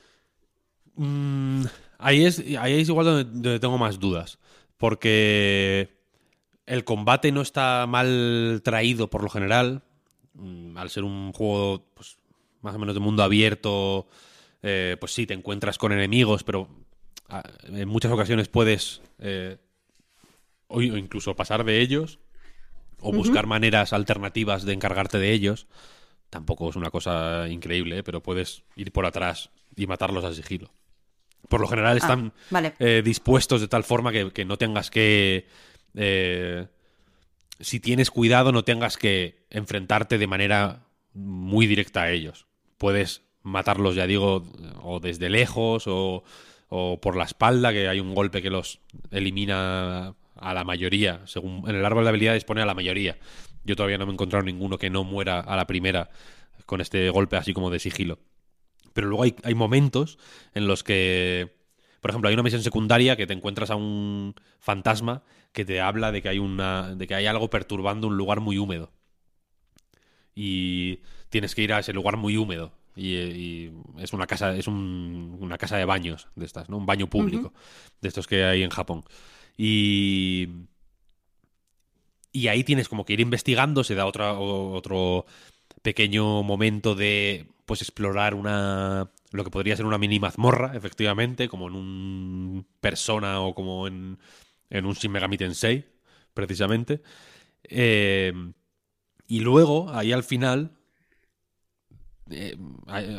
Mm, 0.96 1.64
ahí, 1.98 2.26
es, 2.26 2.44
ahí 2.60 2.80
es 2.80 2.90
igual 2.90 3.06
donde, 3.08 3.24
donde 3.24 3.60
tengo 3.60 3.80
más 3.80 4.00
dudas. 4.00 4.38
Porque 4.78 5.90
el 6.68 6.84
combate 6.84 7.32
no 7.32 7.42
está 7.42 7.86
mal 7.88 8.62
traído 8.64 9.10
por 9.10 9.24
lo 9.24 9.30
general. 9.30 9.82
Mm, 10.36 10.78
Al 10.78 10.92
ser 10.92 11.04
un 11.06 11.34
juego 11.34 11.86
pues, 11.96 12.18
más 12.62 12.76
o 12.76 12.80
menos 12.80 12.94
de 12.94 13.02
mundo 13.02 13.24
abierto, 13.24 14.08
eh, 14.62 14.96
pues 15.00 15.12
sí, 15.12 15.26
te 15.26 15.34
encuentras 15.34 15.80
con 15.80 15.92
enemigos, 15.92 16.44
pero 16.44 16.68
ah, 17.30 17.42
en 17.64 17.88
muchas 17.90 18.12
ocasiones 18.12 18.48
puedes 18.48 19.02
eh, 19.20 19.58
o 20.70 20.82
incluso 20.82 21.36
pasar 21.36 21.66
de 21.66 21.82
ellos 21.82 22.20
o 23.02 23.12
buscar 23.12 23.48
maneras 23.48 23.92
alternativas 23.92 24.64
de 24.64 24.74
encargarte 24.74 25.20
de 25.20 25.32
ellos. 25.34 25.68
Tampoco 26.30 26.70
es 26.70 26.76
una 26.76 26.92
cosa 26.92 27.48
increíble, 27.50 28.00
¿eh? 28.00 28.04
pero 28.04 28.22
puedes 28.22 28.64
ir 28.76 28.92
por 28.92 29.06
atrás 29.06 29.50
y 29.76 29.88
matarlos 29.88 30.24
a 30.24 30.34
sigilo. 30.34 30.72
Por 31.48 31.62
lo 31.62 31.68
general 31.68 31.98
están 31.98 32.34
vale. 32.52 32.74
eh, 32.80 33.02
dispuestos 33.04 33.62
de 33.62 33.68
tal 33.68 33.84
forma 33.84 34.12
que, 34.12 34.32
que 34.32 34.46
no 34.46 34.58
tengas 34.58 34.92
que... 34.92 35.48
eh, 35.96 36.68
si 37.60 37.80
tienes 37.80 38.12
cuidado, 38.12 38.52
no 38.52 38.64
tengas 38.64 38.98
que 38.98 39.46
enfrentarte 39.50 40.18
de 40.18 40.28
manera 40.28 40.86
muy 41.14 41.68
directa 41.68 42.04
a 42.04 42.12
ellos. 42.12 42.46
Puedes 42.78 43.24
matarlos, 43.42 43.96
ya 43.96 44.06
digo, 44.06 44.46
o 44.84 45.00
desde 45.00 45.30
lejos 45.30 45.86
o, 45.88 46.24
o 46.70 47.02
por 47.02 47.16
la 47.16 47.24
espalda, 47.24 47.72
que 47.72 47.88
hay 47.88 48.00
un 48.00 48.14
golpe 48.14 48.42
que 48.42 48.50
los 48.50 48.80
elimina 49.12 50.16
a 50.42 50.54
la 50.54 50.64
mayoría. 50.64 51.22
Según 51.26 51.64
en 51.70 51.76
el 51.76 51.86
árbol 51.86 52.04
de 52.04 52.10
habilidades 52.10 52.44
pone 52.46 52.62
a 52.62 52.66
la 52.66 52.74
mayoría. 52.74 53.18
Yo 53.64 53.76
todavía 53.76 53.98
no 53.98 54.06
me 54.06 54.12
he 54.12 54.14
encontrado 54.14 54.44
ninguno 54.46 54.78
que 54.78 54.90
no 54.90 55.04
muera 55.04 55.40
a 55.40 55.56
la 55.56 55.68
primera 55.68 56.10
con 56.66 56.82
este 56.82 57.10
golpe 57.10 57.36
así 57.38 57.54
como 57.54 57.70
de 57.70 57.80
sigilo. 57.80 58.20
Pero 58.94 59.08
luego 59.08 59.24
hay, 59.24 59.36
hay 59.44 59.54
momentos 59.56 60.18
en 60.54 60.68
los 60.68 60.84
que, 60.84 61.56
por 62.02 62.12
ejemplo, 62.12 62.28
hay 62.30 62.34
una 62.34 62.44
misión 62.44 62.64
secundaria 62.64 63.16
que 63.16 63.28
te 63.28 63.34
encuentras 63.34 63.70
a 63.70 63.76
un 63.76 64.34
fantasma 64.60 65.24
que 65.52 65.66
te 65.66 65.82
habla 65.82 66.12
de 66.12 66.22
que 66.22 66.30
hay 66.30 66.40
una, 66.40 66.96
de 66.96 67.08
que 67.08 67.16
hay 67.16 67.26
algo 67.26 67.50
perturbando 67.50 68.08
un 68.08 68.18
lugar 68.18 68.40
muy 68.40 68.58
húmedo. 68.58 68.92
y 70.36 71.02
tienes 71.30 71.54
que 71.56 71.62
ir 71.64 71.74
a 71.74 71.80
ese 71.80 71.94
lugar 71.94 72.18
muy 72.18 72.38
húmedo. 72.38 72.72
Y, 72.96 73.14
y 73.16 73.74
es 74.00 74.14
una 74.14 74.28
casa, 74.28 74.56
es 74.56 74.68
un- 74.68 75.38
una 75.40 75.58
casa 75.58 75.78
de 75.78 75.86
baños 75.86 76.28
de 76.36 76.46
estas, 76.46 76.70
¿no? 76.70 76.78
Un 76.78 76.86
baño 76.86 77.10
público 77.10 77.54
de 78.02 78.08
estos 78.08 78.28
que 78.28 78.44
hay 78.44 78.64
en 78.64 78.70
Japón. 78.70 79.04
Y 79.62 80.48
y 82.32 82.48
ahí 82.48 82.64
tienes 82.64 82.88
como 82.88 83.06
que 83.06 83.14
ir 83.14 83.20
investigando, 83.20 83.84
se 83.84 83.96
da 83.96 84.06
otro 84.06 85.26
pequeño 85.82 86.44
momento 86.44 86.96
de 86.96 87.48
pues 87.66 87.82
explorar 87.82 88.34
una 88.34 89.12
lo 89.32 89.44
que 89.44 89.52
podría 89.52 89.76
ser 89.76 89.86
una 89.86 89.98
mini 89.98 90.20
mazmorra, 90.20 90.76
efectivamente, 90.76 91.50
como 91.50 91.68
en 91.68 91.76
un 91.76 92.68
persona 92.80 93.42
o 93.42 93.54
como 93.54 93.88
en, 93.88 94.18
en 94.70 94.86
un 94.86 94.94
Shin 94.94 95.12
Megami 95.12 95.38
Tensei, 95.38 95.86
precisamente. 96.34 97.02
Eh, 97.64 98.34
y 99.28 99.42
luego, 99.42 99.92
ahí 99.92 100.12
al 100.12 100.24
final, 100.24 100.79
eh, 102.32 102.56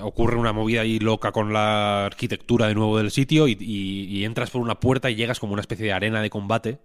ocurre 0.02 0.36
una 0.36 0.52
movida 0.52 0.82
ahí 0.82 0.98
loca 0.98 1.32
con 1.32 1.52
la 1.52 2.06
arquitectura 2.06 2.66
de 2.68 2.74
nuevo 2.74 2.98
del 2.98 3.10
sitio 3.10 3.48
y, 3.48 3.56
y- 3.60 4.04
y 4.18 4.24
entras 4.24 4.50
por 4.50 4.60
una 4.62 4.78
puerta 4.80 5.10
y 5.10 5.14
llegas 5.16 5.40
como 5.40 5.52
una 5.52 5.62
especie 5.62 5.86
de 5.86 5.92
arena 5.92 6.20
de 6.22 6.30
combate 6.30 6.78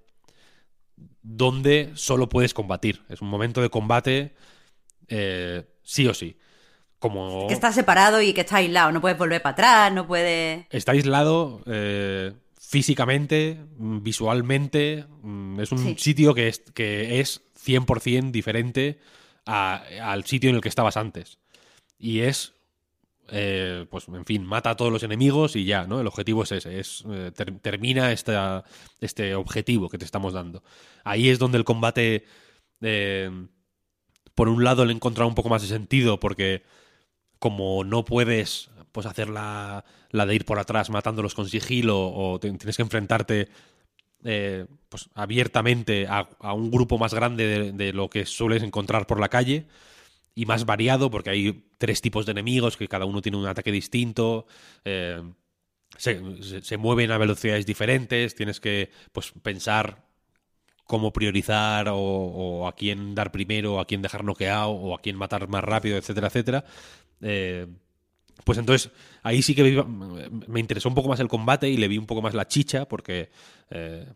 donde 1.21 1.91
solo 1.95 2.29
puedes 2.29 2.53
combatir. 2.53 3.03
Es 3.09 3.21
un 3.21 3.27
momento 3.29 3.61
de 3.61 3.69
combate 3.69 4.35
eh, 5.07 5.63
sí 5.83 6.07
o 6.07 6.13
sí. 6.13 6.37
Como 6.99 7.47
Que 7.47 7.53
está 7.53 7.71
separado 7.71 8.21
y 8.21 8.33
que 8.33 8.41
está 8.41 8.57
aislado. 8.57 8.91
No 8.91 9.01
puedes 9.01 9.17
volver 9.17 9.41
para 9.41 9.53
atrás, 9.53 9.93
no 9.93 10.07
puedes. 10.07 10.65
está 10.69 10.93
aislado 10.93 11.61
eh, 11.67 12.33
físicamente, 12.59 13.59
mm, 13.77 14.01
visualmente. 14.01 15.05
mm, 15.21 15.59
Es 15.59 15.71
un 15.71 15.79
Sí. 15.79 15.95
sitio 15.97 16.33
que 16.33 16.47
es, 16.47 16.59
que 16.73 17.19
es 17.19 17.41
100% 17.55 18.31
diferente 18.31 18.99
a- 19.45 19.83
al 20.03 20.25
sitio 20.25 20.49
en 20.49 20.55
el 20.55 20.61
que 20.61 20.69
estabas 20.69 20.97
antes. 20.97 21.37
Y 21.97 22.21
es, 22.21 22.53
eh, 23.29 23.85
pues, 23.89 24.07
en 24.09 24.25
fin, 24.25 24.45
mata 24.45 24.71
a 24.71 24.75
todos 24.77 24.91
los 24.91 25.03
enemigos 25.03 25.55
y 25.55 25.65
ya, 25.65 25.87
¿no? 25.87 26.01
El 26.01 26.07
objetivo 26.07 26.43
es 26.43 26.51
ese, 26.53 26.79
es 26.79 27.03
eh, 27.09 27.31
ter- 27.35 27.59
termina 27.59 28.11
esta, 28.11 28.65
este 29.01 29.35
objetivo 29.35 29.89
que 29.89 29.97
te 29.97 30.05
estamos 30.05 30.33
dando. 30.33 30.63
Ahí 31.03 31.29
es 31.29 31.39
donde 31.39 31.57
el 31.59 31.65
combate, 31.65 32.25
eh, 32.81 33.31
por 34.33 34.49
un 34.49 34.63
lado, 34.63 34.85
le 34.85 34.91
he 34.91 34.95
encontrado 34.95 35.27
un 35.29 35.35
poco 35.35 35.49
más 35.49 35.61
de 35.61 35.67
sentido 35.67 36.19
porque 36.19 36.63
como 37.39 37.83
no 37.83 38.05
puedes 38.05 38.69
pues 38.91 39.05
hacer 39.07 39.29
la, 39.29 39.85
la 40.11 40.25
de 40.25 40.35
ir 40.35 40.45
por 40.45 40.59
atrás 40.59 40.89
matándolos 40.89 41.35
con 41.35 41.49
sigilo 41.49 42.11
o 42.13 42.39
tienes 42.39 42.77
que 42.77 42.83
enfrentarte 42.83 43.49
eh, 44.23 44.67
pues 44.89 45.09
abiertamente 45.15 46.07
a, 46.07 46.29
a 46.39 46.53
un 46.53 46.71
grupo 46.71 46.97
más 46.97 47.13
grande 47.13 47.45
de, 47.47 47.71
de 47.73 47.93
lo 47.93 48.09
que 48.09 48.25
sueles 48.25 48.63
encontrar 48.63 49.07
por 49.07 49.19
la 49.19 49.29
calle 49.29 49.67
y 50.35 50.45
más 50.45 50.65
variado 50.65 51.09
porque 51.09 51.29
hay 51.31 51.65
tres 51.77 52.01
tipos 52.01 52.25
de 52.25 52.33
enemigos 52.33 52.77
que 52.77 52.87
cada 52.87 53.05
uno 53.05 53.21
tiene 53.21 53.37
un 53.37 53.47
ataque 53.47 53.71
distinto 53.71 54.47
eh, 54.85 55.21
se, 55.97 56.77
mueven 56.77 57.11
a 57.11 57.17
velocidades 57.17 57.65
diferentes 57.65 58.35
tienes 58.35 58.59
que 58.59 58.91
pues 59.13 59.31
pensar 59.43 60.05
cómo 60.85 61.11
priorizar 61.13 61.87
o, 61.91 62.67
a 62.67 62.75
quién 62.75 63.15
dar 63.15 63.31
primero, 63.31 63.75
o 63.75 63.79
a 63.79 63.85
quién 63.87 64.01
dejar 64.01 64.23
noqueado 64.23 64.69
o 64.71 64.95
a 64.95 65.01
quién 65.01 65.15
matar 65.17 65.47
más 65.47 65.63
rápido, 65.63 65.97
etcétera, 65.97 66.27
etcétera. 66.27 66.65
Eh, 67.21 67.67
pues 68.43 68.57
entonces 68.59 68.91
ahí 69.23 69.41
sí 69.41 69.55
que 69.55 69.63
vi- 69.63 69.83
me 70.47 70.59
interesó 70.59 70.89
un 70.89 70.95
poco 70.95 71.09
más 71.09 71.19
el 71.19 71.27
combate 71.29 71.69
y 71.69 71.77
le 71.77 71.87
vi 71.87 71.97
un 71.97 72.05
poco 72.07 72.21
más 72.21 72.33
la 72.35 72.47
chicha 72.47 72.87
porque, 72.87 73.29
eh, 73.71 74.07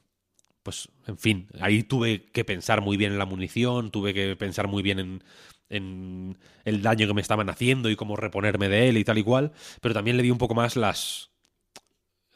pues, 0.64 0.90
en 1.08 1.18
fin, 1.18 1.48
ahí 1.62 1.84
tuve 1.84 2.26
que 2.32 2.46
pensar 2.46 2.82
muy 2.82 2.98
bien 2.98 3.14
en 3.14 3.20
la 3.20 3.26
munición, 3.26 3.92
tuve 3.92 4.14
que 4.14 4.36
pensar 4.36 4.68
muy 4.68 4.84
bien 4.84 5.00
en, 5.00 5.24
en 5.70 6.38
el 6.66 6.82
daño 6.82 7.08
que 7.08 7.14
me 7.14 7.22
estaban 7.22 7.50
haciendo 7.50 7.90
y 7.90 7.96
cómo 7.96 8.16
reponerme 8.16 8.70
de 8.70 8.90
él 8.90 8.98
y 8.98 9.04
tal 9.04 9.18
y 9.18 9.24
cual, 9.24 9.52
pero 9.82 9.94
también 9.94 10.18
le 10.18 10.24
vi 10.24 10.32
un 10.32 10.38
poco 10.38 10.56
más 10.56 10.76
las 10.76 11.30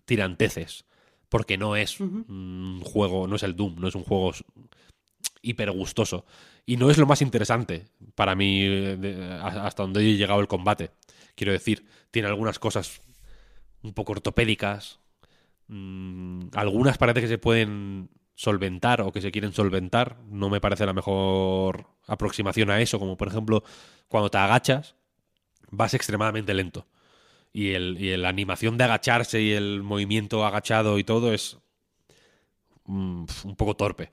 tiranteces, 0.05 0.85
porque 1.29 1.57
no 1.57 1.75
es 1.75 1.99
un 1.99 2.81
juego, 2.83 3.27
no 3.27 3.35
es 3.35 3.43
el 3.43 3.55
Doom, 3.55 3.75
no 3.79 3.87
es 3.87 3.95
un 3.95 4.03
juego 4.03 4.31
hiper 5.41 5.71
gustoso. 5.71 6.25
Y 6.65 6.77
no 6.77 6.89
es 6.89 6.97
lo 6.97 7.05
más 7.05 7.21
interesante 7.21 7.85
para 8.15 8.35
mí 8.35 8.61
eh, 8.63 8.97
de- 8.97 9.33
hasta 9.41 9.83
donde 9.83 10.01
he 10.01 10.15
llegado 10.15 10.39
el 10.39 10.47
combate. 10.47 10.91
Quiero 11.35 11.51
decir, 11.51 11.85
tiene 12.11 12.27
algunas 12.27 12.59
cosas 12.59 13.01
un 13.83 13.93
poco 13.93 14.13
ortopédicas. 14.13 14.99
mm, 15.67 16.49
algunas 16.55 16.97
parece 16.97 17.21
que 17.21 17.27
se 17.27 17.37
pueden 17.37 18.09
solventar 18.35 19.01
o 19.01 19.11
que 19.11 19.21
se 19.21 19.31
quieren 19.31 19.53
solventar. 19.53 20.17
No 20.29 20.49
me 20.49 20.61
parece 20.61 20.85
la 20.85 20.93
mejor 20.93 21.87
aproximación 22.07 22.69
a 22.69 22.81
eso, 22.81 22.99
como 22.99 23.17
por 23.17 23.27
ejemplo 23.27 23.63
cuando 24.07 24.29
te 24.29 24.37
agachas, 24.37 24.95
vas 25.69 25.93
extremadamente 25.93 26.53
lento. 26.53 26.87
Y, 27.51 27.73
el, 27.73 27.97
y 27.99 28.15
la 28.17 28.29
animación 28.29 28.77
de 28.77 28.85
agacharse 28.85 29.41
y 29.41 29.51
el 29.51 29.83
movimiento 29.83 30.45
agachado 30.45 30.97
y 30.97 31.03
todo 31.03 31.33
es 31.33 31.57
mm, 32.85 33.25
un 33.43 33.55
poco 33.55 33.75
torpe. 33.75 34.11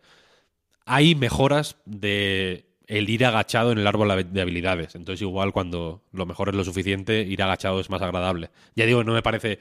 Hay 0.85 1.15
mejoras 1.15 1.77
de 1.87 2.71
el 2.91 3.09
ir 3.09 3.25
agachado 3.25 3.71
en 3.71 3.79
el 3.79 3.87
árbol 3.87 4.33
de 4.33 4.41
habilidades. 4.41 4.97
Entonces, 4.97 5.23
igual 5.23 5.53
cuando 5.53 6.03
lo 6.11 6.27
mejor 6.27 6.49
es 6.49 6.57
lo 6.57 6.65
suficiente, 6.65 7.23
ir 7.23 7.41
agachado 7.41 7.79
es 7.79 7.89
más 7.89 8.03
agradable. 8.03 8.51
Ya 8.75 8.85
digo, 8.85 9.05
no 9.05 9.13
me 9.13 9.23
parece. 9.23 9.61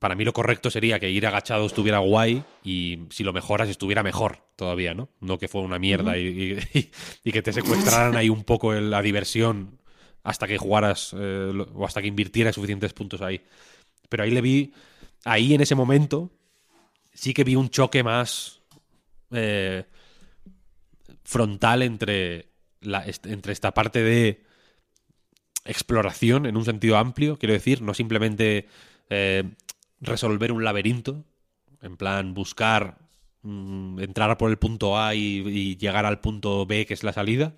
Para 0.00 0.14
mí 0.14 0.24
lo 0.24 0.32
correcto 0.32 0.70
sería 0.70 0.98
que 0.98 1.10
ir 1.10 1.26
agachado 1.26 1.66
estuviera 1.66 1.98
guay 1.98 2.42
y 2.64 3.00
si 3.10 3.22
lo 3.24 3.32
mejoras 3.32 3.68
estuviera 3.68 4.02
mejor 4.02 4.38
todavía, 4.56 4.94
¿no? 4.94 5.08
No 5.20 5.38
que 5.38 5.46
fuera 5.48 5.66
una 5.66 5.78
mierda 5.78 6.16
y, 6.18 6.58
y- 6.74 6.90
y 7.24 7.32
que 7.32 7.42
te 7.42 7.52
secuestraran 7.52 8.16
ahí 8.16 8.28
un 8.28 8.42
poco 8.44 8.72
la 8.74 9.00
diversión 9.02 9.78
hasta 10.24 10.46
que 10.46 10.58
jugaras 10.58 11.14
eh, 11.16 11.52
o 11.74 11.84
hasta 11.86 12.00
que 12.02 12.08
invirtieras 12.08 12.54
suficientes 12.56 12.92
puntos 12.92 13.20
ahí. 13.22 13.40
Pero 14.08 14.24
ahí 14.24 14.30
le 14.30 14.40
vi, 14.40 14.72
ahí 15.24 15.54
en 15.54 15.60
ese 15.60 15.74
momento, 15.74 16.30
sí 17.12 17.32
que 17.32 17.44
vi 17.44 17.54
un 17.56 17.70
choque 17.70 18.02
más 18.02 18.60
eh, 19.30 19.84
frontal 21.24 21.82
entre, 21.82 22.48
la, 22.80 23.04
entre 23.24 23.52
esta 23.52 23.72
parte 23.72 24.02
de 24.02 24.42
exploración 25.68 26.46
en 26.46 26.56
un 26.56 26.64
sentido 26.64 26.98
amplio, 26.98 27.38
quiero 27.38 27.54
decir, 27.54 27.82
no 27.82 27.94
simplemente 27.94 28.66
eh, 29.10 29.44
resolver 30.00 30.52
un 30.52 30.64
laberinto, 30.64 31.24
en 31.82 31.96
plan 31.96 32.34
buscar 32.34 32.98
mm, 33.42 34.00
entrar 34.00 34.36
por 34.38 34.50
el 34.50 34.58
punto 34.58 34.98
A 34.98 35.14
y, 35.14 35.76
llegar 35.78 36.06
al 36.06 36.20
punto 36.20 36.66
B, 36.66 36.86
que 36.86 36.94
es 36.94 37.04
la 37.04 37.12
salida, 37.14 37.54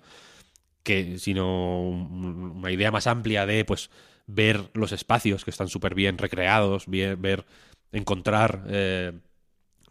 que 0.83 1.19
sino 1.19 1.81
un- 1.89 2.53
una 2.57 2.71
idea 2.71 2.91
más 2.91 3.07
amplia 3.07 3.45
de 3.45 3.65
pues 3.65 3.89
ver 4.27 4.69
los 4.73 4.91
espacios 4.91 5.43
que 5.45 5.51
están 5.51 5.67
súper 5.69 5.95
bien 5.95 6.17
recreados, 6.17 6.87
bien- 6.87 7.21
ver 7.21 7.45
encontrar 7.91 8.65
eh, 8.69 9.13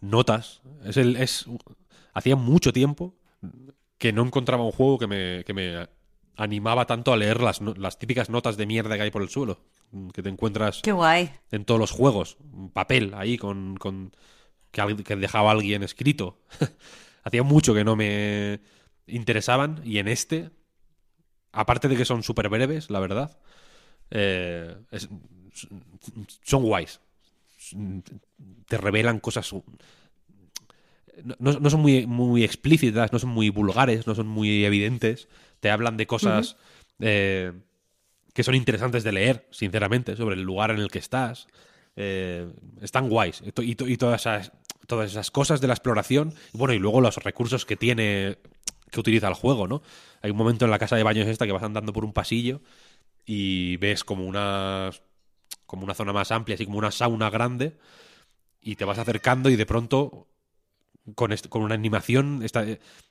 notas. 0.01 0.63
Es 0.85 0.97
el, 0.99 1.17
hacía 2.15 2.37
mucho 2.37 2.73
tiempo 2.73 3.15
que 3.99 4.13
no 4.13 4.25
encontraba 4.25 4.65
un 4.65 4.73
juego 4.73 4.99
que 4.99 5.07
me, 5.07 5.45
que 5.45 5.55
me 5.55 5.89
animaba 6.43 6.87
tanto 6.87 7.13
a 7.13 7.17
leer 7.17 7.41
las, 7.41 7.61
las 7.61 7.99
típicas 7.99 8.31
notas 8.31 8.57
de 8.57 8.67
mierda 8.67 8.97
que 8.97 9.03
hay 9.03 9.11
por 9.11 9.23
el 9.23 9.29
suelo, 9.29 9.61
que 10.15 10.23
te 10.23 10.29
encuentras 10.29 10.81
Qué 10.83 10.93
guay. 10.93 11.31
en 11.51 11.65
todos 11.65 11.79
los 11.79 11.91
juegos. 11.91 12.39
Un 12.53 12.71
papel 12.71 13.13
ahí 13.15 13.37
con, 13.37 13.77
con 13.77 14.13
que, 14.71 14.97
que 15.05 15.17
dejaba 15.17 15.51
alguien 15.51 15.83
escrito. 15.83 16.39
Hacía 17.25 17.43
mucho 17.43 17.75
que 17.75 17.85
no 17.85 17.95
me 17.97 18.61
interesaban 19.07 19.83
y 19.85 19.99
en 19.99 20.09
este, 20.09 20.51
aparte 21.53 21.89
de 21.89 21.97
que 21.97 22.05
son 22.07 22.23
súper 22.23 22.49
breves, 22.49 22.89
la 22.91 23.01
verdad, 23.01 23.39
eh, 24.11 24.77
es- 24.91 25.09
son 26.43 26.63
guays. 26.63 27.01
Te 28.67 28.79
revelan 28.79 29.21
cosas... 29.21 29.53
No, 31.23 31.35
no- 31.39 31.61
no 31.61 31.69
son 31.71 31.81
muy, 31.81 32.07
muy 32.07 32.45
explícitas, 32.45 33.13
no 33.13 33.19
son 33.19 33.31
muy 33.31 33.51
vulgares, 33.51 34.07
no 34.07 34.15
son 34.15 34.27
muy 34.27 34.65
evidentes. 34.65 35.29
Te 35.61 35.71
hablan 35.71 35.97
de 35.97 36.07
cosas 36.07 36.57
eh, 37.01 37.53
que 38.35 38.43
son 38.43 38.55
interesantes 38.55 39.05
de 39.05 39.13
leer, 39.13 39.47
sinceramente, 39.51 40.17
sobre 40.17 40.35
el 40.37 40.43
lugar 40.43 40.71
en 40.71 40.79
el 40.79 40.89
que 40.91 40.99
estás. 40.99 41.47
Eh, 41.97 42.51
están 42.81 43.09
guays. 43.09 43.43
Y, 43.45 43.53
to- 43.53 43.63
y 43.63 43.75
to- 43.75 43.89
y 43.89 43.97
todas, 43.97 44.23
esas, 44.23 44.53
todas 44.87 45.11
esas 45.11 45.31
cosas 45.31 45.61
de 45.61 45.67
la 45.67 45.75
exploración. 45.75 46.35
Y 46.53 46.59
bueno, 46.59 46.73
y 46.75 46.79
luego 46.79 47.01
los 47.01 47.17
recursos 47.17 47.67
que 47.67 47.77
tiene, 47.77 48.39
que 48.91 49.01
utiliza 49.01 49.29
el 49.29 49.35
juego, 49.35 49.67
¿no? 49.69 49.83
Hay 50.23 50.31
un 50.31 50.37
momento 50.37 50.65
en 50.65 50.71
la 50.71 50.79
casa 50.79 50.97
de 50.97 51.03
baños 51.03 51.27
esta 51.29 51.47
que 51.47 51.53
vas 51.53 51.63
andando 51.63 51.93
por 51.93 52.05
un 52.05 52.13
pasillo 52.13 52.61
y 53.27 53.77
ves 53.79 54.05
como 54.05 54.27
una, 54.27 54.91
como 55.67 55.85
una 55.85 55.95
zona 55.95 56.13
más 56.13 56.31
amplia, 56.31 56.55
así 56.55 56.65
como 56.65 56.79
una 56.79 56.91
sauna 56.91 57.31
grande, 57.31 57.77
y 58.61 58.77
te 58.77 58.85
vas 58.85 58.99
acercando 58.99 59.49
y 59.51 59.57
de 59.57 59.67
pronto 59.67 60.27
con, 61.15 61.35
con 61.49 61.63
una 61.63 61.75
animación, 61.75 62.43
esta, 62.43 62.65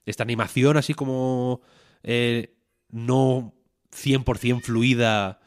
esta 0.06 0.24
animación 0.24 0.78
así 0.78 0.94
como 0.94 1.62
eh, 2.04 2.56
no 2.90 3.54
100% 3.92 4.62
fluida 4.62 5.40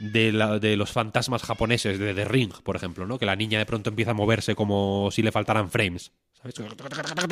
de, 0.00 0.32
la- 0.32 0.58
de 0.58 0.76
los 0.76 0.92
fantasmas 0.92 1.42
japoneses 1.42 1.98
de 1.98 2.14
The 2.14 2.24
Ring, 2.24 2.52
por 2.62 2.76
ejemplo, 2.76 3.06
¿no? 3.06 3.18
Que 3.18 3.26
la 3.26 3.36
niña 3.36 3.58
de 3.58 3.66
pronto 3.66 3.90
empieza 3.90 4.10
a 4.12 4.14
moverse 4.14 4.54
como 4.54 5.10
si 5.10 5.22
le 5.22 5.32
faltaran 5.32 5.70
frames, 5.70 6.12
¿sabes? 6.34 6.54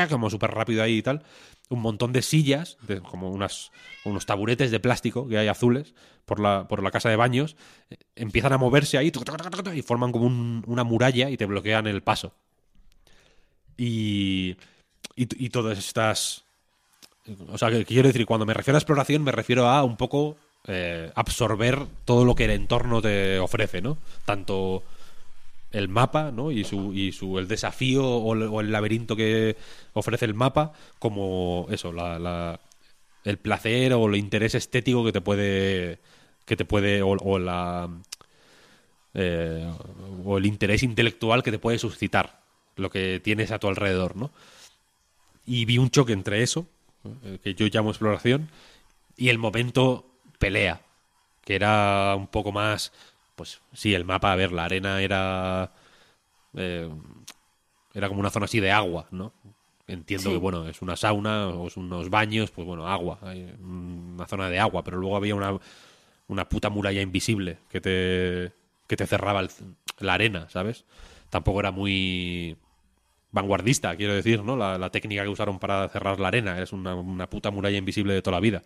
Como 0.09 0.31
súper 0.31 0.51
rápido 0.51 0.82
ahí 0.82 0.98
y 0.98 1.02
tal. 1.02 1.23
Un 1.69 1.81
montón 1.81 2.12
de 2.12 2.23
sillas, 2.23 2.77
como 3.11 3.31
unas, 3.31 3.70
unos 4.05 4.27
taburetes 4.27 4.70
de 4.70 4.81
plástico 4.81 5.28
que 5.28 5.39
hay 5.39 5.48
azules 5.48 5.94
por 6.24 6.40
la, 6.40 6.69
por 6.69 6.82
la 6.82 6.90
casa 6.90 7.09
de 7.11 7.16
baños, 7.16 7.56
eh, 7.90 7.97
empiezan 8.16 8.52
a 8.52 8.59
moverse 8.59 8.98
ahí 8.98 9.11
y 9.74 9.82
forman 9.82 10.12
como 10.12 10.27
un- 10.27 10.62
una 10.66 10.85
muralla 10.85 11.31
y 11.31 11.36
te 11.36 11.47
bloquean 11.47 11.86
el 11.86 12.02
paso. 12.02 12.35
Y, 13.77 14.56
y 15.16 15.51
todas 15.51 15.78
estas... 15.78 16.44
O 17.49 17.59
sea, 17.59 17.71
que 17.71 17.85
quiero 17.85 18.09
decir, 18.09 18.27
cuando 18.27 18.47
me 18.47 18.55
refiero 18.55 18.77
a 18.77 18.81
exploración, 18.81 19.23
me 19.23 19.33
refiero 19.33 19.67
a 19.69 19.83
un 19.83 19.97
poco 19.97 20.37
eh, 20.67 21.11
absorber 21.15 21.79
todo 22.05 22.25
lo 22.25 22.35
que 22.35 22.45
el 22.45 22.51
entorno 22.51 23.01
te 23.01 23.39
ofrece, 23.39 23.81
¿no? 23.81 23.97
Tanto 24.25 24.83
el 25.73 25.89
mapa, 25.89 26.31
¿no? 26.33 26.51
Y 26.53 26.65
su, 26.65 26.93
y 26.95 27.13
su 27.13 27.39
el 27.39 27.49
desafío 27.49 28.05
o 28.07 28.61
el, 28.61 28.73
laberinto 28.73 29.17
que 29.17 29.57
ofrece 29.95 30.25
el 30.27 30.35
mapa, 30.35 30.73
como 30.99 31.67
eso, 31.71 31.93
la, 31.93 32.61
el 33.25 33.39
placer 33.39 33.93
o 33.95 34.07
el 34.07 34.17
interés 34.17 34.55
estético 34.55 35.05
que 35.05 35.13
te 35.13 35.21
puede. 35.21 35.99
que 36.45 36.57
te 36.57 36.65
puede. 36.65 37.03
o, 37.03 37.11
o 37.11 37.39
la. 37.39 37.89
eh, 39.15 39.71
o 40.25 40.39
el 40.39 40.47
interés 40.47 40.83
intelectual 40.83 41.43
que 41.43 41.51
te 41.53 41.59
puede 41.59 41.79
suscitar 41.79 42.41
lo 42.77 42.91
que 42.91 43.21
tienes 43.23 43.51
a 43.53 43.59
tu 43.59 43.69
alrededor, 43.69 44.17
¿no? 44.17 44.31
Y 45.47 45.65
vi 45.67 45.79
un 45.79 45.91
choque 45.91 46.13
entre 46.13 46.43
eso, 46.43 46.67
que 47.43 47.55
yo 47.55 47.66
llamo 47.66 47.90
exploración, 47.90 48.48
y 49.16 49.28
el 49.31 49.39
momento 49.39 50.06
pelea, 50.39 50.81
que 51.44 51.55
era 51.56 52.14
un 52.16 52.26
poco 52.28 52.52
más, 52.52 52.93
pues 53.36 53.60
sí, 53.72 53.94
el 53.94 54.05
mapa, 54.05 54.32
a 54.32 54.36
ver, 54.36 54.52
la 54.52 54.64
arena 54.64 55.02
era 55.02 55.72
eh, 56.56 56.89
era 57.93 58.09
como 58.09 58.20
una 58.20 58.31
zona 58.31 58.47
así 58.47 58.60
de 58.60 58.72
agua, 58.72 59.06
¿no? 59.10 59.32
Entiendo 59.86 60.31
Sí. 60.31 60.35
que, 60.35 60.39
bueno, 60.40 60.66
es 60.68 60.82
una 60.82 60.97
sauna 60.97 61.48
o 61.48 61.66
es 61.68 61.76
unos 61.76 62.09
baños, 62.10 62.51
pues 62.51 62.66
bueno, 62.66 62.89
agua, 62.89 63.18
hay 63.22 63.43
una 63.60 64.26
zona 64.26 64.48
de 64.48 64.59
agua, 64.59 64.82
pero 64.82 64.97
luego 64.97 65.16
había 65.16 65.35
una, 65.35 65.59
una 66.28 66.48
puta 66.48 66.70
muralla 66.70 67.02
invisible 67.02 67.59
que 67.70 67.81
te, 67.81 68.52
que 68.86 68.97
te 68.97 69.06
cerraba 69.06 69.40
el- 69.40 69.51
la 69.98 70.14
arena, 70.14 70.48
¿sabes? 70.51 70.85
Tampoco 71.31 71.60
era 71.60 71.70
muy 71.70 72.56
vanguardista, 73.35 73.97
quiero 73.97 74.15
decir, 74.15 74.43
¿no? 74.43 74.56
La, 74.56 74.78
la 74.78 74.90
técnica 74.90 75.23
que 75.24 75.28
usaron 75.28 75.59
para 75.59 75.89
cerrar 75.89 76.20
la 76.20 76.28
arena 76.28 76.62
es 76.62 76.73
una, 76.73 76.94
una 76.94 77.28
puta 77.28 77.51
muralla 77.51 77.77
invisible 77.77 78.15
de 78.15 78.23
toda 78.23 78.36
la 78.36 78.40
vida. 78.40 78.62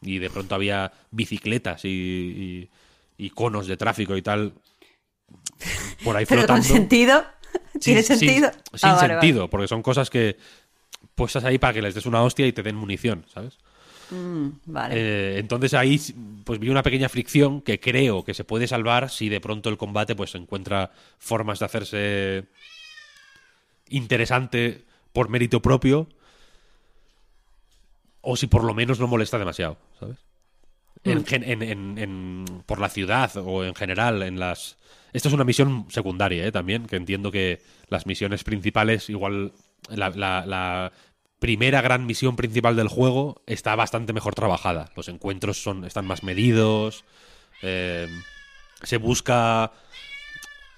Y 0.00 0.18
de 0.18 0.30
pronto 0.30 0.54
había 0.54 0.90
bicicletas 1.10 1.84
y, 1.84 1.88
y- 1.88 2.70
y 3.18 3.30
conos 3.30 3.66
de 3.66 3.76
tráfico 3.76 4.16
y 4.16 4.22
tal 4.22 4.52
por 6.02 6.16
ahí 6.16 6.24
Pero 6.28 6.46
con 6.46 6.62
flotando. 6.62 6.62
sentido. 6.74 7.24
¿Tiene 7.80 8.02
Sin- 8.02 8.18
sentido? 8.18 8.50
Sin, 8.74 8.90
Ah, 8.90 8.94
vale, 8.94 9.08
vale. 9.14 9.20
sentido, 9.20 9.48
porque 9.50 9.68
son 9.68 9.82
cosas 9.82 10.10
que 10.10 10.36
puestas 11.14 11.44
ahí 11.44 11.58
para 11.58 11.72
que 11.74 11.82
les 11.82 11.94
des 11.94 12.06
una 12.06 12.22
hostia 12.22 12.46
y 12.46 12.52
te 12.52 12.62
den 12.62 12.76
munición, 12.76 13.24
¿sabes? 13.32 13.58
Mm, 14.10 14.48
vale. 14.66 14.94
Eh, 14.96 15.38
entonces 15.38 15.74
ahí 15.74 16.00
pues 16.44 16.58
vi 16.60 16.68
una 16.68 16.82
pequeña 16.82 17.08
fricción 17.08 17.60
que 17.60 17.80
creo 17.80 18.24
que 18.24 18.34
se 18.34 18.44
puede 18.44 18.66
salvar 18.68 19.10
si 19.10 19.28
de 19.28 19.40
pronto 19.40 19.68
el 19.68 19.76
combate 19.76 20.14
pues 20.14 20.34
encuentra 20.34 20.92
formas 21.18 21.58
de 21.58 21.64
hacerse 21.64 22.44
interesante 23.88 24.84
por 25.12 25.28
mérito 25.28 25.60
propio 25.62 26.08
o 28.20 28.36
si 28.36 28.46
por 28.46 28.64
lo 28.64 28.74
menos 28.74 28.98
no 28.98 29.06
molesta 29.06 29.38
demasiado, 29.38 29.76
¿sabes? 30.00 30.16
En 31.04 31.24
gen- 31.24 31.44
en- 31.44 31.62
en- 31.62 31.98
en- 31.98 32.62
por 32.66 32.80
la 32.80 32.88
ciudad 32.88 33.30
o 33.36 33.64
en 33.64 33.74
general 33.74 34.22
en 34.22 34.40
las... 34.40 34.76
Esto 35.12 35.28
es 35.28 35.34
una 35.34 35.44
misión 35.44 35.86
secundaria, 35.88 36.44
¿eh? 36.44 36.50
También, 36.52 36.86
que 36.86 36.96
entiendo 36.96 37.30
que 37.30 37.60
las 37.88 38.06
misiones 38.06 38.42
principales, 38.42 39.08
igual 39.08 39.52
la, 39.88 40.10
la- 40.10 40.44
la 40.44 40.92
primera 41.38 41.80
gran 41.82 42.06
misión 42.06 42.34
principal 42.34 42.74
del 42.74 42.88
juego 42.88 43.40
está 43.46 43.76
bastante 43.76 44.12
mejor 44.12 44.34
trabajada. 44.34 44.90
Los 44.96 45.08
encuentros 45.08 45.62
son, 45.62 45.84
están 45.84 46.06
más 46.06 46.22
medidos, 46.24 47.04
eh, 47.62 48.08
se 48.82 48.96
busca... 48.96 49.72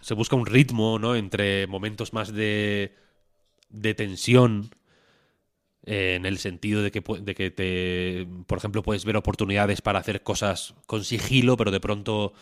Se 0.01 0.15
busca 0.15 0.37
un 0.37 0.47
ritmo, 0.47 0.99
¿no? 0.99 1.16
Entre 1.16 1.66
momentos 1.66 2.12
más 2.12 2.33
de, 2.33 2.95
de 3.69 3.95
tensión 3.95 4.70
eh, 5.85 6.15
en 6.16 6.27
el 6.27 6.39
sentido 6.39 6.83
de 6.83 6.91
que, 6.91 7.03
de 7.20 7.35
que 7.35 7.51
te, 7.51 8.27
por 8.47 8.59
ejemplo, 8.59 8.83
puedes 8.83 9.05
ver 9.05 9.16
oportunidades 9.16 9.81
para 9.81 9.99
hacer 9.99 10.23
cosas 10.23 10.75
con 10.87 11.05
sigilo, 11.05 11.57
pero 11.57 11.70
de 11.70 11.81
pronto 11.81 12.33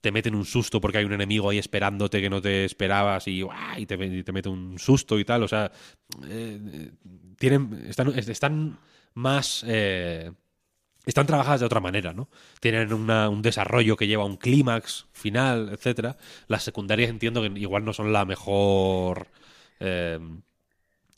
te 0.00 0.12
meten 0.12 0.34
un 0.34 0.44
susto 0.44 0.80
porque 0.80 0.98
hay 0.98 1.04
un 1.04 1.12
enemigo 1.12 1.50
ahí 1.50 1.58
esperándote 1.58 2.20
que 2.20 2.30
no 2.30 2.40
te 2.40 2.64
esperabas 2.64 3.26
y, 3.28 3.42
y, 3.76 3.86
te, 3.86 4.22
te 4.22 4.32
mete 4.32 4.48
un 4.48 4.78
susto 4.78 5.18
y 5.18 5.24
tal. 5.24 5.42
O 5.42 5.48
sea, 5.48 5.72
eh, 6.28 6.92
tienen, 7.38 7.86
están, 7.88 8.16
están 8.18 8.78
más... 9.14 9.64
eh, 9.66 10.32
están 11.06 11.26
trabajadas 11.26 11.60
de 11.60 11.66
otra 11.66 11.80
manera, 11.80 12.12
¿no? 12.12 12.28
Tienen 12.60 12.92
una- 12.92 13.28
un 13.28 13.40
desarrollo 13.40 13.96
que 13.96 14.06
lleva 14.08 14.24
a 14.24 14.26
un 14.26 14.36
clímax 14.36 15.06
final, 15.12 15.70
etcétera. 15.72 16.16
Las 16.48 16.64
secundarias 16.64 17.08
entiendo 17.10 17.40
que 17.42 17.58
igual 17.58 17.84
no 17.84 17.92
son 17.92 18.12
la 18.12 18.24
mejor... 18.24 19.28
eh, 19.80 20.18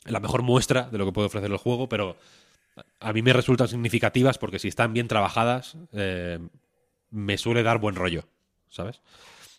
la 0.04 0.20
mejor 0.20 0.42
muestra 0.42 0.88
de 0.90 0.96
lo 0.98 1.04
que 1.06 1.12
puede 1.12 1.26
ofrecer 1.26 1.50
el 1.50 1.56
juego, 1.58 1.88
pero 1.88 2.16
a 3.00 3.12
mí 3.12 3.20
me 3.22 3.32
resultan 3.32 3.68
significativas 3.68 4.38
porque 4.38 4.58
si 4.58 4.68
están 4.68 4.92
bien 4.94 5.08
trabajadas, 5.08 5.76
eh, 5.92 6.38
me 7.10 7.36
suele 7.36 7.62
dar 7.62 7.78
buen 7.78 7.94
rollo, 7.94 8.24
¿sabes? 8.70 9.00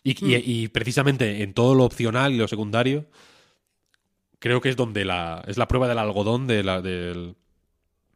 Y, 0.02 0.12
y- 0.26 0.42
y 0.64 0.68
precisamente 0.68 1.42
en 1.42 1.54
todo 1.54 1.74
lo 1.74 1.84
opcional 1.84 2.32
y 2.32 2.38
lo 2.38 2.48
secundario, 2.48 3.06
creo 4.38 4.60
que 4.60 4.70
es 4.70 4.76
donde 4.76 5.04
la. 5.04 5.44
es 5.46 5.56
la 5.56 5.68
prueba 5.68 5.88
del 5.88 5.98
algodón 5.98 6.46
de 6.46 6.62
la- 6.64 6.80
del, 6.82 7.36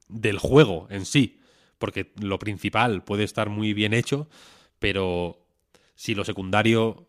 del 0.09 0.39
juego 0.39 0.87
en 0.91 1.05
sí. 1.07 1.41
Porque 1.85 2.13
lo 2.19 2.39
principal 2.39 3.05
puede 3.05 3.25
estar 3.25 3.51
muy 3.51 3.75
bien 3.75 3.93
hecho, 3.93 4.27
pero 4.79 5.37
si 5.95 6.15
lo 6.15 6.25
secundario 6.25 7.07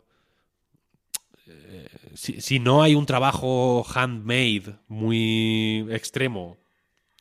si, 2.12 2.42
si 2.42 2.58
no 2.58 2.82
hay 2.82 2.94
un 2.94 3.06
trabajo 3.06 3.86
handmade 3.94 4.74
muy 4.86 5.86
extremo 5.88 6.58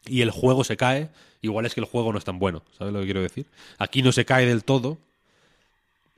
y 0.05 0.19
el 0.19 0.31
juego 0.31 0.65
se 0.65 0.75
cae, 0.75 1.11
igual 1.39 1.65
es 1.65 1.73
que 1.73 1.79
el 1.79 1.85
juego 1.85 2.11
no 2.11 2.17
es 2.17 2.25
tan 2.25 2.39
bueno, 2.39 2.63
¿sabes 2.77 2.91
lo 2.91 2.99
que 2.99 3.05
quiero 3.05 3.21
decir? 3.21 3.45
Aquí 3.77 4.01
no 4.01 4.11
se 4.11 4.25
cae 4.25 4.45
del 4.45 4.65
todo, 4.65 4.97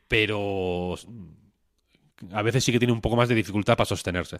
pero 0.07 0.95
a 2.31 2.41
veces 2.41 2.63
sí 2.63 2.71
que 2.71 2.79
tiene 2.79 2.93
un 2.93 3.01
poco 3.01 3.15
más 3.15 3.29
de 3.29 3.35
dificultad 3.35 3.77
para 3.77 3.85
sostenerse. 3.85 4.39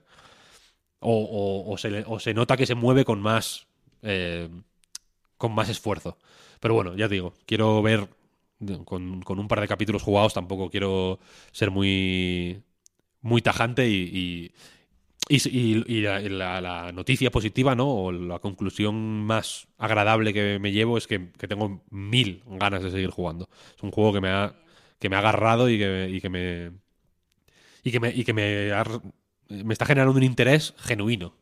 O 1.00 1.76
se 1.78 2.34
nota 2.34 2.58
que 2.58 2.66
se 2.66 2.74
mueve 2.74 3.06
con 3.06 3.22
más 3.22 3.68
eh, 4.02 4.50
con 5.38 5.54
más 5.54 5.70
esfuerzo. 5.70 6.18
Pero 6.60 6.74
bueno, 6.74 6.96
ya 6.96 7.08
te 7.08 7.16
digo, 7.16 7.34
quiero 7.46 7.82
ver 7.82 8.08
con, 8.86 9.22
con 9.22 9.40
un 9.40 9.48
par 9.48 9.62
de 9.62 9.68
capítulos 9.68 10.04
jugados, 10.04 10.34
tampoco 10.34 10.70
quiero 10.70 11.20
ser 11.52 11.72
muy 11.72 12.64
muy 13.22 13.42
tajante 13.42 13.88
y, 13.90 14.54
y, 15.30 16.02
la, 16.02 16.92
noticia 16.94 17.32
positiva, 17.32 17.76
¿no? 17.76 17.88
O 17.90 18.12
la 18.12 18.40
conclusión 18.40 19.26
más 19.26 19.68
agradable 19.78 20.34
que 20.34 20.60
me 20.60 20.72
llevo 20.72 20.98
es 20.98 21.08
que, 21.08 21.32
que 21.32 21.48
tengo 21.48 21.84
mil 21.90 22.44
ganas 22.46 22.84
de 22.84 22.92
seguir 22.92 23.10
jugando. 23.10 23.50
Es 23.76 23.84
un 23.84 23.92
juego 23.92 24.14
que 24.14 24.22
me 24.22 24.30
ha, 24.30 24.56
que 25.00 25.10
me 25.10 25.16
ha 25.16 25.20
agarrado 25.20 25.70
y 25.70 25.78
que, 25.78 26.10
y 26.10 26.22
que 26.22 26.30
me. 26.30 26.72
Y 27.84 27.92
que 27.92 28.00
me, 28.00 28.10
y 28.10 28.24
que 28.24 28.34
me, 28.34 28.72
me 29.50 29.74
está 29.74 29.86
generando 29.86 30.18
un 30.18 30.24
interés 30.24 30.74
genuino. 30.78 31.34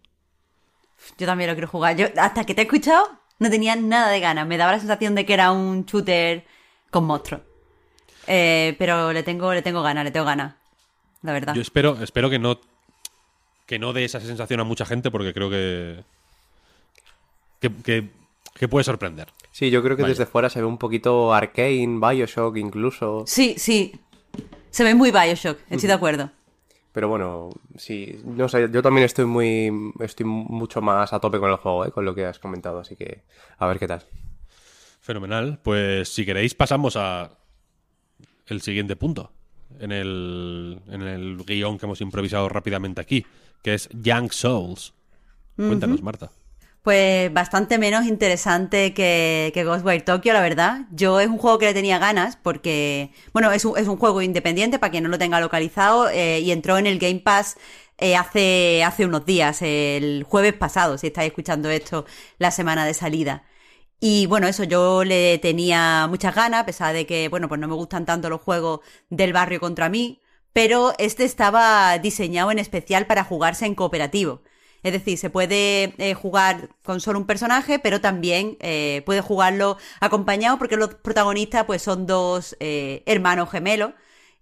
Yo 1.17 1.25
también 1.25 1.49
lo 1.49 1.55
quiero 1.55 1.67
jugar. 1.67 1.95
Yo, 1.95 2.07
hasta 2.17 2.45
que 2.45 2.53
te 2.53 2.61
he 2.61 2.65
escuchado, 2.65 3.05
no 3.39 3.49
tenía 3.49 3.75
nada 3.75 4.09
de 4.09 4.19
ganas. 4.19 4.47
Me 4.47 4.57
daba 4.57 4.71
la 4.73 4.79
sensación 4.79 5.15
de 5.15 5.25
que 5.25 5.33
era 5.33 5.51
un 5.51 5.85
shooter 5.85 6.45
con 6.91 7.05
monstruos. 7.05 7.41
Eh, 8.27 8.75
pero 8.79 9.13
le 9.13 9.23
tengo, 9.23 9.53
le 9.53 9.61
tengo 9.61 9.81
ganas, 9.83 10.03
le 10.03 10.11
tengo 10.11 10.25
ganas. 10.25 10.55
La 11.21 11.33
verdad. 11.33 11.53
Yo 11.55 11.61
espero, 11.61 12.01
espero 12.01 12.29
que 12.29 12.39
no. 12.39 12.59
Que 13.65 13.79
no 13.79 13.93
dé 13.93 14.05
esa 14.05 14.19
sensación 14.19 14.59
a 14.59 14.63
mucha 14.63 14.85
gente 14.85 15.09
porque 15.11 15.33
creo 15.33 15.49
que. 15.49 16.03
que, 17.59 17.71
que- 17.83 18.09
que 18.53 18.69
puede 18.69 18.85
sorprender. 18.85 19.27
Sí, 19.51 19.69
yo 19.69 19.83
creo 19.83 19.97
que 19.97 20.03
Vaya. 20.03 20.13
desde 20.13 20.25
fuera 20.25 20.49
se 20.49 20.59
ve 20.61 20.65
un 20.65 20.77
poquito 20.77 21.33
Arcane, 21.33 21.99
Bioshock 21.99 22.55
incluso. 22.55 23.25
Sí, 23.27 23.55
sí. 23.57 23.99
Se 24.69 24.85
ve 24.85 24.95
muy 24.95 25.11
Bioshock, 25.11 25.59
estoy 25.69 25.87
de 25.87 25.93
acuerdo. 25.93 26.31
Pero 26.95 27.09
bueno, 27.09 27.49
sí, 27.75 28.21
no 28.23 28.47
sé, 28.47 28.69
yo 28.71 28.81
también 28.81 29.03
estoy 29.03 29.25
muy, 29.25 29.69
estoy 29.99 30.25
mucho 30.25 30.81
más 30.81 31.11
a 31.11 31.19
tope 31.19 31.39
con 31.39 31.51
el 31.51 31.57
juego, 31.57 31.85
¿eh? 31.85 31.91
con 31.91 32.05
lo 32.05 32.15
que 32.15 32.25
has 32.25 32.39
comentado, 32.39 32.79
así 32.79 32.95
que 32.95 33.23
a 33.57 33.67
ver 33.67 33.79
qué 33.79 33.85
tal. 33.85 34.01
Fenomenal. 35.01 35.59
Pues 35.61 36.07
si 36.07 36.25
queréis 36.25 36.55
pasamos 36.55 36.95
a 36.95 37.31
el 38.47 38.61
siguiente 38.61 38.95
punto 38.95 39.33
en 39.77 39.91
el, 39.91 40.79
en 40.87 41.01
el 41.01 41.43
guion 41.45 41.77
que 41.77 41.85
hemos 41.85 41.99
improvisado 41.99 42.47
rápidamente 42.47 43.01
aquí, 43.01 43.25
que 43.61 43.73
es 43.73 43.89
Young 43.91 44.31
Souls. 44.31 44.93
Cuéntanos, 45.57 46.01
Marta. 46.01 46.31
Pues 46.85 47.33
bastante 47.33 47.79
menos 47.79 48.05
interesante 48.05 48.93
que, 48.93 49.49
que 49.55 49.63
Ghostwire 49.63 50.03
Tokyo, 50.03 50.33
la 50.33 50.41
verdad. 50.41 50.81
Yo 50.91 51.19
es 51.19 51.27
un 51.27 51.39
juego 51.39 51.57
que 51.57 51.65
le 51.65 51.73
tenía 51.73 51.97
ganas 51.97 52.35
porque, 52.37 53.11
bueno, 53.33 53.51
es 53.51 53.65
un, 53.65 53.75
es 53.75 53.87
un 53.87 53.97
juego 53.97 54.21
independiente 54.21 54.77
para 54.77 54.91
quien 54.91 55.03
no 55.03 55.09
lo 55.09 55.17
tenga 55.17 55.39
localizado 55.39 56.09
eh, 56.09 56.41
y 56.41 56.51
entró 56.51 56.77
en 56.77 56.85
el 56.85 56.99
Game 56.99 57.21
Pass 57.21 57.57
eh, 57.97 58.15
hace, 58.15 58.83
hace 58.83 59.03
unos 59.03 59.25
días, 59.25 59.63
el 59.63 60.25
jueves 60.29 60.53
pasado, 60.53 60.99
si 60.99 61.07
estáis 61.07 61.29
escuchando 61.29 61.71
esto, 61.71 62.05
la 62.37 62.51
semana 62.51 62.85
de 62.85 62.93
salida. 62.93 63.45
Y 63.99 64.27
bueno, 64.27 64.47
eso 64.47 64.63
yo 64.63 65.03
le 65.03 65.39
tenía 65.39 66.05
muchas 66.07 66.35
ganas, 66.35 66.61
a 66.61 66.65
pesar 66.67 66.93
de 66.93 67.07
que, 67.07 67.29
bueno, 67.29 67.49
pues 67.49 67.59
no 67.59 67.67
me 67.67 67.73
gustan 67.73 68.05
tanto 68.05 68.29
los 68.29 68.41
juegos 68.41 68.81
del 69.09 69.33
barrio 69.33 69.59
contra 69.59 69.89
mí, 69.89 70.21
pero 70.53 70.93
este 70.99 71.23
estaba 71.23 71.97
diseñado 71.97 72.51
en 72.51 72.59
especial 72.59 73.07
para 73.07 73.23
jugarse 73.23 73.65
en 73.65 73.73
cooperativo. 73.75 74.43
Es 74.85 74.93
decir, 74.93 75.17
se 75.17 75.31
puede 75.31 75.95
eh, 75.97 76.13
jugar 76.13 76.69
con 76.83 77.01
solo 77.01 77.17
un 77.17 77.25
personaje, 77.25 77.79
pero 77.79 78.01
también 78.01 78.55
eh, 78.59 79.01
puede 79.07 79.21
jugarlo 79.21 79.77
acompañado 79.99 80.59
porque 80.59 80.77
los 80.77 80.93
protagonistas 80.93 81.65
pues 81.65 81.81
son 81.81 82.05
dos 82.05 82.55
eh, 82.59 83.01
hermanos 83.07 83.49
gemelos 83.49 83.93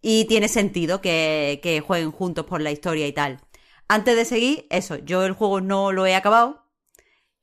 y 0.02 0.26
tiene 0.26 0.50
sentido 0.50 1.00
que, 1.00 1.62
que 1.64 1.80
jueguen 1.80 2.12
juntos 2.12 2.46
por 2.46 2.62
la 2.62 2.72
historia 2.72 3.08
y 3.08 3.14
tal. 3.14 3.40
Antes 3.88 4.18
de 4.18 4.26
seguir, 4.26 4.68
eso, 4.70 4.98
yo 4.98 5.24
el 5.26 5.32
juego 5.32 5.62
no 5.62 5.94
lo 5.94 6.06
he 6.06 6.14
acabado 6.16 6.68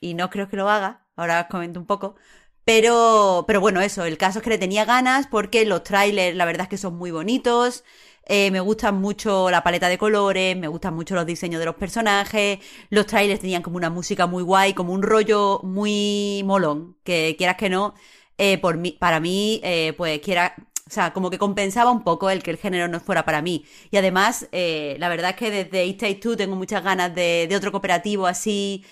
y 0.01 0.13
no 0.15 0.29
creo 0.31 0.49
que 0.51 0.57
lo 0.59 0.69
haga, 0.69 1.07
ahora 1.17 1.41
os 1.43 1.47
comento 1.49 1.81
un 1.81 1.87
poco. 1.87 2.17
Pero, 2.65 3.45
pero 3.47 3.61
bueno, 3.61 3.81
eso, 3.81 4.05
el 4.05 4.19
caso 4.19 4.39
es 4.39 4.45
que 4.45 4.51
le 4.51 4.59
tenía 4.59 4.85
ganas 4.85 5.27
porque 5.27 5.65
los 5.65 5.83
trailers, 5.85 6.37
la 6.37 6.45
verdad 6.45 6.65
es 6.65 6.69
que 6.69 6.77
son 6.79 6.97
muy 6.97 7.11
bonitos. 7.11 7.85
Eh, 8.33 8.53
me 8.53 8.61
gustan 8.61 9.01
mucho 9.01 9.51
la 9.51 9.65
paleta 9.65 9.89
de 9.89 9.99
colores, 9.99 10.57
me 10.57 10.69
gustan 10.69 10.95
mucho 10.95 11.17
los 11.17 11.27
diseños 11.27 11.59
de 11.59 11.65
los 11.67 11.75
personajes. 11.75 12.61
Los 12.89 13.07
trailers 13.07 13.41
tenían 13.41 13.61
como 13.61 13.77
una 13.77 13.91
música 13.91 14.29
muy 14.29 14.45
guay, 14.45 14.73
como 14.73 14.93
un 14.93 15.03
rollo 15.03 15.61
muy 15.65 16.43
molón, 16.45 16.97
que 17.03 17.35
quieras 17.37 17.57
que 17.57 17.69
no, 17.69 17.93
eh, 18.39 18.59
por 18.59 18.77
mí, 18.79 18.93
para 18.93 19.19
mí, 19.19 19.61
eh, 19.65 19.95
pues 19.97 20.21
quiera, 20.21 20.55
o 20.87 20.91
sea, 20.91 21.13
como 21.13 21.29
que 21.29 21.39
compensaba 21.39 21.91
un 21.91 22.05
poco 22.05 22.31
el 22.31 22.41
que 22.45 22.53
el 22.53 22.57
género 22.59 22.87
no 22.87 23.01
fuera 23.01 23.25
para 23.25 23.43
mí. 23.43 23.65
Y 23.91 23.97
además, 23.97 24.49
la 24.53 25.09
verdad 25.09 25.31
es 25.31 25.37
que 25.37 25.51
desde 25.51 25.87
It 25.87 25.99
Takes 25.99 26.21
Two 26.21 26.37
tengo 26.37 26.55
muchas 26.55 26.85
ganas 26.85 27.13
de, 27.13 27.47
de 27.49 27.57
otro 27.57 27.73
cooperativo 27.73 28.29
así 28.29 28.85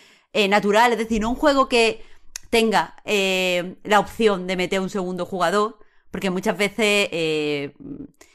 natural, 0.48 0.92
es 0.92 0.98
decir, 0.98 1.20
no 1.20 1.30
un 1.30 1.36
juego 1.36 1.68
que 1.68 2.02
tenga 2.50 2.96
la 3.84 4.00
opción 4.00 4.48
de 4.48 4.56
meter 4.56 4.80
un 4.80 4.90
segundo 4.90 5.24
jugador, 5.26 5.78
porque 6.10 6.30
muchas 6.30 6.58
veces 6.58 7.08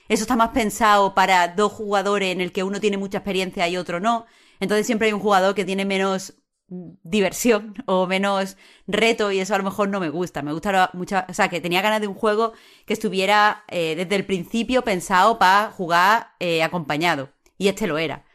eso 0.09 0.23
está 0.23 0.35
más 0.35 0.49
pensado 0.49 1.15
para 1.15 1.47
dos 1.49 1.71
jugadores 1.71 2.31
en 2.31 2.41
el 2.41 2.51
que 2.51 2.63
uno 2.63 2.79
tiene 2.79 2.97
mucha 2.97 3.19
experiencia 3.19 3.67
y 3.67 3.77
otro 3.77 3.99
no. 3.99 4.25
Entonces 4.59 4.85
siempre 4.85 5.07
hay 5.07 5.13
un 5.13 5.19
jugador 5.19 5.55
que 5.55 5.65
tiene 5.65 5.85
menos 5.85 6.35
diversión 6.67 7.75
o 7.85 8.07
menos 8.07 8.57
reto 8.87 9.31
y 9.31 9.39
eso 9.39 9.55
a 9.55 9.57
lo 9.57 9.63
mejor 9.63 9.89
no 9.89 9.99
me 9.99 10.09
gusta. 10.09 10.41
Me 10.41 10.53
gusta 10.53 10.89
mucho, 10.93 11.23
o 11.27 11.33
sea, 11.33 11.49
que 11.49 11.61
tenía 11.61 11.81
ganas 11.81 12.01
de 12.01 12.07
un 12.07 12.15
juego 12.15 12.53
que 12.85 12.93
estuviera 12.93 13.63
eh, 13.69 13.95
desde 13.95 14.15
el 14.15 14.25
principio 14.25 14.83
pensado 14.83 15.39
para 15.39 15.71
jugar 15.71 16.31
eh, 16.39 16.63
acompañado 16.63 17.29
y 17.57 17.67
este 17.67 17.87
lo 17.87 17.97
era. 17.97 18.25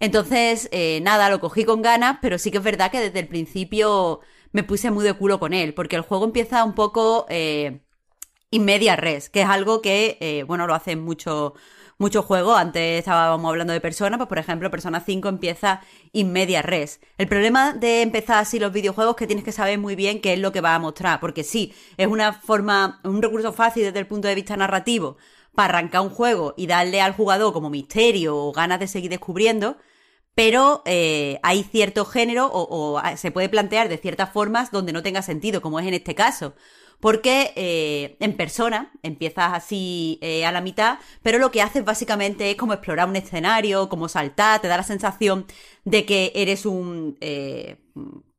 Entonces, 0.00 0.68
eh, 0.72 1.00
nada, 1.02 1.30
lo 1.30 1.40
cogí 1.40 1.64
con 1.64 1.82
ganas, 1.82 2.18
pero 2.20 2.38
sí 2.38 2.50
que 2.50 2.58
es 2.58 2.64
verdad 2.64 2.90
que 2.90 3.00
desde 3.00 3.20
el 3.20 3.28
principio 3.28 4.20
me 4.52 4.62
puse 4.62 4.90
muy 4.90 5.04
de 5.04 5.14
culo 5.14 5.40
con 5.40 5.54
él, 5.54 5.72
porque 5.74 5.96
el 5.96 6.02
juego 6.02 6.26
empieza 6.26 6.64
un 6.64 6.74
poco 6.74 7.26
in 8.50 8.64
media 8.64 8.96
res, 8.96 9.30
que 9.30 9.42
es 9.42 9.48
algo 9.48 9.82
que, 9.82 10.18
eh, 10.20 10.44
bueno, 10.44 10.66
lo 10.66 10.74
hacen 10.74 11.00
mucho 11.02 11.54
muchos 11.98 12.24
juegos. 12.24 12.58
Antes 12.58 12.98
estábamos 12.98 13.48
hablando 13.48 13.72
de 13.72 13.80
Persona, 13.80 14.16
pues 14.16 14.28
por 14.28 14.38
ejemplo, 14.38 14.70
Persona 14.70 15.00
5 15.00 15.28
empieza 15.28 15.80
in 16.12 16.32
media 16.32 16.62
res. 16.62 17.00
El 17.18 17.28
problema 17.28 17.72
de 17.72 18.02
empezar 18.02 18.38
así 18.38 18.58
los 18.58 18.72
videojuegos 18.72 19.14
es 19.14 19.18
que 19.18 19.26
tienes 19.26 19.44
que 19.44 19.52
saber 19.52 19.78
muy 19.78 19.96
bien 19.96 20.20
qué 20.20 20.34
es 20.34 20.38
lo 20.38 20.52
que 20.52 20.60
va 20.60 20.74
a 20.74 20.78
mostrar, 20.78 21.20
porque 21.20 21.44
sí, 21.44 21.74
es 21.96 22.06
una 22.06 22.32
forma, 22.32 23.00
un 23.04 23.22
recurso 23.22 23.52
fácil 23.52 23.84
desde 23.84 23.98
el 23.98 24.06
punto 24.06 24.28
de 24.28 24.34
vista 24.34 24.56
narrativo 24.56 25.16
para 25.54 25.78
arrancar 25.78 26.02
un 26.02 26.10
juego 26.10 26.54
y 26.56 26.66
darle 26.66 27.00
al 27.00 27.14
jugador 27.14 27.52
como 27.52 27.70
misterio 27.70 28.36
o 28.36 28.52
ganas 28.52 28.78
de 28.78 28.88
seguir 28.88 29.10
descubriendo, 29.10 29.78
pero 30.34 30.82
eh, 30.84 31.38
hay 31.42 31.62
cierto 31.62 32.04
género 32.04 32.46
o, 32.46 32.62
o, 32.62 32.98
ah, 32.98 33.16
se 33.16 33.30
puede 33.30 33.48
plantear 33.48 33.88
de 33.88 33.96
ciertas 33.96 34.30
formas 34.30 34.70
donde 34.70 34.92
no 34.92 35.02
tenga 35.02 35.22
sentido, 35.22 35.62
como 35.62 35.80
es 35.80 35.86
en 35.86 35.94
este 35.94 36.14
caso. 36.14 36.54
Porque 37.00 37.52
eh, 37.56 38.16
en 38.20 38.36
persona 38.36 38.90
empiezas 39.02 39.52
así 39.52 40.18
eh, 40.22 40.46
a 40.46 40.52
la 40.52 40.60
mitad, 40.60 40.98
pero 41.22 41.38
lo 41.38 41.50
que 41.50 41.62
haces 41.62 41.84
básicamente 41.84 42.50
es 42.50 42.56
como 42.56 42.72
explorar 42.72 43.08
un 43.08 43.16
escenario, 43.16 43.88
como 43.88 44.08
saltar, 44.08 44.60
te 44.60 44.68
da 44.68 44.76
la 44.76 44.82
sensación 44.82 45.46
de 45.84 46.04
que 46.06 46.32
eres 46.34 46.66
un, 46.66 47.16
eh, 47.20 47.76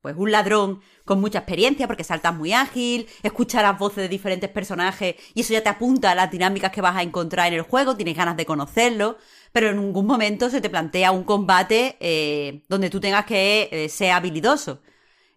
pues 0.01 0.15
un 0.17 0.31
ladrón 0.31 0.81
con 1.05 1.19
mucha 1.19 1.39
experiencia 1.39 1.87
porque 1.87 2.03
saltas 2.03 2.33
muy 2.33 2.53
ágil, 2.53 3.07
escuchas 3.23 3.63
las 3.63 3.77
voces 3.77 3.97
de 3.97 4.09
diferentes 4.09 4.49
personajes 4.49 5.15
y 5.33 5.41
eso 5.41 5.53
ya 5.53 5.63
te 5.63 5.69
apunta 5.69 6.11
a 6.11 6.15
las 6.15 6.31
dinámicas 6.31 6.71
que 6.71 6.81
vas 6.81 6.95
a 6.95 7.01
encontrar 7.01 7.47
en 7.47 7.55
el 7.55 7.61
juego, 7.63 7.95
tienes 7.95 8.15
ganas 8.15 8.37
de 8.37 8.45
conocerlo, 8.45 9.17
pero 9.51 9.69
en 9.69 9.81
ningún 9.81 10.05
momento 10.05 10.49
se 10.49 10.61
te 10.61 10.69
plantea 10.69 11.11
un 11.11 11.23
combate 11.23 11.97
eh, 11.99 12.61
donde 12.69 12.89
tú 12.89 12.99
tengas 12.99 13.25
que 13.25 13.69
eh, 13.71 13.89
ser 13.89 14.11
habilidoso. 14.11 14.79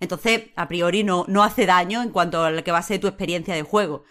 Entonces, 0.01 0.45
a 0.57 0.67
priori 0.67 1.05
no, 1.05 1.25
no 1.29 1.45
hace 1.45 1.67
daño 1.67 2.03
en 2.03 2.11
cuanto 2.11 2.43
a 2.43 2.51
lo 2.51 2.65
que 2.65 2.73
va 2.73 2.79
a 2.79 2.83
ser 2.83 3.01
tu 3.01 3.07
experiencia 3.07 3.55
de 3.55 3.63
juego. 3.63 4.05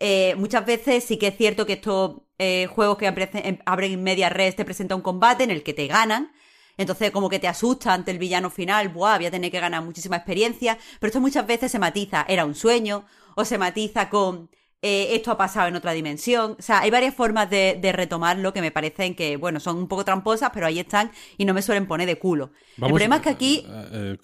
Eh, 0.00 0.34
muchas 0.36 0.66
veces 0.66 1.04
sí 1.04 1.16
que 1.16 1.28
es 1.28 1.36
cierto 1.36 1.64
que 1.64 1.74
estos 1.74 2.22
eh, 2.38 2.66
juegos 2.66 2.98
que 2.98 3.08
apre- 3.08 3.62
abren 3.64 3.92
en 3.92 4.02
media 4.02 4.28
red 4.28 4.54
te 4.54 4.64
presentan 4.64 4.96
un 4.96 5.02
combate 5.02 5.44
en 5.44 5.50
el 5.50 5.62
que 5.62 5.72
te 5.72 5.86
ganan. 5.86 6.32
Entonces, 6.76 7.10
como 7.10 7.30
que 7.30 7.38
te 7.38 7.48
asusta 7.48 7.94
ante 7.94 8.10
el 8.10 8.18
villano 8.18 8.50
final, 8.50 8.90
buah, 8.90 9.16
voy 9.16 9.26
a 9.26 9.30
tener 9.30 9.50
que 9.50 9.60
ganar 9.60 9.82
muchísima 9.82 10.16
experiencia. 10.16 10.76
Pero 11.00 11.08
esto 11.08 11.20
muchas 11.20 11.46
veces 11.46 11.72
se 11.72 11.78
matiza, 11.78 12.26
era 12.28 12.44
un 12.44 12.54
sueño, 12.54 13.06
o 13.34 13.44
se 13.44 13.56
matiza 13.56 14.10
con 14.10 14.50
eh, 14.88 15.16
esto 15.16 15.32
ha 15.32 15.36
pasado 15.36 15.66
en 15.66 15.74
otra 15.74 15.90
dimensión. 15.90 16.54
O 16.56 16.62
sea, 16.62 16.78
hay 16.78 16.90
varias 16.92 17.12
formas 17.12 17.50
de, 17.50 17.76
de 17.80 17.90
retomarlo 17.90 18.52
que 18.52 18.60
me 18.60 18.70
parecen 18.70 19.16
que, 19.16 19.36
bueno, 19.36 19.58
son 19.58 19.78
un 19.78 19.88
poco 19.88 20.04
tramposas, 20.04 20.50
pero 20.54 20.64
ahí 20.64 20.78
están 20.78 21.10
y 21.36 21.44
no 21.44 21.54
me 21.54 21.62
suelen 21.62 21.88
poner 21.88 22.06
de 22.06 22.20
culo. 22.20 22.52
el 22.76 22.86
problema 22.86 23.16
es 23.16 23.22
que 23.22 23.28
aquí. 23.30 23.66
eh, 23.68 24.16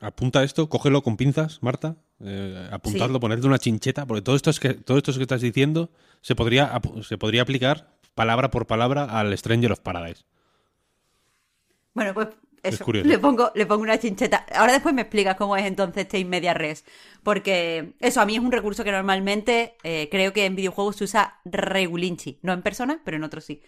apunta 0.00 0.42
esto, 0.42 0.68
cógelo 0.68 1.02
con 1.02 1.16
pinzas, 1.16 1.62
Marta. 1.62 1.94
Eh, 2.18 2.68
apuntadlo, 2.72 3.20
ponerle 3.20 3.46
una 3.46 3.60
chincheta, 3.60 4.06
porque 4.06 4.22
todo 4.22 4.34
esto, 4.34 4.50
es 4.50 4.58
que, 4.58 4.74
todo 4.74 4.98
esto 4.98 5.12
que 5.12 5.22
estás 5.22 5.40
diciendo 5.40 5.92
se 6.20 6.34
podría, 6.34 6.80
se 7.02 7.16
podría 7.16 7.42
aplicar 7.42 7.92
palabra 8.16 8.50
por 8.50 8.66
palabra 8.66 9.04
al 9.04 9.38
Stranger 9.38 9.70
of 9.70 9.78
Paradise. 9.78 10.24
Bueno, 11.94 12.12
pues 12.12 12.26
Es 12.68 12.74
eso, 12.74 12.84
curioso. 12.84 13.08
le 13.08 13.18
pongo, 13.18 13.50
le 13.54 13.66
pongo 13.66 13.82
una 13.82 13.98
chincheta. 13.98 14.46
Ahora 14.54 14.72
después 14.72 14.94
me 14.94 15.02
explicas 15.02 15.36
cómo 15.36 15.56
es 15.56 15.64
entonces 15.66 16.04
este 16.04 16.24
media 16.24 16.54
res. 16.54 16.84
Porque 17.22 17.94
eso 18.00 18.20
a 18.20 18.26
mí 18.26 18.36
es 18.36 18.40
un 18.40 18.52
recurso 18.52 18.84
que 18.84 18.92
normalmente 18.92 19.76
eh, 19.82 20.08
creo 20.10 20.32
que 20.32 20.46
en 20.46 20.56
videojuegos 20.56 20.96
se 20.96 21.04
usa 21.04 21.40
regulinchi. 21.44 22.38
No 22.42 22.52
en 22.52 22.62
persona, 22.62 23.00
pero 23.04 23.16
en 23.16 23.24
otros 23.24 23.44
sí. 23.44 23.62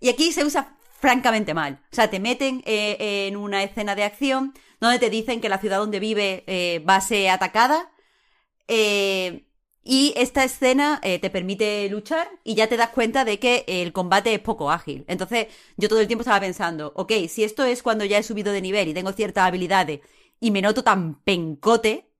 Y 0.00 0.08
aquí 0.08 0.32
se 0.32 0.44
usa 0.44 0.76
francamente 0.98 1.54
mal. 1.54 1.80
O 1.92 1.94
sea, 1.94 2.10
te 2.10 2.20
meten 2.20 2.62
eh, 2.66 3.26
en 3.28 3.36
una 3.36 3.62
escena 3.62 3.94
de 3.94 4.04
acción 4.04 4.52
donde 4.80 4.98
te 4.98 5.10
dicen 5.10 5.40
que 5.40 5.48
la 5.48 5.58
ciudad 5.58 5.78
donde 5.78 6.00
vive 6.00 6.44
eh, 6.46 6.84
va 6.88 6.96
a 6.96 7.00
ser 7.00 7.30
atacada. 7.30 7.90
Eh, 8.66 9.47
y 9.90 10.12
esta 10.18 10.44
escena 10.44 11.00
eh, 11.02 11.18
te 11.18 11.30
permite 11.30 11.88
luchar 11.88 12.28
y 12.44 12.54
ya 12.54 12.66
te 12.68 12.76
das 12.76 12.90
cuenta 12.90 13.24
de 13.24 13.38
que 13.38 13.64
el 13.66 13.94
combate 13.94 14.34
es 14.34 14.40
poco 14.40 14.70
ágil. 14.70 15.06
Entonces, 15.08 15.46
yo 15.78 15.88
todo 15.88 16.00
el 16.00 16.06
tiempo 16.06 16.20
estaba 16.20 16.40
pensando, 16.40 16.92
ok, 16.94 17.10
si 17.26 17.42
esto 17.42 17.64
es 17.64 17.82
cuando 17.82 18.04
ya 18.04 18.18
he 18.18 18.22
subido 18.22 18.52
de 18.52 18.60
nivel 18.60 18.88
y 18.88 18.92
tengo 18.92 19.12
ciertas 19.12 19.46
habilidades 19.48 20.00
y 20.40 20.50
me 20.50 20.60
noto 20.60 20.84
tan 20.84 21.22
pencote, 21.22 22.10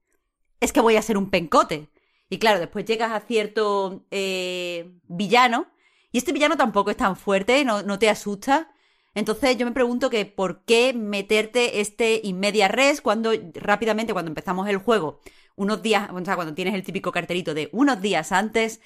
es 0.61 0.73
que 0.73 0.81
voy 0.81 0.97
a 0.97 1.03
ser 1.03 1.19
un 1.19 1.29
pencote. 1.29 1.91
Y 2.31 2.39
claro, 2.39 2.59
después 2.59 2.87
llegas 2.87 3.13
a 3.13 3.21
cierto 3.21 4.07
eh, 4.11 4.91
villano 5.07 5.67
y 6.11 6.17
este 6.17 6.33
villano 6.33 6.57
tampoco 6.57 6.91
es 6.91 6.97
tan 6.97 7.17
fuerte, 7.17 7.67
no, 7.67 7.99
te 7.99 8.09
asusta. 8.09 8.73
Entonces 9.15 9.59
yo 9.59 9.67
me 9.67 9.73
pregunto 9.73 10.09
que 10.09 10.25
por 10.25 10.65
qué 10.65 10.95
meterte 10.95 11.81
este 11.81 12.23
in 12.25 12.41
media 12.41 12.69
res 12.69 13.03
cuando 13.03 13.33
rápidamente, 13.53 14.15
cuando 14.15 14.31
empezamos 14.31 14.67
el 14.71 14.79
juego, 14.79 15.21
unos 15.59 15.83
días, 15.83 16.09
o 16.13 16.25
sea, 16.25 16.35
cuando 16.37 16.55
tienes 16.55 16.75
el 16.75 16.83
típico 16.83 17.13
cartelito 17.13 17.55
de 17.55 17.69
unos 17.73 18.01
días 18.01 18.33
antes, 18.33 18.81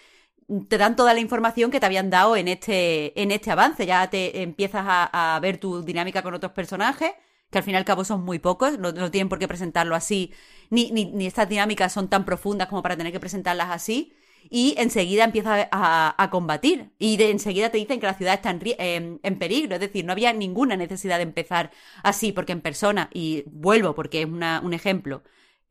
te 0.69 0.78
dan 0.78 0.97
toda 0.97 1.15
la 1.15 1.20
información 1.20 1.70
que 1.70 1.81
te 1.81 1.86
habían 1.86 2.11
dado 2.11 2.36
en 2.36 2.49
este, 2.49 3.20
en 3.20 3.31
este 3.31 3.51
avance. 3.51 3.86
Ya 3.86 4.09
te 4.11 4.43
empiezas 4.43 4.85
a, 4.86 5.39
ver 5.40 5.59
tu 5.59 5.82
dinámica 5.82 6.23
con 6.23 6.35
otros 6.35 6.53
personajes, 6.53 7.12
que 7.51 7.59
al 7.59 7.65
fin 7.65 7.74
y 7.74 7.77
al 7.77 7.85
cabo 7.85 8.05
son 8.05 8.24
muy 8.24 8.39
pocos, 8.39 8.78
no, 8.78 8.93
tienen 9.11 9.28
por 9.28 9.39
qué 9.39 9.49
presentarlo 9.49 9.94
así, 9.94 10.32
ni, 10.70 10.90
ni, 10.90 11.07
ni 11.07 11.27
estas 11.27 11.49
dinámicas 11.49 11.93
son 11.93 12.09
tan 12.09 12.24
profundas 12.24 12.69
como 12.69 12.82
para 12.82 12.97
tener 12.97 13.12
que 13.12 13.20
presentarlas 13.20 13.70
así. 13.70 14.15
Y 14.51 14.74
enseguida 14.78 15.23
empiezas 15.24 15.69
a, 15.70 16.15
a 16.23 16.31
combatir. 16.31 16.90
Y 16.99 17.16
de 17.16 17.31
enseguida 17.31 17.70
te 17.70 17.78
dicen 17.78 18.01
que 18.01 18.07
la 18.07 18.15
ciudad 18.15 18.35
está 18.35 18.51
en, 18.51 18.61
en- 18.78 19.20
en 19.23 19.39
peligro. 19.39 19.74
Es 19.74 19.81
decir, 19.81 20.05
no 20.05 20.12
había 20.12 20.32
ninguna 20.32 20.77
necesidad 20.77 21.19
de 21.19 21.23
empezar 21.23 21.70
así, 22.03 22.32
porque 22.32 22.53
en 22.53 22.61
persona, 22.61 23.09
y 23.12 23.44
vuelvo 23.47 23.94
porque 23.94 24.23
es 24.23 24.27
una- 24.27 24.61
un 24.65 24.74
ejemplo, 24.74 25.23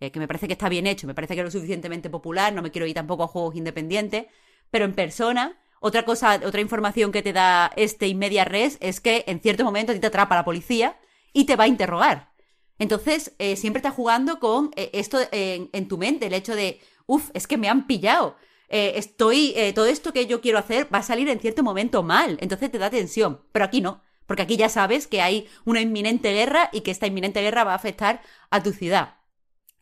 eh, 0.01 0.11
que 0.11 0.19
me 0.19 0.27
parece 0.27 0.47
que 0.47 0.53
está 0.53 0.67
bien 0.67 0.87
hecho, 0.87 1.05
me 1.05 1.13
parece 1.13 1.35
que 1.35 1.41
es 1.41 1.45
lo 1.45 1.51
suficientemente 1.51 2.09
popular, 2.09 2.51
no 2.53 2.63
me 2.63 2.71
quiero 2.71 2.87
ir 2.87 2.95
tampoco 2.95 3.23
a 3.23 3.27
juegos 3.27 3.55
independientes, 3.55 4.25
pero 4.71 4.83
en 4.83 4.93
persona, 4.93 5.59
otra 5.79 6.05
cosa, 6.05 6.41
otra 6.43 6.59
información 6.59 7.11
que 7.11 7.21
te 7.21 7.33
da 7.33 7.71
este 7.75 8.07
Inmedia 8.07 8.43
Res 8.43 8.79
es 8.81 8.99
que 8.99 9.23
en 9.27 9.39
cierto 9.39 9.63
momento 9.63 9.91
a 9.91 9.95
ti 9.95 10.01
te 10.01 10.07
atrapa 10.07 10.35
la 10.35 10.43
policía 10.43 10.97
y 11.33 11.45
te 11.45 11.55
va 11.55 11.65
a 11.65 11.67
interrogar. 11.67 12.31
Entonces, 12.79 13.35
eh, 13.37 13.55
siempre 13.55 13.77
estás 13.77 13.93
jugando 13.93 14.39
con 14.39 14.71
eh, 14.75 14.89
esto 14.93 15.19
en, 15.31 15.87
tu 15.87 15.99
mente, 15.99 16.25
el 16.25 16.33
hecho 16.33 16.55
de, 16.55 16.81
uff, 17.05 17.29
es 17.35 17.45
que 17.45 17.57
me 17.57 17.69
han 17.69 17.85
pillado. 17.85 18.35
Estoy, 18.69 19.53
todo 19.75 19.85
esto 19.85 20.13
que 20.13 20.27
yo 20.27 20.39
quiero 20.39 20.57
hacer 20.57 20.87
va 20.91 20.99
a 20.99 21.03
salir 21.03 21.27
en 21.27 21.41
cierto 21.41 21.61
momento 21.61 22.03
mal, 22.03 22.37
entonces 22.39 22.71
te 22.71 22.79
da 22.79 22.89
tensión, 22.89 23.41
pero 23.51 23.65
aquí 23.65 23.81
no. 23.81 24.01
Porque 24.25 24.43
aquí 24.43 24.55
ya 24.55 24.69
sabes 24.69 25.07
que 25.07 25.21
hay 25.21 25.47
una 25.65 25.81
inminente 25.81 26.31
guerra 26.31 26.69
y 26.71 26.81
que 26.81 26.91
esta 26.91 27.05
inminente 27.05 27.41
guerra 27.41 27.65
va 27.65 27.73
a 27.73 27.75
afectar 27.75 28.21
a 28.49 28.63
tu 28.63 28.71
ciudad. 28.71 29.20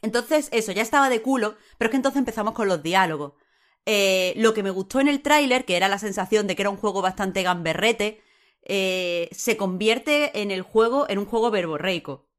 Entonces, 0.02 0.50
eso, 0.52 0.72
ya 0.72 0.82
estaba 0.82 1.10
de 1.10 1.22
culo, 1.22 1.58
pero 1.78 1.90
es 1.90 1.92
que 1.92 1.98
entonces 1.98 2.20
empezamos 2.20 2.54
con 2.54 2.68
los 2.68 2.82
diálogos. 2.84 3.34
Eh, 3.86 4.34
lo 4.38 4.54
que 4.54 4.64
me 4.64 4.70
gustó 4.70 5.00
en 5.00 5.08
el 5.08 5.22
tráiler, 5.22 5.66
que 5.66 5.78
era 5.78 5.88
la 5.88 6.00
sensación 6.00 6.48
de 6.48 6.56
que 6.56 6.62
era 6.64 6.70
un 6.70 6.78
juego 6.78 7.02
bastante 7.02 7.44
gamberrete, 7.44 8.22
eh, 8.64 9.30
se 9.32 9.58
convierte 9.58 10.42
en 10.42 10.52
el 10.52 10.62
juego 10.62 11.10
en 11.10 11.18
un 11.18 11.26
juego 11.26 11.52
verborreico. 11.52 12.30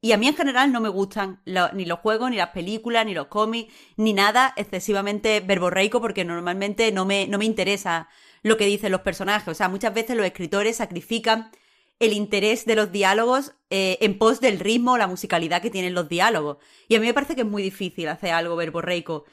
Y 0.00 0.12
a 0.12 0.18
mí 0.18 0.28
en 0.28 0.36
general 0.36 0.72
no 0.72 0.80
me 0.80 0.88
gustan 0.88 1.42
ni 1.72 1.84
los 1.84 1.98
juegos, 2.00 2.30
ni 2.30 2.36
las 2.36 2.50
películas, 2.50 3.06
ni 3.06 3.14
los 3.14 3.26
cómics, 3.28 3.72
ni 3.96 4.12
nada 4.12 4.52
excesivamente 4.56 5.40
verborreico 5.40 6.00
porque 6.00 6.24
normalmente 6.24 6.92
no 6.92 7.04
me, 7.04 7.26
no 7.26 7.38
me 7.38 7.44
interesa 7.44 8.08
lo 8.42 8.56
que 8.56 8.66
dicen 8.66 8.92
los 8.92 9.00
personajes. 9.00 9.48
O 9.48 9.54
sea, 9.54 9.68
muchas 9.68 9.94
veces 9.94 10.16
los 10.16 10.26
escritores 10.26 10.76
sacrifican 10.76 11.50
el 11.98 12.12
interés 12.12 12.66
de 12.66 12.74
los 12.74 12.92
diálogos 12.92 13.54
eh, 13.70 13.98
en 14.00 14.18
pos 14.18 14.40
del 14.40 14.60
ritmo 14.60 14.92
o 14.92 14.98
la 14.98 15.06
musicalidad 15.06 15.62
que 15.62 15.70
tienen 15.70 15.94
los 15.94 16.08
diálogos. 16.08 16.58
Y 16.88 16.96
a 16.96 17.00
mí 17.00 17.06
me 17.06 17.14
parece 17.14 17.34
que 17.34 17.40
es 17.42 17.46
muy 17.46 17.62
difícil 17.62 18.08
hacer 18.08 18.30
algo 18.32 18.56
verborreico 18.56 19.24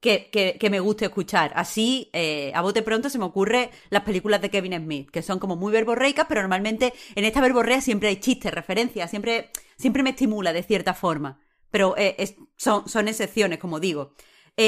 que, 0.00 0.30
que, 0.30 0.56
que 0.58 0.70
me 0.70 0.80
guste 0.80 1.04
escuchar. 1.04 1.52
Así, 1.54 2.10
eh, 2.12 2.52
a 2.54 2.62
bote 2.62 2.82
pronto 2.82 3.08
se 3.08 3.18
me 3.18 3.24
ocurre 3.24 3.70
las 3.90 4.02
películas 4.02 4.40
de 4.40 4.50
Kevin 4.50 4.74
Smith, 4.74 5.10
que 5.10 5.22
son 5.22 5.38
como 5.38 5.56
muy 5.56 5.72
verborreicas, 5.72 6.26
pero 6.28 6.42
normalmente 6.42 6.92
en 7.14 7.24
esta 7.24 7.40
verborrea 7.40 7.80
siempre 7.80 8.08
hay 8.08 8.16
chistes, 8.16 8.52
referencias, 8.52 9.10
siempre, 9.10 9.50
siempre 9.76 10.02
me 10.02 10.10
estimula 10.10 10.52
de 10.52 10.62
cierta 10.62 10.94
forma. 10.94 11.40
Pero 11.70 11.94
eh, 11.96 12.36
son, 12.56 12.88
son 12.88 13.08
excepciones, 13.08 13.58
como 13.58 13.80
digo. 13.80 14.14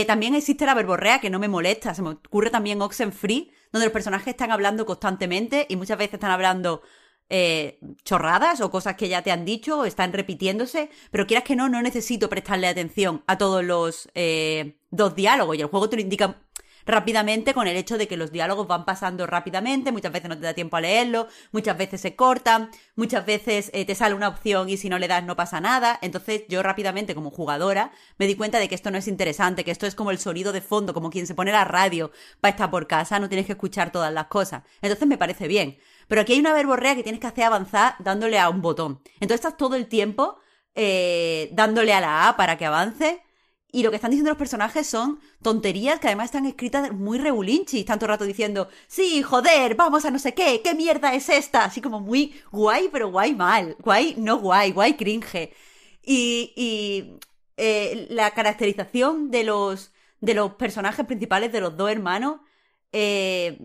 También 0.06 0.34
existe 0.34 0.64
la 0.64 0.72
verborrea 0.74 1.20
que 1.20 1.28
no 1.28 1.38
me 1.38 1.46
molesta. 1.46 1.94
Se 1.94 2.00
me 2.00 2.08
ocurre 2.08 2.48
también 2.48 2.80
Oxenfree, 2.80 3.50
donde 3.70 3.86
los 3.86 3.92
personajes 3.92 4.28
están 4.28 4.50
hablando 4.50 4.86
constantemente 4.86 5.66
y 5.68 5.76
muchas 5.76 5.98
veces 5.98 6.14
están 6.14 6.30
hablando 6.30 6.80
eh, 7.28 7.78
chorradas 8.04 8.60
o 8.60 8.70
cosas 8.70 8.96
que 8.96 9.08
ya 9.08 9.22
te 9.22 9.32
han 9.32 9.44
dicho 9.44 9.78
o 9.78 9.84
están 9.84 10.12
repitiéndose, 10.12 10.90
pero 11.10 11.26
quieras 11.26 11.44
que 11.44 11.56
no, 11.56 11.68
no 11.68 11.82
necesito 11.82 12.28
prestarle 12.28 12.66
atención 12.66 13.22
a 13.26 13.38
todos 13.38 13.64
los 13.64 14.08
eh, 14.14 14.78
dos 14.90 15.14
diálogos. 15.14 15.56
Y 15.56 15.62
el 15.62 15.68
juego 15.68 15.88
te 15.88 15.96
lo 15.96 16.02
indica 16.02 16.40
rápidamente 16.86 17.54
con 17.54 17.66
el 17.66 17.76
hecho 17.76 17.98
de 17.98 18.08
que 18.08 18.16
los 18.16 18.32
diálogos 18.32 18.66
van 18.66 18.84
pasando 18.84 19.26
rápidamente, 19.26 19.92
muchas 19.92 20.12
veces 20.12 20.28
no 20.28 20.36
te 20.36 20.42
da 20.42 20.54
tiempo 20.54 20.76
a 20.76 20.80
leerlo, 20.80 21.28
muchas 21.52 21.76
veces 21.76 22.00
se 22.00 22.14
cortan, 22.16 22.70
muchas 22.94 23.24
veces 23.24 23.70
eh, 23.74 23.84
te 23.84 23.94
sale 23.94 24.14
una 24.14 24.28
opción 24.28 24.68
y 24.68 24.76
si 24.76 24.88
no 24.88 24.98
le 24.98 25.08
das 25.08 25.24
no 25.24 25.36
pasa 25.36 25.60
nada, 25.60 25.98
entonces 26.02 26.42
yo 26.48 26.62
rápidamente 26.62 27.14
como 27.14 27.30
jugadora 27.30 27.92
me 28.18 28.26
di 28.26 28.34
cuenta 28.34 28.58
de 28.58 28.68
que 28.68 28.74
esto 28.74 28.90
no 28.90 28.98
es 28.98 29.08
interesante, 29.08 29.64
que 29.64 29.70
esto 29.70 29.86
es 29.86 29.94
como 29.94 30.10
el 30.10 30.18
sonido 30.18 30.52
de 30.52 30.60
fondo, 30.60 30.94
como 30.94 31.10
quien 31.10 31.26
se 31.26 31.34
pone 31.34 31.52
la 31.52 31.64
radio 31.64 32.12
para 32.40 32.50
estar 32.50 32.70
por 32.70 32.86
casa, 32.86 33.18
no 33.18 33.28
tienes 33.28 33.46
que 33.46 33.52
escuchar 33.52 33.90
todas 33.90 34.12
las 34.12 34.26
cosas, 34.26 34.62
entonces 34.82 35.08
me 35.08 35.18
parece 35.18 35.48
bien. 35.48 35.78
Pero 36.08 36.20
aquí 36.20 36.34
hay 36.34 36.40
una 36.40 36.52
verborrea 36.52 36.94
que 36.94 37.02
tienes 37.02 37.20
que 37.20 37.26
hacer 37.26 37.44
avanzar 37.44 37.94
dándole 37.98 38.38
a 38.38 38.48
un 38.48 38.62
botón. 38.62 39.00
Entonces 39.14 39.36
estás 39.36 39.56
todo 39.56 39.76
el 39.76 39.86
tiempo 39.88 40.38
eh, 40.74 41.50
dándole 41.52 41.92
a 41.92 42.00
la 42.00 42.28
A 42.28 42.36
para 42.36 42.58
que 42.58 42.66
avance. 42.66 43.22
Y 43.70 43.82
lo 43.82 43.90
que 43.90 43.96
están 43.96 44.12
diciendo 44.12 44.30
los 44.30 44.38
personajes 44.38 44.86
son 44.86 45.18
tonterías 45.42 45.98
que 45.98 46.06
además 46.06 46.26
están 46.26 46.46
escritas 46.46 46.92
muy 46.92 47.18
regulinchis, 47.18 47.84
tanto 47.84 48.06
rato 48.06 48.24
diciendo, 48.24 48.68
sí, 48.86 49.20
joder, 49.22 49.74
vamos 49.74 50.04
a 50.04 50.12
no 50.12 50.20
sé 50.20 50.32
qué, 50.32 50.62
¿qué 50.62 50.74
mierda 50.76 51.12
es 51.12 51.28
esta? 51.28 51.64
Así 51.64 51.80
como 51.80 51.98
muy 51.98 52.40
guay, 52.52 52.88
pero 52.92 53.10
guay 53.10 53.34
mal. 53.34 53.76
Guay, 53.80 54.14
no 54.18 54.38
guay, 54.38 54.70
guay 54.70 54.94
cringe. 54.94 55.52
Y, 56.02 57.18
eh, 57.56 58.06
la 58.10 58.30
caracterización 58.32 59.30
de 59.30 59.44
los, 59.44 59.92
de 60.20 60.34
los 60.34 60.54
personajes 60.54 61.04
principales 61.06 61.52
de 61.52 61.60
los 61.60 61.76
dos 61.76 61.90
hermanos, 61.90 62.40
eh, 62.92 63.58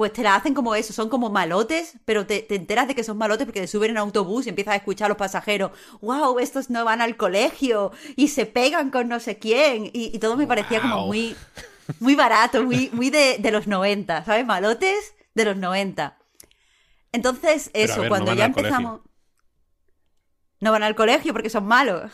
pues 0.00 0.14
te 0.14 0.22
la 0.22 0.34
hacen 0.34 0.54
como 0.54 0.74
eso, 0.74 0.94
son 0.94 1.10
como 1.10 1.28
malotes, 1.28 1.98
pero 2.06 2.24
te, 2.24 2.40
te 2.40 2.54
enteras 2.54 2.88
de 2.88 2.94
que 2.94 3.04
son 3.04 3.18
malotes 3.18 3.44
porque 3.44 3.60
te 3.60 3.66
suben 3.66 3.90
en 3.90 3.98
autobús 3.98 4.46
y 4.46 4.48
empiezas 4.48 4.72
a 4.72 4.76
escuchar 4.76 5.04
a 5.04 5.08
los 5.10 5.18
pasajeros, 5.18 5.72
wow, 6.00 6.38
estos 6.38 6.70
no 6.70 6.86
van 6.86 7.02
al 7.02 7.18
colegio 7.18 7.92
y 8.16 8.28
se 8.28 8.46
pegan 8.46 8.90
con 8.90 9.08
no 9.08 9.20
sé 9.20 9.38
quién, 9.38 9.84
y, 9.92 10.10
y 10.16 10.18
todo 10.18 10.38
me 10.38 10.46
parecía 10.46 10.80
como 10.80 11.06
muy, 11.06 11.36
muy 11.98 12.14
barato, 12.14 12.64
muy, 12.64 12.88
muy 12.94 13.10
de, 13.10 13.36
de 13.40 13.50
los 13.50 13.66
90, 13.66 14.24
¿sabes? 14.24 14.46
Malotes 14.46 15.14
de 15.34 15.44
los 15.44 15.58
90. 15.58 16.16
Entonces, 17.12 17.70
eso, 17.74 18.00
ver, 18.00 18.08
cuando 18.08 18.32
ya 18.32 18.50
colegio. 18.50 18.68
empezamos... 18.68 19.00
No 20.60 20.72
van 20.72 20.82
al 20.82 20.94
colegio 20.94 21.34
porque 21.34 21.50
son 21.50 21.66
malos. 21.66 22.10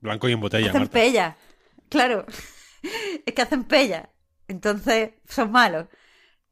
Blanco 0.00 0.28
y 0.28 0.34
en 0.34 0.40
botella, 0.40 0.68
hacen 0.68 0.82
Marta. 0.82 0.92
pella. 0.92 1.36
Claro. 1.88 2.26
es 3.26 3.34
que 3.34 3.42
hacen 3.42 3.64
pella. 3.64 4.10
Entonces, 4.46 5.14
son 5.28 5.50
malos. 5.50 5.88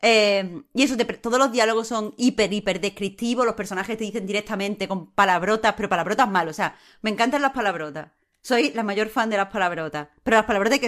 Eh, 0.02 0.62
y 0.74 0.82
eso, 0.82 0.96
te- 0.96 1.04
todos 1.04 1.38
los 1.38 1.50
diálogos 1.52 1.88
son 1.88 2.14
hiper, 2.16 2.52
hiper 2.52 2.80
descriptivos. 2.80 3.46
Los 3.46 3.54
personajes 3.54 3.96
te 3.98 4.04
dicen 4.04 4.26
directamente 4.26 4.88
con 4.88 5.10
palabrotas, 5.12 5.74
pero 5.76 5.88
palabrotas 5.88 6.28
mal. 6.30 6.48
O 6.48 6.52
sea, 6.52 6.76
me 7.02 7.10
encantan 7.10 7.42
las 7.42 7.52
palabrotas. 7.52 8.08
Soy 8.42 8.70
la 8.72 8.82
mayor 8.84 9.08
fan 9.08 9.28
de 9.30 9.36
las 9.36 9.48
palabrotas. 9.48 10.08
Pero 10.22 10.36
las 10.36 10.46
palabrotas 10.46 10.78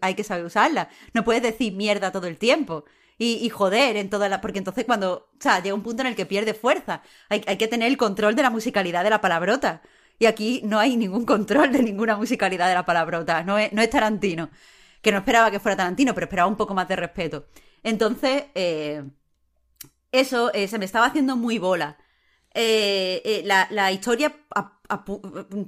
hay 0.00 0.14
que 0.14 0.24
saber, 0.24 0.44
usarlas. 0.44 0.88
No 1.12 1.24
puedes 1.24 1.42
decir 1.42 1.72
mierda 1.74 2.10
todo 2.10 2.26
el 2.26 2.38
tiempo. 2.38 2.84
Y, 3.18 3.34
y 3.44 3.48
joder 3.48 3.96
en 3.96 4.10
todas 4.10 4.28
las. 4.30 4.40
Porque 4.40 4.58
entonces 4.58 4.84
cuando. 4.84 5.28
O 5.32 5.40
sea, 5.40 5.62
llega 5.62 5.74
un 5.74 5.82
punto 5.82 6.02
en 6.02 6.08
el 6.08 6.16
que 6.16 6.26
pierde 6.26 6.54
fuerza. 6.54 7.02
Hay, 7.28 7.42
hay 7.46 7.56
que 7.58 7.68
tener 7.68 7.88
el 7.88 7.96
control 7.96 8.34
de 8.34 8.42
la 8.42 8.50
musicalidad 8.50 9.04
de 9.04 9.10
la 9.10 9.20
palabrota. 9.20 9.82
Y 10.18 10.26
aquí 10.26 10.60
no 10.64 10.78
hay 10.80 10.96
ningún 10.96 11.24
control 11.26 11.70
de 11.72 11.82
ninguna 11.82 12.16
musicalidad 12.16 12.68
de 12.68 12.74
la 12.74 12.84
palabrota. 12.84 13.42
No 13.44 13.58
es, 13.58 13.72
no 13.72 13.82
es 13.82 13.90
Tarantino. 13.90 14.50
Que 15.02 15.12
no 15.12 15.18
esperaba 15.18 15.50
que 15.50 15.60
fuera 15.60 15.76
Tarantino, 15.76 16.14
pero 16.14 16.24
esperaba 16.24 16.48
un 16.48 16.56
poco 16.56 16.74
más 16.74 16.88
de 16.88 16.96
respeto. 16.96 17.46
Entonces, 17.84 18.44
eh, 18.54 19.04
eso 20.10 20.52
eh, 20.52 20.66
se 20.66 20.78
me 20.78 20.86
estaba 20.86 21.06
haciendo 21.06 21.36
muy 21.36 21.58
bola. 21.58 21.98
Eh, 22.54 23.42
la, 23.44 23.68
la 23.70 23.92
historia, 23.92 24.34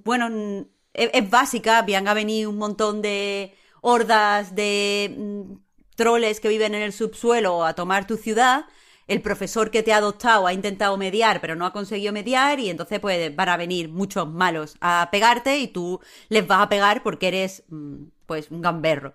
bueno, 0.05 0.67
es, 0.95 1.31
básica. 1.31 1.83
Van 1.83 2.09
a 2.09 2.15
venir 2.15 2.49
un 2.49 2.59
montón 2.59 3.03
de 3.03 3.55
hordas 3.83 4.55
de 4.55 5.15
mm, 5.17 5.53
troles 5.95 6.41
que 6.41 6.49
viven 6.49 6.75
en 6.75 6.83
el 6.83 6.93
subsuelo 6.93 7.65
a 7.65 7.75
tomar 7.75 8.07
tu 8.07 8.17
ciudad. 8.17 8.67
El 9.07 9.23
profesor 9.23 9.71
que 9.71 9.83
te 9.85 9.93
ha 9.93 9.99
adoptado 9.99 10.47
ha 10.47 10.53
intentado 10.53 10.97
mediar, 10.97 11.41
pero 11.41 11.55
no 11.55 11.65
ha 11.67 11.73
conseguido 11.73 12.13
mediar, 12.13 12.59
y 12.59 12.71
entonces 12.71 12.99
pues 12.99 13.35
van 13.37 13.49
a 13.49 13.57
venir 13.57 13.89
muchos 13.89 14.29
malos 14.29 14.77
a 14.81 15.09
pegarte 15.13 15.59
y 15.59 15.69
tú 15.69 16.01
les 16.29 16.45
vas 16.47 16.61
a 16.61 16.69
pegar 16.69 17.05
porque 17.05 17.29
eres 17.29 17.63
mm, 17.69 18.05
pues 18.27 18.51
un 18.51 18.63
gamberro. 18.63 19.15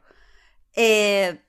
Eh, 0.76 1.42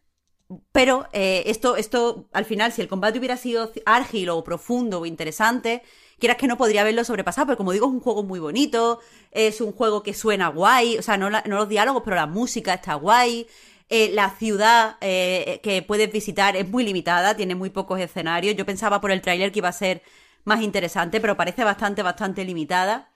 pero 0.73 1.09
eh, 1.13 1.45
esto, 1.47 1.77
esto, 1.77 2.29
al 2.33 2.45
final, 2.45 2.73
si 2.73 2.81
el 2.81 2.89
combate 2.89 3.19
hubiera 3.19 3.37
sido 3.37 3.73
ágil 3.87 4.31
o 4.31 4.45
profundo 4.45 5.01
o 5.01 5.07
interesante, 5.07 5.83
quieras 6.19 6.37
que 6.37 6.47
no 6.47 6.57
podría 6.57 6.83
haberlo 6.83 7.05
sobrepasado, 7.05 7.47
pero 7.47 7.57
como 7.57 7.73
digo, 7.73 7.87
es 7.87 7.93
un 7.93 8.01
juego 8.01 8.23
muy 8.23 8.41
bonito, 8.41 9.01
es 9.31 9.61
un 9.61 9.73
juego 9.73 10.03
que 10.03 10.15
suena 10.15 10.49
guay, 10.49 10.99
o 10.99 11.03
sea, 11.03 11.17
no, 11.17 11.31
los 11.31 11.69
diálogos, 11.69 12.03
pero 12.05 12.17
la 12.17 12.27
música 12.27 12.75
está 12.75 12.95
guay, 12.95 13.47
eh, 13.89 14.11
la 14.13 14.31
ciudad 14.31 14.97
eh, 15.01 15.61
que 15.63 15.83
puedes 15.83 16.11
visitar 16.11 16.57
es 16.57 16.69
muy 16.69 16.85
limitada, 16.85 17.37
tiene 17.37 17.55
muy 17.55 17.71
pocos 17.71 18.01
escenarios, 18.01 18.57
yo 18.57 18.67
pensaba 18.67 19.01
por 19.01 19.11
el 19.11 19.21
tráiler 19.23 19.53
que 19.53 19.59
iba 19.59 19.69
a 19.69 19.73
ser 19.73 20.03
más 20.45 20.63
interesante, 20.63 21.21
pero 21.21 21.37
parece 21.37 21.65
bastante, 21.65 22.03
bastante 22.03 22.45
limitada. 22.45 23.11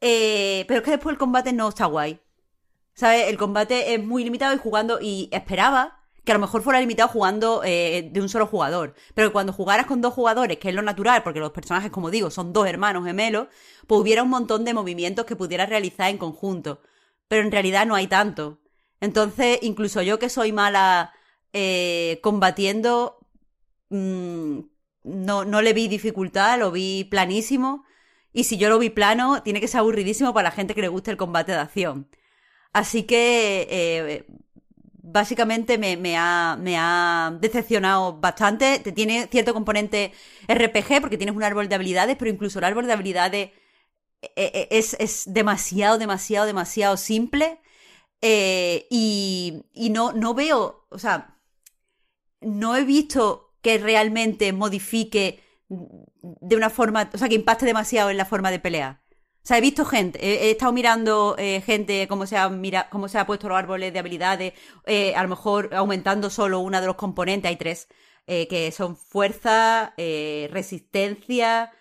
Pero 0.00 0.78
es 0.78 0.82
que 0.82 0.92
después 0.92 1.12
el 1.12 1.18
combate 1.18 1.52
no 1.52 1.68
está 1.68 1.86
guay. 1.86 2.20
¿Sabes? 2.94 3.28
El 3.28 3.38
combate 3.38 3.94
es 3.94 4.04
muy 4.04 4.24
limitado 4.24 4.54
y 4.54 4.58
jugando. 4.58 4.98
Y 5.00 5.28
esperaba 5.32 5.99
que 6.24 6.32
a 6.32 6.34
lo 6.34 6.40
mejor 6.40 6.62
fuera 6.62 6.80
limitado 6.80 7.08
jugando 7.08 7.62
eh, 7.64 8.08
de 8.12 8.20
un 8.20 8.28
solo 8.28 8.46
jugador. 8.46 8.94
Pero 9.14 9.28
que 9.28 9.32
cuando 9.32 9.52
jugaras 9.52 9.86
con 9.86 10.00
dos 10.00 10.14
jugadores, 10.14 10.58
que 10.58 10.68
es 10.68 10.74
lo 10.74 10.82
natural, 10.82 11.22
porque 11.22 11.40
los 11.40 11.52
personajes, 11.52 11.90
como 11.90 12.10
digo, 12.10 12.30
son 12.30 12.52
dos 12.52 12.66
hermanos 12.66 13.04
gemelos, 13.04 13.48
pues 13.86 14.00
hubiera 14.00 14.22
un 14.22 14.30
montón 14.30 14.64
de 14.64 14.74
movimientos 14.74 15.24
que 15.26 15.36
pudieras 15.36 15.68
realizar 15.68 16.10
en 16.10 16.18
conjunto. 16.18 16.80
Pero 17.28 17.42
en 17.42 17.52
realidad 17.52 17.86
no 17.86 17.94
hay 17.94 18.06
tanto. 18.06 18.60
Entonces, 19.00 19.58
incluso 19.62 20.02
yo 20.02 20.18
que 20.18 20.28
soy 20.28 20.52
mala 20.52 21.12
eh, 21.52 22.20
combatiendo, 22.22 23.18
mm, 23.88 24.60
no, 25.04 25.44
no 25.44 25.62
le 25.62 25.72
vi 25.72 25.88
dificultad, 25.88 26.58
lo 26.58 26.70
vi 26.70 27.04
planísimo. 27.04 27.84
Y 28.32 28.44
si 28.44 28.58
yo 28.58 28.68
lo 28.68 28.78
vi 28.78 28.90
plano, 28.90 29.42
tiene 29.42 29.60
que 29.60 29.68
ser 29.68 29.80
aburridísimo 29.80 30.34
para 30.34 30.50
la 30.50 30.54
gente 30.54 30.74
que 30.74 30.82
le 30.82 30.88
guste 30.88 31.10
el 31.10 31.16
combate 31.16 31.52
de 31.52 31.58
acción. 31.58 32.08
Así 32.72 33.04
que 33.04 33.66
eh, 33.70 34.26
básicamente 35.12 35.78
me, 35.78 36.16
ha, 36.16 36.56
me 36.60 36.76
ha 36.78 37.36
decepcionado 37.40 38.18
bastante. 38.18 38.78
Te 38.78 38.92
tiene 38.92 39.28
cierto 39.30 39.52
componente 39.54 40.12
RPG 40.48 41.00
porque 41.00 41.18
tienes 41.18 41.36
un 41.36 41.42
árbol 41.42 41.68
de 41.68 41.74
habilidades, 41.74 42.16
pero 42.16 42.30
incluso 42.30 42.58
el 42.58 42.64
árbol 42.64 42.86
de 42.86 42.92
habilidades 42.92 43.50
eh, 44.22 44.32
eh, 44.36 44.68
es, 44.70 44.96
es 44.98 45.24
demasiado, 45.26 45.98
demasiado, 45.98 46.46
demasiado 46.46 46.96
simple. 46.96 47.60
Eh, 48.22 48.86
y 48.90 49.64
y 49.72 49.90
no, 49.90 50.12
no 50.12 50.34
veo, 50.34 50.86
o 50.90 50.98
sea, 50.98 51.38
no 52.40 52.76
he 52.76 52.84
visto 52.84 53.54
que 53.62 53.78
realmente 53.78 54.52
modifique 54.52 55.42
de 55.68 56.56
una 56.56 56.70
forma, 56.70 57.10
o 57.12 57.18
sea, 57.18 57.28
que 57.28 57.34
impacte 57.34 57.66
demasiado 57.66 58.10
en 58.10 58.16
la 58.16 58.26
forma 58.26 58.50
de 58.50 58.58
pelear. 58.58 59.00
Sea, 59.50 59.58
he 59.58 59.62
visto 59.62 59.84
gente, 59.84 60.24
he, 60.24 60.52
estado 60.52 60.72
mirando 60.72 61.34
eh, 61.36 61.60
gente 61.60 62.06
cómo 62.06 62.24
se, 62.24 62.36
ha 62.36 62.48
mira, 62.48 62.88
cómo 62.88 63.08
se 63.08 63.18
ha 63.18 63.26
puesto 63.26 63.48
los 63.48 63.58
árboles 63.58 63.92
de 63.92 63.98
habilidades, 63.98 64.52
eh, 64.86 65.12
a 65.16 65.24
lo 65.24 65.28
mejor 65.28 65.74
aumentando 65.74 66.30
solo 66.30 66.60
una 66.60 66.80
de 66.80 66.86
los 66.86 66.94
componentes, 66.94 67.48
hay 67.48 67.56
tres, 67.56 67.88
eh, 68.28 68.46
que 68.46 68.70
son 68.70 68.96
fuerza, 68.96 69.92
resistencia. 69.96 71.72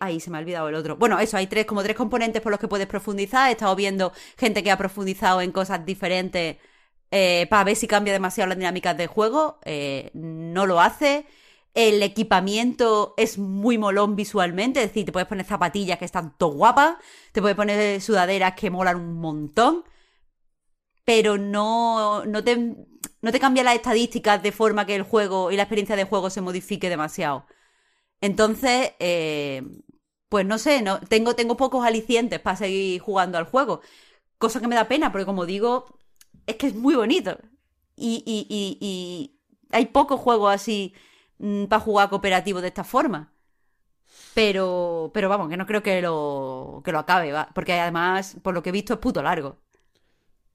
ahí 0.00 0.18
se 0.18 0.30
me 0.30 0.38
ha 0.38 0.40
olvidado 0.40 0.68
el 0.70 0.74
otro. 0.74 0.96
Bueno, 0.96 1.20
eso, 1.20 1.36
hay 1.36 1.46
tres, 1.46 1.66
como 1.66 1.84
tres 1.84 1.94
componentes 1.94 2.42
por 2.42 2.50
los 2.50 2.58
que 2.58 2.66
puedes 2.66 2.88
profundizar. 2.88 3.48
He 3.48 3.52
estado 3.52 3.76
viendo 3.76 4.12
gente 4.36 4.64
que 4.64 4.72
ha 4.72 4.76
profundizado 4.76 5.40
en 5.40 5.52
cosas 5.52 5.86
diferentes 5.86 6.56
para 7.48 7.64
ver 7.64 7.76
si 7.76 7.86
cambia 7.86 8.12
demasiado 8.12 8.48
las 8.48 8.58
dinámicas 8.58 8.96
del 8.96 9.06
juego. 9.06 9.60
No 10.14 10.66
lo 10.66 10.80
hace. 10.80 11.26
El 11.74 12.02
equipamiento 12.02 13.14
es 13.16 13.38
muy 13.38 13.78
molón 13.78 14.16
visualmente, 14.16 14.82
es 14.82 14.88
decir, 14.88 15.06
te 15.06 15.12
puedes 15.12 15.28
poner 15.28 15.46
zapatillas 15.46 15.98
que 15.98 16.04
están 16.04 16.36
todo 16.36 16.50
guapas, 16.50 16.96
te 17.32 17.40
puedes 17.40 17.56
poner 17.56 18.00
sudaderas 18.00 18.54
que 18.54 18.70
molan 18.70 18.96
un 18.96 19.20
montón, 19.20 19.84
pero 21.04 21.38
no, 21.38 22.24
no, 22.26 22.44
te, 22.44 22.56
no 22.56 23.32
te 23.32 23.40
cambia 23.40 23.64
las 23.64 23.76
estadísticas 23.76 24.42
de 24.42 24.52
forma 24.52 24.86
que 24.86 24.94
el 24.94 25.02
juego 25.02 25.50
y 25.50 25.56
la 25.56 25.62
experiencia 25.62 25.96
de 25.96 26.04
juego 26.04 26.30
se 26.30 26.40
modifique 26.40 26.88
demasiado. 26.88 27.46
Entonces, 28.20 28.92
eh, 28.98 29.62
pues 30.28 30.44
no 30.46 30.58
sé, 30.58 30.82
no, 30.82 31.00
tengo, 31.00 31.34
tengo 31.34 31.56
pocos 31.56 31.86
alicientes 31.86 32.40
para 32.40 32.56
seguir 32.56 33.00
jugando 33.00 33.38
al 33.38 33.44
juego. 33.44 33.80
Cosa 34.38 34.60
que 34.60 34.68
me 34.68 34.74
da 34.74 34.88
pena, 34.88 35.12
porque 35.12 35.26
como 35.26 35.46
digo, 35.46 35.86
es 36.46 36.56
que 36.56 36.68
es 36.68 36.74
muy 36.74 36.94
bonito. 36.94 37.38
Y, 37.96 38.22
y, 38.26 38.46
y, 38.48 38.78
y 38.80 39.40
hay 39.70 39.86
pocos 39.86 40.20
juegos 40.20 40.54
así 40.54 40.94
para 41.68 41.80
jugar 41.80 42.08
cooperativo 42.10 42.60
de 42.60 42.68
esta 42.68 42.84
forma. 42.84 43.32
Pero, 44.34 45.10
pero 45.14 45.28
vamos, 45.28 45.48
que 45.48 45.56
no 45.56 45.66
creo 45.66 45.82
que 45.82 46.00
lo, 46.02 46.82
que 46.84 46.92
lo 46.92 46.98
acabe, 47.00 47.32
¿va? 47.32 47.48
porque 47.54 47.72
además, 47.72 48.36
por 48.42 48.54
lo 48.54 48.62
que 48.62 48.70
he 48.70 48.72
visto, 48.72 48.94
es 48.94 49.00
puto 49.00 49.22
largo. 49.22 49.58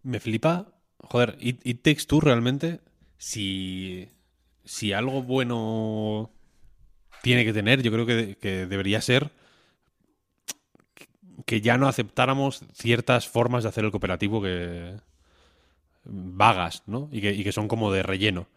Me 0.04 0.20
flipa. 0.20 0.68
Joder, 1.00 1.38
It, 1.40 1.60
It 1.66 1.82
Takes 1.82 2.06
Two 2.08 2.22
realmente, 2.22 2.80
si, 3.18 4.08
si 4.64 4.94
algo 4.94 5.22
bueno 5.24 6.32
tiene 7.22 7.44
que 7.44 7.54
tener, 7.54 7.82
yo 7.82 7.92
creo 7.92 8.06
que, 8.06 8.38
que 8.38 8.66
debería 8.68 9.02
ser 9.02 9.32
que 11.46 11.62
ya 11.62 11.78
no 11.78 11.88
aceptáramos 11.88 12.62
ciertas 12.74 13.28
formas 13.28 13.64
de 13.64 13.70
hacer 13.70 13.84
el 13.86 13.92
cooperativo 13.92 14.42
que 14.42 14.96
vagas, 16.06 16.84
¿no? 16.86 17.10
Y 17.12 17.22
que, 17.22 17.34
y 17.34 17.44
que 17.44 17.52
son 17.52 17.68
como 17.68 17.92
de 17.92 18.04
relleno. 18.04 18.48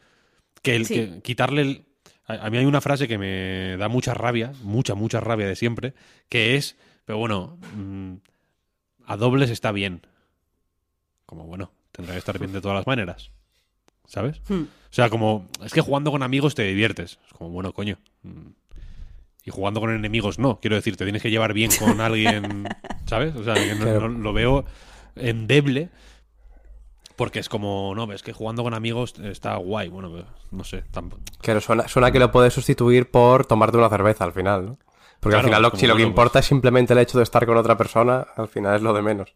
Que, 0.63 0.77
el, 0.77 0.87
Sí. 0.87 0.95
que 0.95 1.23
quitarle 1.23 1.63
el... 1.63 1.86
A, 2.27 2.47
a 2.47 2.51
mí 2.51 2.59
hay 2.59 2.65
una 2.67 2.81
frase 2.81 3.07
que 3.09 3.19
me 3.19 3.77
da 3.77 3.89
mucha 3.89 4.15
rabia, 4.15 4.53
mucha, 4.63 4.95
mucha 4.95 5.21
rabia 5.21 5.47
de 5.47 5.57
siempre, 5.57 5.95
que 6.29 6.57
es, 6.57 6.77
pero 7.05 7.19
bueno, 7.19 7.59
mm, 7.77 8.15
a 9.07 9.17
dobles 9.17 9.51
está 9.51 9.73
bien. 9.73 10.03
Como 11.25 11.45
bueno, 11.47 11.73
tendrá 11.93 12.15
que 12.15 12.19
estar 12.19 12.39
bien 12.39 12.53
de 12.53 12.61
todas 12.61 12.77
las 12.77 12.87
maneras. 12.87 13.31
¿Sabes? 14.07 14.41
Hmm. 14.49 14.63
O 14.63 14.93
sea, 14.97 15.11
como, 15.11 15.49
es 15.65 15.73
que 15.73 15.81
jugando 15.81 16.11
con 16.13 16.23
amigos 16.23 16.55
te 16.55 16.63
diviertes. 16.63 17.19
Es 17.27 17.33
como, 17.33 17.51
bueno, 17.51 17.73
coño. 17.73 17.99
mm, 18.23 18.49
Y 19.45 19.51
jugando 19.51 19.81
con 19.81 19.91
enemigos 19.95 20.39
no. 20.39 20.61
Quiero 20.61 20.77
decir, 20.77 20.97
te 20.97 21.05
tienes 21.05 21.23
que 21.23 21.31
llevar 21.31 21.53
bien 21.53 21.71
con 21.79 22.01
alguien, 22.01 22.69
¿sabes? 23.07 23.35
O 23.35 23.43
sea, 23.45 23.55
que 23.55 23.75
no- 23.75 23.83
Claro. 23.85 24.09
no- 24.09 24.19
lo 24.21 24.33
veo 24.33 24.65
endeble. 25.17 25.89
Porque 27.17 27.39
es 27.39 27.49
como, 27.49 27.95
no, 27.97 28.13
es 28.13 28.23
que 28.23 28.33
jugando 28.35 28.63
con 28.63 28.75
amigos 28.75 29.15
está 29.23 29.57
guay. 29.57 29.89
Bueno, 29.89 30.11
pues, 30.11 30.25
no 30.51 30.65
sé. 30.65 30.83
tampoco- 30.91 31.23
Que 31.41 31.59
suena, 31.61 31.89
suena 31.89 32.11
que 32.13 32.19
lo 32.19 32.31
puedes 32.31 32.53
sustituir 32.53 33.11
por 33.11 33.47
tomarte 33.47 33.79
una 33.79 33.89
cerveza 33.89 34.25
al 34.25 34.33
final, 34.33 34.67
¿no? 34.67 34.79
Porque 35.21 35.33
Claro, 35.35 35.39
al 35.39 35.45
final, 35.47 35.63
lo- 35.63 35.71
si 35.71 35.87
lo 35.87 35.95
que 35.95 36.03
bueno, 36.03 36.09
importa 36.09 36.33
pues- 36.35 36.45
es 36.45 36.49
simplemente 36.49 36.93
el 36.93 36.99
hecho 36.99 37.17
de 37.17 37.25
estar 37.25 37.47
con 37.47 37.57
otra 37.57 37.77
persona, 37.79 38.27
al 38.37 38.49
final 38.49 38.77
es 38.77 38.83
lo 38.83 38.93
de 38.93 39.01
menos. 39.03 39.35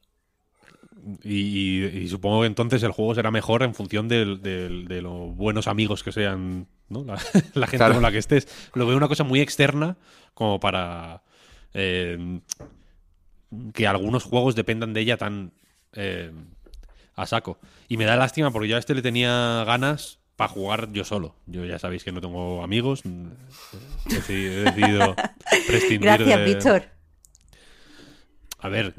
Y, 1.24 1.82
y- 1.82 1.86
y 2.02 2.08
supongo 2.08 2.42
que 2.42 2.46
entonces 2.48 2.82
el 2.82 2.92
juego 2.92 3.14
será 3.14 3.30
mejor 3.30 3.62
en 3.62 3.74
función 3.74 4.06
del- 4.08 4.42
del- 4.42 4.86
de 4.86 5.00
los 5.00 5.34
buenos 5.34 5.66
amigos 5.66 6.02
que 6.02 6.12
sean, 6.12 6.66
¿no? 6.90 7.04
La, 7.04 7.14
la 7.54 7.66
gente 7.66 7.78
Claro. 7.78 7.94
con 7.94 8.02
la 8.02 8.12
que 8.12 8.18
estés. 8.18 8.46
Lo 8.74 8.86
veo 8.86 8.96
una 8.98 9.08
cosa 9.08 9.24
muy 9.24 9.40
externa 9.40 9.96
como 10.34 10.60
para 10.60 11.22
eh, 11.72 12.40
que 13.72 13.86
algunos 13.86 14.24
juegos 14.24 14.54
dependan 14.54 14.92
de 14.92 15.00
ella 15.00 15.16
tan 15.16 15.52
eh, 15.94 16.30
a 17.22 17.26
saco. 17.26 17.58
Y 17.88 17.96
me 17.96 18.04
da 18.04 18.16
lástima 18.16 18.50
porque 18.50 18.68
yo 18.68 18.76
a 18.76 18.78
este 18.78 18.94
le 18.94 19.02
tenía 19.02 19.64
ganas 19.66 20.18
para 20.36 20.48
jugar 20.48 20.90
yo 20.92 21.04
solo. 21.04 21.34
Yo 21.46 21.64
ya 21.64 21.78
sabéis 21.78 22.02
que 22.04 22.12
no 22.12 22.20
tengo 22.20 22.62
amigos. 22.62 23.04
mm, 23.04 23.26
He 24.10 24.14
decidido, 24.14 24.52
he 24.52 24.64
decidido 24.64 25.16
prescindir 25.66 26.00
Gracias, 26.00 26.38
de- 26.38 26.44
Víctor. 26.44 26.82
A 28.62 28.68
ver, 28.68 28.94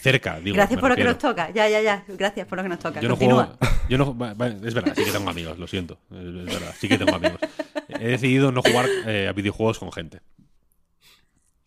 cerca, 0.00 0.38
digo. 0.38 0.54
Gracias 0.54 0.78
por 0.80 0.88
lo 0.90 0.94
que 0.96 1.02
nos 1.02 1.18
toca. 1.18 1.50
Ya, 1.50 1.68
ya, 1.68 1.80
ya. 1.82 2.04
Gracias 2.06 2.46
por 2.46 2.58
lo 2.58 2.62
que 2.62 2.68
nos 2.68 2.78
toca. 2.78 3.00
Yo 3.00 3.08
no 3.08 3.16
Continúa. 3.16 3.56
juego. 3.58 3.76
Yo 3.88 3.98
no, 3.98 4.16
es 4.64 4.72
verdad, 4.74 4.94
sí 4.94 5.04
que 5.04 5.10
tengo 5.10 5.28
amigos, 5.28 5.58
lo 5.58 5.66
siento. 5.66 5.98
Es, 6.12 6.32
verdad, 6.44 6.72
sí 6.78 6.88
que 6.88 6.96
tengo 6.96 7.16
amigos. 7.16 7.40
He 7.88 8.06
decidido 8.08 8.52
no 8.52 8.62
jugar 8.62 8.86
eh, 9.06 9.26
a 9.28 9.32
videojuegos 9.32 9.80
con 9.80 9.90
gente. 9.90 10.20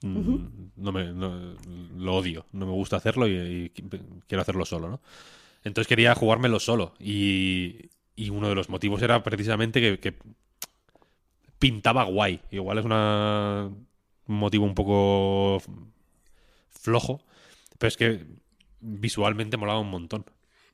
Mm, 0.03 0.38
no 0.77 0.91
me, 0.93 1.11
no- 1.11 1.56
lo 1.98 2.15
odio, 2.15 2.45
no 2.53 2.65
me 2.65 2.72
gusta 2.72 2.95
hacerlo 2.98 3.27
y, 3.27 3.32
y 3.33 3.69
qui- 3.72 3.99
quiero 4.27 4.41
hacerlo 4.41 4.64
solo, 4.65 4.90
¿no? 4.90 5.01
Entonces 5.64 5.88
quería 5.88 6.16
jugármelo 6.16 6.59
solo. 6.59 6.93
Y, 7.00 7.90
y 8.16 8.30
uno 8.30 8.50
de 8.50 8.56
los 8.56 8.69
motivos 8.69 9.01
era 9.01 9.24
precisamente 9.24 10.00
que, 10.00 10.16
pintaba 11.59 12.03
guay. 12.03 12.42
Igual 12.51 12.80
es 12.80 12.85
un 12.85 13.88
motivo 14.27 14.66
un 14.66 14.75
poco 14.75 15.61
flojo, 16.69 17.22
pero 17.77 17.88
es 17.88 17.98
que 17.98 18.25
visualmente 18.82 19.56
molaba 19.56 19.80
un 19.80 19.90
montón. 19.90 20.25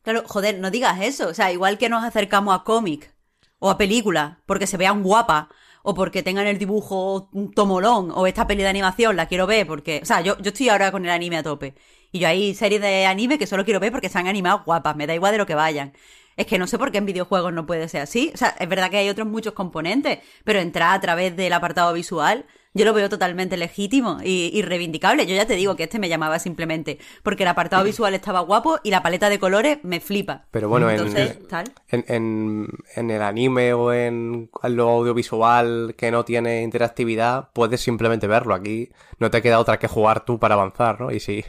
Claro, 0.02 0.24
joder, 0.26 0.60
no 0.60 0.72
digas 0.72 1.00
eso. 1.02 1.28
O 1.28 1.34
sea, 1.34 1.52
igual 1.52 1.78
que 1.78 1.90
nos 1.90 2.04
acercamos 2.04 2.56
a 2.56 2.64
cómic 2.64 3.14
o 3.60 3.70
a 3.70 3.78
película 3.78 4.40
porque 4.46 4.66
se 4.66 4.78
vean 4.78 5.04
guapas 5.04 5.48
o 5.84 5.94
porque 5.94 6.24
tengan 6.24 6.48
el 6.48 6.58
dibujo 6.58 7.30
tomolón 7.56 8.12
o 8.12 8.26
esta 8.26 8.48
peli 8.48 8.64
de 8.64 8.70
animación 8.70 9.16
la 9.16 9.28
quiero 9.28 9.48
ver 9.48 9.68
porque, 9.68 10.00
o 10.02 10.06
sea, 10.06 10.22
yo, 10.22 10.38
yo 10.40 10.50
estoy 10.50 10.70
ahora 10.70 10.92
con 10.92 11.06
el 11.06 11.12
anime 11.12 11.38
a 11.38 11.44
tope 11.44 11.76
y 12.12 12.20
yo 12.20 12.28
hay 12.28 12.54
series 12.56 12.82
de 12.82 13.06
anime 13.06 13.38
que 13.38 13.48
solo 13.48 13.66
quiero 13.66 13.80
ver 13.80 13.92
porque 13.92 14.10
se 14.10 14.18
han 14.18 14.28
animado 14.28 14.64
guapas, 14.66 14.96
me 14.96 15.08
da 15.08 15.14
igual 15.16 15.32
de 15.32 15.38
lo 15.38 15.46
que 15.46 15.56
vayan. 15.56 15.94
Es 16.38 16.46
que 16.48 16.58
no 16.58 16.68
sé 16.68 16.78
por 16.78 16.92
qué 16.92 17.00
en 17.00 17.06
videojuegos 17.06 17.52
no 17.52 17.66
puede 17.66 17.90
ser 17.90 18.02
así. 18.02 18.32
O 18.34 18.38
sea, 18.38 18.56
es 18.58 18.70
verdad 18.70 18.90
que 18.90 18.98
hay 18.98 19.10
otros 19.10 19.28
muchos 19.28 19.52
componentes, 19.54 20.20
pero 20.46 20.60
entrar 20.60 20.96
a 20.96 21.02
través 21.02 21.36
del 21.36 21.52
apartado 21.52 21.92
visual 21.94 22.46
yo 22.74 22.86
lo 22.86 22.94
veo 22.94 23.10
totalmente 23.10 23.58
legítimo 23.58 24.20
y, 24.24 24.52
y 24.54 24.62
reivindicable. 24.62 25.26
Yo 25.26 25.36
ya 25.36 25.46
te 25.48 25.56
digo 25.56 25.76
que 25.76 25.84
este 25.84 26.00
me 26.00 26.08
llamaba 26.08 26.40
simplemente 26.40 27.00
porque 27.24 27.44
el 27.44 27.50
apartado 27.50 27.84
visual 27.84 28.14
estaba 28.14 28.40
guapo 28.42 28.78
y 28.84 28.92
la 28.92 29.02
paleta 29.04 29.28
de 29.28 29.40
colores 29.40 29.80
me 29.84 30.00
flipa. 30.00 30.46
Pero 30.52 30.70
bueno, 30.70 30.90
en, 30.90 30.98
Entonces, 31.00 31.46
tal. 31.50 31.66
en, 31.90 32.06
en- 32.08 32.68
en 32.96 33.10
el 33.12 33.22
anime 33.22 33.74
o 33.74 33.92
en 33.92 34.50
lo 34.64 34.88
audiovisual 34.90 35.96
que 35.98 36.10
no 36.12 36.24
tiene 36.24 36.62
interactividad, 36.62 37.50
puedes 37.54 37.82
simplemente 37.82 38.28
verlo. 38.28 38.54
Aquí 38.54 38.90
no 39.18 39.30
te 39.30 39.42
queda 39.42 39.60
otra 39.60 39.78
que 39.80 39.88
jugar 39.90 40.24
tú 40.24 40.40
para 40.40 40.54
avanzar, 40.56 41.02
¿no? 41.02 41.12
Y 41.12 41.20
si 41.20 41.44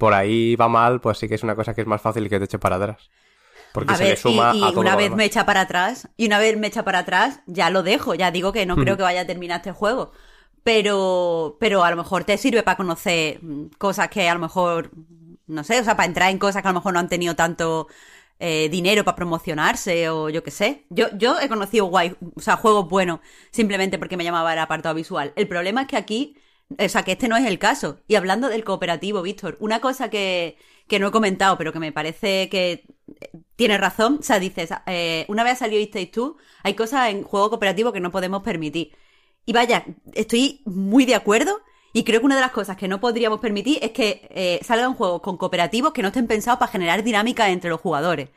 por 0.00 0.14
ahí 0.14 0.56
va 0.56 0.68
mal, 0.68 1.00
pues 1.02 1.18
sí 1.18 1.28
que 1.28 1.36
es 1.36 1.44
una 1.44 1.56
cosa 1.56 1.74
que 1.74 1.82
es 1.82 1.88
más 1.88 2.02
fácil 2.02 2.28
que 2.30 2.38
te 2.40 2.46
eche 2.46 2.58
para 2.60 2.76
atrás. 2.76 3.10
Porque 3.72 3.94
A 3.94 3.96
se 3.96 4.04
ver, 4.04 4.06
le 4.06 4.16
suma 4.16 4.56
y, 4.56 4.68
y 4.68 4.68
a 4.68 4.72
todo 4.72 4.82
una 4.82 4.96
vez 4.96 5.10
demás. 5.10 5.14
me 5.14 5.24
echa 5.24 5.46
para 5.46 5.62
atrás, 5.62 6.08
y 6.16 6.26
una 6.26 6.38
vez 6.38 6.56
me 6.56 6.68
echa 6.68 6.84
para 6.84 7.00
atrás, 7.00 7.40
ya 7.46 7.70
lo 7.70 7.82
dejo, 7.82 8.14
ya 8.14 8.30
digo 8.30 8.52
que 8.52 8.66
no 8.66 8.78
creo 8.78 8.96
que 8.96 9.02
vaya 9.02 9.22
a 9.22 9.26
terminar 9.26 9.58
este 9.58 9.72
juego. 9.72 10.12
Pero, 10.62 11.56
pero 11.60 11.82
a 11.84 11.90
lo 11.90 11.96
mejor 11.96 12.24
te 12.24 12.36
sirve 12.38 12.62
para 12.62 12.76
conocer 12.76 13.40
cosas 13.78 14.08
que 14.10 14.28
a 14.28 14.34
lo 14.34 14.40
mejor, 14.40 14.90
no 15.46 15.64
sé, 15.64 15.80
o 15.80 15.84
sea, 15.84 15.96
para 15.96 16.06
entrar 16.06 16.30
en 16.30 16.38
cosas 16.38 16.62
que 16.62 16.68
a 16.68 16.72
lo 16.72 16.78
mejor 16.80 16.92
no 16.94 17.00
han 17.00 17.08
tenido 17.08 17.34
tanto 17.34 17.88
eh, 18.38 18.68
dinero 18.70 19.04
para 19.04 19.16
promocionarse 19.16 20.08
o 20.10 20.28
yo 20.28 20.42
qué 20.44 20.50
sé. 20.50 20.86
Yo, 20.90 21.08
yo 21.16 21.40
he 21.40 21.48
conocido 21.48 21.86
guay, 21.86 22.16
o 22.36 22.40
sea, 22.40 22.56
juegos 22.56 22.88
buenos 22.88 23.20
simplemente 23.50 23.98
porque 23.98 24.16
me 24.16 24.24
llamaba 24.24 24.52
el 24.52 24.58
apartado 24.60 24.94
visual. 24.94 25.32
El 25.36 25.48
problema 25.48 25.82
es 25.82 25.88
que 25.88 25.96
aquí, 25.96 26.36
o 26.78 26.88
sea, 26.88 27.02
que 27.02 27.12
este 27.12 27.28
no 27.28 27.36
es 27.36 27.46
el 27.46 27.58
caso. 27.58 28.00
Y 28.08 28.14
hablando 28.14 28.48
del 28.48 28.64
cooperativo, 28.64 29.22
Víctor, 29.22 29.56
una 29.60 29.80
cosa 29.80 30.10
que, 30.10 30.56
que 30.88 30.98
no 30.98 31.08
he 31.08 31.10
comentado, 31.10 31.58
pero 31.58 31.72
que 31.72 31.80
me 31.80 31.92
parece 31.92 32.48
que 32.48 32.84
tiene 33.56 33.78
razón. 33.78 34.18
O 34.20 34.22
sea, 34.22 34.38
dices, 34.38 34.70
eh, 34.86 35.24
una 35.28 35.44
vez 35.44 35.58
salió 35.58 35.80
It 35.80 35.92
Takes 35.92 36.12
Two, 36.12 36.36
hay 36.62 36.74
cosas 36.74 37.10
en 37.10 37.22
juego 37.24 37.50
cooperativo 37.50 37.92
que 37.92 38.00
no 38.00 38.10
podemos 38.10 38.42
permitir. 38.42 38.92
Y 39.46 39.52
vaya, 39.52 39.84
estoy 40.14 40.62
muy 40.64 41.04
de 41.06 41.14
acuerdo. 41.14 41.60
Y 41.92 42.04
creo 42.04 42.20
que 42.20 42.26
una 42.26 42.36
de 42.36 42.42
las 42.42 42.52
cosas 42.52 42.76
que 42.76 42.86
no 42.86 43.00
podríamos 43.00 43.40
permitir 43.40 43.78
es 43.82 43.90
que 43.90 44.28
eh, 44.30 44.60
salgan 44.62 44.94
juegos 44.94 45.22
con 45.22 45.36
cooperativos 45.36 45.92
que 45.92 46.02
no 46.02 46.08
estén 46.08 46.28
pensados 46.28 46.60
para 46.60 46.70
generar 46.70 47.02
dinámica 47.02 47.50
entre 47.50 47.70
los 47.70 47.80
jugadores. 47.80 48.28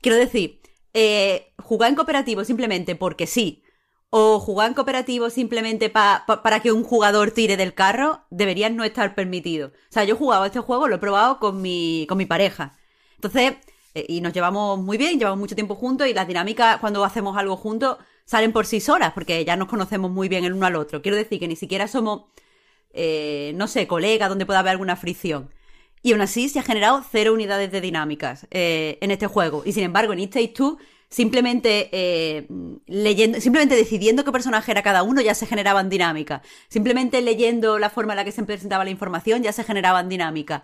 Quiero 0.00 0.18
decir, 0.18 0.60
eh, 0.92 1.52
jugar 1.58 1.90
en 1.90 1.96
cooperativo 1.96 2.44
simplemente 2.44 2.96
porque 2.96 3.28
sí, 3.28 3.62
o 4.10 4.40
jugar 4.40 4.68
en 4.68 4.74
cooperativo 4.74 5.30
simplemente 5.30 5.88
pa- 5.88 6.24
pa- 6.26 6.42
para 6.42 6.60
que 6.60 6.72
un 6.72 6.82
jugador 6.84 7.30
tire 7.30 7.56
del 7.56 7.74
carro, 7.74 8.22
deberían 8.30 8.76
no 8.76 8.84
estar 8.84 9.14
permitidos. 9.14 9.72
O 9.72 9.92
sea, 9.92 10.04
yo 10.04 10.14
he 10.14 10.18
jugado 10.18 10.44
este 10.44 10.60
juego, 10.60 10.88
lo 10.88 10.96
he 10.96 10.98
probado 10.98 11.38
con 11.38 11.62
mi, 11.62 12.06
con 12.08 12.18
mi 12.18 12.26
pareja. 12.26 12.76
Entonces, 13.16 13.54
eh, 13.94 14.06
y 14.08 14.20
nos 14.20 14.32
llevamos 14.32 14.78
muy 14.80 14.98
bien, 14.98 15.18
llevamos 15.18 15.38
mucho 15.38 15.54
tiempo 15.54 15.74
juntos 15.76 16.06
y 16.08 16.14
las 16.14 16.26
dinámicas 16.28 16.78
cuando 16.78 17.04
hacemos 17.04 17.36
algo 17.36 17.56
juntos 17.56 17.98
salen 18.24 18.52
por 18.52 18.66
sí 18.66 18.80
solas, 18.80 19.12
porque 19.12 19.44
ya 19.44 19.56
nos 19.56 19.68
conocemos 19.68 20.10
muy 20.10 20.28
bien 20.28 20.44
el 20.44 20.52
uno 20.54 20.66
al 20.66 20.76
otro. 20.76 21.02
Quiero 21.02 21.16
decir 21.16 21.38
que 21.40 21.48
ni 21.48 21.56
siquiera 21.56 21.86
somos, 21.88 22.22
eh, 22.92 23.52
no 23.56 23.66
sé, 23.68 23.86
colegas 23.86 24.28
donde 24.28 24.46
pueda 24.46 24.60
haber 24.60 24.72
alguna 24.72 24.96
fricción. 24.96 25.50
Y 26.02 26.12
aún 26.12 26.22
así 26.22 26.48
se 26.48 26.58
ha 26.58 26.62
generado 26.62 27.02
cero 27.10 27.32
unidades 27.34 27.70
de 27.72 27.80
dinámicas 27.80 28.46
eh, 28.50 28.98
en 29.02 29.10
este 29.10 29.26
juego. 29.26 29.62
Y 29.66 29.72
sin 29.72 29.84
embargo, 29.84 30.12
en 30.12 30.20
It 30.20 30.32
Takes 30.32 30.76
simplemente 31.10 31.88
eh, 31.92 32.46
leyendo, 32.86 33.40
simplemente 33.40 33.74
decidiendo 33.74 34.24
qué 34.24 34.32
personaje 34.32 34.70
era 34.70 34.82
cada 34.82 35.02
uno 35.02 35.20
ya 35.20 35.34
se 35.34 35.46
generaban 35.46 35.88
dinámicas. 35.90 36.42
Simplemente 36.68 37.20
leyendo 37.20 37.78
la 37.78 37.90
forma 37.90 38.12
en 38.12 38.18
la 38.18 38.24
que 38.24 38.32
se 38.32 38.42
presentaba 38.44 38.84
la 38.84 38.90
información 38.90 39.42
ya 39.42 39.52
se 39.52 39.64
generaban 39.64 40.08
dinámicas. 40.08 40.62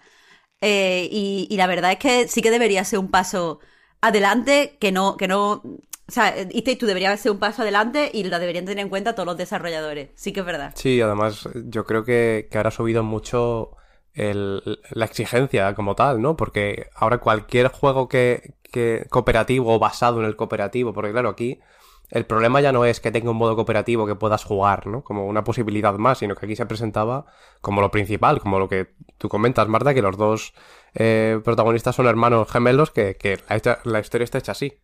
Eh, 0.61 1.09
y, 1.11 1.55
la 1.57 1.67
verdad 1.67 1.93
es 1.93 1.99
que 1.99 2.29
sí 2.29 2.41
que 2.41 2.51
debería 2.51 2.85
ser 2.85 2.99
un 2.99 3.11
paso 3.11 3.61
adelante 4.01 4.77
que 4.81 4.93
no, 4.93 5.17
que 5.17 5.29
no, 5.29 5.53
o 5.53 6.13
sea, 6.13 6.35
y 6.51 6.63
tú 6.77 6.87
debería 6.87 7.15
ser 7.17 7.33
un 7.33 7.39
paso 7.39 7.63
adelante 7.63 8.11
y 8.13 8.25
lo 8.25 8.39
deberían 8.39 8.65
tener 8.65 8.83
en 8.83 8.89
cuenta 8.89 9.15
todos 9.15 9.27
los 9.27 9.37
desarrolladores. 9.37 10.11
Sí 10.15 10.33
que 10.33 10.41
es 10.41 10.47
verdad. 10.47 10.73
Sí, 10.77 11.01
además 11.01 11.49
yo 11.67 11.85
creo 11.85 12.05
que, 12.05 12.49
que 12.51 12.57
ahora 12.57 12.69
ha 12.69 12.73
subido 12.73 13.03
mucho 13.03 13.73
el- 14.15 14.63
la 14.91 15.05
exigencia 15.05 15.75
como 15.75 15.95
tal, 15.95 16.23
¿no? 16.23 16.37
Porque 16.37 16.89
ahora 16.95 17.19
cualquier 17.19 17.69
juego 17.69 18.09
que, 18.09 18.55
que 18.71 19.07
cooperativo 19.11 19.75
o 19.75 19.79
basado 19.79 20.21
en 20.21 20.27
el 20.27 20.37
cooperativo, 20.37 20.93
porque 20.93 21.13
claro, 21.13 21.31
aquí 21.31 21.61
el 22.11 22.25
problema 22.25 22.61
ya 22.61 22.73
no 22.73 22.85
es 22.85 23.01
que 23.01 23.11
tenga 23.11 23.31
un 23.31 23.37
modo 23.37 23.57
cooperativo 23.57 24.07
que 24.07 24.15
puedas 24.15 24.45
jugar, 24.45 24.87
¿no? 24.87 25.03
Como 25.03 25.27
una 25.27 25.43
posibilidad 25.43 25.95
más, 25.95 26.19
sino 26.19 26.37
que 26.37 26.47
aquí 26.47 26.55
se 26.57 26.67
presentaba 26.67 27.27
como 27.61 27.81
lo 27.81 27.91
principal, 27.91 28.41
como 28.41 28.59
lo 28.59 28.69
que 28.69 28.95
tú 29.19 29.29
comentas, 29.29 29.67
Marta, 29.69 29.93
que 29.93 30.03
los 30.03 30.17
dos 30.17 30.55
eh, 30.95 31.41
protagonistas 31.45 31.97
son 31.97 32.07
hermanos 32.07 32.51
gemelos, 32.51 32.91
que, 32.91 33.17
que 33.17 33.41
la, 33.85 34.01
historia 34.01 34.25
está 34.25 34.39
hecha 34.39 34.53
así, 34.53 34.81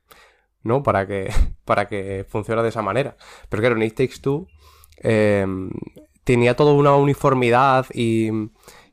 ¿no? 0.62 0.82
Para 0.82 1.06
que, 1.06 1.30
para 1.64 1.86
que 1.86 2.26
funcione 2.28 2.62
de 2.62 2.70
esa 2.70 2.82
manera. 2.82 3.16
Pero 3.48 3.60
claro, 3.60 3.76
en 3.76 3.82
It 3.82 3.94
Takes 3.94 4.18
Two 4.20 4.48
eh, 4.98 5.46
tenía 6.24 6.56
toda 6.56 6.72
una 6.72 6.96
uniformidad 6.96 7.86
y, 7.94 8.30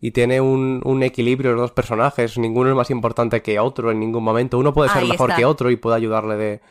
y 0.02 0.12
tiene 0.12 0.40
un, 0.42 0.82
un 0.86 1.04
equilibrio 1.04 1.52
los 1.52 1.62
dos 1.62 1.72
personajes. 1.72 2.38
Ninguno 2.38 2.70
es 2.70 2.76
más 2.76 2.90
importante 2.90 3.42
que 3.42 3.60
otro 3.60 3.92
en 3.92 4.00
ningún 4.00 4.24
momento. 4.24 4.58
Uno 4.58 4.74
puede 4.74 4.90
ser 4.90 5.04
Ahí 5.04 5.10
mejor 5.10 5.30
está. 5.32 5.40
que 5.40 5.46
otro 5.46 5.70
y 5.72 5.76
puede 5.76 5.98
ayudarle 5.98 6.36
de, 6.38 6.62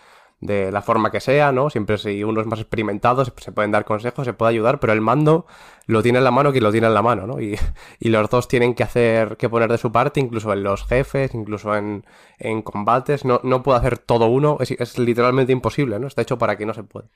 de 0.41 0.71
la 0.73 0.83
forma 0.83 1.11
que 1.11 1.21
sea, 1.21 1.53
¿no? 1.53 1.69
Siempre 1.69 1.99
si 1.99 2.23
uno 2.25 2.41
es 2.41 2.47
más 2.47 2.61
experimentado, 2.61 3.25
se, 3.25 3.33
se 3.37 3.53
pueden 3.53 3.71
dar 3.71 3.85
consejos, 3.85 4.25
se 4.25 4.33
puede 4.33 4.51
ayudar, 4.51 4.81
pero 4.81 4.93
el 4.93 5.01
mando 5.01 5.47
lo 5.87 6.03
tiene 6.03 6.19
en 6.19 6.25
la 6.25 6.31
mano 6.31 6.53
quien 6.53 6.63
lo 6.65 6.71
tiene 6.71 6.87
en 6.87 6.95
la 6.95 7.03
mano, 7.03 7.27
¿no? 7.27 7.41
Y, 7.41 7.59
y 7.99 8.09
los 8.11 8.31
dos 8.31 8.47
tienen 8.49 8.75
que 8.75 8.83
hacer, 8.83 9.37
que 9.37 9.49
poner 9.49 9.71
de 9.71 9.79
su 9.79 9.91
parte, 9.93 10.21
incluso 10.21 10.53
en 10.53 10.63
los 10.63 10.85
jefes, 10.87 11.35
incluso 11.35 11.75
en, 11.77 12.07
en 12.39 12.63
combates. 12.63 13.25
No, 13.25 13.41
no 13.43 13.63
puede 13.63 13.79
hacer 13.79 13.99
todo 13.99 14.27
uno, 14.27 14.57
es, 14.61 14.71
es 14.71 14.99
literalmente 14.99 15.53
imposible, 15.53 15.99
¿no? 15.99 16.07
Está 16.07 16.23
hecho 16.23 16.39
para 16.39 16.57
que 16.57 16.65
no 16.67 16.73
se 16.73 16.83
pueda. 16.85 17.09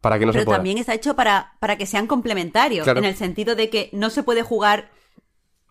Para 0.00 0.18
que 0.18 0.26
no 0.26 0.32
se 0.32 0.38
Pero 0.40 0.46
pueda. 0.46 0.58
también 0.58 0.78
está 0.78 0.92
hecho 0.94 1.16
para, 1.16 1.54
para 1.60 1.76
que 1.76 1.86
sean 1.86 2.06
complementarios, 2.06 2.84
Claro. 2.84 2.98
en 3.00 3.06
el 3.06 3.14
sentido 3.16 3.56
de 3.56 3.70
que 3.70 3.88
no 3.92 4.10
se 4.10 4.22
puede 4.22 4.42
jugar, 4.42 4.90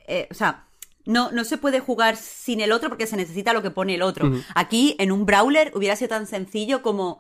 eh, 0.08 0.28
o 0.32 0.34
sea, 0.34 0.68
no, 1.06 1.32
no 1.32 1.44
se 1.44 1.58
puede 1.58 1.80
jugar 1.80 2.16
sin 2.16 2.62
el 2.62 2.72
otro 2.72 2.90
porque 2.90 3.08
se 3.08 3.18
necesita 3.18 3.54
lo 3.54 3.62
que 3.62 3.72
pone 3.72 3.96
el 3.96 4.02
otro. 4.02 4.32
Aquí, 4.56 4.96
en 5.00 5.12
un 5.12 5.26
brawler, 5.26 5.72
hubiera 5.76 5.96
sido 5.96 6.10
tan 6.10 6.28
sencillo 6.28 6.82
como, 6.82 7.20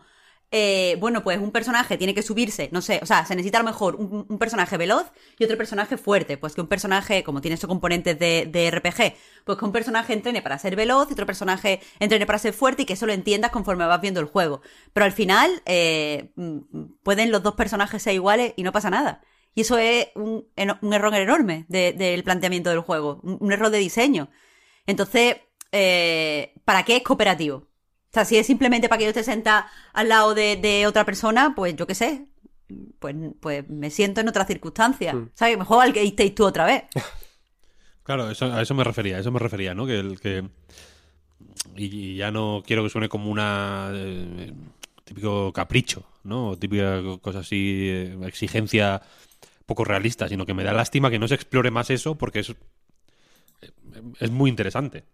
eh, 0.51 0.97
bueno, 0.99 1.23
pues 1.23 1.39
un 1.39 1.51
personaje 1.51 1.97
tiene 1.97 2.13
que 2.13 2.21
subirse, 2.21 2.69
no 2.71 2.81
sé, 2.81 2.99
o 3.01 3.05
sea, 3.05 3.25
se 3.25 3.35
necesita 3.35 3.57
a 3.57 3.63
lo 3.63 3.69
mejor 3.69 3.95
un, 3.95 4.25
un 4.29 4.37
personaje 4.37 4.77
veloz 4.77 5.11
y 5.37 5.43
otro 5.43 5.57
personaje 5.57 5.97
fuerte. 5.97 6.37
Pues 6.37 6.53
que 6.53 6.61
un 6.61 6.67
personaje, 6.67 7.23
como 7.23 7.41
tiene 7.41 7.55
esos 7.55 7.67
componentes 7.67 8.17
de, 8.17 8.47
de 8.49 8.71
RPG, 8.71 9.15
pues 9.43 9.57
que 9.57 9.65
un 9.65 9.71
personaje 9.71 10.13
entrene 10.13 10.41
para 10.41 10.59
ser 10.59 10.75
veloz 10.75 11.09
y 11.09 11.13
otro 11.13 11.25
personaje 11.25 11.81
entrene 11.99 12.25
para 12.25 12.39
ser 12.39 12.53
fuerte 12.53 12.83
y 12.83 12.85
que 12.85 12.93
eso 12.93 13.05
lo 13.05 13.13
entiendas 13.13 13.51
conforme 13.51 13.85
vas 13.85 13.99
viendo 13.99 14.19
el 14.19 14.27
juego. 14.27 14.61
Pero 14.93 15.05
al 15.05 15.11
final, 15.11 15.61
eh, 15.65 16.31
mm, 16.35 16.59
pueden 17.03 17.31
los 17.31 17.43
dos 17.43 17.55
personajes 17.55 18.01
ser 18.01 18.13
iguales 18.13 18.53
y 18.55 18.63
no 18.63 18.71
pasa 18.71 18.89
nada. 18.89 19.21
Y 19.55 19.61
eso 19.61 19.77
es 19.77 20.07
un, 20.15 20.45
un 20.81 20.93
error 20.93 21.13
enorme 21.15 21.65
de- 21.67 21.93
del 21.93 22.23
planteamiento 22.23 22.69
del 22.69 22.79
juego, 22.79 23.19
un, 23.23 23.37
un 23.39 23.51
error 23.51 23.69
de 23.69 23.77
diseño. 23.79 24.29
Entonces, 24.87 25.37
eh, 25.71 26.53
¿para 26.65 26.83
qué 26.83 26.97
es 26.97 27.03
cooperativo? 27.03 27.57
O 27.57 28.13
sea, 28.13 28.25
si 28.25 28.37
es 28.37 28.45
simplemente 28.47 28.89
para 28.89 28.99
que 28.99 29.05
yo 29.05 29.13
te 29.13 29.23
senta 29.23 29.67
al 29.93 30.09
lado 30.09 30.33
de, 30.35 30.55
de 30.55 30.85
otra 30.87 31.03
persona, 31.05 31.53
pues 31.55 31.75
yo 31.75 31.87
qué 31.87 31.95
sé, 31.95 32.27
pues, 32.99 33.15
pues 33.39 33.67
me 33.69 33.89
siento 33.89 34.21
en 34.21 34.27
otras 34.27 34.47
circunstancias. 34.47 35.15
¿Sabes? 35.33 35.57
Me 35.57 35.65
juego 35.65 35.81
al 35.81 35.93
que 35.93 36.03
estéis 36.03 36.35
tú 36.35 36.45
otra 36.45 36.65
vez. 36.65 36.83
Claro, 38.03 38.29
eso, 38.29 38.51
a 38.51 38.61
eso 38.61 38.73
me 38.73 38.83
refería, 38.83 39.15
a 39.15 39.19
eso 39.21 39.31
me 39.31 39.39
refería, 39.39 39.73
¿no? 39.73 39.85
Que 39.85 39.97
el 39.99 40.19
que 40.19 40.43
y, 41.75 41.85
y 41.85 42.15
ya 42.17 42.31
no 42.31 42.63
quiero 42.65 42.83
que 42.83 42.89
suene 42.89 43.09
como 43.09 43.29
una 43.29 43.91
eh, 43.93 44.53
típico 45.03 45.51
capricho, 45.53 46.03
¿no? 46.23 46.49
O 46.49 46.57
típica 46.57 47.01
cosa 47.21 47.39
así, 47.39 47.87
eh, 47.89 48.17
exigencia 48.25 49.01
poco 49.65 49.83
realista, 49.85 50.27
sino 50.27 50.45
que 50.45 50.53
me 50.53 50.63
da 50.63 50.73
lástima 50.73 51.09
que 51.09 51.19
no 51.19 51.27
se 51.27 51.35
explore 51.35 51.71
más 51.71 51.89
eso 51.89 52.17
porque 52.17 52.39
es 52.39 52.53
es 54.19 54.31
muy 54.31 54.49
interesante. 54.49 55.05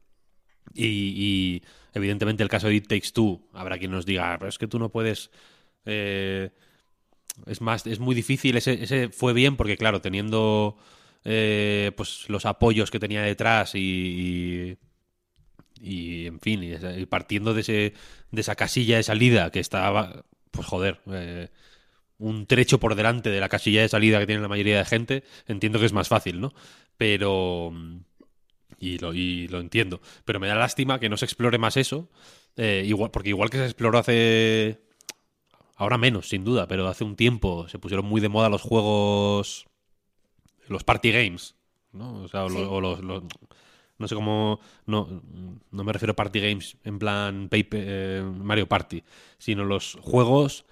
Y, 0.73 1.61
evidentemente 1.93 2.43
el 2.43 2.49
caso 2.49 2.67
de 2.67 2.75
It 2.75 2.87
Takes 2.87 3.11
Two, 3.13 3.41
habrá 3.53 3.77
quien 3.77 3.91
nos 3.91 4.05
diga, 4.05 4.33
"Ah, 4.33 4.37
pero 4.39 4.49
es 4.49 4.57
que 4.57 4.67
tú 4.67 4.77
no 4.79 4.89
puedes 4.89 5.31
eh, 5.85 6.51
es 7.45 7.61
más, 7.61 7.85
es 7.87 7.99
muy 7.99 8.15
difícil. 8.15 8.57
Ese, 8.57 8.83
ese 8.83 9.09
fue 9.09 9.33
bien 9.33 9.55
porque, 9.55 9.77
claro, 9.77 10.01
teniendo 10.01 10.77
eh, 11.23 11.91
pues 11.95 12.29
los 12.29 12.45
apoyos 12.45 12.91
que 12.91 12.99
tenía 12.99 13.21
detrás 13.23 13.75
y, 13.75 14.77
y, 15.81 16.25
en 16.27 16.39
fin, 16.39 16.61
y 16.63 17.05
partiendo 17.05 17.53
de, 17.53 17.61
ese, 17.61 17.93
de 18.31 18.41
esa 18.41 18.55
casilla 18.55 18.97
de 18.97 19.03
salida 19.03 19.51
que 19.51 19.59
estaba, 19.59 20.25
pues 20.51 20.67
joder, 20.67 21.01
eh, 21.07 21.49
un 22.19 22.45
trecho 22.45 22.79
por 22.79 22.93
delante 22.95 23.29
de 23.31 23.39
la 23.39 23.49
casilla 23.49 23.81
de 23.81 23.89
salida 23.89 24.19
que 24.19 24.27
tiene 24.27 24.41
la 24.41 24.47
mayoría 24.47 24.77
de 24.77 24.85
gente, 24.85 25.23
entiendo 25.47 25.79
que 25.79 25.85
es 25.85 25.93
más 25.93 26.07
fácil, 26.07 26.39
¿no? 26.39 26.53
Pero... 26.97 27.73
Y 28.81 28.97
lo, 28.99 29.13
y 29.13 29.47
lo 29.49 29.59
entiendo. 29.59 29.99
Pero 30.23 30.39
me 30.39 30.47
da 30.47 30.55
lástima 30.55 30.99
que 30.99 31.09
no 31.09 31.17
se 31.17 31.25
explore 31.25 31.57
más 31.57 31.75
eso. 31.75 32.09
eh, 32.55 32.83
igual, 32.85 33.11
porque 33.11 33.29
igual 33.29 33.49
que 33.49 33.57
se 33.57 33.65
exploró 33.65 33.97
hace 33.99 34.79
Ahora 35.75 35.97
menos, 35.97 36.27
sin 36.29 36.43
duda, 36.43 36.67
pero 36.67 36.87
hace 36.87 37.03
un 37.05 37.15
tiempo 37.15 37.67
se 37.69 37.79
pusieron 37.79 38.05
muy 38.05 38.19
de 38.21 38.29
moda 38.29 38.49
los 38.49 38.61
juegos. 38.61 39.65
Los 40.67 40.83
party 40.83 41.11
games. 41.11 41.55
¿no? 41.93 42.23
O 42.23 42.27
sea, 42.27 42.45
o 42.45 42.49
lo- 42.49 42.55
Sí. 42.59 42.65
o 42.69 42.81
los, 42.81 42.99
los- 43.01 43.23
No 43.97 44.07
sé 44.07 44.15
cómo. 44.15 44.59
No, 44.85 45.21
no 45.71 45.83
me 45.83 45.91
refiero 45.93 46.11
a 46.13 46.15
party 46.15 46.39
games 46.39 46.77
en 46.83 46.99
plan 46.99 47.49
Paper- 47.49 47.83
eh, 47.85 48.23
Mario 48.23 48.67
Party, 48.67 49.03
sino 49.37 49.65
los 49.65 49.97
juegos 50.01 50.65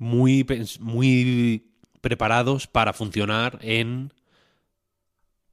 muy, 0.00 0.44
muy 0.80 1.70
preparados 2.00 2.66
para 2.66 2.92
funcionar 2.92 3.60
en. 3.62 4.12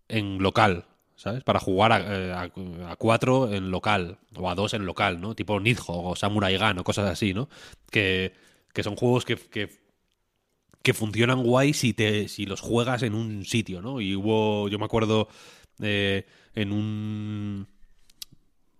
en 0.08 0.40
local. 0.42 0.86
¿Sabes? 1.16 1.44
Para 1.44 1.60
jugar 1.60 1.92
a, 1.92 2.00
eh, 2.00 2.32
a- 2.32 2.92
a 2.92 2.96
cuatro 2.96 3.52
en 3.52 3.72
local 3.72 4.20
o 4.36 4.50
a 4.52 4.56
dos 4.56 4.76
en 4.76 4.86
local, 4.86 5.20
¿no? 5.20 5.34
Tipo 5.34 5.60
Nidhogg 5.60 6.06
o 6.12 6.16
Samurai 6.16 6.56
Gun 6.58 6.78
o 6.78 6.84
cosas 6.84 7.10
así, 7.10 7.34
¿no? 7.34 7.50
Que, 7.90 8.34
que 8.72 8.84
son 8.84 8.96
juegos 8.96 9.26
que, 9.26 9.36
que, 9.36 9.70
funcionan 10.94 11.44
guay 11.44 11.74
si, 11.74 11.94
te, 11.94 12.28
si 12.30 12.46
los 12.46 12.62
juegas 12.62 13.04
en 13.04 13.14
un 13.14 13.44
sitio, 13.46 13.82
¿no? 13.82 14.00
Y 14.00 14.16
hubo, 14.16 14.70
yo 14.70 14.80
me 14.80 14.86
acuerdo 14.86 15.28
eh, 15.82 16.26
en 16.56 16.72
un 16.72 17.68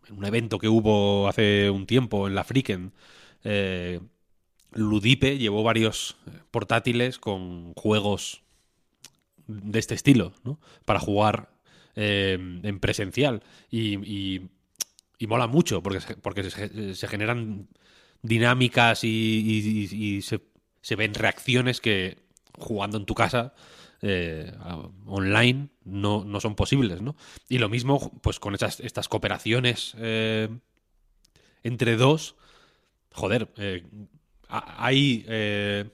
en 0.08 0.18
un 0.18 0.26
evento 0.26 0.58
que 0.58 0.70
hubo 0.70 1.28
hace 1.28 1.70
un 1.70 1.86
tiempo 1.86 2.28
en 2.28 2.36
la 2.36 2.44
Friken, 2.46 2.94
eh, 3.44 4.00
Ludipe 4.78 5.38
llevó 5.38 5.64
varios 5.64 6.18
portátiles 6.52 7.20
con 7.20 7.74
juegos 7.74 8.44
de 9.48 9.80
este 9.80 9.96
estilo, 9.96 10.34
¿no? 10.44 10.60
Para 10.86 11.00
jugar 11.00 11.50
eh, 11.96 12.38
en 12.64 12.80
presencial. 12.80 13.44
Y, 13.70 13.98
y- 14.06 14.50
mola 15.28 15.48
mucho 15.48 15.82
porque, 15.82 16.00
porque 16.22 16.44
se, 16.50 17.08
generan 17.08 17.68
dinámicas 18.22 19.04
y, 19.04 20.22
se, 20.22 20.42
se 20.82 20.96
ven 20.96 21.14
reacciones 21.16 21.82
que 21.82 22.20
jugando 22.58 22.98
en 22.98 23.06
tu 23.06 23.16
casa 23.16 23.54
eh, 24.02 24.52
online 25.06 25.70
no, 25.86 26.24
no 26.24 26.40
son 26.40 26.56
posibles, 26.56 27.02
¿no? 27.02 27.16
Y 27.50 27.58
lo 27.58 27.70
mismo 27.70 28.12
pues 28.22 28.40
con 28.40 28.54
estas, 28.54 28.80
estas 28.80 29.08
cooperaciones 29.08 29.96
eh, 29.98 30.50
entre 31.64 31.96
dos, 31.98 32.36
joder, 33.14 33.50
eh, 33.58 33.84
hay 34.50 35.26
eh, 35.28 35.86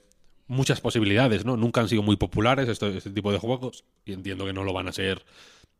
muchas 0.47 0.81
posibilidades, 0.81 1.45
¿no? 1.45 1.57
Nunca 1.57 1.81
han 1.81 1.89
sido 1.89 2.03
muy 2.03 2.15
populares 2.15 2.67
este 2.69 3.09
tipo 3.11 3.31
de 3.31 3.39
juegos 3.39 3.83
y 4.05 4.13
entiendo 4.13 4.45
que 4.45 4.53
no 4.53 4.63
lo 4.63 4.73
van 4.73 4.87
a 4.87 4.93
ser 4.93 5.25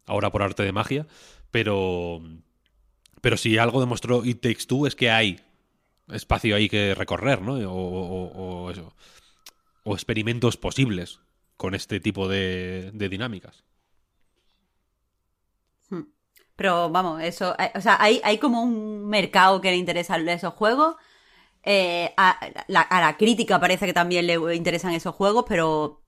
ahora 0.06 0.32
por 0.32 0.44
arte 0.44 0.64
de 0.64 0.72
magia, 0.72 1.08
pero 1.52 2.22
pero 3.22 3.38
si 3.38 3.58
algo 3.58 3.80
demostró 3.80 4.26
It 4.26 4.42
Takes 4.42 4.66
Two 4.68 4.86
es 4.88 4.96
que 4.96 5.10
hay 5.10 5.40
espacio 6.10 6.56
ahí 6.56 6.68
que 6.70 6.94
recorrer, 6.96 7.42
¿no? 7.42 7.54
O, 7.72 8.72
o- 9.86 9.96
experimentos 9.96 10.58
posibles 10.58 11.20
con 11.58 11.76
este 11.76 12.00
tipo 12.00 12.28
de, 12.28 12.92
de 12.94 13.10
dinámicas. 13.10 13.64
Pero 16.56 16.90
vamos, 16.90 17.22
eso, 17.22 17.56
eh, 17.60 17.72
o 17.76 17.82
sea, 17.82 17.98
hay, 18.00 18.22
hay 18.24 18.38
como 18.38 18.62
un 18.62 19.08
mercado 19.08 19.60
que 19.62 19.72
le 19.72 19.78
interesa 19.78 20.18
esos 20.18 20.54
juegos. 20.54 20.96
Eh, 21.66 22.14
a, 22.18 22.40
la, 22.68 22.82
a 22.82 23.02
la 23.02 23.16
crítica 23.18 23.60
parece 23.60 23.86
que 23.86 23.94
también 23.94 24.28
le 24.28 24.56
interesan 24.56 24.94
esos 24.94 25.16
juegos, 25.16 25.46
pero 25.48 26.04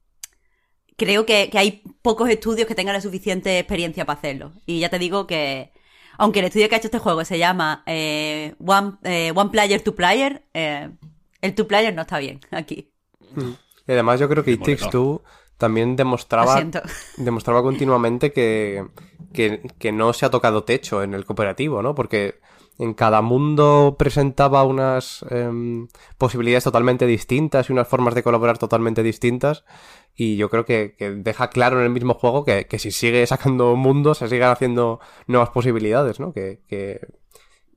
creo 0.98 1.26
que, 1.26 1.50
que 1.50 1.58
hay 1.58 1.84
pocos 2.02 2.30
estudios 2.30 2.68
que 2.68 2.76
tengan 2.76 2.94
la 2.94 3.02
suficiente 3.02 3.60
experiencia 3.60 4.06
para 4.06 4.20
hacerlo. 4.20 4.54
Y 4.66 4.80
ya 4.80 4.90
te 4.90 5.00
digo 5.00 5.28
que, 5.28 5.72
aunque 6.18 6.40
el 6.40 6.46
estudio 6.46 6.70
que 6.70 6.76
ha 6.76 6.78
hecho 6.78 6.88
este 6.88 7.00
juego 7.00 7.24
se 7.26 7.38
llama 7.38 7.84
eh, 7.86 8.56
One, 8.66 8.94
eh, 9.04 9.32
One 9.36 9.50
Player, 9.50 9.82
Two 9.82 9.96
Player, 9.96 10.46
eh, 10.54 10.90
el 11.42 11.56
Two 11.56 11.68
Player 11.68 11.94
no 11.94 12.04
está 12.04 12.20
bien 12.20 12.40
aquí. 12.52 12.92
Y 13.88 13.92
además 13.92 14.20
yo 14.20 14.30
creo 14.30 14.44
que 14.44 14.52
It 14.52 14.64
Takes. 14.64 14.90
Two 14.90 15.22
también 15.58 15.96
demostraba, 15.96 16.62
demostraba 17.18 17.62
continuamente 17.62 18.32
que, 18.34 18.86
que, 19.34 19.62
que 19.78 19.92
no 19.92 20.14
se 20.14 20.26
ha 20.26 20.30
tocado 20.30 20.64
techo 20.64 21.04
en 21.04 21.14
el 21.14 21.26
cooperativo, 21.26 21.82
¿no? 21.82 21.96
Porque 21.96 22.40
en 22.78 22.94
cada 22.94 23.22
mundo 23.22 23.96
presentaba 23.98 24.64
unas 24.64 25.26
em, 25.30 25.88
posibilidades 26.18 26.64
totalmente 26.64 27.06
distintas 27.06 27.70
y 27.70 27.74
unas 27.74 27.88
formas 27.88 28.16
de 28.16 28.24
colaborar 28.24 28.58
totalmente 28.58 29.04
distintas. 29.04 29.64
Y 30.16 30.38
yo 30.38 30.50
creo 30.50 30.66
que, 30.66 30.96
que 30.98 31.12
deja 31.12 31.50
claro 31.50 31.80
en 31.80 31.86
el 31.86 31.92
mismo 31.92 32.14
juego 32.14 32.46
que, 32.46 32.68
que 32.68 32.80
si 32.80 32.92
sigue 32.92 33.26
sacando 33.28 33.76
mundos, 33.76 34.20
se 34.20 34.28
sigan 34.28 34.52
haciendo 34.52 35.00
nuevas 35.28 35.50
posibilidades, 35.50 36.20
¿no? 36.20 36.34
Que, 36.34 36.62
que 36.68 37.00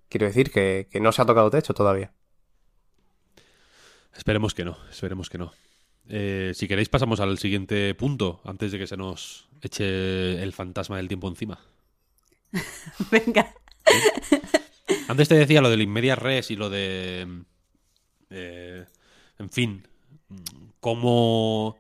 quiero 0.09 0.27
decir 0.27 0.51
que, 0.51 0.89
que 0.91 1.01
no 1.01 1.13
se 1.13 1.23
ha 1.23 1.27
tocado 1.27 1.51
techo 1.51 1.75
todavía. 1.75 2.13
Esperemos 4.17 4.55
que 4.55 4.65
no, 4.65 4.77
esperemos 4.91 5.31
que 5.31 5.39
no. 5.39 5.53
Eh, 6.09 6.53
si 6.55 6.67
queréis 6.67 6.89
pasamos 6.89 7.21
al 7.21 7.39
siguiente 7.39 7.95
punto, 7.95 8.41
antes 8.45 8.73
de 8.73 8.79
que 8.79 8.87
se 8.87 8.97
nos 8.97 9.49
eche 9.61 10.43
el 10.43 10.53
fantasma 10.53 10.97
del 10.97 11.09
tiempo 11.09 11.29
encima. 11.29 11.61
Venga. 13.11 13.55
Antes 15.09 15.29
te 15.29 15.35
decía 15.35 15.61
lo 15.61 15.71
del 15.71 15.83
inmedia 15.83 16.15
res 16.17 16.51
y 16.51 16.57
lo 16.57 16.71
de... 16.71 17.27
eh, 18.31 18.85
en 19.39 19.51
fin, 19.51 19.87
cómo... 20.81 21.77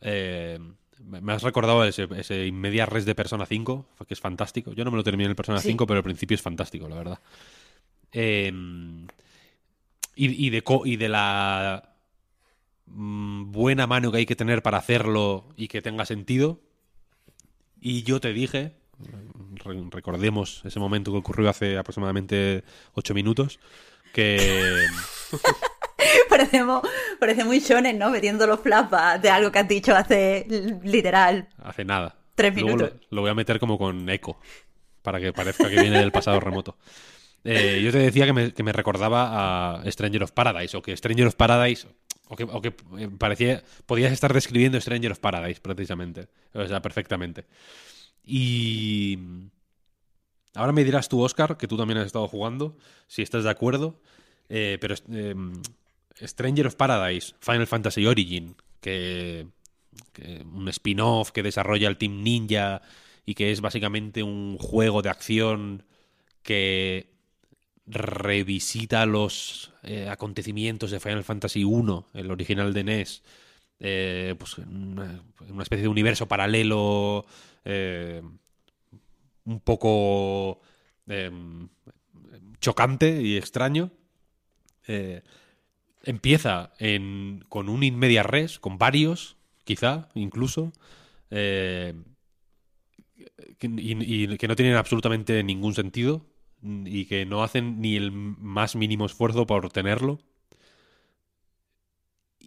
eh, 0.00 0.58
me 1.02 1.32
has 1.32 1.42
recordado 1.42 1.82
ese, 1.84 2.06
ese 2.16 2.46
inmedia 2.46 2.86
res 2.86 3.04
de 3.06 3.14
Persona 3.14 3.46
5, 3.46 3.86
que 4.06 4.14
es 4.14 4.20
fantástico. 4.20 4.72
Yo 4.74 4.84
no 4.84 4.90
me 4.90 4.96
lo 4.98 5.02
terminé 5.02 5.24
en 5.24 5.30
el 5.30 5.36
Persona 5.36 5.58
Sí. 5.60 5.68
5, 5.68 5.86
pero 5.86 5.98
al 5.98 6.04
principio 6.04 6.34
es 6.34 6.42
fantástico, 6.42 6.88
la 6.88 6.96
verdad. 6.96 7.18
Eh, 8.12 8.52
y, 10.14 10.46
y 10.46 10.50
de, 10.50 10.62
co- 10.62 10.84
y 10.84 10.96
de 10.96 11.08
la 11.08 11.94
mm, 12.86 13.50
buena 13.50 13.86
mano 13.86 14.12
que 14.12 14.18
hay 14.18 14.26
que 14.26 14.36
tener 14.36 14.62
para 14.62 14.78
hacerlo 14.78 15.48
y 15.56 15.68
que 15.68 15.80
tenga 15.80 16.04
sentido. 16.04 16.60
Y 17.80 18.02
yo 18.02 18.20
te 18.20 18.32
dije, 18.34 18.74
recordemos 19.90 20.62
ese 20.64 20.78
momento 20.78 21.12
que 21.12 21.18
ocurrió 21.18 21.48
hace 21.48 21.78
aproximadamente 21.78 22.64
ocho 22.94 23.14
minutos, 23.14 23.60
que 24.12 24.86
Parecemos, 26.28 26.82
parece 27.18 27.44
muy 27.44 27.60
shonen, 27.60 27.98
¿no? 27.98 28.10
Metiendo 28.10 28.46
los 28.46 28.60
flashbacks 28.60 29.22
de 29.22 29.30
algo 29.30 29.52
que 29.52 29.58
has 29.58 29.68
dicho 29.68 29.94
hace 29.94 30.46
literal. 30.82 31.48
hace 31.58 31.84
nada. 31.84 32.16
Tres 32.34 32.54
Luego 32.54 32.68
minutos. 32.68 33.00
Lo, 33.10 33.16
lo 33.16 33.20
voy 33.22 33.30
a 33.30 33.34
meter 33.34 33.58
como 33.58 33.78
con 33.78 34.08
eco, 34.08 34.40
para 35.02 35.20
que 35.20 35.32
parezca 35.32 35.68
que 35.68 35.80
viene 35.80 35.98
del 35.98 36.12
pasado 36.12 36.40
remoto. 36.40 36.76
Eh, 37.44 37.80
yo 37.82 37.90
te 37.90 37.98
decía 37.98 38.26
que 38.26 38.32
me, 38.32 38.52
que 38.52 38.62
me 38.62 38.72
recordaba 38.72 39.80
a 39.80 39.90
Stranger 39.90 40.24
of 40.24 40.32
Paradise, 40.32 40.76
o 40.76 40.82
que 40.82 40.96
Stranger 40.96 41.26
of 41.26 41.34
Paradise, 41.34 41.88
o 42.28 42.36
que, 42.36 42.44
o 42.44 42.60
que, 42.60 42.74
eh, 42.98 43.08
parecía, 43.18 43.62
podías 43.86 44.12
estar 44.12 44.32
describiendo 44.32 44.80
Stranger 44.80 45.12
of 45.12 45.18
Paradise, 45.18 45.60
precisamente. 45.60 46.28
O 46.52 46.66
sea, 46.66 46.80
perfectamente. 46.82 47.46
Y 48.24 49.18
ahora 50.54 50.72
me 50.72 50.84
dirás 50.84 51.08
tú, 51.08 51.22
Oscar, 51.22 51.56
que 51.56 51.68
tú 51.68 51.76
también 51.76 51.98
has 51.98 52.06
estado 52.06 52.28
jugando, 52.28 52.76
si 53.06 53.22
estás 53.22 53.44
de 53.44 53.50
acuerdo. 53.50 54.00
Eh, 54.48 54.78
pero 54.80 54.94
eh, 55.12 55.34
Stranger 56.20 56.66
of 56.66 56.74
Paradise, 56.74 57.34
Final 57.40 57.66
Fantasy 57.66 58.06
Origin, 58.06 58.56
que, 58.80 59.46
un 60.52 60.68
spin-off 60.68 61.30
que 61.30 61.42
desarrolla 61.42 61.88
el 61.88 61.96
Team 61.96 62.22
Ninja 62.22 62.82
y 63.24 63.34
que 63.34 63.52
es 63.52 63.60
básicamente 63.60 64.22
un 64.22 64.58
juego 64.58 65.02
de 65.02 65.08
acción 65.08 65.84
que 66.42 67.10
revisita 67.86 69.06
los 69.06 69.72
eh, 69.82 70.08
acontecimientos 70.08 70.90
de 70.90 71.00
Final 71.00 71.24
Fantasy 71.24 71.64
1, 71.64 72.06
el 72.14 72.30
original 72.30 72.72
de 72.72 72.84
NES, 72.84 73.22
eh, 73.80 74.34
pues 74.38 74.58
una, 74.58 75.22
una 75.48 75.62
especie 75.62 75.82
de 75.82 75.88
universo 75.88 76.28
paralelo 76.28 77.26
eh, 77.64 78.22
un 79.44 79.60
poco 79.60 80.60
eh, 81.08 81.30
chocante 82.60 83.20
y 83.22 83.36
extraño. 83.36 83.90
Eh, 84.86 85.22
empieza 86.02 86.72
en, 86.78 87.44
con 87.48 87.68
un 87.68 87.82
in 87.82 87.98
media 87.98 88.22
res, 88.22 88.58
con 88.58 88.78
varios, 88.78 89.36
quizá, 89.64 90.08
incluso, 90.14 90.72
eh, 91.30 91.94
y 93.60 94.36
que 94.38 94.48
no 94.48 94.56
tienen 94.56 94.76
absolutamente 94.76 95.42
ningún 95.42 95.74
sentido 95.74 96.26
y 96.62 97.04
que 97.06 97.26
no 97.26 97.42
hacen 97.42 97.80
ni 97.80 97.96
el 97.96 98.12
más 98.12 98.76
mínimo 98.76 99.06
esfuerzo 99.06 99.46
por 99.46 99.70
tenerlo. 99.70 100.20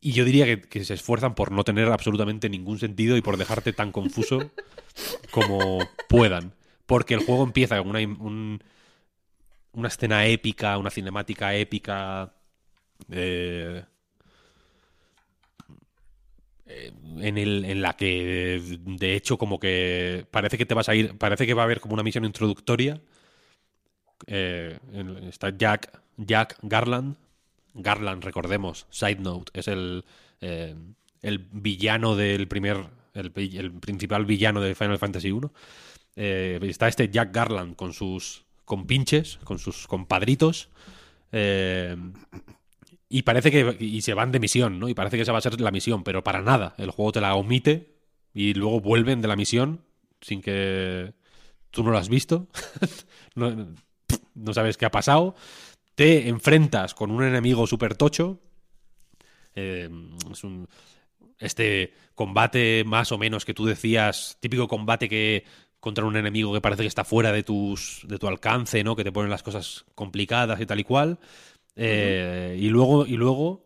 Y 0.06 0.11
yo 0.14 0.25
diría 0.25 0.45
que, 0.45 0.61
que 0.61 0.83
se 0.83 0.93
esfuerzan 0.95 1.33
por 1.35 1.51
no 1.51 1.64
tener 1.64 1.88
absolutamente 1.90 2.49
ningún 2.49 2.77
sentido 2.80 3.15
y 3.17 3.22
por 3.22 3.38
dejarte 3.38 3.73
tan 3.73 3.91
confuso 3.91 4.51
como 5.32 5.98
puedan. 6.07 6.53
Porque 6.85 7.15
el 7.15 7.22
juego 7.22 7.43
empieza 7.43 7.77
con 7.80 7.90
una, 7.90 7.99
un- 8.01 8.64
una 9.73 9.88
escena 9.88 10.25
épica, 10.25 10.77
una 10.77 10.90
cinemática 10.90 11.56
épica. 11.56 12.33
eh, 13.11 13.83
eh, 16.65 16.91
en, 17.19 17.38
el, 17.38 17.65
en 17.65 17.82
la 17.82 17.95
que 17.98 18.61
de 18.85 19.15
hecho 19.15 19.38
como 19.38 19.59
que 19.59 20.25
parece 20.32 20.57
que 20.57 20.65
te 20.65 20.73
vas 20.73 20.88
a 20.90 20.95
ir 20.95 21.17
parece 21.17 21.45
que 21.45 21.53
va 21.53 21.64
a 21.64 21.65
haber 21.65 21.82
como 21.82 21.93
una 21.93 22.03
misión 22.03 22.25
introductoria 22.25 23.01
Eh, 24.27 24.77
está 25.30 25.49
Jack 25.56 25.99
Jack 26.17 26.57
Garland 26.61 27.15
Garland 27.73 28.23
recordemos 28.23 28.87
side 28.89 29.19
note 29.19 29.51
es 29.57 29.67
el 29.67 30.05
eh, 30.41 30.75
el 31.21 31.39
villano 31.39 32.15
del 32.15 32.47
primer 32.47 32.77
el, 33.13 33.31
principal 33.31 34.25
villano 34.25 34.61
de 34.61 34.75
Final 34.75 34.99
Fantasy 34.99 35.31
1 35.31 35.51
está 36.15 36.87
este 36.87 37.09
Jack 37.09 37.33
Garland 37.33 37.75
con 37.75 37.93
sus 37.93 38.45
compinches 38.65 39.39
con 39.43 39.59
sus 39.59 39.87
compadritos 39.87 40.69
eh, 41.31 41.95
y 43.13 43.21
parece 43.21 43.51
que 43.51 43.77
y 43.79 44.01
se 44.01 44.15
van 44.15 44.31
de 44.31 44.39
misión, 44.39 44.79
¿no? 44.79 44.89
Y 44.89 44.95
parece 44.95 45.17
que 45.17 45.21
esa 45.21 45.31
va 45.31 45.37
a 45.37 45.41
ser 45.41 45.61
la 45.61 45.69
misión, 45.69 46.03
pero 46.03 46.23
para 46.23 46.41
nada. 46.41 46.73
El 46.79 46.89
juego 46.89 47.11
te 47.11 47.21
la 47.21 47.35
omite 47.35 47.93
y 48.33 48.55
luego 48.55 48.81
vuelven 48.81 49.21
de 49.21 49.27
la 49.27 49.35
misión 49.35 49.81
sin 50.19 50.41
que 50.41 51.13
tú 51.69 51.83
no 51.83 51.91
lo 51.91 51.99
has 51.99 52.09
visto. 52.09 52.47
no 53.35 54.53
sabes 54.53 54.77
qué 54.77 54.87
ha 54.87 54.91
pasado. 54.91 55.35
Te 55.95 56.27
enfrentas 56.27 56.93
con 56.93 57.11
un 57.11 57.23
enemigo 57.23 57.67
súper 57.67 57.95
tocho. 57.95 58.39
Eh, 59.55 59.89
es 60.31 60.43
un, 60.43 60.67
este 61.39 61.93
combate 62.15 62.83
más 62.85 63.11
o 63.11 63.17
menos 63.17 63.45
que 63.45 63.53
tú 63.53 63.65
decías, 63.65 64.38
típico 64.39 64.67
combate 64.67 65.07
que 65.07 65.45
contra 65.80 66.05
un 66.05 66.15
enemigo 66.15 66.53
que 66.53 66.61
parece 66.61 66.83
que 66.83 66.88
está 66.88 67.03
fuera 67.03 67.31
de 67.31 67.43
tus 67.43 68.01
de 68.07 68.17
tu 68.17 68.27
alcance, 68.27 68.83
¿no? 68.83 68.95
Que 68.95 69.03
te 69.03 69.11
ponen 69.11 69.30
las 69.30 69.43
cosas 69.43 69.85
complicadas 69.95 70.59
y 70.61 70.65
tal 70.65 70.80
y 70.80 70.83
cual. 70.83 71.19
Eh, 71.75 72.57
Y 72.59 72.69
luego, 72.69 73.05
y 73.05 73.17
luego, 73.17 73.65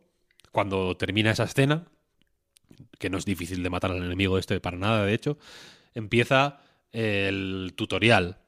cuando 0.52 0.98
termina 0.98 1.32
esa 1.32 1.44
escena, 1.44 1.86
que 3.00 3.10
no 3.10 3.18
es 3.18 3.26
difícil 3.26 3.64
de 3.64 3.70
matar 3.70 3.92
al 3.92 4.04
enemigo 4.04 4.38
este 4.38 4.60
para 4.60 4.78
nada, 4.78 5.06
de 5.06 5.14
hecho, 5.14 5.38
empieza 5.94 6.60
el 6.92 7.74
tutorial. 7.76 8.40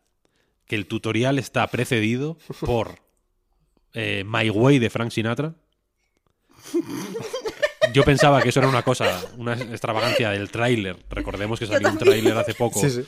Que 0.65 0.75
el 0.75 0.87
tutorial 0.87 1.39
está 1.39 1.65
precedido 1.67 2.37
por 2.61 2.99
eh, 3.93 4.23
My 4.25 4.49
Way 4.49 4.79
de 4.79 4.89
Frank 4.89 5.11
Sinatra. 5.11 5.53
Yo 7.93 8.03
pensaba 8.03 8.41
que 8.41 8.49
eso 8.49 8.59
era 8.59 8.69
una 8.69 8.83
cosa, 8.83 9.21
una 9.37 9.53
extravagancia 9.53 10.29
del 10.31 10.49
tráiler. 10.51 10.97
Recordemos 11.09 11.59
que 11.59 11.65
salió 11.65 11.89
un 11.89 11.97
tráiler 11.97 12.37
hace 12.37 12.53
poco. 12.53 12.79
Sí, 12.79 12.91
sí. 12.91 13.05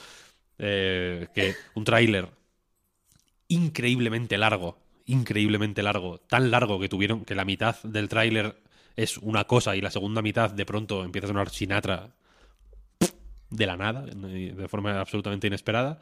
eh, 0.58 1.28
que 1.36 1.56
un 1.76 1.84
tráiler 1.84 2.30
increíblemente 3.48 4.38
largo, 4.38 4.80
increíblemente 5.06 5.84
largo, 5.84 6.20
tan 6.20 6.52
largo 6.52 6.80
que 6.80 6.90
tuvieron 6.90 7.26
que 7.26 7.36
la 7.36 7.46
mitad 7.46 7.76
del 7.84 8.08
tráiler 8.10 8.56
es 8.96 9.18
una 9.18 9.44
cosa 9.46 9.76
y 9.76 9.82
la 9.82 9.92
segunda 9.92 10.22
mitad 10.22 10.50
de 10.50 10.66
pronto 10.66 11.04
empieza 11.04 11.28
a 11.28 11.30
sonar 11.30 11.50
Sinatra 11.50 12.16
de 13.50 13.66
la 13.66 13.76
nada, 13.76 14.06
de 14.06 14.68
forma 14.68 15.00
absolutamente 15.00 15.48
inesperada. 15.48 16.00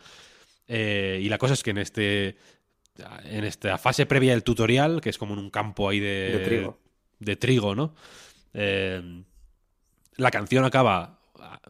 Eh, 0.67 1.19
y 1.23 1.29
la 1.29 1.39
cosa 1.39 1.53
es 1.55 1.63
que 1.63 1.71
en 1.71 1.79
este 1.79 2.37
en 3.25 3.43
esta 3.43 3.77
fase 3.77 4.05
previa 4.05 4.31
del 4.31 4.43
tutorial, 4.43 5.01
que 5.01 5.09
es 5.09 5.17
como 5.17 5.33
en 5.33 5.39
un 5.39 5.49
campo 5.49 5.89
ahí 5.89 5.99
de, 5.99 6.37
De 6.37 6.39
trigo. 6.45 6.79
de 7.19 7.35
trigo, 7.35 7.75
¿no? 7.75 7.93
Eh, 8.53 9.23
la 10.15 10.31
canción 10.31 10.65
acaba 10.65 11.19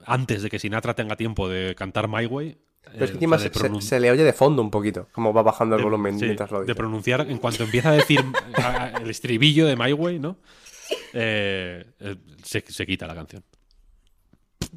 antes 0.05 0.41
de 0.41 0.49
que 0.49 0.59
Sinatra 0.59 0.95
tenga 0.95 1.15
tiempo 1.15 1.47
de 1.49 1.75
cantar 1.75 2.07
My 2.07 2.25
Way. 2.25 2.57
Pero 2.81 2.95
es 3.05 3.09
eh, 3.09 3.13
que 3.13 3.17
encima 3.17 3.35
o 3.35 3.39
sea, 3.39 3.49
se, 3.51 3.53
de 3.53 3.59
se- 3.59 3.69
pronun- 3.73 3.81
se 3.81 3.99
le 3.99 4.09
oye 4.09 4.23
de 4.23 4.33
fondo 4.33 4.61
un 4.61 4.71
poquito, 4.71 5.07
como 5.11 5.31
va 5.33 5.43
bajando 5.43 5.75
el 5.75 5.79
de- 5.81 5.83
volumen 5.83 6.17
sí, 6.17 6.25
mientras 6.25 6.49
lo 6.49 6.59
de 6.59 6.65
dice. 6.65 6.75
pronunciar, 6.75 7.21
en 7.29 7.37
cuanto 7.37 7.63
empieza 7.63 7.89
a 7.89 7.93
decir 7.93 8.23
el 9.01 9.09
estribillo 9.09 9.67
de 9.67 9.75
My 9.75 9.93
Way, 9.93 10.19
¿no? 10.19 10.37
Eh, 11.13 11.85
eh, 11.99 12.15
se, 12.43 12.61
se 12.67 12.85
quita 12.87 13.05
la 13.05 13.13
canción. 13.15 13.43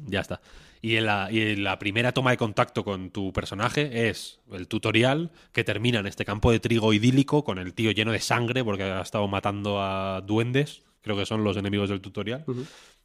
Ya 0.05 0.19
está. 0.21 0.41
Y 0.83 0.97
en, 0.97 1.05
la, 1.05 1.29
y 1.31 1.39
en 1.39 1.63
la 1.63 1.79
primera 1.79 2.11
toma 2.11 2.31
de 2.31 2.37
contacto 2.37 2.83
con 2.83 3.09
tu 3.09 3.31
personaje 3.31 4.09
es 4.09 4.41
el 4.51 4.67
tutorial 4.67 5.31
que 5.53 5.63
termina 5.63 5.99
en 5.99 6.07
este 6.07 6.25
campo 6.25 6.51
de 6.51 6.59
trigo 6.59 6.91
idílico 6.91 7.45
con 7.45 7.57
el 7.57 7.73
tío 7.73 7.91
lleno 7.91 8.11
de 8.11 8.19
sangre 8.19 8.65
porque 8.65 8.83
ha 8.83 8.99
estado 9.01 9.25
matando 9.29 9.81
a 9.81 10.19
duendes, 10.19 10.83
creo 11.01 11.15
que 11.15 11.25
son 11.25 11.45
los 11.45 11.55
enemigos 11.55 11.87
del 11.89 12.01
tutorial. 12.01 12.43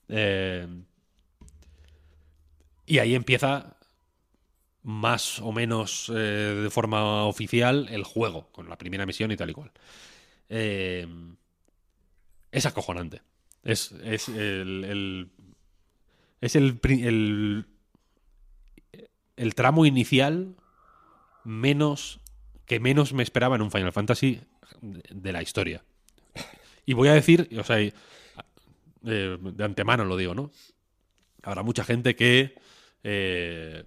Eh, 0.09 0.67
y 2.85 2.99
ahí 2.99 3.15
empieza 3.15 3.77
más 4.83 5.39
o 5.39 5.53
menos 5.53 6.11
eh, 6.13 6.61
de 6.65 6.71
forma 6.71 7.27
oficial 7.27 7.87
el 7.91 8.03
juego, 8.03 8.49
con 8.51 8.69
la 8.69 8.77
primera 8.77 9.07
misión 9.07 9.31
y 9.31 9.37
tal 9.37 9.51
y 9.51 9.53
cual. 9.53 9.71
Eh, 10.49 11.07
es 12.51 12.67
acojonante. 12.67 13.23
Es, 13.63 13.93
es 14.03 14.29
el, 14.31 14.85
el- 14.85 15.31
es 16.41 16.57
el, 16.57 16.81
el, 16.83 17.67
el 19.37 19.55
tramo 19.55 19.87
inicial 19.87 20.57
menos 21.45 22.21
que 22.67 22.81
menos 22.81 23.15
me 23.15 23.23
esperaba 23.23 23.57
en 23.57 23.63
un 23.63 23.71
Final 23.71 23.93
Fantasy 23.93 24.41
de, 24.81 25.33
la 25.33 25.43
historia. 25.43 25.83
Y 26.85 26.93
voy 26.93 27.09
a 27.09 27.15
decir, 27.15 27.49
eh, 27.51 27.93
de 29.03 29.65
antemano 29.65 30.05
lo 30.05 30.17
digo, 30.17 30.35
¿no? 30.35 30.51
Habrá 31.43 31.63
mucha 31.63 31.83
gente 31.85 32.15
que, 32.15 32.55
eh, 33.03 33.85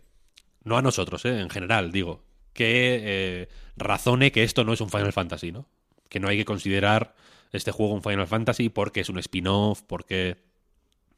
no 0.63 0.77
a 0.77 0.81
nosotros, 0.81 1.23
eh, 1.25 1.39
en 1.39 1.49
general, 1.49 1.91
digo, 1.91 2.23
que 2.53 2.99
eh, 3.03 3.49
razone 3.77 4.31
que 4.31 4.43
esto 4.43 4.63
no 4.63 4.73
es 4.73 4.81
un 4.81 4.89
Final 4.89 5.13
Fantasy, 5.13 5.51
¿no? 5.51 5.67
Que 6.09 6.19
no 6.19 6.27
hay 6.27 6.37
que 6.37 6.45
considerar 6.45 7.15
este 7.51 7.71
juego 7.71 7.93
un 7.93 8.03
Final 8.03 8.27
Fantasy 8.27 8.69
porque 8.69 9.01
es 9.01 9.09
un 9.09 9.19
spin-off, 9.19 9.83
porque 9.83 10.37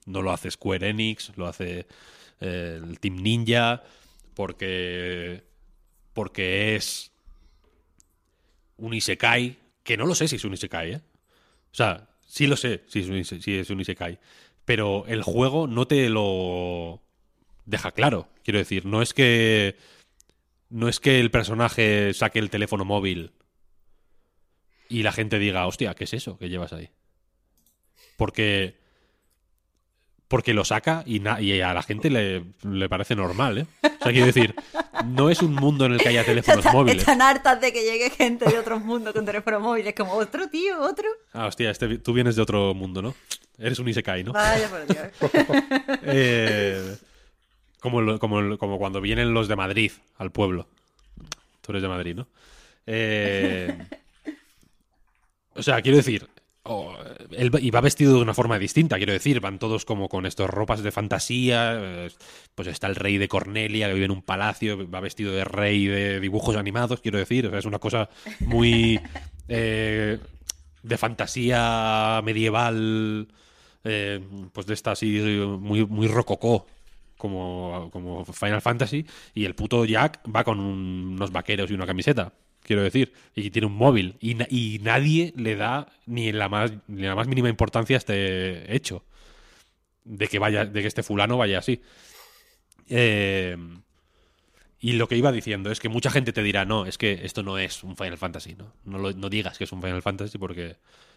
no 0.06 0.22
lo 0.22 0.32
hace 0.32 0.52
Square 0.52 0.90
Enix, 0.90 1.32
lo 1.36 1.48
hace 1.48 1.88
eh, 2.40 2.80
el 2.82 3.00
Team 3.00 3.18
Ninja, 3.18 3.84
porque, 4.34 5.44
porque 6.14 6.76
es 6.76 7.12
un 8.78 8.94
Isekai, 8.94 9.58
que 9.84 9.98
no 9.98 10.06
lo 10.06 10.16
sé 10.16 10.28
si 10.28 10.38
es 10.38 10.46
un 10.46 10.54
Isekai, 10.54 10.94
¿eh? 10.94 11.02
O 11.72 11.76
sea, 11.76 12.10
sí 12.26 12.48
lo 12.48 12.56
sé 12.56 12.84
si 12.88 13.00
es 13.00 13.08
un, 13.08 13.16
es 13.16 13.70
Isekai, 13.70 14.20
pero 14.66 15.06
el 15.08 15.24
juego 15.24 15.68
no 15.68 15.88
te 15.88 16.10
lo 16.10 17.02
deja 17.66 17.92
claro, 17.92 18.30
quiero 18.44 18.60
decir, 18.60 18.86
no 18.86 19.02
es 19.02 19.14
que 19.14 19.78
no 20.70 20.90
es 20.90 21.00
que 21.00 21.20
el 21.20 21.30
personaje 21.30 22.14
saque 22.14 22.40
el 22.40 22.50
teléfono 22.50 22.84
móvil 22.84 23.32
y 24.90 25.04
la 25.04 25.12
gente 25.12 25.40
diga, 25.40 25.68
hostia, 25.68 25.94
¿qué 25.94 26.06
es 26.06 26.14
eso 26.14 26.38
que 26.38 26.50
llevas 26.50 26.74
ahí? 26.74 26.90
Porque 28.18 28.83
porque 30.34 30.56
lo 30.56 30.66
saca 30.66 31.04
y, 31.06 31.20
a 31.28 31.74
la 31.76 31.84
gente 31.84 32.10
le, 32.10 32.44
le 32.68 32.90
parece 32.90 33.16
normal, 33.16 33.60
¿eh? 33.60 33.68
O 33.84 34.04
sea, 34.04 34.12
quiero 34.12 34.26
decir, 34.26 34.56
no 35.06 35.30
es 35.30 35.44
un 35.44 35.54
mundo 35.54 35.86
en 35.86 35.92
el 35.92 36.00
que 36.00 36.10
haya 36.10 36.24
teléfonos 36.26 36.66
móviles. 36.74 36.98
Están 36.98 37.22
hartas 37.22 37.62
de 37.62 37.72
que 37.72 37.84
llegue 37.84 38.10
gente 38.10 38.50
de 38.50 38.58
otros 38.58 38.84
mundos 38.84 39.14
con 39.14 39.28
teléfono 39.28 39.60
móvil. 39.60 39.86
Es 39.86 39.94
como 39.94 40.14
otro 40.14 40.50
tío, 40.50 40.82
otro. 40.82 41.08
Ah, 41.34 41.46
hostia, 41.46 41.70
este- 41.70 42.00
tú 42.00 42.14
vienes 42.14 42.36
de 42.36 42.42
otro 42.42 42.74
mundo, 42.74 43.04
¿no? 43.04 43.14
Eres 43.60 43.78
un 43.78 43.88
Isekai, 43.88 44.24
¿no? 44.24 44.34
Vaya 44.34 44.68
por 44.70 44.88
Dios. 44.88 45.08
Eh, 46.02 46.98
como, 47.80 48.18
como 48.18 48.80
cuando 48.80 49.02
vienen 49.02 49.36
los 49.36 49.48
de 49.48 49.56
Madrid 49.56 49.92
al 50.18 50.32
pueblo. 50.32 50.68
Tú 51.62 51.74
eres 51.74 51.84
de 51.84 51.90
Madrid, 51.90 52.16
¿no? 52.16 52.28
Eh, 52.88 53.78
o 55.54 55.62
sea, 55.62 55.80
quiero 55.84 55.98
decir, 55.98 56.28
oh, 56.64 56.96
él 57.32 57.54
va- 57.54 57.60
y 57.60 57.70
va 57.72 57.82
vestido 57.82 58.16
de 58.16 58.22
una 58.22 58.34
forma 58.34 58.58
distinta, 58.60 58.98
quiero 58.98 59.14
decir, 59.14 59.40
van 59.40 59.60
todos 59.60 59.86
como 59.86 60.10
con 60.10 60.26
estas 60.26 60.50
ropas 60.50 60.82
de 60.84 60.92
fantasía, 60.92 61.74
eh, 61.82 62.12
pues 62.56 62.68
está 62.68 62.88
el 62.88 62.96
rey 62.96 63.18
de 63.18 63.28
Cornelia 63.28 63.88
que 63.88 63.94
vive 63.94 64.06
en 64.06 64.12
un 64.12 64.22
palacio, 64.22 64.90
va 64.90 65.00
vestido 65.00 65.32
de 65.34 65.44
rey 65.46 65.86
de 65.88 66.20
dibujos 66.20 66.56
animados, 66.56 67.02
quiero 67.02 67.18
decir, 67.20 67.48
o 67.48 67.50
sea, 67.50 67.60
es 67.60 67.66
una 67.66 67.80
cosa 67.80 68.10
muy 68.40 69.00
eh, 69.48 70.20
de 70.84 70.98
fantasía 70.98 72.22
medieval, 72.24 73.28
eh, 73.84 74.20
pues 74.54 74.66
de 74.68 74.74
esta 74.74 74.92
así 74.92 75.08
muy, 75.60 75.86
muy 75.86 76.08
rococó. 76.08 76.66
Como, 77.16 77.90
como 77.94 78.26
Final 78.26 78.62
Fantasy 78.62 79.06
y 79.34 79.46
el 79.46 79.56
puto 79.56 79.86
Jack 79.86 80.20
va 80.36 80.44
con 80.44 80.60
un- 80.60 81.14
unos 81.16 81.32
vaqueros 81.32 81.72
y 81.72 81.74
una 81.74 81.86
camiseta 81.86 82.34
quiero 82.64 82.82
decir, 82.84 83.14
y 83.36 83.50
tiene 83.52 83.68
un 83.68 83.76
móvil. 83.76 84.16
Y, 84.20 84.36
na- 84.36 84.48
y 84.50 84.80
nadie 84.82 85.34
le 85.36 85.56
da 85.56 85.88
ni 86.06 86.32
la 86.32 86.50
más 86.50 86.72
ni 86.88 87.04
la 87.04 87.16
más 87.16 87.28
mínima 87.28 87.50
importancia 87.50 87.96
a 87.96 88.00
este 88.00 88.76
hecho. 88.76 89.04
De 90.06 90.28
que 90.28 90.40
vaya, 90.40 90.66
de 90.66 90.82
que 90.82 90.88
este 90.88 91.04
fulano 91.04 91.38
vaya 91.38 91.60
así. 91.60 91.82
Eh, 92.90 93.58
y 94.80 94.94
lo 94.94 95.08
que 95.08 95.16
iba 95.16 95.32
diciendo 95.32 95.72
es 95.72 95.80
que 95.80 95.88
mucha 95.88 96.12
gente 96.12 96.34
te 96.34 96.44
dirá, 96.44 96.66
no, 96.66 96.86
es 96.86 96.98
que 96.98 97.22
esto 97.24 97.42
no 97.42 97.58
es 97.58 97.84
un 97.84 97.96
Final 97.96 98.18
Fantasy, 98.18 98.56
¿no? 98.56 98.74
No, 98.84 99.30
digas 99.30 99.58
que 99.58 99.64
es 99.64 99.72
un 99.72 99.82
Final 99.82 100.02
Fantasy 100.02 100.38
porque, 100.38 100.76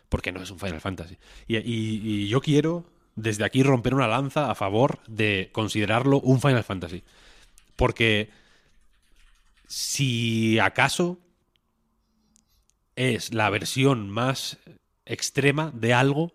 porque 0.08 0.30
no 0.30 0.40
es 0.42 0.50
un 0.52 0.60
Final 0.60 0.80
Fantasy. 0.80 1.16
Y 1.48 2.28
yo 2.28 2.40
quiero 2.40 2.84
desde 3.16 3.44
aquí 3.44 3.64
romper 3.64 3.94
una 3.94 4.06
lanza 4.06 4.50
a 4.50 4.54
favor 4.54 5.00
de 5.08 5.48
considerarlo 5.50 6.20
un 6.20 6.40
Final 6.40 6.62
Fantasy. 6.62 7.02
Porque 7.74 8.30
si 9.66 10.58
acaso 10.60 11.18
es 12.96 13.32
la 13.34 13.48
versión 13.50 14.10
más 14.10 14.58
extrema 15.04 15.70
de 15.74 15.94
algo 15.94 16.32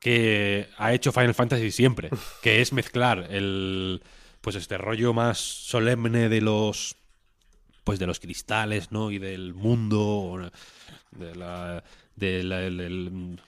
que 0.00 0.68
ha 0.78 0.92
hecho 0.94 1.12
Final 1.12 1.34
Fantasy 1.34 1.70
siempre, 1.70 2.10
que 2.42 2.60
es 2.62 2.72
mezclar 2.72 3.26
el 3.30 4.02
pues 4.40 4.56
este 4.56 4.78
rollo 4.78 5.12
más 5.12 5.38
solemne 5.38 6.28
de 6.30 6.40
los 6.40 6.96
pues 7.84 7.98
de 7.98 8.06
los 8.06 8.20
cristales, 8.20 8.90
¿no? 8.92 9.10
y 9.10 9.18
del 9.18 9.52
mundo 9.54 10.50
de 11.12 11.34
la 11.34 11.84
de 12.16 12.42
la- 12.44 12.62
el- 12.62 12.80
el- 12.80 13.40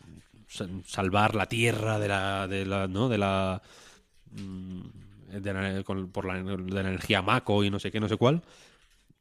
sal- 0.49 0.83
salvar 0.87 1.35
la 1.35 1.47
tierra 1.47 1.99
de 1.99 2.09
la 2.09 2.47
de 2.49 2.67
la 2.67 2.87
¿no? 2.89 3.09
de 3.09 3.19
la 3.19 3.63
mm, 4.33 4.81
de 5.41 5.53
la- 5.55 5.83
con- 5.85 6.11
por 6.11 6.27
la, 6.27 6.43
de 6.43 6.71
la 6.73 6.81
energía 6.83 7.23
Mako 7.23 7.65
y 7.65 7.71
no 7.71 7.79
sé 7.81 7.91
qué, 7.91 8.01
no 8.01 8.09
sé 8.09 8.17
cuál 8.19 8.43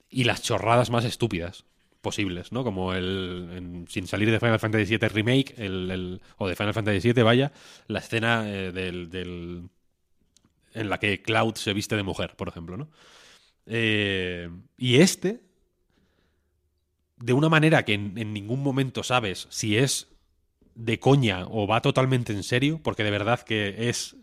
y 0.10 0.26
las 0.26 0.42
chorradas 0.42 0.90
más 0.90 1.06
estúpidas 1.06 1.64
posibles, 2.02 2.52
¿no? 2.52 2.64
Como 2.64 2.94
el, 2.94 3.86
sin 3.90 4.08
salir 4.08 4.32
de 4.32 4.40
Final 4.40 4.60
Fantasy 4.60 4.98
VII 4.98 5.10
Remake, 5.10 5.56
el, 5.58 6.22
o 6.38 6.48
de 6.48 6.56
Final 6.56 6.74
Fantasy 6.74 7.14
VII, 7.14 7.24
vaya, 7.24 7.52
la 7.88 8.00
escena 8.00 8.50
eh, 8.50 8.72
del, 8.72 9.10
del- 9.10 9.70
en 10.74 10.90
la 10.90 11.00
que 11.00 11.22
Cloud 11.22 11.56
se 11.56 11.74
viste 11.74 11.96
de 11.96 12.04
mujer, 12.04 12.36
por 12.36 12.48
ejemplo, 12.48 12.78
¿no? 12.78 12.90
Eh, 13.66 14.50
y 14.78 14.98
este, 14.98 15.42
de 17.18 17.34
una 17.34 17.50
manera 17.50 17.86
que 17.86 17.94
en, 17.94 18.34
ningún 18.34 18.64
momento 18.64 19.04
sabes 19.04 19.48
si 19.50 19.78
es 19.78 20.08
de 20.76 21.00
coña 21.00 21.46
o 21.48 21.68
va 21.68 21.82
totalmente 21.82 22.34
en 22.34 22.44
serio, 22.44 22.80
porque 22.82 23.04
de 23.04 23.12
verdad 23.12 23.42
que 23.42 23.90
es 23.90 24.16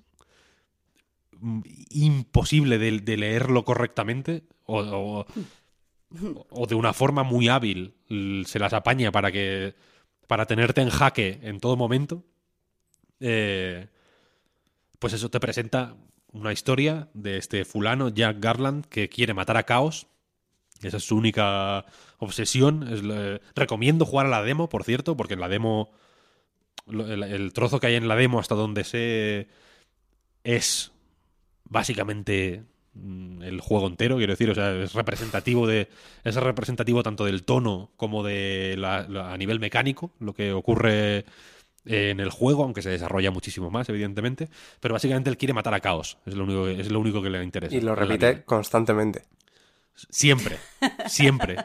mm, 1.40 1.60
imposible 1.90 2.78
de, 2.78 3.16
leerlo 3.16 3.64
correctamente, 3.64 4.44
o, 4.66 5.24
o 6.50 6.66
de 6.66 6.74
una 6.74 6.92
forma 6.92 7.22
muy 7.22 7.48
hábil 7.48 7.94
se 8.46 8.58
las 8.58 8.72
apaña 8.72 9.12
para 9.12 9.30
que 9.30 9.74
para 10.26 10.46
tenerte 10.46 10.80
en 10.80 10.90
jaque 10.90 11.38
en 11.42 11.60
todo 11.60 11.76
momento 11.76 12.24
eh, 13.20 13.88
pues 14.98 15.12
eso 15.12 15.30
te 15.30 15.40
presenta 15.40 15.96
una 16.32 16.52
historia 16.52 17.08
de 17.14 17.36
este 17.36 17.64
fulano 17.64 18.08
Jack 18.08 18.38
Garland 18.40 18.86
que 18.86 19.08
quiere 19.08 19.34
matar 19.34 19.56
a 19.58 19.64
Caos 19.64 20.06
esa 20.82 20.98
es 20.98 21.04
su 21.04 21.16
única 21.16 21.86
obsesión. 22.18 22.86
Es 22.92 23.02
recomiendo 23.54 24.04
jugar 24.04 24.26
a 24.26 24.30
la 24.30 24.42
demo 24.42 24.68
por 24.68 24.84
cierto 24.84 25.16
porque 25.16 25.34
en 25.34 25.40
la 25.40 25.48
demo 25.48 25.90
el, 26.86 27.22
el 27.22 27.52
trozo 27.52 27.80
que 27.80 27.88
hay 27.88 27.94
en 27.96 28.08
la 28.08 28.16
demo 28.16 28.38
hasta 28.38 28.54
donde 28.54 28.84
sé 28.84 29.48
es 30.44 30.92
básicamente 31.64 32.64
el 33.42 33.60
juego 33.60 33.86
entero, 33.86 34.16
quiero 34.16 34.32
decir, 34.32 34.50
o 34.50 34.54
sea, 34.54 34.72
es 34.74 34.94
representativo 34.94 35.66
de 35.66 35.88
es 36.24 36.34
representativo 36.36 37.02
tanto 37.02 37.24
del 37.24 37.44
tono 37.44 37.90
como 37.96 38.22
de 38.22 38.74
la, 38.78 39.06
la- 39.08 39.32
a 39.32 39.36
nivel 39.36 39.60
mecánico, 39.60 40.12
lo 40.20 40.32
que 40.34 40.52
ocurre 40.52 41.24
en 41.84 42.20
el 42.20 42.30
juego, 42.30 42.64
aunque 42.64 42.82
se 42.82 42.90
desarrolla 42.90 43.30
muchísimo 43.30 43.70
más, 43.70 43.88
evidentemente, 43.88 44.48
pero 44.80 44.92
básicamente 44.94 45.30
él 45.30 45.38
quiere 45.38 45.54
matar 45.54 45.72
a 45.74 45.80
Caos, 45.80 46.18
es 46.26 46.34
lo 46.34 46.44
único 46.44 46.64
que, 46.66 46.80
es 46.80 46.90
lo 46.90 47.00
único 47.00 47.22
que 47.22 47.30
le 47.30 47.42
interesa. 47.42 47.74
Y 47.74 47.80
lo 47.80 47.94
repite 47.94 48.42
constantemente. 48.44 49.24
Siempre, 50.10 50.58
siempre. 51.06 51.56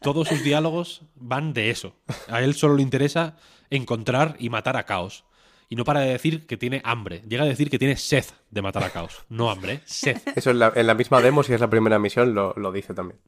Todos 0.00 0.28
sus 0.28 0.44
diálogos 0.44 1.02
van 1.16 1.52
de 1.52 1.70
eso. 1.70 1.96
A 2.28 2.40
él 2.40 2.54
solo 2.54 2.76
le 2.76 2.82
interesa 2.82 3.36
encontrar 3.68 4.36
y 4.38 4.48
matar 4.48 4.76
a 4.76 4.84
Caos. 4.84 5.24
Y 5.70 5.76
no 5.76 5.84
para 5.84 6.00
de 6.00 6.10
decir 6.10 6.46
que 6.46 6.58
tiene 6.58 6.82
hambre. 6.84 7.22
Llega 7.26 7.44
a 7.44 7.46
decir 7.46 7.70
que 7.70 7.78
tiene 7.78 7.96
sed 7.96 8.24
de 8.50 8.60
matar 8.60 8.82
a 8.82 8.90
Caos. 8.90 9.24
No 9.30 9.50
hambre, 9.50 9.72
¿eh? 9.74 9.80
sed. 9.86 10.18
Eso 10.36 10.50
en 10.50 10.58
la, 10.58 10.72
en 10.74 10.86
la 10.86 10.94
misma 10.94 11.22
demo, 11.22 11.42
si 11.42 11.54
es 11.54 11.60
la 11.60 11.70
primera 11.70 11.98
misión, 11.98 12.34
lo, 12.34 12.52
lo 12.56 12.72
dice 12.72 12.92
también. 12.92 13.18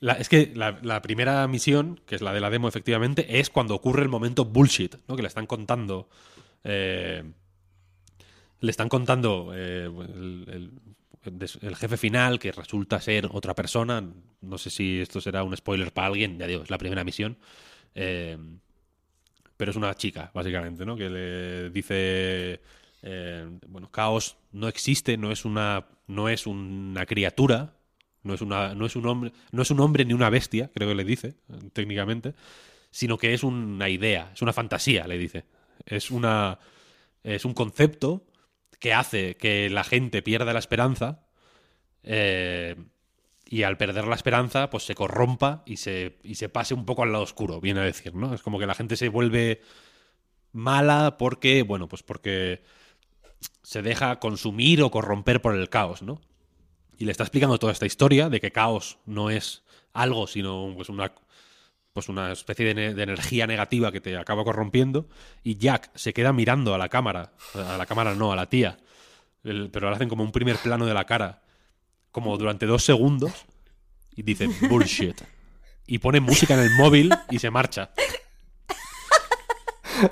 La- 0.00 0.14
es 0.14 0.28
que 0.28 0.52
la, 0.54 0.78
la 0.82 1.00
primera 1.00 1.46
misión, 1.48 2.00
que 2.04 2.16
es 2.16 2.20
la 2.20 2.32
de 2.34 2.40
la 2.40 2.50
demo 2.50 2.68
efectivamente, 2.68 3.38
es 3.38 3.48
cuando 3.48 3.74
ocurre 3.76 4.02
el 4.02 4.08
momento 4.08 4.44
bullshit, 4.44 4.96
¿no? 5.08 5.16
Que 5.16 5.22
le 5.22 5.28
están 5.28 5.46
contando... 5.46 6.08
eh, 6.64 7.22
le 8.60 8.70
están 8.70 8.88
contando 8.88 9.52
eh, 9.54 9.84
el, 9.86 10.70
el 11.62 11.76
jefe 11.76 11.96
final, 11.96 12.38
que 12.38 12.50
resulta 12.52 13.00
ser 13.00 13.28
otra 13.32 13.54
persona. 13.54 14.02
No 14.40 14.58
sé 14.58 14.70
si 14.70 15.00
esto 15.00 15.20
será 15.20 15.44
un 15.44 15.56
spoiler 15.56 15.92
para 15.92 16.08
alguien, 16.08 16.38
ya 16.38 16.46
digo, 16.46 16.62
es 16.62 16.70
la 16.70 16.78
primera 16.78 17.04
misión. 17.04 17.38
Eh, 17.94 18.36
pero 19.64 19.70
es 19.70 19.78
una 19.78 19.94
chica, 19.94 20.30
básicamente, 20.34 20.84
¿no? 20.84 20.94
Que 20.94 21.08
le 21.08 21.70
dice. 21.70 22.60
eh, 23.00 23.48
bueno, 23.66 23.90
Caos 23.90 24.36
no 24.52 24.68
existe, 24.68 25.16
no 25.16 25.32
es 25.32 25.46
una. 25.46 25.86
no 26.06 26.28
es 26.28 26.46
una 26.46 27.06
criatura. 27.06 27.72
No 28.24 28.34
es, 28.34 28.42
una, 28.42 28.74
no, 28.74 28.84
es 28.84 28.94
un 28.94 29.06
hombre, 29.06 29.32
no 29.52 29.62
es 29.62 29.70
un 29.70 29.80
hombre 29.80 30.04
ni 30.04 30.12
una 30.12 30.28
bestia, 30.28 30.70
creo 30.74 30.88
que 30.90 30.94
le 30.94 31.04
dice, 31.04 31.36
técnicamente. 31.72 32.34
Sino 32.90 33.16
que 33.16 33.32
es 33.32 33.42
una 33.42 33.88
idea, 33.88 34.32
es 34.34 34.42
una 34.42 34.52
fantasía, 34.52 35.06
le 35.06 35.16
dice. 35.16 35.46
Es 35.86 36.10
una. 36.10 36.58
Es 37.22 37.46
un 37.46 37.54
concepto 37.54 38.26
que 38.80 38.92
hace 38.92 39.36
que 39.38 39.70
la 39.70 39.82
gente 39.84 40.20
pierda 40.20 40.52
la 40.52 40.58
esperanza. 40.58 41.26
eh, 42.02 42.76
y 43.54 43.62
al 43.62 43.76
perder 43.76 44.06
la 44.08 44.16
esperanza, 44.16 44.68
pues 44.68 44.82
se 44.82 44.96
corrompa 44.96 45.62
y 45.64 45.76
se, 45.76 46.18
y 46.24 46.34
se 46.34 46.48
pase 46.48 46.74
un 46.74 46.84
poco 46.84 47.04
al 47.04 47.12
lado 47.12 47.22
oscuro, 47.22 47.60
viene 47.60 47.78
a 47.78 47.84
decir, 47.84 48.12
¿no? 48.12 48.34
Es 48.34 48.42
como 48.42 48.58
que 48.58 48.66
la 48.66 48.74
gente 48.74 48.96
se 48.96 49.08
vuelve 49.08 49.60
mala 50.52 51.16
porque, 51.18 51.62
bueno, 51.62 51.88
pues 51.88 52.02
porque 52.02 52.64
se 53.62 53.80
deja 53.82 54.18
consumir 54.18 54.82
o 54.82 54.90
corromper 54.90 55.40
por 55.40 55.54
el 55.54 55.68
caos, 55.68 56.02
¿no? 56.02 56.20
Y 56.98 57.04
le 57.04 57.12
está 57.12 57.22
explicando 57.22 57.58
toda 57.58 57.72
esta 57.72 57.86
historia 57.86 58.28
de 58.28 58.40
que 58.40 58.50
caos 58.50 58.98
no 59.06 59.30
es 59.30 59.62
algo, 59.92 60.26
sino 60.26 60.72
pues 60.74 60.88
una, 60.88 61.12
pues 61.92 62.08
una 62.08 62.32
especie 62.32 62.66
de, 62.66 62.74
ne- 62.74 62.94
de 62.94 63.02
energía 63.04 63.46
negativa 63.46 63.92
que 63.92 64.00
te 64.00 64.16
acaba 64.16 64.42
corrompiendo. 64.42 65.08
Y 65.44 65.58
Jack 65.58 65.92
se 65.94 66.12
queda 66.12 66.32
mirando 66.32 66.74
a 66.74 66.78
la 66.78 66.88
cámara, 66.88 67.34
a 67.54 67.76
la 67.76 67.86
cámara 67.86 68.16
no, 68.16 68.32
a 68.32 68.36
la 68.36 68.48
tía, 68.48 68.78
pero 69.42 69.90
le 69.90 69.94
hacen 69.94 70.08
como 70.08 70.24
un 70.24 70.32
primer 70.32 70.56
plano 70.56 70.86
de 70.86 70.94
la 70.94 71.04
cara, 71.04 71.43
como 72.14 72.38
durante 72.38 72.64
dos 72.64 72.84
segundos, 72.84 73.32
y 74.14 74.22
dice 74.22 74.46
bullshit. 74.70 75.20
Y 75.84 75.98
pone 75.98 76.20
música 76.20 76.54
en 76.54 76.60
el 76.60 76.70
móvil 76.76 77.10
y 77.28 77.40
se 77.40 77.50
marcha. 77.50 77.90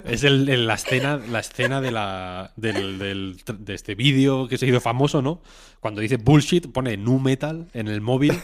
Es 0.04 0.24
el- 0.24 0.66
la 0.66 0.74
escena, 0.74 1.16
la 1.16 1.38
escena 1.38 1.80
de, 1.80 1.92
la, 1.92 2.52
del, 2.56 2.98
de 3.46 3.74
este 3.74 3.94
vídeo 3.94 4.48
que 4.48 4.58
se 4.58 4.66
hizo 4.66 4.80
famoso, 4.80 5.22
¿no? 5.22 5.42
Cuando 5.78 6.00
dice 6.00 6.16
bullshit, 6.16 6.66
pone 6.72 6.96
nu 6.96 7.20
metal 7.20 7.68
en 7.72 7.86
el 7.86 8.00
móvil 8.00 8.34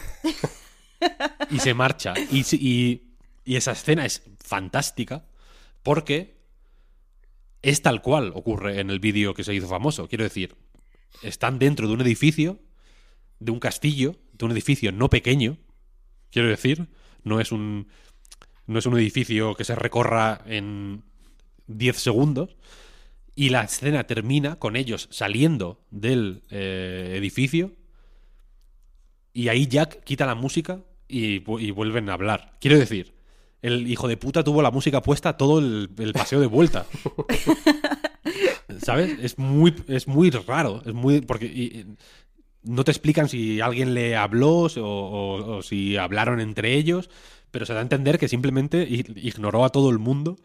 y 1.51 1.59
se 1.59 1.73
marcha. 1.73 2.13
Y, 2.31 2.45
y- 2.55 3.03
y 3.43 3.55
esa 3.57 3.73
escena 3.73 4.05
es 4.05 4.23
fantástica 4.39 5.25
porque 5.83 6.39
es 7.61 7.81
tal 7.81 8.01
cual 8.01 8.31
ocurre 8.35 8.79
en 8.79 8.89
el 8.89 8.99
vídeo 8.99 9.33
que 9.33 9.43
se 9.43 9.53
hizo 9.53 9.67
famoso. 9.67 10.07
Quiero 10.07 10.23
decir, 10.23 10.55
están 11.23 11.59
dentro 11.59 11.87
de 11.89 11.93
un 11.93 12.01
edificio, 12.01 12.59
de 13.39 13.51
un 13.51 13.59
castillo, 13.59 14.15
de 14.33 14.45
un 14.45 14.51
edificio 14.51 14.91
no 14.91 15.09
pequeño, 15.09 15.57
quiero 16.31 16.49
decir, 16.49 16.89
no 17.23 17.39
es 17.39 17.51
un, 17.51 17.87
no 18.67 18.79
es 18.79 18.85
un 18.85 18.97
edificio 18.97 19.55
que 19.55 19.63
se 19.63 19.75
recorra 19.75 20.41
en 20.45 21.03
10 21.67 21.97
segundos. 21.97 22.55
Y 23.35 23.49
la 23.49 23.63
escena 23.63 24.05
termina 24.05 24.57
con 24.57 24.75
ellos 24.75 25.07
saliendo 25.11 25.85
del 25.91 26.43
eh, 26.49 27.13
edificio. 27.15 27.73
Y 29.33 29.47
ahí 29.47 29.67
Jack 29.67 30.03
quita 30.03 30.25
la 30.25 30.35
música 30.35 30.81
y, 31.07 31.41
y 31.59 31.71
vuelven 31.71 32.09
a 32.09 32.13
hablar. 32.13 32.57
Quiero 32.59 32.77
decir, 32.77 33.13
el 33.61 33.87
hijo 33.89 34.07
de 34.07 34.17
puta 34.17 34.43
tuvo 34.43 34.61
la 34.61 34.71
música 34.71 35.01
puesta 35.01 35.37
todo 35.37 35.59
el, 35.59 35.89
el 35.97 36.13
paseo 36.13 36.41
de 36.41 36.47
vuelta. 36.47 36.85
¿Sabes? 38.81 39.17
Es 39.21 39.37
muy, 39.37 39.73
es 39.87 40.07
muy 40.07 40.29
raro. 40.31 40.81
Es 40.85 40.93
muy. 40.93 41.21
Porque 41.21 41.45
y 41.45 41.85
no 42.63 42.83
te 42.83 42.91
explican 42.91 43.29
si 43.29 43.61
alguien 43.61 43.93
le 43.93 44.15
habló 44.15 44.67
o, 44.77 45.61
si 45.63 45.97
hablaron 45.97 46.39
entre 46.39 46.73
ellos. 46.73 47.09
Pero 47.51 47.65
se 47.65 47.73
da 47.73 47.79
a 47.79 47.81
entender 47.83 48.19
que 48.19 48.27
simplemente 48.27 48.85
ignoró 48.89 49.65
a 49.65 49.69
todo 49.69 49.89
el 49.89 49.97
mundo 49.97 50.37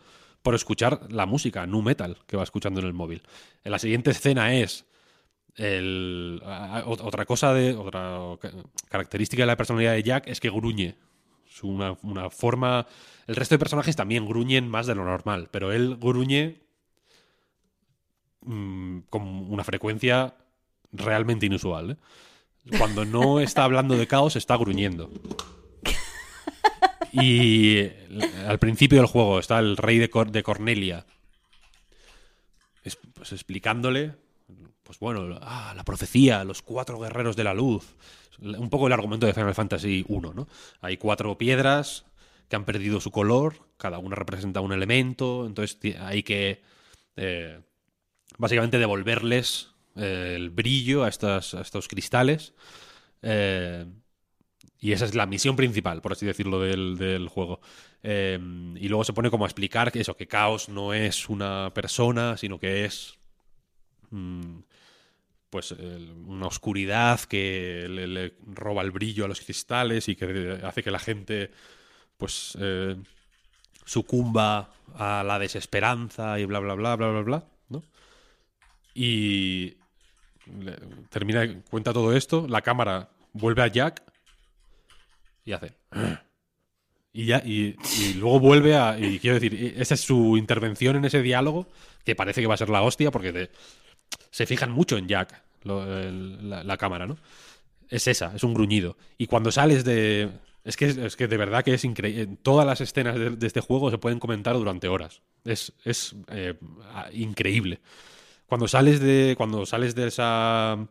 por 0.43 0.55
escuchar 0.55 1.13
la 1.13 1.27
música, 1.27 1.67
nu 1.67 1.83
metal, 1.83 2.19
que 2.27 2.37
va 2.37 2.43
escuchando 2.45 2.81
en 2.81 2.87
el 2.87 2.93
móvil. 2.95 3.23
En 3.63 3.73
la 3.73 3.79
siguiente 3.79 4.11
escena 4.11 4.55
es 4.55 4.87
otra 6.87 7.25
cosa 7.27 7.53
de 7.55 7.75
otra 7.75 8.19
ca- 8.41 8.53
característica 8.89 9.43
de 9.43 9.47
la 9.47 9.57
personalidad 9.57 9.93
de 9.93 10.03
Jack 10.03 10.27
es 10.29 10.41
que 10.41 10.51
gruñe. 10.51 10.97
Es 11.49 11.63
una, 11.63 11.97
una 12.03 12.31
forma. 12.31 12.87
El 13.27 13.37
resto 13.37 13.55
de 13.55 13.59
personajes 13.61 13.97
también 13.97 14.27
gruñen 14.27 14.69
más 14.69 14.87
de 14.87 14.95
lo 14.95 15.05
normal, 15.05 15.49
pero 15.53 15.73
él 15.73 15.97
gruñe 16.01 16.61
mm, 18.43 19.01
con 19.11 19.23
una 19.23 19.65
frecuencia 19.65 20.35
realmente 20.95 21.47
inusual. 21.47 21.91
¿eh? 21.93 21.97
Cuando 22.79 23.05
no 23.05 23.41
está 23.41 23.65
hablando 23.65 23.97
de 23.97 24.07
caos, 24.07 24.37
está 24.37 24.57
gruñendo. 24.57 25.11
Y 27.13 27.77
eh, 27.79 28.07
al 28.49 28.59
principio 28.59 28.99
del 28.99 29.07
juego 29.07 29.39
está 29.39 29.59
el 29.61 29.77
rey 29.77 29.99
de, 29.99 30.11
de 30.31 30.43
Cornelia 30.43 31.07
es- 32.83 32.99
pues, 33.15 33.33
explicándole, 33.33 34.15
pues 34.83 34.99
bueno, 34.99 35.39
ah, 35.41 35.73
la 35.77 35.85
profecía, 35.85 36.45
los 36.45 36.63
cuatro 36.63 36.99
guerreros 36.99 37.37
de 37.37 37.45
la 37.45 37.55
luz. 37.55 37.95
Un 38.41 38.69
poco 38.69 38.89
el 38.89 38.93
argumento 38.93 39.27
de 39.27 39.33
Final 39.33 39.55
Fantasy 39.55 40.05
1, 40.09 40.35
¿no? 40.35 40.49
Hay 40.81 40.97
cuatro 40.97 41.39
piedras 41.39 42.05
que 42.49 42.57
han 42.57 42.65
perdido 42.65 43.01
su 43.01 43.11
color, 43.13 43.69
cada 43.79 43.99
una 43.99 44.17
representa 44.17 44.61
un 44.61 44.73
elemento, 44.73 45.47
entonces 45.47 45.79
hay 46.01 46.23
que 46.25 46.63
eh, 47.17 47.61
básicamente 48.37 48.79
devolverles 48.79 49.71
eh, 49.97 50.35
el 50.37 50.51
brillo 50.51 51.05
a, 51.05 51.09
estas, 51.09 51.55
a 51.55 51.61
estos 51.61 51.89
cristales. 51.89 52.55
Eh, 53.23 53.87
y 54.79 54.93
esa 54.93 55.05
es 55.07 55.15
la 55.15 55.27
misión 55.27 55.57
principal, 55.57 56.03
por 56.03 56.13
así 56.13 56.27
decirlo, 56.27 56.61
del, 56.61 56.97
del 56.99 57.29
juego. 57.29 57.61
Eh, 58.03 58.39
y 58.77 58.89
luego 58.89 59.05
se 59.05 59.13
pone 59.13 59.31
como 59.31 59.45
a 59.45 59.49
explicar 59.49 59.91
que 59.93 60.01
eso, 60.01 60.17
que 60.17 60.27
Caos 60.27 60.69
no 60.69 60.93
es 60.93 61.29
una 61.29 61.73
persona, 61.73 62.37
sino 62.37 62.59
que 62.59 62.85
es 62.85 63.19
mm, 64.11 64.59
pues 65.49 65.73
una 65.73 66.47
oscuridad 66.47 67.21
que 67.21 67.87
le, 67.89 68.35
roba 68.47 68.83
el 68.83 68.91
brillo 68.91 69.25
a 69.25 69.29
los 69.29 69.41
cristales 69.41 70.09
y 70.09 70.17
que 70.17 70.61
hace 70.65 70.83
que 70.83 70.91
la 70.91 70.99
gente 70.99 71.51
pues 72.19 72.59
sucumba 73.85 74.71
a 74.95 75.23
la 75.25 75.39
desesperanza 75.39 76.39
y 76.39 76.45
bla 76.45 76.59
bla 76.59 76.75
bla 76.75 76.97
bla 76.97 77.09
bla 77.09 77.21
bla, 77.21 77.45
¿no? 77.69 77.83
Y 78.95 79.77
le- 80.47 80.79
termina, 81.11 81.47
cuenta 81.71 81.93
todo 81.93 82.15
esto, 82.17 82.47
la 82.49 82.63
cámara 82.63 83.11
vuelve 83.33 83.63
a 83.63 83.69
Jack 83.69 84.03
y 85.45 85.53
hace. 85.53 85.73
Y 87.13 87.27
ya, 87.27 87.39
y, 87.45 87.77
luego 88.17 88.41
vuelve 88.41 88.77
a. 88.77 88.99
Y 88.99 89.21
quiero 89.21 89.39
decir, 89.39 89.55
y 89.55 89.81
esa 89.81 89.95
es 89.95 90.01
su 90.01 90.37
intervención 90.37 90.97
en 90.97 91.05
ese 91.05 91.23
diálogo, 91.23 91.69
que 92.05 92.17
parece 92.17 92.41
que 92.41 92.49
va 92.49 92.55
a 92.55 92.59
ser 92.59 92.71
la 92.71 92.83
hostia, 92.83 93.13
porque 93.13 93.51
se 94.31 94.47
fijan 94.47 94.73
mucho 94.73 94.99
en 94.99 95.07
Jack, 95.07 95.43
la, 95.63 96.77
cámara, 96.77 97.07
¿no? 97.07 97.17
Es 97.89 98.09
esa, 98.09 98.35
es 98.35 98.43
un 98.43 98.53
gruñido. 98.53 98.97
Y 99.17 99.29
cuando 99.29 99.53
sales 99.53 99.85
de. 99.85 100.31
Es 100.65 100.77
que, 100.77 100.87
es 100.87 101.15
que 101.15 101.29
de 101.29 101.37
verdad 101.37 101.63
que 101.63 101.75
es 101.75 101.85
increíble. 101.85 102.37
Todas 102.43 102.67
las 102.67 102.81
escenas 102.81 103.17
de, 103.17 103.47
este 103.47 103.61
juego 103.61 103.93
se 103.93 103.99
pueden 103.99 104.19
comentar 104.19 104.55
durante 104.55 104.89
horas. 104.89 105.23
Es, 105.45 105.73
es 105.85 106.17
eh, 106.29 106.55
increíble. 107.13 107.81
Cuando 108.55 108.69
sales 108.69 109.01
de. 109.01 109.35
Cuando 109.37 109.67
sales 109.67 109.97
de 109.97 110.07
esa. 110.07 110.87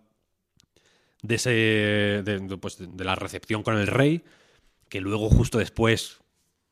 De 1.22 1.36
ese. 1.36 2.22
Pues, 2.60 2.78
de 2.78 3.06
la 3.06 3.16
recepción 3.16 3.64
con 3.64 3.78
el 3.78 3.88
rey. 3.88 4.22
Que 4.90 5.00
luego, 5.00 5.30
justo 5.30 5.60
después. 5.60 6.20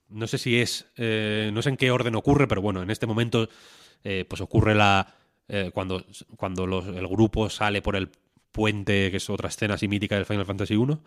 No 0.09 0.27
sé 0.27 0.37
si 0.37 0.59
es. 0.59 0.87
eh, 0.97 1.49
no 1.53 1.61
sé 1.61 1.69
en 1.69 1.77
qué 1.77 1.91
orden 1.91 2.15
ocurre, 2.15 2.45
pero 2.45 2.61
bueno, 2.61 2.83
en 2.83 2.89
este 2.91 3.07
momento. 3.07 3.47
eh, 4.03 4.25
pues 4.27 4.41
ocurre 4.41 4.75
la. 4.75 5.15
eh, 5.47 5.71
cuando 5.73 6.05
cuando 6.35 6.65
el 6.65 7.07
grupo 7.07 7.49
sale 7.49 7.81
por 7.81 7.95
el 7.95 8.09
puente, 8.51 9.11
que 9.11 9.17
es 9.17 9.29
otra 9.29 9.47
escena 9.47 9.75
así 9.75 9.87
mítica 9.87 10.15
del 10.17 10.25
Final 10.25 10.45
Fantasy 10.45 10.75
1. 10.75 11.01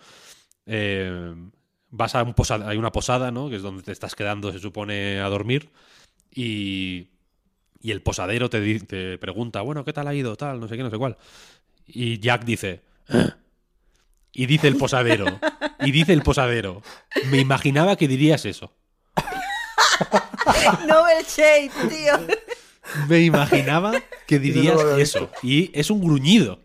Eh, 0.65 1.35
vas 1.91 2.15
a 2.15 2.23
un 2.23 2.33
posada, 2.33 2.71
hay 2.71 2.79
una 2.79 2.91
posada, 2.91 3.31
¿no? 3.31 3.51
Que 3.51 3.57
es 3.57 3.63
donde 3.63 3.83
te 3.83 3.93
estás 3.93 4.15
quedando, 4.15 4.51
se 4.51 4.61
supone, 4.61 5.21
a 5.21 5.29
dormir. 5.29 5.69
Y, 6.35 7.09
y 7.85 7.91
el 7.91 8.01
posadero 8.01 8.49
te, 8.49 9.19
pregunta, 9.19 9.61
bueno, 9.61 9.85
¿qué 9.85 9.93
tal 9.93 10.09
ha 10.09 10.15
ido? 10.15 10.37
Tal, 10.37 10.59
no 10.59 10.69
sé 10.69 10.79
qué, 10.79 10.83
no 10.83 10.89
sé 10.89 10.97
cuál. 10.97 11.19
Y 11.87 12.19
Jack 12.19 12.47
dice. 12.47 12.81
"Ah". 13.11 13.37
Y 14.33 14.47
dice 14.47 14.69
el 14.69 14.79
posadero. 14.79 15.39
Y 15.81 15.93
dice 15.93 16.15
el 16.15 16.23
posadero. 16.23 16.81
Me 17.27 17.41
imaginaba 17.41 17.97
que 17.97 18.09
dirías 18.09 18.47
eso. 18.47 18.73
Novel 20.89 21.27
Shade, 21.27 21.71
tío. 21.91 22.27
Me 23.07 23.21
imaginaba 23.21 23.93
que 24.27 24.39
dirías 24.39 24.81
eso. 24.97 25.31
Y 25.43 25.71
es 25.79 25.91
un 25.91 26.01
gruñido. 26.01 26.61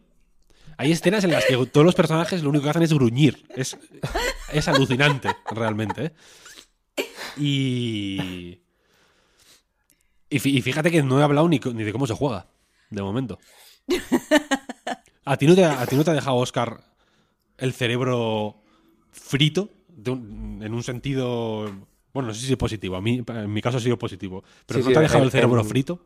Hay 0.77 0.93
escenas 0.93 1.25
en 1.25 1.31
las 1.31 1.43
que 1.43 1.57
todos 1.65 1.85
los 1.85 1.95
personajes 1.95 2.41
lo 2.43 2.49
único 2.49 2.64
que 2.64 2.69
hacen 2.69 2.83
es 2.83 2.93
gruñir. 2.93 3.45
Es, 3.57 3.77
es 4.53 4.69
alucinante, 4.69 5.35
realmente. 5.51 6.14
¿eh? 6.95 7.06
Y. 7.35 8.61
Y 10.30 10.40
fí- 10.40 10.53
y 10.58 10.61
fíjate 10.61 10.91
que 10.91 11.01
no 11.03 11.19
he 11.19 11.24
hablado 11.24 11.48
ni, 11.49 11.59
ni 11.59 11.83
de 11.83 11.91
cómo 11.91 12.06
se 12.08 12.14
juega, 12.14 12.48
de 12.90 13.01
momento. 13.01 13.40
¿A 15.25 15.38
ti 15.38 15.45
no 15.48 15.56
te, 15.56 15.64
a 15.66 15.85
ti 15.85 15.95
no 15.95 16.03
te 16.03 16.11
ha 16.11 16.14
dejado, 16.14 16.38
Oscar, 16.38 16.82
el 17.58 17.74
cerebro 17.74 18.56
frito? 19.11 19.69
De 19.88 20.11
un- 20.11 20.61
en 20.64 20.74
un 20.74 20.83
sentido. 20.83 21.66
Bueno, 22.14 22.27
no 22.30 22.33
sé 22.33 22.45
si 22.45 22.51
es 22.53 22.58
positivo. 22.58 22.95
A 22.95 23.01
mí, 23.01 23.24
en 23.27 23.53
mi 23.53 23.61
caso 23.61 23.77
ha 23.77 23.82
sido 23.82 23.98
positivo. 23.99 24.43
Pero 24.66 24.80
Sí, 24.80 24.83
¿no 24.83 24.90
sí, 24.90 24.93
te 24.93 24.99
ha 24.99 25.01
dejado 25.01 25.19
en- 25.19 25.25
el 25.25 25.32
cerebro 25.32 25.61
en- 25.61 25.67
frito? 25.67 26.06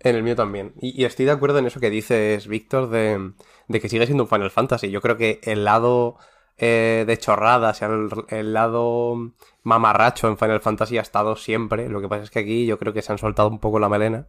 En 0.00 0.16
el 0.16 0.22
mío 0.22 0.34
también. 0.34 0.72
Y, 0.80 1.00
y 1.00 1.04
estoy 1.04 1.24
de 1.26 1.30
acuerdo 1.32 1.58
en 1.58 1.66
eso 1.66 1.78
que 1.80 1.88
dices, 1.90 2.46
Víctor, 2.48 2.90
de, 2.90 3.32
de 3.68 3.80
que 3.80 3.88
sigue 3.88 4.06
siendo 4.06 4.24
un 4.24 4.28
Final 4.28 4.50
Fantasy. 4.50 4.90
Yo 4.90 5.00
creo 5.00 5.16
que 5.16 5.40
el 5.44 5.64
lado 5.64 6.16
eh, 6.56 7.04
de 7.06 7.18
chorradas, 7.18 7.82
el, 7.82 8.10
el 8.28 8.52
lado 8.52 9.32
mamarracho 9.62 10.28
en 10.28 10.38
Final 10.38 10.60
Fantasy 10.60 10.98
ha 10.98 11.02
estado 11.02 11.36
siempre. 11.36 11.88
Lo 11.88 12.00
que 12.00 12.08
pasa 12.08 12.24
es 12.24 12.30
que 12.30 12.40
aquí 12.40 12.66
yo 12.66 12.78
creo 12.78 12.92
que 12.92 13.02
se 13.02 13.12
han 13.12 13.18
soltado 13.18 13.48
un 13.48 13.58
poco 13.58 13.78
la 13.78 13.88
melena. 13.88 14.28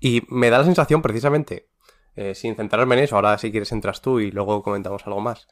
Y 0.00 0.22
me 0.28 0.50
da 0.50 0.58
la 0.58 0.64
sensación, 0.64 1.02
precisamente, 1.02 1.68
eh, 2.16 2.34
sin 2.34 2.56
centrarme 2.56 2.96
en 2.96 3.04
eso, 3.04 3.16
ahora 3.16 3.36
si 3.38 3.50
quieres 3.50 3.70
entras 3.72 4.00
tú 4.00 4.20
y 4.20 4.30
luego 4.30 4.62
comentamos 4.62 5.06
algo 5.06 5.20
más. 5.20 5.46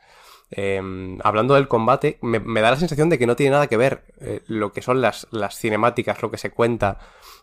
Eh, 0.51 0.81
hablando 1.23 1.55
del 1.55 1.69
combate, 1.69 2.19
me, 2.23 2.41
me 2.41 2.63
da 2.63 2.71
la 2.71 2.79
sensación 2.79 3.11
de 3.11 3.19
que 3.19 3.27
no 3.27 3.37
tiene 3.37 3.53
nada 3.53 3.67
que 3.67 3.77
ver 3.77 4.05
eh, 4.21 4.41
lo 4.47 4.73
que 4.73 4.81
son 4.81 5.03
las, 5.03 5.27
las 5.31 5.59
cinemáticas, 5.59 6.23
lo 6.23 6.31
que 6.31 6.39
se 6.39 6.51
cuenta, 6.51 6.99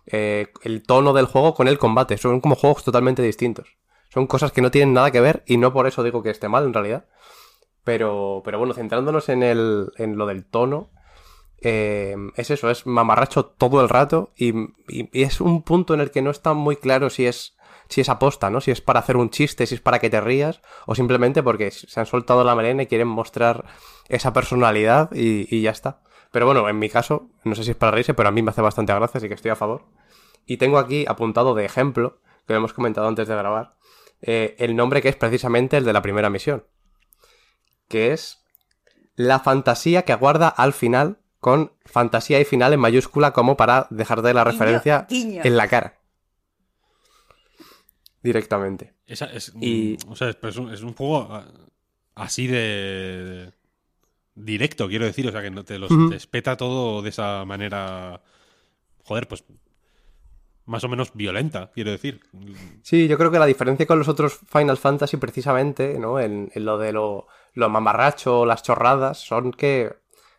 eh, 0.07 0.47
el 0.63 0.81
tono 0.83 1.13
del 1.13 1.27
juego 1.27 1.53
con 1.53 1.67
el 1.67 1.77
combate. 1.77 2.17
Son 2.17 2.41
como 2.41 2.55
juegos 2.55 2.83
totalmente 2.83 3.21
distintos. 3.21 3.77
Son 4.09 4.27
cosas 4.27 4.51
que 4.51 4.61
no 4.61 4.71
tienen 4.71 4.93
nada 4.93 5.11
que 5.11 5.21
ver 5.21 5.43
y 5.45 5.57
no 5.57 5.73
por 5.73 5.87
eso 5.87 6.01
digo 6.01 6.23
que 6.23 6.29
esté 6.31 6.47
mal 6.49 6.65
en 6.65 6.73
realidad. 6.73 7.05
Pero, 7.85 8.41
pero 8.43 8.57
bueno, 8.59 8.73
centrándonos 8.73 9.29
en, 9.29 9.43
el, 9.43 9.91
en 9.97 10.17
lo 10.17 10.25
del 10.25 10.45
tono, 10.45 10.89
eh, 11.61 12.15
es 12.35 12.51
eso, 12.51 12.69
es 12.69 12.85
mamarracho 12.85 13.45
todo 13.45 13.81
el 13.81 13.89
rato 13.89 14.31
y, 14.35 14.53
y- 14.89 15.09
es 15.23 15.39
un 15.41 15.63
punto 15.63 15.93
en 15.93 16.01
el 16.01 16.11
que 16.11 16.21
no 16.21 16.31
está 16.31 16.53
muy 16.53 16.75
claro 16.75 17.09
si 17.09 17.25
es, 17.25 17.55
si 17.87 18.01
es 18.01 18.09
aposta, 18.09 18.49
¿no? 18.49 18.59
Si 18.61 18.71
es 18.71 18.81
para 18.81 18.99
hacer 18.99 19.17
un 19.17 19.29
chiste, 19.29 19.65
si 19.67 19.75
es 19.75 19.81
para 19.81 19.99
que 19.99 20.09
te 20.09 20.19
rías 20.19 20.61
o 20.85 20.95
simplemente 20.95 21.43
porque 21.43 21.71
se 21.71 21.99
han 21.99 22.05
soltado 22.05 22.43
la 22.43 22.55
melena 22.55 22.83
y 22.83 22.87
quieren 22.87 23.07
mostrar 23.07 23.65
esa 24.09 24.33
personalidad 24.33 25.11
y, 25.13 25.47
y 25.55 25.61
ya 25.61 25.71
está. 25.71 26.01
Pero 26.31 26.45
bueno, 26.47 26.67
en 26.67 26.77
mi 26.79 26.89
caso, 26.89 27.29
no 27.45 27.55
sé 27.55 27.63
si 27.63 27.71
es 27.71 27.77
para 27.77 27.91
reírse, 27.93 28.13
pero 28.13 28.29
a 28.29 28.31
mí 28.31 28.41
me 28.41 28.49
hace 28.49 28.61
bastante 28.61 28.93
gracia, 28.93 29.19
así 29.19 29.27
que 29.29 29.35
estoy 29.35 29.51
a 29.51 29.55
favor. 29.55 29.85
Y 30.45 30.57
tengo 30.57 30.77
aquí 30.79 31.05
apuntado 31.07 31.55
de 31.55 31.65
ejemplo, 31.65 32.19
que 32.45 32.53
lo 32.53 32.57
hemos 32.57 32.73
comentado 32.73 33.07
antes 33.07 33.27
de 33.27 33.35
grabar, 33.35 33.75
eh, 34.21 34.55
el 34.59 34.75
nombre 34.75 35.01
que 35.01 35.09
es 35.09 35.15
precisamente 35.15 35.77
el 35.77 35.85
de 35.85 35.93
la 35.93 36.01
primera 36.01 36.29
misión. 36.29 36.65
Que 37.87 38.11
es 38.13 38.43
la 39.15 39.39
fantasía 39.39 40.03
que 40.03 40.11
aguarda 40.13 40.47
al 40.49 40.73
final, 40.73 41.17
con 41.39 41.71
fantasía 41.85 42.39
y 42.39 42.45
final 42.45 42.73
en 42.73 42.79
mayúscula, 42.79 43.31
como 43.31 43.55
para 43.57 43.87
dejarte 43.89 44.33
la 44.33 44.43
referencia 44.43 45.05
guiño. 45.09 45.41
en 45.43 45.57
la 45.57 45.67
cara. 45.67 45.99
Directamente. 48.23 48.93
Esa- 49.05 49.31
es, 49.31 49.53
Y- 49.61 49.97
o 50.07 50.15
sea, 50.15 50.29
es, 50.29 50.37
es 50.41 50.57
un, 50.57 50.73
es 50.73 50.81
un 50.81 50.93
juego 50.93 51.27
ah, 51.31 51.45
así 52.15 52.47
de 52.47 53.53
directo, 54.33 54.87
quiero 54.87 55.05
decir. 55.05 55.27
O 55.27 55.31
sea, 55.31 55.41
que 55.43 55.51
no 55.51 55.63
te 55.63 55.77
los 55.77 55.91
te 56.09 56.15
espeta 56.15 56.57
todo 56.57 57.01
de 57.03 57.09
esa 57.09 57.45
manera. 57.45 58.21
Joder, 59.03 59.27
pues. 59.27 59.43
Más 60.67 60.83
o 60.83 60.89
menos 60.89 61.11
violenta, 61.13 61.69
quiero 61.75 61.91
decir. 61.91 62.21
Sí, 62.81 63.07
yo 63.07 63.19
creo 63.19 63.29
que 63.29 63.37
la 63.37 63.45
diferencia 63.45 63.85
con 63.85 63.99
los 63.99 64.07
otros 64.07 64.39
Final 64.47 64.77
Fantasy, 64.77 65.17
precisamente, 65.17 65.99
¿no? 65.99 66.19
En, 66.19 66.49
en 66.55 66.65
lo 66.65 66.79
de 66.79 66.91
lo, 66.91 67.27
lo 67.55 67.69
mamarracho, 67.69 68.45
las 68.45 68.61
chorradas, 68.63 69.19
son 69.19 69.51
que. 69.51 69.91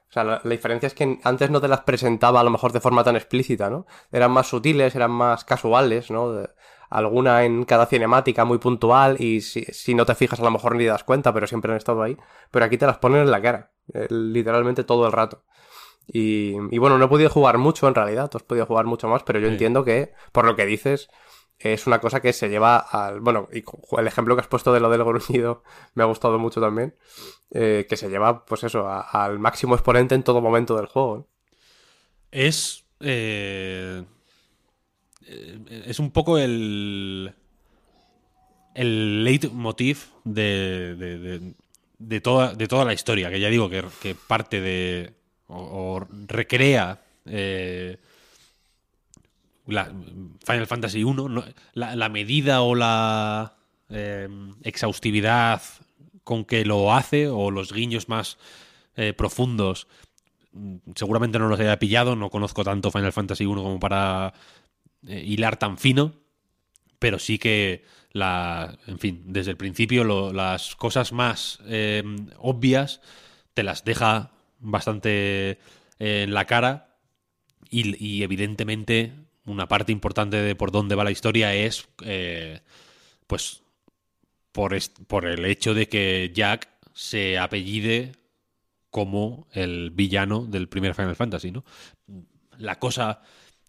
O 0.09 0.13
sea, 0.13 0.23
la, 0.23 0.41
la 0.45 0.51
diferencia 0.51 0.87
es 0.87 0.95
que 0.95 1.19
antes 1.25 1.51
no 1.51 1.61
te 1.61 1.67
las 1.69 1.81
presentaba 1.81 2.41
a 2.41 2.45
lo 2.45 2.51
mejor 2.51 2.73
de 2.73 2.81
forma 2.81 3.03
tan 3.03 3.17
explícita, 3.17 3.69
¿no? 3.69 3.87
Eran 4.13 4.31
más 4.31 4.47
sutiles, 4.47 4.95
eran 4.95 5.11
más 5.11 5.45
casuales, 5.45 6.11
¿no? 6.13 6.33
De- 6.33 6.49
alguna 6.89 7.45
en 7.45 7.65
cada 7.65 7.87
cinemática 7.87 8.45
muy 8.45 8.59
puntual 8.59 9.21
y 9.21 9.41
si, 9.41 9.65
si 9.65 9.93
no 9.97 10.07
te 10.07 10.15
fijas 10.15 10.39
a 10.39 10.45
lo 10.45 10.53
mejor 10.53 10.77
ni 10.77 10.85
te 10.85 10.91
das 10.91 11.03
cuenta, 11.03 11.35
pero 11.35 11.49
siempre 11.49 11.73
han 11.73 11.79
estado 11.79 12.01
ahí. 12.01 12.17
Pero 12.53 12.65
aquí 12.65 12.79
te 12.79 12.87
las 12.87 12.99
ponen 12.99 13.23
en 13.23 13.31
la 13.33 13.43
cara, 13.43 13.73
eh, 13.93 14.07
literalmente 14.09 14.85
todo 14.85 15.05
el 15.07 15.13
rato. 15.13 15.43
Y, 16.07 16.55
y 16.71 16.79
bueno, 16.79 16.99
no 16.99 17.07
he 17.07 17.09
podido 17.09 17.29
jugar 17.31 17.59
mucho 17.59 17.89
en 17.89 17.95
realidad, 17.97 18.31
tú 18.31 18.39
has 18.39 18.45
podido 18.45 18.67
jugar 18.67 18.87
mucho 18.87 19.09
más, 19.09 19.25
pero 19.25 19.41
yo 19.41 19.49
Sí. 19.49 19.53
entiendo 19.55 19.85
que, 19.85 20.13
por 20.31 20.45
lo 20.47 20.55
que 20.55 20.65
dices, 20.65 21.09
es 21.59 21.87
una 21.87 22.01
cosa 22.01 22.21
que 22.21 22.33
se 22.33 22.49
lleva 22.49 22.77
al. 22.79 23.21
Bueno, 23.21 23.49
y 23.53 23.65
el 23.99 24.07
ejemplo 24.07 24.35
que 24.37 24.41
has 24.43 24.49
puesto 24.49 24.73
de 24.73 24.81
lo 24.81 24.91
del 24.91 25.05
gruñido 25.05 25.63
me 25.95 26.03
ha 26.03 26.07
gustado 26.07 26.39
mucho 26.39 26.61
también. 26.61 26.95
eh, 27.51 27.87
que 27.89 27.97
se 27.97 28.09
lleva, 28.11 28.45
pues 28.47 28.65
eso, 28.65 28.89
al 28.89 29.39
máximo 29.39 29.75
exponente 29.75 30.15
en 30.15 30.23
todo 30.25 30.41
momento 30.43 30.77
del 30.77 30.87
juego. 30.87 31.29
Es. 32.31 32.85
eh, 33.01 34.05
eh, 35.27 35.85
es 35.87 35.99
un 35.99 36.11
poco 36.11 36.39
el. 36.39 37.35
El 38.75 39.25
leitmotiv 39.25 40.05
de, 40.25 40.95
de, 40.97 41.19
de- 41.19 41.55
de 41.99 42.21
toda, 42.21 42.53
de 42.55 42.69
toda 42.69 42.85
la 42.85 42.93
historia, 42.93 43.31
que 43.31 43.41
ya 43.41 43.49
digo 43.49 43.71
que, 43.71 44.15
parte 44.15 44.61
de. 44.61 45.15
o, 45.49 46.05
recrea. 46.27 47.01
La- 49.67 49.93
Final 50.45 50.67
Fantasy 50.67 51.05
1, 51.05 51.45
la, 51.75 52.09
medida 52.09 52.63
o 52.63 52.75
la 52.75 53.57
eh, 53.89 54.29
exhaustividad 54.63 55.63
con 56.25 56.45
que 56.45 56.65
lo 56.65 56.93
hace, 56.93 57.29
o 57.29 57.51
los 57.51 57.73
guiños 57.73 58.09
más 58.09 58.39
eh, 58.97 59.13
profundos, 59.13 59.87
mm, 60.53 60.77
seguramente 60.95 61.39
no 61.39 61.49
los 61.49 61.61
haya 61.61 61.79
pillado, 61.79 62.17
no 62.17 62.31
conozco 62.31 62.65
tanto 62.65 62.91
Final 62.91 63.13
Fantasy 63.13 63.47
1 63.47 63.63
como 63.63 63.79
para 63.81 64.33
eh, 65.07 65.23
hilar 65.25 65.57
tan 65.57 65.79
fino, 65.79 66.15
pero 66.99 67.19
sí 67.19 67.39
que 67.39 67.85
la, 68.13 68.79
en 68.87 68.99
fin, 68.99 69.23
desde 69.27 69.51
el 69.53 69.57
principio 69.57 70.33
las 70.33 70.75
cosas 70.77 71.13
más 71.13 71.61
eh, 71.67 72.03
obvias 72.39 73.01
te 73.55 73.63
las 73.63 73.85
deja 73.85 74.33
bastante 74.59 75.59
en 75.99 76.33
la 76.33 76.47
cara 76.47 76.97
y 77.69 78.23
evidentemente 78.23 79.26
una 79.47 79.69
parte 79.69 79.93
importante 79.93 80.37
de 80.37 80.55
por 80.55 80.71
dónde 80.71 80.95
va 80.95 81.05
la 81.05 81.11
historia 81.11 81.55
es 81.55 81.89
eh, 82.05 82.61
pues 83.27 83.63
por, 84.53 84.77
por 85.07 85.27
el 85.27 85.45
hecho 85.45 85.75
de 85.75 85.89
que 85.89 86.33
Jack 86.35 86.69
se 86.93 87.39
apellide 87.39 88.13
como 88.91 89.47
el 89.53 89.91
villano 89.91 90.47
del 90.47 90.69
primer 90.69 90.95
Final 90.95 91.17
Fantasy, 91.17 91.51
¿no? 91.51 91.65
La 92.59 92.79
cosa 92.79 93.21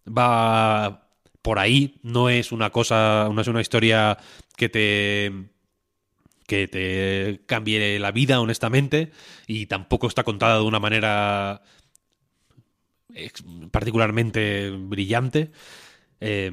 va 0.07 1.09
por 1.41 1.59
ahí, 1.59 1.99
no 2.03 2.30
es 2.30 2.51
una 2.51 2.69
cosa, 2.69 3.30
no 3.33 3.41
es 3.41 3.47
una 3.47 3.61
historia 3.61 4.17
que 4.56 4.69
te 4.69 5.31
que 6.47 6.69
te 6.69 7.41
cambie 7.45 7.99
la 7.99 8.11
vida, 8.11 8.39
honestamente, 8.39 9.11
y 9.47 9.65
tampoco 9.65 10.07
está 10.07 10.23
contada 10.23 10.59
de 10.59 10.64
una 10.64 10.80
manera 10.80 11.61
particularmente 13.72 14.70
brillante. 14.72 15.52
Eh, 16.20 16.52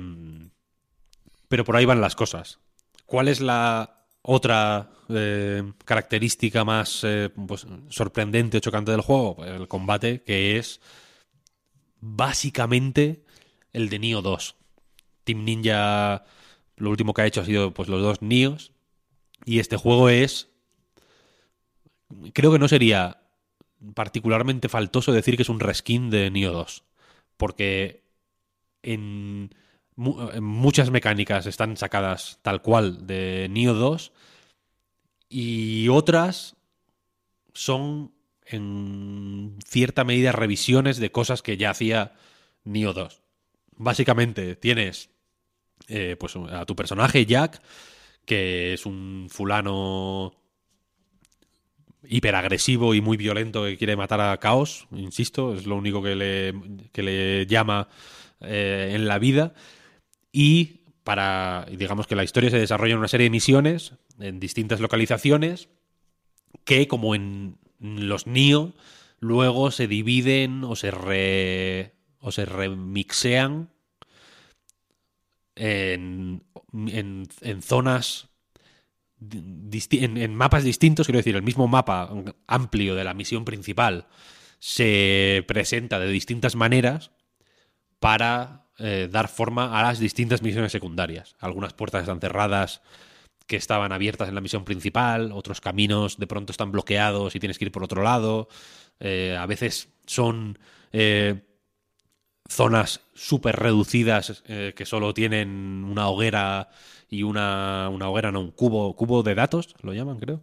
pero 1.48 1.64
por 1.64 1.76
ahí 1.76 1.84
van 1.84 2.00
las 2.00 2.16
cosas. 2.16 2.58
¿Cuál 3.06 3.28
es 3.28 3.40
la 3.40 4.06
otra 4.22 4.90
eh, 5.08 5.62
característica 5.84 6.64
más 6.64 7.02
eh, 7.04 7.30
pues, 7.46 7.66
sorprendente 7.90 8.56
o 8.56 8.60
chocante 8.60 8.90
del 8.90 9.02
juego? 9.02 9.36
Pues 9.36 9.50
el 9.50 9.68
combate, 9.68 10.22
que 10.22 10.58
es 10.58 10.80
básicamente 12.00 13.24
el 13.72 13.88
de 13.88 13.98
Nioh 13.98 14.22
2. 14.22 14.56
Team 15.24 15.44
Ninja, 15.44 16.24
lo 16.76 16.90
último 16.90 17.14
que 17.14 17.22
ha 17.22 17.26
hecho 17.26 17.40
ha 17.40 17.46
sido 17.46 17.72
pues, 17.72 17.88
los 17.88 18.02
dos 18.02 18.22
Nios. 18.22 18.72
Y 19.44 19.58
este 19.58 19.76
juego 19.76 20.08
es. 20.08 20.48
Creo 22.32 22.52
que 22.52 22.58
no 22.58 22.68
sería 22.68 23.23
particularmente 23.94 24.68
faltoso 24.68 25.12
decir 25.12 25.36
que 25.36 25.42
es 25.42 25.48
un 25.48 25.60
reskin 25.60 26.10
de 26.10 26.30
Nioh 26.30 26.52
2. 26.52 26.84
Porque 27.36 28.02
en, 28.82 29.54
mu- 29.96 30.30
en 30.32 30.44
muchas 30.44 30.90
mecánicas 30.90 31.46
están 31.46 31.76
sacadas 31.76 32.38
tal 32.42 32.62
cual 32.62 33.06
de 33.06 33.48
Nioh 33.50 33.74
2 33.74 34.12
y 35.28 35.88
otras 35.88 36.56
son 37.52 38.12
en 38.46 39.58
cierta 39.66 40.04
medida 40.04 40.32
revisiones 40.32 40.98
de 40.98 41.10
cosas 41.12 41.42
que 41.42 41.56
ya 41.56 41.70
hacía 41.70 42.12
Nioh 42.64 42.92
2. 42.92 43.22
Básicamente 43.76 44.56
tienes 44.56 45.10
eh, 45.88 46.16
pues 46.18 46.36
a 46.36 46.66
tu 46.66 46.76
personaje 46.76 47.26
Jack, 47.26 47.62
que 48.26 48.74
es 48.74 48.86
un 48.86 49.28
fulano 49.30 50.34
hiperagresivo 52.08 52.94
y 52.94 53.00
muy 53.00 53.16
violento 53.16 53.64
que 53.64 53.76
quiere 53.76 53.96
matar 53.96 54.20
a 54.20 54.38
Caos, 54.38 54.86
insisto, 54.92 55.54
es 55.54 55.66
lo 55.66 55.76
único 55.76 56.02
que 56.02 56.14
le, 56.14 56.54
que 56.92 57.02
le 57.02 57.46
llama 57.46 57.88
eh, 58.40 58.92
en 58.94 59.06
la 59.06 59.18
vida. 59.18 59.54
Y 60.32 60.80
para, 61.04 61.66
digamos 61.70 62.06
que 62.06 62.16
la 62.16 62.24
historia 62.24 62.50
se 62.50 62.58
desarrolla 62.58 62.92
en 62.92 62.98
una 62.98 63.08
serie 63.08 63.24
de 63.24 63.30
misiones 63.30 63.92
en 64.18 64.40
distintas 64.40 64.80
localizaciones 64.80 65.68
que, 66.64 66.88
como 66.88 67.14
en 67.14 67.58
los 67.80 68.26
Nio, 68.26 68.74
luego 69.20 69.70
se 69.70 69.86
dividen 69.86 70.64
o 70.64 70.76
se, 70.76 70.90
re, 70.90 71.94
o 72.20 72.32
se 72.32 72.44
remixean 72.44 73.70
en, 75.56 76.42
en, 76.72 77.28
en 77.40 77.62
zonas 77.62 78.28
en, 79.20 80.34
mapas 80.34 80.64
distintos, 80.64 81.06
quiero 81.06 81.18
decir, 81.18 81.36
el 81.36 81.42
mismo 81.42 81.68
mapa 81.68 82.10
amplio 82.46 82.94
de 82.94 83.04
la 83.04 83.14
misión 83.14 83.44
principal 83.44 84.06
se 84.58 85.44
presenta 85.46 85.98
de 85.98 86.08
distintas 86.08 86.56
maneras 86.56 87.10
para 88.00 88.66
eh, 88.78 89.08
dar 89.10 89.28
forma 89.28 89.78
a 89.78 89.82
las 89.82 89.98
distintas 89.98 90.42
misiones 90.42 90.72
secundarias. 90.72 91.36
Algunas 91.40 91.74
puertas 91.74 92.02
están 92.02 92.20
cerradas 92.20 92.82
que 93.46 93.56
estaban 93.56 93.92
abiertas 93.92 94.28
en 94.28 94.34
la 94.34 94.40
misión 94.40 94.64
principal, 94.64 95.32
otros 95.32 95.60
caminos 95.60 96.18
de 96.18 96.26
pronto 96.26 96.50
están 96.50 96.72
bloqueados 96.72 97.36
y 97.36 97.40
tienes 97.40 97.58
que 97.58 97.66
ir 97.66 97.72
por 97.72 97.84
otro 97.84 98.02
lado. 98.02 98.48
Eh, 99.00 99.36
a 99.38 99.46
veces 99.46 99.90
son 100.06 100.58
eh, 100.92 101.42
zonas 102.48 103.00
súper 103.14 103.56
reducidas 103.56 104.42
que 104.42 104.86
solo 104.86 105.14
tienen 105.14 105.84
una 105.88 106.08
hoguera 106.08 106.68
y 107.08 107.22
una, 107.22 107.88
una 107.90 108.08
hoguera, 108.08 108.32
no, 108.32 108.40
un 108.40 108.50
cubo, 108.50 108.94
cubo 108.96 109.22
de 109.22 109.34
datos, 109.34 109.74
lo 109.82 109.92
llaman, 109.92 110.18
creo. 110.18 110.42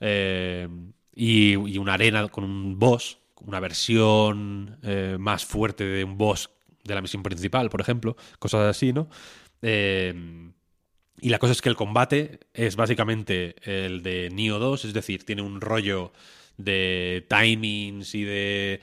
Eh, 0.00 0.68
y, 1.14 1.52
y 1.52 1.78
una 1.78 1.94
arena 1.94 2.28
con 2.28 2.44
un 2.44 2.78
boss, 2.78 3.18
una 3.42 3.60
versión 3.60 4.78
eh, 4.82 5.16
más 5.18 5.44
fuerte 5.44 5.84
de 5.84 6.04
un 6.04 6.16
boss 6.16 6.50
de 6.84 6.94
la 6.94 7.02
misión 7.02 7.22
principal, 7.22 7.70
por 7.70 7.80
ejemplo, 7.80 8.16
cosas 8.38 8.62
así, 8.62 8.92
¿no? 8.92 9.08
Eh, 9.62 10.14
y 11.20 11.28
la 11.28 11.38
cosa 11.38 11.52
es 11.52 11.60
que 11.60 11.68
el 11.68 11.76
combate 11.76 12.40
es 12.54 12.76
básicamente 12.76 13.54
el 13.64 14.02
de 14.02 14.30
Nioh 14.32 14.58
2, 14.58 14.86
es 14.86 14.92
decir, 14.94 15.24
tiene 15.24 15.42
un 15.42 15.60
rollo 15.60 16.12
de 16.56 17.26
timings 17.28 18.14
y 18.14 18.24
de 18.24 18.80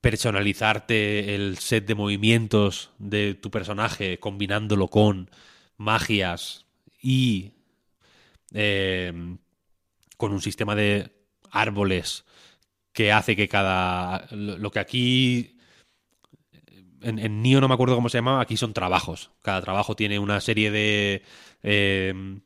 personalizarte 0.00 1.34
el 1.34 1.56
set 1.58 1.86
de 1.86 1.94
movimientos 1.94 2.90
de 2.98 3.34
tu 3.34 3.50
personaje 3.50 4.18
combinándolo 4.18 4.88
con 4.88 5.30
magias 5.76 6.66
y 7.02 7.52
eh, 8.52 9.12
con 10.16 10.32
un 10.32 10.40
sistema 10.40 10.74
de 10.74 11.10
árboles 11.50 12.24
que 12.92 13.12
hace 13.12 13.36
que 13.36 13.48
cada... 13.48 14.26
Lo 14.30 14.70
que 14.70 14.78
aquí... 14.78 15.58
En, 17.02 17.42
Nioh 17.42 17.60
no 17.60 17.68
me 17.68 17.74
acuerdo 17.74 17.96
cómo 17.96 18.08
se 18.08 18.18
llamaba, 18.18 18.40
aquí 18.40 18.56
son 18.56 18.72
trabajos. 18.72 19.30
Cada 19.42 19.60
trabajo 19.60 19.94
tiene 19.96 20.18
una 20.18 20.40
serie 20.40 20.70
de... 20.70 21.22
eh, 21.62 22.40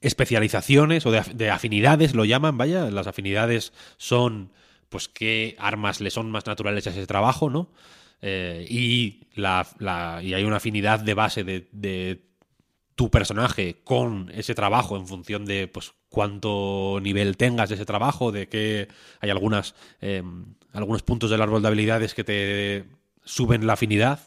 especializaciones 0.00 1.04
o 1.06 1.10
de, 1.10 1.20
af- 1.20 1.32
de 1.32 1.50
afinidades, 1.50 2.14
lo 2.14 2.24
llaman, 2.24 2.56
vaya. 2.56 2.90
Las 2.90 3.06
afinidades 3.06 3.72
son, 3.96 4.52
pues, 4.88 5.08
qué 5.08 5.56
armas 5.58 6.00
le 6.00 6.10
son 6.10 6.30
más 6.30 6.46
naturales 6.46 6.86
a 6.86 6.90
ese 6.90 7.06
trabajo, 7.06 7.50
¿no? 7.50 7.72
Eh, 8.22 8.66
y, 8.68 9.26
la, 9.34 9.66
y 10.22 10.34
hay 10.34 10.44
una 10.44 10.56
afinidad 10.56 11.00
de 11.00 11.14
base 11.14 11.44
de 11.44 12.29
tu 13.00 13.10
personaje 13.10 13.80
con 13.82 14.30
ese 14.34 14.54
trabajo 14.54 14.94
en 14.98 15.06
función 15.06 15.46
de 15.46 15.68
pues 15.68 15.94
cuánto 16.10 16.98
nivel 17.00 17.38
tengas 17.38 17.70
de 17.70 17.76
ese 17.76 17.86
trabajo, 17.86 18.30
de 18.30 18.46
que 18.46 18.88
hay 19.20 19.30
algunas 19.30 19.74
eh, 20.02 20.22
algunos 20.74 21.02
puntos 21.02 21.30
del 21.30 21.40
árbol 21.40 21.62
de 21.62 21.68
habilidades 21.68 22.12
que 22.12 22.24
te 22.24 22.84
suben 23.24 23.66
la 23.66 23.72
afinidad, 23.72 24.20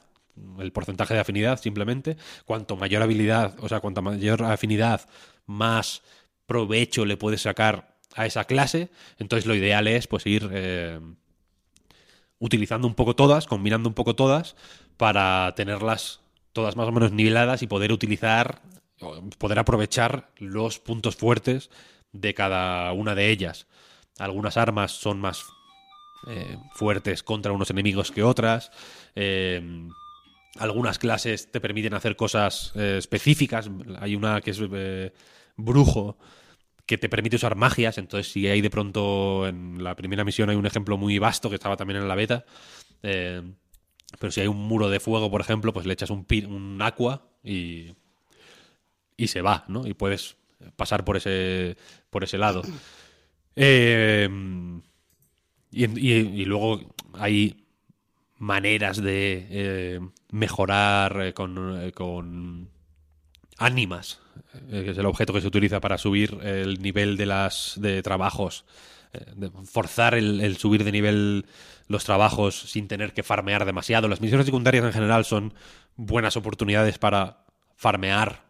el 0.58 0.72
porcentaje 0.72 1.14
de 1.14 1.20
afinidad 1.20 1.62
simplemente. 1.62 2.18
Cuanto 2.46 2.76
mayor 2.76 3.04
habilidad, 3.04 3.54
o 3.60 3.70
sea, 3.70 3.80
cuanto 3.80 4.02
mayor 4.02 4.42
afinidad, 4.42 5.08
más 5.46 6.02
provecho 6.48 7.06
le 7.06 7.16
puedes 7.16 7.44
sacar 7.44 7.96
a 8.16 8.26
esa 8.26 8.46
clase. 8.46 8.90
Entonces 9.20 9.46
lo 9.46 9.54
ideal 9.54 9.88
es 9.88 10.08
pues 10.08 10.26
ir 10.26 10.50
eh, 10.52 11.00
utilizando 12.40 12.88
un 12.88 12.96
poco 12.96 13.16
todas, 13.16 13.46
combinando 13.46 13.88
un 13.88 13.94
poco 13.94 14.16
todas, 14.16 14.56
para 14.98 15.54
tenerlas 15.56 16.23
todas 16.54 16.76
más 16.76 16.88
o 16.88 16.92
menos 16.92 17.12
niveladas 17.12 17.62
y 17.62 17.68
poder 17.68 17.92
utilizar, 17.92 18.62
poder 19.38 19.60
aprovechar 19.60 20.30
los 20.38 20.80
puntos 20.80 21.16
fuertes 21.16 21.70
de 22.12 22.34
cada 22.34 22.92
una 22.94 23.16
de 23.16 23.30
ellas. 23.30 23.68
Algunas 24.20 24.58
armas 24.58 24.92
son 24.92 25.20
más 25.20 25.44
eh, 26.28 26.58
fuertes 26.74 27.24
contra 27.24 27.52
unos 27.52 27.70
enemigos 27.72 28.12
que 28.12 28.24
otras. 28.24 28.72
eh, 29.16 29.90
algunas 30.58 31.00
clases 31.00 31.52
te 31.52 31.60
permiten 31.60 31.94
hacer 31.94 32.16
cosas 32.16 32.74
eh, 32.76 32.98
específicas. 33.00 33.70
Hay 34.00 34.16
una 34.16 34.42
que 34.42 34.52
es 34.52 34.62
eh, 34.72 35.12
brujo 35.58 36.18
que 36.86 36.98
te 36.98 37.10
permite 37.10 37.38
usar 37.38 37.56
magias. 37.56 37.98
Entonces, 37.98 38.32
si 38.32 38.48
hay 38.48 38.62
de 38.62 38.70
pronto 38.70 39.48
en 39.48 39.84
la 39.84 39.96
primera 39.96 40.24
misión 40.24 40.50
hay 40.50 40.56
un 40.56 40.66
ejemplo 40.66 40.98
muy 40.98 41.18
vasto 41.20 41.50
que 41.50 41.56
estaba 41.56 41.78
también 41.78 42.02
en 42.02 42.08
la 42.08 42.16
beta. 42.16 42.46
eh, 43.04 43.42
pero 44.20 44.32
si 44.32 44.42
hay 44.42 44.48
un 44.48 44.58
muro 44.58 44.90
de 44.90 45.00
fuego, 45.00 45.30
por 45.32 45.42
ejemplo, 45.42 45.74
pues 45.74 45.86
le 45.86 45.94
echas 45.94 46.10
un, 46.10 46.26
pi- 46.26 46.46
un 46.46 46.82
aqua 46.82 47.24
y, 47.44 47.94
y 49.18 49.28
se 49.28 49.42
va, 49.42 49.66
¿no? 49.68 49.86
Y 49.88 49.94
puedes 49.94 50.36
pasar 50.76 51.04
por 51.06 51.18
ese, 51.18 51.78
por 52.10 52.24
ese 52.24 52.38
lado. 52.38 52.62
Eh, 53.56 54.30
y, 55.72 55.86
y- 55.86 56.46
luego 56.46 56.82
hay 57.14 57.66
maneras 58.38 59.02
de 59.02 59.48
eh, 59.50 60.00
mejorar 60.32 61.22
eh, 61.22 61.34
con, 61.34 61.92
con 61.92 62.70
ánimas, 63.58 64.20
que 64.70 64.92
es 64.92 64.98
el 64.98 65.06
objeto 65.06 65.34
que 65.34 65.42
se 65.42 65.48
utiliza 65.48 65.80
para 65.80 65.98
subir 65.98 66.38
el 66.44 66.82
nivel 66.82 67.18
de 67.18 67.26
las 67.26 67.74
de 67.78 68.02
trabajos, 68.04 68.66
forzar 69.66 70.16
el, 70.16 70.58
subir 70.58 70.84
de 70.84 70.92
nivel 70.92 71.46
los 71.88 72.04
trabajos 72.04 72.60
sin 72.60 72.88
tener 72.88 73.14
que 73.14 73.24
farmear 73.24 73.66
demasiado. 73.66 74.08
Las 74.08 74.22
misiones 74.22 74.46
secundarias 74.46 74.86
en 74.86 74.94
general 74.94 75.26
son 75.26 75.54
buenas 75.96 76.38
oportunidades 76.38 76.98
para 76.98 77.46
farmear 77.76 78.44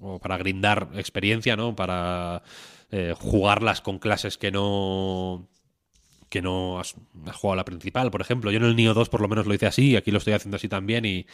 o 0.00 0.18
para 0.18 0.36
grindar 0.36 0.88
experiencia, 0.94 1.56
¿no? 1.56 1.76
Para 1.76 2.42
eh, 2.90 3.14
jugarlas 3.16 3.80
con 3.80 3.98
clases 3.98 4.38
que 4.38 4.50
no 4.50 5.48
que 6.28 6.42
no 6.42 6.80
has, 6.80 6.96
has 7.26 7.36
jugado 7.36 7.56
la 7.56 7.64
principal, 7.64 8.10
por 8.10 8.20
ejemplo. 8.20 8.50
Yo 8.50 8.58
en 8.58 8.64
el 8.64 8.74
Nio 8.74 8.92
2 8.92 9.08
por 9.08 9.20
lo 9.20 9.28
menos 9.28 9.46
lo 9.46 9.54
hice 9.54 9.66
así, 9.66 9.94
aquí 9.94 10.10
lo 10.10 10.18
estoy 10.18 10.32
haciendo 10.32 10.56
así 10.56 10.68
también 10.68 11.04
y, 11.04 11.26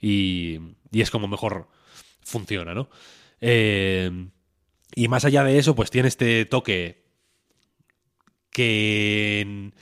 y, 0.00 0.58
y 0.90 1.00
es 1.02 1.10
como 1.10 1.28
mejor 1.28 1.68
funciona, 2.22 2.72
¿no? 2.72 2.88
Eh, 3.40 4.10
y 4.94 5.08
más 5.08 5.24
allá 5.24 5.44
de 5.44 5.58
eso, 5.58 5.74
pues 5.74 5.90
tiene 5.90 6.08
este 6.08 6.46
toque 6.46 7.05
que 8.56 9.40
en, 9.42 9.74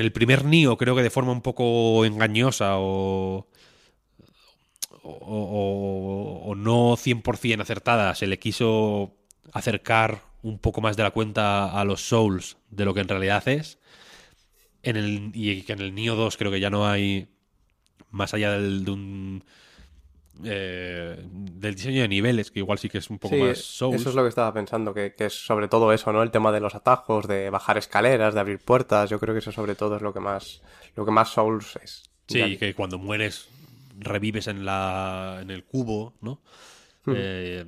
el 0.00 0.12
primer 0.12 0.44
Nio 0.46 0.76
creo 0.78 0.96
que 0.96 1.02
de 1.02 1.10
forma 1.10 1.32
un 1.32 1.42
poco 1.42 2.04
engañosa 2.06 2.78
o, 2.78 3.48
o, 5.02 5.10
o- 5.60 6.50
o 6.50 6.54
no 6.54 6.96
100% 6.96 7.62
acertada 7.62 8.14
se 8.14 8.26
le 8.26 8.38
quiso 8.38 9.14
acercar 9.52 10.22
un 10.42 10.58
poco 10.58 10.80
más 10.80 10.96
de 10.96 11.02
la 11.04 11.10
cuenta 11.10 11.70
a 11.78 11.84
los 11.84 12.00
Souls 12.02 12.56
de 12.70 12.84
lo 12.84 12.94
que 12.94 13.00
en 13.00 13.08
realidad 13.08 13.46
es. 13.48 13.78
En 14.82 14.96
el, 14.96 15.30
y 15.34 15.62
que 15.62 15.72
en 15.74 15.80
el 15.80 15.94
Nio 15.94 16.16
2 16.16 16.36
creo 16.36 16.50
que 16.50 16.58
ya 16.60 16.70
no 16.70 16.88
hay 16.88 17.28
más 18.10 18.34
allá 18.34 18.52
del, 18.52 18.84
de 18.84 18.90
un 18.92 19.44
eh, 20.44 21.24
del 21.30 21.74
diseño 21.74 22.02
de 22.02 22.08
niveles, 22.08 22.50
que 22.50 22.60
igual 22.60 22.78
sí 22.78 22.88
que 22.88 22.98
es 22.98 23.10
un 23.10 23.18
poco 23.18 23.34
Sí, 23.34 23.40
más 23.40 23.58
Souls. 23.58 24.00
eso 24.00 24.10
es 24.10 24.14
lo 24.14 24.22
que 24.22 24.28
estaba 24.28 24.52
pensando, 24.52 24.92
que, 24.94 25.14
que 25.14 25.26
es 25.26 25.34
sobre 25.34 25.68
todo 25.68 25.92
eso, 25.92 26.12
¿no? 26.12 26.22
El 26.22 26.30
tema 26.30 26.52
de 26.52 26.60
los 26.60 26.74
atajos, 26.74 27.26
de 27.28 27.50
bajar 27.50 27.78
escaleras, 27.78 28.34
de 28.34 28.40
abrir 28.40 28.58
puertas. 28.58 29.10
Yo 29.10 29.18
creo 29.18 29.34
que 29.34 29.38
eso 29.40 29.52
sobre 29.52 29.74
todo 29.74 29.96
es 29.96 30.02
lo 30.02 30.12
que 30.12 30.20
más, 30.20 30.62
lo 30.96 31.04
que 31.04 31.10
más 31.10 31.30
Souls 31.32 31.76
es. 31.82 32.02
Sí, 32.28 32.56
que 32.56 32.74
cuando 32.74 32.98
mueres 32.98 33.48
revives 33.98 34.46
en 34.46 34.64
la 34.64 35.38
en 35.42 35.50
el 35.50 35.64
cubo, 35.64 36.14
¿no? 36.20 36.40
Hmm. 37.04 37.12
Eh, 37.16 37.64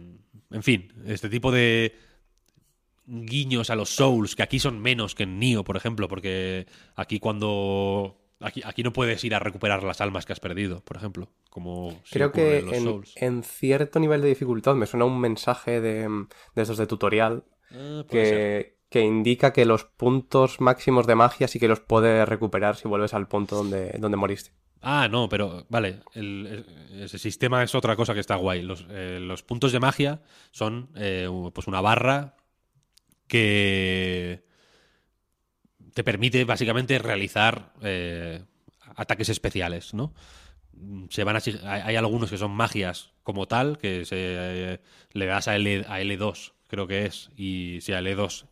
en 0.51 0.63
fin, 0.63 0.93
este 1.07 1.29
tipo 1.29 1.51
de 1.53 1.95
guiños 3.07 3.71
a 3.71 3.77
los 3.77 3.91
Souls, 3.91 4.35
que 4.35 4.43
aquí 4.43 4.59
son 4.59 4.81
menos 4.81 5.15
que 5.15 5.25
en 5.25 5.39
Nio, 5.39 5.65
por 5.65 5.77
ejemplo, 5.77 6.09
porque 6.09 6.67
aquí 6.97 7.19
cuando 7.19 8.24
aquí, 8.41 8.63
aquí 8.65 8.83
no 8.83 8.93
puedes 8.93 9.23
ir 9.25 9.35
a 9.35 9.39
recuperar 9.39 9.83
las 9.83 10.01
almas 10.01 10.27
que 10.27 10.33
has 10.33 10.41
perdido, 10.41 10.81
por 10.85 10.97
ejemplo, 10.97 11.31
como 11.51 11.91
sí 12.05 12.13
Creo 12.13 12.33
que 12.33 12.59
en 13.17 13.43
cierto 13.43 14.01
nivel 14.01 14.23
de 14.23 14.29
dificultad 14.29 14.75
me 14.75 14.87
suena 14.87 15.05
un 15.05 15.21
mensaje 15.21 15.81
de, 15.81 16.09
de 16.55 16.63
estos 16.63 16.79
de 16.79 16.87
tutorial 16.87 17.45
Ah, 17.71 18.05
que, 18.09 18.77
que 18.89 19.01
indica 19.01 19.53
que 19.53 19.65
los 19.65 19.85
puntos 19.85 20.61
máximos 20.61 21.07
de 21.07 21.15
magia 21.17 21.49
sí 21.49 21.59
que 21.59 21.67
los 21.69 21.81
puedes 21.81 22.29
recuperar 22.29 22.77
si 22.77 22.87
vuelves 22.87 23.15
al 23.15 23.27
punto 23.27 23.57
donde, 23.57 23.97
donde 23.99 24.17
moriste. 24.17 24.53
Ah, 24.81 25.09
no, 25.11 25.29
pero 25.31 25.67
vale, 25.71 26.01
el- 26.13 26.67
ese 26.93 27.19
sistema 27.19 27.63
es 27.63 27.75
otra 27.75 27.97
cosa 27.97 28.13
que 28.15 28.21
está 28.21 28.37
guay. 28.37 28.63
Los, 28.63 28.87
eh, 28.91 29.19
los 29.21 29.43
puntos 29.43 29.73
de 29.73 29.81
magia 29.81 30.23
son 30.51 30.91
eh, 30.95 31.27
pues 31.55 31.67
una 31.67 31.81
barra 31.81 32.37
que 33.27 34.45
te 35.95 36.05
permite 36.05 36.45
básicamente 36.45 36.99
realizar 36.99 37.73
eh, 37.83 38.43
ataques 38.97 39.29
especiales, 39.31 39.95
¿no? 39.95 40.13
Se 41.09 41.23
van 41.25 41.37
a, 41.37 41.41
hay, 41.65 41.97
algunos 41.97 42.31
que 42.31 42.37
son 42.39 42.51
magias 42.51 43.13
como 43.23 43.47
tal, 43.47 43.79
que 43.79 44.05
se, 44.05 44.17
eh, 44.19 44.81
le 45.13 45.27
das 45.27 45.47
a, 45.49 45.55
L, 45.57 45.85
a 45.89 46.01
L2, 46.01 46.53
creo 46.67 46.87
que 46.89 47.07
es, 47.07 47.31
y 47.37 47.79
si 47.81 47.93
a 47.93 48.01
L2, 48.01 48.47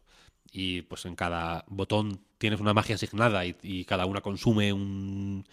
y 0.53 0.83
pues 0.83 1.05
en 1.05 1.17
cada 1.17 1.65
botón 1.67 2.21
tienes 2.39 2.61
una 2.61 2.75
magia 2.75 2.95
asignada 2.95 3.45
y, 3.45 3.57
y 3.62 3.85
cada 3.87 4.07
una 4.07 4.21
consume 4.21 4.73
un, 4.73 5.45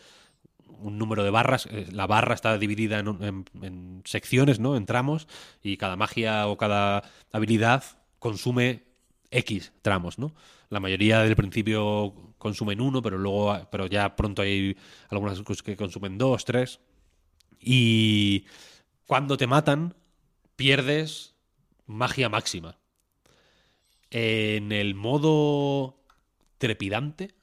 número 0.82 1.24
de 1.24 1.30
barras. 1.32 1.68
eh, 1.72 1.88
La 1.92 2.08
barra 2.08 2.35
está 2.35 2.58
dividida 2.58 3.00
en- 3.00 3.45
en 3.61 4.01
secciones, 4.06 4.59
¿no? 4.59 4.76
En 4.77 4.85
tramos. 4.85 5.27
Y 5.64 5.77
cada 5.77 5.95
magia 5.95 6.48
o 6.48 6.58
cada 6.58 7.03
habilidad 7.32 7.84
consume 8.19 8.84
X 9.32 9.74
tramos, 9.82 10.19
¿no? 10.19 10.34
La 10.69 10.80
mayoría 10.80 11.23
del 11.23 11.35
principio 11.35 12.33
consumen 12.38 12.80
uno, 12.81 13.01
pero 13.01 13.17
luego, 13.17 13.67
pero 13.72 13.88
ya 13.88 14.15
pronto 14.15 14.41
hay 14.41 14.77
algunas 15.09 15.41
que 15.64 15.75
consumen 15.75 16.17
dos, 16.17 16.45
tres. 16.45 16.80
Y 17.59 18.45
cuando 19.06 19.38
te 19.38 19.48
matan, 19.48 19.95
pierdes 20.56 21.35
magia 21.85 22.30
máxima. 22.30 22.77
En 24.11 24.72
el 24.72 24.95
modo 24.95 26.03
trepidante, 26.57 27.35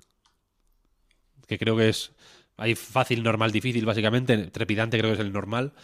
que 1.47 1.59
creo 1.59 1.77
que 1.77 1.89
es. 1.89 2.13
Hay 2.59 2.75
fácil, 2.75 3.23
normal, 3.23 3.53
difícil, 3.53 3.85
básicamente. 3.85 4.37
Trepidante 4.51 4.99
creo 4.99 5.11
que 5.11 5.15
es 5.15 5.21
el 5.21 5.33
normal. 5.33 5.75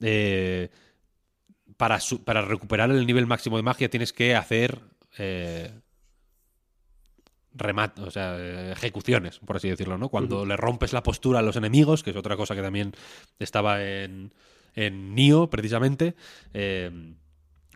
eh, 0.00 0.70
para, 1.76 1.98
para 2.24 2.42
recuperar 2.42 2.90
el 2.90 3.06
nivel 3.06 3.26
máximo 3.26 3.56
de 3.56 3.62
magia 3.62 3.90
tienes 3.90 4.12
que 4.12 4.34
hacer. 4.34 4.80
Eh, 5.18 5.70
remat- 7.56 7.98
o 7.98 8.10
sea, 8.10 8.72
ejecuciones, 8.72 9.38
por 9.38 9.56
así 9.56 9.68
decirlo, 9.68 9.98
¿no? 9.98 10.08
Cuando 10.08 10.44
le 10.46 10.56
rompes 10.56 10.92
la 10.92 11.02
postura 11.02 11.40
a 11.40 11.42
los 11.42 11.56
enemigos, 11.56 12.02
que 12.02 12.10
es 12.10 12.16
otra 12.16 12.36
cosa 12.36 12.54
que 12.54 12.62
también 12.62 12.92
estaba 13.38 13.84
en, 13.84 14.32
en 14.74 15.14
Nioh, 15.14 15.48
precisamente. 15.50 16.14
eh, 16.54 17.14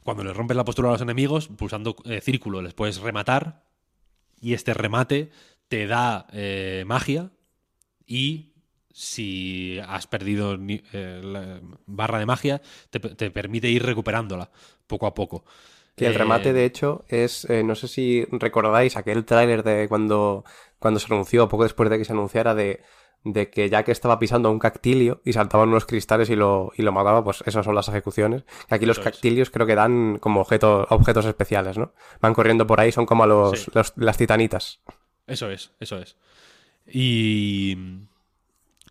cuando 0.03 0.23
le 0.23 0.33
rompes 0.33 0.57
la 0.57 0.65
postura 0.65 0.89
a 0.89 0.93
los 0.93 1.01
enemigos, 1.01 1.49
pulsando 1.49 1.97
eh, 2.05 2.21
círculo, 2.21 2.63
les 2.63 2.75
puedes 2.75 2.99
rematar. 3.01 3.65
Y 4.41 4.53
este 4.55 4.73
remate 4.73 5.31
te 5.67 5.89
da 5.89 6.29
eh, 6.33 6.85
magia. 6.87 7.33
Y 8.07 8.53
si 8.93 9.81
has 9.87 10.07
perdido 10.07 10.57
eh, 10.69 11.21
la 11.25 11.61
barra 11.87 12.21
de 12.21 12.27
magia, 12.27 12.63
te, 12.91 13.01
te 13.01 13.31
permite 13.33 13.69
ir 13.69 13.83
recuperándola 13.85 14.51
poco 14.87 15.07
a 15.09 15.15
poco. 15.15 15.45
Y 15.99 16.05
el 16.05 16.15
remate, 16.15 16.53
de 16.53 16.65
hecho, 16.67 17.05
es, 17.09 17.45
eh, 17.49 17.63
no 17.65 17.75
sé 17.75 17.89
si 17.89 18.25
recordáis 18.31 18.97
aquel 18.97 19.25
tráiler 19.25 19.63
de 19.63 19.89
cuando, 19.89 20.45
cuando 20.79 21.01
se 21.01 21.13
anunció, 21.13 21.49
poco 21.49 21.63
después 21.63 21.89
de 21.89 21.97
que 21.99 22.05
se 22.05 22.13
anunciara, 22.13 22.55
de, 22.55 22.83
de 23.25 23.49
que 23.51 23.71
ya 23.71 23.83
que 23.83 23.93
estaba 23.93 24.19
pisando 24.19 24.51
un 24.51 24.59
cactilio 24.59 25.23
y 25.25 25.33
saltaban 25.33 25.71
unos 25.71 25.87
cristales 25.87 26.29
y 26.29 26.37
lo, 26.37 26.71
y 26.77 26.83
lo 26.83 26.93
mataba, 26.93 27.25
pues 27.25 27.43
esas 27.47 27.65
son 27.65 27.75
las 27.75 27.89
ejecuciones. 27.89 28.45
Que 28.69 28.75
aquí 28.75 28.85
los 28.87 28.99
cactilios 28.99 29.49
creo 29.51 29.67
que 29.67 29.75
dan 29.75 30.19
como 30.19 30.43
objeto, 30.43 30.87
objetos 30.91 31.25
especiales, 31.25 31.79
¿no? 31.79 31.93
Van 32.21 32.35
corriendo 32.35 32.67
por 32.67 32.79
ahí, 32.79 32.93
son 32.93 33.07
como 33.07 33.27
los, 33.27 33.59
Sí. 33.63 33.71
los- 33.73 33.95
las 33.97 34.19
titanitas. 34.19 34.81
Eso 35.27 35.51
es, 35.51 35.73
eso 35.81 35.99
es. 35.99 36.17
Y 36.87 37.77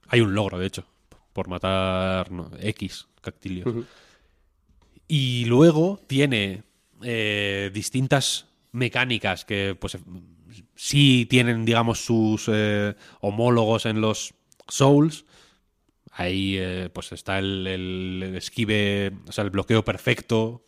hay 0.08 0.22
un 0.22 0.34
logro, 0.34 0.58
de 0.58 0.66
hecho, 0.66 0.86
por 1.34 1.48
matar 1.50 2.32
no, 2.32 2.50
X 2.60 3.08
cactilios. 3.22 3.68
Y 5.08 5.46
luego 5.46 6.00
tiene 6.08 6.64
eh, 7.06 7.70
distintas 7.74 8.48
mecánicas 8.72 9.46
que, 9.46 9.76
pues, 9.80 9.98
sí 10.76 11.26
tienen, 11.30 11.64
digamos, 11.64 12.04
sus 12.04 12.50
eh, 12.52 12.96
homólogos 13.22 13.86
en 13.86 14.02
los 14.02 14.34
Souls. 14.68 15.26
Ahí, 16.12 16.56
eh, 16.58 16.90
pues, 16.92 17.12
está 17.12 17.40
el, 17.40 18.34
esquive, 18.36 19.12
o 19.28 19.32
sea, 19.32 19.44
el 19.44 19.50
bloqueo 19.50 19.84
perfecto. 19.86 20.66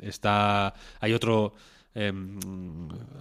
Está. 0.00 0.74
Hay 1.00 1.12
otro. 1.12 1.54
em, 1.94 2.38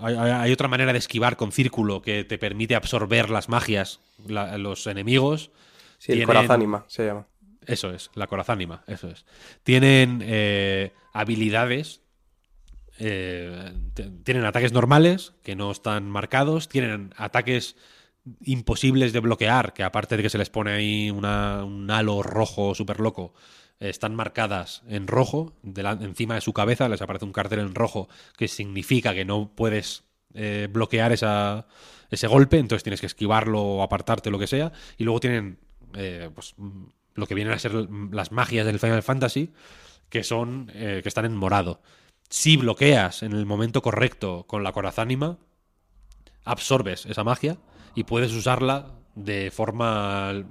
hay, 0.02 0.52
otra 0.52 0.68
manera 0.68 0.92
de 0.94 1.00
esquivar 1.00 1.36
con 1.38 1.52
círculo 1.52 2.02
que 2.02 2.24
te 2.24 2.38
permite 2.40 2.74
absorber 2.76 3.30
las 3.30 3.50
magias, 3.50 4.00
la- 4.28 4.58
los 4.58 4.88
enemigos. 4.88 5.52
Sí, 6.00 6.14
el 6.14 6.26
corazánima 6.26 6.84
se 6.88 7.06
llama. 7.06 7.28
eso 7.66 7.94
es, 7.94 8.10
la 8.16 8.28
corazánima, 8.28 8.84
eso 8.88 9.08
es. 9.10 9.26
Tienen 9.64 10.22
eh, 10.24 10.92
habilidades, 11.14 12.02
eh, 13.00 13.74
tienen 14.24 14.46
ataques 14.46 14.72
normales 14.74 15.34
que 15.44 15.56
no 15.56 15.72
están 15.72 16.10
marcados, 16.10 16.70
tienen 16.70 17.14
ataques 17.18 17.76
imposibles 18.44 19.12
de 19.14 19.20
bloquear, 19.20 19.74
que 19.74 19.84
aparte 19.84 20.16
de 20.18 20.24
que 20.24 20.30
se 20.30 20.38
les 20.38 20.50
pone 20.50 20.72
ahí 20.72 21.12
un 21.12 21.26
halo 21.92 22.24
rojo 22.24 22.74
súper 22.76 23.00
loco, 23.00 23.34
están 23.80 24.16
marcadas 24.16 24.82
en 24.88 25.08
rojo, 25.08 25.54
delan- 25.62 26.04
encima 26.04 26.36
de 26.36 26.42
su 26.42 26.54
cabeza 26.54 26.88
les 26.88 27.02
aparece 27.02 27.26
un 27.26 27.34
cartel 27.34 27.60
en 27.60 27.76
rojo 27.76 28.08
que 28.38 28.48
significa 28.48 29.14
que 29.14 29.26
no 29.26 29.52
puedes 29.54 30.06
eh, 30.34 30.70
bloquear 30.72 31.12
ese 31.12 32.28
golpe, 32.28 32.60
entonces 32.60 32.84
tienes 32.84 33.02
que 33.02 33.08
esquivarlo 33.08 33.62
o 33.62 33.84
apartarte, 33.84 34.30
lo 34.32 34.40
que 34.40 34.48
sea, 34.48 34.72
y 34.98 35.04
luego 35.04 35.20
tienen 35.20 35.58
eh, 35.96 36.30
pues, 36.34 36.56
lo 37.16 37.28
que 37.28 37.36
vienen 37.36 37.54
a 37.54 37.60
ser 37.60 37.74
las 38.12 38.32
magias 38.32 38.66
del 38.66 38.80
Final 38.80 39.04
Fantasy, 39.04 39.52
que 40.10 40.24
son 40.24 40.68
que 40.68 41.02
están 41.06 41.26
en 41.26 41.36
morado. 41.36 41.82
Si 42.34 42.58
bloqueas 42.58 43.22
en 43.22 43.34
el 43.34 43.46
momento 43.46 43.84
correcto 43.84 44.46
con 44.48 44.64
la 44.64 44.72
corazánima, 44.72 45.38
absorbes 46.44 47.06
esa 47.06 47.24
magia 47.24 47.60
y 47.94 48.06
puedes 48.06 48.34
usarla 48.34 48.96
de 49.14 49.52
forma... 49.52 50.44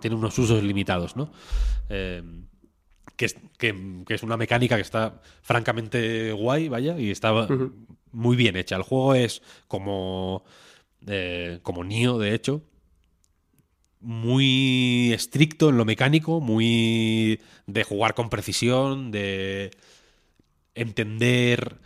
Tiene 0.00 0.16
unos 0.16 0.36
usos 0.40 0.60
limitados, 0.64 1.14
¿no? 1.14 1.30
Eh, 1.88 2.24
que, 3.14 3.26
es, 3.26 3.36
que, 3.58 4.02
que 4.04 4.14
es 4.14 4.24
una 4.24 4.36
mecánica 4.36 4.74
que 4.74 4.82
está 4.82 5.22
francamente 5.42 6.32
guay, 6.32 6.68
vaya, 6.68 6.98
y 6.98 7.12
está 7.12 7.46
muy 8.10 8.34
bien 8.34 8.56
hecha. 8.56 8.74
El 8.74 8.82
juego 8.82 9.14
es 9.14 9.40
como... 9.68 10.42
eh, 11.06 11.60
como 11.62 11.84
Nio, 11.84 12.18
de 12.18 12.34
hecho, 12.34 12.60
muy 14.00 15.12
estricto 15.12 15.68
en 15.68 15.76
lo 15.76 15.84
mecánico, 15.84 16.40
muy 16.40 17.40
de 17.68 17.84
jugar 17.84 18.14
con 18.14 18.30
precisión, 18.30 19.12
de 19.12 19.70
entender 20.74 21.78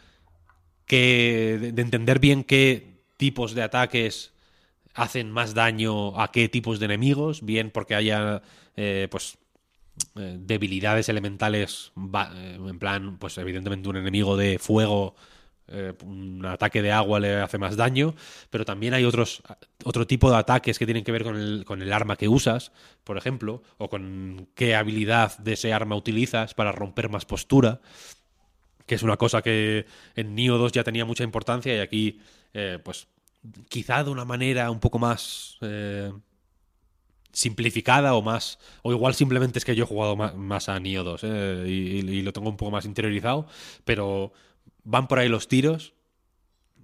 que 0.86 1.58
de 1.60 1.72
de 1.72 1.82
entender 1.82 2.18
bien 2.20 2.44
qué 2.44 3.02
tipos 3.16 3.54
de 3.54 3.62
ataques 3.62 4.32
hacen 4.94 5.30
más 5.30 5.54
daño 5.54 6.18
a 6.20 6.32
qué 6.32 6.48
tipos 6.48 6.78
de 6.78 6.86
enemigos, 6.86 7.44
bien 7.44 7.70
porque 7.70 7.94
haya 7.94 8.42
eh, 8.76 9.08
pues 9.10 9.38
eh, 10.16 10.36
debilidades 10.38 11.08
elementales, 11.08 11.92
eh, 11.96 12.58
en 12.58 12.78
plan, 12.78 13.18
pues 13.18 13.38
evidentemente 13.38 13.88
un 13.88 13.96
enemigo 13.96 14.36
de 14.36 14.58
fuego, 14.58 15.14
eh, 15.68 15.94
un 16.04 16.44
ataque 16.44 16.82
de 16.82 16.92
agua 16.92 17.18
le 17.18 17.36
hace 17.36 17.58
más 17.58 17.76
daño, 17.76 18.14
pero 18.50 18.64
también 18.64 18.94
hay 18.94 19.04
otros 19.04 19.42
otro 19.84 20.06
tipo 20.06 20.30
de 20.30 20.36
ataques 20.36 20.78
que 20.78 20.86
tienen 20.86 21.02
que 21.04 21.12
ver 21.12 21.24
con 21.24 21.36
el, 21.36 21.64
con 21.64 21.82
el 21.82 21.92
arma 21.92 22.16
que 22.16 22.28
usas, 22.28 22.72
por 23.04 23.16
ejemplo, 23.16 23.62
o 23.78 23.88
con 23.88 24.48
qué 24.54 24.76
habilidad 24.76 25.36
de 25.38 25.54
ese 25.54 25.72
arma 25.72 25.96
utilizas 25.96 26.54
para 26.54 26.72
romper 26.72 27.08
más 27.08 27.24
postura 27.24 27.80
que 28.86 28.94
es 28.94 29.02
una 29.02 29.16
cosa 29.16 29.42
que 29.42 29.84
en 30.14 30.34
Nioh 30.34 30.58
2 30.58 30.72
ya 30.72 30.84
tenía 30.84 31.04
mucha 31.04 31.24
importancia 31.24 31.76
y 31.76 31.80
aquí, 31.80 32.20
eh, 32.54 32.78
pues, 32.82 33.08
quizá 33.68 34.04
de 34.04 34.10
una 34.10 34.24
manera 34.24 34.70
un 34.70 34.80
poco 34.80 34.98
más 34.98 35.58
eh, 35.60 36.12
simplificada 37.32 38.14
o 38.14 38.22
más, 38.22 38.58
o 38.82 38.92
igual 38.92 39.14
simplemente 39.14 39.58
es 39.58 39.64
que 39.64 39.74
yo 39.74 39.84
he 39.84 39.86
jugado 39.86 40.16
más, 40.16 40.68
a 40.68 40.78
Nioh 40.78 41.02
2 41.02 41.20
eh, 41.24 41.64
y, 41.68 42.22
lo 42.22 42.32
tengo 42.32 42.48
un 42.48 42.56
poco 42.56 42.70
más 42.70 42.84
interiorizado, 42.84 43.46
pero 43.84 44.32
van 44.84 45.08
por 45.08 45.18
ahí 45.18 45.28
los 45.28 45.48
tiros 45.48 45.92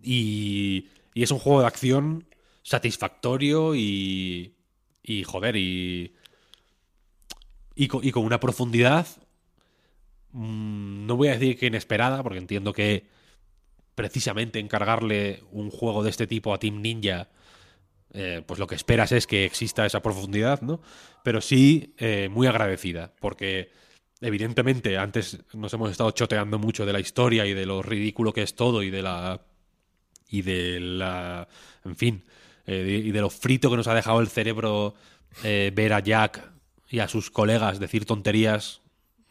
y, 0.03 0.89
y 1.15 1.23
es 1.23 1.31
un 1.31 1.39
juego 1.39 1.61
de 1.61 1.67
acción 1.69 2.27
satisfactorio 2.65 3.75
y, 3.77 4.57
y 5.03 5.23
joder, 5.23 5.57
y, 5.57 6.15
y 7.75 7.89
con 7.89 8.25
una 8.25 8.41
profundidad 8.41 9.07
mm, 10.33 11.07
no 11.07 11.17
voy 11.17 11.29
a 11.29 11.33
decir 11.33 11.59
que 11.59 11.67
inesperada, 11.67 12.23
porque 12.23 12.39
entiendo 12.39 12.73
que 12.73 13.07
precisamente 13.95 14.59
encargarle 14.59 15.43
un 15.51 15.71
juego 15.71 16.03
de 16.03 16.11
este 16.11 16.27
tipo 16.27 16.55
a 16.55 16.59
Team 16.59 16.81
Ninja, 16.81 17.29
eh, 18.15 18.43
pues 18.47 18.61
lo 18.61 18.67
que 18.67 18.75
esperas 18.75 19.13
es 19.13 19.27
que 19.27 19.45
exista 19.45 19.87
esa 19.87 20.03
profundidad, 20.03 20.61
¿no? 20.61 20.81
Pero 21.25 21.41
sí 21.41 21.95
eh, 21.99 22.29
muy 22.31 22.47
agradecida, 22.47 23.13
porque 23.21 23.71
evidentemente 24.21 24.99
antes 24.99 25.39
nos 25.55 25.73
hemos 25.73 25.91
estado 25.91 26.11
choteando 26.11 26.59
mucho 26.59 26.87
de 26.87 26.93
la 26.93 27.01
historia 27.01 27.47
y 27.47 27.55
de 27.55 27.67
lo 27.67 27.83
ridículo 27.83 28.33
que 28.33 28.43
es 28.43 28.55
todo 28.55 28.83
y 28.83 28.91
de 28.91 29.03
la 29.03 29.41
y 30.29 30.43
de 30.43 30.81
la 30.81 31.49
en 31.85 31.97
fin 31.97 32.25
eh, 32.67 33.03
y 33.05 33.11
de 33.11 33.21
lo 33.21 33.31
frito 33.31 33.71
que 33.71 33.77
nos 33.77 33.89
ha 33.89 33.95
dejado 33.95 34.21
el 34.21 34.29
cerebro 34.29 34.95
ver 35.43 35.93
a 35.95 36.01
Jack 36.01 36.53
y 36.89 36.99
a 36.99 37.09
sus 37.09 37.31
colegas 37.31 37.81
decir 37.81 38.05
tonterías 38.05 38.82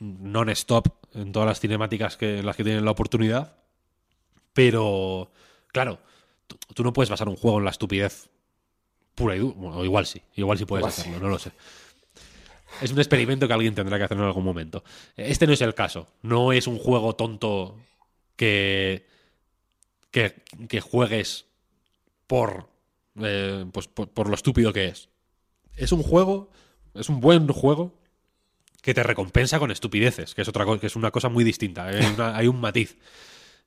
non-stop 0.02 0.88
en 1.14 1.32
todas 1.32 1.48
las 1.48 1.60
cinemáticas 1.60 2.18
que, 2.18 2.40
en 2.40 2.46
las 2.46 2.56
que 2.56 2.64
tienen 2.64 2.84
la 2.84 2.92
oportunidad. 2.92 3.56
Pero, 4.54 5.32
claro, 5.68 6.00
tú, 6.74 6.84
no 6.84 6.92
puedes 6.92 7.10
basar 7.10 7.30
un 7.30 7.36
juego 7.36 7.60
en 7.60 7.66
la 7.66 7.72
estupidez 7.72 8.30
pura 9.16 9.36
y 9.36 9.40
dura. 9.40 9.56
Bueno, 9.56 9.78
o 9.78 9.86
igual 9.86 10.06
sí, 10.06 10.22
igual 10.36 10.58
sí 10.58 10.66
puedes 10.66 10.82
Igual 10.82 10.94
sí. 10.94 11.02
hacerlo, 11.02 11.20
no 11.20 11.30
lo 11.30 11.40
sé. 11.40 11.52
Es 12.82 12.92
un 12.92 12.98
experimento 12.98 13.48
que 13.48 13.54
alguien 13.54 13.76
tendrá 13.76 13.98
que 13.98 14.06
hacer 14.06 14.18
en 14.18 14.24
algún 14.24 14.44
momento. 14.44 14.84
Este 15.16 15.46
no 15.46 15.54
es 15.54 15.62
el 15.62 15.76
caso. 15.76 16.08
No 16.22 16.52
es 16.52 16.68
un 16.68 16.80
juego 16.80 17.16
tonto 17.16 17.78
que, 18.36 19.06
que, 20.10 20.42
que 20.68 20.82
juegues 20.82 21.46
por, 22.28 22.70
eh, 23.22 23.66
pues 23.72 23.88
por, 23.88 24.10
por 24.10 24.30
lo 24.30 24.36
estúpido 24.36 24.74
que 24.74 24.88
es. 24.88 25.10
es 25.76 25.92
un 25.92 26.02
juego, 26.02 26.50
es 26.96 27.10
un 27.10 27.20
buen 27.20 27.48
juego 27.50 28.01
que 28.82 28.94
te 28.94 29.04
recompensa 29.04 29.60
con 29.60 29.72
estupideces, 29.72 30.34
que 30.34 30.42
es 30.42 30.48
otra 30.48 30.66
cosa, 30.66 30.80
que 30.80 30.88
es 30.88 30.96
una 30.96 31.12
cosa 31.12 31.30
muy 31.30 31.44
distinta. 31.44 31.92
¿eh? 31.92 32.02
Hay, 32.18 32.48
un 32.48 32.60
matiz. 32.60 32.98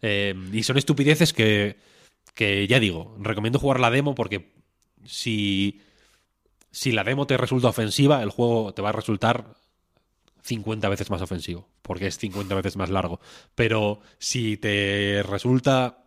Eh, 0.02 0.34
y 0.52 0.62
son 0.64 0.76
estupideces 0.76 1.32
que, 1.32 1.76
que 2.34 2.66
ya 2.66 2.80
digo, 2.80 3.16
recomiendo 3.20 3.58
jugar 3.58 3.80
la 3.80 3.90
demo 3.90 4.14
porque 4.14 4.52
si, 5.04 5.80
si 6.70 6.92
la 6.92 7.04
demo 7.04 7.26
te 7.26 7.36
resulta 7.36 7.68
ofensiva, 7.68 8.22
el 8.22 8.30
juego 8.30 8.74
te 8.74 8.82
va 8.82 8.88
a 8.88 8.92
resultar 8.92 9.54
50 10.42 10.88
veces 10.88 11.10
más 11.10 11.22
ofensivo, 11.22 11.68
porque 11.82 12.08
es 12.08 12.18
50 12.18 12.54
veces 12.54 12.76
más 12.76 12.90
largo. 12.90 13.20
Pero 13.54 14.00
si 14.18 14.56
te 14.56 15.22
resulta 15.22 16.04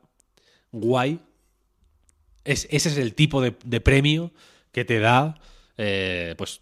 guay, 0.72 1.22
es, 2.44 2.68
ese 2.70 2.90
es 2.90 2.98
el 2.98 3.16
tipo 3.16 3.42
de, 3.42 3.56
de 3.64 3.82
premio 3.82 4.32
que 4.72 4.86
te 4.86 5.00
da, 5.00 5.40
eh, 5.78 6.36
pues, 6.38 6.62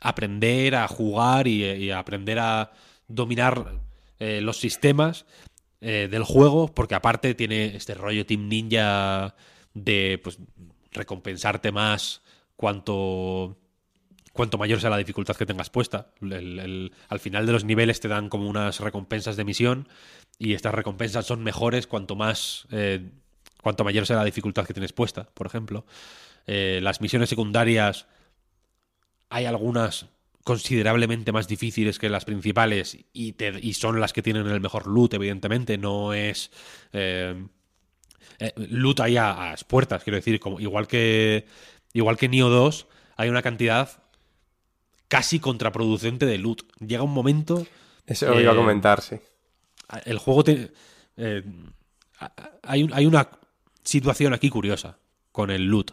aprender 0.00 0.74
a 0.74 0.88
jugar 0.88 1.46
y, 1.46 1.90
aprender 1.90 2.38
a 2.38 2.72
dominar 3.08 3.80
eh, 4.18 4.40
los 4.40 4.58
sistemas 4.58 5.26
eh, 5.80 6.08
del 6.10 6.24
juego, 6.24 6.68
porque 6.68 6.94
aparte 6.94 7.34
tiene 7.34 7.76
este 7.76 7.94
rollo 7.94 8.26
Team 8.26 8.48
Ninja 8.48 9.34
de 9.74 10.20
pues, 10.22 10.38
recompensarte 10.92 11.72
más 11.72 12.22
cuanto 12.56 13.56
cuanto 14.32 14.56
mayor 14.56 14.80
sea 14.80 14.90
la 14.90 14.98
dificultad 14.98 15.34
que 15.34 15.46
tengas 15.46 15.68
puesta. 15.68 16.12
Al 16.20 17.20
final 17.20 17.44
de 17.44 17.52
los 17.52 17.64
niveles 17.64 17.98
te 17.98 18.06
dan 18.06 18.28
como 18.28 18.48
unas 18.48 18.78
recompensas 18.78 19.36
de 19.36 19.44
misión 19.44 19.88
y 20.38 20.54
estas 20.54 20.72
recompensas 20.72 21.26
son 21.26 21.42
mejores 21.42 21.88
cuanto 21.88 22.14
más 22.14 22.68
eh, 22.70 23.10
cuanto 23.60 23.82
mayor 23.82 24.06
sea 24.06 24.16
la 24.16 24.24
dificultad 24.24 24.64
que 24.64 24.74
tienes 24.74 24.92
puesta, 24.92 25.28
por 25.34 25.48
ejemplo. 25.48 25.84
Las 26.46 27.02
misiones 27.02 27.28
secundarias 27.28 28.06
hay 29.30 29.44
algunas 29.46 30.06
considerablemente 30.44 31.32
más 31.32 31.46
difíciles 31.48 31.98
que 31.98 32.08
las 32.08 32.24
principales 32.24 32.96
y, 33.12 33.32
te- 33.32 33.58
y 33.60 33.74
son 33.74 34.00
las 34.00 34.12
que 34.12 34.22
tienen 34.22 34.46
el 34.46 34.60
mejor 34.60 34.86
loot, 34.86 35.14
evidentemente. 35.14 35.76
No 35.78 36.14
es 36.14 36.50
eh, 36.92 37.46
eh, 38.38 38.52
loot 38.56 39.00
ahí 39.00 39.16
a, 39.16 39.32
a 39.32 39.50
las 39.50 39.64
puertas, 39.64 40.04
quiero 40.04 40.16
decir, 40.16 40.40
como, 40.40 40.60
igual 40.60 40.86
que 40.86 41.46
igual 41.92 42.16
que 42.16 42.28
Nioh 42.28 42.48
2, 42.48 42.86
hay 43.16 43.28
una 43.28 43.42
cantidad 43.42 44.02
casi 45.08 45.40
contraproducente 45.40 46.26
de 46.26 46.38
loot. 46.38 46.62
Llega 46.80 47.02
un 47.02 47.12
momento 47.12 47.66
Eso 48.06 48.30
lo 48.30 48.40
iba 48.40 48.52
a 48.52 48.56
comentar, 48.56 49.00
sí. 49.02 49.16
el 50.04 50.18
juego 50.18 50.44
te. 50.44 50.72
eh, 51.16 51.42
hay, 52.62 52.88
hay 52.92 53.06
una 53.06 53.28
situación 53.82 54.32
aquí 54.34 54.50
curiosa 54.50 54.98
con 55.32 55.50
el 55.50 55.64
loot. 55.66 55.92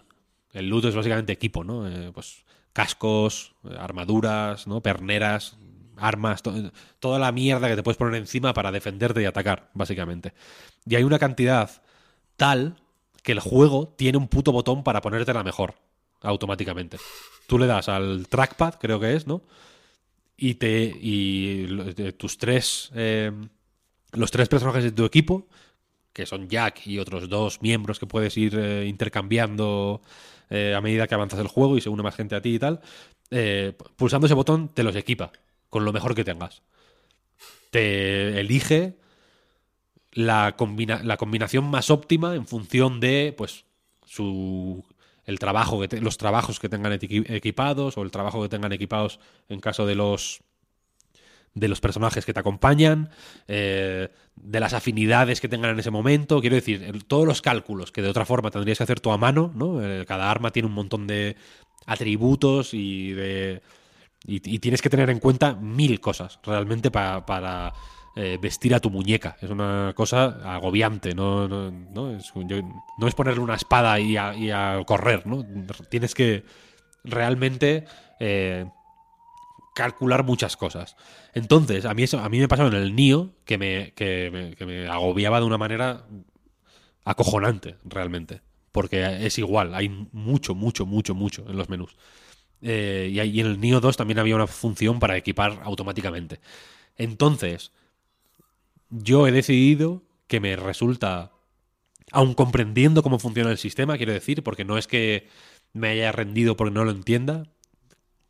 El 0.52 0.70
loot 0.70 0.86
es 0.86 0.96
básicamente 0.96 1.34
equipo, 1.34 1.64
¿no? 1.64 1.86
Pues 2.14 2.44
cascos, 2.76 3.56
eh, 3.64 3.76
armaduras, 3.80 4.68
¿no? 4.68 4.82
Perneras, 4.82 5.58
armas, 5.98 6.44
to- 6.44 6.72
toda 7.00 7.18
la 7.18 7.32
mierda 7.32 7.70
que 7.70 7.76
te 7.78 7.84
puedes 7.84 7.98
poner 7.98 8.16
encima 8.16 8.54
para 8.54 8.72
defenderte 8.72 9.22
y 9.22 9.26
atacar, 9.26 9.72
básicamente. 9.74 10.34
Y 10.86 10.96
hay 10.96 11.04
una 11.04 11.18
cantidad 11.18 11.82
tal 12.36 12.76
que 13.24 13.32
el 13.32 13.40
juego 13.40 13.94
tiene 13.98 14.18
un 14.18 14.28
puto 14.28 14.52
botón 14.52 14.84
para 14.84 15.02
ponerte 15.02 15.34
la 15.34 15.44
mejor, 15.44 15.76
automáticamente. 16.22 16.98
Tú 17.48 17.58
le 17.58 17.66
das 17.66 17.88
al 17.90 18.28
trackpad, 18.28 18.76
creo 18.76 19.00
que 19.00 19.16
es, 19.16 19.26
¿no? 19.26 19.42
y 20.38 20.56
te 20.56 20.84
y 21.02 21.66
de 21.94 22.12
tus 22.12 22.38
tres 22.38 22.92
eh, 22.94 23.32
los 24.12 24.32
tres 24.32 24.50
personajes 24.50 24.84
de 24.84 24.92
tu 24.92 25.06
equipo 25.06 25.48
que 26.12 26.26
son 26.26 26.50
Jack 26.50 26.88
y 26.88 27.00
otros 27.00 27.30
dos 27.30 27.62
miembros 27.62 28.00
que 28.00 28.06
puedes 28.06 28.36
ir 28.38 28.58
eh, 28.58 28.86
intercambiando 28.86 30.02
eh, 30.50 30.74
a 30.76 30.82
medida 30.82 31.08
que 31.08 31.16
avanzas 31.16 31.40
el 31.40 31.48
juego 31.48 31.78
y 31.78 31.82
se 31.82 31.90
une 31.90 32.04
más 32.04 32.16
gente 32.16 32.36
a 32.36 32.42
ti 32.42 32.56
y 32.56 32.60
tal 32.60 32.82
eh, 33.32 33.74
pulsando 33.96 34.28
ese 34.28 34.34
botón 34.36 34.70
te 34.70 34.84
los 34.84 34.96
equipa 34.96 35.32
con 35.70 35.84
lo 35.86 35.92
mejor 35.92 36.16
que 36.16 36.24
tengas. 36.24 36.62
Te 37.72 38.40
elige 38.40 38.98
la, 40.12 40.56
combina- 40.58 41.02
la 41.04 41.18
combinación 41.18 41.66
más 41.66 41.90
óptima 41.90 42.36
en 42.36 42.48
función 42.48 43.00
de 43.00 43.34
pues 43.38 43.66
su 44.06 44.86
el 45.26 45.40
trabajo 45.40 45.82
que 45.86 46.00
los 46.00 46.18
trabajos 46.18 46.60
que 46.60 46.70
tengan 46.70 46.94
equi- 46.94 47.30
equipados 47.30 47.98
o 47.98 48.04
el 48.04 48.12
trabajo 48.12 48.42
que 48.42 48.50
tengan 48.50 48.72
equipados 48.72 49.20
en 49.50 49.60
caso 49.60 49.86
de 49.86 49.96
los 49.96 50.42
de 51.56 51.70
los 51.70 51.80
personajes 51.80 52.26
que 52.26 52.34
te 52.34 52.40
acompañan, 52.42 53.10
eh, 53.48 54.10
de 54.36 54.60
las 54.60 54.74
afinidades 54.74 55.40
que 55.42 55.48
tengan 55.48 55.72
en 55.72 55.80
ese 55.80 55.90
momento. 55.90 56.42
Quiero 56.42 56.56
decir, 56.58 57.04
todos 57.08 57.26
los 57.26 57.42
cálculos 57.42 57.92
que 57.92 58.02
de 58.02 58.10
otra 58.10 58.26
forma 58.26 58.52
tendrías 58.52 58.78
que 58.78 58.84
hacer 58.84 59.00
tú 59.00 59.12
a 59.12 59.18
mano, 59.18 59.52
¿no? 59.56 59.82
Eh, 59.82 60.06
cada 60.06 60.30
arma 60.30 60.52
tiene 60.52 60.68
un 60.68 60.76
montón 60.76 61.08
de 61.08 61.36
atributos 61.88 62.74
y 62.74 63.14
de. 63.14 63.62
Y, 64.28 64.40
tienes 64.60 64.82
que 64.82 64.90
tener 64.90 65.10
en 65.12 65.20
cuenta 65.20 65.54
mil 65.54 66.00
cosas 66.00 66.40
realmente 66.44 66.90
pa- 66.90 67.26
para 67.28 67.74
eh, 68.16 68.40
vestir 68.42 68.74
a 68.74 68.80
tu 68.80 68.90
muñeca. 68.90 69.38
Es 69.40 69.52
una 69.52 69.94
cosa 69.96 70.40
agobiante, 70.56 71.14
¿no? 71.14 71.48
No, 71.48 71.70
no 71.72 72.10
es, 72.10 72.34
no 72.98 73.08
es 73.08 73.14
ponerle 73.16 73.42
una 73.42 73.56
espada 73.56 74.00
y 74.00 74.18
a, 74.18 74.36
y 74.36 74.50
a 74.50 74.82
correr, 74.86 75.28
¿no? 75.28 75.46
Tienes 75.90 76.16
que 76.16 76.44
realmente 77.04 77.86
calcular 79.76 80.24
muchas 80.24 80.58
cosas. 80.58 80.96
Entonces, 81.34 81.86
a 81.86 81.94
mí, 81.94 82.02
eso, 82.02 82.20
a 82.20 82.30
mí 82.30 82.40
me 82.40 82.48
pasó 82.48 82.66
en 82.66 82.74
el 82.74 82.96
Nio 82.96 83.34
que 83.44 83.58
me, 83.60 84.88
agobiaba 84.90 85.40
de 85.40 85.46
una 85.46 85.60
manera 85.60 86.08
acojonante, 87.04 87.76
realmente. 87.84 88.42
Porque 88.72 89.26
es 89.26 89.38
igual, 89.38 89.76
hay 89.76 89.90
mucho, 89.90 90.56
mucho, 90.56 90.86
mucho, 90.86 91.14
mucho 91.14 91.46
en 91.48 91.58
los 91.58 91.70
menús. 91.70 91.96
Eh, 92.62 93.10
y, 93.12 93.20
y 93.20 93.40
en 93.42 93.48
el 93.48 93.60
Nio 93.60 93.82
2 93.82 93.98
también 93.98 94.18
había 94.18 94.36
una 94.36 94.48
función 94.48 95.00
para 95.00 95.18
equipar 95.18 95.62
automáticamente. 95.64 96.40
Entonces, 96.96 97.74
yo 98.90 99.28
he 99.28 99.32
decidido 99.34 100.04
que 100.28 100.40
me 100.40 100.56
resulta, 100.56 101.34
aun 102.12 102.34
comprendiendo 102.34 103.04
cómo 103.04 103.20
funciona 103.20 103.52
el 103.52 103.58
sistema, 103.58 103.98
quiero 103.98 104.14
decir, 104.14 104.42
porque 104.42 104.64
no 104.64 104.78
es 104.78 104.88
que 104.88 105.28
me 105.74 105.90
haya 105.90 106.14
rendido 106.14 106.56
porque 106.56 106.74
no 106.74 106.86
lo 106.86 106.92
entienda, 106.92 107.44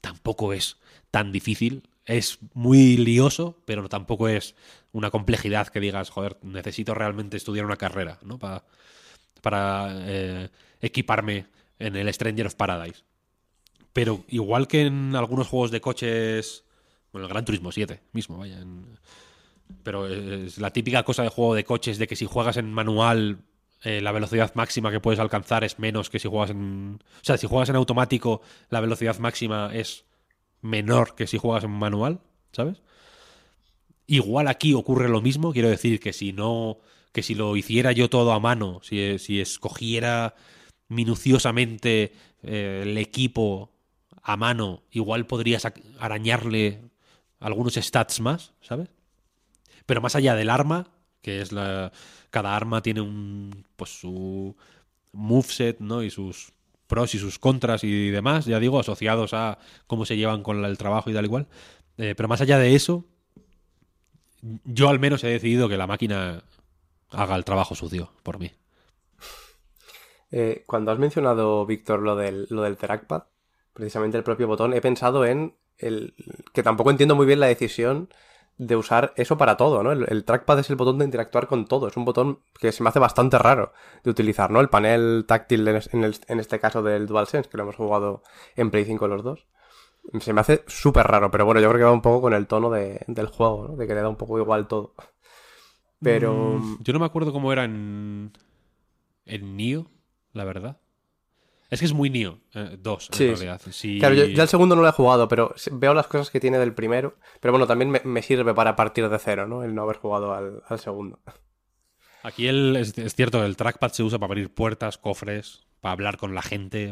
tampoco 0.01 0.51
es 0.51 0.77
tan 1.15 1.31
difícil. 1.31 1.87
Es 2.03 2.39
muy 2.53 2.97
lioso, 2.97 3.61
pero 3.63 3.87
tampoco 3.87 4.27
es 4.27 4.53
una 4.91 5.11
complejidad 5.11 5.69
que 5.69 5.79
digas, 5.79 6.09
joder, 6.09 6.37
necesito 6.41 6.93
realmente 6.93 7.37
estudiar 7.37 7.63
una 7.65 7.77
carrera, 7.77 8.19
¿no? 8.21 8.37
Pa- 8.37 8.65
para 9.41 9.93
eh, 10.07 10.49
equiparme 10.81 11.45
en 11.79 11.95
el 11.95 12.13
Stranger 12.13 12.47
of 12.47 12.55
Paradise. 12.55 13.03
Pero 13.93 14.25
igual 14.27 14.67
que 14.67 14.81
en 14.81 15.15
algunos 15.15 15.47
juegos 15.47 15.71
de 15.71 15.79
coches, 15.79 16.65
bueno, 17.13 17.27
el 17.27 17.31
Gran 17.33 17.45
Turismo 17.45 17.71
7 17.71 18.01
mismo, 18.11 18.37
vaya. 18.39 18.59
pero 19.83 20.07
es 20.07 20.57
la 20.57 20.71
típica 20.71 21.03
cosa 21.03 21.23
de 21.23 21.29
juego 21.29 21.55
de 21.55 21.63
coches 21.63 21.97
de 21.97 22.07
que 22.07 22.17
si 22.17 22.25
juegas 22.25 22.57
en 22.57 22.73
manual 22.73 23.39
eh, 23.83 24.01
la 24.01 24.11
velocidad 24.11 24.53
máxima 24.55 24.91
que 24.91 24.99
puedes 24.99 25.19
alcanzar 25.21 25.63
es 25.63 25.79
menos 25.79 26.09
que 26.09 26.19
si 26.19 26.27
juegas 26.27 26.49
en... 26.49 26.99
O 27.01 27.23
sea, 27.23 27.37
si 27.37 27.47
juegas 27.47 27.69
en 27.69 27.77
automático 27.77 28.41
la 28.69 28.81
velocidad 28.81 29.17
máxima 29.19 29.69
es 29.73 30.03
menor 30.65 31.15
que 31.15 31.27
si 31.27 31.37
juegas 31.37 31.63
en 31.63 31.71
manual, 31.71 32.19
¿sabes? 32.51 32.81
Igual 34.07 34.47
aquí 34.47 34.73
ocurre 34.73 35.09
lo 35.09 35.21
mismo, 35.21 35.51
quiero 35.51 35.69
decir 35.69 35.99
que 35.99 36.13
si 36.13 36.31
no, 36.31 36.77
que 37.11 37.23
si 37.23 37.33
lo 37.33 37.55
hiciera 37.55 37.91
yo 37.91 38.09
todo 38.09 38.33
a 38.33 38.39
mano, 38.39 38.79
si, 38.83 39.17
si 39.17 39.41
escogiera 39.41 40.35
minuciosamente 40.89 42.13
eh, 42.43 42.81
el 42.83 42.97
equipo 42.99 43.71
a 44.21 44.37
mano, 44.37 44.83
igual 44.91 45.25
podría 45.25 45.59
sac- 45.59 45.81
arañarle 45.99 46.81
algunos 47.39 47.75
stats 47.75 48.19
más, 48.21 48.53
¿sabes? 48.61 48.89
Pero 49.87 50.01
más 50.01 50.15
allá 50.15 50.35
del 50.35 50.49
arma, 50.49 50.87
que 51.21 51.41
es 51.41 51.51
la. 51.51 51.91
Cada 52.29 52.55
arma 52.55 52.81
tiene 52.81 53.01
un. 53.01 53.65
pues 53.75 53.91
su 53.99 54.55
moveset, 55.13 55.79
¿no? 55.79 56.03
Y 56.03 56.09
sus 56.11 56.51
pros 56.87 57.15
y 57.15 57.19
sus 57.19 57.39
contras 57.39 57.83
y 57.83 58.09
demás, 58.09 58.45
ya 58.45 58.59
digo, 58.59 58.79
asociados 58.79 59.33
a 59.33 59.57
cómo 59.87 60.05
se 60.05 60.17
llevan 60.17 60.43
con 60.43 60.63
el 60.63 60.77
trabajo 60.77 61.09
y 61.09 61.13
tal 61.13 61.25
igual. 61.25 61.47
Eh, 61.97 62.13
pero 62.15 62.29
más 62.29 62.41
allá 62.41 62.57
de 62.57 62.75
eso, 62.75 63.05
yo 64.63 64.89
al 64.89 64.99
menos 64.99 65.23
he 65.23 65.27
decidido 65.27 65.69
que 65.69 65.77
la 65.77 65.87
máquina 65.87 66.43
haga 67.09 67.35
el 67.35 67.45
trabajo 67.45 67.75
sucio 67.75 68.11
por 68.23 68.39
mí. 68.39 68.51
Eh, 70.31 70.63
cuando 70.65 70.91
has 70.91 70.99
mencionado, 70.99 71.65
Víctor, 71.65 72.01
lo 72.01 72.15
del, 72.15 72.47
lo 72.49 72.63
del 72.63 72.77
trackpad, 72.77 73.23
precisamente 73.73 74.17
el 74.17 74.23
propio 74.23 74.47
botón, 74.47 74.73
he 74.73 74.81
pensado 74.81 75.25
en 75.25 75.55
el 75.77 76.13
que 76.53 76.63
tampoco 76.63 76.91
entiendo 76.91 77.15
muy 77.15 77.25
bien 77.25 77.39
la 77.39 77.47
decisión 77.47 78.09
de 78.57 78.75
usar 78.75 79.13
eso 79.17 79.37
para 79.37 79.57
todo, 79.57 79.83
¿no? 79.83 79.91
El, 79.91 80.23
trackpad 80.23 80.59
es 80.59 80.69
el 80.69 80.75
botón 80.75 80.97
de 80.97 81.05
interactuar 81.05 81.47
con 81.47 81.65
todo, 81.65 81.87
es 81.87 81.97
un 81.97 82.05
botón 82.05 82.39
que 82.59 82.71
se 82.71 82.83
me 82.83 82.89
hace 82.89 82.99
bastante 82.99 83.37
raro 83.37 83.73
de 84.03 84.11
utilizar, 84.11 84.49
¿no? 84.51 84.61
El 84.61 84.69
panel 84.69 85.25
táctil 85.27 85.67
en, 85.67 86.39
este 86.39 86.59
caso 86.59 86.81
del 86.81 87.07
DualSense, 87.07 87.49
que 87.49 87.57
lo 87.57 87.63
hemos 87.63 87.75
jugado 87.75 88.23
en 88.55 88.71
Play 88.71 88.85
5 88.85 89.07
los 89.07 89.23
dos, 89.23 89.45
se 90.19 90.33
me 90.33 90.41
hace 90.41 90.63
súper 90.67 91.07
raro, 91.07 91.31
pero 91.31 91.45
bueno, 91.45 91.59
yo 91.59 91.67
creo 91.69 91.79
que 91.79 91.85
va 91.85 91.91
un 91.91 92.01
poco 92.01 92.21
con 92.21 92.33
el 92.33 92.47
tono 92.47 92.69
de- 92.69 93.03
del 93.07 93.27
juego, 93.27 93.67
¿no? 93.69 93.75
De 93.75 93.87
que 93.87 93.95
le 93.95 94.01
da 94.01 94.09
un 94.09 94.15
poco 94.15 94.39
igual 94.39 94.67
todo. 94.67 94.93
Pero... 96.01 96.59
Mm, 96.59 96.83
Yo 96.83 96.93
no 96.93 96.99
me 96.99 97.05
acuerdo 97.05 97.33
cómo 97.33 97.51
era 97.51 97.63
en. 97.63 98.31
En 99.25 99.57
Nio, 99.57 99.87
la 100.33 100.43
verdad. 100.43 100.77
Es 101.69 101.79
que 101.79 101.85
es 101.85 101.93
muy 101.93 102.09
Nio 102.09 102.39
2, 102.79 103.09
Sí, 103.11 103.23
en 103.23 103.29
realidad. 103.35 103.61
Claro, 103.99 104.15
yo, 104.15 104.25
yo 104.25 104.41
el 104.43 104.47
segundo 104.47 104.75
no 104.75 104.81
lo 104.83 104.87
he 104.87 104.91
jugado, 104.91 105.27
pero 105.27 105.53
veo 105.71 105.93
las 105.93 106.07
cosas 106.07 106.29
que 106.29 106.39
tiene 106.39 106.59
del 106.59 106.73
primero. 106.73 107.15
Pero 107.39 107.51
bueno, 107.51 107.65
también 107.67 107.89
me, 107.89 108.01
me 108.03 108.21
sirve 108.21 108.53
para 108.53 108.75
partir 108.75 109.09
de 109.09 109.17
cero, 109.19 109.47
¿no? 109.47 109.63
El 109.63 109.73
no 109.73 109.81
haber 109.81 109.97
jugado 109.97 110.33
al, 110.33 110.61
al 110.67 110.79
segundo. 110.79 111.19
Aquí 112.23 112.47
el, 112.47 112.75
es, 112.75 112.97
es 112.97 113.13
cierto, 113.15 113.43
el 113.45 113.55
trackpad 113.55 113.91
se 113.91 114.03
usa 114.03 114.17
para 114.17 114.31
abrir 114.31 114.53
puertas, 114.53 114.97
cofres, 114.97 115.63
para 115.81 115.93
hablar 115.93 116.17
con 116.17 116.33
la 116.33 116.41
gente. 116.41 116.91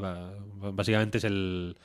básicamente 0.55 1.17
es 1.19 1.23
el. 1.23 1.77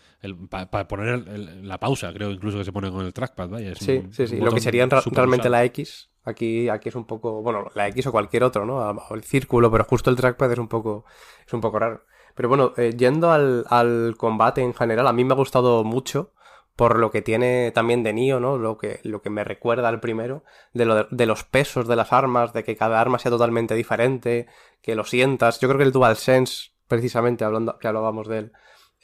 para 0.50 0.88
poner 0.88 1.08
el- 1.08 1.28
el- 1.28 1.68
la 1.68 1.78
pausa, 1.78 2.12
creo 2.12 2.30
incluso 2.30 2.58
que 2.58 2.64
se 2.64 2.72
pone 2.72 2.90
con 2.90 3.04
el 3.06 3.12
trackpad. 3.12 3.48
Vaya, 3.48 3.72
es 3.72 3.78
Sí, 3.78 4.02
un- 4.04 4.12
sí, 4.12 4.26
sí. 4.26 4.36
Lo 4.38 4.52
que 4.52 4.60
sería 4.60 4.86
realmente 4.86 5.48
usado. 5.48 5.50
la 5.52 5.64
X, 5.64 6.10
aquí, 6.24 6.68
aquí 6.68 6.88
es 6.90 6.94
un 6.94 7.06
poco, 7.06 7.40
bueno, 7.42 7.70
la 7.74 7.88
X 7.88 8.06
o 8.06 8.12
cualquier 8.12 8.44
otro, 8.44 8.66
¿no? 8.66 8.98
El 9.14 9.22
círculo, 9.24 9.70
pero 9.70 9.84
justo 9.84 10.10
el 10.10 10.16
trackpad 10.16 10.52
es 10.52 10.58
un 10.58 10.68
poco, 10.68 11.04
es 11.46 11.52
un 11.52 11.60
poco 11.62 11.78
raro. 11.78 12.02
Pero 12.38 12.48
bueno, 12.48 12.72
eh, 12.76 12.94
yendo 12.96 13.32
al, 13.32 13.64
al 13.68 14.14
combate 14.16 14.62
en 14.62 14.72
general, 14.72 15.08
a 15.08 15.12
mí 15.12 15.24
me 15.24 15.32
ha 15.32 15.36
gustado 15.36 15.82
mucho 15.82 16.34
por 16.76 16.96
lo 17.00 17.10
que 17.10 17.20
tiene 17.20 17.72
también 17.72 18.04
de 18.04 18.12
Nio, 18.12 18.38
¿no? 18.38 18.58
Lo 18.58 18.78
que, 18.78 19.00
lo 19.02 19.20
que 19.22 19.28
me 19.28 19.42
recuerda 19.42 19.88
al 19.88 19.98
primero, 19.98 20.44
de, 20.72 20.84
lo 20.84 21.02
de, 21.02 21.26
los 21.26 21.42
pesos 21.42 21.88
de 21.88 21.96
las 21.96 22.12
armas, 22.12 22.52
de 22.52 22.62
que 22.62 22.76
cada 22.76 23.00
arma 23.00 23.18
sea 23.18 23.32
totalmente 23.32 23.74
diferente, 23.74 24.46
que 24.82 24.94
lo 24.94 25.02
sientas. 25.02 25.58
Yo 25.58 25.66
creo 25.66 25.78
que 25.78 25.84
el 25.84 25.90
DualSense, 25.90 26.70
precisamente 26.86 27.44
hablando, 27.44 27.76
que 27.80 27.88
hablábamos 27.88 28.28
de 28.28 28.38
él, 28.38 28.52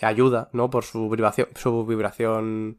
ayuda, 0.00 0.48
¿no? 0.52 0.70
Por 0.70 0.84
su 0.84 1.10
vibración, 1.10 1.48
su 1.56 1.84
vibración 1.84 2.78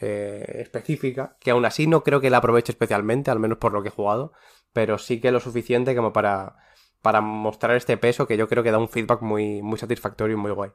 eh, 0.00 0.62
específica, 0.64 1.36
que 1.38 1.52
aún 1.52 1.64
así 1.64 1.86
no 1.86 2.02
creo 2.02 2.20
que 2.20 2.30
la 2.30 2.38
aproveche 2.38 2.72
especialmente, 2.72 3.30
al 3.30 3.38
menos 3.38 3.58
por 3.58 3.72
lo 3.72 3.84
que 3.84 3.90
he 3.90 3.92
jugado, 3.92 4.32
pero 4.72 4.98
sí 4.98 5.20
que 5.20 5.30
lo 5.30 5.38
suficiente 5.38 5.94
como 5.94 6.12
para, 6.12 6.56
para 7.02 7.20
mostrar 7.20 7.76
este 7.76 7.96
peso 7.96 8.26
que 8.26 8.36
yo 8.36 8.48
creo 8.48 8.62
que 8.62 8.70
da 8.72 8.78
un 8.78 8.88
feedback 8.88 9.22
muy, 9.22 9.62
muy 9.62 9.78
satisfactorio 9.78 10.36
y 10.36 10.40
muy 10.40 10.50
guay. 10.52 10.70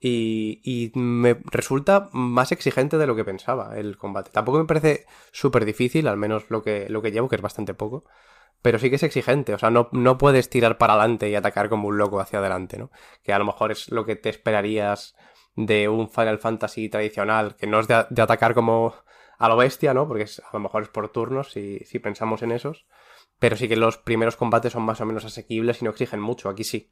Y, 0.00 0.60
y 0.64 0.92
me 0.98 1.40
resulta 1.46 2.10
más 2.12 2.52
exigente 2.52 2.98
de 2.98 3.06
lo 3.06 3.16
que 3.16 3.24
pensaba 3.24 3.78
el 3.78 3.96
combate. 3.96 4.30
Tampoco 4.32 4.58
me 4.58 4.66
parece 4.66 5.06
súper 5.32 5.64
difícil, 5.64 6.08
al 6.08 6.18
menos 6.18 6.50
lo 6.50 6.62
que, 6.62 6.86
lo 6.90 7.00
que 7.00 7.10
llevo, 7.10 7.28
que 7.28 7.36
es 7.36 7.42
bastante 7.42 7.72
poco. 7.74 8.04
Pero 8.62 8.78
sí 8.78 8.88
que 8.90 8.96
es 8.96 9.02
exigente, 9.02 9.52
o 9.54 9.58
sea, 9.58 9.70
no, 9.70 9.88
no 9.92 10.16
puedes 10.18 10.48
tirar 10.48 10.78
para 10.78 10.94
adelante 10.94 11.28
y 11.28 11.34
atacar 11.34 11.68
como 11.68 11.88
un 11.88 11.98
loco 11.98 12.20
hacia 12.20 12.38
adelante, 12.38 12.78
¿no? 12.78 12.90
Que 13.22 13.32
a 13.34 13.38
lo 13.38 13.44
mejor 13.44 13.72
es 13.72 13.90
lo 13.90 14.06
que 14.06 14.16
te 14.16 14.30
esperarías 14.30 15.14
de 15.54 15.88
un 15.88 16.08
Final 16.10 16.38
Fantasy 16.38 16.88
tradicional, 16.88 17.56
que 17.56 17.66
no 17.66 17.80
es 17.80 17.88
de, 17.88 17.94
atacar 18.22 18.54
como 18.54 18.94
a 19.38 19.48
lo 19.48 19.56
bestia, 19.56 19.92
¿no? 19.94 20.08
Porque 20.08 20.24
es- 20.24 20.40
a 20.40 20.48
lo 20.54 20.60
mejor 20.60 20.82
es 20.84 20.88
por 20.88 21.10
turnos 21.10 21.52
si, 21.52 21.80
si 21.80 21.98
pensamos 21.98 22.42
en 22.42 22.52
esos. 22.52 22.86
Pero 23.44 23.56
sí 23.56 23.68
que 23.68 23.76
los 23.76 23.98
primeros 23.98 24.36
combates 24.36 24.72
son 24.72 24.84
más 24.84 25.02
o 25.02 25.04
menos 25.04 25.26
asequibles 25.26 25.82
y 25.82 25.84
no 25.84 25.90
exigen 25.90 26.18
mucho. 26.18 26.48
Aquí 26.48 26.64
sí. 26.64 26.90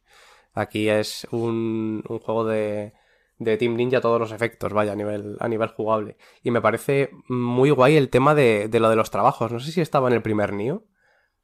Aquí 0.53 0.91
es 0.91 1.27
un, 1.31 2.05
un 2.07 2.19
juego 2.19 2.45
de, 2.45 2.93
de 3.39 3.57
Team 3.57 3.75
Ninja 3.75 4.03
todos 4.03 4.21
los 4.21 4.33
efectos, 4.33 4.71
vaya, 4.75 4.93
a 4.93 4.95
nivel, 4.97 5.39
a 5.41 5.49
nivel 5.49 5.71
jugable. 5.71 6.19
Y 6.43 6.51
me 6.51 6.61
parece 6.61 7.09
muy 7.27 7.71
guay 7.71 7.97
el 7.97 8.11
tema 8.11 8.35
de, 8.35 8.69
de 8.69 8.81
lo 8.81 8.91
de 8.91 8.97
los 8.97 9.11
trabajos. 9.11 9.51
No 9.51 9.61
sé 9.61 9.73
si 9.73 9.81
estaba 9.81 10.09
en 10.09 10.15
el 10.15 10.21
primer 10.21 10.53
Nioh. 10.53 10.85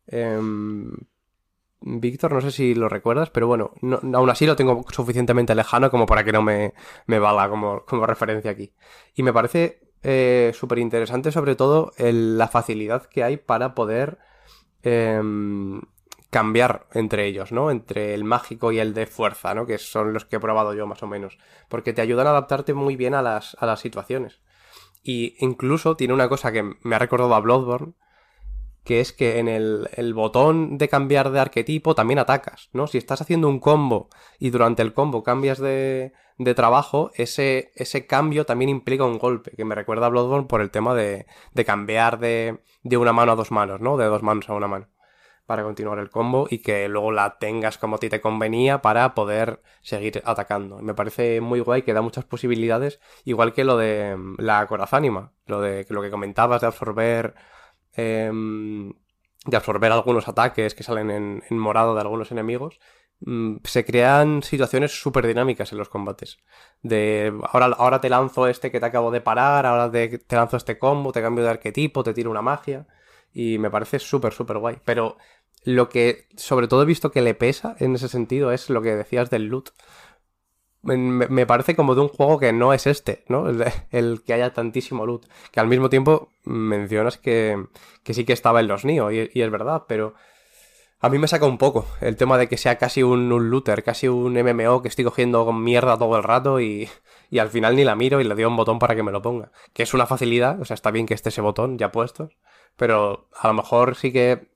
Em, 0.09 0.91
Víctor, 1.81 2.33
no 2.33 2.41
sé 2.43 2.51
si 2.51 2.75
lo 2.75 2.91
recuerdas, 2.91 3.31
pero 3.31 3.47
bueno, 3.47 3.71
no- 3.81 4.01
aún 4.19 4.29
así 4.31 4.45
lo 4.47 4.57
tengo 4.57 4.85
suficientemente 4.91 5.55
lejano 5.55 5.91
como 5.91 6.05
para 6.07 6.23
que 6.25 6.33
no 6.33 6.43
me, 6.43 6.75
me 7.07 7.19
valga 7.19 7.49
como, 7.49 7.85
como 7.87 8.05
referencia 8.05 8.51
aquí. 8.51 8.75
Y 9.15 9.23
me 9.23 9.33
parece 9.33 9.81
súper 10.53 10.79
interesante 10.79 11.33
sobre 11.33 11.57
todo 11.57 11.93
la 11.99 12.49
facilidad 12.49 13.07
que 13.07 13.25
hay 13.25 13.37
para 13.39 13.75
poder 13.75 14.19
em, 14.83 15.81
cambiar 16.31 16.87
entre 16.93 17.27
ellos, 17.27 17.53
¿no? 17.53 17.71
Entre 17.71 18.15
el 18.15 18.25
mágico 18.25 18.73
y 18.73 18.79
el 18.79 18.95
de 18.95 19.07
fuerza, 19.07 19.55
¿no? 19.55 19.67
Que 19.67 19.79
son 19.79 20.13
los 20.13 20.25
que 20.25 20.37
he 20.37 20.41
probado 20.41 20.75
yo 20.75 20.87
más 20.87 21.03
o 21.03 21.07
menos. 21.07 21.39
Porque 21.69 21.93
te 21.93 22.03
ayudan 22.03 22.27
a 22.27 22.31
adaptarte 22.31 22.75
muy 22.75 22.97
bien 22.97 23.15
a 23.15 23.23
las, 23.23 23.57
a 23.61 23.67
las 23.67 23.81
situaciones. 23.81 24.41
Y 25.03 25.37
incluso 25.39 25.97
tiene 25.97 26.15
una 26.15 26.29
cosa 26.29 26.53
que 26.53 26.75
me 26.83 26.97
ha 26.97 26.99
recordado 26.99 27.35
a 27.35 27.41
Bloodborne, 27.41 27.95
que 28.89 29.01
es 29.01 29.13
que 29.13 29.39
en 29.39 29.49
el, 29.49 30.15
botón 30.15 30.79
de 30.79 30.89
cambiar 30.89 31.31
de 31.31 31.41
arquetipo 31.41 31.95
también 31.95 32.19
atacas, 32.19 32.71
¿no? 32.73 32.87
Si 32.87 32.97
estás 32.97 33.21
haciendo 33.21 33.47
un 33.47 33.61
combo 33.61 34.09
y 34.39 34.49
durante 34.49 34.81
el 34.81 34.95
combo 34.95 35.23
cambias 35.23 35.59
de, 35.59 36.15
trabajo, 36.57 37.11
ese, 37.15 37.71
ese 37.75 38.07
cambio 38.07 38.47
también 38.47 38.71
implica 38.71 39.05
un 39.05 39.19
golpe, 39.19 39.51
que 39.55 39.67
me 39.67 39.75
recuerda 39.75 40.07
a 40.07 40.09
Bloodborne 40.09 40.47
por 40.47 40.63
el 40.63 40.71
tema 40.71 40.95
de, 40.95 41.27
de 41.53 41.65
cambiar 41.67 42.19
de, 42.19 42.63
de 42.83 42.97
una 42.97 43.13
mano 43.13 43.33
a 43.33 43.37
dos 43.37 43.51
manos, 43.51 43.79
¿no? 43.83 43.99
De 43.99 44.07
dos 44.07 44.23
manos 44.23 44.49
a 44.49 44.55
una 44.55 44.69
mano 44.69 44.89
para 45.45 45.65
continuar 45.65 45.99
el 45.99 46.09
combo 46.09 46.47
y 46.49 46.59
que 46.63 46.89
luego 46.89 47.13
la 47.13 47.37
tengas 47.39 47.77
como 47.77 47.97
a 47.97 47.99
ti 47.99 48.09
te 48.09 48.23
convenía 48.23 48.81
para 48.81 49.15
poder 49.15 49.61
seguir 49.83 50.23
atacando. 50.25 50.79
Me 50.79 50.95
parece 50.95 51.43
muy 51.43 51.61
guay 51.61 51.83
que 51.83 51.93
da 51.93 52.01
muchas 52.01 52.25
posibilidades, 52.25 53.01
igual 53.27 53.53
que 53.53 53.65
lo 53.65 53.77
de 53.77 54.17
mm, 54.17 54.37
la 54.39 54.67
corazánima, 54.67 55.33
lo 55.45 55.61
de 55.61 55.87
lo 55.91 56.01
que 56.01 56.11
comentabas 56.11 56.63
de 56.63 56.69
absorber 56.69 57.35
em, 57.99 58.93
de 59.47 59.57
absorber 59.57 59.93
algunos 59.93 60.29
ataques 60.29 60.75
que 60.75 60.83
salen 60.89 61.11
en, 61.11 61.43
en 61.49 61.59
morado 61.59 61.95
de 61.95 62.01
algunos 62.01 62.31
enemigos. 62.33 62.81
mm, 63.21 63.57
Se 63.65 63.85
crean 63.85 64.43
situaciones 64.43 64.93
súper 65.01 65.27
dinámicas 65.27 65.73
en 65.73 65.79
los 65.79 65.89
combates. 65.89 66.39
De 66.83 67.33
ahora, 67.53 67.67
ahora 67.79 68.01
te 68.01 68.11
lanzo 68.11 68.47
este 68.49 68.71
que 68.71 68.81
te 68.81 68.87
acabo 68.87 69.11
de 69.11 69.21
parar, 69.21 69.67
ahora 69.67 69.91
te, 69.91 70.19
te 70.19 70.37
lanzo 70.37 70.57
este 70.57 70.79
combo, 70.79 71.13
te 71.13 71.23
cambio 71.23 71.45
de 71.45 71.51
arquetipo, 71.51 72.03
te 72.05 72.15
tiro 72.15 72.31
una 72.31 72.43
magia. 72.43 72.87
Y 73.33 73.59
me 73.59 73.71
parece 73.71 73.99
súper, 73.99 74.33
súper 74.33 74.59
guay. 74.59 74.79
Pero 74.85 75.17
lo 75.65 75.89
que 75.89 76.27
sobre 76.37 76.69
todo 76.69 76.83
he 76.83 76.87
visto 76.87 77.11
que 77.11 77.21
le 77.23 77.35
pesa 77.35 77.77
en 77.79 77.95
ese 77.95 78.09
sentido 78.09 78.53
es 78.53 78.71
lo 78.71 78.83
que 78.83 78.95
decías 78.97 79.31
del 79.31 79.47
loot. 79.47 79.71
Me, 80.83 81.45
parece 81.47 81.75
como 81.75 81.95
de 81.95 82.03
un 82.03 82.09
juego 82.09 82.39
que 82.39 82.53
no 82.53 82.73
es 82.73 82.87
este, 82.87 83.25
¿no? 83.29 83.47
El, 83.91 84.23
que 84.23 84.33
haya 84.33 84.53
tantísimo 84.53 85.07
loot. 85.07 85.27
Que 85.51 85.61
al 85.61 85.67
mismo 85.67 85.91
tiempo 85.91 86.31
mencionas 86.45 87.19
que, 87.19 87.67
que 88.05 88.15
sí 88.15 88.25
que 88.25 88.33
estaba 88.33 88.61
en 88.61 88.69
los 88.69 88.85
Nio, 88.85 89.11
y, 89.11 89.31
es 89.35 89.51
verdad, 89.51 89.85
pero 89.89 90.15
a 91.01 91.09
mí 91.09 91.19
me 91.19 91.29
saca 91.29 91.47
un 91.47 91.59
poco 91.59 91.87
el 92.01 92.17
tema 92.17 92.39
de 92.39 92.49
que 92.49 92.57
sea 92.57 92.79
casi 92.79 93.03
un, 93.03 93.31
un 93.31 93.51
looter, 93.51 93.83
casi 93.83 94.09
un 94.09 94.35
MMO 94.35 94.83
que 94.83 94.89
estoy 94.89 95.05
cogiendo 95.05 95.53
mierda 95.53 95.99
todo 95.99 96.17
el 96.17 96.23
rato 96.23 96.61
y, 96.61 96.89
y 97.31 97.39
al 97.39 97.51
final 97.51 97.77
ni 97.77 97.85
la 97.85 97.95
miro 97.95 98.21
y 98.21 98.25
le 98.25 98.35
doy 98.35 98.45
un 98.45 98.57
botón 98.57 98.79
para 98.79 98.95
que 98.97 99.03
me 99.03 99.13
lo 99.13 99.23
ponga. 99.23 99.53
Que 99.73 99.83
es 99.83 99.95
una 99.95 100.07
facilidad, 100.07 100.61
o 100.61 100.65
sea, 100.65 100.75
está 100.75 100.91
bien 100.91 101.07
que 101.07 101.15
esté 101.15 101.29
ese 101.29 101.41
botón 101.41 101.79
ya 101.79 101.93
puesto, 101.93 102.31
pero 102.77 103.29
a 103.39 103.49
lo 103.49 103.55
mejor 103.55 103.97
sí 103.97 104.13
que 104.13 104.49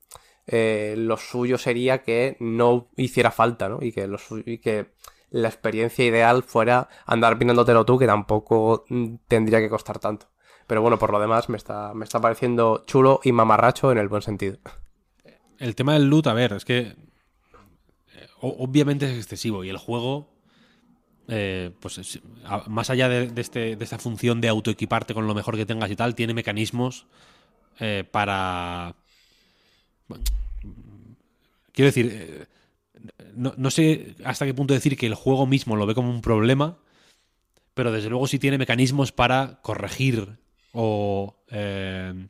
eh, 0.47 0.95
lo 0.97 1.17
suyo 1.17 1.59
sería 1.59 2.03
que 2.03 2.37
no 2.41 2.89
hiciera 2.97 3.31
falta, 3.31 3.69
¿no? 3.69 3.79
Y 3.81 3.93
que, 3.93 4.07
lo 4.07 4.19
y 4.45 4.59
que 4.59 4.93
la 5.33 5.49
experiencia 5.49 6.05
ideal 6.05 6.43
fuera 6.43 6.89
andar 7.07 7.39
pinándotelo 7.39 7.85
tú, 7.85 7.99
que 7.99 8.07
tampoco 8.07 8.85
mm, 8.89 9.15
tendría 9.27 9.59
que 9.59 9.69
costar 9.69 9.99
tanto. 9.99 10.29
Pero 10.67 10.81
bueno, 10.81 10.99
por 10.99 11.11
lo 11.11 11.19
demás 11.19 11.49
me 11.49 11.57
está, 11.57 11.93
me 11.95 12.05
está 12.05 12.21
pareciendo 12.21 12.85
chulo 12.87 13.21
y 13.25 13.33
mamarracho 13.33 13.91
en 13.91 13.99
el 13.99 14.09
buen 14.09 14.23
sentido. 14.23 14.59
El 15.59 15.75
tema 15.75 15.95
del 15.95 16.09
loot, 16.09 16.29
a 16.29 16.35
ver, 16.35 16.53
es 16.53 16.65
que 16.65 16.81
eh, 16.81 16.97
obviamente 18.41 19.11
es 19.11 19.17
excesivo 19.17 19.65
y 19.65 19.71
el 19.71 19.79
juego, 19.79 20.29
eh, 21.29 21.73
pues 21.81 22.21
más 22.69 22.91
allá 22.91 23.09
de, 23.09 23.29
de 23.29 23.41
este, 23.41 23.77
de 23.77 23.85
esta 23.85 23.99
función 23.99 24.41
de 24.41 24.49
autoequiparte 24.49 25.15
con 25.15 25.27
lo 25.27 25.35
mejor 25.35 25.57
que 25.57 25.67
tengas 25.67 25.91
y 25.91 25.97
tal, 25.97 26.15
tiene 26.15 26.35
mecanismos 26.35 27.07
eh, 27.81 28.05
para... 28.11 28.95
bueno, 30.09 30.25
quiero 31.73 31.87
decir, 31.87 32.11
eh, 32.13 32.47
no, 33.35 33.55
no 33.57 33.71
sé 33.71 34.15
hasta 34.25 34.47
qué 34.47 34.55
punto 34.55 34.75
decir 34.75 34.97
que 34.97 35.07
el 35.07 35.15
juego 35.15 35.47
mismo 35.47 35.77
lo 35.77 35.87
ve 35.87 35.95
como 35.95 36.11
un 36.11 36.23
problema, 36.23 36.79
pero 37.75 37.93
desde 37.93 38.11
luego 38.11 38.27
sí 38.27 38.39
tiene 38.39 38.59
mecanismos 38.59 39.13
para 39.13 39.61
corregir 39.63 40.39
o... 40.73 41.37
eh, 41.51 42.29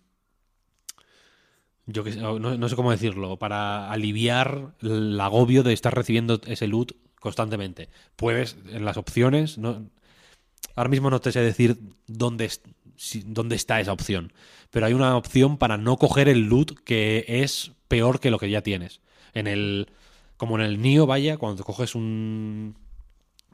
yo 1.87 2.05
que 2.05 2.13
no, 2.13 2.39
no 2.39 2.69
sé 2.69 2.77
cómo 2.77 2.93
decirlo, 2.93 3.39
para 3.39 3.91
aliviar 3.91 4.75
el 4.81 5.21
agobio 5.21 5.63
de 5.63 5.73
estar 5.73 5.95
recibiendo 5.95 6.41
ese 6.47 6.69
loot 6.69 6.93
constantemente. 7.21 7.89
Puedes, 8.17 8.57
en 8.69 8.85
las 8.85 8.97
opciones, 8.97 9.59
no, 9.59 9.91
ahora 10.75 10.91
mismo 10.91 11.11
no 11.11 11.21
te 11.21 11.33
sé 11.33 11.41
decir 11.41 11.79
dónde, 12.07 12.51
dónde 13.27 13.57
está 13.57 13.81
esa 13.81 13.93
opción, 13.93 14.33
pero 14.71 14.87
hay 14.87 14.95
una 14.95 15.17
opción 15.17 15.59
para 15.59 15.77
no 15.77 15.97
coger 15.97 16.29
el 16.29 16.47
loot 16.47 16.79
que 16.85 17.25
es 17.27 17.73
peor 17.89 18.21
que 18.21 18.31
lo 18.31 18.39
que 18.39 18.51
ya 18.51 18.63
tienes. 18.63 19.01
En 19.35 19.47
el, 19.47 19.89
como 20.43 20.59
en 20.59 20.65
el 20.65 20.83
Nio, 20.83 21.07
vaya, 21.07 21.37
cuando 21.37 21.59
te 21.59 21.63
coges 21.63 21.95
un, 21.95 22.75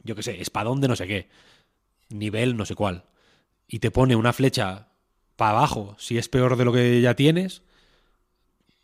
yo 0.05 0.17
que 0.17 0.23
sé, 0.23 0.41
espadón 0.41 0.81
de 0.81 0.89
no 0.89 0.97
sé 0.97 1.07
qué, 1.07 1.29
nivel 2.09 2.57
no 2.57 2.65
sé 2.65 2.75
cuál, 2.75 3.05
y 3.67 3.81
te 3.81 3.91
pone 3.91 4.17
una 4.17 4.33
flecha 4.33 4.89
para 5.37 5.51
abajo 5.51 5.97
si 5.99 6.17
es 6.17 6.31
peor 6.31 6.57
de 6.57 6.65
lo 6.65 6.73
que 6.73 7.03
ya 7.03 7.13
tienes, 7.13 7.61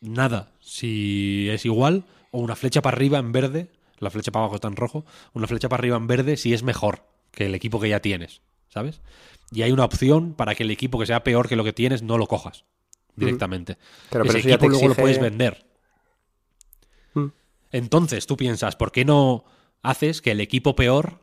nada 0.03 0.53
si 0.61 1.49
es 1.49 1.65
igual, 1.65 2.05
o 2.31 2.41
una 2.41 2.57
flecha 2.57 2.83
para 2.83 2.95
arriba 2.95 3.19
en 3.19 3.33
verde, 3.33 3.71
la 4.01 4.11
flecha 4.11 4.31
para 4.31 4.43
abajo 4.43 4.57
está 4.57 4.69
en 4.69 4.77
rojo, 4.77 5.07
una 5.33 5.47
flecha 5.47 5.71
para 5.71 5.81
arriba 5.81 5.97
en 5.97 6.07
verde 6.07 6.37
si 6.37 6.53
es 6.53 6.63
mejor 6.63 7.07
que 7.31 7.47
el 7.47 7.55
equipo 7.55 7.81
que 7.81 7.89
ya 7.89 8.01
tienes, 8.01 8.43
¿sabes? 8.69 9.01
Y 9.51 9.63
hay 9.63 9.73
una 9.73 9.87
opción 9.87 10.35
para 10.35 10.55
que 10.55 10.65
el 10.65 10.71
equipo 10.71 10.99
que 10.99 11.07
sea 11.07 11.25
peor 11.25 11.49
que 11.49 11.57
lo 11.57 11.65
que 11.65 11.73
tienes 11.73 12.03
no 12.03 12.19
lo 12.19 12.27
cojas 12.27 12.67
directamente. 13.17 13.79
Claro, 14.11 14.27
Ese 14.27 14.35
pero 14.35 14.47
ya 14.47 14.55
equipo 14.57 14.69
luego 14.69 14.89
lo 14.89 14.95
puedes 14.95 15.19
vender. 15.19 15.65
Mm. 17.15 17.29
Entonces 17.75 18.29
tú 18.29 18.37
piensas, 18.37 18.77
¿por 18.77 18.93
qué 18.93 19.05
no 19.05 19.45
haces 19.83 20.23
que 20.23 20.31
el 20.31 20.41
equipo 20.41 20.77
peor 20.77 21.19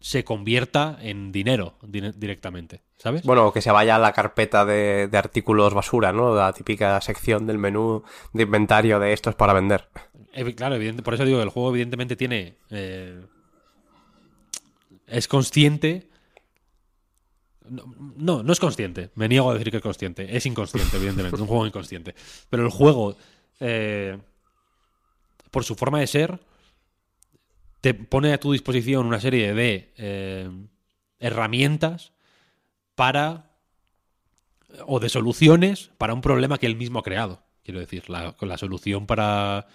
se 0.00 0.24
convierta 0.24 0.98
en 1.00 1.30
dinero 1.30 1.78
dire- 1.82 2.12
directamente, 2.12 2.82
¿sabes? 2.98 3.22
Bueno, 3.22 3.52
que 3.52 3.62
se 3.62 3.70
vaya 3.70 3.94
a 3.94 3.98
la 4.00 4.12
carpeta 4.12 4.64
de, 4.64 5.06
de 5.06 5.18
artículos 5.18 5.74
basura, 5.74 6.12
¿no? 6.12 6.34
La 6.34 6.52
típica 6.52 7.00
sección 7.00 7.46
del 7.46 7.58
menú 7.58 8.02
de 8.32 8.42
inventario 8.42 8.98
de 8.98 9.12
estos 9.12 9.36
para 9.36 9.52
vender. 9.52 9.88
Claro, 10.56 10.74
evidente, 10.74 11.04
por 11.04 11.14
eso 11.14 11.24
digo 11.24 11.38
que 11.38 11.44
el 11.44 11.50
juego 11.50 11.70
evidentemente 11.70 12.16
tiene... 12.16 12.56
eh, 12.70 13.24
es 15.06 15.28
consciente... 15.28 16.10
No, 17.68 17.84
no, 18.16 18.42
no 18.42 18.52
es 18.52 18.58
consciente. 18.58 19.10
Me 19.14 19.28
niego 19.28 19.50
a 19.50 19.54
decir 19.54 19.70
que 19.70 19.76
es 19.76 19.82
consciente. 19.84 20.36
Es 20.36 20.46
inconsciente, 20.46 20.96
evidentemente. 20.96 21.36
es 21.36 21.40
un 21.40 21.46
juego 21.46 21.64
inconsciente. 21.64 22.16
Pero 22.50 22.64
el 22.64 22.70
juego, 22.70 23.16
eh, 23.60 24.18
por 25.52 25.62
su 25.62 25.76
forma 25.76 26.00
de 26.00 26.08
ser, 26.08 26.40
te 27.80 27.94
pone 27.94 28.32
a 28.32 28.40
tu 28.40 28.50
disposición 28.50 29.06
una 29.06 29.20
serie 29.20 29.54
de 29.54 29.92
eh, 29.96 30.50
herramientas 31.20 32.12
para... 32.96 33.52
o 34.86 34.98
de 34.98 35.08
soluciones 35.08 35.90
para 35.98 36.14
un 36.14 36.22
problema 36.22 36.58
que 36.58 36.66
él 36.66 36.76
mismo 36.76 36.98
ha 36.98 37.04
creado. 37.04 37.44
Quiero 37.62 37.78
decir, 37.78 38.10
la, 38.10 38.34
la 38.40 38.58
solución 38.58 39.06
para 39.06 39.68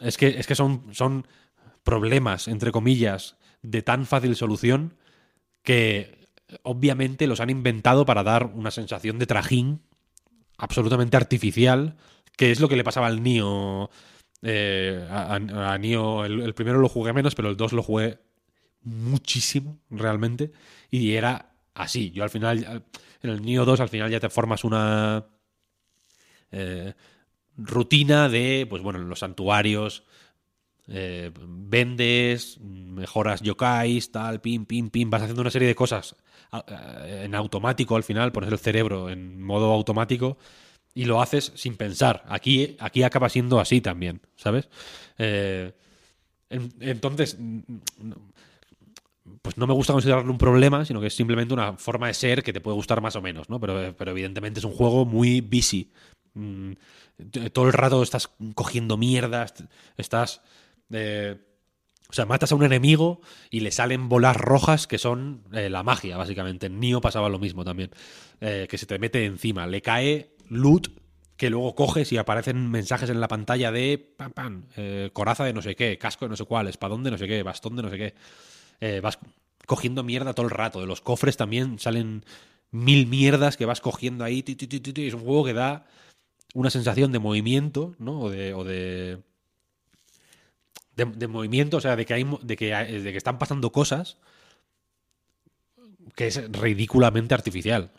es 0.00 0.16
que, 0.16 0.28
es 0.28 0.46
que 0.46 0.54
son, 0.54 0.92
son 0.92 1.26
problemas, 1.84 2.48
entre 2.48 2.72
comillas, 2.72 3.36
de 3.62 3.82
tan 3.82 4.06
fácil 4.06 4.34
solución 4.34 4.96
que 5.62 6.28
obviamente 6.62 7.26
los 7.26 7.40
han 7.40 7.50
inventado 7.50 8.04
para 8.04 8.22
dar 8.22 8.46
una 8.46 8.70
sensación 8.70 9.18
de 9.18 9.26
trajín 9.26 9.80
absolutamente 10.58 11.16
artificial, 11.16 11.96
que 12.36 12.50
es 12.50 12.60
lo 12.60 12.68
que 12.68 12.76
le 12.76 12.84
pasaba 12.84 13.06
al 13.06 13.22
Nio. 13.22 13.90
Eh, 14.42 15.06
a, 15.08 15.36
el, 15.36 16.54
primero 16.54 16.78
lo 16.78 16.88
jugué 16.88 17.12
menos, 17.12 17.34
pero 17.34 17.48
el 17.48 17.56
2 17.56 17.72
lo 17.72 17.82
jugué 17.82 18.18
muchísimo, 18.82 19.78
realmente. 19.90 20.52
Y 20.90 21.12
era 21.12 21.54
así. 21.74 22.10
Yo 22.10 22.24
al 22.24 22.30
final, 22.30 22.84
en 23.22 23.30
el 23.30 23.42
Nio 23.42 23.64
2, 23.64 23.80
al 23.80 23.88
final 23.88 24.10
ya 24.10 24.20
te 24.20 24.28
formas 24.28 24.64
una. 24.64 25.24
eh, 26.50 26.94
rutina 27.56 28.28
de, 28.28 28.66
pues 28.68 28.82
bueno, 28.82 28.98
en 29.00 29.08
los 29.08 29.20
santuarios 29.20 30.04
eh, 30.88 31.30
vendes, 31.38 32.58
mejoras 32.60 33.42
yokais, 33.42 34.10
tal, 34.10 34.40
pim, 34.40 34.66
pim, 34.66 34.90
pim, 34.90 35.10
vas 35.10 35.22
haciendo 35.22 35.42
una 35.42 35.50
serie 35.50 35.68
de 35.68 35.74
cosas 35.74 36.16
en 37.06 37.34
automático 37.34 37.96
al 37.96 38.02
final, 38.02 38.32
pones 38.32 38.50
el 38.52 38.58
cerebro 38.58 39.08
en 39.08 39.42
modo 39.42 39.72
automático 39.72 40.36
y 40.94 41.04
lo 41.06 41.20
haces 41.22 41.52
sin 41.54 41.76
pensar. 41.76 42.24
Aquí, 42.28 42.76
aquí 42.80 43.02
acaba 43.02 43.28
siendo 43.28 43.60
así 43.60 43.80
también, 43.80 44.20
¿sabes? 44.36 44.68
Eh, 45.18 45.72
en- 46.50 46.72
entonces, 46.80 47.36
mm, 47.38 47.60
pues 49.40 49.56
no 49.56 49.66
me 49.66 49.72
gusta 49.74 49.92
considerarlo 49.92 50.30
un 50.32 50.38
problema, 50.38 50.84
sino 50.84 51.00
que 51.00 51.06
es 51.06 51.14
simplemente 51.14 51.54
una 51.54 51.74
forma 51.74 52.08
de 52.08 52.14
ser 52.14 52.42
que 52.42 52.52
te 52.52 52.60
puede 52.60 52.74
gustar 52.74 53.00
más 53.00 53.14
o 53.16 53.22
menos, 53.22 53.48
¿no? 53.48 53.60
Pero, 53.60 53.94
pero 53.96 54.10
evidentemente 54.10 54.58
es 54.60 54.64
un 54.64 54.72
juego 54.72 55.04
muy 55.04 55.40
busy. 55.40 55.92
Mm, 56.34 56.72
todo 57.52 57.66
el 57.66 57.72
rato 57.72 58.02
estás 58.02 58.30
cogiendo 58.54 58.96
mierdas, 58.96 59.54
estás... 59.96 60.42
eh, 60.90 61.36
o 62.08 62.14
sea, 62.14 62.26
matas 62.26 62.52
a 62.52 62.56
un 62.56 62.64
enemigo 62.64 63.22
y 63.48 63.60
le 63.60 63.70
salen 63.70 64.10
bolas 64.10 64.36
rojas 64.36 64.86
que 64.86 64.98
son 64.98 65.44
eh, 65.54 65.70
la 65.70 65.82
magia, 65.82 66.18
básicamente. 66.18 66.66
En 66.66 66.78
Nio 66.78 67.00
pasaba 67.00 67.30
lo 67.30 67.38
mismo 67.38 67.64
también. 67.64 67.90
Que 68.38 68.76
se 68.76 68.84
te 68.86 68.98
mete 68.98 69.24
encima. 69.24 69.66
Le 69.68 69.80
cae 69.80 70.31
loot 70.52 70.88
que 71.36 71.50
luego 71.50 71.74
coges 71.74 72.12
y 72.12 72.18
aparecen 72.18 72.70
mensajes 72.70 73.10
en 73.10 73.20
la 73.20 73.26
pantalla 73.28 73.72
de 73.72 73.98
pam, 73.98 74.32
pam, 74.32 74.64
eh, 74.76 75.10
coraza 75.12 75.44
de 75.44 75.52
no 75.52 75.62
sé 75.62 75.74
qué, 75.74 75.98
casco 75.98 76.24
de 76.26 76.28
no 76.28 76.36
sé 76.36 76.44
cuál, 76.44 76.68
espadón 76.68 77.02
de 77.02 77.10
no 77.10 77.18
sé 77.18 77.26
qué, 77.26 77.42
bastón 77.42 77.74
de 77.76 77.82
no 77.82 77.90
sé 77.90 77.98
qué. 77.98 78.14
Eh, 78.80 79.00
vas 79.00 79.18
cogiendo 79.66 80.02
mierda 80.04 80.34
todo 80.34 80.46
el 80.46 80.50
rato. 80.50 80.80
De 80.80 80.86
los 80.86 81.00
cofres 81.00 81.36
también 81.36 81.78
salen 81.78 82.24
mil 82.70 83.06
mierdas 83.06 83.56
que 83.56 83.66
vas 83.66 83.80
cogiendo 83.80 84.24
ahí. 84.24 84.42
ti. 84.42 84.56
Es 85.06 85.14
un 85.14 85.20
juego 85.22 85.44
que 85.44 85.52
da 85.54 85.86
una 86.54 86.70
sensación 86.70 87.12
de 87.12 87.18
movimiento, 87.18 87.94
¿no? 87.98 88.20
O 88.20 88.30
de. 88.30 89.18
De, 90.94 91.26
movimiento, 91.26 91.78
o 91.78 91.80
sea, 91.80 91.96
de 91.96 92.04
que, 92.04 92.14
hay, 92.14 92.26
de, 92.42 92.56
que, 92.56 92.74
hay- 92.74 93.00
de 93.00 93.10
que 93.12 93.18
están 93.18 93.38
pasando 93.38 93.72
cosas 93.72 94.18
que 96.14 96.26
es 96.26 96.50
ridículamente 96.52 97.34
artificial. 97.34 97.90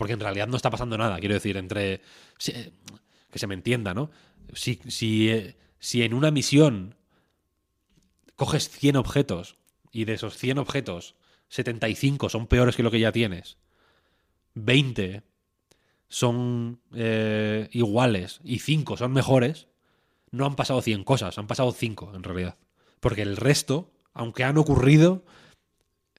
Porque 0.00 0.14
en 0.14 0.20
realidad 0.20 0.48
no 0.48 0.56
está 0.56 0.70
pasando 0.70 0.96
nada, 0.96 1.18
quiero 1.18 1.34
decir, 1.34 1.58
entre. 1.58 2.00
si- 2.38 2.52
eh, 2.52 2.72
que 3.30 3.38
se 3.38 3.46
me 3.46 3.52
entienda, 3.52 3.92
¿no? 3.92 4.10
Si, 4.54 4.80
si, 4.88 5.28
eh, 5.28 5.58
si 5.78 6.02
en 6.02 6.14
una 6.14 6.30
misión 6.30 6.94
coges 8.34 8.70
100 8.70 8.96
objetos 8.96 9.58
y 9.92 10.06
de 10.06 10.14
esos 10.14 10.38
100 10.38 10.56
objetos, 10.56 11.16
75 11.50 12.30
son 12.30 12.46
peores 12.46 12.76
que 12.76 12.82
lo 12.82 12.90
que 12.90 12.98
ya 12.98 13.12
tienes, 13.12 13.58
20 14.54 15.22
son 16.08 16.80
eh, 16.94 17.68
iguales 17.72 18.40
y 18.42 18.60
5 18.60 18.96
son 18.96 19.12
mejores, 19.12 19.68
no 20.30 20.46
han 20.46 20.56
pasado 20.56 20.80
100 20.80 21.04
cosas, 21.04 21.36
han 21.36 21.46
pasado 21.46 21.72
5 21.72 22.10
en 22.14 22.22
realidad. 22.22 22.56
Porque 23.00 23.20
el 23.20 23.36
resto, 23.36 23.92
aunque 24.14 24.44
han 24.44 24.56
ocurrido, 24.56 25.26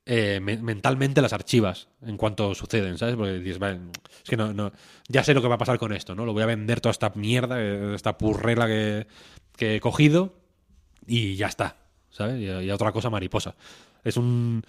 eh, 0.06 0.40
me- 0.42 0.58
mentalmente 0.58 1.22
las 1.22 1.34
archivas 1.34 1.88
en 2.02 2.18
cuanto 2.18 2.56
suceden, 2.56 2.98
¿sabes? 2.98 3.16
Porque 3.16 3.40
dices, 3.40 3.62
es 4.24 4.30
que 4.30 4.38
no, 4.38 4.54
no, 4.54 4.72
ya 5.08 5.24
sé 5.24 5.34
lo 5.34 5.42
que 5.42 5.48
va 5.48 5.56
a 5.56 5.60
pasar 5.60 5.78
con 5.80 5.94
esto, 5.94 6.16
¿no? 6.16 6.26
Lo 6.26 6.34
voy 6.34 6.44
a 6.44 6.48
vender 6.48 6.82
toda 6.82 6.92
esta 6.92 7.12
mierda, 7.16 7.62
eh, 7.62 7.94
esta 7.96 8.18
purrela 8.18 8.68
que, 8.68 9.08
que 9.56 9.76
he 9.76 9.80
cogido 9.80 10.34
y 11.08 11.36
ya 11.36 11.48
está, 11.48 11.78
¿sabes? 12.10 12.40
Y, 12.42 12.46
y 12.66 12.72
otra 12.72 12.92
cosa 12.92 13.10
mariposa. 13.10 13.56
Es 14.04 14.18
un... 14.18 14.64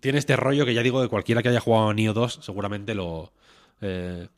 Tiene 0.00 0.18
este 0.18 0.36
rollo 0.36 0.64
que 0.64 0.74
ya 0.74 0.82
digo 0.82 1.02
de 1.02 1.08
cualquiera 1.08 1.42
que 1.42 1.48
haya 1.48 1.60
jugado 1.60 1.88
a 1.90 1.94
Neo 1.94 2.12
2 2.12 2.40
seguramente 2.42 2.94
lo... 2.94 3.32
eh, 3.80 4.28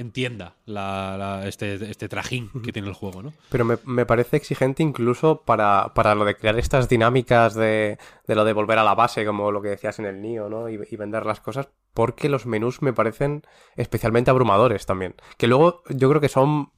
entienda 0.00 0.54
la, 0.66 1.16
la- 1.18 1.48
este, 1.48 1.74
este 1.90 2.08
trajín 2.08 2.50
que 2.64 2.72
tiene 2.72 2.88
el 2.88 2.94
juego, 2.94 3.22
¿no? 3.22 3.32
Pero 3.50 3.64
me, 3.64 3.76
me 3.84 4.06
parece 4.06 4.36
exigente 4.36 4.82
incluso 4.82 5.42
para, 5.42 5.92
para 5.94 6.14
lo 6.14 6.24
de 6.24 6.36
crear 6.36 6.58
estas 6.58 6.88
dinámicas 6.88 7.54
de, 7.54 7.98
de 8.26 8.34
lo 8.34 8.44
de 8.44 8.52
volver 8.52 8.78
a 8.78 8.84
la 8.84 8.94
base, 8.94 9.26
como 9.26 9.50
lo 9.52 9.60
que 9.62 9.68
decías 9.68 9.98
en 9.98 10.06
el 10.06 10.20
Nio, 10.22 10.48
¿no? 10.48 10.68
Y, 10.68 10.78
y 10.90 10.96
vender 10.96 11.26
las 11.26 11.40
cosas, 11.40 11.68
porque 11.94 12.28
los 12.28 12.46
menús 12.46 12.80
me 12.82 12.92
parecen 12.92 13.42
especialmente 13.76 14.30
abrumadores 14.30 14.86
también. 14.86 15.14
Que 15.36 15.46
luego 15.48 15.82
yo 15.88 16.08
creo 16.08 16.20
que 16.20 16.28
son 16.28 16.70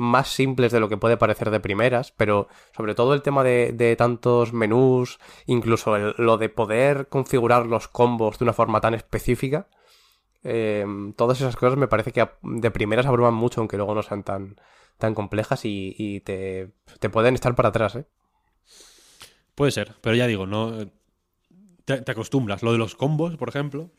más 0.00 0.28
simples 0.28 0.70
de 0.70 0.78
lo 0.78 0.88
que 0.88 0.96
puede 0.96 1.16
parecer 1.16 1.50
de 1.50 1.58
primeras, 1.58 2.12
pero 2.12 2.46
sobre 2.76 2.94
todo 2.94 3.14
el 3.14 3.22
tema 3.22 3.42
de, 3.42 3.72
de 3.72 3.96
tantos 3.96 4.52
menús, 4.52 5.18
incluso 5.46 5.96
el- 5.96 6.14
lo 6.18 6.38
de 6.38 6.48
poder 6.48 7.08
configurar 7.08 7.66
los 7.66 7.88
combos 7.88 8.38
de 8.38 8.44
una 8.44 8.52
forma 8.52 8.80
tan 8.80 8.94
específica, 8.94 9.66
eh, 10.44 10.84
todas 11.16 11.40
esas 11.40 11.56
cosas 11.56 11.78
me 11.78 11.88
parece 11.88 12.12
que 12.12 12.28
de 12.42 12.70
primeras 12.70 13.06
abruman 13.06 13.34
mucho, 13.34 13.60
aunque 13.60 13.76
luego 13.76 13.94
no 13.94 14.02
sean 14.02 14.22
tan, 14.22 14.56
tan 14.98 15.14
complejas 15.14 15.64
y, 15.64 15.94
y 15.98 16.20
te, 16.20 16.72
te 17.00 17.10
pueden 17.10 17.34
estar 17.34 17.54
para 17.54 17.70
atrás, 17.70 17.96
¿eh? 17.96 18.06
Puede 19.54 19.72
ser, 19.72 19.94
pero 20.00 20.14
ya 20.14 20.26
digo, 20.26 20.46
no 20.46 20.86
te, 21.84 22.02
te 22.02 22.12
acostumbras. 22.12 22.62
Lo 22.62 22.72
de 22.72 22.78
los 22.78 22.94
combos, 22.94 23.36
por 23.36 23.48
ejemplo, 23.48 23.90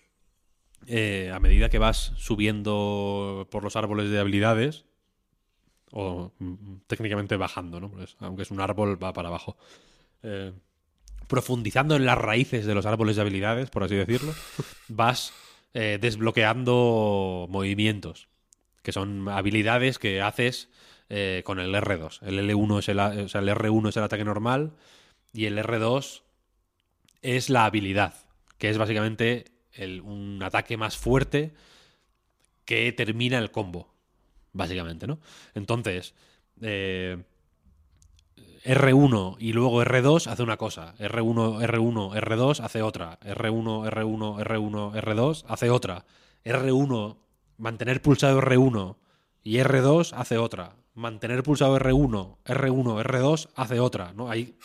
eh, 0.87 1.31
a 1.33 1.39
medida 1.39 1.69
que 1.69 1.79
vas 1.79 2.13
subiendo 2.17 3.47
por 3.51 3.63
los 3.63 3.75
árboles 3.75 4.09
de 4.09 4.19
habilidades, 4.19 4.85
o 5.91 6.31
mm, 6.39 6.77
técnicamente 6.87 7.35
bajando, 7.35 7.79
¿no? 7.79 7.91
Pues, 7.91 8.15
aunque 8.19 8.43
es 8.43 8.51
un 8.51 8.61
árbol, 8.61 9.01
va 9.01 9.13
para 9.13 9.29
abajo. 9.29 9.57
Eh, 10.23 10.53
profundizando 11.27 11.95
en 11.95 12.05
las 12.05 12.17
raíces 12.17 12.65
de 12.65 12.75
los 12.75 12.85
árboles 12.85 13.15
de 13.15 13.21
habilidades, 13.21 13.69
por 13.69 13.83
así 13.83 13.95
decirlo, 13.95 14.33
vas 14.87 15.33
eh, 15.73 15.97
desbloqueando 16.01 17.47
movimientos, 17.49 18.27
que 18.83 18.91
son 18.91 19.29
habilidades 19.29 19.99
que 19.99 20.21
haces 20.21 20.69
eh, 21.09 21.43
con 21.45 21.59
el 21.59 21.73
R2. 21.75 22.21
El 22.23 22.39
L1 22.39 22.79
es 22.79 22.89
el, 22.89 22.99
a- 22.99 23.09
o 23.09 23.27
sea, 23.29 23.41
el 23.41 23.49
R1 23.49 23.89
es 23.89 23.97
el 23.97 24.03
ataque 24.03 24.25
normal 24.25 24.73
y 25.33 25.45
el 25.45 25.57
R2 25.57 26.23
es 27.21 27.49
la 27.49 27.65
habilidad, 27.65 28.15
que 28.57 28.69
es 28.69 28.77
básicamente 28.77 29.45
un 30.03 30.41
ataque 30.43 30.77
más 30.77 30.97
fuerte 30.97 31.53
que 32.65 32.91
termina 32.91 33.37
el 33.39 33.51
combo, 33.51 33.93
básicamente, 34.53 35.07
¿no? 35.07 35.19
Entonces, 35.55 36.13
eh, 36.61 37.17
R1 38.65 39.37
y 39.39 39.53
luego 39.53 39.83
R2 39.83 40.27
hace 40.27 40.43
una 40.43 40.57
cosa, 40.57 40.93
R1, 40.99 41.61
R1, 41.65 42.13
R2 42.21 42.59
hace 42.63 42.81
otra, 42.81 43.19
R1, 43.21 43.89
R1, 43.89 44.43
R1, 44.43 45.01
R2 45.01 45.45
hace 45.47 45.69
otra, 45.69 46.05
R1, 46.43 47.17
mantener 47.57 48.01
pulsado 48.01 48.41
R1 48.41 48.95
y 49.43 49.57
R2 49.57 50.13
hace 50.15 50.37
otra, 50.37 50.75
mantener 50.93 51.43
pulsado 51.43 51.77
R1, 51.79 52.37
R1, 52.45 53.03
R2 53.03 53.49
hace 53.55 53.79
otra, 53.79 54.13
¿no? 54.13 54.29
Hay 54.29 54.55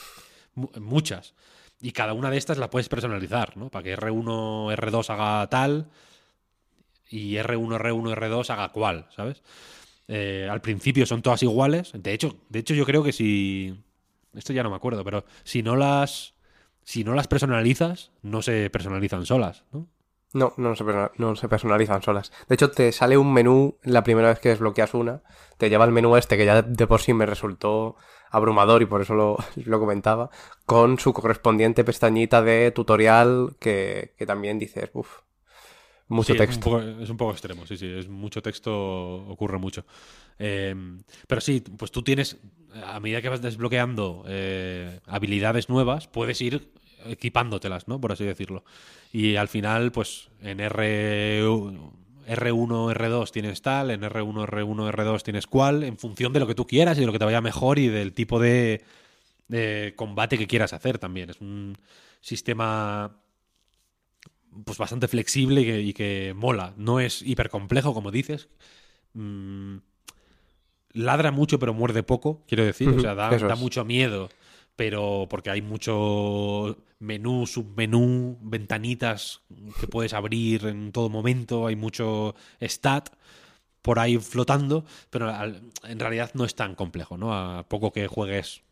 mu- 0.54 0.70
muchas. 0.80 1.34
Y 1.80 1.92
cada 1.92 2.14
una 2.14 2.30
de 2.30 2.38
estas 2.38 2.58
la 2.58 2.70
puedes 2.70 2.88
personalizar, 2.88 3.56
¿no? 3.56 3.68
Para 3.68 3.82
que 3.84 3.96
R1, 3.96 4.74
R2 4.76 5.10
haga 5.10 5.46
tal 5.48 5.90
y 7.10 7.34
R1, 7.34 7.78
R1, 7.78 8.14
R2 8.16 8.50
haga 8.50 8.72
cual, 8.72 9.06
¿sabes? 9.14 9.42
Eh, 10.08 10.48
al 10.50 10.60
principio 10.60 11.06
son 11.06 11.22
todas 11.22 11.42
iguales. 11.42 11.92
De 11.94 12.12
hecho, 12.12 12.36
de 12.48 12.58
hecho, 12.58 12.74
yo 12.74 12.84
creo 12.84 13.02
que 13.02 13.12
si. 13.12 13.82
esto 14.34 14.52
ya 14.52 14.62
no 14.62 14.70
me 14.70 14.76
acuerdo, 14.76 15.04
pero 15.04 15.24
si 15.44 15.62
no 15.62 15.76
las 15.76 16.34
si 16.84 17.02
no 17.02 17.14
las 17.14 17.28
personalizas, 17.28 18.12
no 18.22 18.42
se 18.42 18.70
personalizan 18.70 19.26
solas, 19.26 19.64
¿no? 19.72 19.88
No, 20.34 20.52
no 20.56 20.74
se, 20.74 20.84
no 21.16 21.36
se 21.36 21.48
personalizan 21.48 22.02
solas. 22.02 22.32
De 22.48 22.56
hecho, 22.56 22.70
te 22.70 22.90
sale 22.90 23.16
un 23.16 23.32
menú 23.32 23.78
la 23.84 24.02
primera 24.02 24.28
vez 24.28 24.40
que 24.40 24.48
desbloqueas 24.48 24.92
una. 24.92 25.22
Te 25.58 25.70
lleva 25.70 25.84
al 25.84 25.92
menú 25.92 26.16
este 26.16 26.36
que 26.36 26.44
ya 26.44 26.60
de 26.60 26.86
por 26.88 27.00
sí 27.00 27.14
me 27.14 27.24
resultó 27.24 27.96
abrumador 28.30 28.82
y 28.82 28.86
por 28.86 29.00
eso 29.00 29.14
lo, 29.14 29.36
lo 29.64 29.78
comentaba. 29.78 30.30
Con 30.66 30.98
su 30.98 31.12
correspondiente 31.12 31.84
pestañita 31.84 32.42
de 32.42 32.72
tutorial 32.72 33.56
que, 33.60 34.14
que 34.18 34.26
también 34.26 34.58
dices, 34.58 34.90
uff, 34.92 35.20
mucho 36.08 36.32
Sí, 36.32 36.38
texto. 36.38 36.54
Es 36.54 36.56
un, 36.56 36.62
poco, 36.62 37.02
es 37.02 37.10
un 37.10 37.16
poco 37.16 37.32
extremo, 37.32 37.66
sí, 37.66 37.76
sí. 37.76 37.86
Es 37.86 38.08
mucho 38.08 38.42
texto, 38.42 38.72
ocurre 39.28 39.58
mucho. 39.58 39.84
Eh, 40.38 40.74
pero 41.26 41.40
sí, 41.40 41.62
pues 41.76 41.90
tú 41.90 42.02
tienes, 42.02 42.38
a 42.84 43.00
medida 43.00 43.22
que 43.22 43.28
vas 43.28 43.42
desbloqueando 43.42 44.24
eh, 44.26 45.00
habilidades 45.06 45.68
nuevas, 45.68 46.08
puedes 46.08 46.40
ir 46.40 46.72
equipándotelas, 47.06 47.88
¿no? 47.88 48.00
Por 48.00 48.12
así 48.12 48.24
decirlo. 48.24 48.64
Y 49.12 49.36
al 49.36 49.48
final, 49.48 49.92
pues 49.92 50.28
en 50.40 50.60
R, 50.60 51.42
R1, 51.44 52.94
R2 52.94 53.30
tienes 53.30 53.62
tal, 53.62 53.90
en 53.90 54.02
R1, 54.02 54.46
R1, 54.46 54.92
R2 54.92 55.22
tienes 55.22 55.46
cual, 55.46 55.84
en 55.84 55.98
función 55.98 56.32
de 56.32 56.40
lo 56.40 56.46
que 56.46 56.54
tú 56.54 56.66
quieras 56.66 56.96
y 56.96 57.00
de 57.00 57.06
lo 57.06 57.12
que 57.12 57.18
te 57.18 57.24
vaya 57.24 57.40
mejor 57.40 57.78
y 57.78 57.88
del 57.88 58.12
tipo 58.12 58.40
de, 58.40 58.82
de 59.48 59.92
combate 59.96 60.38
que 60.38 60.46
quieras 60.46 60.72
hacer 60.72 60.98
también. 60.98 61.30
Es 61.30 61.40
un 61.40 61.76
sistema 62.20 63.23
pues 64.64 64.78
bastante 64.78 65.08
flexible 65.08 65.62
y 65.62 65.64
que, 65.64 65.80
y 65.80 65.92
que 65.92 66.34
mola. 66.36 66.74
No 66.76 67.00
es 67.00 67.22
hiper 67.22 67.50
complejo, 67.50 67.94
como 67.94 68.10
dices. 68.10 68.48
Mm, 69.14 69.76
ladra 70.92 71.30
mucho, 71.30 71.58
pero 71.58 71.74
muerde 71.74 72.02
poco, 72.02 72.42
quiero 72.46 72.64
decir. 72.64 72.88
O 72.88 73.00
sea, 73.00 73.14
da, 73.14 73.30
da 73.36 73.56
mucho 73.56 73.84
miedo, 73.84 74.30
pero 74.76 75.26
porque 75.28 75.50
hay 75.50 75.62
mucho 75.62 76.76
menú, 76.98 77.46
submenú, 77.46 78.38
ventanitas 78.40 79.42
que 79.80 79.86
puedes 79.86 80.14
abrir 80.14 80.66
en 80.66 80.92
todo 80.92 81.08
momento, 81.10 81.66
hay 81.66 81.76
mucho 81.76 82.34
stat 82.60 83.10
por 83.82 83.98
ahí 83.98 84.16
flotando, 84.16 84.86
pero 85.10 85.30
en 85.82 86.00
realidad 86.00 86.30
no 86.32 86.46
es 86.46 86.54
tan 86.54 86.74
complejo, 86.74 87.18
¿no? 87.18 87.34
A 87.34 87.68
poco 87.68 87.92
que 87.92 88.06
juegues 88.06 88.62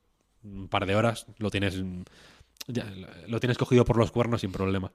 un 0.43 0.69
par 0.69 0.86
de 0.86 0.97
horas, 0.97 1.27
lo 1.36 1.51
tienes, 1.51 1.83
lo 3.26 3.41
tienes 3.41 3.58
cogido 3.58 3.84
por 3.84 3.97
los 3.97 4.10
cuernos 4.12 4.41
sin 4.41 4.52
problema. 4.52 4.92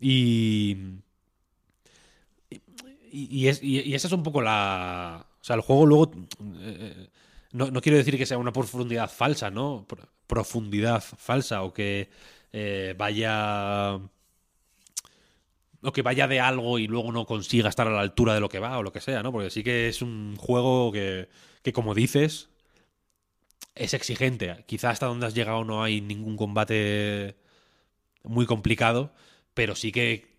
Y, 0.00 0.76
y, 3.10 3.48
es, 3.48 3.62
y- 3.62 3.94
esa 3.94 4.06
es 4.08 4.12
un 4.12 4.22
poco 4.22 4.42
la... 4.42 5.26
O 5.40 5.44
sea, 5.44 5.56
el 5.56 5.62
juego 5.62 5.86
luego... 5.86 6.12
eh, 6.60 7.08
no, 7.52 7.70
no 7.70 7.80
quiero 7.80 7.96
decir 7.98 8.18
que 8.18 8.26
sea 8.26 8.38
una 8.38 8.52
profundidad 8.52 9.10
falsa, 9.10 9.50
¿no? 9.50 9.86
Pro- 9.88 10.08
profundidad 10.26 11.02
falsa 11.02 11.62
o 11.62 11.72
que 11.72 12.10
eh, 12.52 12.94
vaya... 12.98 13.98
O 15.80 15.92
que 15.92 16.02
vaya 16.02 16.26
de 16.26 16.40
algo 16.40 16.78
y 16.80 16.88
luego 16.88 17.12
no 17.12 17.24
consiga 17.24 17.68
estar 17.68 17.86
a 17.86 17.92
la 17.92 18.00
altura 18.00 18.34
de 18.34 18.40
lo 18.40 18.48
que 18.48 18.58
va 18.58 18.78
o 18.78 18.82
lo 18.82 18.92
que 18.92 19.00
sea, 19.00 19.22
¿no? 19.22 19.30
Porque 19.30 19.48
sí 19.50 19.62
que 19.62 19.88
es 19.88 20.02
un 20.02 20.34
juego 20.36 20.90
que, 20.90 21.28
que 21.62 21.72
como 21.72 21.94
dices, 21.94 22.48
es 23.78 23.94
exigente. 23.94 24.64
Quizá 24.66 24.90
hasta 24.90 25.06
donde 25.06 25.26
has 25.26 25.34
llegado 25.34 25.64
no 25.64 25.82
hay 25.82 26.00
ningún 26.00 26.36
combate 26.36 27.36
muy 28.24 28.46
complicado, 28.46 29.12
pero 29.54 29.74
sí 29.74 29.92
que 29.92 30.36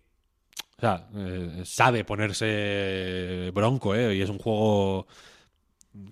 eh, 1.14 1.62
sabe 1.64 2.04
ponerse 2.04 3.50
bronco, 3.54 3.94
¿eh? 3.94 4.16
Y 4.16 4.22
es 4.22 4.30
un 4.30 4.38
juego 4.38 5.06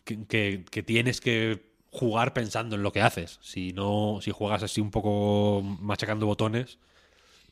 que- 0.05 0.65
que 0.71 0.83
tienes 0.83 1.21
que 1.21 1.69
jugar 1.91 2.33
pensando 2.35 2.77
en 2.77 2.83
lo 2.83 2.93
que 2.93 3.01
haces. 3.03 3.39
Si 3.43 3.73
no, 3.73 4.19
si 4.23 4.31
juegas 4.31 4.63
así 4.63 4.81
un 4.81 4.91
poco 4.91 5.63
machacando 5.63 6.27
botones, 6.27 6.79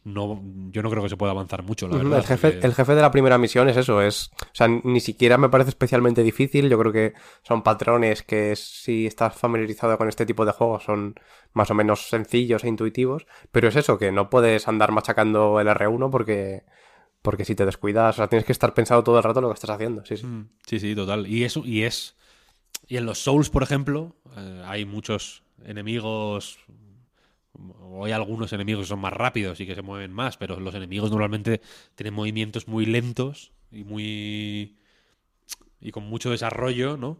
no, 0.06 0.40
yo 0.70 0.82
no 0.82 0.90
creo 0.90 1.02
que 1.02 1.08
se 1.08 1.16
pueda 1.16 1.32
avanzar 1.32 1.62
mucho, 1.64 1.88
la 1.88 1.96
verdad. 1.96 2.18
el, 2.20 2.24
jefe, 2.24 2.52
porque- 2.52 2.66
el 2.66 2.74
jefe 2.74 2.94
de 2.94 3.02
la 3.02 3.10
primera 3.10 3.38
misión 3.38 3.68
es 3.68 3.76
eso, 3.76 4.00
es, 4.00 4.30
o 4.40 4.46
sea, 4.54 4.68
ni 4.68 5.00
siquiera 5.00 5.36
me 5.36 5.48
parece 5.48 5.70
especialmente 5.70 6.22
difícil, 6.22 6.68
yo 6.70 6.78
creo 6.78 6.92
que 6.92 7.14
son 7.42 7.62
patrones 7.62 8.22
que 8.22 8.54
si 8.56 9.06
estás 9.06 9.34
familiarizado 9.34 9.98
con 9.98 10.08
este 10.08 10.24
tipo 10.24 10.44
de 10.46 10.52
juegos 10.52 10.84
son 10.84 11.16
más 11.52 11.70
o 11.70 11.74
menos 11.74 12.08
sencillos 12.08 12.62
e 12.64 12.68
intuitivos, 12.68 13.26
pero 13.50 13.66
es 13.68 13.74
eso, 13.76 13.98
que 13.98 14.12
no 14.12 14.30
puedes 14.30 14.68
andar 14.68 14.92
machacando 14.92 15.58
el 15.60 15.66
R1 15.68 16.08
porque, 16.10 16.62
porque 17.22 17.44
si 17.44 17.54
te 17.56 17.66
descuidas, 17.66 18.14
o 18.14 18.18
sea, 18.18 18.28
tienes 18.28 18.46
que 18.46 18.52
estar 18.52 18.74
pensado 18.74 19.02
todo 19.02 19.18
el 19.18 19.24
rato 19.24 19.40
lo 19.40 19.48
que 19.48 19.54
estás 19.54 19.70
haciendo, 19.70 20.04
sí, 20.04 20.16
sí. 20.18 20.26
Mm, 20.26 20.48
Sí, 20.66 20.78
sí, 20.78 20.94
total. 20.94 21.26
Y 21.26 21.42
eso, 21.44 21.62
y 21.64 21.82
es. 21.82 22.16
Y 22.86 22.96
en 22.98 23.06
los 23.06 23.18
Souls, 23.18 23.50
por 23.50 23.64
ejemplo, 23.64 24.14
eh, 24.36 24.62
hay 24.66 24.84
muchos 24.84 25.42
enemigos. 25.64 26.58
O 27.80 28.04
hay 28.04 28.12
algunos 28.12 28.52
enemigos 28.52 28.84
que 28.84 28.88
son 28.88 29.00
más 29.00 29.12
rápidos 29.12 29.60
y 29.60 29.66
que 29.66 29.74
se 29.74 29.82
mueven 29.82 30.12
más, 30.12 30.36
pero 30.36 30.60
los 30.60 30.74
enemigos 30.74 31.10
normalmente 31.10 31.60
tienen 31.94 32.14
movimientos 32.14 32.68
muy 32.68 32.86
lentos 32.86 33.52
y 33.70 33.84
muy. 33.84 34.76
y 35.80 35.90
con 35.90 36.04
mucho 36.04 36.30
desarrollo, 36.30 36.96
¿no? 36.96 37.18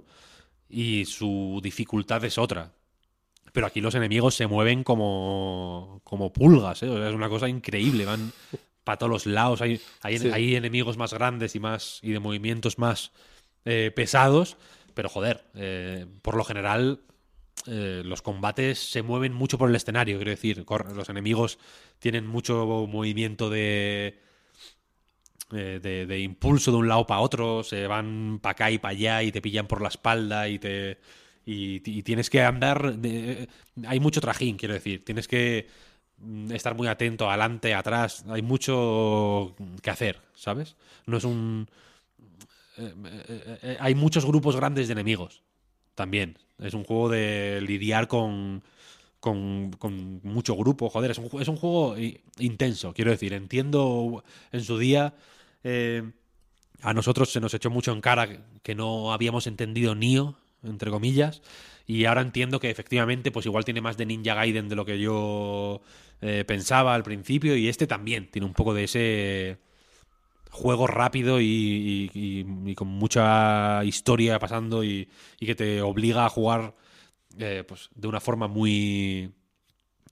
Y 0.69 1.05
su 1.07 1.61
dificultad 1.63 2.25
es 2.25 2.39
otra. 2.39 2.73
Pero 3.53 3.67
aquí 3.67 3.81
los 3.81 3.95
enemigos 3.95 4.35
se 4.35 4.47
mueven 4.47 4.85
como. 4.85 6.01
como 6.05 6.33
pulgas, 6.33 6.83
¿eh? 6.83 6.89
O 6.89 6.97
sea, 6.99 7.09
es 7.09 7.15
una 7.15 7.29
cosa 7.29 7.49
increíble. 7.49 8.05
Van 8.05 8.33
para 8.85 8.99
todos 8.99 9.11
los 9.11 9.27
lados. 9.27 9.63
Hay, 9.63 9.81
hay, 10.03 10.19
Sí. 10.19 10.31
hay 10.33 10.57
enemigos 10.57 10.97
más 10.97 11.15
grandes 11.15 11.55
y 11.57 11.61
más. 11.61 12.01
y 12.03 12.11
de 12.11 12.19
movimientos 12.21 12.79
más 12.79 13.13
eh, 13.65 13.91
pesados. 13.95 14.57
Pero 14.95 15.09
joder, 15.09 15.45
eh, 15.55 16.07
por 16.23 16.37
lo 16.37 16.45
general. 16.45 17.01
Eh, 17.67 18.03
los 18.05 18.23
combates 18.23 18.79
se 18.79 19.03
mueven 19.03 19.33
mucho 19.33 19.59
por 19.59 19.69
el 19.71 19.77
escenario, 19.77 20.17
quiero 20.19 20.31
decir, 20.31 20.65
los 20.95 21.09
enemigos 21.09 21.59
tienen 21.99 22.27
mucho 22.27 22.87
movimiento 22.89 23.51
de, 23.51 24.21
eh, 25.53 25.79
de, 26.09 26.21
impulso 26.21 26.71
de 26.73 26.77
un 26.79 26.89
lado 26.89 27.07
para 27.07 27.21
otro, 27.21 27.63
se 27.63 27.87
van 27.87 28.41
para 28.43 28.53
acá 28.53 28.71
y 28.71 28.79
para 28.79 28.93
allá 28.93 29.23
y 29.23 29.31
te 29.33 29.41
pillan 29.41 29.67
por 29.67 29.81
la 29.81 29.89
espalda 29.89 30.49
y 30.49 30.59
te 30.59 30.99
y, 31.49 31.81
tienes 32.03 32.29
que 32.31 32.43
andar. 32.43 32.97
de- 32.97 33.49
hay 33.87 34.01
mucho 34.01 34.21
trajín, 34.21 34.57
quiero 34.57 34.75
decir. 34.75 35.05
Tienes 35.05 35.29
que 35.29 35.69
mm, 36.19 36.51
estar 36.53 36.75
muy 36.75 36.89
atento, 36.89 37.29
adelante, 37.31 37.73
atrás. 37.75 38.25
Hay 38.29 38.43
mucho 38.43 39.55
que 39.83 39.91
hacer, 39.91 40.21
¿sabes? 40.35 40.75
No 41.07 41.17
es 41.19 41.25
un. 41.25 41.69
eh, 42.79 42.93
eh, 43.29 43.59
eh, 43.63 43.77
hay 43.81 43.95
muchos 43.95 44.25
grupos 44.27 44.57
grandes 44.57 44.89
de 44.89 44.93
enemigos 44.93 45.43
también. 45.95 46.39
Es 46.59 46.75
un 46.75 46.85
juego 46.85 47.09
de 47.09 47.61
lidiar 47.67 48.09
con. 48.09 48.63
Con, 49.21 49.73
con 49.79 50.21
mucho 50.23 50.55
grupo, 50.57 50.91
joder, 50.91 51.11
es 51.11 51.19
un, 51.19 51.29
es 51.43 51.49
un 51.49 51.57
juego 51.57 51.97
intenso, 52.39 52.93
quiero 52.95 53.11
decir, 53.11 53.33
entiendo 53.33 54.23
en 54.53 54.63
su 54.63 54.79
día 54.79 55.15
eh, 55.65 56.05
a 56.83 56.95
nosotros 56.95 57.33
se 57.33 57.41
nos 57.41 57.55
echó 57.55 57.71
mucho 57.71 57.93
en 57.93 58.01
cara 58.01 58.29
que- 58.29 58.41
que 58.63 58.75
no 58.75 59.13
habíamos 59.13 59.47
entendido 59.47 59.95
Nio, 59.95 60.37
entre 60.63 60.91
comillas, 60.91 61.43
y 61.87 62.05
ahora 62.07 62.23
entiendo 62.23 62.61
que 62.61 62.71
efectivamente, 62.71 63.31
pues 63.33 63.47
igual 63.47 63.65
tiene 63.65 63.81
más 63.81 63.97
de 63.97 64.07
Ninja 64.07 64.35
Gaiden 64.35 64.69
de 64.69 64.77
lo 64.77 64.85
que 64.85 64.99
yo 65.01 65.83
eh, 66.21 66.45
pensaba 66.47 66.95
al 66.95 67.03
principio, 67.03 67.57
y 67.57 67.69
este 67.69 67.87
también 67.87 68.31
tiene 68.31 68.47
un 68.47 68.55
poco 68.55 68.75
de 68.75 68.85
ese 68.85 69.59
juego 70.57 70.87
rápido 70.87 71.39
y, 71.41 72.75
con 72.77 72.89
mucha 72.89 73.85
historia 73.85 74.39
pasando 74.39 74.83
y, 74.83 75.09
que 75.39 75.55
te 75.55 75.83
obliga 75.83 76.25
a 76.25 76.31
jugar 76.31 76.75
eh, 77.39 77.63
pues 77.69 77.91
de 77.95 78.09
una 78.09 78.21
forma 78.21 78.49
muy 78.49 79.33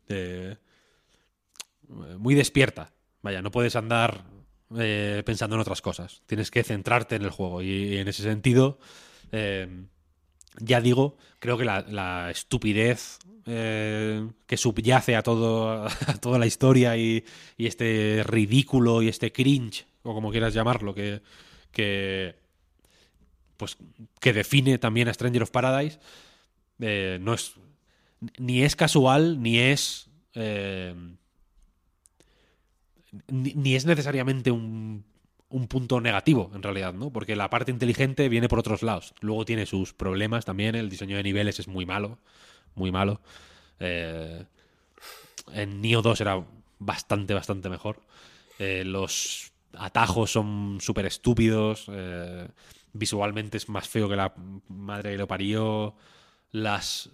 eh, 0.09 0.57
muy 1.89 2.35
despierta. 2.35 2.93
Vaya, 3.23 3.41
no 3.41 3.51
puedes 3.51 3.75
andar 3.75 4.25
eh, 4.77 5.23
pensando 5.25 5.57
en 5.57 5.63
otras 5.63 5.81
cosas. 5.81 6.23
Tienes 6.27 6.51
que 6.51 6.63
centrarte 6.63 7.17
en 7.17 7.23
el 7.23 7.31
juego. 7.31 7.63
Y, 7.63 7.97
en 7.97 8.09
ese 8.09 8.23
sentido, 8.23 8.79
ya 10.61 10.81
digo, 10.81 11.17
creo 11.39 11.57
que 11.57 11.65
la, 11.65 12.31
estupidez 12.31 13.19
que 13.45 14.57
subyace 14.57 15.17
a, 15.17 15.23
todo, 15.23 15.87
toda 16.21 16.39
la 16.39 16.47
historia 16.47 16.97
y 16.97 17.25
este 17.57 18.23
ridículo 18.25 19.01
y 19.03 19.09
este 19.09 19.33
cringe, 19.33 19.87
o 20.05 20.15
como 20.15 20.31
quieras 20.31 20.55
llamarlo, 20.55 20.95
que, 20.95 21.23
que 21.73 22.37
pues 23.57 23.77
que 24.21 24.33
define 24.33 24.79
también 24.79 25.09
a 25.09 25.15
Stranger 25.15 25.43
of 25.43 25.51
Paradise, 25.51 25.99
eh, 26.81 27.19
no 27.21 27.35
es 27.35 27.55
ni 28.39 28.63
es 28.63 28.77
casual 28.77 29.43
ni 29.43 29.59
es 29.59 30.09
eh, 30.35 30.95
ni, 33.29 33.75
es 33.75 33.87
necesariamente 33.87 34.51
un, 34.51 35.05
un 35.49 35.69
punto 35.69 36.01
negativo, 36.01 36.51
en 36.55 36.63
realidad, 36.63 36.93
¿no? 36.93 37.11
Porque 37.11 37.37
la 37.37 37.49
parte 37.49 37.71
inteligente 37.71 38.29
viene 38.29 38.49
por 38.49 38.59
otros 38.59 38.83
lados. 38.83 39.15
Luego 39.21 39.45
tiene 39.45 39.67
sus 39.67 39.93
problemas 39.95 40.45
también. 40.45 40.75
El 40.75 40.91
diseño 40.91 41.17
de 41.17 41.23
niveles 41.23 41.61
es 41.61 41.69
muy 41.69 41.87
malo. 41.87 42.19
Muy 42.75 42.91
malo. 42.91 43.21
Eh, 43.79 44.45
en 45.53 45.81
Neo 45.81 46.03
2 46.03 46.21
era 46.23 46.45
bastante, 46.81 47.35
bastante 47.35 47.69
mejor. 47.69 48.03
Los 48.59 49.54
atajos 49.79 50.31
son 50.33 50.79
súper 50.81 51.07
estúpidos. 51.07 51.87
eh, 51.89 52.49
visualmente 52.93 53.57
es 53.57 53.69
más 53.69 53.89
feo 53.89 54.09
que 54.09 54.17
la 54.17 54.33
madre 54.69 55.13
que 55.13 55.19
lo 55.19 55.27
parió. 55.27 55.95
Las 56.53 57.11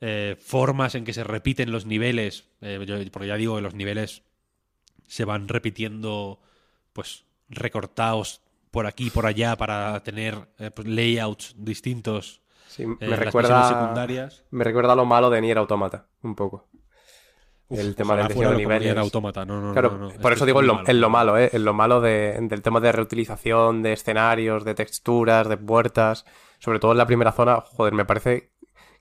eh, 0.00 0.36
formas 0.38 0.94
en 0.94 1.04
que 1.04 1.14
se 1.14 1.24
repiten 1.24 1.72
los 1.72 1.86
niveles, 1.86 2.44
eh, 2.60 2.82
yo- 2.86 3.10
porque 3.10 3.28
ya 3.28 3.36
digo 3.36 3.56
que 3.56 3.62
los 3.62 3.74
niveles 3.74 4.22
se 5.06 5.24
van 5.24 5.48
repitiendo, 5.48 6.40
pues 6.92 7.24
recortados 7.48 8.40
por 8.70 8.86
aquí 8.86 9.06
y 9.06 9.10
por 9.10 9.24
allá 9.26 9.56
para 9.56 10.02
tener 10.02 10.48
eh, 10.58 10.70
pues, 10.70 10.86
layouts 10.88 11.54
distintos. 11.56 12.40
Sí, 12.66 12.84
me 12.86 13.16
recuerda. 13.16 13.68
secundarias. 13.68 14.44
Me 14.50 14.64
recuerda 14.64 14.94
lo 14.96 15.04
malo 15.06 15.30
de 15.30 15.40
Nier 15.40 15.58
Automata, 15.58 16.06
un 16.22 16.34
poco. 16.34 16.66
El 17.70 17.94
tema 17.96 18.14
del 18.16 18.26
Ojalá 18.26 18.28
diseño 18.28 18.34
fuera 18.34 18.50
de 18.50 18.56
niveles. 18.56 18.96
Automata. 18.98 19.44
No, 19.44 19.60
no, 19.60 19.72
Claro, 19.72 19.90
no, 19.98 20.08
no, 20.10 20.18
por 20.20 20.32
es 20.32 20.36
eso 20.36 20.46
digo 20.46 20.60
es 20.60 20.68
en 20.68 20.74
lo, 20.74 20.82
en 20.88 21.00
lo 21.00 21.10
malo, 21.10 21.38
¿eh? 21.38 21.50
En 21.52 21.64
lo 21.64 21.72
malo 21.74 22.00
de- 22.00 22.36
del 22.40 22.62
tema 22.62 22.80
de 22.80 22.92
reutilización 22.92 23.82
de 23.82 23.92
escenarios, 23.94 24.64
de 24.64 24.74
texturas, 24.74 25.48
de 25.48 25.56
puertas. 25.56 26.24
Sobre 26.58 26.78
todo 26.78 26.92
en 26.92 26.98
la 26.98 27.06
primera 27.06 27.32
zona, 27.32 27.60
joder, 27.60 27.92
me 27.94 28.04
parece 28.04 28.52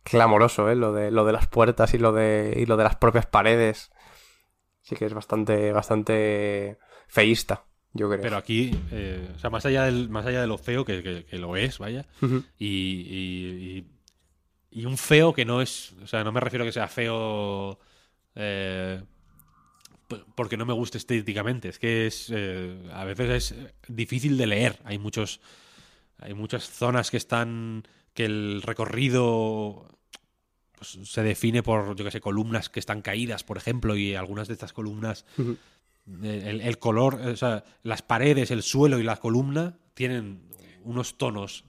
clamoroso, 0.04 0.70
¿eh? 0.70 0.76
Lo 0.76 0.92
de, 0.94 1.12
lo 1.12 1.24
de 1.26 1.32
las 1.34 1.48
puertas 1.48 1.94
y 1.94 1.98
lo 1.98 2.12
de, 2.12 2.54
y 2.58 2.66
lo 2.66 2.76
de 2.78 2.84
las 2.84 2.96
propias 2.96 3.26
paredes. 3.26 3.92
Sí 4.82 4.96
que 4.98 5.06
es 5.06 5.14
bastante, 5.14 5.72
bastante 5.72 6.78
feísta, 7.08 7.64
yo 7.94 8.10
creo. 8.10 8.20
Pero 8.22 8.36
aquí, 8.38 8.78
eh, 8.92 9.30
o 9.34 9.40
sea, 9.40 9.50
más 9.50 9.66
allá, 9.66 9.84
del, 9.84 10.10
más 10.10 10.26
allá 10.26 10.42
de 10.42 10.48
lo 10.48 10.58
feo, 10.58 10.84
que, 10.84 11.02
que- 11.02 11.24
que 11.26 11.38
lo 11.38 11.56
es, 11.56 11.80
vaya, 11.80 12.06
y, 12.58 12.68
y- 12.68 13.78
y- 13.78 14.82
y 14.82 14.86
un 14.86 14.98
feo 14.98 15.34
que 15.34 15.46
no 15.46 15.62
es, 15.62 15.94
o 16.04 16.08
sea, 16.08 16.24
no 16.26 16.32
me 16.34 16.42
refiero 16.42 16.64
a 16.64 16.68
que 16.68 16.74
sea 16.74 16.88
feo 16.90 17.80
eh, 18.36 19.02
porque 20.36 20.58
no 20.58 20.66
me 20.66 20.74
guste 20.74 20.98
estéticamente, 20.98 21.70
es 21.70 21.80
que 21.80 22.08
es, 22.08 22.32
eh, 22.34 22.78
a 22.94 23.04
veces 23.06 23.52
es 23.52 23.56
difícil 23.88 24.38
de 24.38 24.48
leer, 24.48 24.80
hay 24.84 24.98
muchos, 25.00 25.42
hay 26.18 26.34
muchas 26.34 26.70
zonas 26.70 27.10
que 27.10 27.18
están, 27.18 27.84
que 28.14 28.26
el 28.26 28.62
recorrido 28.62 29.88
pues, 30.76 31.00
se 31.10 31.24
define 31.24 31.64
por, 31.64 31.96
yo 31.96 32.06
que 32.06 32.12
sé, 32.12 32.22
columnas 32.22 32.70
que 32.70 32.80
están 32.80 33.02
caídas, 33.02 33.44
por 33.44 33.58
ejemplo, 33.58 33.96
y 33.96 34.16
algunas 34.16 34.48
de 34.48 34.54
estas 34.54 34.74
columnas 34.74 35.26
Ujú. 35.38 35.58
el, 36.24 36.62
el 36.62 36.78
color, 36.80 37.16
o 37.16 37.36
sea, 37.36 37.64
las 37.82 38.02
paredes, 38.02 38.52
el 38.52 38.64
suelo 38.64 39.00
y 39.00 39.04
la 39.04 39.18
columna 39.18 39.78
tienen 39.94 40.42
unos 40.84 41.18
tonos 41.18 41.66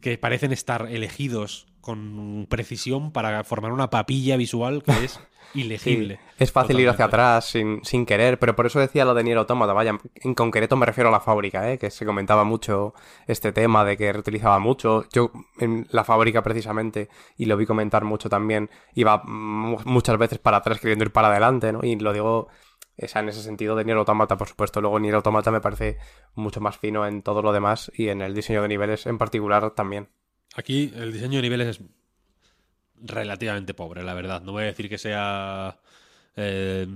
que 0.00 0.18
parecen 0.18 0.52
estar 0.52 0.88
elegidos 0.90 1.66
con 1.90 2.46
precisión 2.48 3.12
para 3.12 3.42
formar 3.44 3.72
una 3.72 3.90
papilla 3.90 4.36
visual 4.36 4.82
que 4.82 5.04
es 5.04 5.20
ilegible. 5.54 6.16
Sí, 6.16 6.34
es 6.44 6.52
fácil 6.52 6.78
ir 6.80 6.88
hacia 6.88 7.06
atrás 7.06 7.44
sin, 7.46 7.84
sin 7.84 8.06
querer, 8.06 8.38
pero 8.38 8.54
por 8.56 8.66
eso 8.66 8.78
decía 8.78 9.04
lo 9.04 9.14
de 9.14 9.24
Nier 9.24 9.38
Automata, 9.38 9.72
vaya, 9.72 9.98
en 10.14 10.34
concreto 10.34 10.76
me 10.76 10.86
refiero 10.86 11.08
a 11.08 11.12
la 11.12 11.20
fábrica, 11.20 11.70
¿eh? 11.72 11.78
que 11.78 11.90
se 11.90 12.06
comentaba 12.06 12.44
mucho 12.44 12.94
este 13.26 13.52
tema 13.52 13.84
de 13.84 13.96
que 13.96 14.12
reutilizaba 14.12 14.58
mucho. 14.60 15.04
Yo 15.12 15.32
en 15.58 15.86
la 15.90 16.04
fábrica 16.04 16.42
precisamente, 16.42 17.08
y 17.36 17.46
lo 17.46 17.56
vi 17.56 17.66
comentar 17.66 18.04
mucho 18.04 18.28
también, 18.28 18.70
iba 18.94 19.22
mu- 19.24 19.78
muchas 19.84 20.16
veces 20.18 20.38
para 20.38 20.58
atrás 20.58 20.80
queriendo 20.80 21.04
ir 21.04 21.12
para 21.12 21.28
adelante, 21.28 21.72
¿no? 21.72 21.80
Y 21.82 21.96
lo 21.96 22.12
digo 22.12 22.48
esa, 22.96 23.20
en 23.20 23.30
ese 23.30 23.42
sentido 23.42 23.74
de 23.76 23.84
Nier 23.84 23.96
Automata, 23.96 24.36
por 24.36 24.46
supuesto. 24.48 24.80
Luego 24.80 25.00
Nier 25.00 25.14
Automata 25.16 25.50
me 25.50 25.60
parece 25.60 25.98
mucho 26.34 26.60
más 26.60 26.78
fino 26.78 27.06
en 27.06 27.22
todo 27.22 27.42
lo 27.42 27.50
demás 27.52 27.90
y 27.94 28.08
en 28.08 28.20
el 28.22 28.34
diseño 28.34 28.62
de 28.62 28.68
niveles 28.68 29.06
en 29.06 29.18
particular 29.18 29.70
también. 29.72 30.08
Aquí 30.54 30.92
el 30.96 31.12
diseño 31.12 31.36
de 31.38 31.42
niveles 31.42 31.68
es 31.68 31.80
relativamente 33.02 33.74
pobre, 33.74 34.02
la 34.02 34.14
verdad. 34.14 34.42
No 34.42 34.52
voy 34.52 34.64
a 34.64 34.66
decir 34.66 34.88
que 34.88 34.98
sea 34.98 35.78
eh, 36.36 36.86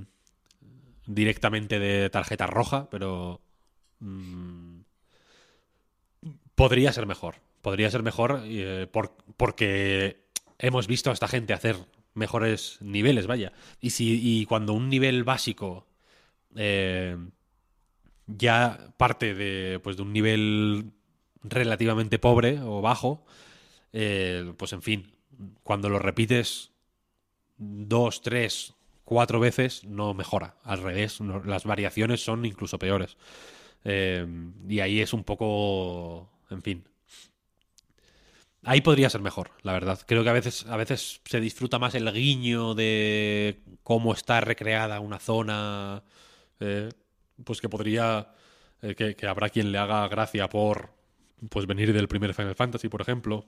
directamente 1.06 1.78
de 1.78 2.10
tarjeta 2.10 2.46
roja, 2.46 2.88
pero 2.90 3.40
mm, 4.00 4.80
podría 6.54 6.92
ser 6.92 7.06
mejor. 7.06 7.36
Podría 7.62 7.90
ser 7.90 8.02
mejor 8.02 8.42
eh, 8.44 8.86
por- 8.90 9.16
porque 9.36 10.24
hemos 10.58 10.86
visto 10.86 11.10
a 11.10 11.12
esta 11.12 11.28
gente 11.28 11.52
hacer 11.52 11.76
mejores 12.14 12.78
niveles, 12.80 13.26
vaya. 13.26 13.52
Y 13.80 13.90
si 13.90 14.20
y 14.40 14.46
cuando 14.46 14.72
un 14.72 14.88
nivel 14.88 15.24
básico 15.24 15.86
eh, 16.56 17.16
ya 18.26 18.92
parte 18.96 19.34
de 19.34 19.80
pues 19.82 19.96
de 19.96 20.02
un 20.02 20.12
nivel 20.12 20.92
relativamente 21.42 22.18
pobre 22.18 22.60
o 22.62 22.80
bajo, 22.80 23.24
eh, 23.94 24.54
pues 24.58 24.74
en 24.74 24.82
fin, 24.82 25.12
cuando 25.64 25.88
lo 25.90 26.00
repites 26.00 26.72
dos, 27.58 28.22
tres, 28.22 28.74
cuatro 29.04 29.40
veces, 29.40 29.84
no 29.84 30.14
mejora. 30.14 30.56
Al 30.64 30.82
revés, 30.82 31.20
las 31.46 31.64
variaciones 31.64 32.24
son 32.24 32.44
incluso 32.46 32.78
peores. 32.78 33.16
Eh, 33.84 34.26
y 34.68 34.80
ahí 34.80 35.00
es 35.00 35.12
un 35.14 35.24
poco, 35.24 36.30
en 36.50 36.62
fin. 36.62 36.84
Ahí 38.66 38.80
podría 38.80 39.10
ser 39.10 39.20
mejor, 39.20 39.50
la 39.62 39.72
verdad. 39.74 40.00
Creo 40.06 40.24
que 40.24 40.30
a 40.30 40.32
veces, 40.32 40.64
a 40.66 40.76
veces 40.78 41.20
se 41.24 41.40
disfruta 41.40 41.78
más 41.78 41.94
el 41.94 42.10
guiño 42.12 42.74
de 42.74 43.60
cómo 43.82 44.14
está 44.14 44.40
recreada 44.40 45.00
una 45.00 45.18
zona. 45.18 46.02
eh, 46.60 46.88
pues 47.44 47.60
que 47.60 47.68
podría. 47.68 48.32
eh, 48.82 48.94
que, 48.96 49.16
que 49.16 49.26
habrá 49.26 49.50
quien 49.50 49.72
le 49.72 49.78
haga 49.78 50.08
gracia 50.08 50.48
por 50.48 50.90
pues 51.50 51.66
venir 51.66 51.92
del 51.92 52.08
primer 52.08 52.34
Final 52.34 52.54
Fantasy, 52.56 52.88
por 52.88 53.02
ejemplo. 53.02 53.46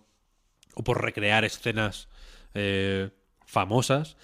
O 0.77 0.85
por 0.85 1.03
recrear 1.03 1.45
escenas 1.45 2.09
eh, 2.55 3.11
famosas. 3.45 4.17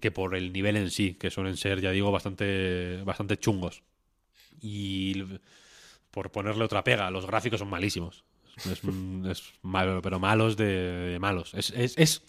Que 0.00 0.10
por 0.10 0.34
el 0.34 0.52
nivel 0.52 0.76
en 0.76 0.90
sí, 0.90 1.14
que 1.14 1.30
suelen 1.30 1.56
ser, 1.56 1.80
ya 1.80 1.90
digo, 1.90 2.10
bastante, 2.10 3.02
bastante 3.04 3.38
chungos. 3.38 3.82
Y 4.60 5.24
por 6.10 6.30
ponerle 6.30 6.64
otra 6.64 6.84
pega, 6.84 7.10
los 7.10 7.26
gráficos 7.26 7.60
son 7.60 7.68
malísimos. 7.68 8.24
Es, 8.70 8.82
malo, 9.62 10.02
pero 10.02 10.18
malos 10.18 10.56
de, 10.56 11.18
malos. 11.20 11.54
Es, 11.54 11.70
es, 11.70 12.22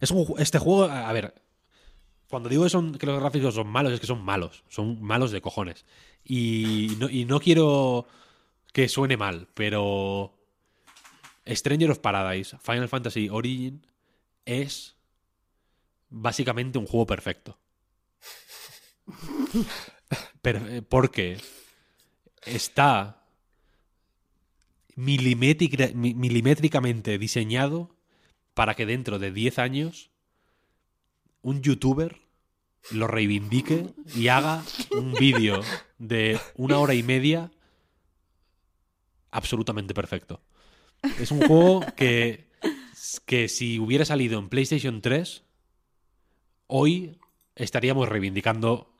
es, 0.00 0.10
un 0.10 0.34
este 0.38 0.58
juego, 0.58 0.84
a 0.84 1.12
ver, 1.12 1.34
cuando 2.28 2.48
digo 2.48 2.64
que, 2.64 2.70
son, 2.70 2.96
que 2.96 3.06
los 3.06 3.20
gráficos 3.20 3.54
son 3.54 3.68
malos, 3.68 3.92
es 3.92 4.00
que 4.00 4.06
son 4.06 4.22
malos. 4.22 4.62
Son 4.68 5.02
malos 5.02 5.30
de 5.30 5.40
cojones. 5.40 5.84
Y 6.24 6.96
no, 6.98 7.08
y 7.08 7.24
no 7.24 7.40
quiero 7.40 8.06
que 8.72 8.88
suene 8.88 9.16
mal, 9.16 9.48
pero 9.54 10.37
Stranger 11.48 11.90
of 11.90 11.98
Paradise, 12.00 12.56
Final 12.60 12.88
Fantasy 12.88 13.28
Origin, 13.30 13.86
es 14.44 14.96
básicamente 16.10 16.78
un 16.78 16.86
juego 16.86 17.06
perfecto. 17.06 17.58
Pero, 20.42 20.66
eh, 20.68 20.82
porque 20.82 21.38
está 22.44 23.22
milimétrica- 24.96 25.92
mi- 25.94 26.14
milimétricamente 26.14 27.18
diseñado 27.18 27.94
para 28.54 28.74
que 28.74 28.86
dentro 28.86 29.18
de 29.18 29.32
10 29.32 29.58
años 29.58 30.10
un 31.42 31.62
youtuber 31.62 32.20
lo 32.90 33.06
reivindique 33.06 33.86
y 34.14 34.28
haga 34.28 34.64
un 34.92 35.12
vídeo 35.14 35.60
de 35.98 36.40
una 36.56 36.78
hora 36.78 36.94
y 36.94 37.02
media 37.02 37.50
absolutamente 39.30 39.94
perfecto. 39.94 40.40
Es 41.20 41.30
un 41.30 41.40
juego 41.46 41.84
que, 41.96 42.46
que 43.26 43.48
si 43.48 43.78
hubiera 43.78 44.04
salido 44.04 44.38
en 44.38 44.48
PlayStation 44.48 45.00
3, 45.00 45.42
hoy 46.66 47.18
estaríamos 47.56 48.08
reivindicando 48.08 48.92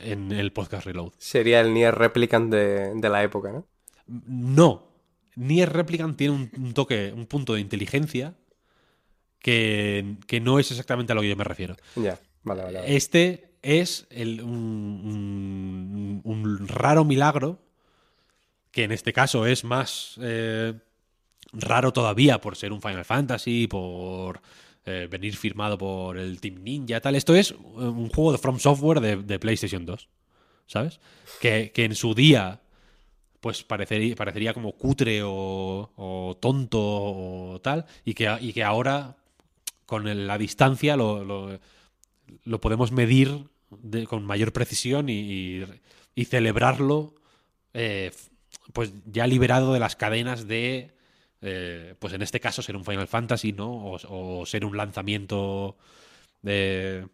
en 0.00 0.32
el 0.32 0.52
podcast 0.52 0.86
Reload. 0.86 1.12
Sería 1.18 1.60
el 1.60 1.72
Nier 1.72 1.94
Replicant 1.94 2.50
de, 2.52 2.92
de 2.94 3.08
la 3.08 3.22
época, 3.22 3.52
¿no? 3.52 3.66
No. 4.06 4.86
Nier 5.36 5.72
Replicant 5.72 6.16
tiene 6.16 6.34
un, 6.34 6.50
un 6.56 6.74
toque, 6.74 7.12
un 7.14 7.26
punto 7.26 7.54
de 7.54 7.60
inteligencia 7.60 8.34
que, 9.38 10.16
que 10.26 10.40
no 10.40 10.58
es 10.58 10.70
exactamente 10.70 11.12
a 11.12 11.14
lo 11.14 11.20
que 11.22 11.28
yo 11.28 11.36
me 11.36 11.44
refiero. 11.44 11.76
Ya, 11.94 12.18
vale, 12.42 12.62
vale. 12.62 12.78
vale. 12.80 12.96
Este 12.96 13.50
es 13.62 14.06
el- 14.10 14.42
un, 14.42 14.50
un- 14.54 16.20
un 16.24 16.68
raro 16.68 17.04
milagro, 17.04 17.60
que 18.70 18.84
en 18.84 18.92
este 18.92 19.12
caso 19.12 19.46
es 19.46 19.64
más 19.64 20.16
eh, 20.22 20.74
raro 21.52 21.92
todavía 21.92 22.40
por 22.40 22.56
ser 22.56 22.72
un 22.72 22.80
Final 22.82 23.04
Fantasy, 23.04 23.66
por 23.66 24.40
eh, 24.84 25.08
venir 25.10 25.36
firmado 25.36 25.76
por 25.78 26.16
el 26.18 26.40
Team 26.40 26.62
Ninja, 26.62 27.00
tal. 27.00 27.14
Esto 27.16 27.34
es 27.34 27.50
eh, 27.52 27.54
un 27.56 28.08
juego 28.08 28.32
de 28.32 28.38
From 28.38 28.58
Software 28.58 29.00
de, 29.00 29.16
de 29.16 29.38
PlayStation 29.38 29.84
2, 29.86 30.08
¿sabes? 30.66 31.00
Que, 31.40 31.72
que 31.74 31.84
en 31.84 31.94
su 31.94 32.14
día 32.14 32.60
pues 33.40 33.62
parecería, 33.62 34.16
parecería 34.16 34.54
como 34.54 34.72
cutre 34.72 35.20
o, 35.24 36.36
tonto 36.40 36.80
o 36.82 37.60
tal, 37.62 37.84
y 38.04 38.14
que, 38.14 38.34
y 38.40 38.52
que 38.52 38.64
ahora 38.64 39.16
con 39.84 40.26
la 40.26 40.36
distancia 40.38 40.96
lo, 40.96 41.22
lo- 42.44 42.60
podemos 42.60 42.90
medir 42.90 43.44
con 44.08 44.24
mayor 44.24 44.52
precisión 44.52 45.08
y, 45.08 45.62
y- 46.16 46.24
celebrarlo 46.24 47.14
eh, 47.74 48.10
pues 48.72 48.92
ya 49.12 49.26
liberado 49.28 49.72
de 49.72 49.78
las 49.80 49.94
cadenas 49.94 50.48
de 50.48 50.90
eh, 51.42 51.94
pues 51.98 52.12
en 52.14 52.22
este 52.22 52.40
caso 52.40 52.62
ser 52.62 52.76
un 52.76 52.84
Final 52.84 53.08
Fantasy 53.08 53.52
no 53.52 53.70
o, 53.92 54.46
ser 54.46 54.64
un 54.64 54.76
lanzamiento 54.76 55.76
de 56.42 57.06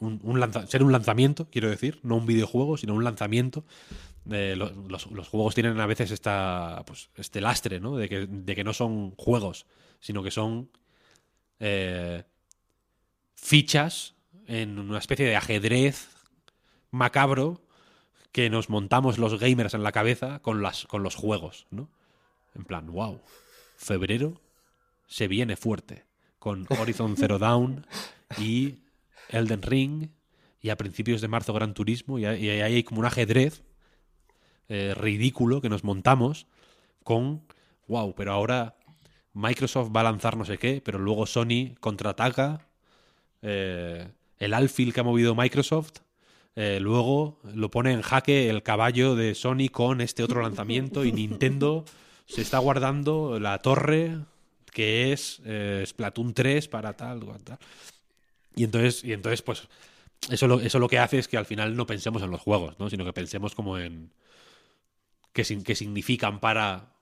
un, 0.00 0.20
ser 0.68 0.82
un 0.82 0.92
lanzamiento 0.92 1.48
quiero 1.50 1.70
decir 1.70 2.00
no 2.02 2.16
un 2.16 2.26
videojuego 2.26 2.76
sino 2.76 2.94
un 2.94 3.04
lanzamiento. 3.04 3.64
Eh, 4.30 4.54
lo- 4.56 4.70
los, 4.88 5.10
los 5.12 5.28
juegos 5.28 5.54
tienen 5.54 5.78
a 5.80 5.86
veces 5.86 6.10
esta 6.10 6.82
pues 6.86 7.10
este 7.16 7.40
lastre 7.40 7.80
no 7.80 7.96
de 7.96 8.08
que, 8.08 8.26
de 8.26 8.56
que 8.56 8.64
no 8.64 8.72
son 8.74 9.12
juegos 9.16 9.66
sino 10.00 10.22
que 10.22 10.32
son 10.32 10.70
eh, 11.60 12.24
fichas 13.34 14.14
en 14.46 14.78
una 14.78 14.98
especie 14.98 15.26
de 15.26 15.36
ajedrez 15.36 16.08
macabro 16.90 17.60
que 18.32 18.50
nos 18.50 18.70
montamos 18.70 19.18
los 19.18 19.38
gamers 19.40 19.74
en 19.74 19.82
la 19.82 19.92
cabeza 19.92 20.40
con, 20.40 20.62
las, 20.62 20.86
con 20.86 21.02
los 21.02 21.14
juegos, 21.16 21.66
¿no? 21.70 21.88
En 22.56 22.64
plan, 22.64 22.86
wow, 22.90 23.20
febrero 23.76 24.40
se 25.06 25.28
viene 25.28 25.56
fuerte 25.56 26.04
con 26.38 26.66
Horizon 26.68 27.16
Zero 27.16 27.38
Dawn 27.38 27.86
y 28.38 28.80
Elden 29.28 29.62
Ring 29.62 30.08
y 30.60 30.70
a 30.70 30.76
principios 30.76 31.20
de 31.20 31.28
marzo 31.28 31.52
Gran 31.52 31.74
Turismo 31.74 32.18
y 32.18 32.24
ahí 32.24 32.48
hay 32.48 32.82
como 32.82 33.00
un 33.00 33.06
ajedrez 33.06 33.62
eh, 34.68 34.94
ridículo 34.96 35.60
que 35.60 35.68
nos 35.68 35.84
montamos 35.84 36.46
con, 37.04 37.42
wow, 37.86 38.14
pero 38.16 38.32
ahora 38.32 38.76
Microsoft 39.32 39.90
va 39.94 40.00
a 40.00 40.04
lanzar 40.04 40.36
no 40.36 40.44
sé 40.44 40.58
qué, 40.58 40.82
pero 40.84 40.98
luego 40.98 41.26
Sony 41.26 41.76
contraataca, 41.78 42.66
eh, 43.42 44.08
el 44.38 44.54
alfil 44.54 44.92
que 44.92 45.00
ha 45.00 45.04
movido 45.04 45.36
Microsoft, 45.36 45.98
eh, 46.56 46.78
luego 46.80 47.38
lo 47.54 47.70
pone 47.70 47.92
en 47.92 48.02
jaque 48.02 48.48
el 48.48 48.62
caballo 48.62 49.14
de 49.14 49.34
Sony 49.34 49.68
con 49.70 50.00
este 50.00 50.24
otro 50.24 50.42
lanzamiento 50.42 51.04
y 51.04 51.12
Nintendo 51.12 51.84
se 52.26 52.42
está 52.42 52.58
guardando 52.58 53.38
la 53.40 53.58
torre 53.62 54.18
que 54.72 55.12
es 55.12 55.40
eh, 55.46 55.84
Splatoon 55.86 56.34
3 56.34 56.68
para 56.68 56.92
tal, 56.94 57.20
tal. 57.44 57.58
Y 58.54 58.64
entonces, 58.64 59.02
y 59.04 59.12
entonces 59.12 59.40
pues, 59.40 59.68
eso 60.28 60.46
lo, 60.46 60.60
eso 60.60 60.78
lo 60.78 60.88
que 60.88 60.98
hace 60.98 61.18
es 61.18 61.28
que 61.28 61.38
al 61.38 61.46
final 61.46 61.76
no 61.76 61.86
pensemos 61.86 62.22
en 62.22 62.30
los 62.30 62.40
juegos, 62.40 62.78
¿no? 62.78 62.90
Sino 62.90 63.04
que 63.04 63.12
pensemos 63.12 63.54
como 63.54 63.78
en 63.78 64.12
qué, 65.32 65.44
qué 65.64 65.74
significan 65.74 66.40
para 66.40 66.92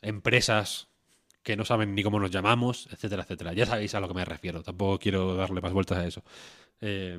empresas 0.00 0.88
que 1.42 1.56
no 1.56 1.64
saben 1.64 1.94
ni 1.94 2.02
cómo 2.02 2.20
nos 2.20 2.30
llamamos, 2.30 2.88
etcétera, 2.92 3.22
etcétera. 3.22 3.52
Ya 3.52 3.66
sabéis 3.66 3.94
a 3.94 4.00
lo 4.00 4.08
que 4.08 4.14
me 4.14 4.24
refiero. 4.24 4.62
Tampoco 4.62 4.98
quiero 4.98 5.34
darle 5.34 5.60
más 5.60 5.72
vueltas 5.72 5.98
a 5.98 6.06
eso. 6.06 6.22
Eh, 6.80 7.18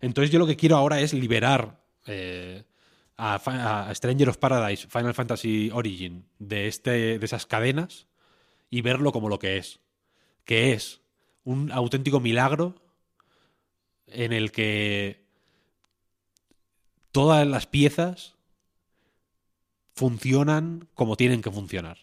entonces 0.00 0.30
yo 0.30 0.38
lo 0.38 0.46
que 0.46 0.56
quiero 0.56 0.76
ahora 0.76 1.00
es 1.00 1.14
liberar 1.14 1.80
eh, 2.06 2.64
a, 3.16 3.90
Stranger 3.94 4.28
of 4.28 4.38
Paradise, 4.38 4.86
Final 4.88 5.14
Fantasy 5.14 5.70
Origin, 5.72 6.26
de, 6.38 6.66
este, 6.66 7.18
de 7.18 7.24
esas 7.24 7.46
cadenas 7.46 8.06
y 8.70 8.82
verlo 8.82 9.12
como 9.12 9.28
lo 9.28 9.38
que 9.38 9.56
es. 9.58 9.80
Que 10.44 10.72
es 10.72 11.00
un 11.44 11.70
auténtico 11.72 12.20
milagro 12.20 12.74
en 14.06 14.32
el 14.32 14.52
que 14.52 15.24
todas 17.12 17.46
las 17.46 17.66
piezas 17.66 18.34
funcionan 19.94 20.88
como 20.94 21.16
tienen 21.16 21.40
que 21.42 21.50
funcionar. 21.50 21.98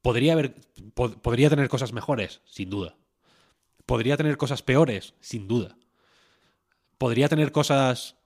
¿Podría, 0.00 0.32
haber, 0.34 0.54
po- 0.94 1.10
¿Podría 1.10 1.50
tener 1.50 1.68
cosas 1.68 1.92
mejores? 1.92 2.40
Sin 2.44 2.70
duda. 2.70 2.96
¿Podría 3.86 4.16
tener 4.16 4.36
cosas 4.36 4.62
peores? 4.62 5.14
Sin 5.20 5.48
duda. 5.48 5.76
¿Podría 6.98 7.28
tener 7.28 7.50
cosas... 7.52 8.16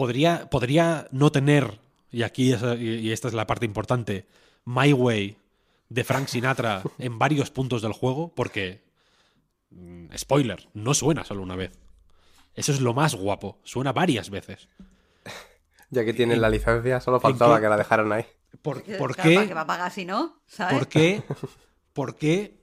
Podría, 0.00 0.48
podría 0.48 1.08
no 1.10 1.30
tener, 1.30 1.78
y 2.10 2.22
aquí 2.22 2.54
es- 2.54 2.62
y 2.80 3.12
esta 3.12 3.28
es 3.28 3.34
la 3.34 3.46
parte 3.46 3.66
importante, 3.66 4.24
My 4.64 4.94
Way 4.94 5.36
de 5.90 6.04
Frank 6.04 6.26
Sinatra 6.28 6.82
en 6.98 7.18
varios 7.18 7.50
puntos 7.50 7.82
del 7.82 7.92
juego, 7.92 8.32
porque, 8.34 8.82
mm, 9.68 10.06
spoiler, 10.16 10.70
no 10.72 10.94
suena 10.94 11.22
solo 11.24 11.42
una 11.42 11.54
vez. 11.54 11.72
Eso 12.54 12.72
es 12.72 12.80
lo 12.80 12.94
más 12.94 13.14
guapo, 13.14 13.58
suena 13.62 13.92
varias 13.92 14.30
veces. 14.30 14.70
Ya 15.90 16.02
que 16.02 16.14
tienen 16.14 16.40
la 16.40 16.48
licencia, 16.48 16.98
solo 17.00 17.20
faltaba 17.20 17.60
que 17.60 17.68
la 17.68 17.76
dejaran 17.76 18.10
ahí. 18.10 18.24
¿Por, 18.62 18.82
Que, 18.82 18.94
por 18.94 19.14
claro, 19.16 19.28
qué? 19.28 19.34
¿para 19.36 19.48
qué 19.48 19.54
va 19.54 19.60
a 19.60 19.66
pagar 19.66 19.92
si 19.92 20.06
no? 20.06 20.40
¿Sabes? 20.46 20.78
¿Por 20.78 20.88
qué, 20.88 21.22
por 21.92 22.16
qué 22.16 22.54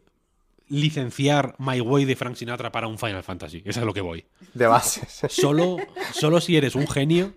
licenciar 0.70 1.56
My 1.60 1.80
Way 1.82 2.06
de 2.06 2.16
Frank 2.16 2.36
Sinatra 2.36 2.72
para 2.72 2.88
un 2.88 2.98
Final 2.98 3.24
Fantasy? 3.24 3.62
Eso 3.66 3.80
es 3.80 3.86
lo 3.86 3.94
que 3.94 4.02
voy. 4.02 4.26
De 4.54 4.68
bases. 4.68 5.22
Solo, 5.34 5.78
solo 6.14 6.42
si 6.42 6.58
eres 6.58 6.76
un 6.76 6.88
genio 6.88 7.34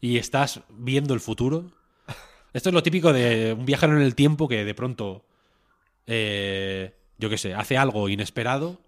y 0.00 0.18
estás 0.18 0.60
viendo 0.70 1.14
el 1.14 1.20
futuro. 1.20 1.70
Esto 2.52 2.68
es 2.68 2.74
lo 2.74 2.82
típico 2.82 3.12
de 3.12 3.52
un 3.58 3.64
viajero 3.66 3.96
en 3.96 4.02
el 4.02 4.14
tiempo 4.14 4.46
que 4.48 4.64
de 4.64 4.74
pronto, 4.74 5.24
eh, 6.06 6.94
yo 7.18 7.28
qué 7.30 7.38
sé, 7.38 7.54
hace 7.54 7.76
algo 7.76 8.08
inesperado 8.08 8.80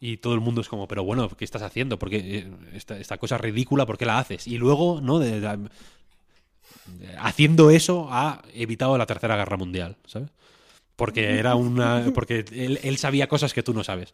y 0.00 0.18
todo 0.18 0.34
el 0.34 0.40
mundo 0.40 0.60
es 0.60 0.68
como, 0.68 0.86
pero 0.88 1.02
bueno, 1.04 1.28
¿qué 1.28 1.44
estás 1.44 1.62
haciendo? 1.62 1.98
Porque 1.98 2.48
esta, 2.72 2.96
esta 2.98 3.18
cosa 3.18 3.36
ridícula, 3.36 3.84
¿por 3.84 3.98
qué 3.98 4.06
la 4.06 4.18
haces? 4.18 4.46
Y 4.46 4.56
luego, 4.58 5.00
¿no? 5.02 5.18
De- 5.18 5.40
de- 5.40 5.68
haciendo 7.18 7.70
eso 7.70 8.08
ha 8.10 8.42
evitado 8.54 8.96
la 8.96 9.06
tercera 9.06 9.36
guerra 9.36 9.56
mundial, 9.56 9.96
¿sabes? 10.06 10.30
Porque 10.98 11.38
era 11.38 11.54
una. 11.54 12.10
Porque 12.12 12.44
él, 12.52 12.80
él 12.82 12.98
sabía 12.98 13.28
cosas 13.28 13.54
que 13.54 13.62
tú 13.62 13.72
no 13.72 13.84
sabes. 13.84 14.12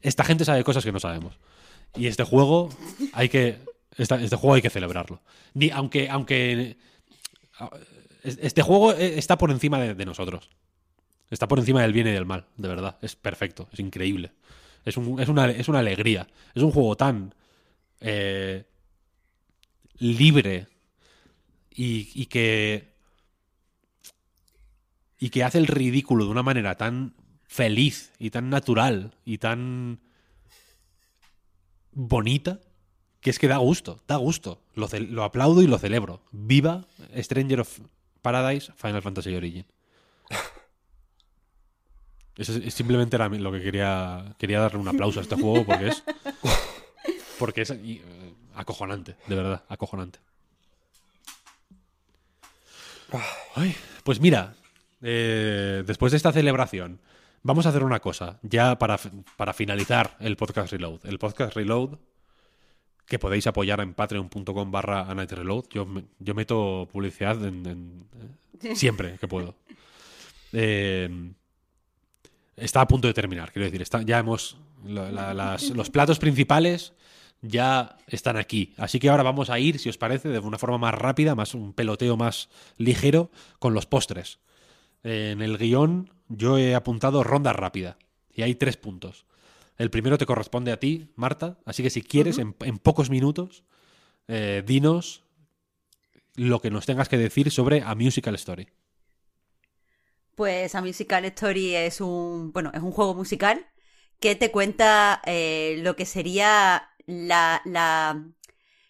Esta 0.00 0.24
gente 0.24 0.46
sabe 0.46 0.64
cosas 0.64 0.82
que 0.82 0.90
no 0.90 0.98
sabemos. 0.98 1.38
Y 1.94 2.06
este 2.06 2.24
juego 2.24 2.70
hay 3.12 3.28
que. 3.28 3.58
este 3.98 4.36
juego 4.36 4.54
hay 4.54 4.62
que 4.62 4.70
celebrarlo. 4.70 5.20
Ni, 5.52 5.68
aunque. 5.68 6.08
aunque 6.08 6.78
este 8.24 8.62
juego 8.62 8.92
está 8.92 9.36
por 9.36 9.50
encima 9.50 9.78
de, 9.78 9.94
de 9.94 10.04
nosotros. 10.06 10.48
Está 11.30 11.46
por 11.48 11.58
encima 11.58 11.82
del 11.82 11.92
bien 11.92 12.06
y 12.06 12.12
del 12.12 12.24
mal, 12.24 12.46
de 12.56 12.68
verdad. 12.68 12.96
Es 13.02 13.14
perfecto, 13.14 13.68
es 13.72 13.80
increíble. 13.80 14.32
Es, 14.86 14.96
un- 14.96 15.20
es, 15.20 15.28
una, 15.28 15.50
es 15.50 15.68
una 15.68 15.80
alegría. 15.80 16.26
Es 16.54 16.62
un 16.62 16.70
juego 16.72 16.96
tan 16.96 17.34
eh, 18.00 18.64
libre 19.98 20.66
y, 21.70 22.10
y 22.14 22.26
que 22.26 22.91
y 25.22 25.30
que 25.30 25.44
hace 25.44 25.58
el 25.58 25.68
ridículo 25.68 26.24
de 26.24 26.32
una 26.32 26.42
manera 26.42 26.74
tan 26.76 27.14
feliz 27.46 28.10
y 28.18 28.30
tan 28.30 28.50
natural 28.50 29.14
y 29.24 29.38
tan 29.38 30.00
bonita 31.92 32.58
que 33.20 33.30
es 33.30 33.38
que 33.38 33.46
da 33.46 33.58
gusto, 33.58 34.02
da 34.08 34.16
gusto. 34.16 34.60
Lo, 34.74 34.88
lo 34.98 35.22
aplaudo 35.22 35.62
y 35.62 35.68
lo 35.68 35.78
celebro. 35.78 36.24
Viva 36.32 36.86
Stranger 37.16 37.60
of 37.60 37.82
Paradise 38.20 38.72
Final 38.74 39.00
Fantasy 39.00 39.32
Origin. 39.36 39.64
Eso 42.36 42.54
es, 42.54 42.64
es 42.64 42.74
simplemente 42.74 43.14
era 43.14 43.28
lo 43.28 43.52
que 43.52 43.62
quería 43.62 44.34
quería 44.40 44.58
darle 44.58 44.80
un 44.80 44.88
aplauso 44.88 45.20
a 45.20 45.22
este 45.22 45.36
juego 45.36 45.64
porque 45.64 45.86
es 45.86 46.02
porque 47.38 47.60
es 47.60 47.70
y, 47.70 47.98
eh, 48.04 48.34
acojonante, 48.56 49.14
de 49.28 49.36
verdad, 49.36 49.62
acojonante. 49.68 50.18
Ay, 53.54 53.76
pues 54.02 54.18
mira, 54.18 54.56
eh, 55.02 55.82
después 55.86 56.12
de 56.12 56.16
esta 56.16 56.32
celebración, 56.32 57.00
vamos 57.42 57.66
a 57.66 57.70
hacer 57.70 57.84
una 57.84 58.00
cosa, 58.00 58.38
ya 58.42 58.78
para, 58.78 58.98
para 59.36 59.52
finalizar 59.52 60.16
el 60.20 60.36
podcast 60.36 60.72
Reload. 60.72 61.04
El 61.06 61.18
podcast 61.18 61.54
Reload, 61.54 61.98
que 63.06 63.18
podéis 63.18 63.46
apoyar 63.46 63.80
en 63.80 63.94
patreon.com 63.94 64.70
barra 64.70 65.04
reload. 65.12 65.64
Yo, 65.70 65.86
yo 66.18 66.34
meto 66.34 66.88
publicidad 66.92 67.44
en- 67.44 67.66
en- 67.66 68.04
eh, 68.62 68.74
siempre 68.76 69.18
que 69.18 69.28
puedo. 69.28 69.54
Eh, 70.54 71.08
está 72.56 72.82
a 72.82 72.86
punto 72.88 73.08
de 73.08 73.14
terminar, 73.14 73.52
quiero 73.52 73.64
decir, 73.64 73.80
está, 73.80 74.02
ya 74.02 74.18
hemos... 74.18 74.58
la- 74.84 75.10
la- 75.10 75.32
las- 75.32 75.70
los 75.70 75.88
platos 75.88 76.18
principales 76.18 76.92
ya 77.40 77.96
están 78.06 78.36
aquí. 78.36 78.74
Así 78.76 78.98
que 79.00 79.08
ahora 79.08 79.22
vamos 79.22 79.48
a 79.48 79.58
ir, 79.58 79.78
si 79.78 79.88
os 79.88 79.96
parece, 79.96 80.28
de 80.28 80.38
una 80.40 80.58
forma 80.58 80.76
más 80.78 80.94
rápida, 80.94 81.34
más 81.34 81.54
un 81.54 81.72
peloteo 81.72 82.16
más 82.18 82.50
ligero, 82.76 83.30
con 83.58 83.72
los 83.74 83.86
postres. 83.86 84.40
En 85.02 85.42
el 85.42 85.58
guion 85.58 86.10
yo 86.28 86.58
he 86.58 86.74
apuntado 86.74 87.24
ronda 87.24 87.52
rápida 87.52 87.98
y 88.32 88.42
hay 88.42 88.54
tres 88.54 88.76
puntos. 88.76 89.26
El 89.78 89.90
primero 89.90 90.18
te 90.18 90.26
corresponde 90.26 90.72
a 90.72 90.78
ti, 90.78 91.12
Marta, 91.16 91.58
así 91.64 91.82
que 91.82 91.90
si 91.90 92.02
quieres, 92.02 92.38
en, 92.38 92.54
en 92.60 92.78
pocos 92.78 93.10
minutos, 93.10 93.64
eh, 94.28 94.62
dinos 94.64 95.24
lo 96.34 96.60
que 96.60 96.70
nos 96.70 96.86
tengas 96.86 97.08
que 97.08 97.18
decir 97.18 97.50
sobre 97.50 97.82
A 97.82 97.94
Musical 97.94 98.34
Story. 98.36 98.68
Pues 100.34 100.74
A 100.74 100.80
Musical 100.80 101.24
Story 101.26 101.74
es 101.74 102.00
un, 102.00 102.52
bueno, 102.52 102.70
es 102.72 102.80
un 102.80 102.92
juego 102.92 103.14
musical 103.14 103.66
que 104.20 104.34
te 104.36 104.50
cuenta 104.50 105.20
eh, 105.26 105.80
lo 105.82 105.96
que 105.96 106.06
sería 106.06 106.90
la, 107.06 107.60
la, 107.64 108.24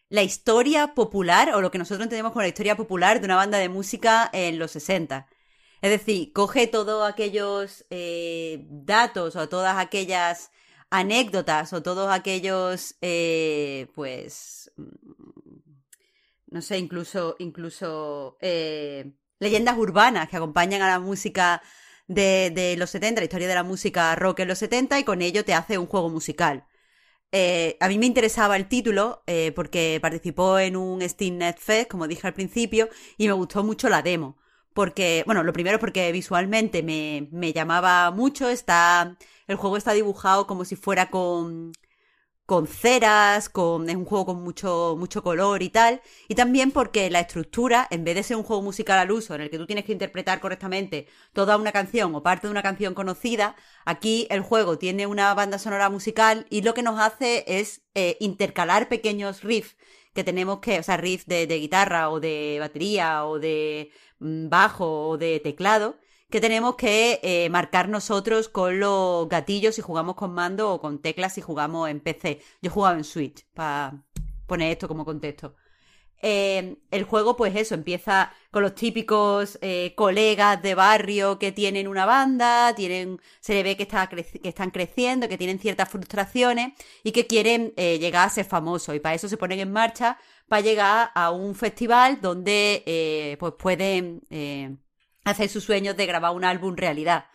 la 0.08 0.22
historia 0.22 0.94
popular, 0.94 1.54
o 1.54 1.60
lo 1.60 1.70
que 1.70 1.78
nosotros 1.78 2.04
entendemos 2.04 2.32
como 2.32 2.42
la 2.42 2.48
historia 2.48 2.76
popular 2.76 3.18
de 3.18 3.24
una 3.24 3.36
banda 3.36 3.58
de 3.58 3.68
música 3.68 4.28
en 4.32 4.58
los 4.58 4.72
60. 4.72 5.26
Es 5.82 5.90
decir, 5.90 6.32
coge 6.32 6.68
todos 6.68 7.08
aquellos 7.10 7.84
eh, 7.90 8.66
datos 8.70 9.34
o 9.36 9.48
todas 9.48 9.76
aquellas 9.78 10.52
anécdotas 10.90 11.72
o 11.72 11.82
todos 11.82 12.10
aquellos, 12.12 12.96
eh, 13.02 13.88
pues, 13.94 14.72
mm, 14.76 14.84
no 16.52 16.62
sé, 16.62 16.78
incluso, 16.78 17.36
incluso 17.40 18.38
eh, 18.40 19.12
leyendas 19.40 19.76
urbanas 19.76 20.28
que 20.28 20.36
acompañan 20.36 20.82
a 20.82 20.88
la 20.88 21.00
música 21.00 21.62
de, 22.06 22.76
los 22.78 22.90
70, 22.90 23.20
la 23.20 23.24
historia 23.24 23.48
de 23.48 23.54
la 23.54 23.64
música 23.64 24.14
rock 24.16 24.40
en 24.40 24.48
los 24.48 24.58
70 24.58 25.00
y 25.00 25.04
con 25.04 25.22
ello 25.22 25.44
te 25.44 25.54
hace 25.54 25.78
un 25.78 25.86
juego 25.86 26.10
musical. 26.10 26.66
A 27.80 27.88
mí 27.88 27.98
me 27.98 28.06
interesaba 28.06 28.56
el 28.56 28.68
título 28.68 29.24
porque 29.56 29.98
participó 30.02 30.58
en 30.58 30.76
un 30.76 31.00
Steam 31.08 31.40
Fest, 31.58 31.90
como 31.90 32.06
dije 32.06 32.26
al 32.26 32.34
principio, 32.34 32.88
y 33.18 33.26
me 33.26 33.32
gustó 33.32 33.64
mucho 33.64 33.88
la 33.88 34.02
demo. 34.02 34.41
Porque, 34.74 35.22
bueno, 35.26 35.42
lo 35.42 35.52
primero 35.52 35.78
porque 35.78 36.10
visualmente 36.12 36.82
me, 36.82 37.28
me 37.32 37.52
llamaba 37.52 38.10
mucho, 38.10 38.48
está, 38.48 39.16
el 39.46 39.56
juego 39.56 39.76
está 39.76 39.92
dibujado 39.92 40.46
como 40.46 40.64
si 40.64 40.76
fuera 40.76 41.10
con, 41.10 41.72
con 42.46 42.66
ceras, 42.66 43.48
con, 43.48 43.88
es 43.88 43.96
un 43.96 44.04
juego 44.04 44.26
con 44.26 44.42
mucho, 44.42 44.96
mucho 44.98 45.22
color 45.22 45.62
y 45.62 45.70
tal, 45.70 46.02
y 46.28 46.34
también 46.34 46.70
porque 46.70 47.08
la 47.10 47.20
estructura, 47.20 47.86
en 47.90 48.04
vez 48.04 48.14
de 48.16 48.22
ser 48.22 48.36
un 48.36 48.42
juego 48.42 48.62
musical 48.62 48.98
al 48.98 49.10
uso, 49.12 49.34
en 49.34 49.42
el 49.42 49.50
que 49.50 49.58
tú 49.58 49.66
tienes 49.66 49.84
que 49.84 49.92
interpretar 49.92 50.40
correctamente 50.40 51.06
toda 51.32 51.56
una 51.56 51.72
canción 51.72 52.14
o 52.14 52.22
parte 52.22 52.46
de 52.48 52.50
una 52.50 52.62
canción 52.62 52.94
conocida, 52.94 53.56
aquí 53.86 54.26
el 54.30 54.42
juego 54.42 54.76
tiene 54.76 55.06
una 55.06 55.32
banda 55.34 55.58
sonora 55.58 55.88
musical 55.88 56.46
y 56.50 56.62
lo 56.62 56.74
que 56.74 56.82
nos 56.82 57.00
hace 57.00 57.44
es 57.46 57.82
eh, 57.94 58.16
intercalar 58.20 58.88
pequeños 58.88 59.42
riffs 59.42 59.76
que 60.14 60.24
tenemos 60.24 60.60
que, 60.60 60.78
o 60.78 60.82
sea, 60.82 60.96
riffs 60.96 61.26
de, 61.26 61.46
de 61.46 61.58
guitarra 61.58 62.10
o 62.10 62.20
de 62.20 62.58
batería 62.60 63.24
o 63.26 63.38
de 63.38 63.90
mm, 64.20 64.48
bajo 64.48 65.08
o 65.08 65.18
de 65.18 65.40
teclado, 65.40 65.96
que 66.30 66.40
tenemos 66.40 66.76
que 66.76 67.20
eh, 67.22 67.48
marcar 67.50 67.88
nosotros 67.88 68.48
con 68.48 68.80
los 68.80 69.28
gatillos 69.28 69.74
si 69.74 69.82
jugamos 69.82 70.14
con 70.16 70.32
mando 70.32 70.72
o 70.72 70.80
con 70.80 71.00
teclas 71.00 71.34
si 71.34 71.40
jugamos 71.42 71.90
en 71.90 72.00
PC. 72.00 72.40
Yo 72.62 72.70
jugaba 72.70 72.96
en 72.96 73.04
Switch, 73.04 73.46
para 73.54 74.02
poner 74.46 74.72
esto 74.72 74.88
como 74.88 75.04
contexto. 75.04 75.54
Eh, 76.24 76.76
el 76.92 77.02
juego, 77.02 77.36
pues 77.36 77.56
eso, 77.56 77.74
empieza 77.74 78.32
con 78.52 78.62
los 78.62 78.76
típicos 78.76 79.58
eh, 79.60 79.92
colegas 79.96 80.62
de 80.62 80.76
barrio 80.76 81.38
que 81.40 81.50
tienen 81.50 81.88
una 81.88 82.06
banda, 82.06 82.72
tienen, 82.76 83.20
se 83.40 83.54
le 83.54 83.64
ve 83.64 83.76
que, 83.76 83.88
están 84.44 84.70
creciendo, 84.70 85.28
que 85.28 85.36
tienen 85.36 85.58
ciertas 85.58 85.88
frustraciones 85.88 86.74
y 87.02 87.10
que 87.10 87.26
quieren 87.26 87.74
eh, 87.76 87.98
llegar 87.98 88.28
a 88.28 88.30
ser 88.30 88.44
famosos. 88.44 88.94
Y 88.94 89.00
para 89.00 89.16
eso 89.16 89.28
se 89.28 89.36
ponen 89.36 89.58
en 89.58 89.72
marcha 89.72 90.16
para 90.46 90.62
llegar 90.62 91.10
a 91.14 91.32
un 91.32 91.56
festival 91.56 92.20
donde 92.20 93.36
pues 93.40 93.54
pueden 93.58 94.22
hacer 95.24 95.48
sus 95.48 95.64
sueños 95.64 95.96
de 95.96 96.06
grabar 96.06 96.34
un 96.34 96.44
álbum 96.44 96.76
realidad. 96.76 97.26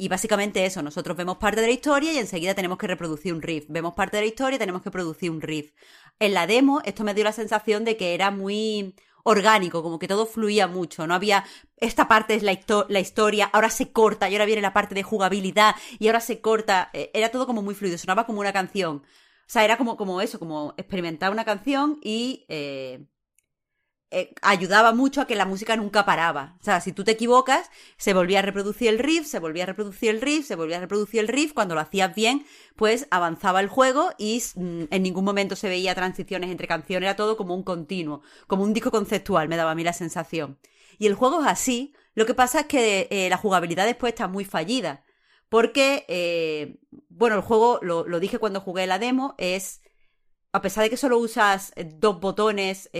Y 0.00 0.08
básicamente 0.08 0.64
eso, 0.64 0.80
nosotros 0.80 1.14
vemos 1.14 1.36
parte 1.36 1.60
de 1.60 1.66
la 1.66 1.74
historia 1.74 2.10
y 2.10 2.16
enseguida 2.16 2.54
tenemos 2.54 2.78
que 2.78 2.86
reproducir 2.86 3.34
un 3.34 3.42
riff. 3.42 3.66
Vemos 3.68 3.92
parte 3.92 4.16
de 4.16 4.22
la 4.22 4.28
historia 4.28 4.56
y 4.56 4.58
tenemos 4.58 4.80
que 4.80 4.90
producir 4.90 5.30
un 5.30 5.42
riff. 5.42 5.72
En 6.20 6.34
la 6.34 6.46
demo 6.46 6.80
esto 6.84 7.02
me 7.04 7.14
dio 7.14 7.24
la 7.24 7.32
sensación 7.32 7.84
de 7.84 7.96
que 7.96 8.14
era 8.14 8.30
muy 8.30 8.94
orgánico, 9.24 9.82
como 9.82 9.98
que 9.98 10.08
todo 10.08 10.26
fluía 10.26 10.66
mucho, 10.68 11.06
no 11.06 11.14
había 11.14 11.44
esta 11.76 12.08
parte 12.08 12.34
es 12.34 12.42
la, 12.42 12.52
histo- 12.52 12.86
la 12.88 13.00
historia, 13.00 13.50
ahora 13.52 13.70
se 13.70 13.92
corta 13.92 14.28
y 14.28 14.34
ahora 14.34 14.44
viene 14.46 14.62
la 14.62 14.72
parte 14.72 14.94
de 14.94 15.02
jugabilidad 15.02 15.74
y 15.98 16.06
ahora 16.08 16.20
se 16.20 16.40
corta, 16.40 16.90
Eh, 16.92 17.10
era 17.14 17.30
todo 17.30 17.46
como 17.46 17.62
muy 17.62 17.74
fluido, 17.74 17.98
sonaba 17.98 18.26
como 18.26 18.40
una 18.40 18.52
canción. 18.52 18.96
O 18.98 19.52
sea, 19.52 19.64
era 19.64 19.76
como, 19.78 19.96
como 19.96 20.20
eso, 20.20 20.38
como 20.38 20.74
experimentar 20.76 21.32
una 21.32 21.44
canción 21.44 21.98
y 22.02 22.44
eh, 22.48 23.04
eh, 24.12 24.34
ayudaba 24.42 24.92
mucho 24.92 25.20
a 25.20 25.26
que 25.26 25.36
la 25.36 25.46
música 25.46 25.76
nunca 25.76 26.04
paraba. 26.04 26.56
O 26.60 26.64
sea, 26.64 26.80
si 26.80 26.92
tú 26.92 27.04
te 27.04 27.12
equivocas, 27.12 27.70
se 27.96 28.12
volvía 28.12 28.40
a 28.40 28.42
reproducir 28.42 28.88
el 28.88 28.98
riff, 28.98 29.26
se 29.26 29.38
volvía 29.38 29.62
a 29.62 29.66
reproducir 29.66 30.10
el 30.10 30.20
riff, 30.20 30.46
se 30.46 30.56
volvía 30.56 30.78
a 30.78 30.80
reproducir 30.80 31.20
el 31.20 31.28
riff. 31.28 31.52
Cuando 31.52 31.74
lo 31.74 31.80
hacías 31.80 32.14
bien, 32.14 32.44
pues 32.76 33.06
avanzaba 33.10 33.60
el 33.60 33.68
juego 33.68 34.10
y 34.18 34.42
mm, 34.54 34.84
en 34.90 35.02
ningún 35.02 35.24
momento 35.24 35.54
se 35.54 35.68
veía 35.68 35.94
transiciones 35.94 36.50
entre 36.50 36.66
canciones, 36.66 37.06
era 37.06 37.16
todo 37.16 37.36
como 37.36 37.54
un 37.54 37.62
continuo, 37.62 38.22
como 38.46 38.64
un 38.64 38.72
disco 38.72 38.90
conceptual, 38.90 39.48
me 39.48 39.56
daba 39.56 39.72
a 39.72 39.74
mí 39.74 39.84
la 39.84 39.92
sensación. 39.92 40.58
Y 40.98 41.06
el 41.06 41.14
juego 41.14 41.40
es 41.40 41.46
así, 41.46 41.94
lo 42.14 42.26
que 42.26 42.34
pasa 42.34 42.60
es 42.60 42.66
que 42.66 43.08
eh, 43.10 43.28
la 43.30 43.36
jugabilidad 43.36 43.86
después 43.86 44.12
está 44.12 44.28
muy 44.28 44.44
fallida. 44.44 45.04
Porque, 45.48 46.04
eh, 46.08 46.78
bueno, 47.08 47.36
el 47.36 47.42
juego, 47.42 47.80
lo, 47.82 48.04
dije 48.20 48.38
cuando 48.38 48.60
jugué 48.60 48.86
la 48.86 48.98
demo, 48.98 49.34
es 49.38 49.80
a 50.52 50.62
pesar 50.62 50.84
de 50.84 50.90
que 50.90 50.96
solo 50.96 51.18
usas 51.18 51.72
eh, 51.76 51.84
dos 51.84 52.20
botones 52.20 52.90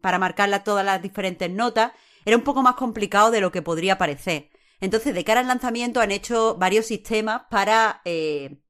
para 0.00 0.18
marcar 0.18 0.48
la- 0.48 0.64
todas 0.64 0.84
las 0.84 1.02
diferentes 1.02 1.50
notas, 1.50 1.92
era 2.24 2.36
un 2.36 2.42
poco 2.44 2.62
más 2.62 2.74
complicado 2.76 3.30
de 3.30 3.40
lo 3.40 3.50
que 3.52 3.62
podría 3.62 3.98
parecer. 3.98 4.50
Entonces, 4.80 5.14
de 5.14 5.24
cara 5.24 5.40
al 5.40 5.48
lanzamiento, 5.48 6.00
han 6.00 6.12
hecho 6.12 6.56
varios 6.56 6.86
sistemas 6.86 7.42
para, 7.50 8.00
eh, 8.04 8.60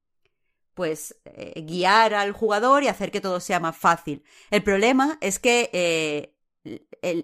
pues, 0.73 1.15
eh, 1.25 1.61
guiar 1.61 2.13
al 2.13 2.31
jugador 2.31 2.83
y 2.83 2.87
hacer 2.87 3.11
que 3.11 3.21
todo 3.21 3.39
sea 3.39 3.59
más 3.59 3.75
fácil. 3.77 4.23
El 4.49 4.63
problema 4.63 5.17
es 5.21 5.39
que 5.39 5.69
eh, 5.73 6.35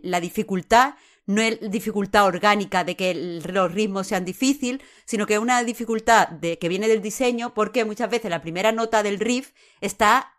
la 0.03 0.19
dificultad 0.19 0.95
no 1.27 1.41
es 1.41 1.59
dificultad 1.71 2.25
orgánica 2.25 2.83
de 2.83 2.95
que 2.95 3.11
el- 3.11 3.41
los 3.51 3.71
ritmos 3.73 4.07
sean 4.07 4.25
difíciles, 4.25 4.81
sino 5.05 5.25
que 5.25 5.33
es 5.35 5.39
una 5.39 5.63
dificultad 5.63 6.27
de, 6.29 6.59
que 6.59 6.69
viene 6.69 6.87
del 6.87 7.01
diseño, 7.01 7.53
porque 7.55 7.83
muchas 7.85 8.09
veces 8.11 8.29
la 8.29 8.41
primera 8.41 8.71
nota 8.71 9.01
del 9.01 9.19
riff 9.19 9.53
está 9.81 10.33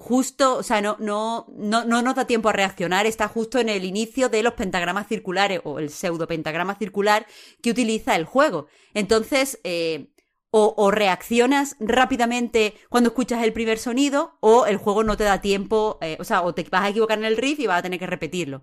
justo, 0.00 0.56
o 0.56 0.62
sea, 0.62 0.80
no, 0.80 0.96
no, 0.98 1.46
no, 1.50 1.84
no 1.84 2.00
nos 2.00 2.14
da 2.14 2.26
tiempo 2.26 2.48
a 2.48 2.52
reaccionar, 2.52 3.04
está 3.06 3.28
justo 3.28 3.58
en 3.58 3.68
el 3.68 3.84
inicio 3.84 4.30
de 4.30 4.42
los 4.42 4.54
pentagramas 4.54 5.06
circulares 5.06 5.60
o 5.64 5.78
el 5.78 5.90
pseudo 5.90 6.26
pentagrama 6.26 6.74
circular 6.74 7.26
que 7.62 7.70
utiliza 7.70 8.16
el 8.16 8.24
juego. 8.24 8.66
Entonces, 8.94 9.60
eh, 9.62 10.08
o, 10.52 10.90
reaccionas 10.90 11.76
rápidamente 11.78 12.74
cuando 12.88 13.10
escuchas 13.10 13.44
el 13.44 13.52
primer 13.52 13.78
sonido, 13.78 14.38
o 14.40 14.66
el 14.66 14.78
juego 14.78 15.04
no 15.04 15.16
te 15.16 15.24
da 15.24 15.40
tiempo, 15.40 15.98
eh, 16.00 16.16
o 16.18 16.24
sea, 16.24 16.42
o 16.42 16.54
te 16.54 16.64
vas 16.64 16.82
a 16.82 16.88
equivocar 16.88 17.18
en 17.18 17.24
el 17.26 17.36
riff 17.36 17.60
y 17.60 17.66
vas 17.66 17.78
a 17.80 17.82
tener 17.82 18.00
que 18.00 18.06
repetirlo. 18.06 18.62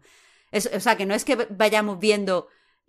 Es- 0.51 0.69
o 0.73 0.79
sea, 0.79 0.97
que 0.97 1.05
no 1.05 1.13
es 1.13 1.23
que 1.23 1.35
vayamos 1.51 1.99
viendo 1.99 2.47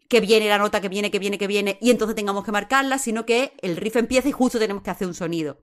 que 0.08 0.20
viene 0.20 0.48
la 0.48 0.58
nota, 0.58 0.80
que 0.80 0.88
viene, 0.88 1.10
que 1.10 1.18
viene, 1.18 1.36
que 1.38 1.46
viene, 1.46 1.78
y 1.82 1.90
entonces 1.90 2.16
tengamos 2.16 2.44
que 2.44 2.50
marcarla, 2.52 2.98
sino 2.98 3.26
que 3.26 3.52
el 3.60 3.76
riff 3.76 3.96
empieza 3.96 4.28
y 4.28 4.32
justo 4.32 4.58
tenemos 4.58 4.82
que 4.82 4.90
hacer 4.90 5.06
un 5.06 5.14
sonido. 5.14 5.58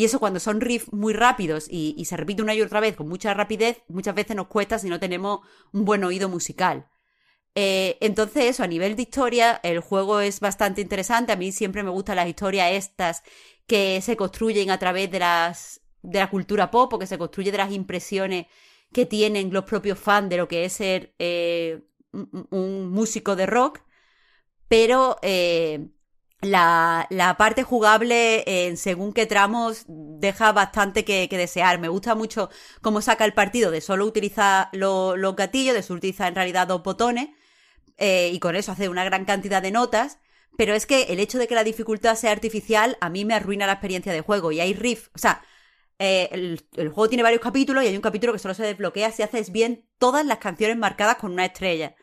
Y 0.00 0.06
eso 0.06 0.18
cuando 0.18 0.40
son 0.40 0.62
riffs 0.62 0.90
muy 0.94 1.12
rápidos 1.12 1.66
y, 1.68 2.02
se 2.06 2.16
repite 2.16 2.40
una 2.40 2.54
y 2.54 2.62
otra 2.62 2.80
vez 2.80 2.96
con 2.96 3.06
mucha 3.06 3.34
rapidez, 3.34 3.82
muchas 3.86 4.14
veces 4.14 4.34
nos 4.34 4.46
cuesta 4.46 4.78
si 4.78 4.88
no 4.88 4.98
tenemos 4.98 5.40
un 5.74 5.84
buen 5.84 6.02
oído 6.04 6.30
musical. 6.30 6.88
Eh, 7.54 7.98
entonces, 8.00 8.46
eso, 8.46 8.62
a 8.62 8.66
nivel 8.66 8.96
de 8.96 9.02
historia, 9.02 9.60
el 9.62 9.80
juego 9.80 10.20
es 10.20 10.40
bastante 10.40 10.80
interesante. 10.80 11.32
A 11.32 11.36
mí 11.36 11.52
siempre 11.52 11.82
me 11.82 11.90
gustan 11.90 12.16
las 12.16 12.26
historias 12.26 12.72
estas 12.72 13.22
que 13.66 14.00
se 14.00 14.16
construyen 14.16 14.70
a 14.70 14.78
través 14.78 15.10
de 15.10 15.18
las 15.18 15.82
de 16.00 16.18
la 16.18 16.30
cultura 16.30 16.70
pop 16.70 16.90
o 16.94 16.98
que 16.98 17.06
se 17.06 17.18
construye 17.18 17.52
de 17.52 17.58
las 17.58 17.70
impresiones 17.70 18.46
que 18.94 19.04
tienen 19.04 19.52
los 19.52 19.64
propios 19.64 19.98
fans 19.98 20.30
de 20.30 20.38
lo 20.38 20.48
que 20.48 20.64
es 20.64 20.72
ser 20.72 21.14
eh, 21.18 21.82
un, 22.12 22.48
un 22.50 22.88
músico 22.90 23.36
de 23.36 23.44
rock. 23.44 23.82
Pero 24.66 25.18
eh, 25.20 25.90
la, 26.42 27.06
la 27.10 27.36
parte 27.36 27.62
jugable 27.62 28.44
en 28.46 28.76
según 28.76 29.12
qué 29.12 29.26
tramos 29.26 29.84
deja 29.88 30.52
bastante 30.52 31.04
que, 31.04 31.28
desear. 31.30 31.78
Me 31.78 31.88
gusta 31.88 32.14
mucho 32.14 32.50
cómo 32.80 33.00
saca 33.00 33.24
el 33.24 33.34
partido 33.34 33.70
de 33.70 33.80
solo 33.80 34.06
utilizar 34.06 34.68
lo- 34.72 35.16
los 35.16 35.36
gatillos, 35.36 35.74
de 35.74 35.82
solo 35.82 35.98
utilizar 35.98 36.28
en 36.28 36.34
realidad 36.36 36.66
dos 36.68 36.82
botones 36.82 37.28
eh, 37.98 38.30
y 38.32 38.38
con 38.38 38.56
eso 38.56 38.72
hace 38.72 38.88
una 38.88 39.04
gran 39.04 39.24
cantidad 39.24 39.62
de 39.62 39.70
notas. 39.70 40.18
Pero 40.56 40.74
es 40.74 40.86
que 40.86 41.04
el 41.04 41.20
hecho 41.20 41.38
de 41.38 41.46
que 41.46 41.54
la 41.54 41.64
dificultad 41.64 42.16
sea 42.16 42.32
artificial 42.32 42.98
a 43.00 43.08
mí 43.08 43.24
me 43.24 43.34
arruina 43.34 43.66
la 43.66 43.72
experiencia 43.74 44.12
de 44.12 44.20
juego. 44.20 44.52
Y 44.52 44.60
hay 44.60 44.74
riff, 44.74 45.08
o 45.14 45.18
sea, 45.18 45.42
eh, 45.98 46.28
el, 46.32 46.66
el 46.76 46.88
juego 46.88 47.08
tiene 47.08 47.22
varios 47.22 47.40
capítulos 47.42 47.84
y 47.84 47.86
hay 47.88 47.96
un 47.96 48.02
capítulo 48.02 48.32
que 48.32 48.38
solo 48.38 48.54
se 48.54 48.64
desbloquea 48.64 49.12
si 49.12 49.22
haces 49.22 49.52
bien 49.52 49.86
todas 49.98 50.24
las 50.26 50.38
canciones 50.38 50.76
marcadas 50.76 51.16
con 51.16 51.32
una 51.32 51.44
estrella. 51.44 51.94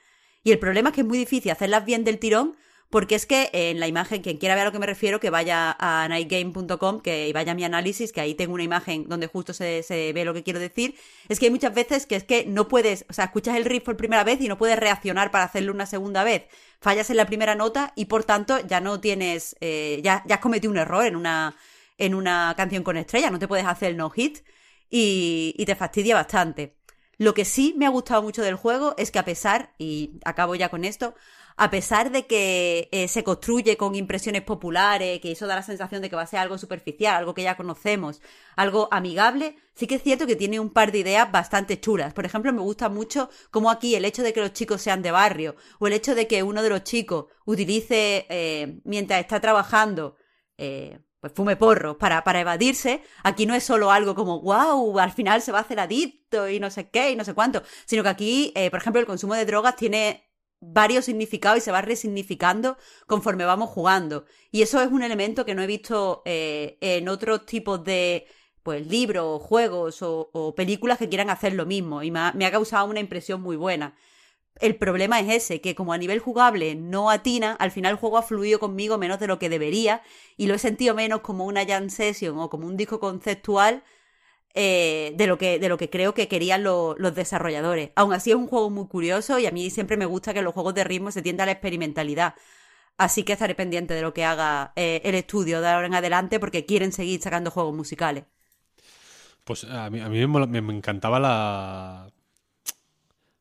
Y 0.43 0.51
el 0.51 0.59
problema 0.59 0.89
es 0.89 0.95
que 0.95 1.01
es 1.01 1.07
muy 1.07 1.17
difícil 1.17 1.51
hacerlas 1.51 1.85
bien 1.85 2.03
del 2.03 2.19
tirón 2.19 2.55
porque 2.89 3.15
es 3.15 3.25
que 3.25 3.49
eh, 3.53 3.71
en 3.71 3.79
la 3.79 3.87
imagen, 3.87 4.21
quien 4.21 4.37
quiera 4.37 4.55
ver 4.55 4.61
a 4.63 4.65
lo 4.65 4.71
que 4.71 4.79
me 4.79 4.85
refiero, 4.85 5.19
que 5.19 5.29
vaya 5.29 5.75
a 5.77 6.07
nightgame.com, 6.07 7.01
que 7.01 7.29
vaya 7.33 7.51
a 7.51 7.55
mi 7.55 7.65
análisis, 7.65 8.13
que 8.13 8.21
ahí 8.21 8.33
tengo 8.33 8.53
una 8.53 8.63
imagen 8.63 9.09
donde 9.09 9.27
justo 9.27 9.53
se, 9.53 9.83
se 9.83 10.13
ve 10.13 10.23
lo 10.23 10.33
que 10.33 10.43
quiero 10.43 10.59
decir. 10.59 10.95
Es 11.27 11.39
que 11.39 11.47
hay 11.47 11.51
muchas 11.51 11.73
veces 11.73 12.05
que 12.05 12.15
es 12.15 12.23
que 12.23 12.45
no 12.45 12.67
puedes, 12.67 13.05
o 13.09 13.13
sea, 13.13 13.25
escuchas 13.25 13.57
el 13.57 13.65
riff 13.65 13.83
por 13.83 13.97
primera 13.97 14.23
vez 14.23 14.39
y 14.39 14.47
no 14.47 14.57
puedes 14.57 14.79
reaccionar 14.79 15.31
para 15.31 15.43
hacerlo 15.43 15.73
una 15.73 15.85
segunda 15.85 16.23
vez. 16.23 16.45
Fallas 16.79 17.09
en 17.09 17.17
la 17.17 17.25
primera 17.25 17.55
nota 17.55 17.91
y 17.95 18.05
por 18.05 18.23
tanto 18.23 18.59
ya 18.65 18.79
no 18.79 19.01
tienes, 19.01 19.57
eh, 19.59 19.99
ya, 20.03 20.23
ya 20.25 20.35
has 20.35 20.41
cometido 20.41 20.71
un 20.71 20.77
error 20.77 21.05
en 21.05 21.15
una, 21.17 21.55
en 21.97 22.15
una 22.15 22.53
canción 22.55 22.83
con 22.83 22.95
estrella, 22.95 23.29
no 23.29 23.39
te 23.39 23.47
puedes 23.47 23.65
hacer 23.65 23.91
el 23.91 23.97
no 23.97 24.09
hit 24.09 24.39
y, 24.89 25.53
y 25.57 25.65
te 25.65 25.75
fastidia 25.75 26.15
bastante. 26.15 26.77
Lo 27.17 27.33
que 27.33 27.45
sí 27.45 27.73
me 27.77 27.87
ha 27.87 27.89
gustado 27.89 28.21
mucho 28.21 28.43
del 28.43 28.55
juego 28.55 28.93
es 28.97 29.09
que 29.11 29.19
a 29.19 29.25
pesar, 29.25 29.73
y 29.79 30.19
acabo 30.23 30.53
ya 30.55 30.69
con 30.69 30.85
esto, 30.85 31.15
a 31.57 31.71
pesar 31.71 32.11
de 32.11 32.27
que 32.27 32.87
eh, 32.91 33.07
se 33.07 33.23
construye 33.23 33.77
con 33.77 33.95
impresiones 33.95 34.43
populares, 34.43 35.19
que 35.19 35.31
eso 35.31 35.47
da 35.47 35.55
la 35.55 35.63
sensación 35.63 36.03
de 36.03 36.09
que 36.09 36.15
va 36.15 36.21
a 36.21 36.27
ser 36.27 36.39
algo 36.39 36.59
superficial, 36.59 37.15
algo 37.15 37.33
que 37.33 37.41
ya 37.41 37.57
conocemos, 37.57 38.21
algo 38.55 38.87
amigable, 38.91 39.55
sí 39.73 39.87
que 39.87 39.95
es 39.95 40.03
cierto 40.03 40.27
que 40.27 40.35
tiene 40.35 40.59
un 40.59 40.69
par 40.69 40.91
de 40.91 40.99
ideas 40.99 41.31
bastante 41.31 41.79
chulas. 41.79 42.13
Por 42.13 42.25
ejemplo, 42.25 42.53
me 42.53 42.61
gusta 42.61 42.89
mucho 42.89 43.31
como 43.49 43.71
aquí 43.71 43.95
el 43.95 44.05
hecho 44.05 44.21
de 44.21 44.33
que 44.33 44.41
los 44.41 44.53
chicos 44.53 44.83
sean 44.83 45.01
de 45.01 45.09
barrio, 45.09 45.55
o 45.79 45.87
el 45.87 45.93
hecho 45.93 46.13
de 46.13 46.27
que 46.27 46.43
uno 46.43 46.61
de 46.61 46.69
los 46.69 46.83
chicos 46.83 47.25
utilice, 47.45 48.27
eh, 48.29 48.79
mientras 48.83 49.19
está 49.19 49.39
trabajando, 49.39 50.15
eh, 50.57 50.99
pues 51.19 51.33
fume 51.33 51.55
porro 51.55 51.97
para, 51.97 52.23
para 52.23 52.39
evadirse, 52.39 53.01
aquí 53.23 53.47
no 53.47 53.55
es 53.55 53.63
solo 53.63 53.89
algo 53.91 54.13
como, 54.13 54.41
wow, 54.41 54.99
al 54.99 55.11
final 55.11 55.41
se 55.41 55.51
va 55.51 55.57
a 55.57 55.61
hacer 55.61 55.79
adicto 55.79 56.47
y 56.47 56.59
no 56.59 56.69
sé 56.69 56.91
qué 56.91 57.09
y 57.09 57.15
no 57.15 57.25
sé 57.25 57.33
cuánto, 57.33 57.63
sino 57.87 58.03
que 58.03 58.09
aquí, 58.09 58.53
por 58.69 58.79
ejemplo, 58.79 58.99
el 58.99 59.07
consumo 59.07 59.33
de 59.33 59.45
drogas 59.45 59.75
tiene 59.75 60.26
varios 60.59 61.05
significados 61.05 61.59
y 61.59 61.61
se 61.61 61.71
va 61.71 61.81
resignificando 61.81 62.77
conforme 63.05 63.45
vamos 63.45 63.69
jugando. 63.69 64.25
Y 64.51 64.61
eso 64.61 64.81
es 64.81 64.91
un 64.91 65.03
elemento 65.03 65.45
que 65.45 65.55
no 65.55 65.61
he 65.61 65.67
visto 65.67 66.21
eh, 66.25 66.77
en 66.81 67.09
otros 67.09 67.45
tipos 67.45 67.83
de 67.83 68.27
pues 68.63 68.85
libros, 68.87 69.41
juegos 69.41 70.01
o, 70.01 70.29
o 70.33 70.53
películas 70.55 70.97
que 70.97 71.07
quieran 71.09 71.29
hacer 71.29 71.53
lo 71.53 71.65
mismo. 71.65 72.03
Y 72.03 72.11
me 72.11 72.19
ha, 72.19 72.33
me 72.33 72.45
ha 72.45 72.51
causado 72.51 72.87
una 72.87 72.99
impresión 72.99 73.41
muy 73.41 73.55
buena. 73.55 73.95
el 74.59 74.75
problema 74.75 75.19
es 75.19 75.29
ese, 75.43 75.61
que 75.61 75.75
como 75.75 75.93
a 75.93 75.97
nivel 75.97 76.19
jugable 76.19 76.75
no 76.75 77.09
atina, 77.09 77.53
al 77.59 77.71
final 77.71 77.91
el 77.93 77.97
juego 77.97 78.17
ha 78.17 78.23
fluido 78.23 78.59
conmigo 78.59 78.97
menos 78.97 79.19
de 79.19 79.27
lo 79.27 79.39
que 79.39 79.49
debería 79.49 80.01
y 80.35 80.47
lo 80.47 80.55
he 80.55 80.59
sentido 80.59 80.95
menos 80.95 81.21
como 81.21 81.45
una 81.45 81.65
jam 81.65 81.89
session 81.89 82.39
o 82.39 82.49
como 82.49 82.67
un 82.67 82.77
disco 82.77 82.99
conceptual 82.99 83.83
eh, 84.57 85.13
de, 85.17 85.27
lo 85.27 85.37
que, 85.37 85.59
de 85.59 85.69
lo 85.69 85.77
que 85.77 85.89
creo 85.89 86.13
que 86.15 86.27
querían 86.27 86.63
lo- 86.63 86.95
los 86.97 87.15
desarrolladores. 87.15 87.91
Aún 87.95 88.13
así 88.13 88.31
es 88.31 88.37
un 88.37 88.47
juego 88.47 88.69
muy 88.71 88.87
curioso 88.87 89.39
y 89.39 89.45
a 89.47 89.51
mí 89.51 89.69
siempre 89.69 89.97
me 89.97 90.05
gusta 90.07 90.33
que 90.33 90.39
en 90.39 90.45
los 90.45 90.53
juegos 90.55 90.75
de 90.75 90.83
ritmo 90.85 91.11
se 91.11 91.21
tienda 91.23 91.43
a 91.43 91.47
la 91.47 91.53
experimentalidad. 91.53 92.35
Así 92.97 93.23
que 93.23 93.33
estaré 93.33 93.55
pendiente 93.55 93.93
de 93.95 94.01
lo 94.03 94.13
que 94.13 94.25
haga 94.25 94.73
eh, 94.75 95.01
el 95.05 95.15
estudio 95.15 95.61
de 95.61 95.69
ahora 95.69 95.87
en 95.87 95.95
adelante 95.95 96.39
porque 96.39 96.65
quieren 96.65 96.91
seguir 96.93 97.21
sacando 97.21 97.51
juegos 97.51 97.75
musicales. 97.75 98.25
Pues 99.43 99.63
a 99.63 99.89
mí, 99.89 99.99
a 100.01 100.09
mí 100.09 100.25
me, 100.27 100.61
me- 100.61 100.73
encantaba 100.73 101.19
la... 101.19 102.07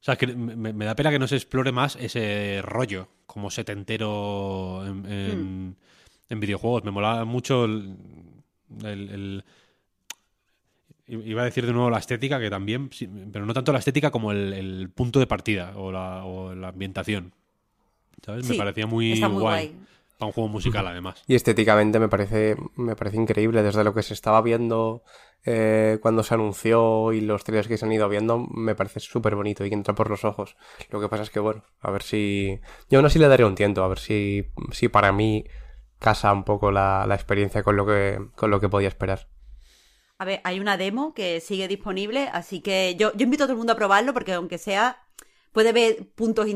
O 0.00 0.04
sea, 0.06 0.16
que 0.16 0.26
me, 0.28 0.72
me 0.72 0.84
da 0.84 0.94
pena 0.94 1.10
que 1.10 1.18
no 1.18 1.26
se 1.26 1.36
explore 1.36 1.72
más 1.72 1.96
ese 1.96 2.60
rollo 2.62 3.08
como 3.26 3.50
setentero 3.50 4.84
en, 4.86 5.06
en, 5.10 5.76
en 6.28 6.40
videojuegos. 6.40 6.84
Me 6.84 6.92
molaba 6.92 7.24
mucho 7.24 7.64
el, 7.64 7.96
el- 8.84 9.10
el- 9.10 9.44
Iba 11.08 11.42
a 11.42 11.44
decir 11.44 11.64
de 11.66 11.72
nuevo 11.72 11.88
la 11.88 11.98
estética, 11.98 12.40
que 12.40 12.50
también, 12.50 12.90
pero 13.32 13.46
no 13.46 13.54
tanto 13.54 13.72
la 13.72 13.78
estética 13.78 14.10
como 14.10 14.32
el, 14.32 14.52
el 14.52 14.90
punto 14.90 15.20
de 15.20 15.26
partida 15.28 15.72
o 15.76 15.92
la, 15.92 16.24
o 16.24 16.54
la 16.54 16.68
ambientación. 16.68 17.32
¿Sabes? 18.24 18.48
me 18.48 18.56
parecía 18.56 18.86
muy, 18.86 19.12
está 19.12 19.28
muy 19.28 19.42
guay. 19.42 19.68
guay. 19.68 19.86
Para 20.18 20.28
un 20.28 20.32
juego 20.32 20.48
musical, 20.48 20.86
además. 20.86 21.22
Y 21.26 21.34
estéticamente 21.34 21.98
me 21.98 22.08
parece, 22.08 22.56
me 22.74 22.96
parece 22.96 23.18
increíble. 23.18 23.62
Desde 23.62 23.84
lo 23.84 23.92
que 23.92 24.02
se 24.02 24.14
estaba 24.14 24.40
viendo 24.40 25.02
eh, 25.44 25.98
cuando 26.00 26.22
se 26.22 26.34
anunció 26.34 27.12
y 27.12 27.20
los 27.20 27.44
trailers 27.44 27.68
que 27.68 27.76
se 27.76 27.84
han 27.84 27.92
ido 27.92 28.08
viendo, 28.08 28.38
me 28.38 28.74
parece 28.74 28.98
súper 28.98 29.36
bonito 29.36 29.64
y 29.64 29.68
que 29.68 29.74
entra 29.74 29.94
por 29.94 30.10
los 30.10 30.24
ojos. 30.24 30.56
Lo 30.90 31.00
que 31.00 31.08
pasa 31.08 31.22
es 31.22 31.30
que, 31.30 31.38
bueno, 31.38 31.62
a 31.80 31.90
ver 31.90 32.02
si. 32.02 32.58
Yo 32.90 32.98
aún 32.98 33.06
así 33.06 33.18
le 33.18 33.28
daré 33.28 33.44
un 33.44 33.54
tiento, 33.54 33.84
a 33.84 33.88
ver 33.88 33.98
si, 33.98 34.46
si 34.72 34.88
para 34.88 35.12
mí 35.12 35.44
casa 35.98 36.32
un 36.32 36.44
poco 36.44 36.72
la, 36.72 37.06
la 37.06 37.14
experiencia 37.14 37.62
con 37.62 37.76
lo 37.76 37.86
que, 37.86 38.18
con 38.34 38.50
lo 38.50 38.58
que 38.58 38.68
podía 38.68 38.88
esperar. 38.88 39.28
A 40.18 40.24
ver, 40.24 40.40
hay 40.44 40.60
una 40.60 40.76
demo 40.76 41.12
que 41.12 41.40
sigue 41.40 41.68
disponible, 41.68 42.28
así 42.32 42.60
que 42.60 42.96
yo, 42.98 43.12
yo 43.14 43.24
invito 43.24 43.44
a 43.44 43.46
todo 43.46 43.52
el 43.52 43.58
mundo 43.58 43.74
a 43.74 43.76
probarlo 43.76 44.14
porque 44.14 44.32
aunque 44.32 44.56
sea, 44.56 45.02
puede 45.52 45.72
ver 45.72 46.08
puntos, 46.14 46.46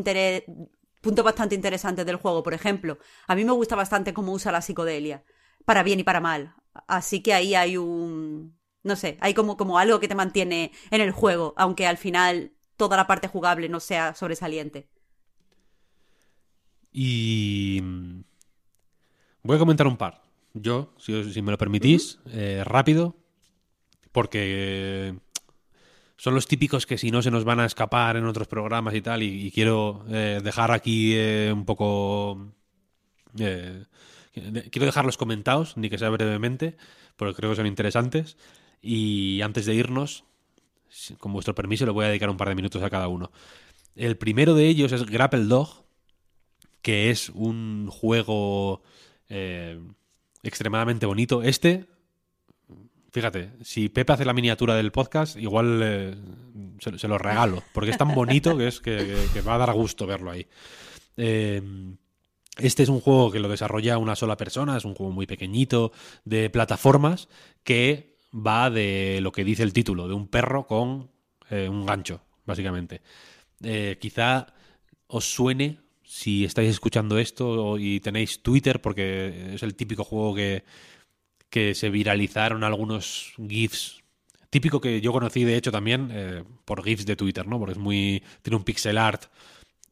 puntos 1.01 1.25
bastante 1.25 1.55
interesantes 1.55 2.07
del 2.07 2.17
juego. 2.17 2.43
Por 2.43 2.55
ejemplo, 2.55 2.99
a 3.27 3.35
mí 3.35 3.45
me 3.45 3.53
gusta 3.53 3.77
bastante 3.77 4.15
cómo 4.15 4.33
usa 4.33 4.53
la 4.53 4.63
psicodelia, 4.63 5.25
para 5.65 5.83
bien 5.83 6.01
y 6.01 6.05
para 6.05 6.21
mal. 6.21 6.55
Así 6.87 7.23
que 7.23 7.35
ahí 7.35 7.55
hay 7.55 7.77
un... 7.77 8.59
No 8.83 8.97
sé, 8.97 9.19
hay 9.21 9.35
como, 9.35 9.59
como 9.59 9.79
algo 9.79 10.01
que 10.01 10.09
te 10.09 10.15
mantiene 10.15 10.73
en 10.91 11.03
el 11.03 11.11
juego, 11.11 11.53
aunque 11.59 11.87
al 11.87 11.99
final 11.99 12.53
toda 12.77 12.97
la 12.97 13.07
parte 13.07 13.29
jugable 13.29 13.69
no 13.69 13.79
sea 13.79 14.15
sobresaliente. 14.15 14.89
Y 16.91 17.81
mm, 17.83 18.21
voy 19.43 19.57
a 19.57 19.59
comentar 19.59 19.87
un 19.87 19.99
par. 19.99 20.23
Yo, 20.55 20.95
si 20.99 21.43
me 21.43 21.53
lo 21.53 21.59
permitís, 21.59 22.21
eh, 22.27 22.63
rápido, 22.65 23.20
porque 24.13 25.15
son 26.17 26.35
los 26.35 26.47
típicos 26.47 26.87
que 26.87 26.99
si 26.99 27.11
no 27.11 27.23
se 27.23 27.31
nos 27.31 27.45
van 27.45 27.61
a 27.61 27.67
escapar 27.67 28.17
en 28.17 28.27
otros 28.27 28.49
programas 28.49 28.95
y 28.95 29.01
tal, 29.01 29.23
y, 29.23 29.51
quiero 29.51 30.05
eh, 30.11 30.41
dejar 30.43 30.71
aquí 30.73 31.15
eh, 31.15 31.51
un 31.53 31.65
poco... 31.65 32.53
eh, 33.39 33.85
quiero 34.71 34.87
dejarlos 34.87 35.17
comentados, 35.17 35.77
ni 35.77 35.91
que 35.91 35.99
sea 35.99 36.11
brevemente, 36.11 36.77
porque 37.17 37.35
creo 37.35 37.51
que 37.51 37.57
son 37.57 37.67
interesantes. 37.67 38.37
Y 38.83 39.41
antes 39.43 39.67
de 39.67 39.75
irnos, 39.75 40.25
con 41.19 41.33
vuestro 41.33 41.55
permiso, 41.55 41.87
le 41.87 41.93
voy 41.93 42.05
a 42.05 42.09
dedicar 42.09 42.31
un 42.31 42.37
par 42.37 42.49
de 42.49 42.55
minutos 42.55 42.83
a 42.83 42.91
cada 42.91 43.09
uno. 43.09 43.31
El 43.95 44.17
primero 44.17 44.55
de 44.55 44.67
ellos 44.67 44.93
es 44.93 45.05
Grapple 45.05 45.45
Dog, 45.45 45.85
que 46.83 47.11
es 47.11 47.29
un 47.31 47.89
juego 47.91 48.83
eh, 49.29 49.81
extremadamente 50.43 51.07
bonito. 51.07 51.43
Este, 51.43 51.87
fíjate, 53.11 53.51
si 53.63 53.89
Pepe 53.89 54.13
hace 54.13 54.25
la 54.25 54.33
miniatura 54.33 54.75
del 54.75 54.93
podcast, 54.93 55.37
igual 55.37 55.81
eh, 55.83 56.15
se, 56.79 57.09
lo 57.09 57.19
regalo, 57.19 57.63
porque 57.73 57.91
es 57.91 57.99
tan 57.99 58.15
bonito 58.15 58.57
que, 58.57 58.69
es 58.69 58.81
que, 58.81 59.43
va 59.47 59.57
a 59.57 59.59
dar 59.59 59.73
gusto 59.73 60.07
verlo 60.07 60.31
ahí. 60.31 60.47
Eh, 61.17 61.63
este 62.59 62.83
es 62.83 62.89
un 62.89 63.01
juego 63.01 63.31
que 63.31 63.41
lo 63.41 63.49
desarrolla 63.49 63.99
una 63.99 64.17
sola 64.17 64.37
persona, 64.37 64.77
es 64.77 64.85
un 64.85 64.95
juego 64.95 65.13
muy 65.13 65.27
pequeñito 65.27 65.93
de 66.25 66.51
plataformas 66.51 67.29
que 67.65 68.17
va 68.35 68.71
de 68.71 69.21
lo 69.23 69.33
que 69.33 69.45
dice 69.45 69.63
el 69.63 69.73
título, 69.73 70.09
de 70.09 70.15
un 70.15 70.29
perro 70.29 70.67
con 70.67 71.11
eh, 71.49 71.69
un 71.69 71.87
gancho, 71.87 72.23
básicamente. 72.45 73.03
Eh, 73.63 73.99
quizá 74.01 74.47
os 75.07 75.33
suene 75.33 75.79
si 76.05 76.45
estáis 76.45 76.71
escuchando 76.71 77.19
esto 77.19 77.79
y 77.79 78.01
tenéis 78.01 78.43
Twitter, 78.43 78.81
porque 78.81 79.55
es 79.55 79.63
el 79.63 79.75
típico 79.75 80.05
juego 80.05 80.35
que, 80.35 80.65
que 81.51 81.75
se 81.75 81.91
viralizaron 81.91 82.65
algunos 82.65 83.35
GIFs. 83.37 84.03
Típico 84.49 84.81
que 84.81 85.01
yo 85.01 85.13
conocí, 85.13 85.45
de 85.45 85.57
hecho, 85.57 85.71
también 85.71 86.11
eh, 86.13 86.45
por 86.65 86.83
GIFs 86.83 87.07
de 87.07 87.17
Twitter, 87.17 87.47
¿no? 87.47 87.59
Porque 87.59 87.73
es 87.73 87.79
muy. 87.79 88.23
tiene 88.43 88.57
un 88.57 88.65
pixel 88.65 88.99
art 88.99 89.25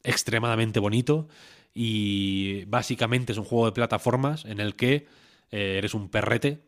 extremadamente 0.02 0.80
bonito. 0.80 1.28
Y 1.74 2.64
básicamente 2.64 3.32
es 3.32 3.38
un 3.38 3.44
juego 3.44 3.66
de 3.66 3.72
plataformas 3.72 4.44
en 4.46 4.58
el 4.60 4.74
que 4.74 5.06
eh, 5.50 5.76
eres 5.78 5.94
un 5.94 6.08
perrete 6.08 6.64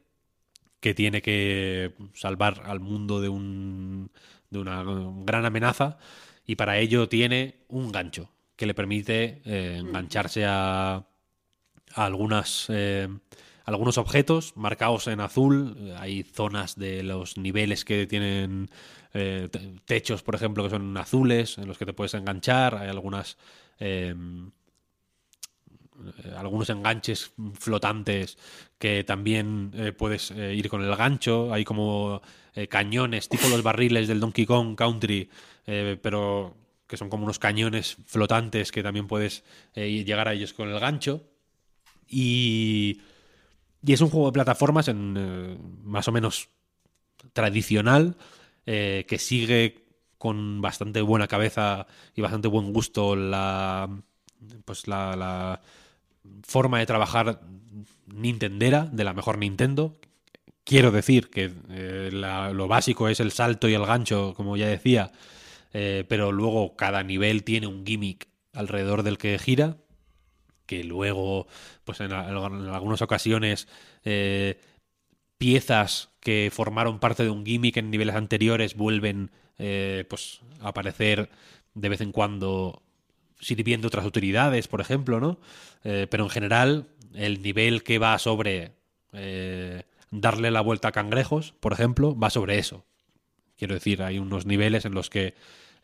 que 0.80 0.94
tiene 0.94 1.20
que 1.22 1.94
salvar 2.14 2.62
al 2.64 2.80
mundo 2.80 3.20
de, 3.20 3.28
un, 3.28 4.10
de 4.50 4.58
una 4.58 4.84
gran 5.24 5.44
amenaza 5.44 5.98
y 6.46 6.56
para 6.56 6.78
ello 6.78 7.08
tiene 7.08 7.64
un 7.68 7.92
gancho 7.92 8.30
que 8.56 8.66
le 8.66 8.74
permite 8.74 9.42
eh, 9.44 9.78
engancharse 9.78 10.44
a, 10.46 11.06
algunas, 11.94 12.70
algunos 13.70 13.98
objetos 13.98 14.56
marcados 14.56 15.06
en 15.06 15.20
azul. 15.20 15.76
Eh, 15.78 15.94
Hay 15.98 16.22
zonas 16.22 16.76
de 16.76 17.02
los 17.02 17.36
niveles 17.36 17.84
que 17.84 18.06
tienen 18.06 18.68
eh, 19.14 19.48
te- 19.50 19.74
techos, 19.84 20.22
por 20.22 20.34
ejemplo, 20.34 20.64
que 20.64 20.70
son 20.70 20.96
azules, 20.96 21.56
en 21.58 21.66
los 21.68 21.78
que 21.78 21.86
te 21.86 21.92
puedes 21.92 22.14
enganchar. 22.14 22.74
Hay 22.74 22.88
algunas... 22.88 23.36
eh, 23.78 24.14
eh, 26.24 26.32
algunos 26.36 26.70
enganches 26.70 27.32
flotantes 27.58 28.38
que 28.78 29.04
también 29.04 29.72
puedes 29.98 30.30
ir 30.30 30.68
con 30.68 30.82
el 30.82 30.96
gancho. 30.96 31.52
Hay 31.52 31.64
como 31.64 32.22
cañones, 32.68 33.28
tipo 33.28 33.48
los 33.48 33.62
barriles 33.62 34.08
del 34.08 34.18
Donkey 34.20 34.46
Kong 34.46 34.74
Country, 34.76 35.28
pero 36.02 36.56
que 36.86 36.96
son 36.96 37.10
como 37.10 37.24
unos 37.24 37.38
cañones 37.38 37.98
flotantes 38.06 38.72
que 38.72 38.82
también 38.82 39.06
puedes 39.06 39.44
llegar 39.74 40.26
a 40.26 40.32
ellos 40.32 40.54
con 40.54 40.70
el 40.70 40.80
gancho. 40.80 41.22
Y, 42.08 43.02
y 43.84 43.92
es 43.92 44.00
un 44.00 44.10
juego 44.10 44.26
de 44.26 44.32
plataformas 44.32 44.88
en, 44.88 45.14
eh, 45.18 45.58
más 45.82 46.06
o 46.08 46.12
menos 46.12 46.48
tradicional, 47.32 48.16
eh, 48.66 49.04
que 49.08 49.18
sigue 49.18 49.86
con 50.18 50.60
bastante 50.60 51.00
buena 51.00 51.28
cabeza 51.28 51.86
y 52.14 52.20
bastante 52.20 52.48
buen 52.48 52.72
gusto 52.72 53.16
la 53.16 53.88
pues 54.64 54.86
la, 54.86 55.16
la 55.16 55.60
forma 56.42 56.78
de 56.78 56.86
trabajar 56.86 57.40
nintendera 58.06 58.84
de 58.84 59.04
la 59.04 59.14
mejor 59.14 59.38
Nintendo. 59.38 59.96
Quiero 60.64 60.90
decir 60.90 61.30
que 61.30 61.52
eh, 61.70 62.10
lo 62.12 62.68
básico 62.68 63.08
es 63.08 63.20
el 63.20 63.32
salto 63.32 63.68
y 63.68 63.74
el 63.74 63.86
gancho, 63.86 64.34
como 64.36 64.56
ya 64.56 64.66
decía, 64.66 65.10
pero 65.72 66.32
luego 66.32 66.76
cada 66.76 67.02
nivel 67.02 67.44
tiene 67.44 67.66
un 67.66 67.84
gimmick 67.86 68.28
alrededor 68.52 69.02
del 69.02 69.18
que 69.18 69.38
gira, 69.38 69.78
que 70.70 70.84
luego, 70.84 71.48
pues 71.84 71.98
en, 71.98 72.12
en 72.12 72.14
algunas 72.14 73.02
ocasiones, 73.02 73.66
eh, 74.04 74.60
piezas 75.36 76.10
que 76.20 76.48
formaron 76.52 77.00
parte 77.00 77.24
de 77.24 77.30
un 77.30 77.44
gimmick 77.44 77.76
en 77.78 77.90
niveles 77.90 78.14
anteriores 78.14 78.76
vuelven 78.76 79.32
eh, 79.58 80.04
pues, 80.08 80.42
a 80.60 80.68
aparecer 80.68 81.28
de 81.74 81.88
vez 81.88 82.00
en 82.02 82.12
cuando 82.12 82.84
sirviendo 83.40 83.88
otras 83.88 84.06
utilidades, 84.06 84.68
por 84.68 84.80
ejemplo, 84.80 85.18
¿no? 85.18 85.40
Eh, 85.82 86.06
pero 86.08 86.22
en 86.22 86.30
general, 86.30 86.86
el 87.14 87.42
nivel 87.42 87.82
que 87.82 87.98
va 87.98 88.16
sobre 88.20 88.78
darle 90.12 90.52
la 90.52 90.60
vuelta 90.60 90.88
a 90.88 90.92
cangrejos, 90.92 91.52
por 91.58 91.72
ejemplo, 91.72 92.16
va 92.16 92.30
sobre 92.30 92.58
eso. 92.58 92.84
Quiero 93.58 93.74
decir, 93.74 94.04
hay 94.04 94.20
unos 94.20 94.46
niveles 94.46 94.84
en 94.84 94.94
los 94.94 95.10
que 95.10 95.34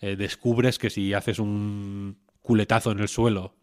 descubres 0.01 0.79
que 0.79 0.91
si 0.91 1.13
haces 1.13 1.41
un 1.41 2.19
culetazo 2.41 2.93
en 2.93 3.01
el 3.01 3.09
suelo, 3.09 3.57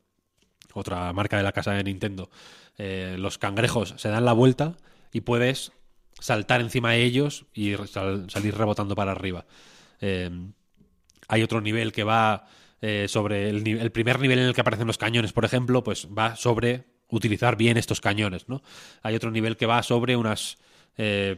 otra 0.74 1.12
marca 1.14 1.38
de 1.38 1.44
la 1.44 1.52
casa 1.52 1.72
de 1.72 1.84
Nintendo, 1.84 2.30
eh, 2.78 3.16
los 3.20 3.38
cangrejos 3.38 3.94
se 3.98 4.10
dan 4.10 4.26
la 4.26 4.34
vuelta 4.34 4.76
y 5.12 5.22
puedes 5.22 5.72
saltar 6.20 6.62
encima 6.62 6.92
de 6.92 7.04
ellos 7.04 7.46
y 7.54 7.76
sal- 7.88 8.30
salir 8.30 8.56
rebotando 8.56 8.96
para 8.96 9.12
arriba. 9.12 9.46
Eh, 10.02 10.30
hay 11.28 11.44
otro 11.44 11.62
nivel 11.62 11.92
que 11.92 12.04
va 12.04 12.48
eh, 12.82 13.08
sobre 13.08 13.50
el, 13.50 13.66
el 13.68 13.92
primer 13.92 14.20
nivel 14.20 14.40
en 14.40 14.46
el 14.46 14.54
que 14.54 14.62
aparecen 14.62 14.88
los 14.88 14.98
cañones, 14.98 15.34
por 15.34 15.46
ejemplo, 15.46 15.84
pues 15.84 16.08
va 16.08 16.36
sobre 16.36 16.86
utilizar 17.10 17.56
bien 17.56 17.78
estos 17.78 18.02
cañones, 18.02 18.50
¿no? 18.50 18.62
Hay 19.04 19.16
otro 19.16 19.32
nivel 19.32 19.56
que 19.56 19.66
va 19.66 19.84
sobre 19.84 20.16
unas 20.16 20.58
eh, 20.98 21.38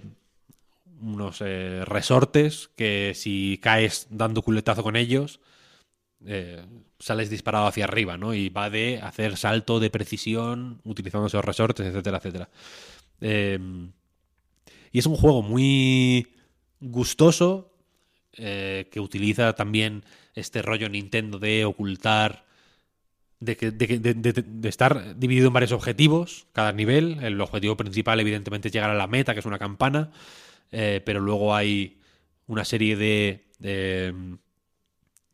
unos 1.02 1.40
resortes 1.40 2.70
que 2.78 3.12
si 3.16 3.60
caes 3.62 4.08
dando 4.10 4.42
culetazo 4.42 4.82
con 4.82 4.96
ellos 4.96 5.42
eh, 6.26 6.66
sales 7.00 7.30
disparado 7.30 7.68
hacia 7.68 7.86
arriba, 7.86 8.18
¿no? 8.18 8.34
Y 8.34 8.50
va 8.50 8.70
de 8.70 9.00
hacer 9.02 9.38
salto 9.38 9.80
de 9.80 9.90
precisión 9.90 10.82
utilizando 10.84 11.28
esos 11.28 11.44
resortes, 11.46 11.86
etcétera, 11.88 12.18
etcétera. 12.18 12.50
Eh, 13.22 13.60
y 14.92 15.00
es 15.00 15.06
un 15.06 15.16
juego 15.16 15.42
muy 15.42 16.28
gustoso 16.80 17.72
eh, 18.34 18.90
que 18.92 19.00
utiliza 19.00 19.54
también 19.54 20.04
este 20.36 20.62
rollo 20.62 20.90
Nintendo 20.90 21.40
de 21.40 21.66
ocultar, 21.66 22.46
de, 23.40 23.58
que- 23.58 23.72
de 23.72 24.00
de- 24.00 24.14
de- 24.34 24.70
estar 24.70 25.18
dividido 25.18 25.48
en 25.48 25.54
varios 25.54 25.72
objetivos, 25.72 26.48
cada 26.54 26.72
nivel. 26.74 27.24
El 27.24 27.40
objetivo 27.42 27.78
principal, 27.78 28.20
evidentemente, 28.20 28.68
es 28.70 28.74
llegar 28.74 28.90
a 28.90 28.96
la 28.96 29.08
meta, 29.08 29.34
que 29.34 29.40
es 29.42 29.46
una 29.46 29.60
campana, 29.60 30.12
pero 30.70 31.20
luego 31.22 31.56
hay 31.56 32.00
una 32.48 32.66
serie 32.66 32.96
de, 32.98 33.46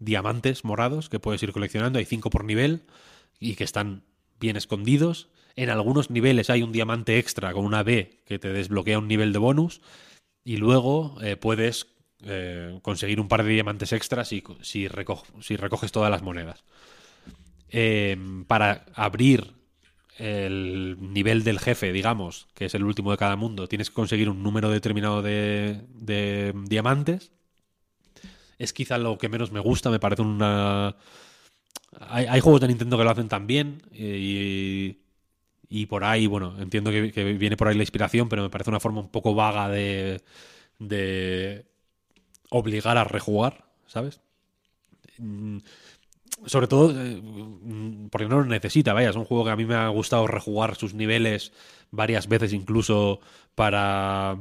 diamantes 0.01 0.65
morados 0.65 1.07
que 1.07 1.19
puedes 1.19 1.41
ir 1.43 1.53
coleccionando. 1.53 1.99
Hay 1.99 2.05
cinco 2.05 2.29
por 2.29 2.43
nivel 2.43 2.83
y 3.39 3.55
que 3.55 3.63
están 3.63 4.03
bien 4.39 4.57
escondidos. 4.57 5.29
En 5.55 5.69
algunos 5.69 6.09
niveles 6.09 6.49
hay 6.49 6.63
un 6.63 6.71
diamante 6.71 7.17
extra 7.19 7.53
con 7.53 7.63
una 7.63 7.83
B 7.83 8.21
que 8.25 8.39
te 8.39 8.51
desbloquea 8.51 8.99
un 8.99 9.07
nivel 9.07 9.31
de 9.31 9.39
bonus. 9.39 9.81
Y 10.43 10.57
luego 10.57 11.17
eh, 11.21 11.37
puedes 11.37 11.87
eh, 12.23 12.79
conseguir 12.81 13.19
un 13.19 13.27
par 13.27 13.43
de 13.43 13.51
diamantes 13.51 13.93
extras 13.93 14.27
si, 14.27 14.43
si, 14.61 14.87
si 15.41 15.55
recoges 15.55 15.91
todas 15.91 16.09
las 16.09 16.23
monedas. 16.23 16.63
Eh, 17.69 18.17
para 18.47 18.85
abrir 18.95 19.53
el 20.17 20.97
nivel 20.99 21.43
del 21.43 21.59
jefe, 21.59 21.91
digamos, 21.93 22.47
que 22.53 22.65
es 22.65 22.75
el 22.75 22.83
último 22.83 23.11
de 23.11 23.17
cada 23.17 23.35
mundo, 23.35 23.67
tienes 23.67 23.89
que 23.89 23.95
conseguir 23.95 24.29
un 24.29 24.43
número 24.43 24.69
determinado 24.69 25.21
de, 25.21 25.81
de 25.89 26.53
diamantes. 26.65 27.31
Es 28.61 28.73
quizá 28.73 28.97
lo 28.97 29.17
que 29.17 29.29
menos 29.29 29.51
me 29.51 29.59
gusta, 29.59 29.89
me 29.89 29.99
parece 29.99 30.21
una... 30.21 30.95
Hay, 31.99 32.25
hay 32.25 32.39
juegos 32.39 32.61
de 32.61 32.67
Nintendo 32.67 32.97
que 32.97 33.03
lo 33.03 33.09
hacen 33.09 33.27
tan 33.27 33.47
bien 33.47 33.81
y, 33.91 34.97
y 35.69 35.85
por 35.87 36.03
ahí, 36.03 36.27
bueno, 36.27 36.55
entiendo 36.59 36.91
que, 36.91 37.11
que 37.11 37.23
viene 37.33 37.57
por 37.57 37.67
ahí 37.67 37.75
la 37.75 37.83
inspiración, 37.83 38.29
pero 38.29 38.43
me 38.43 38.49
parece 38.49 38.69
una 38.69 38.79
forma 38.79 39.01
un 39.01 39.09
poco 39.09 39.33
vaga 39.35 39.67
de, 39.69 40.21
de 40.79 41.65
obligar 42.49 42.97
a 42.97 43.03
rejugar, 43.03 43.65
¿sabes? 43.87 44.21
Mm, 45.17 45.57
Sobre 46.45 46.67
todo 46.67 46.91
eh, 46.91 47.21
mm, 47.21 48.09
porque 48.09 48.27
no 48.27 48.39
lo 48.39 48.45
necesita, 48.45 48.93
vaya, 48.93 49.09
es 49.09 49.15
un 49.15 49.25
juego 49.25 49.45
que 49.45 49.51
a 49.51 49.55
mí 49.55 49.65
me 49.65 49.75
ha 49.75 49.87
gustado 49.89 50.27
rejugar 50.27 50.75
sus 50.75 50.93
niveles 50.93 51.51
varias 51.91 52.27
veces 52.27 52.53
incluso 52.53 53.19
para... 53.55 54.37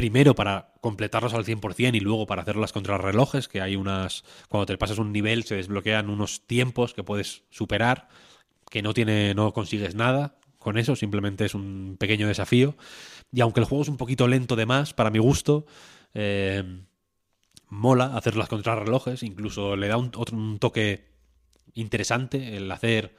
Primero 0.00 0.34
para 0.34 0.72
completarlos 0.80 1.34
al 1.34 1.44
100% 1.44 1.94
y 1.94 2.00
luego 2.00 2.26
para 2.26 2.40
hacer 2.40 2.56
las 2.56 2.72
contrarrelojes, 2.72 3.48
que 3.48 3.60
hay 3.60 3.76
unas... 3.76 4.24
Cuando 4.48 4.64
te 4.64 4.78
pasas 4.78 4.96
un 4.96 5.12
nivel 5.12 5.44
se 5.44 5.56
desbloquean 5.56 6.08
unos 6.08 6.46
tiempos 6.46 6.94
que 6.94 7.04
puedes 7.04 7.42
superar, 7.50 8.08
que 8.70 8.80
no 8.80 8.94
tiene 8.94 9.34
no 9.34 9.52
consigues 9.52 9.94
nada 9.94 10.38
con 10.58 10.78
eso, 10.78 10.96
simplemente 10.96 11.44
es 11.44 11.54
un 11.54 11.98
pequeño 12.00 12.28
desafío. 12.28 12.78
Y 13.30 13.42
aunque 13.42 13.60
el 13.60 13.66
juego 13.66 13.82
es 13.82 13.90
un 13.90 13.98
poquito 13.98 14.26
lento 14.26 14.56
de 14.56 14.64
más, 14.64 14.94
para 14.94 15.10
mi 15.10 15.18
gusto, 15.18 15.66
eh, 16.14 16.64
mola 17.68 18.16
hacer 18.16 18.36
las 18.36 18.48
contrarrelojes, 18.48 19.22
incluso 19.22 19.76
le 19.76 19.88
da 19.88 19.98
otro, 19.98 20.34
un 20.34 20.58
toque 20.58 21.10
interesante 21.74 22.56
el 22.56 22.72
hacer 22.72 23.16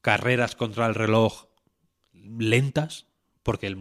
carreras 0.00 0.56
contra 0.56 0.86
el 0.86 0.96
reloj 0.96 1.46
lentas, 2.12 3.05
porque 3.46 3.74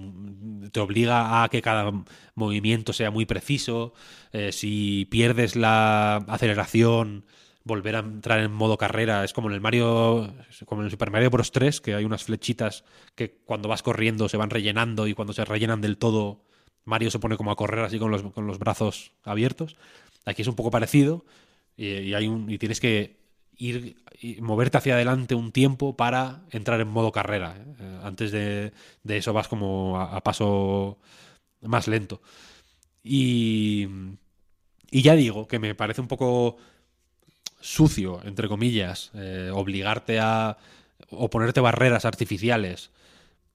te 0.71 0.79
obliga 0.79 1.43
a 1.43 1.49
que 1.49 1.63
cada 1.63 1.91
movimiento 2.35 2.93
sea 2.93 3.09
muy 3.09 3.25
preciso. 3.25 3.93
eh, 4.31 4.51
si 4.51 5.05
pierdes 5.09 5.55
la 5.55 6.17
aceleración, 6.17 7.25
volver 7.63 7.95
a 7.95 7.99
entrar 7.99 8.39
en 8.41 8.51
modo 8.53 8.77
carrera 8.77 9.23
es 9.23 9.33
como 9.33 9.49
en 9.49 9.55
el 9.55 9.61
Mario, 9.61 10.35
como 10.65 10.81
en 10.81 10.85
el 10.85 10.91
Super 10.91 11.09
Mario 11.09 11.31
Bros. 11.31 11.51
3, 11.51 11.81
que 11.81 11.95
hay 11.95 12.05
unas 12.05 12.23
flechitas 12.23 12.83
que 13.15 13.39
cuando 13.43 13.67
vas 13.67 13.81
corriendo 13.81 14.29
se 14.29 14.37
van 14.37 14.51
rellenando 14.51 15.07
y 15.07 15.15
cuando 15.15 15.33
se 15.33 15.43
rellenan 15.45 15.81
del 15.81 15.97
todo, 15.97 16.43
Mario 16.83 17.09
se 17.09 17.17
pone 17.17 17.35
como 17.37 17.51
a 17.51 17.55
correr 17.55 17.83
así 17.83 17.97
con 17.97 18.11
los, 18.11 18.21
con 18.21 18.45
los 18.45 18.59
brazos 18.59 19.13
abiertos. 19.23 19.77
Aquí 20.25 20.43
es 20.43 20.47
un 20.47 20.55
poco 20.55 20.69
parecido 20.69 21.25
y, 21.75 21.87
y 21.87 22.13
hay 22.13 22.27
un, 22.27 22.51
y 22.51 22.59
tienes 22.59 22.79
que 22.79 23.24
ir 23.57 23.97
y 24.19 24.41
moverte 24.41 24.77
hacia 24.77 24.95
adelante 24.95 25.35
un 25.35 25.51
tiempo 25.51 25.95
para 25.95 26.43
entrar 26.51 26.79
en 26.81 26.87
modo 26.87 27.11
carrera. 27.11 27.55
¿eh? 27.57 27.75
Eh, 27.79 27.99
Antes 28.03 28.31
de, 28.31 28.73
de 29.03 29.17
eso 29.17 29.33
vas 29.33 29.47
como 29.47 29.99
a, 29.99 30.15
a 30.17 30.21
paso 30.23 30.97
más 31.61 31.87
lento. 31.87 32.21
Y, 33.03 33.87
y 34.91 35.01
ya 35.01 35.15
digo 35.15 35.47
que 35.47 35.59
me 35.59 35.75
parece 35.75 36.01
un 36.01 36.07
poco 36.07 36.57
sucio, 37.59 38.21
entre 38.23 38.47
comillas, 38.47 39.11
eh, 39.15 39.51
obligarte 39.53 40.19
a 40.19 40.57
o 41.09 41.29
ponerte 41.29 41.59
barreras 41.61 42.05
artificiales 42.05 42.91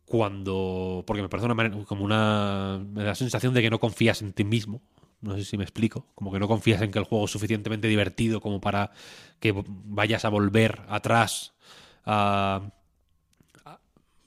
cuando 0.07 1.05
porque 1.07 1.23
me 1.23 1.29
parece 1.29 1.47
una 1.47 1.55
manera- 1.55 1.85
como 1.87 2.05
una 2.05 2.81
me 2.93 3.03
da 3.03 3.11
la 3.11 3.15
sensación 3.15 3.55
de 3.55 3.63
que 3.63 3.71
no 3.71 3.81
confías 3.81 4.23
en 4.23 4.33
ti 4.33 4.45
mismo 4.45 4.81
no 5.23 5.37
sé 5.37 5.45
si 5.45 5.57
me 5.57 5.65
explico 5.65 6.07
como 6.15 6.33
que 6.33 6.39
no 6.39 6.49
confías 6.49 6.81
en 6.83 6.91
que 6.91 6.99
el 6.99 7.05
juego 7.05 7.25
es 7.27 7.31
suficientemente 7.31 7.89
divertido 7.89 8.41
como 8.41 8.61
para 8.61 8.91
que 9.39 9.55
vayas 9.67 10.25
a 10.25 10.29
volver 10.31 10.83
atrás 10.89 11.53
a, 12.05 12.63
a- 13.65 13.79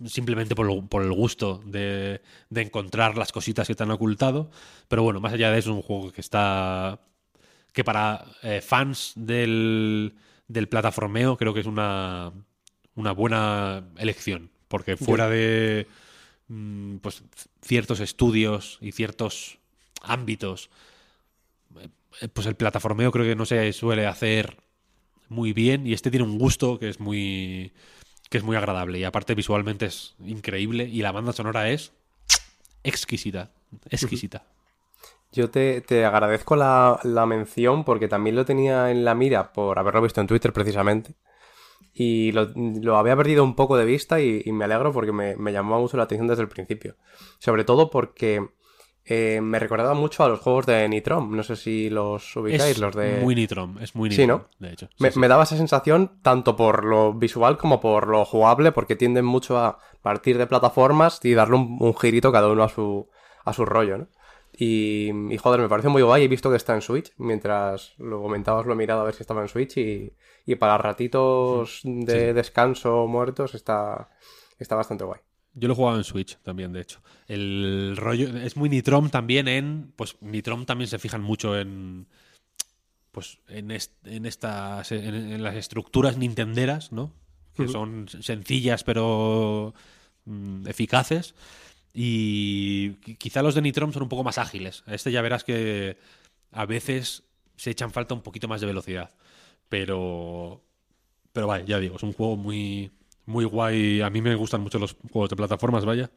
simplemente 0.05 0.55
por, 0.55 0.69
el- 0.69 0.83
por 0.87 1.03
el 1.03 1.11
gusto 1.13 1.61
de, 1.65 2.21
de 2.49 2.61
encontrar 2.61 3.17
las 3.17 3.31
cositas 3.31 3.67
que 3.67 3.75
te 3.75 3.83
han 3.83 3.91
ocultado 3.91 4.51
pero 4.87 5.03
bueno 5.03 5.19
más 5.19 5.33
allá 5.33 5.51
de 5.51 5.59
eso 5.59 5.71
es 5.71 5.75
un 5.77 5.81
juego 5.81 6.11
que 6.11 6.21
está 6.21 6.99
que 7.73 7.83
para 7.83 8.25
eh, 8.43 8.61
fans 8.61 9.13
del, 9.15 10.13
del 10.47 10.69
plataformeo 10.69 11.37
creo 11.37 11.55
que 11.55 11.61
es 11.61 11.65
una, 11.65 12.31
una 12.93 13.11
buena 13.13 13.83
elección. 13.97 14.51
Porque 14.67 14.95
fuera 14.95 15.27
de 15.27 15.87
mm, 16.49 16.97
pues, 16.97 17.23
ciertos 17.63 17.99
estudios 17.99 18.77
y 18.79 18.91
ciertos 18.91 19.57
ámbitos, 20.03 20.69
eh, 22.21 22.27
pues 22.27 22.45
el 22.45 22.55
plataformeo 22.55 23.11
creo 23.11 23.25
que 23.25 23.35
no 23.35 23.45
se 23.45 23.73
suele 23.73 24.05
hacer 24.05 24.57
muy 25.29 25.53
bien 25.53 25.87
y 25.87 25.93
este 25.93 26.11
tiene 26.11 26.25
un 26.25 26.37
gusto 26.37 26.77
que 26.77 26.89
es 26.89 26.99
muy 26.99 27.73
que 28.29 28.37
es 28.37 28.43
muy 28.43 28.55
agradable 28.55 28.99
y 28.99 29.03
aparte 29.03 29.35
visualmente 29.35 29.85
es 29.85 30.15
increíble 30.23 30.85
y 30.85 31.01
la 31.01 31.11
banda 31.11 31.33
sonora 31.33 31.69
es 31.69 31.93
exquisita, 32.83 33.51
exquisita. 33.89 34.43
Yo 35.31 35.49
te, 35.49 35.81
te 35.81 36.05
agradezco 36.05 36.55
la, 36.55 36.99
la 37.03 37.25
mención 37.25 37.83
porque 37.83 38.07
también 38.07 38.35
lo 38.35 38.45
tenía 38.45 38.91
en 38.91 39.03
la 39.03 39.15
mira 39.15 39.51
por 39.51 39.79
haberlo 39.79 40.01
visto 40.01 40.21
en 40.21 40.27
Twitter 40.27 40.53
precisamente. 40.53 41.15
Y 41.93 42.31
lo, 42.31 42.51
lo 42.55 42.97
había 42.97 43.15
perdido 43.15 43.43
un 43.43 43.55
poco 43.55 43.77
de 43.77 43.85
vista 43.85 44.19
y, 44.19 44.41
y 44.45 44.51
me 44.51 44.65
alegro 44.65 44.91
porque 44.91 45.11
me, 45.11 45.35
me 45.35 45.51
llamó 45.51 45.79
mucho 45.79 45.97
la 45.97 46.03
atención 46.03 46.27
desde 46.27 46.43
el 46.43 46.49
principio. 46.49 46.97
Sobre 47.39 47.63
todo 47.63 47.89
porque 47.89 48.47
eh, 49.05 49.39
me 49.41 49.59
recordaba 49.59 49.93
mucho 49.93 50.23
a 50.23 50.29
los 50.29 50.39
juegos 50.39 50.65
de 50.65 50.87
Nitrom. 50.87 51.35
No 51.35 51.43
sé 51.43 51.55
si 51.55 51.89
los 51.89 52.35
ubicáis, 52.35 52.63
Es 52.71 52.79
los 52.79 52.95
de... 52.95 53.19
muy 53.21 53.35
Nitrom, 53.35 53.77
es 53.79 53.95
muy 53.95 54.09
Sí, 54.11 54.21
Nitrom, 54.21 54.41
¿no? 54.59 54.67
de 54.67 54.73
hecho. 54.73 54.87
Sí, 54.87 54.95
Me, 54.99 55.11
sí. 55.11 55.19
me 55.19 55.27
daba 55.27 55.43
esa 55.43 55.57
sensación 55.57 56.19
tanto 56.21 56.55
por 56.55 56.85
lo 56.85 57.13
visual 57.13 57.57
como 57.57 57.79
por 57.81 58.07
lo 58.07 58.23
jugable, 58.25 58.71
porque 58.71 58.95
tienden 58.95 59.25
mucho 59.25 59.57
a 59.57 59.77
partir 60.01 60.37
de 60.37 60.47
plataformas 60.47 61.19
y 61.23 61.33
darle 61.33 61.55
un, 61.55 61.77
un 61.79 61.95
girito 61.97 62.31
cada 62.31 62.47
uno 62.49 62.63
a 62.63 62.69
su, 62.69 63.09
a 63.45 63.53
su 63.53 63.65
rollo, 63.65 63.97
¿no? 63.97 64.07
Y, 64.55 65.09
y, 65.33 65.37
joder, 65.37 65.59
me 65.61 65.67
parece 65.67 65.89
muy 65.89 66.03
guay. 66.03 66.23
He 66.25 66.27
visto 66.27 66.51
que 66.51 66.57
está 66.57 66.75
en 66.75 66.81
Switch. 66.83 67.11
Mientras 67.17 67.95
lo 67.97 68.21
comentabas, 68.21 68.67
lo 68.67 68.73
he 68.73 68.75
mirado 68.75 69.01
a 69.01 69.05
ver 69.05 69.15
si 69.15 69.23
estaba 69.23 69.41
en 69.41 69.47
Switch. 69.47 69.77
Y, 69.77 70.13
y 70.45 70.55
para 70.55 70.77
ratitos 70.77 71.79
de 71.83 72.33
descanso 72.35 73.07
muertos 73.07 73.55
está, 73.55 74.09
está 74.59 74.75
bastante 74.75 75.05
guay. 75.05 75.21
Yo 75.55 75.67
lo 75.67 75.73
he 75.73 75.77
jugado 75.77 75.97
en 75.97 76.03
Switch 76.03 76.37
también, 76.39 76.73
de 76.73 76.81
hecho. 76.81 77.01
El 77.27 77.95
rollo 77.95 78.35
es 78.37 78.55
muy 78.57 78.69
Nitrom 78.69 79.09
también 79.09 79.47
en. 79.47 79.93
Pues 79.95 80.17
Nitrom 80.21 80.65
también 80.65 80.87
se 80.87 80.99
fijan 80.99 81.21
mucho 81.21 81.57
en. 81.57 82.07
Pues 83.11 83.37
en, 83.47 83.69
est- 83.71 84.05
en 84.07 84.25
estas. 84.25 84.91
En, 84.91 85.13
en 85.13 85.43
las 85.43 85.55
estructuras 85.55 86.17
nintenderas, 86.17 86.91
¿no? 86.91 87.13
Que 87.55 87.67
son 87.67 88.07
sencillas 88.09 88.83
pero 88.83 89.75
mm, 90.25 90.67
eficaces. 90.67 91.35
Y 91.93 92.93
qui- 93.03 93.17
quizá 93.17 93.43
los 93.43 93.53
de 93.53 93.61
Nitrom 93.61 93.93
son 93.93 94.01
un 94.03 94.09
poco 94.09 94.23
más 94.23 94.39
ágiles. 94.39 94.83
Este 94.87 95.11
ya 95.11 95.21
verás 95.21 95.43
que 95.43 95.97
a 96.51 96.65
veces 96.65 97.23
se 97.55 97.69
echan 97.69 97.91
falta 97.91 98.15
un 98.15 98.21
poquito 98.23 98.47
más 98.47 98.59
de 98.61 98.67
velocidad. 98.67 99.11
Pero. 99.69 100.63
Pero 101.31 101.45
vaya, 101.47 101.65
ya 101.65 101.79
digo, 101.79 101.95
es 101.97 102.03
un 102.03 102.13
juego 102.13 102.35
muy, 102.37 102.91
muy 103.25 103.45
guay. 103.45 104.01
A 104.01 104.09
mí 104.09 104.21
me 104.21 104.35
gustan 104.35 104.61
mucho 104.61 104.79
los 104.79 104.95
juegos 105.11 105.29
de 105.29 105.35
plataformas, 105.35 105.85
vaya. 105.85 106.11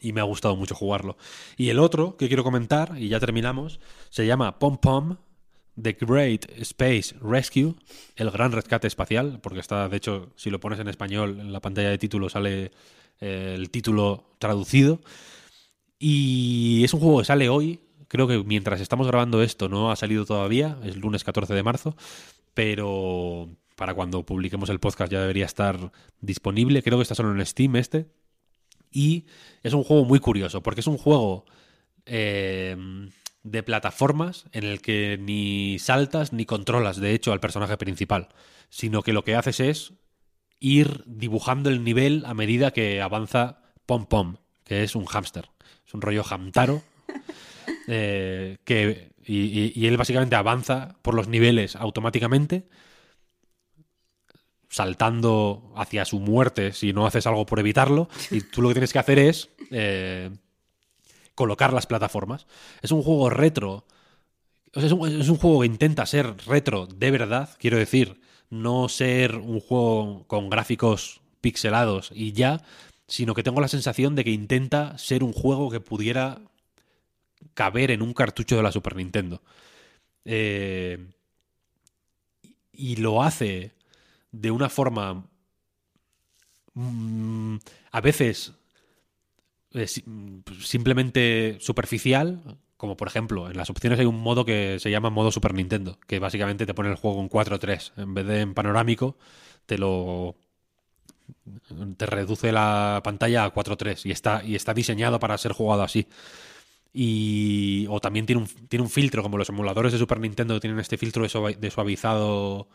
Y 0.00 0.12
me 0.12 0.20
ha 0.20 0.24
gustado 0.24 0.56
mucho 0.56 0.74
jugarlo. 0.74 1.16
Y 1.56 1.70
el 1.70 1.78
otro 1.78 2.16
que 2.16 2.28
quiero 2.28 2.44
comentar, 2.44 2.94
y 2.96 3.08
ya 3.08 3.20
terminamos, 3.20 3.80
se 4.10 4.26
llama 4.26 4.58
Pom 4.58 4.78
Pom 4.78 5.16
The 5.80 5.96
Great 6.00 6.46
Space 6.58 7.14
Rescue, 7.20 7.74
el 8.16 8.30
gran 8.30 8.52
rescate 8.52 8.86
espacial, 8.86 9.38
porque 9.40 9.60
está, 9.60 9.88
de 9.88 9.96
hecho, 9.96 10.32
si 10.36 10.50
lo 10.50 10.60
pones 10.60 10.80
en 10.80 10.88
español, 10.88 11.38
en 11.40 11.52
la 11.52 11.60
pantalla 11.60 11.90
de 11.90 11.98
título 11.98 12.28
sale 12.28 12.72
eh, 13.20 13.54
el 13.56 13.70
título 13.70 14.30
traducido. 14.38 15.00
Y 15.98 16.82
es 16.84 16.94
un 16.94 17.00
juego 17.00 17.18
que 17.18 17.24
sale 17.24 17.48
hoy. 17.48 17.80
Creo 18.08 18.26
que 18.26 18.42
mientras 18.44 18.80
estamos 18.80 19.06
grabando 19.06 19.42
esto 19.42 19.68
no 19.68 19.90
ha 19.90 19.96
salido 19.96 20.24
todavía, 20.24 20.78
es 20.84 20.96
lunes 20.96 21.24
14 21.24 21.54
de 21.54 21.62
marzo. 21.62 21.96
pero 22.54 23.48
para 23.78 23.94
cuando 23.94 24.26
publiquemos 24.26 24.68
el 24.70 24.80
podcast 24.80 25.10
ya 25.12 25.20
debería 25.20 25.46
estar 25.46 25.92
disponible. 26.20 26.82
Creo 26.82 26.98
que 26.98 27.02
está 27.02 27.14
solo 27.14 27.32
en 27.32 27.46
Steam 27.46 27.76
este. 27.76 28.08
Y 28.90 29.26
es 29.62 29.72
un 29.72 29.84
juego 29.84 30.04
muy 30.04 30.18
curioso, 30.18 30.62
porque 30.64 30.80
es 30.80 30.86
un 30.88 30.98
juego 30.98 31.44
eh, 32.04 32.76
de 33.44 33.62
plataformas 33.62 34.46
en 34.52 34.64
el 34.64 34.80
que 34.80 35.16
ni 35.20 35.78
saltas 35.78 36.32
ni 36.32 36.44
controlas, 36.44 36.98
de 37.00 37.12
hecho, 37.14 37.32
al 37.32 37.38
personaje 37.40 37.76
principal, 37.76 38.28
sino 38.68 39.02
que 39.02 39.12
lo 39.12 39.22
que 39.22 39.36
haces 39.36 39.60
es 39.60 39.92
ir 40.58 41.04
dibujando 41.06 41.70
el 41.70 41.84
nivel 41.84 42.24
a 42.26 42.34
medida 42.34 42.72
que 42.72 43.00
avanza 43.00 43.62
Pom 43.86 44.06
Pom, 44.06 44.38
que 44.64 44.82
es 44.82 44.96
un 44.96 45.04
hámster. 45.06 45.50
Es 45.86 45.94
un 45.94 46.00
rollo 46.00 46.24
hamtaro. 46.28 46.82
eh, 47.86 48.56
que, 48.64 49.12
y, 49.24 49.36
y- 49.38 49.72
y 49.76 49.86
él 49.86 49.96
básicamente 49.96 50.34
avanza 50.34 50.96
por 51.02 51.14
los 51.14 51.28
niveles 51.28 51.76
automáticamente, 51.76 52.68
saltando 54.68 55.72
hacia 55.76 56.04
su 56.04 56.20
muerte 56.20 56.72
si 56.72 56.92
no 56.92 57.06
haces 57.06 57.26
algo 57.26 57.46
por 57.46 57.58
evitarlo. 57.60 58.08
Y 58.30 58.40
tú 58.42 58.62
lo 58.62 58.68
que 58.68 58.74
tienes 58.74 58.92
que 58.92 58.98
hacer 58.98 59.18
es 59.18 59.48
eh, 59.70 60.30
colocar 61.34 61.72
las 61.72 61.86
plataformas. 61.86 62.46
Es 62.82 62.92
un 62.92 63.02
juego 63.02 63.30
retro. 63.30 63.84
O 64.74 64.80
sea, 64.80 64.86
es, 64.86 64.92
un, 64.92 65.20
es 65.20 65.28
un 65.28 65.38
juego 65.38 65.60
que 65.60 65.66
intenta 65.66 66.04
ser 66.06 66.34
retro 66.46 66.86
de 66.86 67.10
verdad, 67.10 67.50
quiero 67.58 67.78
decir, 67.78 68.20
no 68.50 68.88
ser 68.88 69.36
un 69.36 69.60
juego 69.60 70.24
con 70.26 70.50
gráficos 70.50 71.20
pixelados 71.40 72.10
y 72.14 72.32
ya, 72.32 72.62
sino 73.06 73.34
que 73.34 73.42
tengo 73.42 73.60
la 73.60 73.68
sensación 73.68 74.14
de 74.14 74.24
que 74.24 74.30
intenta 74.30 74.96
ser 74.98 75.24
un 75.24 75.32
juego 75.32 75.70
que 75.70 75.80
pudiera 75.80 76.40
caber 77.54 77.90
en 77.90 78.02
un 78.02 78.12
cartucho 78.12 78.56
de 78.56 78.62
la 78.62 78.72
Super 78.72 78.96
Nintendo. 78.96 79.42
Eh, 80.24 81.08
y 82.72 82.96
lo 82.96 83.22
hace 83.22 83.72
de 84.32 84.50
una 84.50 84.68
forma 84.68 85.24
mm, 86.74 87.56
a 87.92 88.00
veces 88.00 88.52
eh, 89.72 89.86
mm, 90.06 90.38
simplemente 90.62 91.58
superficial, 91.60 92.58
como 92.76 92.96
por 92.96 93.08
ejemplo, 93.08 93.50
en 93.50 93.56
las 93.56 93.70
opciones 93.70 93.98
hay 93.98 94.06
un 94.06 94.20
modo 94.20 94.44
que 94.44 94.78
se 94.80 94.90
llama 94.90 95.10
modo 95.10 95.30
Super 95.30 95.54
Nintendo, 95.54 95.98
que 96.06 96.18
básicamente 96.18 96.66
te 96.66 96.74
pone 96.74 96.90
el 96.90 96.96
juego 96.96 97.20
en 97.20 97.28
4.3. 97.28 97.92
En 97.96 98.14
vez 98.14 98.26
de 98.26 98.40
en 98.40 98.54
panorámico, 98.54 99.16
te 99.66 99.78
lo 99.78 100.36
te 101.96 102.06
reduce 102.06 102.52
la 102.52 103.00
pantalla 103.04 103.44
a 103.44 103.50
4.3 103.50 104.04
y 104.06 104.10
está, 104.10 104.42
y 104.44 104.54
está 104.54 104.74
diseñado 104.74 105.18
para 105.18 105.36
ser 105.38 105.52
jugado 105.52 105.82
así. 105.82 106.06
Y, 106.92 107.86
o 107.90 108.00
también 108.00 108.26
tiene 108.26 108.42
un, 108.42 108.48
tiene 108.68 108.82
un 108.84 108.90
filtro, 108.90 109.22
como 109.22 109.38
los 109.38 109.48
emuladores 109.50 109.92
de 109.92 109.98
Super 109.98 110.20
Nintendo 110.20 110.60
tienen 110.60 110.80
este 110.80 110.98
filtro 110.98 111.22
de, 111.24 111.30
suavi- 111.30 111.56
de 111.58 111.70
suavizado 111.70 112.68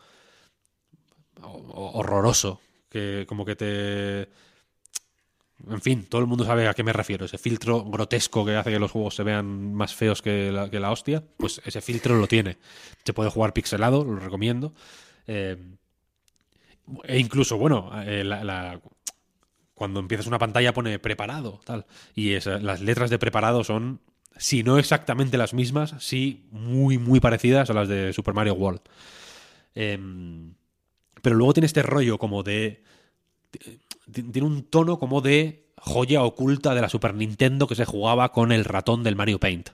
horroroso, 1.46 2.60
que 2.88 3.24
como 3.28 3.44
que 3.44 3.56
te... 3.56 4.28
En 5.70 5.80
fin, 5.80 6.04
todo 6.08 6.20
el 6.20 6.26
mundo 6.26 6.44
sabe 6.44 6.68
a 6.68 6.74
qué 6.74 6.82
me 6.82 6.92
refiero. 6.92 7.24
Ese 7.24 7.38
filtro 7.38 7.84
grotesco 7.84 8.44
que 8.44 8.56
hace 8.56 8.70
que 8.70 8.78
los 8.78 8.90
juegos 8.90 9.14
se 9.14 9.22
vean 9.22 9.72
más 9.72 9.94
feos 9.94 10.20
que 10.20 10.50
la, 10.52 10.90
hostia, 10.90 11.22
pues 11.36 11.62
ese 11.64 11.80
filtro 11.80 12.16
lo 12.16 12.26
tiene. 12.26 12.58
Se 13.04 13.14
puede 13.14 13.30
jugar 13.30 13.52
pixelado, 13.54 14.04
lo 14.04 14.16
recomiendo. 14.16 14.74
Eh, 15.26 15.56
e 17.04 17.18
incluso, 17.18 17.56
bueno, 17.56 17.90
eh, 18.04 18.24
cuando 19.74 20.00
empiezas 20.00 20.26
una 20.26 20.38
pantalla 20.38 20.74
pone 20.74 20.98
preparado, 20.98 21.60
tal. 21.64 21.86
Y 22.14 22.38
las 22.40 22.80
letras 22.80 23.10
de 23.10 23.18
preparado 23.18 23.64
son, 23.64 24.00
si 24.36 24.62
no 24.62 24.78
exactamente 24.78 25.38
las 25.38 25.54
mismas, 25.54 25.94
sí 25.98 26.46
muy, 26.50 26.98
muy 26.98 27.20
parecidas 27.20 27.70
a 27.70 27.74
las 27.74 27.88
de 27.88 28.12
Super 28.12 28.34
Mario 28.34 28.54
World. 28.54 28.80
Em, 29.74 30.54
pero 31.24 31.36
luego 31.36 31.54
tiene 31.54 31.66
este 31.66 31.82
rollo 31.82 32.18
como 32.18 32.42
de. 32.42 32.84
ti- 33.50 33.80
Tiene 34.30 34.46
un 34.46 34.64
tono 34.64 34.98
como 34.98 35.22
de 35.22 35.70
joya 35.78 36.22
oculta 36.22 36.74
de 36.74 36.82
la 36.82 36.90
Super 36.90 37.14
Nintendo 37.14 37.66
que 37.66 37.74
se 37.74 37.86
jugaba 37.86 38.30
con 38.30 38.52
el 38.52 38.64
ratón 38.66 39.02
del 39.02 39.16
Mario 39.16 39.40
Paint. 39.40 39.70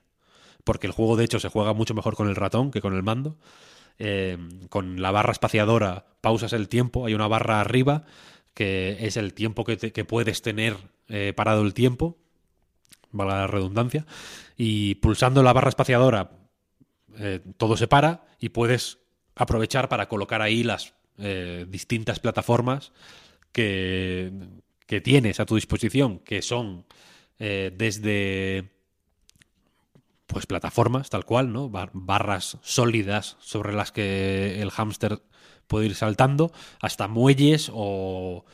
Porque 0.62 0.86
el 0.86 0.92
juego, 0.92 1.16
de 1.16 1.24
hecho, 1.24 1.40
se 1.40 1.48
juega 1.48 1.72
mucho 1.72 1.94
mejor 1.94 2.14
con 2.14 2.28
el 2.28 2.36
ratón 2.36 2.70
que 2.70 2.80
con 2.80 2.94
el 2.94 3.02
mando. 3.02 3.36
Eh, 3.98 4.38
con 4.68 5.02
la 5.02 5.10
barra 5.10 5.32
espaciadora 5.32 6.06
pausas 6.20 6.52
el 6.52 6.68
tiempo, 6.68 7.04
hay 7.06 7.14
una 7.14 7.26
barra 7.28 7.60
arriba 7.60 8.04
que 8.54 8.96
es 9.00 9.16
el 9.16 9.34
tiempo 9.34 9.64
que 9.64 10.04
puedes 10.04 10.40
tener 10.42 10.76
eh, 11.08 11.32
parado 11.34 11.62
el 11.62 11.74
tiempo, 11.74 12.16
valga 13.10 13.40
la 13.40 13.46
redundancia, 13.46 14.06
y 14.56 14.94
pulsando 14.96 15.42
la 15.42 15.52
barra 15.52 15.68
espaciadora 15.68 16.30
eh, 17.18 17.40
todo 17.58 17.76
se 17.76 17.88
para 17.88 18.24
y 18.38 18.50
puedes 18.50 18.98
aprovechar 19.34 19.88
para 19.88 20.08
colocar 20.08 20.40
ahí 20.42 20.62
las 20.62 20.94
eh, 21.18 21.66
distintas 21.68 22.20
plataformas 22.20 22.92
que, 23.52 24.32
que 24.86 25.00
tienes 25.00 25.40
a 25.40 25.46
tu 25.46 25.56
disposición, 25.56 26.20
que 26.20 26.42
son 26.42 26.86
eh, 27.38 27.72
desde 27.76 28.70
pues 30.26 30.46
plataformas, 30.46 31.10
tal 31.10 31.24
cual, 31.24 31.52
¿no? 31.52 31.68
Bar- 31.68 31.90
barras 31.92 32.58
sólidas 32.62 33.36
sobre 33.40 33.72
las 33.72 33.90
que 33.92 34.62
el 34.62 34.70
hámster 34.70 35.20
puede 35.66 35.86
ir 35.86 35.94
saltando, 35.94 36.52
hasta 36.80 37.08
muelles 37.08 37.70
o, 37.72 38.44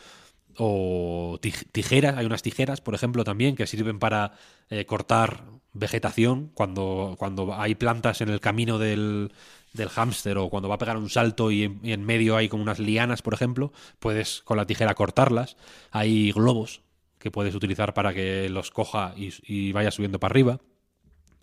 o 0.57 1.39
tij- 1.43 1.67
tijeras. 1.73 2.17
Hay 2.17 2.27
unas 2.27 2.43
tijeras, 2.43 2.81
por 2.81 2.95
ejemplo, 2.95 3.25
también 3.25 3.57
que 3.57 3.67
sirven 3.67 3.99
para 3.99 4.33
eh, 4.71 4.87
cortar 4.87 5.45
vegetación 5.73 6.51
cuando, 6.55 7.17
cuando 7.19 7.55
hay 7.55 7.75
plantas 7.75 8.23
en 8.23 8.31
el 8.31 8.41
camino 8.41 8.79
del, 8.79 9.33
del 9.77 9.89
hámster 9.89 10.39
o 10.39 10.49
cuando 10.49 10.69
va 10.69 10.77
a 10.77 10.79
pegar 10.79 10.97
un 10.97 11.11
salto 11.11 11.51
y 11.51 11.65
en, 11.65 12.05
medio 12.05 12.37
hay 12.37 12.49
como 12.49 12.63
unas 12.63 12.79
lianas, 12.79 13.23
por 13.23 13.35
ejemplo, 13.35 13.73
puedes 13.99 14.43
con 14.43 14.57
la 14.57 14.67
tijera 14.67 14.95
cortarlas. 14.95 15.57
Hay 15.91 16.33
globos 16.33 16.83
que 17.19 17.31
puedes 17.31 17.55
utilizar 17.55 17.95
para 17.95 18.13
que 18.13 18.49
los 18.49 18.71
coja 18.71 19.15
y, 19.17 19.33
y 19.43 19.73
vaya 19.73 19.91
subiendo 19.91 20.19
para 20.19 20.33
arriba. 20.33 20.61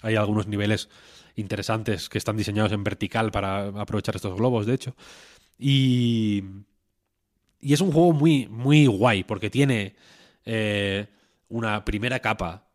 Hay 0.02 0.16
algunos 0.16 0.48
niveles 0.48 0.90
interesantes 1.36 2.10
que 2.10 2.18
están 2.18 2.38
diseñados 2.38 2.72
en 2.72 2.84
vertical 2.84 3.32
para 3.32 3.68
aprovechar 3.68 4.16
estos 4.16 4.36
globos, 4.36 4.66
de 4.66 4.74
hecho. 4.74 4.96
Y, 5.58 6.44
y 7.60 7.74
es 7.74 7.82
un 7.82 7.92
juego 7.92 8.14
muy, 8.14 8.48
muy 8.48 8.86
guay 8.86 9.24
porque 9.24 9.50
tiene 9.50 9.96
eh, 10.46 11.08
una 11.48 11.86
primera 11.86 12.20
capa 12.20 12.68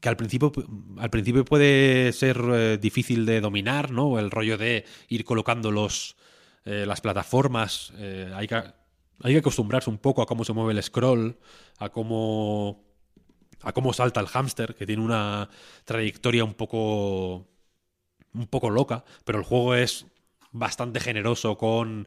que 0.00 0.08
al 0.08 0.16
principio, 0.16 0.52
al 0.98 1.10
principio 1.10 1.44
puede 1.44 2.12
ser 2.12 2.38
eh, 2.52 2.78
difícil 2.80 3.26
de 3.26 3.40
dominar, 3.40 3.90
¿no? 3.90 4.18
El 4.18 4.30
rollo 4.30 4.58
de 4.58 4.84
ir 5.08 5.24
colocando 5.24 5.70
los, 5.70 6.16
eh, 6.64 6.84
las 6.86 7.00
plataformas. 7.00 7.92
eh, 7.96 8.30
hay, 8.34 8.46
que, 8.46 8.56
hay 8.56 9.32
que 9.32 9.38
acostumbrarse 9.38 9.90
un 9.90 9.98
poco 9.98 10.22
a 10.22 10.26
cómo 10.26 10.44
se 10.44 10.52
mueve 10.52 10.72
el 10.72 10.82
scroll, 10.82 11.38
a 11.78 11.88
cómo 11.90 12.84
a 13.62 13.72
cómo 13.72 13.94
salta 13.94 14.20
el 14.20 14.26
hámster, 14.26 14.74
que 14.74 14.86
tiene 14.86 15.02
una 15.02 15.48
trayectoria 15.86 16.44
un 16.44 16.54
poco 16.54 17.48
un 18.34 18.46
poco 18.48 18.68
loca, 18.68 19.04
pero 19.24 19.38
el 19.38 19.44
juego 19.44 19.74
es 19.74 20.06
bastante 20.52 21.00
generoso 21.00 21.56
con 21.56 22.06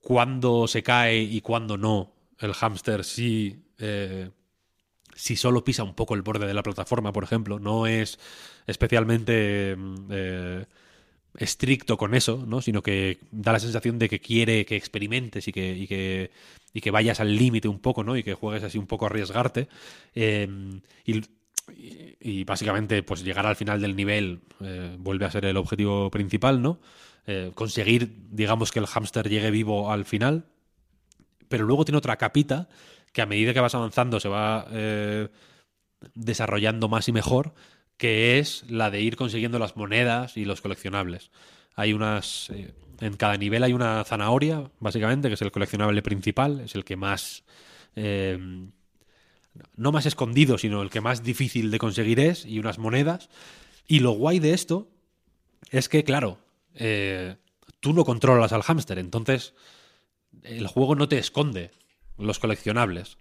cuándo 0.00 0.66
se 0.68 0.82
cae 0.82 1.18
y 1.18 1.40
cuándo 1.42 1.76
no 1.76 2.14
el 2.38 2.54
hámster 2.54 3.02
eh, 3.78 4.30
si 5.18 5.36
solo 5.36 5.64
pisa 5.64 5.82
un 5.82 5.94
poco 5.94 6.14
el 6.14 6.22
borde 6.22 6.46
de 6.46 6.54
la 6.54 6.62
plataforma, 6.62 7.12
por 7.12 7.24
ejemplo, 7.24 7.58
no 7.58 7.86
es 7.86 8.18
especialmente 8.66 9.74
mm, 9.76 9.94
eh, 10.10 10.66
estricto 11.36 11.96
con 11.96 12.14
eso, 12.14 12.44
¿no? 12.46 12.62
Sino 12.62 12.82
que 12.82 13.18
da 13.30 13.52
la 13.52 13.60
sensación 13.60 13.98
de 13.98 14.08
que 14.08 14.20
quiere 14.20 14.64
que 14.66 14.76
experimentes 14.76 15.48
y 15.48 15.52
que, 15.52 15.72
y 15.76 15.86
que, 15.86 16.30
y 16.72 16.80
que 16.80 16.90
vayas 16.90 17.20
al 17.20 17.36
límite 17.36 17.68
un 17.68 17.78
poco, 17.80 18.04
¿no? 18.04 18.16
Y 18.16 18.22
que 18.22 18.34
juegues 18.34 18.64
así 18.64 18.78
un 18.78 18.86
poco 18.86 19.06
a 19.06 19.08
arriesgarte. 19.08 19.68
Y, 20.14 21.18
y- 21.76 22.16
y 22.20 22.44
básicamente, 22.44 23.02
pues 23.02 23.22
llegar 23.24 23.46
al 23.46 23.56
final 23.56 23.80
del 23.80 23.94
nivel 23.96 24.40
eh, 24.60 24.96
vuelve 24.98 25.26
a 25.26 25.30
ser 25.30 25.44
el 25.44 25.56
objetivo 25.56 26.10
principal, 26.10 26.62
¿no? 26.62 26.80
Eh, 27.26 27.52
conseguir, 27.54 28.10
digamos, 28.30 28.72
que 28.72 28.78
el 28.78 28.86
hámster 28.86 29.28
llegue 29.28 29.50
vivo 29.50 29.92
al 29.92 30.04
final. 30.04 30.46
Pero 31.48 31.64
luego 31.64 31.84
tiene 31.84 31.98
otra 31.98 32.16
capita 32.16 32.68
que 33.18 33.22
a 33.22 33.26
medida 33.26 33.52
que 33.52 33.58
vas 33.58 33.74
avanzando 33.74 34.20
se 34.20 34.28
va 34.28 34.68
eh, 34.70 35.26
desarrollando 36.14 36.88
más 36.88 37.08
y 37.08 37.12
mejor, 37.12 37.52
que 37.96 38.38
es 38.38 38.64
la 38.70 38.92
de 38.92 39.00
ir 39.00 39.16
consiguiendo 39.16 39.58
las 39.58 39.76
monedas 39.76 40.36
y 40.36 40.44
los 40.44 40.60
coleccionables. 40.60 41.32
Hay 41.74 41.94
unas. 41.94 42.48
eh, 42.50 42.74
en 43.00 43.16
cada 43.16 43.36
nivel 43.36 43.64
hay 43.64 43.72
una 43.72 44.04
zanahoria, 44.04 44.70
básicamente, 44.78 45.26
que 45.26 45.34
es 45.34 45.42
el 45.42 45.50
coleccionable 45.50 46.00
principal, 46.00 46.60
es 46.60 46.76
el 46.76 46.84
que 46.84 46.94
más. 46.94 47.42
eh, 47.96 48.38
no 49.74 49.90
más 49.90 50.06
escondido, 50.06 50.56
sino 50.56 50.82
el 50.82 50.90
que 50.90 51.00
más 51.00 51.24
difícil 51.24 51.72
de 51.72 51.78
conseguir 51.78 52.20
es, 52.20 52.46
y 52.46 52.60
unas 52.60 52.78
monedas. 52.78 53.30
Y 53.88 53.98
lo 53.98 54.12
guay 54.12 54.38
de 54.38 54.54
esto 54.54 54.86
es 55.70 55.88
que, 55.88 56.04
claro, 56.04 56.38
tú 57.80 57.92
no 57.92 58.04
controlas 58.04 58.52
al 58.52 58.62
hámster, 58.62 59.00
entonces 59.00 59.54
el 60.44 60.68
juego 60.68 60.94
no 60.94 61.08
te 61.08 61.18
esconde 61.18 61.72
los 62.18 62.38
coleccionables. 62.38 63.18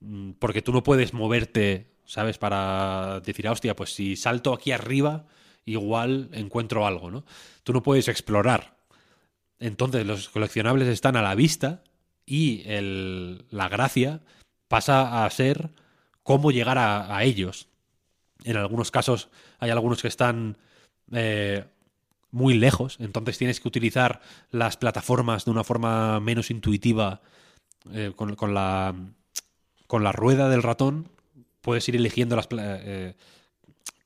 Mm, 0.00 0.32
Porque 0.32 0.62
tú 0.62 0.72
no 0.72 0.82
puedes 0.82 1.12
moverte, 1.14 1.92
¿sabes? 2.04 2.38
Para 2.38 3.20
decir, 3.20 3.48
"Ah, 3.48 3.52
hostia, 3.52 3.76
pues 3.76 3.94
si 3.94 4.16
salto 4.16 4.52
aquí 4.52 4.72
arriba 4.72 5.26
igual 5.64 6.30
encuentro 6.32 6.86
algo, 6.86 7.10
¿no? 7.10 7.24
Tú 7.62 7.72
no 7.72 7.82
puedes 7.82 8.08
explorar. 8.08 8.76
Entonces 9.60 10.06
los 10.06 10.28
coleccionables 10.28 10.88
están 10.88 11.16
a 11.16 11.22
la 11.22 11.34
vista 11.34 11.82
y 12.26 12.62
el- 12.66 13.44
la 13.50 13.68
gracia 13.68 14.20
pasa 14.68 15.24
a 15.24 15.30
ser 15.30 15.70
cómo 16.22 16.50
llegar 16.52 16.78
a, 16.78 17.22
ellos. 17.24 17.68
En 18.44 18.56
algunos 18.56 18.90
casos 18.90 19.30
hay 19.58 19.70
algunos 19.70 20.02
que 20.02 20.08
están 20.08 20.58
eh, 21.12 21.64
muy 22.30 22.54
lejos, 22.54 22.98
entonces 23.00 23.38
tienes 23.38 23.60
que 23.60 23.68
utilizar 23.68 24.20
las 24.50 24.76
plataformas 24.76 25.46
de 25.46 25.50
una 25.50 25.64
forma 25.64 26.20
menos 26.20 26.50
intuitiva 26.50 27.22
eh, 27.92 28.12
con, 28.14 28.54
la, 28.54 28.94
con 29.86 30.04
la 30.04 30.12
rueda 30.12 30.48
del 30.48 30.62
ratón. 30.62 31.08
Puedes 31.60 31.88
ir 31.88 31.96
eligiendo 31.96 32.36
las 32.36 32.48
eh, 32.52 33.14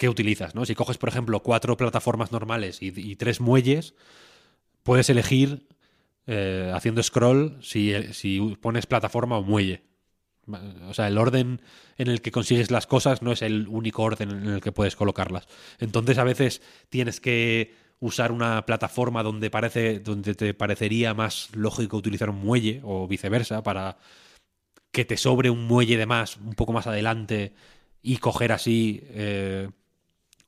utilizas, 0.09 0.55
¿no? 0.55 0.65
Si 0.65 0.75
coges, 0.75 0.99
por 0.99 1.09
ejemplo, 1.09 1.41
cuatro 1.41 1.77
plataformas 1.77 2.33
normales 2.33 2.79
y, 2.81 3.17
tres 3.17 3.41
muelles, 3.41 3.95
puedes 4.83 5.09
elegir 5.11 5.67
eh, 6.27 6.73
haciendo 6.75 7.03
scroll 7.03 7.59
si, 7.63 7.95
si 8.13 8.41
pones 8.61 8.87
plataforma 8.87 9.39
o 9.39 9.43
muelle. 9.43 9.83
O 10.89 10.95
sea, 10.95 11.07
el 11.07 11.19
orden 11.19 11.61
en 11.99 12.09
el 12.09 12.21
que 12.21 12.33
consigues 12.33 12.71
las 12.73 12.87
cosas 12.87 13.23
no 13.23 13.31
es 13.31 13.43
el 13.43 13.69
único 13.69 14.03
orden 14.03 14.31
en 14.31 14.47
el 14.49 14.61
que 14.61 14.73
puedes 14.73 14.97
colocarlas. 14.97 15.47
Entonces, 15.79 16.19
a 16.19 16.25
veces 16.25 16.63
tienes 16.89 17.21
que 17.21 17.75
usar 18.03 18.33
una 18.33 18.67
plataforma 18.67 19.23
donde 19.23 19.49
parece 19.49 20.01
donde 20.01 20.35
te 20.35 20.55
parecería 20.55 21.15
más 21.15 21.51
lógico 21.55 21.97
utilizar 21.97 22.31
un 22.31 22.41
muelle 22.41 22.81
o 22.83 23.07
viceversa 23.07 23.63
para 23.63 23.97
que 24.91 25.05
te 25.05 25.17
sobre 25.17 25.51
un 25.51 25.69
muelle 25.69 25.97
de 25.97 26.05
más 26.05 26.37
un 26.37 26.55
poco 26.55 26.73
más 26.73 26.89
adelante 26.89 27.55
y 28.03 28.17
coger 28.17 28.51
así 28.51 29.05
eh, 29.11 29.71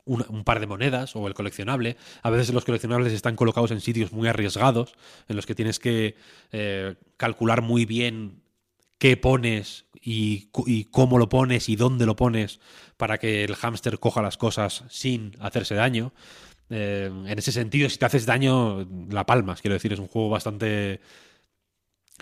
un, 0.04 0.42
par 0.42 0.58
de 0.58 0.66
monedas 0.66 1.14
o 1.14 1.28
el 1.28 1.34
coleccionable. 1.34 1.96
A 2.22 2.30
veces 2.30 2.52
los 2.52 2.64
coleccionables 2.64 3.12
están 3.12 3.36
colocados 3.36 3.70
en 3.70 3.80
sitios 3.80 4.12
muy 4.12 4.26
arriesgados, 4.26 4.92
en 5.28 5.36
los 5.36 5.46
que 5.46 5.54
tienes 5.54 5.78
que 5.78 6.16
eh, 6.50 6.96
calcular 7.16 7.62
muy 7.62 7.86
bien 7.86 8.42
qué 8.98 9.16
pones 9.16 9.84
y, 9.94 10.50
y 10.66 10.86
cómo 10.86 11.18
lo 11.18 11.28
pones 11.28 11.68
y 11.68 11.76
dónde 11.76 12.04
lo 12.04 12.16
pones 12.16 12.58
para 12.96 13.18
que 13.18 13.44
el 13.44 13.54
hámster 13.54 14.00
coja 14.00 14.22
las 14.22 14.36
cosas 14.36 14.82
sin 14.88 15.36
hacerse 15.38 15.76
daño. 15.76 16.12
Eh, 16.76 17.06
en 17.32 17.38
ese 17.38 17.52
sentido, 17.52 17.88
si 17.88 17.98
te 17.98 18.06
haces 18.06 18.26
daño, 18.26 18.86
la 19.10 19.24
palmas. 19.26 19.60
Quiero 19.60 19.74
decir, 19.74 19.92
es 19.92 19.98
un 20.00 20.08
juego 20.08 20.30
bastante 20.30 21.00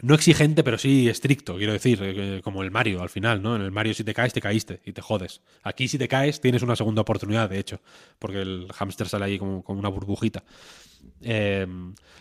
no 0.02 0.14
exigente, 0.14 0.64
pero 0.64 0.78
sí 0.78 1.08
estricto, 1.08 1.56
quiero 1.56 1.74
decir, 1.74 1.98
eh, 2.02 2.40
como 2.42 2.62
el 2.62 2.70
Mario 2.70 3.02
al 3.02 3.10
final, 3.10 3.42
¿no? 3.42 3.54
En 3.56 3.62
el 3.62 3.70
Mario 3.70 3.92
si 3.94 4.04
te 4.04 4.14
caes, 4.14 4.32
te 4.32 4.40
caíste 4.40 4.80
y 4.86 4.92
te 4.92 5.02
jodes. 5.02 5.42
Aquí 5.62 5.86
si 5.86 5.98
te 5.98 6.08
caes, 6.08 6.40
tienes 6.40 6.62
una 6.62 6.76
segunda 6.76 7.02
oportunidad, 7.02 7.50
de 7.50 7.58
hecho, 7.58 7.80
porque 8.18 8.40
el 8.40 8.68
hámster 8.72 9.08
sale 9.08 9.26
ahí 9.26 9.38
como, 9.38 9.62
una 9.66 9.88
burbujita. 9.90 10.44
Eh, 11.22 11.66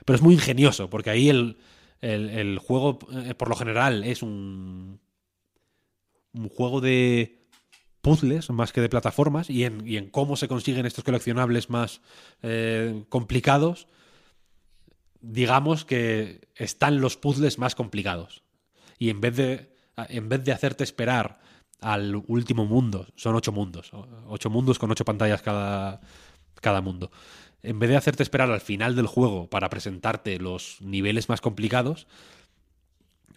pero 0.06 0.16
es 0.18 0.22
muy 0.24 0.36
ingenioso, 0.36 0.90
porque 0.90 1.12
ahí 1.12 1.30
el, 1.30 1.58
el- 2.02 2.30
juego, 2.60 3.00
por 3.38 3.50
lo 3.50 3.56
general, 3.56 4.04
es 4.04 4.24
un, 4.24 5.00
un 6.34 6.50
juego 6.50 6.82
de 6.82 7.41
puzzles 8.02 8.50
más 8.50 8.74
que 8.74 8.82
de 8.82 8.90
plataformas 8.90 9.50
y 9.50 9.66
en, 9.66 10.10
cómo 10.10 10.36
se 10.36 10.48
consiguen 10.48 10.86
estos 10.86 11.04
coleccionables 11.04 11.70
más 11.70 12.02
eh, 12.42 13.04
complicados 13.10 13.88
digamos 15.22 15.86
que 15.86 16.50
están 16.56 17.00
los 17.00 17.16
puzzles 17.16 17.60
más 17.60 17.76
complicados. 17.76 18.44
Y 18.98 19.10
en 19.10 19.22
vez 19.22 19.36
de, 19.36 19.76
en 20.10 20.30
vez 20.30 20.44
de 20.44 20.52
hacerte 20.52 20.84
esperar 20.84 21.40
al 21.80 22.16
último 22.28 22.66
mundo, 22.66 23.08
son 23.16 23.36
ocho 23.36 23.52
mundos, 23.52 23.92
ocho 24.28 24.50
mundos 24.50 24.78
con 24.78 24.92
ocho 24.92 25.06
pantallas 25.06 25.42
cada, 25.42 26.02
cada 26.56 26.82
mundo. 26.82 27.12
En 27.64 27.80
vez 27.80 27.90
de 27.90 27.98
hacerte 27.98 28.24
esperar 28.24 28.52
al 28.52 28.62
final 28.62 28.96
del 28.96 29.08
juego 29.08 29.50
para 29.50 29.70
presentarte 29.70 30.40
los 30.40 30.82
niveles 30.82 31.30
más 31.30 31.42
complicados, 31.42 32.08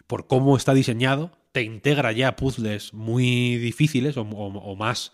por 0.07 0.27
cómo 0.27 0.57
está 0.57 0.73
diseñado, 0.73 1.31
te 1.51 1.63
integra 1.63 2.11
ya 2.11 2.35
puzzles 2.35 2.93
muy 2.93 3.57
difíciles 3.57 4.17
o, 4.17 4.25
más 4.75 5.13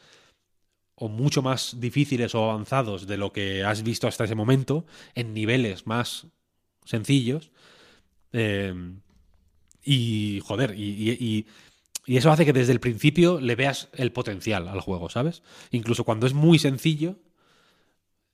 o 0.96 1.08
mucho 1.08 1.42
más 1.42 1.80
difíciles 1.80 2.36
o 2.36 2.50
avanzados 2.50 3.08
de 3.08 3.18
lo 3.18 3.32
que 3.32 3.64
has 3.64 3.84
visto 3.84 4.08
hasta 4.08 4.24
ese 4.24 4.36
momento, 4.36 4.86
en 5.16 5.34
niveles 5.34 5.88
más 5.88 6.28
sencillos. 6.86 7.52
Eh, 8.34 8.74
y, 9.84 10.42
joder, 10.44 10.76
y, 10.78 11.46
eso 12.08 12.32
hace 12.32 12.46
que 12.46 12.54
desde 12.54 12.74
el 12.74 12.80
principio 12.80 13.40
le 13.40 13.56
veas 13.56 13.90
el 13.94 14.12
potencial 14.12 14.68
al 14.68 14.82
juego, 14.82 15.10
¿sabes? 15.10 15.44
Incluso 15.70 16.04
cuando 16.04 16.26
es 16.26 16.34
muy 16.34 16.60
sencillo, 16.60 17.20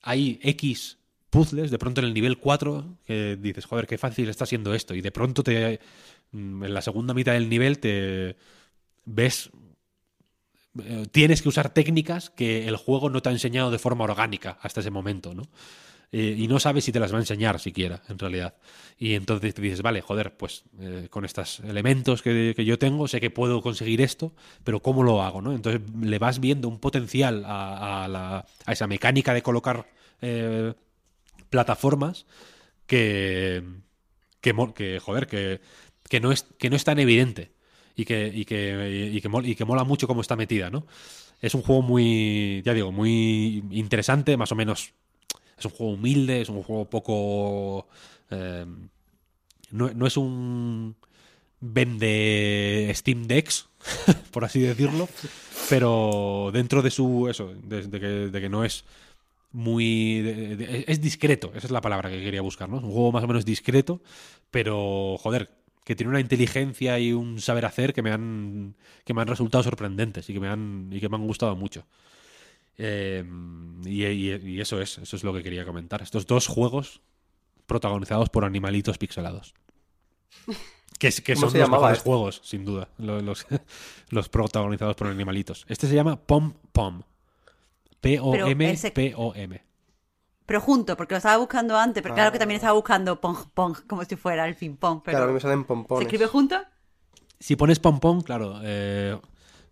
hay 0.02 0.40
X 0.42 0.98
puzzles, 1.30 1.72
de 1.72 1.78
pronto 1.78 2.02
en 2.02 2.08
el 2.08 2.14
nivel 2.14 2.38
4, 2.38 3.00
que 3.06 3.36
dices, 3.36 3.66
joder, 3.66 3.86
qué 3.86 3.98
fácil 3.98 4.30
está 4.30 4.46
siendo 4.46 4.74
esto. 4.74 4.96
Y 4.96 5.02
de 5.02 5.12
pronto 5.12 5.44
te, 5.44 5.80
en 6.34 6.74
la 6.74 6.82
segunda 6.82 7.14
mitad 7.14 7.34
del 7.34 7.50
nivel 7.50 7.80
te 7.80 8.36
ves 9.06 9.52
eh, 10.84 11.08
tienes 11.12 11.42
que 11.42 11.50
usar 11.50 11.74
técnicas 11.74 12.30
que 12.30 12.68
el 12.68 12.76
juego 12.76 13.10
no 13.10 13.22
te 13.22 13.30
ha 13.30 13.32
enseñado 13.32 13.72
de 13.72 13.80
forma 13.80 14.04
orgánica 14.04 14.58
hasta 14.62 14.82
ese 14.82 14.92
momento, 14.92 15.34
¿no? 15.34 15.44
Eh, 16.12 16.36
y 16.38 16.48
no 16.48 16.60
sabes 16.60 16.86
si 16.86 16.92
te 16.94 17.00
las 17.00 17.12
va 17.14 17.18
a 17.18 17.22
enseñar 17.22 17.60
siquiera, 17.60 18.04
en 18.10 18.20
realidad. 18.20 18.56
Y 18.98 19.16
entonces 19.16 19.54
te 19.54 19.62
dices, 19.62 19.82
vale, 19.82 20.02
joder, 20.02 20.38
pues 20.38 20.64
eh, 20.80 21.08
con 21.10 21.26
estos 21.26 21.62
elementos 21.62 22.22
que, 22.22 22.54
que 22.56 22.66
yo 22.66 22.80
tengo, 22.80 23.08
sé 23.08 23.22
que 23.22 23.30
puedo 23.32 23.62
conseguir 23.62 24.02
esto, 24.02 24.34
pero 24.64 24.82
¿cómo 24.82 25.04
lo 25.04 25.24
hago? 25.24 25.42
¿no? 25.42 25.54
Entonces 25.54 25.82
le 26.00 26.20
vas 26.20 26.40
viendo 26.40 26.70
un 26.70 26.80
potencial 26.80 27.44
a, 27.46 28.06
a 28.06 28.08
la- 28.08 28.46
a 28.66 28.72
esa 28.74 28.88
mecánica 28.88 29.34
de 29.34 29.42
colocar 29.44 29.88
plataformas 31.50 32.26
que, 32.88 33.64
que, 34.42 35.00
joder, 35.00 35.28
que, 35.28 35.62
que, 36.10 36.20
no 36.20 36.32
es, 36.32 36.46
que 36.58 36.70
no 36.70 36.76
es 36.76 36.84
tan 36.84 37.00
evidente 37.00 37.52
y 37.96 38.06
que, 38.06 38.28
y 38.34 38.46
que, 38.46 39.10
y 39.14 39.22
que, 39.22 39.30
mol- 39.30 39.46
y 39.48 39.56
que 39.56 39.66
mola 39.66 39.84
mucho 39.84 40.08
cómo 40.08 40.22
está 40.22 40.36
metida, 40.36 40.70
¿no? 40.70 40.86
Es 41.42 41.54
un 41.56 41.62
juego 41.62 41.82
muy, 41.82 42.62
ya 42.66 42.74
digo, 42.74 42.92
muy 42.92 43.64
interesante, 43.72 44.38
más 44.38 44.52
o 44.52 44.56
menos. 44.56 44.94
Es 45.58 45.66
un 45.66 45.72
juego 45.72 45.94
humilde, 45.94 46.42
es 46.42 46.50
un 46.50 46.64
juego 46.64 46.86
poco... 46.90 47.88
eh, 48.32 48.66
no, 49.72 49.90
no 49.94 50.08
es 50.08 50.18
un 50.18 50.96
vende 51.60 52.92
Steam 52.96 53.24
Decks, 53.28 53.68
por 54.32 54.46
así 54.46 54.60
decirlo, 54.62 55.10
pero 55.70 56.52
dentro 56.54 56.82
de 56.82 56.92
su... 56.92 57.28
Eso, 57.30 57.54
de, 57.64 57.90
que, 58.00 58.08
de 58.08 58.42
que 58.42 58.50
no 58.50 58.64
es 58.64 58.86
muy... 59.52 60.24
es 60.88 61.02
discreto, 61.02 61.52
esa 61.56 61.68
es 61.68 61.72
la 61.72 61.82
palabra 61.82 62.10
que 62.10 62.22
quería 62.24 62.42
buscar, 62.42 62.70
¿no? 62.70 62.78
Es 62.78 62.84
un 62.84 62.92
juego 62.92 63.12
más 63.12 63.24
o 63.24 63.28
menos 63.28 63.46
discreto, 63.46 64.02
pero, 64.52 65.18
joder, 65.20 65.50
que 65.88 65.96
tiene 65.96 66.10
una 66.10 66.20
inteligencia 66.20 67.00
y 67.00 67.14
un 67.14 67.40
saber 67.40 67.64
hacer 67.64 67.94
que 67.94 68.02
me 68.02 68.12
han, 68.12 68.76
que 69.06 69.14
me 69.14 69.22
han 69.22 69.28
resultado 69.30 69.64
sorprendentes 69.64 70.30
y 70.30 70.34
que 70.34 70.40
me 70.42 70.50
han, 70.50 70.90
y 70.92 71.00
que 71.00 71.08
me 71.08 71.16
han 71.16 71.26
gustado 71.26 71.56
mucho. 71.56 71.86
Eh, 72.78 73.24
y, 73.86 74.04
y- 74.06 74.34
y 74.34 74.60
eso 74.60 74.82
es, 74.82 74.98
eso 74.98 75.16
es 75.16 75.24
lo 75.24 75.34
que 75.34 75.42
quería 75.44 75.64
comentar. 75.64 76.02
Estos 76.02 76.28
dos 76.28 76.48
juegos 76.48 77.00
protagonizados 77.68 78.28
por 78.28 78.44
animalitos 78.44 78.98
pixelados. 78.98 79.54
Que, 81.00 81.08
es- 81.10 81.22
que 81.22 81.36
¿Cómo 81.36 81.50
son 81.52 81.60
los 81.60 81.70
mejores 81.70 81.98
este? 82.00 82.10
juegos, 82.10 82.42
sin 82.44 82.66
duda. 82.66 82.90
Los, 82.98 83.22
los, 83.24 83.46
los 84.10 84.28
protagonizados 84.30 84.96
por 84.96 85.08
animalitos. 85.08 85.64
Este 85.70 85.88
se 85.88 85.94
llama 85.96 86.20
Pom 86.20 86.54
Pom. 86.74 87.04
P-O-M-P-O-M. 88.02 89.62
Pero 90.48 90.62
junto, 90.62 90.98
porque 90.98 91.14
lo 91.14 91.18
estaba 91.18 91.38
buscando 91.38 91.78
antes, 91.78 92.02
pero 92.02 92.16
claro 92.16 92.32
que 92.32 92.40
también 92.40 92.56
estaba 92.56 92.74
buscando 92.74 93.22
Pong 93.22 93.38
Pong, 93.54 93.78
como 93.86 94.04
si 94.06 94.16
fuera 94.16 94.48
el 94.48 94.56
fin 94.56 94.78
Pong. 94.78 95.02
Pero 95.06 95.18
Claro, 95.18 95.26
a 95.26 95.28
mí 95.28 95.34
me 95.36 95.40
salen 95.42 95.60
¿Se 95.60 95.66
pompones. 95.66 96.06
escribe 96.08 96.26
junto? 96.28 96.56
Si 97.40 97.56
pones 97.56 97.80
pom 97.80 98.00
pom, 98.00 98.22
claro, 98.22 98.60
eh, 98.64 99.20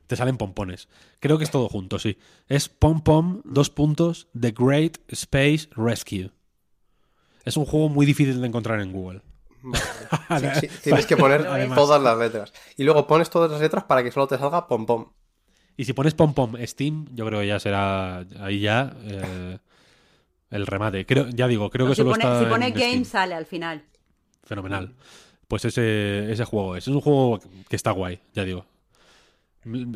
te 0.05 0.15
salen 0.15 0.37
pompones. 0.37 0.87
Creo 1.19 1.37
que 1.39 1.45
es 1.45 1.49
todo 1.49 1.67
junto, 1.69 1.97
sí. 1.97 2.17
Es 2.47 2.69
pom 2.69 3.01
pom, 3.01 3.41
dos 3.45 3.69
puntos, 3.71 4.27
The 4.39 4.51
Great 4.55 4.97
Space 5.07 5.69
Rescue. 5.75 6.29
Es 7.45 7.57
un 7.57 7.65
juego 7.65 7.89
muy 7.89 8.05
difícil 8.05 8.39
de 8.41 8.47
encontrar 8.47 8.81
en 8.81 8.91
Google. 8.91 9.21
Vale. 10.29 10.51
Sí, 10.59 10.67
sí, 10.67 10.69
tienes 10.83 11.05
que 11.05 11.15
poner 11.17 11.47
Además. 11.47 11.75
todas 11.77 12.01
las 12.01 12.17
letras. 12.17 12.53
Y 12.77 12.83
luego 12.83 13.07
pones 13.07 13.29
todas 13.29 13.49
las 13.49 13.61
letras 13.61 13.85
para 13.85 14.03
que 14.03 14.11
solo 14.11 14.27
te 14.27 14.37
salga 14.37 14.67
pom 14.67 14.85
pom. 14.85 15.05
Y 15.77 15.85
si 15.85 15.93
pones 15.93 16.13
pom 16.13 16.33
pom 16.33 16.55
Steam, 16.65 17.07
yo 17.13 17.25
creo 17.25 17.39
que 17.39 17.47
ya 17.47 17.59
será 17.59 18.25
ahí 18.41 18.59
ya 18.59 18.93
eh, 19.03 19.57
el 20.51 20.67
remate. 20.67 21.05
Creo, 21.05 21.27
ya 21.29 21.47
digo, 21.47 21.69
creo 21.69 21.87
que 21.87 21.93
si 21.95 21.97
solo 22.01 22.11
pone, 22.11 22.23
está 22.23 22.39
si 22.39 22.45
pone 22.45 22.67
en 22.67 22.73
game 22.73 22.85
Steam. 22.91 23.05
sale 23.05 23.35
al 23.35 23.45
final. 23.45 23.83
Fenomenal. 24.43 24.93
Pues 25.47 25.65
ese, 25.65 26.31
ese 26.31 26.43
juego 26.45 26.75
es. 26.75 26.83
Es 26.87 26.93
un 26.93 27.01
juego 27.01 27.39
que 27.69 27.75
está 27.75 27.91
guay, 27.91 28.19
ya 28.33 28.43
digo. 28.43 28.65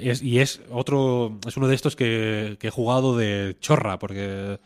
Es- 0.02 0.22
y 0.24 0.40
es 0.40 0.62
otro. 0.72 1.38
Es 1.48 1.56
uno 1.58 1.68
de 1.68 1.76
estos 1.76 1.96
que, 1.96 2.58
que 2.60 2.68
he 2.68 2.72
jugado 2.72 3.16
de 3.18 3.56
chorra, 3.60 4.00
porque 4.00 4.60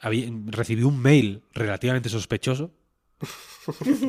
había- 0.00 0.30
recibí 0.46 0.82
un 0.84 1.00
mail 1.00 1.42
relativamente 1.52 2.08
sospechoso. 2.08 2.70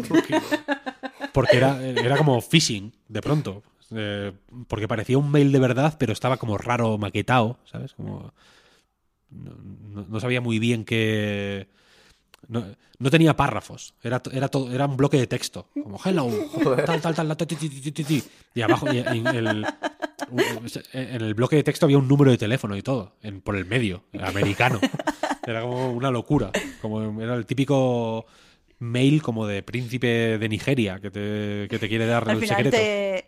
Porque, 0.07 0.39
porque 1.33 1.57
era, 1.57 1.83
era 1.85 2.17
como 2.17 2.41
phishing, 2.41 2.93
de 3.07 3.21
pronto. 3.21 3.63
Eh, 3.95 4.33
porque 4.67 4.87
parecía 4.87 5.17
un 5.17 5.31
mail 5.31 5.51
de 5.51 5.59
verdad, 5.59 5.95
pero 5.97 6.11
estaba 6.13 6.37
como 6.37 6.57
raro 6.57 6.97
maquetado, 6.97 7.57
¿sabes? 7.65 7.93
Como. 7.93 8.33
No, 9.31 9.51
no- 9.93 10.05
no 10.07 10.19
sabía 10.19 10.41
muy 10.41 10.59
bien 10.59 10.83
qué. 10.85 11.67
No, 12.47 12.63
no 12.99 13.09
tenía 13.09 13.35
párrafos, 13.35 13.93
era, 14.01 14.21
era, 14.31 14.47
todo, 14.47 14.73
era 14.73 14.85
un 14.85 14.95
bloque 14.95 15.17
de 15.17 15.27
texto, 15.27 15.67
como 15.83 15.99
hello, 16.03 16.29
tal, 16.85 17.01
tal, 17.01 17.13
tal, 17.15 17.35
ti. 17.37 18.23
y 18.55 18.61
abajo 18.61 18.87
y 18.93 18.99
en 18.99 19.27
el, 19.27 19.65
en 20.93 21.21
el 21.21 21.33
bloque 21.33 21.57
de 21.57 21.63
texto 21.63 21.85
había 21.85 21.97
un 21.97 22.07
número 22.07 22.31
de 22.31 22.37
teléfono 22.37 22.77
y 22.77 22.81
todo, 22.81 23.15
en- 23.21 23.41
por 23.41 23.55
el 23.57 23.65
medio, 23.65 24.03
americano. 24.21 24.79
Era 25.45 25.61
como 25.61 25.91
una 25.93 26.11
locura, 26.11 26.51
como 26.81 27.21
era 27.21 27.35
el 27.35 27.45
típico 27.45 28.25
mail 28.79 29.21
como 29.21 29.47
de 29.47 29.63
príncipe 29.63 30.37
de 30.37 30.49
Nigeria 30.49 30.99
que 30.99 31.09
te, 31.09 31.67
que 31.69 31.79
te 31.79 31.89
quiere 31.89 32.05
dar 32.05 32.29
Al 32.29 32.35
el 32.37 32.41
final 32.41 32.57
secreto. 32.57 32.77
te, 32.77 33.27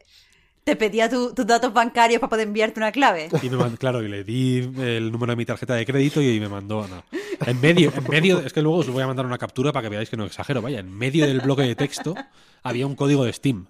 te 0.70 0.76
pedía 0.76 1.10
tu- 1.10 1.34
tus 1.34 1.46
datos 1.48 1.74
bancarios 1.74 2.20
para 2.20 2.30
poder 2.30 2.48
enviarte 2.48 2.80
una 2.80 2.92
clave. 2.92 3.30
Y 3.42 3.50
me 3.50 3.58
mand- 3.58 3.78
claro, 3.78 4.04
y 4.04 4.08
le 4.08 4.24
di 4.24 4.60
el 4.78 5.12
número 5.12 5.32
de 5.32 5.38
mi 5.38 5.46
tarjeta 5.46 5.74
de 5.76 5.86
crédito 5.86 6.22
y 6.22 6.40
me 6.40 6.48
mandó. 6.50 6.88
No. 6.88 7.04
En 7.46 7.60
medio, 7.62 7.92
en 7.96 8.04
medio, 8.10 8.40
es 8.40 8.54
que 8.54 8.62
luego 8.62 8.78
os 8.80 8.90
voy 8.90 9.02
a 9.04 9.08
mandar 9.08 9.26
una 9.26 9.38
captura 9.38 9.72
para 9.72 9.84
que 9.84 9.90
veáis 9.90 10.10
que 10.10 10.18
no 10.18 10.26
exagero. 10.26 10.62
Vaya, 10.62 10.80
en 10.80 10.92
medio 10.92 11.26
del 11.26 11.40
bloque 11.42 11.64
de 11.64 11.76
texto 11.76 12.16
había 12.64 12.86
un 12.88 12.96
código 12.96 13.24
de 13.26 13.34
Steam. 13.34 13.66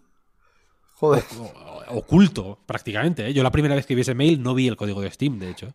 Joder. 0.95 1.23
o- 1.39 1.43
o- 1.43 1.97
oculto, 1.99 2.59
prácticamente. 2.65 3.25
¿eh? 3.27 3.33
Yo 3.33 3.41
la 3.41 3.51
primera 3.51 3.73
vez 3.75 3.85
que 3.85 3.95
vi 3.95 4.01
ese 4.01 4.13
mail 4.15 4.43
no 4.43 4.53
vi 4.53 4.67
el 4.67 4.75
código 4.75 4.99
de 5.01 5.09
Steam, 5.11 5.39
de 5.39 5.49
hecho. 5.49 5.73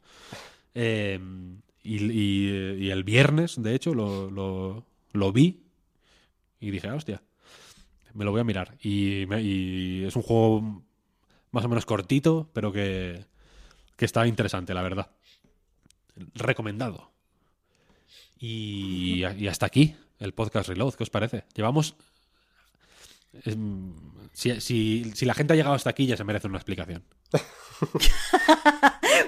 Eh, 0.74 1.18
y, 1.82 2.04
y- 2.12 2.76
y 2.86 2.90
el 2.90 3.04
viernes, 3.04 3.60
de 3.62 3.74
hecho, 3.74 3.94
lo, 3.94 4.30
lo- 4.30 4.84
lo 5.12 5.32
vi 5.32 5.62
y 6.60 6.70
dije, 6.70 6.88
"Ah, 6.88 6.94
hostia, 6.94 7.22
me 8.12 8.24
lo 8.24 8.32
voy 8.32 8.40
a 8.42 8.44
mirar. 8.44 8.76
Y, 8.82 9.24
me- 9.28 9.42
y 9.42 10.04
es 10.04 10.14
un 10.14 10.22
juego 10.22 10.83
más 11.54 11.64
o 11.64 11.68
menos 11.68 11.86
cortito, 11.86 12.50
pero 12.52 12.72
que, 12.72 13.24
que 13.96 14.04
está 14.04 14.26
interesante, 14.26 14.74
la 14.74 14.82
verdad. 14.82 15.10
Recomendado. 16.34 17.10
Y, 18.38 19.24
y 19.38 19.48
hasta 19.48 19.66
aquí 19.66 19.96
el 20.18 20.34
podcast 20.34 20.68
Reload, 20.68 20.94
¿qué 20.94 21.02
os 21.04 21.10
parece? 21.10 21.44
Llevamos 21.54 21.94
es- 23.44 23.56
si, 24.32 24.60
si- 24.60 25.12
si 25.14 25.24
la 25.26 25.34
gente 25.34 25.52
ha 25.52 25.56
llegado 25.56 25.74
hasta 25.74 25.90
aquí 25.90 26.06
ya 26.06 26.16
se 26.16 26.24
merece 26.24 26.46
una 26.48 26.58
explicación. 26.58 27.02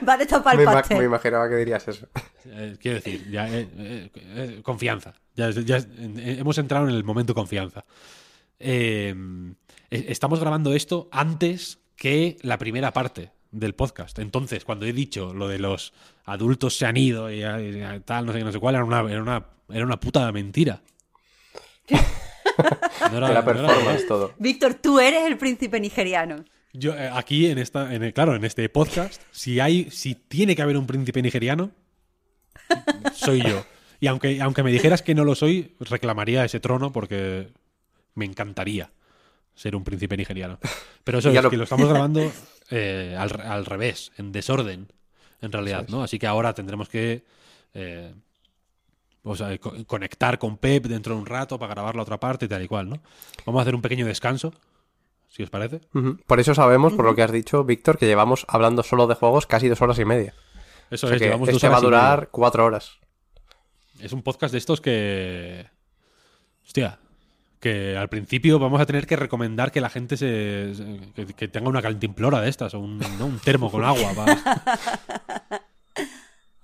Va 0.08 0.12
a 0.14 0.16
destapar 0.18 0.56
Me, 0.56 0.62
el 0.62 0.68
ima- 0.68 0.72
pastel. 0.74 0.98
me 0.98 1.04
imaginaba 1.04 1.48
que 1.48 1.56
dirías 1.56 1.86
eso. 1.88 2.08
Eh, 2.44 2.76
quiero 2.80 2.96
decir, 2.96 3.28
ya, 3.30 3.48
eh, 3.48 3.68
eh, 3.78 4.10
eh, 4.14 4.60
confianza. 4.62 5.14
Ya, 5.34 5.50
ya 5.50 5.78
eh, 5.78 6.36
hemos 6.38 6.58
entrado 6.58 6.88
en 6.88 6.94
el 6.94 7.02
momento 7.04 7.34
confianza. 7.34 7.84
Estamos 9.90 10.40
grabando 10.40 10.72
esto 10.74 11.08
antes 11.12 11.78
que 11.96 12.36
la 12.42 12.58
primera 12.58 12.92
parte 12.92 13.30
del 13.50 13.74
podcast. 13.74 14.18
Entonces, 14.18 14.64
cuando 14.64 14.86
he 14.86 14.92
dicho 14.92 15.32
lo 15.34 15.48
de 15.48 15.58
los 15.58 15.92
adultos 16.24 16.76
se 16.76 16.86
han 16.86 16.96
ido 16.96 17.30
y, 17.32 17.42
y 17.44 18.00
tal, 18.04 18.26
no 18.26 18.32
sé 18.32 18.38
qué, 18.38 18.44
no 18.44 18.52
sé 18.52 18.58
cuál, 18.60 18.74
era 18.74 18.84
una, 18.84 19.00
era 19.10 19.22
una, 19.22 19.46
era 19.70 19.84
una 19.84 19.98
puta 19.98 20.30
mentira. 20.32 20.82
No 23.10 23.18
era- 23.18 23.18
Era 23.18 23.18
no 23.18 23.28
era- 23.30 23.44
performance 23.44 24.06
todo. 24.08 24.32
Víctor, 24.38 24.74
tú 24.74 24.98
eres 24.98 25.24
el 25.26 25.36
príncipe 25.36 25.78
nigeriano. 25.78 26.44
Yo, 26.72 26.94
eh, 26.94 27.10
aquí 27.12 27.46
en 27.46 27.58
esta, 27.58 27.94
en 27.94 28.02
el- 28.02 28.12
claro, 28.14 28.34
en 28.34 28.44
este 28.44 28.68
podcast, 28.70 29.20
si 29.30 29.60
hay, 29.60 29.90
si 29.90 30.14
tiene 30.14 30.56
que 30.56 30.62
haber 30.62 30.76
un 30.78 30.86
príncipe 30.86 31.20
nigeriano, 31.22 31.70
soy 33.14 33.42
yo. 33.42 33.64
Y 34.00 34.06
aunque, 34.08 34.40
aunque 34.40 34.62
me 34.62 34.72
dijeras 34.72 35.02
que 35.02 35.14
no 35.14 35.24
lo 35.24 35.34
soy, 35.34 35.74
reclamaría 35.80 36.44
ese 36.44 36.58
trono 36.60 36.92
porque 36.92 37.48
me 38.14 38.24
encantaría 38.24 38.90
ser 39.56 39.74
un 39.74 39.82
príncipe 39.82 40.16
nigeriano. 40.16 40.60
Pero 41.02 41.18
eso 41.18 41.30
es 41.38 41.42
lo- 41.42 41.50
que 41.50 41.56
lo 41.56 41.64
estamos 41.64 41.88
grabando 41.88 42.30
eh, 42.70 43.16
al, 43.18 43.40
al 43.40 43.66
revés, 43.66 44.12
en 44.18 44.30
desorden, 44.30 44.86
en 45.40 45.50
realidad, 45.52 45.88
¿no? 45.88 46.04
Así 46.04 46.18
que 46.20 46.28
ahora 46.28 46.54
tendremos 46.54 46.88
que 46.88 47.24
eh, 47.74 48.14
o 49.24 49.34
sea, 49.34 49.58
co- 49.58 49.74
conectar 49.86 50.38
con 50.38 50.56
Pep 50.58 50.86
dentro 50.86 51.14
de 51.16 51.20
un 51.20 51.26
rato 51.26 51.58
para 51.58 51.74
grabar 51.74 51.96
la 51.96 52.02
otra 52.02 52.20
parte 52.20 52.44
y 52.44 52.48
tal 52.48 52.62
y 52.62 52.68
cual, 52.68 52.88
¿no? 52.88 53.00
Vamos 53.44 53.58
a 53.58 53.62
hacer 53.62 53.74
un 53.74 53.82
pequeño 53.82 54.06
descanso, 54.06 54.54
si 55.28 55.42
os 55.42 55.50
parece. 55.50 55.80
Por 56.26 56.38
eso 56.38 56.54
sabemos, 56.54 56.92
por 56.94 57.04
lo 57.04 57.14
que 57.16 57.22
has 57.22 57.32
dicho, 57.32 57.64
Víctor, 57.64 57.98
que 57.98 58.06
llevamos 58.06 58.44
hablando 58.48 58.82
solo 58.84 59.06
de 59.08 59.14
juegos 59.16 59.46
casi 59.46 59.68
dos 59.68 59.82
horas 59.82 59.98
y 59.98 60.04
media. 60.04 60.32
Eso 60.90 61.06
O 61.06 61.08
sea 61.08 61.16
es, 61.16 61.20
que 61.20 61.26
llevamos 61.26 61.48
dos 61.48 61.56
este 61.56 61.68
va 61.68 61.78
a 61.78 61.80
durar 61.80 62.28
cuatro 62.30 62.64
horas. 62.64 62.98
Es 64.00 64.12
un 64.12 64.22
podcast 64.22 64.52
de 64.52 64.58
estos 64.58 64.80
que. 64.80 65.66
Hostia. 66.64 66.98
Que 67.60 67.96
al 67.96 68.08
principio 68.08 68.58
vamos 68.58 68.80
a 68.80 68.86
tener 68.86 69.06
que 69.06 69.16
recomendar 69.16 69.72
que 69.72 69.80
la 69.80 69.88
gente 69.88 70.16
se. 70.16 70.72
que, 71.14 71.26
que 71.26 71.48
tenga 71.48 71.68
una 71.68 71.80
cantimplora 71.82 72.40
de 72.40 72.48
estas 72.50 72.74
o 72.74 72.80
un, 72.80 72.98
¿no? 73.18 73.26
un 73.26 73.38
termo 73.38 73.70
con 73.70 73.84
agua. 73.84 74.12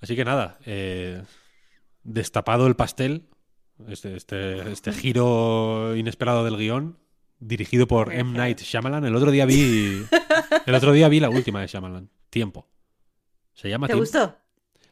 Así 0.01 0.17
que 0.17 0.25
nada. 0.25 0.59
eh, 0.67 1.23
destapado 2.03 2.67
el 2.67 2.77
pastel. 2.77 3.29
Este, 3.89 4.17
este, 4.17 4.71
este 4.71 4.93
giro 4.93 5.97
inesperado 5.97 6.45
del 6.45 6.57
guion. 6.57 6.99
Dirigido 7.39 7.89
por 7.89 8.13
M. 8.13 8.37
Night 8.37 8.61
Shyamalan. 8.61 9.05
El 9.05 9.17
otro 9.17 9.31
día 9.31 9.47
vi. 9.47 10.05
El 10.67 10.75
otro 10.75 10.93
día 10.93 11.09
vi 11.09 11.21
la 11.21 11.31
última 11.31 11.61
de 11.61 11.67
Shyamalan. 11.67 12.09
Tiempo. 12.31 12.69
Se 13.55 13.69
llama 13.69 13.87
¿Te 13.89 13.95
Tiempo. 13.95 14.03
gustó? 14.05 14.37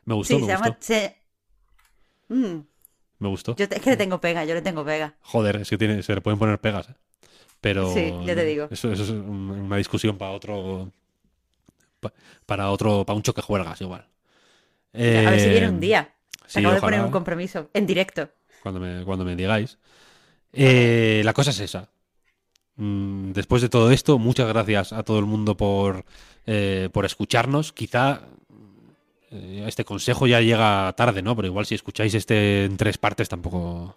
Me 0.05 0.15
gustó, 0.15 0.35
sí, 0.37 0.41
me 0.43 0.47
se 0.47 0.53
gustó. 0.57 0.65
llama... 0.65 0.77
se- 0.81 1.17
Mm, 2.33 2.61
Me 3.21 3.29
gustó. 3.29 3.55
yo 3.57 3.69
te- 3.69 3.77
es 3.77 3.83
que 3.83 3.91
le 3.91 3.97
tengo 3.97 4.21
pega, 4.21 4.45
yo 4.45 4.55
le 4.55 4.63
tengo 4.63 4.85
pega. 4.85 5.15
Joder, 5.21 5.57
es 5.57 5.71
que 5.71 5.79
tiene, 5.79 6.03
se 6.03 6.15
le 6.15 6.21
pueden 6.21 6.39
poner 6.39 6.59
pegas. 6.59 6.89
¿eh? 6.89 6.95
Pero. 7.61 7.93
Sí, 7.95 8.13
ya 8.25 8.35
te 8.35 8.45
digo. 8.45 8.67
Eso, 8.71 8.91
eso 8.91 9.03
es 9.05 9.11
un- 9.11 9.51
una 9.67 9.77
discusión 9.77 10.19
para 10.19 10.33
otro. 10.33 10.91
pa- 12.01 12.13
Para 12.47 12.71
otro. 12.71 13.05
Para 13.05 13.17
un 13.17 13.23
choque 13.23 13.43
juergas, 13.43 13.81
igual. 13.81 14.01
a 14.93 14.99
ver 14.99 15.39
si 15.41 15.47
Eh, 15.47 15.51
viene 15.53 15.69
un 15.69 15.79
día. 15.81 16.15
sí, 16.47 16.55
Se 16.55 16.59
acabo 16.61 16.73
de 16.73 16.79
ojalá, 16.79 16.97
poner 16.97 17.07
un 17.07 17.13
compromiso, 17.13 17.69
en 17.75 17.87
directo. 17.87 18.29
cuando 18.63 18.81
me, 18.81 19.05
cuando 19.05 19.25
me 19.25 19.37
digáis. 19.37 19.79
Eh, 20.53 21.23
la 21.25 21.33
cosa 21.33 21.51
es 21.51 21.61
esa. 21.61 21.89
Mm, 22.77 23.33
Después 23.33 23.63
de 23.63 23.69
todo 23.69 23.91
esto, 23.91 24.19
muchas 24.19 24.49
gracias 24.49 24.93
a 24.93 25.03
todo 25.03 25.19
el 25.19 25.27
mundo 25.27 25.57
por, 25.57 26.05
eh, 26.47 26.89
por 26.93 27.05
escucharnos. 27.05 27.73
Quizá 27.73 28.23
eh, 28.23 28.50
este 29.31 29.85
consejo 29.85 30.27
ya 30.27 30.41
llega 30.41 30.93
tarde, 30.97 31.23
¿no? 31.23 31.37
Pero 31.37 31.49
igual 31.49 31.67
si 31.67 31.75
escucháis 31.75 32.15
este 32.15 32.65
en 32.65 32.77
tres 32.77 32.99
partes 32.99 33.29
tampoco, 33.29 33.97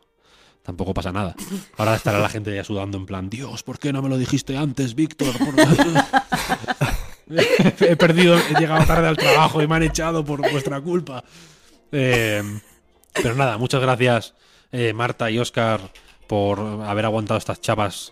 tampoco 0.61 0.93
pasa 0.93 1.11
nada. 1.11 1.35
Ahora 1.77 1.95
estará 1.95 2.19
la 2.19 2.29
gente 2.29 2.55
ya 2.55 2.63
sudando 2.63 2.97
en 2.97 3.05
plan, 3.05 3.29
Dios, 3.29 3.63
¿por 3.63 3.79
qué 3.79 3.91
no 3.91 4.01
me 4.01 4.09
lo 4.09 4.17
dijiste 4.17 4.57
antes, 4.57 4.95
Víctor? 4.95 5.35
¿Por 5.37 5.55
qué?". 5.55 5.63
he 7.79 7.95
perdido, 7.95 8.37
he 8.37 8.59
llegado 8.59 8.85
tarde 8.85 9.07
al 9.07 9.17
trabajo 9.17 9.61
y 9.61 9.67
me 9.67 9.75
han 9.75 9.83
echado 9.83 10.23
por 10.23 10.41
vuestra 10.51 10.81
culpa. 10.81 11.23
Eh, 11.91 12.43
pero 13.13 13.35
nada, 13.35 13.57
muchas 13.57 13.81
gracias 13.81 14.33
eh, 14.71 14.91
Marta 14.93 15.29
y 15.29 15.37
Oscar 15.37 15.79
por 16.27 16.59
haber 16.59 17.05
aguantado 17.05 17.37
estas 17.37 17.61
chapas 17.61 18.11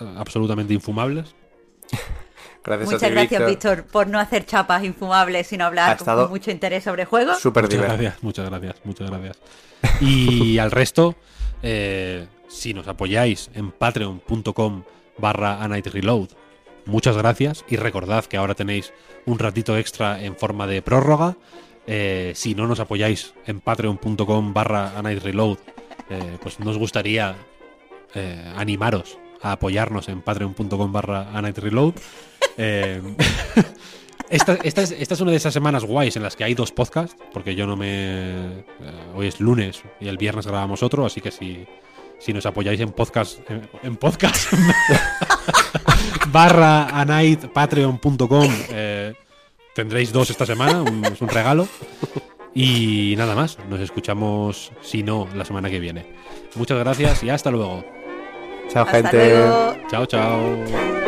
eh, 0.00 0.14
absolutamente 0.16 0.74
infumables. 0.74 1.34
Gracias 2.68 2.88
a 2.88 2.92
Muchas 2.92 3.08
ti, 3.08 3.14
gracias, 3.14 3.46
Víctor. 3.46 3.76
Víctor, 3.76 3.92
por 3.92 4.06
no 4.08 4.18
hacer 4.18 4.44
chapas 4.44 4.84
infumables, 4.84 5.46
sino 5.46 5.64
Ha 5.64 5.68
hablar 5.68 5.96
con 5.96 6.28
mucho 6.28 6.50
interés 6.50 6.84
sobre 6.84 7.06
juegos. 7.06 7.38
Súper 7.38 7.64
Muchas 7.64 7.78
divertido. 7.78 7.98
gracias, 7.98 8.22
muchas 8.22 8.50
gracias, 8.50 8.76
muchas 8.84 9.10
gracias. 9.10 9.38
Y 10.02 10.58
al 10.58 10.70
resto, 10.70 11.14
eh, 11.62 12.26
si 12.48 12.74
nos 12.74 12.86
apoyáis 12.86 13.50
en 13.54 13.70
patreon.com 13.70 14.82
barra 15.16 15.62
a 15.62 15.68
night 15.68 15.86
reload, 15.86 16.28
muchas 16.84 17.16
gracias 17.16 17.64
y 17.68 17.76
recordad 17.76 18.26
que 18.26 18.36
ahora 18.36 18.54
tenéis 18.54 18.92
un 19.24 19.38
ratito 19.38 19.78
extra 19.78 20.22
en 20.22 20.36
forma 20.36 20.66
de 20.66 20.82
prórroga. 20.82 21.36
Eh, 21.86 22.32
si 22.34 22.54
no 22.54 22.66
nos 22.66 22.80
apoyáis 22.80 23.32
en 23.46 23.60
patreon.com 23.60 24.52
barra 24.52 24.98
a 24.98 25.00
night 25.00 25.22
reload, 25.22 25.56
eh, 26.10 26.36
pues 26.42 26.60
nos 26.60 26.76
gustaría 26.76 27.34
eh, 28.14 28.52
animaros 28.56 29.18
a 29.40 29.52
apoyarnos 29.52 30.08
en 30.10 30.20
patreon.com 30.20 30.92
barra 30.92 31.30
a 31.32 31.40
night 31.40 31.56
reload. 31.56 31.94
Eh, 32.58 33.00
esta, 34.30 34.54
esta 34.62 34.82
es, 34.82 34.90
esta 34.90 35.14
es 35.14 35.20
una 35.20 35.30
de 35.30 35.36
esas 35.38 35.54
semanas 35.54 35.84
guays 35.84 36.16
en 36.16 36.22
las 36.24 36.36
que 36.36 36.44
hay 36.44 36.54
dos 36.54 36.72
podcasts, 36.72 37.16
porque 37.32 37.54
yo 37.54 37.66
no 37.66 37.76
me... 37.76 37.88
eh, 37.88 38.62
hoy 39.14 39.28
es 39.28 39.40
lunes 39.40 39.82
y 40.00 40.08
el 40.08 40.16
viernes 40.18 40.46
grabamos 40.46 40.82
otro, 40.82 41.06
así 41.06 41.20
que 41.20 41.30
si, 41.30 41.66
si 42.18 42.32
nos 42.32 42.44
apoyáis 42.46 42.80
en 42.80 42.90
podcast... 42.92 43.38
En, 43.50 43.68
en 43.82 43.96
podcast... 43.96 44.52
barra 46.32 46.88
a 46.88 47.04
night 47.04 47.46
patreon.com 47.46 48.48
eh, 48.70 49.14
tendréis 49.74 50.12
dos 50.12 50.28
esta 50.30 50.44
semana, 50.44 50.82
un- 50.82 51.04
es 51.04 51.20
un 51.22 51.28
regalo. 51.28 51.68
Y 52.54 53.14
nada 53.16 53.34
más, 53.34 53.56
nos 53.70 53.78
escuchamos, 53.80 54.72
si 54.82 55.02
no, 55.02 55.28
la 55.34 55.44
semana 55.44 55.70
que 55.70 55.78
viene. 55.78 56.06
Muchas 56.56 56.78
gracias 56.78 57.22
y 57.22 57.30
hasta 57.30 57.50
luego. 57.50 57.84
Chao, 58.72 58.84
Hasta 58.84 58.96
gente. 59.10 59.30
luego. 59.30 59.76
Chao, 59.90 60.06
chao. 60.06 61.07